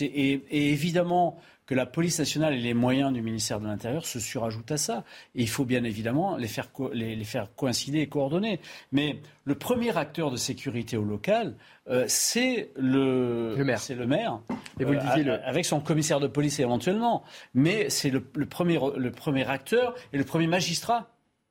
et, 0.00 0.42
évidemment, 0.50 1.38
que 1.70 1.74
la 1.76 1.86
police 1.86 2.18
nationale 2.18 2.54
et 2.54 2.58
les 2.58 2.74
moyens 2.74 3.12
du 3.12 3.22
ministère 3.22 3.60
de 3.60 3.66
l'Intérieur 3.66 4.04
se 4.04 4.18
surajoutent 4.18 4.72
à 4.72 4.76
ça. 4.76 5.04
Et 5.36 5.42
il 5.42 5.48
faut 5.48 5.64
bien 5.64 5.84
évidemment 5.84 6.36
les 6.36 6.48
faire, 6.48 6.66
les, 6.92 7.22
faire 7.22 7.46
coïncider 7.54 8.00
et 8.00 8.08
coordonner. 8.08 8.58
Mais 8.90 9.20
le 9.44 9.54
premier 9.54 9.96
acteur 9.96 10.32
de 10.32 10.36
sécurité 10.36 10.96
au 10.96 11.04
local, 11.04 11.54
euh, 11.88 12.06
c'est 12.08 12.72
le, 12.74 13.54
le, 13.56 13.64
maire. 13.64 13.78
C'est 13.78 13.94
le 13.94 14.08
maire. 14.08 14.40
Et 14.80 14.84
vous 14.84 14.94
le 14.94 14.98
disiez, 14.98 15.28
euh, 15.28 15.38
avec 15.44 15.64
son 15.64 15.78
commissaire 15.78 16.18
de 16.18 16.26
police 16.26 16.58
éventuellement. 16.58 17.22
Mais 17.54 17.88
c'est 17.88 18.10
le, 18.10 18.20
premier, 18.20 18.80
le 18.96 19.12
premier 19.12 19.48
acteur 19.48 19.94
et 20.12 20.18
le 20.18 20.24
premier 20.24 20.48
magistrat 20.48 21.08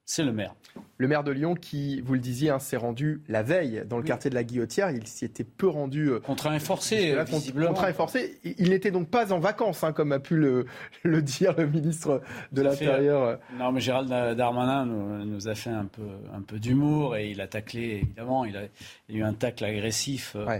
c'est 0.10 0.24
le 0.24 0.32
maire. 0.32 0.56
Le 0.98 1.08
maire 1.08 1.24
de 1.24 1.32
Lyon 1.32 1.54
qui, 1.54 2.02
vous 2.02 2.14
le 2.14 2.20
disiez, 2.20 2.50
hein, 2.50 2.58
s'est 2.58 2.78
rendu 2.78 3.22
la 3.30 3.44
veille 3.44 3.84
dans 3.88 3.98
le 3.98 4.04
quartier 4.04 4.32
de 4.32 4.36
la 4.36 4.44
Guillotière. 4.44 4.90
Il 4.90 5.06
s'y 5.06 5.24
était 5.24 5.44
peu 5.44 5.68
rendu. 5.68 6.10
Euh, 6.10 6.20
contraint 6.20 6.56
et 6.56 6.60
forcé, 6.60 7.16
visiblement. 7.28 7.68
Contraint 7.68 7.90
et 7.90 7.94
forcé. 7.94 8.40
Il 8.44 8.72
n'était 8.72 8.90
donc 8.90 9.10
pas 9.10 9.32
en 9.32 9.38
vacances, 9.38 9.84
hein, 9.84 9.94
comme 9.94 10.12
a 10.12 10.18
pu 10.20 10.36
le, 10.36 10.66
dire 11.22 11.54
le 11.56 11.68
ministre 11.68 12.24
de 12.52 12.64
l'Intérieur. 12.64 13.38
Non, 13.56 13.72
mais 13.72 13.82
Gérald 13.82 14.10
Darmanin 14.36 14.88
nous, 14.88 15.48
a 15.48 15.54
fait 15.54 15.70
un 15.70 15.86
peu, 15.86 16.02
un 16.34 16.42
peu 16.42 16.58
d'humour 16.58 17.16
et 17.16 17.30
il 17.30 17.40
a 17.40 17.48
taclé, 17.48 18.02
évidemment. 18.02 18.46
Il 18.46 18.58
a, 18.58 18.64
eu 19.10 19.22
un 19.22 19.34
tacle 19.34 19.64
agressif. 19.64 20.36
Euh, 20.36 20.60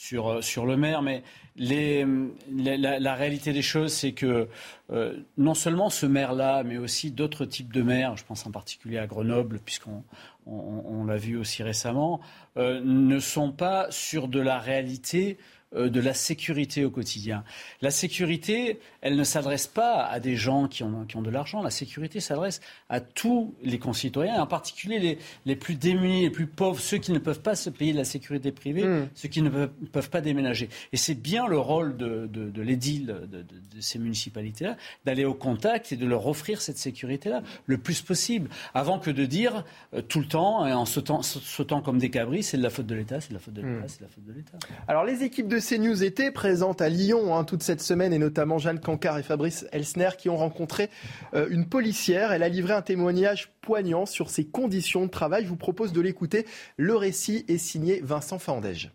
sur, 0.00 0.28
euh, 0.28 0.40
sur 0.40 0.64
le 0.64 0.78
maire, 0.78 1.02
mais 1.02 1.22
les, 1.56 2.06
la, 2.48 3.14
réalité 3.14 3.52
des 3.52 3.60
choses, 3.60 3.92
c'est 3.92 4.12
que 4.12 4.48
euh, 4.90 5.14
non 5.36 5.52
seulement 5.52 5.90
ce 5.90 6.06
maire-là, 6.06 6.62
mais 6.64 6.78
aussi 6.78 7.10
d'autres 7.10 7.44
types 7.44 7.70
de 7.70 7.82
maires, 7.82 8.16
je 8.16 8.24
pense 8.24 8.46
en 8.46 8.50
particulier 8.50 8.96
à 8.96 9.06
Grenoble, 9.06 9.60
puisqu'on 9.62 10.02
on, 10.46 11.04
l'a 11.04 11.18
vu 11.18 11.36
aussi 11.36 11.62
récemment, 11.62 12.20
euh, 12.56 12.80
ne 12.82 13.18
sont 13.18 13.52
pas 13.52 13.90
sur 13.90 14.28
de 14.28 14.40
la 14.40 14.58
réalité 14.58 15.36
de 15.72 16.00
la 16.00 16.14
sécurité 16.14 16.84
au 16.84 16.90
quotidien. 16.90 17.44
La 17.80 17.90
sécurité, 17.90 18.80
elle 19.02 19.16
ne 19.16 19.24
s'adresse 19.24 19.66
pas 19.66 20.04
à 20.04 20.18
des 20.18 20.36
gens 20.36 20.66
qui 20.66 20.82
ont, 20.82 21.04
qui 21.04 21.16
ont 21.16 21.22
de 21.22 21.30
l'argent. 21.30 21.62
La 21.62 21.70
sécurité 21.70 22.20
s'adresse 22.20 22.60
à 22.88 23.00
tous 23.00 23.54
les 23.62 23.78
concitoyens, 23.78 24.42
en 24.42 24.46
particulier 24.46 24.98
les, 24.98 25.18
les, 25.46 25.56
plus 25.56 25.74
démunis, 25.74 26.22
les 26.22 26.30
plus 26.30 26.46
pauvres, 26.46 26.80
ceux 26.80 26.98
qui 26.98 27.12
ne 27.12 27.18
peuvent 27.18 27.40
pas 27.40 27.54
se 27.54 27.70
payer 27.70 27.92
de 27.92 27.98
la 27.98 28.04
sécurité 28.04 28.50
privée, 28.52 28.84
hmm. 28.84 29.08
ceux 29.14 29.28
qui 29.28 29.42
ne 29.42 29.50
peuvent, 29.50 30.10
pas 30.10 30.20
déménager. 30.20 30.68
Et 30.92 30.96
c'est 30.96 31.14
bien 31.14 31.46
le 31.46 31.58
rôle 31.58 31.96
de, 31.96 32.26
de, 32.26 32.50
de 32.50 32.62
l'édile 32.62 33.06
de, 33.06 33.42
de, 33.42 33.80
ces 33.80 33.98
municipalités-là 33.98 34.76
d'aller 35.04 35.24
au 35.24 35.34
contact 35.34 35.92
et 35.92 35.96
de 35.96 36.06
leur 36.06 36.26
offrir 36.26 36.60
cette 36.60 36.78
sécurité-là 36.78 37.42
le 37.66 37.78
plus 37.78 38.02
possible, 38.02 38.50
avant 38.74 38.98
que 38.98 39.10
de 39.10 39.24
dire 39.24 39.64
euh, 39.94 40.02
tout 40.02 40.20
le 40.20 40.26
temps, 40.26 40.66
et 40.66 40.72
en 40.72 40.84
sautant, 40.84 41.22
sautant 41.22 41.80
comme 41.80 41.98
des 41.98 42.10
cabris, 42.10 42.42
c'est 42.42 42.56
de 42.56 42.62
la 42.62 42.70
faute 42.70 42.86
de 42.86 42.94
l'État, 42.94 43.20
c'est 43.20 43.28
de 43.28 43.34
la 43.34 43.40
faute 43.40 43.54
de 43.54 43.62
l'État, 43.62 43.84
hmm. 43.84 43.88
c'est 43.88 43.98
de 44.00 44.04
la 44.04 44.10
faute 44.10 44.24
de 44.24 44.32
l'État. 44.32 44.58
Alors 44.88 45.04
les 45.04 45.22
équipes 45.22 45.48
de 45.48 45.59
CNews 45.60 46.02
était 46.02 46.30
présente 46.30 46.80
à 46.80 46.88
Lyon 46.88 47.34
hein, 47.36 47.44
toute 47.44 47.62
cette 47.62 47.80
semaine 47.80 48.12
et 48.12 48.18
notamment 48.18 48.58
Jeanne 48.58 48.80
Cancard 48.80 49.18
et 49.18 49.22
Fabrice 49.22 49.66
Elsner 49.72 50.10
qui 50.18 50.28
ont 50.28 50.36
rencontré 50.36 50.90
euh, 51.34 51.48
une 51.50 51.68
policière. 51.68 52.32
Elle 52.32 52.42
a 52.42 52.48
livré 52.48 52.72
un 52.72 52.82
témoignage 52.82 53.52
poignant 53.60 54.06
sur 54.06 54.30
ses 54.30 54.46
conditions 54.46 55.06
de 55.06 55.10
travail. 55.10 55.44
Je 55.44 55.48
vous 55.48 55.56
propose 55.56 55.92
de 55.92 56.00
l'écouter. 56.00 56.46
Le 56.76 56.94
récit 56.96 57.44
est 57.48 57.58
signé 57.58 58.00
Vincent 58.02 58.38
Fandège. 58.38 58.90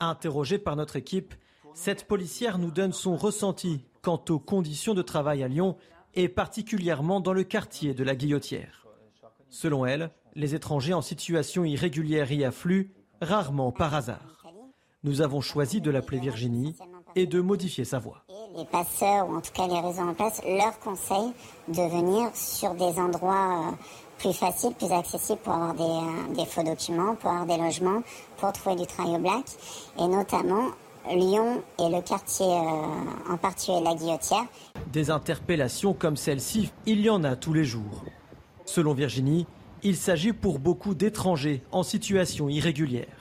Interrogée 0.00 0.58
par 0.58 0.76
notre 0.76 0.96
équipe, 0.96 1.34
cette 1.74 2.04
policière 2.04 2.58
nous 2.58 2.70
donne 2.70 2.92
son 2.92 3.16
ressenti 3.16 3.84
quant 4.02 4.22
aux 4.28 4.38
conditions 4.38 4.94
de 4.94 5.02
travail 5.02 5.42
à 5.42 5.48
Lyon 5.48 5.76
et 6.14 6.28
particulièrement 6.28 7.20
dans 7.20 7.32
le 7.32 7.44
quartier 7.44 7.94
de 7.94 8.04
la 8.04 8.14
Guillotière. 8.14 8.86
Selon 9.50 9.86
elle, 9.86 10.10
les 10.34 10.54
étrangers 10.54 10.94
en 10.94 11.02
situation 11.02 11.64
irrégulière 11.64 12.30
y 12.32 12.44
affluent, 12.44 12.92
rarement 13.20 13.72
par 13.72 13.94
hasard. 13.94 14.37
Nous 15.04 15.20
avons 15.20 15.40
choisi 15.40 15.80
de 15.80 15.92
l'appeler 15.92 16.18
Virginie 16.18 16.74
et 17.14 17.26
de 17.26 17.40
modifier 17.40 17.84
sa 17.84 18.00
voix. 18.00 18.24
Les 18.56 18.64
passeurs, 18.64 19.28
ou 19.28 19.36
en 19.36 19.40
tout 19.40 19.52
cas 19.52 19.68
les 19.68 19.78
réseaux 19.78 20.02
en 20.02 20.12
place, 20.12 20.42
leur 20.44 20.76
conseillent 20.80 21.32
de 21.68 21.82
venir 21.88 22.30
sur 22.34 22.74
des 22.74 22.98
endroits 22.98 23.68
euh, 23.68 23.72
plus 24.18 24.32
faciles, 24.32 24.74
plus 24.74 24.90
accessibles 24.90 25.38
pour 25.44 25.52
avoir 25.52 25.74
des, 25.74 25.82
euh, 25.82 26.34
des 26.34 26.44
faux 26.44 26.64
documents, 26.64 27.14
pour 27.14 27.30
avoir 27.30 27.46
des 27.46 27.62
logements, 27.62 28.02
pour 28.38 28.52
trouver 28.52 28.74
du 28.74 28.86
travail 28.86 29.14
au 29.14 29.18
black. 29.20 29.44
Et 30.00 30.08
notamment, 30.08 30.66
Lyon 31.08 31.62
et 31.78 31.88
le 31.88 32.02
quartier 32.02 32.46
euh, 32.46 33.32
en 33.32 33.36
particulier 33.36 33.80
la 33.84 33.94
Guillotière. 33.94 34.46
Des 34.92 35.12
interpellations 35.12 35.94
comme 35.94 36.16
celle-ci, 36.16 36.72
il 36.86 37.02
y 37.02 37.08
en 37.08 37.22
a 37.22 37.36
tous 37.36 37.52
les 37.52 37.64
jours. 37.64 38.02
Selon 38.64 38.94
Virginie, 38.94 39.46
il 39.84 39.96
s'agit 39.96 40.32
pour 40.32 40.58
beaucoup 40.58 40.96
d'étrangers 40.96 41.62
en 41.70 41.84
situation 41.84 42.48
irrégulière. 42.48 43.17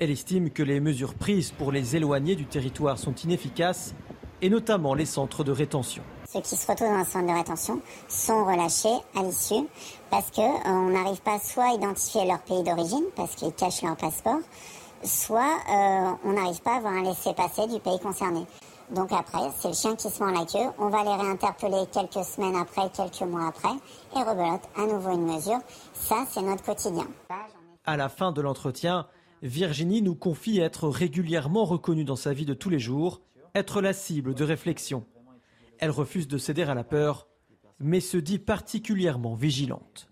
Elle 0.00 0.10
estime 0.10 0.48
que 0.48 0.62
les 0.62 0.80
mesures 0.80 1.12
prises 1.12 1.50
pour 1.50 1.72
les 1.72 1.94
éloigner 1.94 2.34
du 2.34 2.46
territoire 2.46 2.98
sont 2.98 3.14
inefficaces, 3.16 3.94
et 4.40 4.48
notamment 4.48 4.94
les 4.94 5.04
centres 5.04 5.44
de 5.44 5.52
rétention. 5.52 6.02
Ceux 6.26 6.40
qui 6.40 6.56
se 6.56 6.66
retrouvent 6.66 6.88
dans 6.88 6.94
un 6.94 7.04
centre 7.04 7.26
de 7.26 7.36
rétention 7.36 7.82
sont 8.08 8.46
relâchés 8.46 8.96
à 9.14 9.22
l'issue 9.22 9.68
parce 10.08 10.30
qu'on 10.30 10.42
euh, 10.42 10.90
n'arrive 10.90 11.20
pas 11.20 11.38
soit 11.38 11.72
à 11.72 11.74
identifier 11.74 12.24
leur 12.24 12.40
pays 12.40 12.62
d'origine 12.62 13.04
parce 13.14 13.34
qu'ils 13.34 13.52
cachent 13.52 13.82
leur 13.82 13.94
passeport, 13.94 14.38
soit 15.04 15.58
euh, 15.68 16.12
on 16.24 16.32
n'arrive 16.32 16.62
pas 16.62 16.74
à 16.74 16.76
avoir 16.76 16.94
un 16.94 17.02
laissez-passer 17.02 17.66
du 17.66 17.78
pays 17.78 18.00
concerné. 18.00 18.46
Donc 18.90 19.12
après, 19.12 19.50
c'est 19.58 19.68
le 19.68 19.74
chien 19.74 19.96
qui 19.96 20.08
se 20.08 20.22
mord 20.22 20.32
la 20.32 20.46
queue. 20.46 20.70
On 20.78 20.88
va 20.88 21.04
les 21.04 21.14
réinterpeller 21.14 21.84
quelques 21.92 22.24
semaines 22.24 22.56
après, 22.56 22.88
quelques 22.96 23.28
mois 23.28 23.48
après, 23.48 23.76
et 24.16 24.22
rebelote 24.22 24.62
à 24.78 24.86
nouveau 24.86 25.12
une 25.12 25.26
mesure. 25.26 25.58
Ça, 25.92 26.24
c'est 26.30 26.42
notre 26.42 26.64
quotidien. 26.64 27.06
À 27.84 27.96
la 27.98 28.08
fin 28.08 28.32
de 28.32 28.40
l'entretien, 28.40 29.06
Virginie 29.42 30.02
nous 30.02 30.14
confie 30.14 30.60
être 30.60 30.88
régulièrement 30.88 31.64
reconnue 31.64 32.04
dans 32.04 32.16
sa 32.16 32.32
vie 32.32 32.44
de 32.44 32.54
tous 32.54 32.68
les 32.68 32.78
jours, 32.78 33.22
être 33.54 33.80
la 33.80 33.92
cible 33.92 34.34
de 34.34 34.44
réflexion. 34.44 35.04
Elle 35.78 35.90
refuse 35.90 36.28
de 36.28 36.36
céder 36.36 36.62
à 36.62 36.74
la 36.74 36.84
peur, 36.84 37.26
mais 37.78 38.00
se 38.00 38.18
dit 38.18 38.38
particulièrement 38.38 39.34
vigilante. 39.34 40.10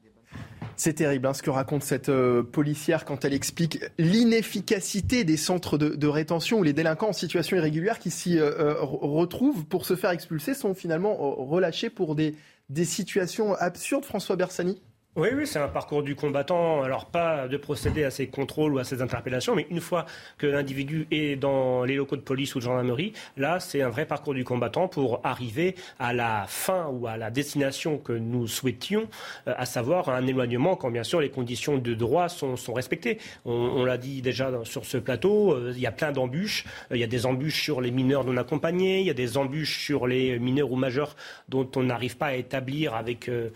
C'est 0.76 0.94
terrible 0.94 1.26
hein, 1.26 1.34
ce 1.34 1.42
que 1.42 1.50
raconte 1.50 1.82
cette 1.82 2.08
euh, 2.08 2.42
policière 2.42 3.05
quand 3.05 3.24
elle 3.24 3.34
explique 3.34 3.81
l'inefficacité 3.98 5.24
des 5.24 5.36
centres 5.36 5.76
de, 5.76 6.07
rétention 6.07 6.60
où 6.60 6.62
les 6.62 6.73
délinquants 6.73 7.08
en 7.08 7.12
situation 7.12 7.57
irrégulière 7.57 7.98
qui 7.98 8.10
s'y 8.10 8.39
euh, 8.39 8.52
euh, 8.60 8.76
retrouvent 8.81 9.66
pour 9.66 9.84
se 9.84 9.97
faire 9.97 10.10
expulser 10.10 10.55
sont 10.55 10.74
finalement 10.74 11.16
relâchés 11.18 11.90
pour 11.90 12.15
des, 12.15 12.36
des 12.70 12.84
situations 12.84 13.55
absurdes, 13.55 14.05
François 14.05 14.36
Bersani 14.36 14.81
oui, 15.19 15.29
oui, 15.35 15.47
c'est 15.47 15.59
un 15.59 15.67
parcours 15.67 16.05
du 16.05 16.15
combattant. 16.15 16.83
Alors, 16.83 17.07
pas 17.07 17.49
de 17.49 17.57
procéder 17.57 18.05
à 18.05 18.11
ces 18.11 18.29
contrôles 18.29 18.75
ou 18.75 18.79
à 18.79 18.85
ces 18.85 19.03
interpellations, 19.03 19.57
mais 19.57 19.67
une 19.69 19.81
fois 19.81 20.07
que 20.39 20.47
l'individu 20.47 21.09
est 21.11 21.35
dans 21.35 21.83
les 21.83 21.97
locaux 21.97 22.15
de 22.17 22.23
police 22.23 22.55
ou 22.55 22.61
de 22.61 22.65
gendarmerie, 22.65 23.13
là, 23.37 23.59
c'est 23.59 23.83
un 23.83 23.89
vrai 23.89 24.07
parcours 24.07 24.33
du 24.33 24.45
combattant 24.45 24.87
pour 24.87 25.21
arriver 25.25 25.75
à 25.99 26.13
la 26.13 26.45
fin 26.47 26.87
ou 26.87 27.09
à 27.09 27.17
la 27.17 27.31
destination 27.31 27.99
que 27.99 28.13
nous 28.13 28.47
souhaitions, 28.47 29.09
euh, 29.49 29.55
à 29.57 29.67
savoir 29.67 30.09
un 30.09 30.25
éloignement 30.25 30.77
quand, 30.77 30.91
bien 30.91 31.03
sûr, 31.03 31.21
les 31.21 31.31
conditions 31.31 31.79
de 31.79 31.95
droit 31.95 32.29
sont, 32.29 32.55
respectées. 32.73 33.19
On, 33.45 33.85
l'a 33.85 33.99
dit 33.99 34.23
déjà 34.23 34.53
sur 34.65 34.85
ce 34.85 34.99
plateau, 34.99 35.53
euh, 35.53 35.73
il 35.75 35.81
y 35.81 35.87
a 35.87 35.93
plein 35.93 36.13
d'embûches. 36.13 36.65
Euh, 36.93 36.97
il 36.97 37.01
y 37.01 37.05
a 37.05 37.09
des 37.09 37.27
embûches 37.27 37.63
sur 37.63 37.81
les 37.81 37.91
mineurs 37.91 38.25
non 38.25 38.37
accompagnés, 38.37 39.01
il 39.01 39.07
y 39.07 39.11
a 39.11 39.15
des 39.15 39.37
embûches 39.37 39.85
sur 39.85 40.07
les 40.07 40.39
mineurs 40.39 40.71
ou 40.71 40.77
majeurs 40.77 41.17
dont 41.49 41.69
on 41.77 41.83
n'arrive 41.83 42.17
pas 42.17 42.27
à 42.27 42.35
établir 42.35 42.95
avec 42.95 43.29
euh, 43.29 43.51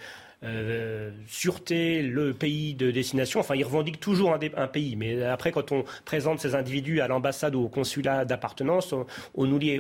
sûreté, 1.28 2.02
le 2.02 2.32
pays 2.32 2.74
de 2.74 2.90
destination. 2.90 3.40
Enfin, 3.40 3.54
ils 3.54 3.64
revendiquent 3.64 4.00
toujours 4.00 4.34
un, 4.34 4.66
pays. 4.66 4.96
Mais 4.96 5.22
après, 5.22 5.52
quand 5.52 5.72
on 5.72 5.84
présente 6.04 6.40
ces 6.40 6.54
individus 6.54 7.00
à 7.00 7.08
l'ambassade 7.08 7.54
ou 7.54 7.64
au 7.64 7.68
consulat 7.68 8.24
d'appartenance, 8.24 8.92
on, 9.34 9.46
nous 9.46 9.58
les, 9.58 9.78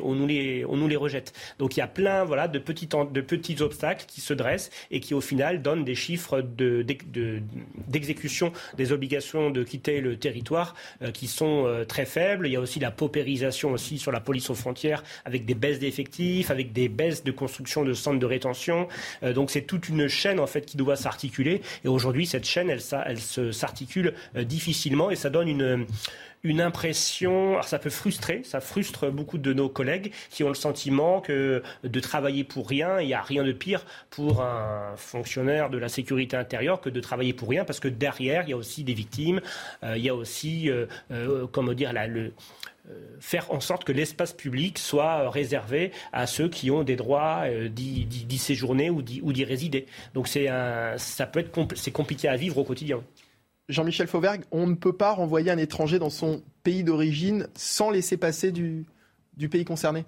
rejette. 0.96 1.32
Donc 1.58 1.76
il 1.76 1.80
y 1.80 1.82
a 1.82 1.88
plein 1.88 2.24
voilà, 2.24 2.48
de, 2.48 2.58
petits, 2.58 2.88
obstacles 3.60 4.04
qui 4.06 4.20
se 4.20 4.34
dressent 4.34 4.70
et 4.90 5.00
qui, 5.00 5.14
au 5.14 5.20
final, 5.20 5.62
donnent 5.62 5.84
des 5.84 5.94
chiffres 5.94 6.40
d'exécution 7.88 8.48
de, 8.48 8.76
des 8.76 8.92
obligations 8.92 9.50
de 9.50 9.62
quitter 9.62 10.00
le 10.00 10.16
territoire 10.16 10.74
euh, 11.02 11.10
qui 11.10 11.26
sont 11.26 11.64
euh, 11.66 11.84
très 11.84 12.06
faibles. 12.06 12.46
Il 12.46 12.52
y 12.52 12.56
a 12.56 12.60
aussi 12.60 12.78
la 12.80 12.90
paupérisation 12.90 13.72
aussi 13.72 13.98
sur 13.98 14.12
la 14.12 14.20
police 14.20 14.50
aux 14.50 14.54
frontières 14.54 15.02
avec 15.24 15.44
des 15.44 15.54
baisses 15.54 15.78
d'effectifs, 15.78 16.50
avec 16.50 16.72
des 16.72 16.88
baisses 16.88 17.24
de 17.24 17.32
construction 17.32 17.84
de 17.84 17.92
centres 17.94 18.18
de 18.18 18.26
rétention. 18.26 18.88
donc 19.34 19.50
c'est 19.50 19.62
toute 19.62 19.88
une 19.88 20.08
chaîne 20.08 20.40
en 20.40 20.46
fait 20.52 20.66
qui 20.66 20.76
doit 20.76 20.96
s'articuler. 20.96 21.62
Et 21.84 21.88
aujourd'hui, 21.88 22.26
cette 22.26 22.44
chaîne, 22.44 22.70
elle, 22.70 22.82
elle 23.06 23.52
s'articule 23.52 24.14
euh, 24.36 24.44
difficilement 24.44 25.10
et 25.10 25.16
ça 25.16 25.30
donne 25.30 25.48
une 25.48 25.86
une 26.42 26.60
impression, 26.60 27.52
alors 27.52 27.64
ça 27.64 27.78
peut 27.78 27.90
frustrer, 27.90 28.42
ça 28.44 28.60
frustre 28.60 29.10
beaucoup 29.10 29.38
de 29.38 29.52
nos 29.52 29.68
collègues 29.68 30.12
qui 30.30 30.42
ont 30.44 30.48
le 30.48 30.54
sentiment 30.54 31.20
que 31.20 31.62
de 31.84 32.00
travailler 32.00 32.44
pour 32.44 32.68
rien, 32.68 33.00
il 33.00 33.06
n'y 33.06 33.14
a 33.14 33.22
rien 33.22 33.44
de 33.44 33.52
pire 33.52 33.84
pour 34.10 34.42
un 34.42 34.96
fonctionnaire 34.96 35.70
de 35.70 35.78
la 35.78 35.88
sécurité 35.88 36.36
intérieure 36.36 36.80
que 36.80 36.90
de 36.90 37.00
travailler 37.00 37.32
pour 37.32 37.48
rien, 37.48 37.64
parce 37.64 37.80
que 37.80 37.88
derrière, 37.88 38.42
il 38.44 38.50
y 38.50 38.52
a 38.52 38.56
aussi 38.56 38.84
des 38.84 38.94
victimes, 38.94 39.40
euh, 39.84 39.96
il 39.96 40.04
y 40.04 40.08
a 40.08 40.14
aussi, 40.14 40.68
euh, 40.70 40.86
comment 41.52 41.74
dire, 41.74 41.92
euh, 42.90 43.16
faire 43.20 43.52
en 43.52 43.60
sorte 43.60 43.84
que 43.84 43.92
l'espace 43.92 44.32
public 44.32 44.76
soit 44.78 45.30
réservé 45.30 45.92
à 46.12 46.26
ceux 46.26 46.48
qui 46.48 46.70
ont 46.72 46.82
des 46.82 46.96
droits 46.96 47.44
euh, 47.46 47.68
d'y 47.68 48.38
séjourner 48.38 48.90
ou 48.90 49.02
d'y 49.02 49.44
résider. 49.44 49.86
Donc 50.14 50.26
c'est 50.26 51.92
compliqué 51.92 52.28
à 52.28 52.36
vivre 52.36 52.58
au 52.58 52.64
quotidien. 52.64 53.00
Jean-Michel 53.68 54.06
Fauvergue, 54.06 54.42
on 54.50 54.66
ne 54.66 54.74
peut 54.74 54.92
pas 54.92 55.12
renvoyer 55.12 55.50
un 55.50 55.58
étranger 55.58 55.98
dans 55.98 56.10
son 56.10 56.42
pays 56.62 56.84
d'origine 56.84 57.48
sans 57.54 57.90
laisser 57.90 58.16
passer 58.16 58.52
du, 58.52 58.86
pays 59.50 59.64
concerné 59.64 60.04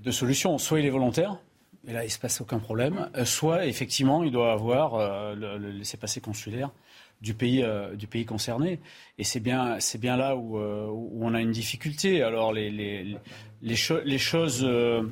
Deux 0.00 0.12
solutions. 0.12 0.58
Soit 0.58 0.80
il 0.80 0.86
est 0.86 0.90
volontaire, 0.90 1.38
et 1.86 1.92
là 1.92 2.02
il 2.04 2.06
ne 2.06 2.12
se 2.12 2.18
passe 2.18 2.40
aucun 2.40 2.58
problème, 2.58 3.10
euh, 3.16 3.24
soit 3.24 3.66
effectivement 3.66 4.22
il 4.22 4.32
doit 4.32 4.52
avoir 4.52 5.34
le, 5.34 5.58
le 5.58 5.70
laissez-passer 5.70 6.20
consulaire 6.20 6.70
du 7.20 7.34
pays, 7.34 7.62
euh, 7.62 7.94
du 7.94 8.06
pays 8.06 8.24
concerné. 8.24 8.80
Et 9.18 9.24
c'est 9.24 9.40
bien, 9.40 9.80
c'est 9.80 9.98
bien 9.98 10.16
là 10.16 10.36
où, 10.36 10.58
euh, 10.58 10.86
on 10.86 11.34
a 11.34 11.40
une 11.40 11.52
difficulté. 11.52 12.22
Alors 12.22 12.52
les, 12.52 12.70
les, 12.70 13.16
les, 13.62 13.76
choses, 13.76 14.02
les 14.04 14.18
choses 14.18 14.64
euh, 14.64 15.02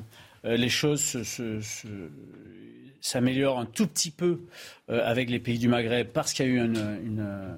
s'améliorent 3.01 3.59
un 3.59 3.65
tout 3.65 3.87
petit 3.87 4.11
peu 4.11 4.41
avec 4.87 5.29
les 5.29 5.39
pays 5.39 5.59
du 5.59 5.67
Maghreb 5.67 6.07
parce 6.07 6.33
qu'il 6.33 6.45
y 6.45 6.49
a 6.49 6.51
eu 6.51 6.57
une, 6.57 6.99
une 7.03 7.57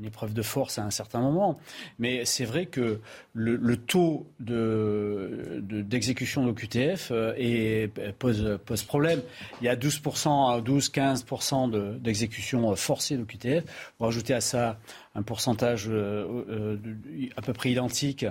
une 0.00 0.06
épreuve 0.06 0.32
de 0.32 0.42
force 0.42 0.78
à 0.78 0.84
un 0.84 0.90
certain 0.90 1.20
moment. 1.20 1.58
Mais 1.98 2.24
c'est 2.24 2.44
vrai 2.44 2.66
que 2.66 3.00
le, 3.34 3.76
taux 3.76 4.26
d'exécution 4.40 6.42
de, 6.42 6.50
d'OQTF 6.50 7.10
euh, 7.12 7.86
pose, 8.18 8.58
pose 8.64 8.82
problème. 8.82 9.22
Il 9.60 9.66
y 9.66 9.68
a 9.68 9.76
12%, 9.76 10.62
12-15% 10.62 12.00
d'exécution 12.00 12.74
forcée 12.74 13.16
d'OQTF. 13.16 13.64
Vous 13.98 14.06
rajoutez 14.06 14.34
à 14.34 14.40
ça 14.40 14.78
un 15.14 15.22
pourcentage 15.22 15.88
euh, 15.88 16.44
euh, 16.48 16.76
à 17.36 17.42
peu 17.42 17.52
près 17.52 17.70
identique 17.70 18.26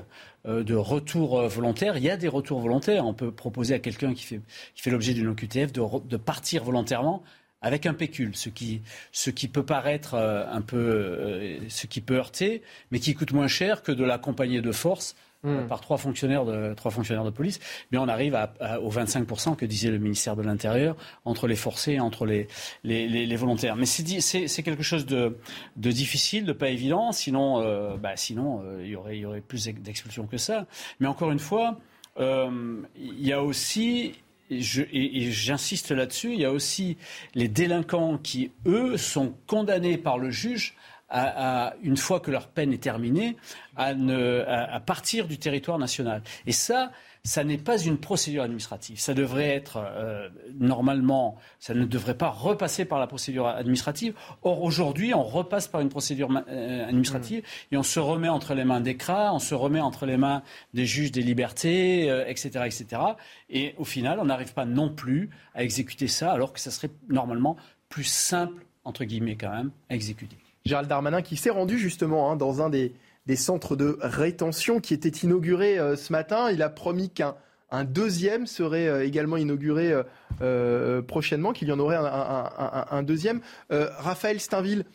de 0.46 0.76
retour 0.76 1.42
volontaire. 1.48 1.98
Il 1.98 2.04
y 2.04 2.10
a 2.10 2.16
des 2.16 2.30
retours 2.30 2.60
volontaires. 2.60 3.06
On 3.06 3.14
peut 3.14 3.32
proposer 3.32 3.74
à 3.74 3.80
quelqu'un 3.80 4.14
qui 4.14 4.24
fait, 4.24 4.42
qui 4.74 4.82
fait 4.82 4.90
l'objet 4.90 5.14
d'une 5.14 5.28
OQTF 5.28 5.74
de, 5.74 5.82
de 6.08 6.18
partir 6.18 6.64
volontairement 6.64 7.24
avec 7.62 7.86
un 7.86 7.94
pécule, 7.94 8.36
ce 8.36 8.50
qui, 8.50 8.82
ce 9.12 9.30
qui 9.30 9.48
peut 9.48 9.66
paraître 9.66 10.14
euh, 10.14 10.46
un 10.50 10.62
peu, 10.62 10.78
euh, 10.78 11.58
ce 11.68 11.88
qui 11.88 12.02
peut 12.02 12.16
heurter, 12.16 12.62
mais 12.92 13.00
qui 13.00 13.14
coûte 13.14 13.34
moins 13.34 13.48
cher 13.48 13.84
que 13.84 13.92
de 13.92 14.04
l'accompagner 14.04 14.62
de 14.62 14.72
force 14.72 15.16
euh, 15.46 15.64
hmm. 15.64 15.68
par 15.68 15.82
trois 15.82 15.98
fonctionnaires 15.98 16.46
de 16.46 16.74
trois 16.74 16.92
fonctionnaires 16.92 17.26
de 17.26 17.30
police. 17.30 17.60
Mais 17.92 17.98
on 17.98 18.08
arrive 18.08 18.36
à, 18.36 18.80
aux 18.82 18.92
25% 18.92 19.58
que 19.58 19.66
disait 19.66 19.92
le 19.92 19.98
ministère 19.98 20.38
de 20.38 20.42
l'Intérieur 20.42 20.96
entre 21.26 21.48
les 21.48 21.56
forcés 21.56 21.94
et 21.94 22.00
entre 22.00 22.26
les 22.26 22.48
les, 22.84 23.08
les, 23.08 23.36
volontaires. 23.36 23.76
Mais 23.76 23.86
c'est 23.86 24.64
quelque 24.64 24.84
chose 24.84 25.06
de, 25.06 25.38
de 25.76 25.92
difficile, 25.92 26.46
de 26.46 26.54
pas 26.54 26.70
évident. 26.70 27.12
Sinon, 27.12 27.98
bah, 27.98 28.16
sinon 28.16 28.64
il 28.82 28.88
y 28.88 28.96
aurait 28.96 29.18
il 29.18 29.22
y 29.22 29.26
aurait 29.26 29.42
plus 29.42 29.66
d'expulsions 29.66 30.28
que 30.28 30.38
ça. 30.38 30.66
Mais 31.00 31.08
encore 31.08 31.32
une 31.32 31.40
fois, 31.40 31.80
il 32.18 33.26
y 33.26 33.32
a 33.32 33.42
aussi 33.42 34.14
j'insiste 34.50 35.92
là-dessus, 35.92 36.34
il 36.34 36.40
y 36.40 36.46
a 36.46 36.52
aussi 36.52 36.98
les 37.36 37.48
délinquants 37.48 38.18
qui, 38.18 38.52
eux, 38.66 38.98
sont 38.98 39.36
condamnés 39.48 39.98
par 39.98 40.18
le 40.18 40.30
juge 40.32 40.76
à, 41.10 41.74
une 41.82 41.98
fois 41.98 42.20
que 42.20 42.30
leur 42.30 42.48
peine 42.48 42.72
est 42.72 42.84
terminée, 42.84 43.36
à, 43.76 43.88
à 43.88 44.80
partir 44.80 45.28
du 45.28 45.40
territoire 45.40 45.80
national. 45.80 46.22
Et 46.46 46.52
ça, 46.52 46.92
ça 47.24 47.44
n'est 47.44 47.58
pas 47.58 47.78
une 47.78 47.98
procédure 47.98 48.44
administrative. 48.44 49.00
Ça 49.00 49.14
devrait 49.14 49.50
être 49.50 49.78
euh, 49.78 50.30
normalement, 50.58 51.38
ça 51.60 51.74
ne 51.74 51.86
devrait 51.86 52.18
pas 52.18 52.30
repasser 52.30 52.86
par 52.86 53.00
la 53.00 53.08
procédure 53.08 53.48
administrative. 53.48 54.14
Or 54.42 54.64
aujourd'hui, 54.64 55.14
on 55.14 55.24
repasse 55.24 55.68
par 55.68 55.82
une 55.82 55.90
procédure 55.90 56.30
euh, 56.48 56.88
administrative 56.88 57.44
et 57.72 57.78
on 57.78 57.84
se 57.84 58.00
remet 58.00 58.30
entre 58.30 58.54
les 58.54 58.64
mains 58.64 58.82
des 58.82 58.96
CRA, 58.96 59.34
on 59.34 59.40
se 59.40 59.54
remet 59.54 59.82
entre 59.82 60.06
les 60.06 60.18
mains 60.18 60.44
des 60.74 60.86
juges 60.86 61.12
des 61.12 61.22
libertés, 61.22 62.06
etc., 62.28 62.52
euh, 62.56 62.64
etc. 62.64 63.02
Et 63.50 63.76
au 63.78 63.86
final, 63.86 64.20
on 64.20 64.26
n'arrive 64.26 64.54
pas 64.54 64.66
non 64.66 64.90
plus 64.90 65.30
à 65.56 65.64
exécuter 65.64 66.08
ça, 66.08 66.32
alors 66.32 66.54
que 66.54 66.60
ça 66.60 66.72
serait 66.72 66.92
normalement 67.10 67.58
plus 67.90 68.06
simple 68.06 68.66
entre 68.86 69.04
guillemets 69.04 69.36
quand 69.36 69.52
même 69.52 69.72
à 69.90 69.96
exécuter. 69.96 70.38
Gérald 70.66 70.88
Darmanin 70.88 71.22
qui 71.22 71.38
s'est 71.38 71.50
rendu 71.50 71.78
justement 71.78 72.32
hein, 72.32 72.36
dans 72.36 72.62
un 72.62 72.70
des 72.70 72.94
des 73.26 73.36
centres 73.36 73.76
de 73.76 73.98
rétention 74.02 74.80
qui 74.80 74.94
étaient 74.94 75.10
inaugurés 75.10 75.80
euh, 75.80 75.96
ce 75.96 76.12
matin. 76.12 76.50
Il 76.52 76.62
a 76.62 76.70
promis 76.70 77.10
qu'un 77.10 77.36
un 77.72 77.84
deuxième 77.84 78.48
serait 78.48 78.88
euh, 78.88 79.06
également 79.06 79.38
inauguré 79.38 79.94
euh, 80.42 81.02
prochainement, 81.04 81.54
qu'il 81.54 81.68
y 81.68 81.72
en 81.72 81.80
aurait 81.80 81.98
un, 81.98 83.04
deuxième. 83.04 83.42
Raphaël 83.70 84.40
Steinville, 84.40 84.86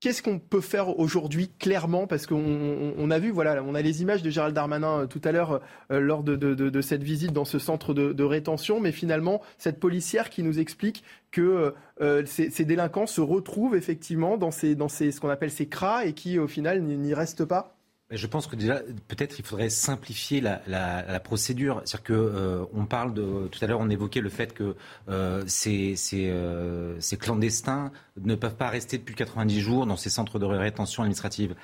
Qu'est-ce 0.00 0.22
qu'on 0.22 0.38
peut 0.38 0.60
faire 0.60 0.98
aujourd'hui 0.98 1.48
clairement? 1.58 2.06
Parce 2.06 2.26
qu'on 2.26 3.10
a 3.10 3.18
vu, 3.18 3.30
voilà, 3.30 3.62
on 3.64 3.74
a 3.74 3.80
les 3.80 4.02
images 4.02 4.22
de 4.22 4.28
Gérald 4.28 4.54
Darmanin 4.54 5.00
euh, 5.00 5.06
tout 5.06 5.22
à 5.24 5.32
l'heure 5.32 5.62
euh, 5.90 6.00
lors 6.00 6.22
de, 6.22 6.80
cette 6.82 7.02
visite 7.02 7.32
dans 7.32 7.46
ce 7.46 7.58
centre 7.58 7.94
de, 7.94 8.24
rétention, 8.24 8.78
mais 8.78 8.92
finalement, 8.92 9.40
cette 9.56 9.80
policière 9.80 10.28
qui 10.28 10.42
nous 10.42 10.58
explique 10.58 11.02
que 11.30 11.74
euh, 12.02 12.26
ces, 12.26 12.64
délinquants 12.66 13.06
se 13.06 13.22
retrouvent 13.22 13.74
effectivement 13.74 14.36
dans, 14.36 14.50
ces, 14.50 14.74
dans 14.74 14.88
ces, 14.88 15.12
ce 15.12 15.20
qu'on 15.20 15.30
appelle 15.30 15.50
ces 15.50 15.66
cras 15.66 16.04
et 16.04 16.12
qui, 16.12 16.38
au 16.38 16.46
final, 16.46 16.82
n'y 16.82 17.14
restent 17.14 17.46
pas 17.46 17.75
je 18.10 18.26
pense 18.28 18.46
que 18.46 18.54
déjà, 18.54 18.80
peut-être, 19.08 19.38
il 19.40 19.44
faudrait 19.44 19.68
simplifier 19.68 20.40
la, 20.40 21.20
procédure. 21.20 21.82
C'est-à-dire 21.84 22.04
que 22.04 22.12
euh, 22.12 22.84
parle 22.88 23.14
de 23.14 23.48
tout 23.48 23.64
à 23.64 23.66
l'heure, 23.66 23.80
on 23.80 23.90
évoquait 23.90 24.20
le 24.20 24.28
fait 24.28 24.54
que 24.54 24.76
euh, 25.08 25.42
ces, 25.46 25.96
euh, 26.14 26.96
ces, 27.00 27.16
clandestins 27.16 27.90
ne 28.20 28.36
peuvent 28.36 28.54
pas 28.54 28.68
rester 28.68 28.98
depuis 28.98 29.16
90 29.16 29.60
jours 29.60 29.86
dans 29.86 29.96
ces 29.96 30.10
centres 30.10 30.38
de 30.38 30.44
rétention 30.44 31.02
administrative. 31.02 31.56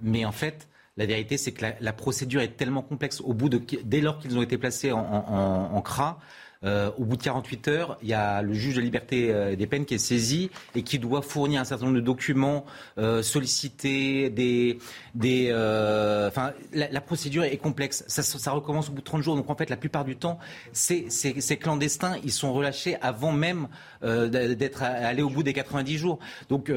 mais 0.00 0.24
en 0.24 0.32
fait, 0.32 0.68
la 0.96 1.04
vérité, 1.04 1.36
c'est 1.36 1.52
que 1.52 1.66
la, 1.78 1.92
procédure 1.92 2.40
est 2.40 2.56
tellement 2.56 2.82
complexe. 2.82 3.20
Au 3.20 3.34
bout 3.34 3.50
de, 3.50 3.60
dès 3.84 4.00
lors 4.00 4.18
qu'ils 4.18 4.38
ont 4.38 4.42
été 4.42 4.56
placés 4.56 4.92
en 4.92 5.82
CRA, 5.82 6.18
euh, 6.64 6.90
au 6.98 7.04
bout 7.04 7.16
de 7.16 7.22
48 7.22 7.68
heures, 7.68 7.98
il 8.02 8.08
y 8.08 8.14
a 8.14 8.42
le 8.42 8.54
juge 8.54 8.76
de 8.76 8.80
liberté 8.80 9.28
euh, 9.30 9.56
des 9.56 9.66
peines 9.66 9.84
qui 9.84 9.94
est 9.94 9.98
saisi 9.98 10.50
et 10.74 10.82
qui 10.82 10.98
doit 10.98 11.22
fournir 11.22 11.60
un 11.60 11.64
certain 11.64 11.86
nombre 11.86 11.96
de 11.96 12.02
documents, 12.02 12.64
euh, 12.98 13.22
solliciter 13.22 14.30
des, 14.30 14.78
des, 15.14 15.50
enfin, 16.28 16.52
la, 16.72 17.00
procédure 17.00 17.44
est 17.44 17.56
complexe. 17.56 18.04
Ça, 18.08 18.50
recommence 18.50 18.88
au 18.88 18.92
bout 18.92 19.00
de 19.00 19.04
30 19.04 19.22
jours. 19.22 19.36
Donc 19.36 19.50
en 19.50 19.54
fait, 19.54 19.70
la 19.70 19.76
plupart 19.76 20.04
du 20.04 20.16
temps, 20.16 20.38
ces, 20.72 21.06
clandestins, 21.60 22.16
ils 22.24 22.32
sont 22.32 22.52
relâchés 22.52 22.96
avant 23.00 23.32
même 23.32 23.68
d'être 24.02 24.82
allés 24.82 25.22
au 25.22 25.30
bout 25.30 25.42
des 25.42 25.52
90 25.52 25.98
jours. 25.98 26.18
Donc 26.48 26.72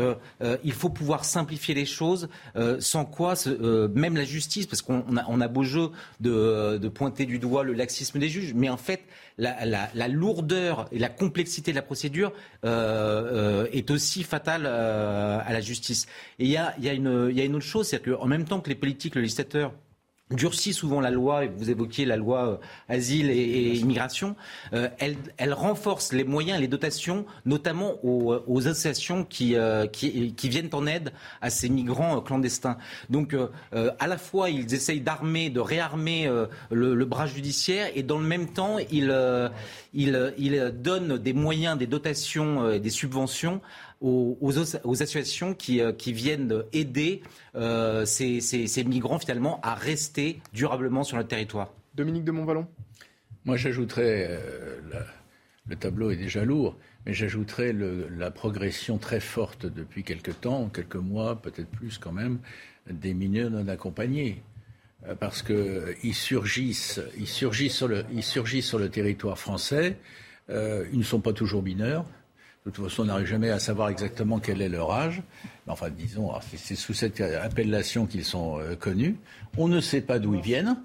il 0.63 0.73
faut 0.73 0.89
pouvoir 0.89 1.25
simplifier 1.25 1.73
les 1.73 1.85
choses, 1.85 2.29
sans 2.79 3.05
quoi 3.05 3.35
même 3.95 4.15
la 4.15 4.23
justice, 4.25 4.67
parce 4.67 4.81
qu'on 4.81 5.41
a, 5.41 5.47
beau 5.47 5.63
jeu 5.63 5.89
de 6.19 6.87
pointer 6.89 7.25
du 7.25 7.39
doigt 7.39 7.63
le 7.63 7.73
laxisme 7.73 8.19
des 8.19 8.29
juges, 8.29 8.53
mais 8.53 8.69
en 8.69 8.77
fait 8.77 9.03
la, 9.39 10.07
lourdeur 10.07 10.87
et 10.91 10.99
la 10.99 11.09
complexité 11.09 11.71
de 11.71 11.75
la 11.75 11.81
procédure 11.81 12.33
euh, 12.65 13.63
euh, 13.63 13.67
est 13.71 13.89
aussi 13.91 14.23
fatale 14.23 14.63
euh, 14.65 15.39
à 15.43 15.53
la 15.53 15.61
justice. 15.61 16.07
Et 16.37 16.45
il 16.45 16.51
y 16.51 16.57
a, 16.57 16.75
y, 16.79 16.89
a 16.89 16.93
y 16.93 17.41
a, 17.41 17.45
une 17.45 17.55
autre 17.55 17.65
chose, 17.65 17.87
c'est 17.87 18.03
qu'en 18.03 18.25
même 18.25 18.45
temps 18.45 18.59
que 18.59 18.69
les 18.69 18.75
politiques, 18.75 19.15
le 19.15 19.21
législateur 19.21 19.73
durcit 20.31 20.73
souvent 20.73 21.01
la 21.01 21.09
loi, 21.09 21.45
et 21.45 21.47
vous 21.47 21.69
évoquiez 21.69 22.05
la 22.05 22.15
loi 22.15 22.47
euh, 22.47 22.57
asile 22.87 23.31
et, 23.31 23.75
immigration, 23.75 24.35
euh, 24.73 24.89
elle, 24.99 25.15
elle, 25.37 25.53
renforce 25.53 26.13
les 26.13 26.23
moyens 26.23 26.59
et 26.59 26.61
les 26.61 26.67
dotations, 26.67 27.25
notamment 27.45 27.95
aux, 28.03 28.33
euh, 28.33 28.43
aux 28.47 28.67
associations 28.67 29.23
qui, 29.23 29.55
qui, 29.91 30.33
qui, 30.33 30.49
viennent 30.49 30.69
en 30.73 30.85
aide 30.85 31.11
à 31.41 31.49
ces 31.49 31.69
migrants 31.69 32.21
clandestins. 32.21 32.77
Donc, 33.09 33.35
à 33.73 34.07
la 34.07 34.17
fois, 34.17 34.49
ils 34.49 34.73
essayent 34.73 35.01
d'armer, 35.01 35.49
de 35.49 35.59
réarmer 35.59 36.29
le, 36.71 36.95
le, 36.95 37.05
bras 37.05 37.27
judiciaire, 37.27 37.89
et 37.95 38.03
dans 38.03 38.17
le 38.17 38.25
même 38.25 38.47
temps, 38.47 38.77
ils, 38.91 39.13
ils, 39.93 40.33
ils 40.37 40.73
donnent 40.75 41.17
des 41.17 41.33
moyens, 41.33 41.77
des 41.77 41.87
dotations 41.87 42.71
et 42.71 42.79
des 42.79 42.89
subventions 42.89 43.61
aux, 44.01 44.59
associations 45.01 45.53
qui, 45.53 45.81
euh, 45.81 45.91
qui, 45.91 46.13
viennent 46.13 46.63
aider 46.71 47.21
euh, 47.55 48.05
ces, 48.05 48.39
ces, 48.39 48.83
migrants 48.83 49.19
finalement 49.19 49.59
à 49.61 49.75
rester 49.75 50.41
durablement 50.53 51.03
sur 51.03 51.17
le 51.17 51.25
territoire. 51.25 51.73
Dominique 51.95 52.23
de 52.23 52.31
Montvalon 52.31 52.67
Moi 53.45 53.57
j'ajouterais, 53.57 54.27
euh, 54.29 54.79
le 55.67 55.75
tableau 55.75 56.11
est 56.11 56.15
déjà 56.15 56.45
lourd, 56.45 56.77
mais 57.05 57.13
j'ajouterais 57.13 57.73
la 57.73 58.31
progression 58.31 58.97
très 58.97 59.19
forte 59.19 59.65
depuis 59.65 60.03
quelques 60.03 60.39
temps, 60.39 60.69
quelques 60.69 60.95
mois, 60.95 61.41
peut-être 61.41 61.69
plus 61.69 61.97
quand 61.97 62.13
même, 62.13 62.39
des 62.89 63.13
mineurs 63.13 63.51
non 63.51 63.67
accompagnés 63.67 64.41
parce 65.21 65.41
qu'ils 65.43 66.13
surgissent, 66.13 66.99
ils 67.17 67.27
surgissent, 67.27 67.75
sur 67.75 67.87
le, 67.87 68.03
ils 68.13 68.23
surgissent 68.23 68.67
sur 68.67 68.79
le 68.79 68.89
territoire 68.89 69.39
français. 69.39 69.97
ils 70.49 70.97
ne 70.97 71.03
sont 71.03 71.21
pas 71.21 71.31
toujours 71.31 71.63
mineurs. 71.63 72.05
De 72.69 72.75
toute 72.75 72.87
façon, 72.87 73.01
on 73.01 73.05
n'arrive 73.05 73.25
jamais 73.25 73.49
à 73.49 73.57
savoir 73.57 73.89
exactement 73.89 74.39
quel 74.39 74.61
est 74.61 74.69
leur 74.69 74.91
âge. 74.91 75.23
Mais 75.65 75.73
enfin, 75.73 75.89
disons, 75.89 76.31
c'est 76.55 76.75
sous 76.75 76.93
cette 76.93 77.19
appellation 77.19 78.05
qu'ils 78.05 78.23
sont 78.23 78.59
euh, 78.59 78.75
connus. 78.75 79.15
On 79.57 79.67
ne 79.67 79.81
sait 79.81 80.01
pas 80.01 80.19
d'où 80.19 80.35
ils 80.35 80.41
viennent. 80.41 80.77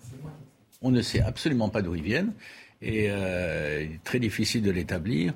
On 0.81 0.91
ne 0.91 1.03
sait 1.03 1.21
absolument 1.21 1.69
pas 1.69 1.83
d'où 1.83 1.95
ils 1.95 2.03
viennent. 2.03 2.33
Et 2.81 3.11
euh, 3.11 3.83
il 3.85 3.97
est 3.97 4.03
très 4.03 4.19
difficile 4.19 4.63
de 4.63 4.71
l'établir. 4.71 5.35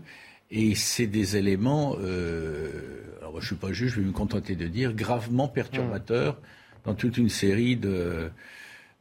Et 0.51 0.75
c'est 0.75 1.07
des 1.07 1.37
éléments, 1.37 1.97
euh, 2.01 3.03
alors 3.21 3.33
je 3.33 3.37
ne 3.41 3.47
suis 3.47 3.57
pas 3.57 3.73
juge, 3.73 3.93
je 3.93 4.01
vais 4.01 4.07
me 4.07 4.13
contenter 4.13 4.57
de 4.57 4.69
dire, 4.69 4.95
gravement 4.95 5.49
perturbateurs 5.49 6.41
dans 6.87 6.95
toute 6.95 7.19
une 7.19 7.29
série 7.29 7.77
de, 7.77 8.31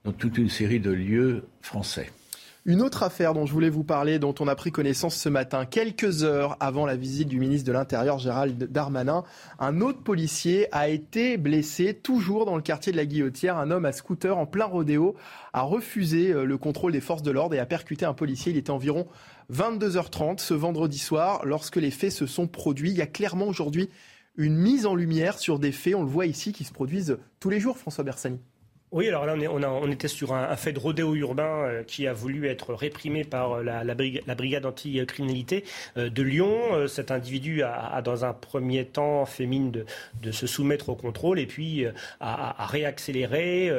dans 0.03 0.11
toute 0.11 0.37
une 0.37 0.49
série 0.49 0.81
de 0.81 0.91
lieux 0.91 1.45
français. 1.61 2.11
Une 2.67 2.81
autre 2.81 3.03
affaire 3.03 3.33
dont 3.33 3.45
je 3.45 3.53
voulais 3.53 3.69
vous 3.69 3.85
parler, 3.85 4.19
dont 4.19 4.35
on 4.41 4.47
a 4.49 4.55
pris 4.55 4.73
connaissance 4.73 5.15
ce 5.15 5.29
matin, 5.29 5.65
quelques 5.65 6.25
heures 6.25 6.57
avant 6.59 6.85
la 6.85 6.97
visite 6.97 7.29
du 7.29 7.39
ministre 7.39 7.65
de 7.65 7.71
l'Intérieur 7.71 8.19
Gérald 8.19 8.61
Darmanin, 8.69 9.23
un 9.57 9.79
autre 9.79 10.03
policier 10.03 10.67
a 10.73 10.89
été 10.89 11.37
blessé, 11.37 11.93
toujours 11.93 12.45
dans 12.45 12.57
le 12.57 12.61
quartier 12.61 12.91
de 12.91 12.97
la 12.97 13.05
Guillotière. 13.05 13.55
Un 13.55 13.71
homme 13.71 13.85
à 13.85 13.93
scooter 13.93 14.37
en 14.37 14.45
plein 14.45 14.65
rodéo 14.65 15.15
a 15.53 15.61
refusé 15.61 16.33
euh, 16.33 16.43
le 16.43 16.57
contrôle 16.57 16.91
des 16.91 16.99
forces 16.99 17.23
de 17.23 17.31
l'ordre 17.31 17.55
et 17.55 17.59
a 17.59 17.65
percuté 17.65 18.03
un 18.03 18.13
policier. 18.13 18.51
Il 18.51 18.57
était 18.57 18.69
environ 18.69 19.07
22h30 19.49 20.39
ce 20.39 20.53
vendredi 20.53 20.99
soir 20.99 21.45
lorsque 21.45 21.77
les 21.77 21.89
faits 21.89 22.11
se 22.11 22.25
sont 22.25 22.47
produits. 22.47 22.91
Il 22.91 22.97
y 22.97 23.01
a 23.01 23.07
clairement 23.07 23.47
aujourd'hui 23.47 23.89
une 24.35 24.57
mise 24.57 24.85
en 24.85 24.93
lumière 24.93 25.39
sur 25.39 25.57
des 25.57 25.71
faits, 25.71 25.95
on 25.95 26.03
le 26.03 26.09
voit 26.09 26.25
ici, 26.25 26.51
qui 26.51 26.65
se 26.65 26.73
produisent 26.73 27.17
tous 27.39 27.49
les 27.49 27.61
jours, 27.61 27.77
François 27.77 28.03
Bersani. 28.03 28.39
Oui, 28.93 29.09
alors 29.09 29.25
là, 29.25 29.35
on, 29.51 29.61
on, 29.61 29.91
était 29.91 30.07
sur 30.07 30.33
un, 30.33 30.55
fait 30.55 30.71
de 30.71 30.79
rodéo 30.79 31.13
urbain 31.13 31.65
euh, 31.65 31.83
qui 31.83 32.07
a 32.07 32.13
voulu 32.13 32.47
être 32.47 32.73
réprimé 32.73 33.25
par 33.25 33.55
euh, 33.55 33.63
la, 33.63 33.83
la, 33.83 33.95
brigade, 33.95 34.65
anti-criminalité 34.65 35.65
euh, 35.97 36.09
de 36.09 36.23
Lyon. 36.23 36.87
cet 36.87 37.11
individu 37.11 37.63
a, 37.63 38.01
dans 38.01 38.23
un 38.23 38.31
premier 38.31 38.85
temps, 38.85 39.25
fait 39.25 39.45
mine 39.45 39.71
de, 40.21 40.31
se 40.31 40.47
soumettre 40.47 40.87
au 40.87 40.95
contrôle 40.95 41.37
et 41.37 41.45
puis 41.45 41.85
a, 42.21 42.65
réaccéléré 42.65 43.71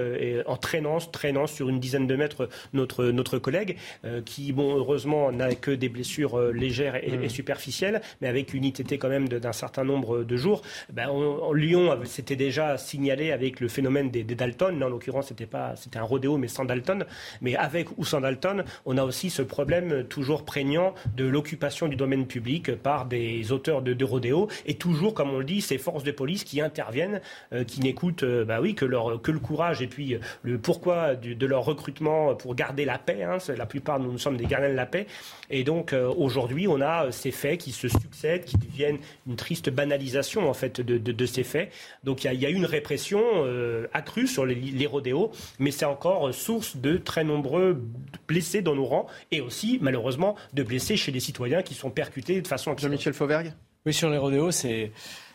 en 0.47 0.57
traînant, 0.57 0.99
traînant 0.99 1.47
sur 1.47 1.69
une 1.69 1.81
dizaine 1.81 2.07
de 2.07 2.17
mètres 2.17 2.49
notre, 2.73 3.07
notre 3.07 3.39
collègue 3.39 3.77
qui, 4.25 4.53
bon, 4.53 4.77
heureusement, 4.77 5.31
n'a 5.31 5.55
que 5.55 5.71
des 5.71 5.89
blessures 5.89 6.39
légères 6.53 6.97
et, 6.97 7.17
mmh. 7.17 7.29
superficielles, 7.29 8.03
mais 8.21 8.29
avec 8.29 8.55
une 8.55 8.65
ITT 8.65 8.95
quand 8.95 9.09
même 9.09 9.29
d'un 9.29 9.53
certain 9.53 9.85
nombre 9.85 10.25
de 10.25 10.37
jours. 10.37 10.63
Ben, 10.93 11.09
en 11.09 11.53
Lyon 11.53 11.99
s'était 12.05 12.37
déjà 12.37 12.77
signalé 12.79 13.31
avec 13.31 13.61
le 13.61 13.69
phénomène 13.69 14.11
des, 14.11 14.25
des 14.25 14.35
Dalton, 14.35 14.79
l'occurrence, 14.99 15.29
c'était 15.29 15.47
pas, 15.47 15.77
c'était 15.77 15.99
un 15.99 16.03
rodéo, 16.03 16.37
mais 16.37 16.49
sans 16.49 16.65
Dalton. 16.65 17.05
Mais 17.41 17.57
avec 17.57 17.97
ou 17.97 18.05
sans 18.05 18.21
Dalton, 18.21 18.65
on 18.85 18.99
a 18.99 19.05
aussi 19.05 19.31
ce 19.31 19.43
problème 19.43 20.05
toujours 20.05 20.45
prégnant 20.45 20.95
de 21.17 21.25
l'occupation 21.25 21.87
du 21.87 21.97
domaine 21.97 22.27
public 22.27 22.75
par 22.75 23.07
des 23.07 23.53
auteurs 23.53 23.83
de, 23.83 23.95
de 23.95 24.05
rodéo. 24.05 24.49
Et 24.67 24.75
toujours, 24.75 25.15
comme 25.15 25.31
on 25.31 25.39
le 25.39 25.45
dit, 25.45 25.61
ces 25.61 25.79
forces 25.79 26.03
de 26.03 26.11
police 26.11 26.43
qui 26.45 26.61
interviennent, 26.61 27.21
euh, 27.53 27.65
qui 27.65 27.81
n'écoutent, 27.81 28.25
euh, 28.25 28.45
bah 28.45 28.59
oui, 28.61 28.75
que 28.75 28.85
leur, 28.85 29.23
que 29.23 29.31
le 29.31 29.39
courage 29.39 29.83
et 29.83 29.87
puis 29.87 30.15
euh, 30.15 30.19
le 30.43 30.59
pourquoi 30.59 31.15
de 31.15 31.47
leur 31.47 31.65
recrutement 31.65 32.35
pour 32.35 32.55
garder 32.55 32.85
la 32.85 32.99
paix. 32.99 33.23
Hein. 33.23 33.39
la 33.57 33.67
plupart, 33.67 34.01
nous, 34.01 34.11
nous 34.11 34.19
sommes 34.19 34.37
des 34.37 34.47
gardiens 34.47 34.71
de 34.71 34.75
la 34.75 34.87
paix. 34.87 35.07
Et 35.51 35.63
donc, 35.63 35.95
aujourd'hui, 36.17 36.67
on 36.69 36.81
a 36.81 37.11
ces 37.13 37.31
faits 37.31 37.61
qui 37.61 37.73
se 37.73 37.89
succèdent, 37.89 38.45
qui 38.45 38.59
deviennent 38.59 38.99
une 39.27 39.37
triste 39.37 39.71
banalisation, 39.71 40.49
en 40.49 40.55
fait, 40.55 40.81
de, 40.81 40.99
de, 40.99 41.27
ces 41.27 41.45
faits. 41.45 41.73
Donc, 42.05 42.25
il 42.25 42.33
y, 42.33 42.37
y, 42.37 42.47
a 42.47 42.51
une 42.51 42.67
répression 42.67 43.21
accrue 43.93 44.27
sur 44.27 44.45
les 44.45 44.87
rodéo, 44.89 45.31
mais 45.59 45.71
c'est 45.71 45.85
encore 45.85 46.35
source 46.35 46.77
de 46.77 46.97
très 46.97 47.25
nombreux 47.25 47.81
blessés 48.27 48.63
dans 48.63 48.75
nos 48.75 48.85
rangs 48.85 49.07
et 49.31 49.41
aussi, 49.41 49.79
malheureusement, 49.81 50.35
de 50.53 50.63
blessés 50.63 50.97
chez 50.97 51.13
les 51.13 51.21
citoyens 51.21 51.63
qui 51.63 51.75
sont 51.75 51.91
percutés 51.91 52.41
de 52.41 52.47
façon... 52.49 52.77
Jean-Michel 52.77 53.13
Fauvergue 53.15 53.53
Oui, 53.87 53.95
sur 53.95 54.11
les 54.11 54.19
rodéos, 54.19 54.51
c'est... 54.51 54.93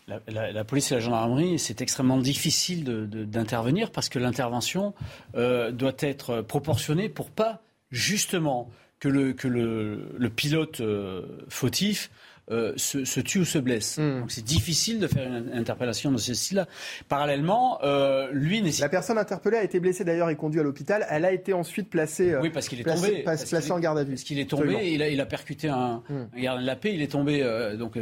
la, 0.08 0.64
police 0.64 0.92
et 0.92 0.96
la 0.96 1.02
gendarmerie, 1.02 1.60
c'est 1.60 1.82
extrêmement 1.82 2.18
difficile 2.18 2.84
d'intervenir 2.84 3.92
parce 3.92 4.10
que 4.10 4.20
l'intervention 4.20 4.94
euh, 5.36 5.72
doit 5.72 5.96
être 6.00 6.42
proportionnée 6.42 7.10
pour 7.10 7.30
pas 7.30 7.62
justement 7.92 8.70
que 9.00 9.10
le, 9.10 9.34
que 9.34 9.50
le, 9.50 10.30
pilote 10.30 10.80
euh, 10.80 11.24
fautif 11.50 12.10
euh, 12.52 12.74
se, 12.76 13.20
tue 13.22 13.40
ou 13.40 13.46
se 13.46 13.58
blesse. 13.58 13.98
Hmm. 13.98 14.20
Donc 14.20 14.32
c'est 14.32 14.44
difficile 14.44 15.00
de 15.00 15.08
faire 15.08 15.28
une 15.28 15.52
interpellation 15.54 16.12
de 16.12 16.18
ce 16.18 16.34
style-là. 16.34 16.68
Parallèlement, 17.08 17.80
euh, 17.84 18.30
lui 18.34 18.62
La 18.80 18.90
personne 18.90 19.18
interpellée 19.18 19.58
a 19.58 19.64
été 19.64 19.80
blessée 19.80 20.04
d'ailleurs 20.04 20.30
et 20.30 20.36
conduite 20.36 20.62
à 20.62 20.64
l'hopital. 20.64 21.06
Elle 21.10 21.26
a 21.26 21.32
été 21.32 21.54
ensuite 21.54 21.90
placée. 21.90 22.36
oui, 22.38 22.50
parce 22.50 22.68
qu'il 22.68 22.80
est 22.82 22.84
tombé. 22.84 23.24
placée 23.24 23.72
en 23.72 23.80
garde 23.80 23.98
à 23.98 24.04
vue. 24.04 24.14
Parce 24.14 24.24
qu'il 24.24 24.40
est 24.40 24.50
tombé, 24.50 24.92
il 24.92 25.02
a, 25.02 25.10
il 25.10 25.22
a 25.22 25.26
percuté 25.26 25.70
un, 25.70 26.04
un 26.10 26.42
garde 26.42 26.62
de 26.62 26.66
la 26.66 26.76
paix, 26.76 26.94
il 26.94 27.02
est 27.02 27.12
tombé. 27.12 27.44
donc 27.78 27.98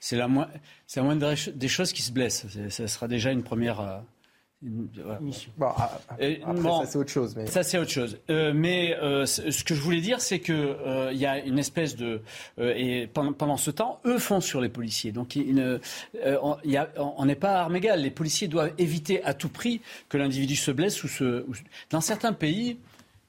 c'est 0.00 0.16
la, 0.16 0.28
la 0.96 1.02
moindre 1.02 1.34
des 1.54 1.68
choses 1.68 1.92
qui 1.92 2.02
se 2.02 2.12
blesse. 2.12 2.46
Ce 2.70 2.86
sera 2.86 3.08
déjà 3.08 3.32
une 3.32 3.42
première 3.42 4.02
ah, 5.60 5.90
ça 6.62 6.86
c'est 6.86 6.98
autre 6.98 7.10
chose. 7.10 7.36
Ça 7.46 7.62
c'est 7.62 7.78
autre 7.78 7.90
chose. 7.90 8.18
Euh, 8.30 8.52
mais 8.54 8.96
euh, 8.96 9.26
ce 9.26 9.64
que 9.64 9.74
je 9.74 9.80
voulais 9.80 10.00
dire, 10.00 10.20
c'est 10.20 10.38
que 10.38 10.52
euh, 10.52 11.10
il 11.12 11.18
y 11.18 11.26
a 11.26 11.38
une 11.38 11.58
espèce 11.58 11.96
de 11.96 12.22
et 12.58 13.08
pendant, 13.12 13.56
ce 13.56 13.70
temps, 13.70 14.00
eux 14.04 14.18
font 14.18 14.40
sur 14.40 14.60
les 14.60 14.68
policiers. 14.68 15.12
Donc 15.12 15.36
on 15.36 17.24
n'est 17.26 17.34
pas 17.34 17.50
à 17.50 17.60
armes 17.62 17.76
égales. 17.76 18.00
Les 18.00 18.10
policiers 18.10 18.48
doivent 18.48 18.72
éviter 18.78 19.22
à 19.24 19.34
tout 19.34 19.48
prix 19.48 19.80
que 20.08 20.16
l'individu 20.16 20.56
se 20.56 20.70
blesse 20.70 21.02
ou 21.04 21.08
se. 21.08 21.44
Dans 21.90 22.00
certains 22.00 22.32
pays. 22.32 22.78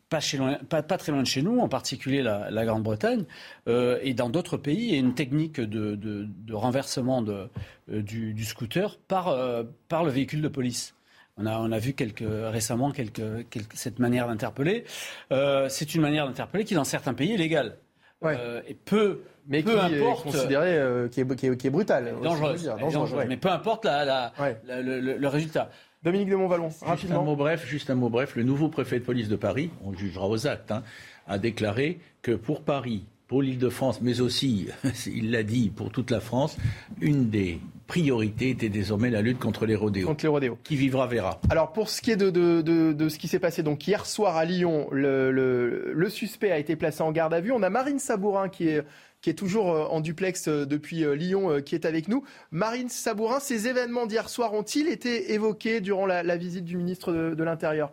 Pas, 0.08 0.20
chez, 0.20 0.38
pas, 0.70 0.84
très 0.84 1.12
loin 1.12 1.24
de 1.24 1.28
chez 1.28 1.42
nous, 1.42 1.60
en 1.62 1.68
particulier 1.68 2.22
la, 2.22 2.66
Grande-Bretagne, 2.66 3.24
et 3.68 4.14
dans 4.14 4.30
d'autres 4.30 4.56
pays, 4.56 4.78
il 4.78 4.94
y 4.94 4.96
a 4.96 5.00
une 5.00 5.16
technique 5.16 5.60
de, 5.60 5.96
de, 5.96 6.54
renversement 6.54 7.24
de, 7.24 7.50
du, 7.88 8.36
du, 8.36 8.46
scooter 8.46 9.00
par, 9.08 9.36
par 9.90 10.04
le 10.04 10.12
véhicule 10.12 10.44
de 10.44 10.48
police. 10.48 10.94
On 11.38 11.46
a, 11.46 11.60
on 11.60 11.72
a 11.72 11.80
vu 11.80 11.94
quelques, 11.94 12.24
récemment 12.26 12.92
quelques, 12.92 13.22
cette 13.74 14.00
manière 14.00 14.28
d'interpeller. 14.28 14.86
Euh, 15.32 15.68
c'est 15.70 15.94
une 15.94 16.02
manière 16.02 16.28
d'interpeller 16.28 16.64
qui, 16.64 16.76
dans 16.76 16.86
certains 16.86 17.14
pays, 17.14 17.34
est 17.34 17.38
légale. 17.38 17.78
Euh, 18.24 18.62
et 18.68 18.74
peu, 18.74 19.22
mais 19.48 19.62
qui 19.62 19.72
importe, 19.72 20.26
est 20.26 20.32
considéré 20.32 20.78
euh, 20.78 21.08
qui, 21.10 21.22
est, 21.22 21.36
qui, 21.36 21.48
est, 21.48 21.58
qui, 21.58 21.68
est, 21.68 21.70
brutal. 21.70 22.16
Dangereuse. 22.24 22.72
Mais 23.28 23.38
peu 23.38 23.50
importe 23.50 23.86
la, 23.86 24.06
la, 24.06 24.34
le, 24.82 25.18
le, 25.18 25.28
résultat. 25.28 25.70
Dominique 26.02 26.30
de 26.30 26.36
Montvalon, 26.36 26.70
rapidement. 26.82 26.96
Juste 26.96 27.12
un 27.12 27.22
mot 27.22 27.36
bref, 27.36 27.66
juste 27.68 27.90
un 27.90 27.96
mot 27.96 28.10
bref. 28.10 28.36
Le 28.36 28.44
nouveau 28.44 28.70
préfet 28.70 29.00
de 29.00 29.06
police 29.06 29.28
de 29.28 29.36
Paris, 29.36 29.72
on 29.84 29.94
jugera 29.94 30.28
aux 30.28 30.48
actes, 30.48 30.72
hein, 30.72 30.84
a 31.28 31.38
déclaré 31.38 32.00
que 32.22 32.32
pour 32.32 32.64
Paris, 32.64 33.06
pour 33.28 33.42
l'Île-de-France, 33.42 34.02
mais 34.02 34.22
aussi, 34.22 34.68
il 35.08 35.32
l'a 35.32 35.44
dit, 35.44 35.70
pour 35.70 35.92
toute 35.92 36.12
la 36.12 36.20
France, 36.20 36.58
une 37.02 37.30
des 37.30 37.60
priorités 37.88 38.50
était 38.50 38.70
désormais 38.70 39.10
la 39.10 39.22
lutte 39.22 39.40
contre 39.40 39.66
les 39.66 39.76
rodéos. 39.76 40.08
Contre 40.08 40.26
les 40.26 40.30
rodéos. 40.30 40.58
Qui 40.64 40.76
vivra 40.76 41.08
verra. 41.08 41.40
Alors 41.50 41.72
pour 41.72 41.90
ce 41.90 42.02
qui 42.02 42.12
est 42.12 42.16
de, 42.16 42.30
de, 42.30 42.62
de, 42.62 43.10
ce 43.10 43.18
qui 43.18 43.28
s'est 43.28 43.40
passé 43.40 43.64
donc 43.64 43.88
hier 43.88 44.06
soir 44.06 44.38
à 44.38 44.46
Lyon, 44.46 44.88
le, 44.92 45.32
le, 45.32 45.94
le, 45.94 46.10
suspect 46.10 46.52
a 46.52 46.58
été 46.58 46.76
placé 46.76 47.02
en 47.04 47.12
garde 47.12 47.34
à 47.34 47.42
vue. 47.42 47.52
On 47.52 47.64
a 47.64 47.70
Marine 47.70 48.00
Sabourin 48.00 48.50
qui 48.50 48.70
est 48.70 48.84
qui 49.22 49.32
est 49.32 49.34
toujours 49.34 49.72
euh, 49.72 49.86
en 49.86 50.02
duplex 50.02 50.48
euh, 50.48 50.68
depuis 50.68 51.04
euh, 51.04 51.16
Lyon, 51.16 51.60
qui 51.66 51.74
est 51.74 51.86
avec 51.86 52.08
nous. 52.10 52.24
Marine 52.52 52.90
Sabourin, 52.90 53.40
ces 53.40 53.68
événements 53.68 54.06
d'hier 54.06 54.30
soir 54.30 54.54
ont-ils 54.54 54.88
été 54.88 55.34
évoqués 55.34 55.82
durant 55.82 56.06
la, 56.06 56.22
la 56.22 56.38
visite 56.38 56.64
du 56.64 56.78
ministre 56.78 57.12
de 57.12 57.44
l'Intérieur? 57.44 57.92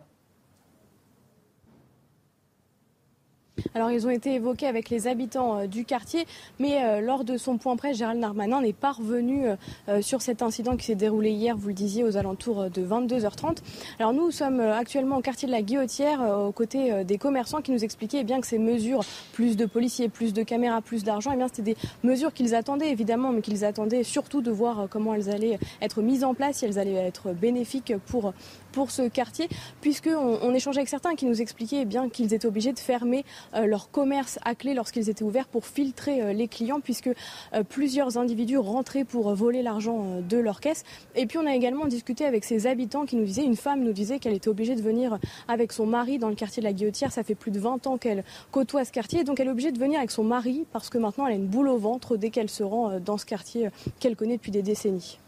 Alors 3.75 3.91
ils 3.91 4.05
ont 4.05 4.09
été 4.09 4.33
évoqués 4.33 4.67
avec 4.67 4.89
les 4.89 5.07
habitants 5.07 5.57
euh, 5.57 5.67
du 5.67 5.85
quartier, 5.85 6.25
mais 6.59 6.83
euh, 6.83 7.01
lors 7.01 7.23
de 7.23 7.37
son 7.37 7.57
point 7.57 7.75
presse, 7.75 7.97
Gérald 7.97 8.19
Darmanin 8.19 8.61
n'est 8.61 8.73
pas 8.73 8.91
revenu 8.91 9.45
euh, 9.89 10.01
sur 10.01 10.21
cet 10.21 10.41
incident 10.41 10.77
qui 10.77 10.85
s'est 10.85 10.95
déroulé 10.95 11.31
hier, 11.31 11.57
vous 11.57 11.69
le 11.69 11.73
disiez, 11.73 12.03
aux 12.03 12.17
alentours 12.17 12.69
de 12.69 12.85
22h30. 12.85 13.57
Alors 13.99 14.13
nous 14.13 14.31
sommes 14.31 14.59
actuellement 14.59 15.17
au 15.17 15.21
quartier 15.21 15.47
de 15.47 15.53
la 15.53 15.61
Guillotière, 15.61 16.21
aux 16.21 16.51
côtés 16.51 17.03
des 17.03 17.17
commerçants 17.17 17.61
qui 17.61 17.71
nous 17.71 17.83
expliquaient 17.83 18.19
eh 18.21 18.23
bien 18.23 18.41
que 18.41 18.47
ces 18.47 18.59
mesures, 18.59 19.01
plus 19.33 19.57
de 19.57 19.65
policiers, 19.65 20.09
plus 20.09 20.33
de 20.33 20.43
caméras, 20.43 20.81
plus 20.81 21.03
d'argent, 21.03 21.31
eh 21.33 21.37
bien 21.37 21.47
c'était 21.47 21.73
des 21.73 21.77
mesures 22.03 22.33
qu'ils 22.33 22.55
attendaient 22.55 22.89
évidemment, 22.89 23.31
mais 23.31 23.41
qu'ils 23.41 23.65
attendaient 23.65 24.03
surtout 24.03 24.41
de 24.41 24.51
voir 24.51 24.87
comment 24.89 25.13
elles 25.13 25.29
allaient 25.29 25.59
être 25.81 26.01
mises 26.01 26.23
en 26.23 26.33
place, 26.33 26.57
si 26.57 26.65
elles 26.65 26.79
allaient 26.79 26.93
être 26.93 27.31
bénéfiques 27.33 27.93
pour 28.07 28.33
pour 28.73 28.91
ce 28.91 29.03
quartier, 29.07 29.47
puisqu'on 29.79 30.39
on 30.41 30.53
échangeait 30.53 30.79
avec 30.79 30.89
certains 30.89 31.15
qui 31.15 31.25
nous 31.25 31.41
expliquaient 31.41 31.81
eh 31.81 31.85
bien 31.85 32.09
qu'ils 32.09 32.33
étaient 32.33 32.47
obligés 32.47 32.73
de 32.73 32.79
fermer 32.79 33.23
euh, 33.53 33.65
leur 33.65 33.91
commerce 33.91 34.39
à 34.43 34.55
clé 34.55 34.73
lorsqu'ils 34.73 35.09
étaient 35.09 35.23
ouverts 35.23 35.47
pour 35.47 35.65
filtrer 35.65 36.21
euh, 36.21 36.33
les 36.33 36.47
clients, 36.47 36.81
puisque 36.81 37.07
euh, 37.07 37.63
plusieurs 37.63 38.17
individus 38.17 38.57
rentraient 38.57 39.05
pour 39.05 39.33
voler 39.35 39.61
l'argent 39.61 40.21
de 40.27 40.37
leur 40.37 40.59
caisse. 40.59 40.83
Et 41.15 41.27
puis 41.27 41.37
on 41.37 41.45
a 41.45 41.55
également 41.55 41.85
discuté 41.85 42.25
avec 42.25 42.43
ces 42.43 42.67
habitants 42.67 43.05
qui 43.05 43.15
nous 43.15 43.25
disaient, 43.25 43.45
une 43.45 43.55
femme 43.55 43.83
nous 43.83 43.93
disait 43.93 44.17
qu'elle 44.17 44.33
était 44.33 44.49
obligée 44.49 44.75
de 44.75 44.81
venir 44.81 45.19
avec 45.47 45.71
son 45.71 45.85
mari 45.85 46.17
dans 46.17 46.29
le 46.29 46.35
quartier 46.35 46.61
de 46.61 46.67
la 46.67 46.73
Guillotière. 46.73 47.11
Ça 47.11 47.23
fait 47.23 47.35
plus 47.35 47.51
de 47.51 47.59
20 47.59 47.85
ans 47.85 47.97
qu'elle 47.97 48.23
côtoie 48.51 48.83
ce 48.85 48.91
quartier, 48.91 49.23
donc 49.23 49.39
elle 49.39 49.47
est 49.47 49.51
obligée 49.51 49.71
de 49.71 49.79
venir 49.79 49.99
avec 49.99 50.09
son 50.09 50.23
mari 50.23 50.65
parce 50.73 50.89
que 50.89 50.97
maintenant 50.97 51.27
elle 51.27 51.33
a 51.33 51.37
une 51.37 51.47
boule 51.47 51.69
au 51.69 51.77
ventre 51.77 52.17
dès 52.17 52.31
qu'elle 52.31 52.49
se 52.49 52.63
rend 52.63 52.99
dans 52.99 53.19
ce 53.19 53.25
quartier 53.25 53.69
qu'elle 53.99 54.15
connaît 54.15 54.37
depuis 54.37 54.51
des 54.51 54.63
décennies 54.63 55.19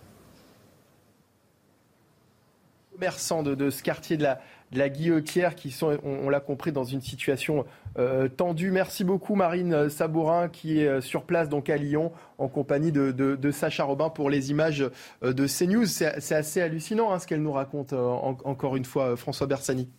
commerçants 2.95 3.43
de, 3.43 3.69
ce 3.69 3.83
quartier 3.83 4.17
de 4.17 4.23
la, 4.23 4.89
qui 4.89 5.71
sont, 5.71 5.97
on, 6.03 6.29
l'a 6.29 6.39
compris, 6.39 6.71
dans 6.71 6.83
une 6.83 7.01
situation 7.01 7.65
euh, 7.97 8.27
tendue. 8.27 8.71
Merci 8.71 9.03
beaucoup 9.03 9.35
Marine 9.35 9.89
Sabourin 9.89 10.49
qui 10.49 10.79
est 10.79 10.87
euh, 10.87 11.01
sur 11.01 11.23
place 11.23 11.49
donc 11.49 11.69
à 11.69 11.77
Lyon 11.77 12.11
en 12.37 12.47
compagnie 12.47 12.91
de, 12.91 13.51
Sacha 13.51 13.83
Robin 13.83 14.09
pour 14.09 14.29
les 14.29 14.51
images 14.51 14.89
euh, 15.23 15.33
de 15.33 15.47
CNews. 15.47 15.85
C'est 15.85 16.35
assez 16.35 16.61
hallucinant 16.61 17.11
hein, 17.11 17.19
ce 17.19 17.27
qu'elle 17.27 17.41
nous 17.41 17.51
raconte 17.51 17.93
encore 17.93 18.75
une 18.75 18.85
fois 18.85 19.15
François 19.15 19.47
Bersani. 19.47 19.89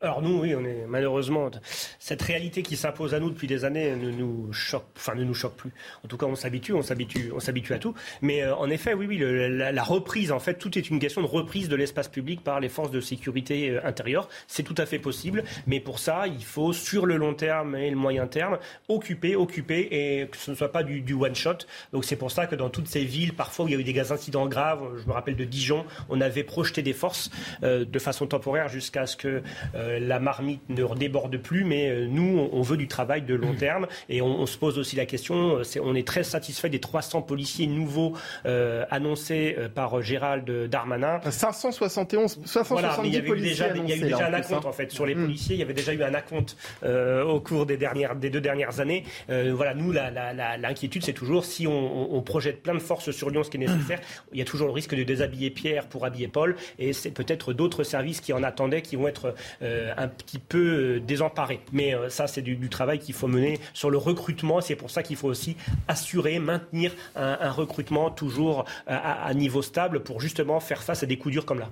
Alors 0.00 0.22
nous, 0.22 0.42
oui, 0.42 0.54
on 0.54 0.64
est 0.64 0.86
malheureusement 0.86 1.50
cette 1.98 2.22
réalité 2.22 2.62
qui 2.62 2.76
s'impose 2.76 3.14
à 3.14 3.18
nous 3.18 3.30
depuis 3.30 3.48
des 3.48 3.64
années 3.64 3.96
ne 3.96 4.12
nous 4.12 4.52
choque, 4.52 4.86
enfin 4.96 5.16
ne 5.16 5.24
nous 5.24 5.34
choque 5.34 5.56
plus. 5.56 5.72
En 6.04 6.06
tout 6.06 6.16
cas, 6.16 6.26
on 6.26 6.36
s'habitue, 6.36 6.72
on 6.72 6.82
s'habitue, 6.82 7.32
on 7.34 7.40
s'habitue 7.40 7.74
à 7.74 7.80
tout. 7.80 7.94
Mais 8.22 8.44
euh, 8.44 8.54
en 8.54 8.70
effet, 8.70 8.94
oui, 8.94 9.06
oui, 9.08 9.18
la, 9.18 9.82
reprise, 9.82 10.30
en 10.30 10.38
fait, 10.38 10.54
tout 10.54 10.78
est 10.78 10.88
une 10.88 11.00
question 11.00 11.20
de 11.20 11.26
reprise 11.26 11.68
de 11.68 11.74
l'espace 11.74 12.06
public 12.06 12.44
par 12.44 12.60
les 12.60 12.68
forces 12.68 12.92
de 12.92 13.00
sécurité 13.00 13.70
euh, 13.70 13.84
intérieure. 13.84 14.28
C'est 14.46 14.62
tout 14.62 14.76
à 14.78 14.86
fait 14.86 15.00
possible, 15.00 15.42
mais 15.66 15.80
pour 15.80 15.98
ça, 15.98 16.28
il 16.28 16.44
faut 16.44 16.72
sur 16.72 17.04
le 17.04 17.16
long 17.16 17.34
terme 17.34 17.74
et 17.74 17.90
le 17.90 17.96
moyen 17.96 18.28
terme 18.28 18.58
occuper, 18.86 19.34
occuper, 19.34 19.88
et 19.90 20.28
que 20.28 20.36
ce 20.36 20.52
ne 20.52 20.56
soit 20.56 20.70
pas 20.70 20.84
du, 20.84 21.12
one 21.12 21.34
shot. 21.34 21.66
Donc 21.92 22.04
c'est 22.04 22.14
pour 22.14 22.30
ça 22.30 22.46
que 22.46 22.54
dans 22.54 22.70
toutes 22.70 22.86
ces 22.86 23.04
villes, 23.04 23.34
parfois 23.34 23.64
où 23.64 23.68
il 23.68 23.74
y 23.74 23.76
a 23.76 23.80
eu 23.80 23.82
des 23.82 24.12
incidents 24.12 24.46
graves, 24.46 24.96
je 25.02 25.08
me 25.08 25.12
rappelle 25.12 25.34
de 25.34 25.44
Dijon, 25.44 25.84
on 26.08 26.20
avait 26.20 26.44
projeté 26.44 26.82
des 26.82 26.92
forces 26.92 27.32
euh, 27.64 27.84
de 27.84 27.98
façon 27.98 28.28
temporaire 28.28 28.68
jusqu'à 28.68 29.04
ce 29.04 29.16
que 29.16 29.42
euh, 29.88 29.98
la 30.00 30.20
marmite 30.20 30.60
ne 30.68 30.84
déborde 30.94 31.36
plus, 31.38 31.64
mais 31.64 31.88
euh, 31.88 32.06
nous, 32.08 32.48
on 32.52 32.62
veut 32.62 32.76
du 32.76 32.88
travail 32.88 33.22
de 33.22 33.34
long 33.34 33.52
mmh. 33.52 33.56
terme 33.56 33.86
et 34.08 34.22
on, 34.22 34.46
se 34.46 34.56
pose 34.56 34.78
aussi 34.78 34.96
la 34.96 35.06
question, 35.06 35.58
euh, 35.58 35.80
on 35.82 35.94
est 35.94 36.06
très 36.06 36.22
satisfait 36.22 36.68
des 36.68 36.80
300 36.80 37.22
policiers 37.22 37.66
nouveaux 37.66 38.14
annoncés 38.44 39.56
par 39.74 40.00
Gérald 40.02 40.48
Darmanin. 40.68 41.20
571, 41.28 42.40
570 42.44 42.68
voilà, 42.68 42.96
mais 43.02 43.08
il 43.08 43.14
y 43.14 43.16
avait 43.18 43.40
déjà, 43.40 43.68
il 43.74 43.88
y 43.88 43.92
a 43.92 43.96
eu 43.96 44.00
déjà 44.00 44.28
un 44.28 44.34
acompte 44.34 44.66
en, 44.66 44.72
fait 44.72 44.90
sur 44.90 45.06
les 45.06 45.14
mmh. 45.14 45.24
policiers. 45.24 45.56
Il 45.56 45.58
y 45.58 45.62
avait 45.62 45.74
déjà 45.74 45.92
eu 45.92 46.02
un 46.02 46.14
acompte 46.14 46.56
au 46.84 47.40
cours 47.40 47.66
des 47.66 47.76
dernières, 47.76 48.16
des 48.16 48.30
deux 48.30 48.40
dernières 48.40 48.80
années. 48.80 49.04
voilà, 49.28 49.74
nous, 49.74 49.92
l'inquiétude, 49.92 51.04
c'est 51.04 51.12
toujours 51.12 51.44
si 51.44 51.66
on, 51.66 52.22
projette 52.22 52.62
plein 52.62 52.74
de 52.74 52.80
forces 52.80 53.10
sur 53.10 53.30
Lyon, 53.30 53.42
ce 53.42 53.50
qui 53.50 53.56
est 53.56 53.60
nécessaire, 53.60 54.00
il 54.32 54.38
y 54.38 54.42
a 54.42 54.44
toujours 54.44 54.66
le 54.66 54.72
risque 54.72 54.94
de 54.94 55.02
déshabiller 55.02 55.50
Pierre 55.50 55.86
pour 55.86 56.04
habiller 56.04 56.28
Paul, 56.28 56.56
et 56.78 56.92
c'est 56.92 57.10
peut-être 57.10 57.52
d'autres 57.52 57.84
services 57.84 58.20
qui 58.20 58.32
en 58.32 58.42
attendaient, 58.42 58.82
qui 58.82 58.96
vont 58.96 59.08
être 59.08 59.34
euh, 59.62 59.77
un 59.96 60.08
petit 60.08 60.38
peu 60.38 60.58
euh, 60.58 61.00
désemparés. 61.00 61.60
Mais 61.72 61.94
euh, 61.94 62.08
ça, 62.08 62.26
c'est 62.26 62.42
du, 62.42 62.68
travail 62.68 62.98
qu'il 62.98 63.14
faut 63.14 63.28
mener 63.28 63.58
sur 63.72 63.90
le 63.90 63.98
recrutement. 63.98 64.60
C'est 64.60 64.76
pour 64.76 64.90
ça 64.90 65.02
qu'il 65.02 65.16
faut 65.16 65.28
aussi 65.28 65.56
assurer, 65.86 66.38
maintenir 66.38 66.92
un, 67.16 67.50
recrutement 67.50 68.10
toujours 68.10 68.64
à, 68.86 69.32
niveau 69.34 69.62
stable 69.62 70.00
pour 70.00 70.20
justement 70.20 70.60
faire 70.60 70.82
face 70.82 71.02
à 71.02 71.06
des 71.06 71.16
coups 71.16 71.32
durs 71.32 71.46
comme 71.46 71.60
là. 71.60 71.70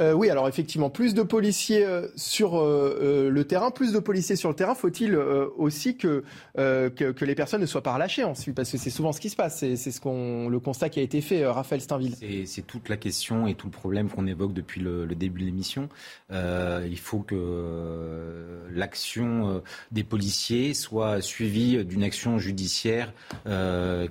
Euh, 0.00 0.12
oui, 0.12 0.28
alors 0.28 0.48
effectivement, 0.48 0.90
plus 0.90 1.14
de 1.14 1.22
policiers 1.22 1.84
euh, 1.84 2.08
sur 2.16 2.58
euh, 2.58 3.30
le 3.30 3.44
terrain, 3.44 3.70
plus 3.70 3.92
de 3.92 3.98
policiers 3.98 4.36
sur 4.36 4.48
le 4.48 4.54
terrain. 4.54 4.74
Faut-il 4.74 5.16
aussi 5.16 5.96
que, 5.96 6.24
les 6.56 7.34
personnes 7.34 7.60
ne 7.60 7.66
soient 7.66 7.82
pas 7.82 7.94
relâchées 7.94 8.24
ensuite? 8.24 8.54
Parce 8.54 8.70
que 8.70 8.78
c'est 8.78 8.90
souvent 8.90 9.12
ce 9.12 9.20
qui 9.20 9.30
se 9.30 9.36
passe. 9.36 9.58
C'est 9.58 9.76
ce 9.76 10.00
qu'on 10.00 10.48
le 10.48 10.60
constat 10.60 10.88
qui 10.88 11.00
a 11.00 11.02
été 11.02 11.20
fait, 11.20 11.46
Raphaël 11.46 11.80
Steinville. 11.80 12.16
C'est 12.46 12.66
toute 12.66 12.88
la 12.88 12.96
question 12.96 13.46
et 13.46 13.54
tout 13.54 13.66
le 13.66 13.72
problème 13.72 14.08
qu'on 14.08 14.26
évoque 14.26 14.52
depuis 14.52 14.80
le, 14.80 15.06
début 15.14 15.40
de 15.40 15.46
l'émission. 15.46 15.88
il 16.30 16.98
faut 16.98 17.20
que 17.20 18.60
l'action 18.72 19.62
des 19.92 20.04
policiers 20.04 20.74
soit 20.74 21.20
suivie 21.20 21.84
d'une 21.84 22.02
action 22.02 22.38
judiciaire 22.38 23.12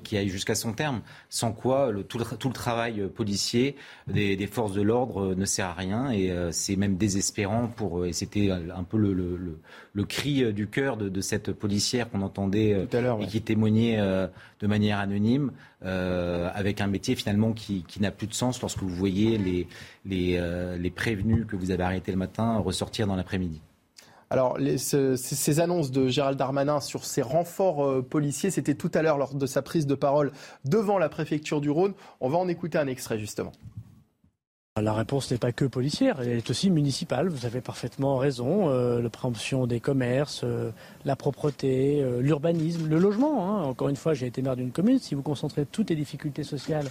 qui 0.04 0.18
aille 0.18 0.30
jusqu'à 0.30 0.56
son 0.56 0.74
terme. 0.74 1.02
Sans 1.30 1.52
quoi, 1.52 1.92
tout, 2.08 2.18
le, 2.18 2.54
travail 2.54 3.08
policier 3.14 3.76
des, 4.08 4.48
forces 4.48 4.74
de 4.74 4.82
l'ordre 4.82 5.36
ne 5.36 5.46
sert 5.46 5.68
à 5.68 5.73
à 5.74 5.80
rien 5.80 6.12
et 6.12 6.34
c'est 6.52 6.76
même 6.76 6.96
désespérant 6.96 7.68
pour. 7.68 8.06
Et 8.06 8.14
c'était 8.14 8.50
un 8.52 8.84
peu 8.84 8.98
le, 8.98 9.14
le, 9.14 9.60
le, 9.94 10.04
cri 10.06 10.54
du 10.54 10.68
cœur 10.68 10.98
de, 10.98 11.10
de 11.10 11.22
cette 11.22 11.52
policière 11.52 12.10
qu'on 12.10 12.22
entendait 12.22 12.88
et 13.22 13.28
qui 13.28 13.42
témoignait 13.42 13.98
de 13.98 14.68
manière 14.68 15.00
anonyme, 15.00 15.52
avec 15.82 16.82
un 16.82 16.88
métier 16.88 17.16
finalement 17.16 17.54
qui, 17.54 17.84
qui 17.88 18.02
n'a 18.02 18.12
plus 18.12 18.28
de 18.28 18.34
sens 18.34 18.62
lorsque 18.62 18.80
vous 18.80 18.90
voyez 18.90 19.38
les, 19.38 19.68
les, 20.06 20.78
les 20.78 20.92
prévenus 20.92 21.46
que 21.48 21.56
vous 21.56 21.72
avez 21.72 21.84
arrêtés 21.84 22.12
le 22.12 22.18
matin 22.18 22.58
ressortir 22.58 23.08
dans 23.08 23.16
l'après-midi. 23.16 23.62
Alors, 24.34 24.58
ces 24.78 25.60
annonces 25.60 25.92
de 25.92 26.08
Gérald 26.08 26.40
Darmanin 26.40 26.80
sur 26.80 27.06
ces 27.06 27.22
renforts 27.22 27.86
euh, 27.86 28.02
policiers, 28.02 28.50
c'était 28.50 28.74
tout 28.74 28.90
à 28.96 29.04
l'heure 29.04 29.20
lors 29.20 29.36
de 29.36 29.46
sa 29.46 29.62
prise 29.62 29.86
de 29.86 29.94
parole 29.94 30.32
devant 30.66 30.98
la 30.98 31.08
préfecture 31.08 31.62
du 31.62 31.70
Rhône. 31.70 31.94
On 32.20 32.30
va 32.30 32.40
en 32.40 32.48
écouter 32.48 32.80
un 32.80 32.88
extrait 32.88 33.20
justement. 33.20 33.52
La 34.82 34.94
réponse 34.94 35.30
n'est 35.30 35.38
pas 35.38 35.52
que 35.52 35.66
policière, 35.66 36.20
elle 36.20 36.30
est 36.30 36.50
aussi 36.50 36.72
municipale. 36.72 37.30
Vous 37.30 37.46
avez 37.46 37.62
parfaitement 37.62 38.18
raison. 38.18 38.70
Euh, 38.70 39.04
la 39.04 39.10
préemption 39.12 39.68
des 39.68 39.80
commerces, 39.80 40.42
euh, 40.44 40.72
la 41.06 41.16
propreté, 41.16 42.04
l'urbanisme, 42.20 42.88
le 42.88 42.98
logement. 42.98 43.46
Hein. 43.46 43.66
Encore 43.66 43.90
une 43.90 43.96
fois, 43.96 44.16
j'ai 44.16 44.26
été 44.26 44.42
maire 44.42 44.56
d'une 44.56 44.72
commune. 44.72 44.98
Si 44.98 45.14
vous 45.14 45.22
concentrez 45.22 45.68
toutes 45.68 45.92
les 45.92 45.96
difficultés 45.96 46.44
sociales 46.44 46.90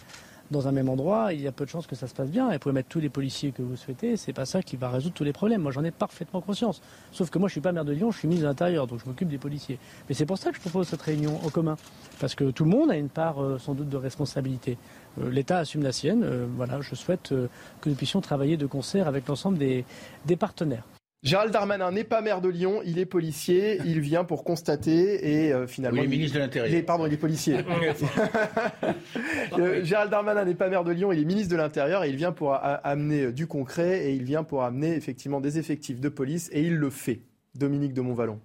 dans 0.53 0.69
un 0.69 0.73
même 0.73 0.89
endroit, 0.89 1.33
il 1.33 1.41
y 1.41 1.49
a 1.49 1.53
peu 1.53 1.65
de 1.65 1.71
chances 1.71 1.89
que 1.89 1.97
ça 1.97 2.07
se 2.07 2.15
passe 2.15 2.29
bien. 2.29 2.51
Et 2.51 2.55
vous 2.55 2.59
pouvez 2.61 2.75
mettre 2.75 2.89
tous 2.89 3.01
les 3.01 3.09
policiers 3.09 3.51
que 3.51 3.63
vous 3.63 3.75
souhaitez, 3.75 4.17
c'est 4.17 4.33
pas 4.33 4.47
ça 4.47 4.63
qui 4.63 4.77
va 4.77 4.91
résoudre 4.91 5.15
tous 5.15 5.25
les 5.25 5.33
problèmes. 5.33 5.63
Moi, 5.63 5.73
j'en 5.73 5.83
ai 5.83 5.91
parfaitement 5.91 6.41
conscience. 6.41 6.81
Sauf 7.11 7.31
que 7.31 7.39
moi, 7.41 7.49
je 7.49 7.53
suis 7.53 7.61
pas 7.61 7.73
maire 7.73 7.85
de 7.85 7.93
Lyon, 7.93 8.13
je 8.13 8.19
suis 8.19 8.29
ministre 8.29 8.45
de 8.45 8.51
l'Intérieur, 8.51 8.87
donc 8.87 9.01
je 9.01 9.07
m'occupe 9.07 9.29
des 9.29 9.39
policiers. 9.39 9.79
Mais 10.09 10.15
c'est 10.15 10.27
pour 10.27 10.39
ça 10.39 10.51
que 10.51 10.57
je 10.57 10.61
propose 10.61 10.87
cette 10.87 11.03
réunion 11.03 11.41
en 11.45 11.49
commun, 11.49 11.77
parce 12.21 12.37
que 12.37 12.51
tout 12.51 12.65
le 12.65 12.71
monde 12.71 12.91
a 12.93 12.97
une 12.97 13.09
part 13.09 13.43
euh, 13.43 13.59
sans 13.59 13.75
doute 13.75 13.89
de 13.89 13.97
responsabilité. 13.97 14.79
Euh, 15.21 15.31
L'État 15.31 15.59
assume 15.59 15.83
la 15.83 15.93
sienne. 15.93 16.23
Euh, 16.25 16.47
voilà, 16.57 16.81
je 16.81 16.95
souhaite 16.95 17.35
que 17.81 17.89
nous 17.89 17.95
puissions 17.95 18.21
travailler 18.21 18.57
de 18.57 18.67
concert 18.67 19.09
avec 19.09 19.27
l'ensemble 19.29 19.59
des 19.59 20.37
partenaires. 20.37 20.85
Gérald 21.23 21.53
Darmanin 21.53 21.93
n'est 21.93 22.03
pas 22.03 22.21
maire 22.21 22.41
de 22.41 22.49
Lyon, 22.49 22.81
il 22.85 22.99
est 22.99 23.07
policier, 23.07 23.79
il 23.85 24.01
vient 24.01 24.25
pour 24.25 24.43
constater 24.43 25.45
et 25.45 25.53
euh, 25.53 25.69
finalement... 25.69 26.03
il 26.03 26.07
est 26.07 26.09
ministre 26.09 26.35
de 26.35 26.41
l'Intérieur. 26.41 26.85
Pardon, 26.85 27.07
il 27.07 27.13
est 27.13 27.17
policier. 27.17 27.59
Euh, 29.59 29.85
Gérald 29.85 30.11
Darmanin 30.11 30.47
n'est 30.47 30.55
pas 30.55 30.69
maire 30.69 30.83
de 30.83 30.93
Lyon, 30.93 31.13
il 31.13 31.21
est 31.21 31.25
ministre 31.25 31.51
de 31.51 31.57
l'Intérieur 31.57 32.05
et 32.05 32.09
il 32.09 32.17
vient 32.17 32.33
pour 32.33 32.55
amener 32.55 33.25
euh, 33.25 33.33
du 33.33 33.47
concret 33.47 34.07
et 34.07 34.15
il 34.15 34.25
vient 34.25 34.45
pour 34.45 34.63
amener 34.63 34.95
effectivement 34.95 35.41
des 35.41 35.59
effectifs 35.59 36.01
de 36.01 36.09
police 36.09 36.49
et 36.53 36.63
il 36.63 36.77
le 36.77 36.89
fait. 36.89 37.21
Dominique 37.55 37.93
de 37.93 38.01
Montvalon. 38.01 38.41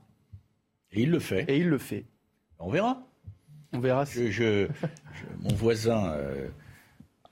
Et 0.92 1.02
il 1.02 1.10
le 1.10 1.20
fait. 1.20 1.46
Et 1.48 1.58
il 1.58 1.70
le 1.70 1.78
fait. 1.78 2.06
On 2.60 2.70
verra. 2.70 3.07
On 3.74 3.80
verra. 3.80 4.06
Je, 4.06 4.68
mon 5.42 5.54
voisin 5.56 6.14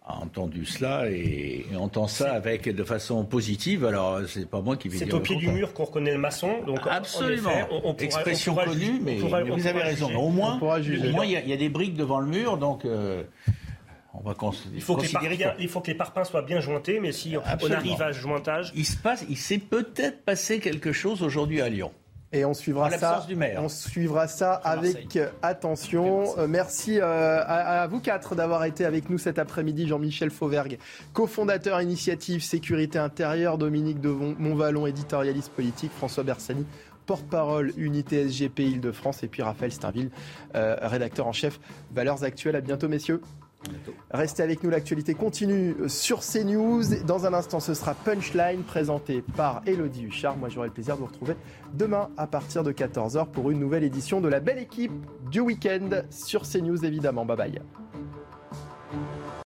a 0.05 0.19
entendu 0.19 0.65
cela 0.65 1.09
et, 1.09 1.65
entend 1.77 2.07
ça 2.07 2.33
avec 2.33 2.69
de 2.69 2.83
façon 2.83 3.25
positive. 3.25 3.85
Alors 3.85 4.21
c'est 4.27 4.49
pas 4.49 4.61
moi 4.61 4.77
qui 4.77 4.87
vais 4.87 4.97
dire. 4.97 5.07
C'est 5.07 5.13
au 5.13 5.19
pied 5.19 5.35
du 5.35 5.49
mur 5.49 5.73
qu'on 5.73 5.85
reconnaît 5.85 6.13
le 6.13 6.19
maçon. 6.19 6.61
Donc 6.65 6.79
absolument. 6.89 7.51
on, 7.83 7.95
Expression 7.95 8.55
connue, 8.55 8.99
mais, 9.01 9.17
vous 9.17 9.33
avez 9.67 9.81
raison. 9.81 10.13
au 10.15 10.29
moins, 10.29 10.59
il 10.83 11.31
y, 11.31 11.53
a 11.53 11.57
des 11.57 11.69
briques 11.69 11.95
devant 11.95 12.19
le 12.19 12.27
mur, 12.27 12.57
donc. 12.57 12.85
Euh, 12.85 13.23
on 14.17 14.21
va 14.21 14.33
il, 14.73 14.81
faut 14.81 14.95
que 14.95 15.01
les 15.01 15.37
il 15.59 15.67
faut 15.67 15.81
que 15.81 15.87
les 15.87 15.93
parpaings 15.93 16.23
soient 16.23 16.41
bien 16.41 16.61
jointés, 16.61 17.01
mais 17.01 17.11
si 17.11 17.35
on 17.35 17.41
arrive 17.41 18.01
à 18.01 18.13
ce 18.13 18.19
jointage. 18.19 18.71
Il 18.73 18.85
se 18.85 18.95
passe, 18.95 19.25
il 19.27 19.37
s'est 19.37 19.57
peut-être 19.57 20.23
passé 20.23 20.61
quelque 20.61 20.93
chose 20.93 21.21
aujourd'hui 21.21 21.59
à 21.59 21.67
Lyon. 21.67 21.91
Et 22.31 22.43
on 22.43 22.53
suivra 22.53 22.89
ça. 22.91 23.25
On 23.57 23.69
suivra 23.69 24.27
ça 24.27 24.53
avec 24.53 25.17
attention. 25.41 26.37
Euh, 26.37 26.47
merci 26.47 26.99
euh, 26.99 27.41
à, 27.45 27.87
vous 27.87 27.99
quatre 27.99 28.35
d'avoir 28.35 28.65
été 28.65 28.83
avec 28.85 29.09
nous 29.09 29.17
cet 29.17 29.39
après-midi. 29.39 29.87
Jean-Michel 29.87 30.31
Fauvergue, 30.31 30.77
cofondateur 31.13 31.81
initiative 31.81 32.43
sécurité 32.43 32.99
intérieure, 32.99 33.57
Dominique 33.57 34.01
de 34.01 34.09
Montvalon, 34.09 34.85
éditorialiste 34.85 35.51
politique, 35.51 35.91
François 35.91 36.23
Bersani, 36.23 36.65
porte-parole 37.05 37.71
unité 37.77 38.27
SGP 38.27 38.59
Île-de-France, 38.59 39.23
et 39.23 39.27
puis 39.27 39.41
Raphaël 39.41 39.71
Steinville, 39.71 40.09
euh, 40.55 40.75
rédacteur 40.81 41.27
en 41.27 41.33
chef 41.33 41.59
Valeurs 41.93 42.23
Actuelles. 42.23 42.55
À 42.55 42.61
bientôt, 42.61 42.89
messieurs. 42.89 43.21
Restez 44.11 44.43
avec 44.43 44.63
nous, 44.63 44.69
l'actualité 44.69 45.13
continue 45.13 45.75
sur 45.87 46.21
CNews. 46.21 47.03
Dans 47.05 47.25
un 47.25 47.33
instant, 47.33 47.59
ce 47.59 47.73
sera 47.73 47.93
Punchline 47.93 48.63
présenté 48.63 49.23
par 49.35 49.61
Elodie 49.65 50.05
Huchard. 50.05 50.37
Moi, 50.37 50.49
j'aurai 50.49 50.67
le 50.67 50.73
plaisir 50.73 50.95
de 50.95 51.01
vous 51.01 51.07
retrouver 51.07 51.35
demain 51.73 52.09
à 52.17 52.27
partir 52.27 52.63
de 52.63 52.71
14h 52.71 53.27
pour 53.27 53.51
une 53.51 53.59
nouvelle 53.59 53.83
édition 53.83 54.21
de 54.21 54.27
la 54.27 54.39
belle 54.39 54.59
équipe 54.59 54.93
du 55.31 55.39
week-end 55.39 55.89
sur 56.09 56.43
CNews, 56.43 56.85
évidemment. 56.85 57.25
Bye 57.25 57.37
bye. 57.37 57.61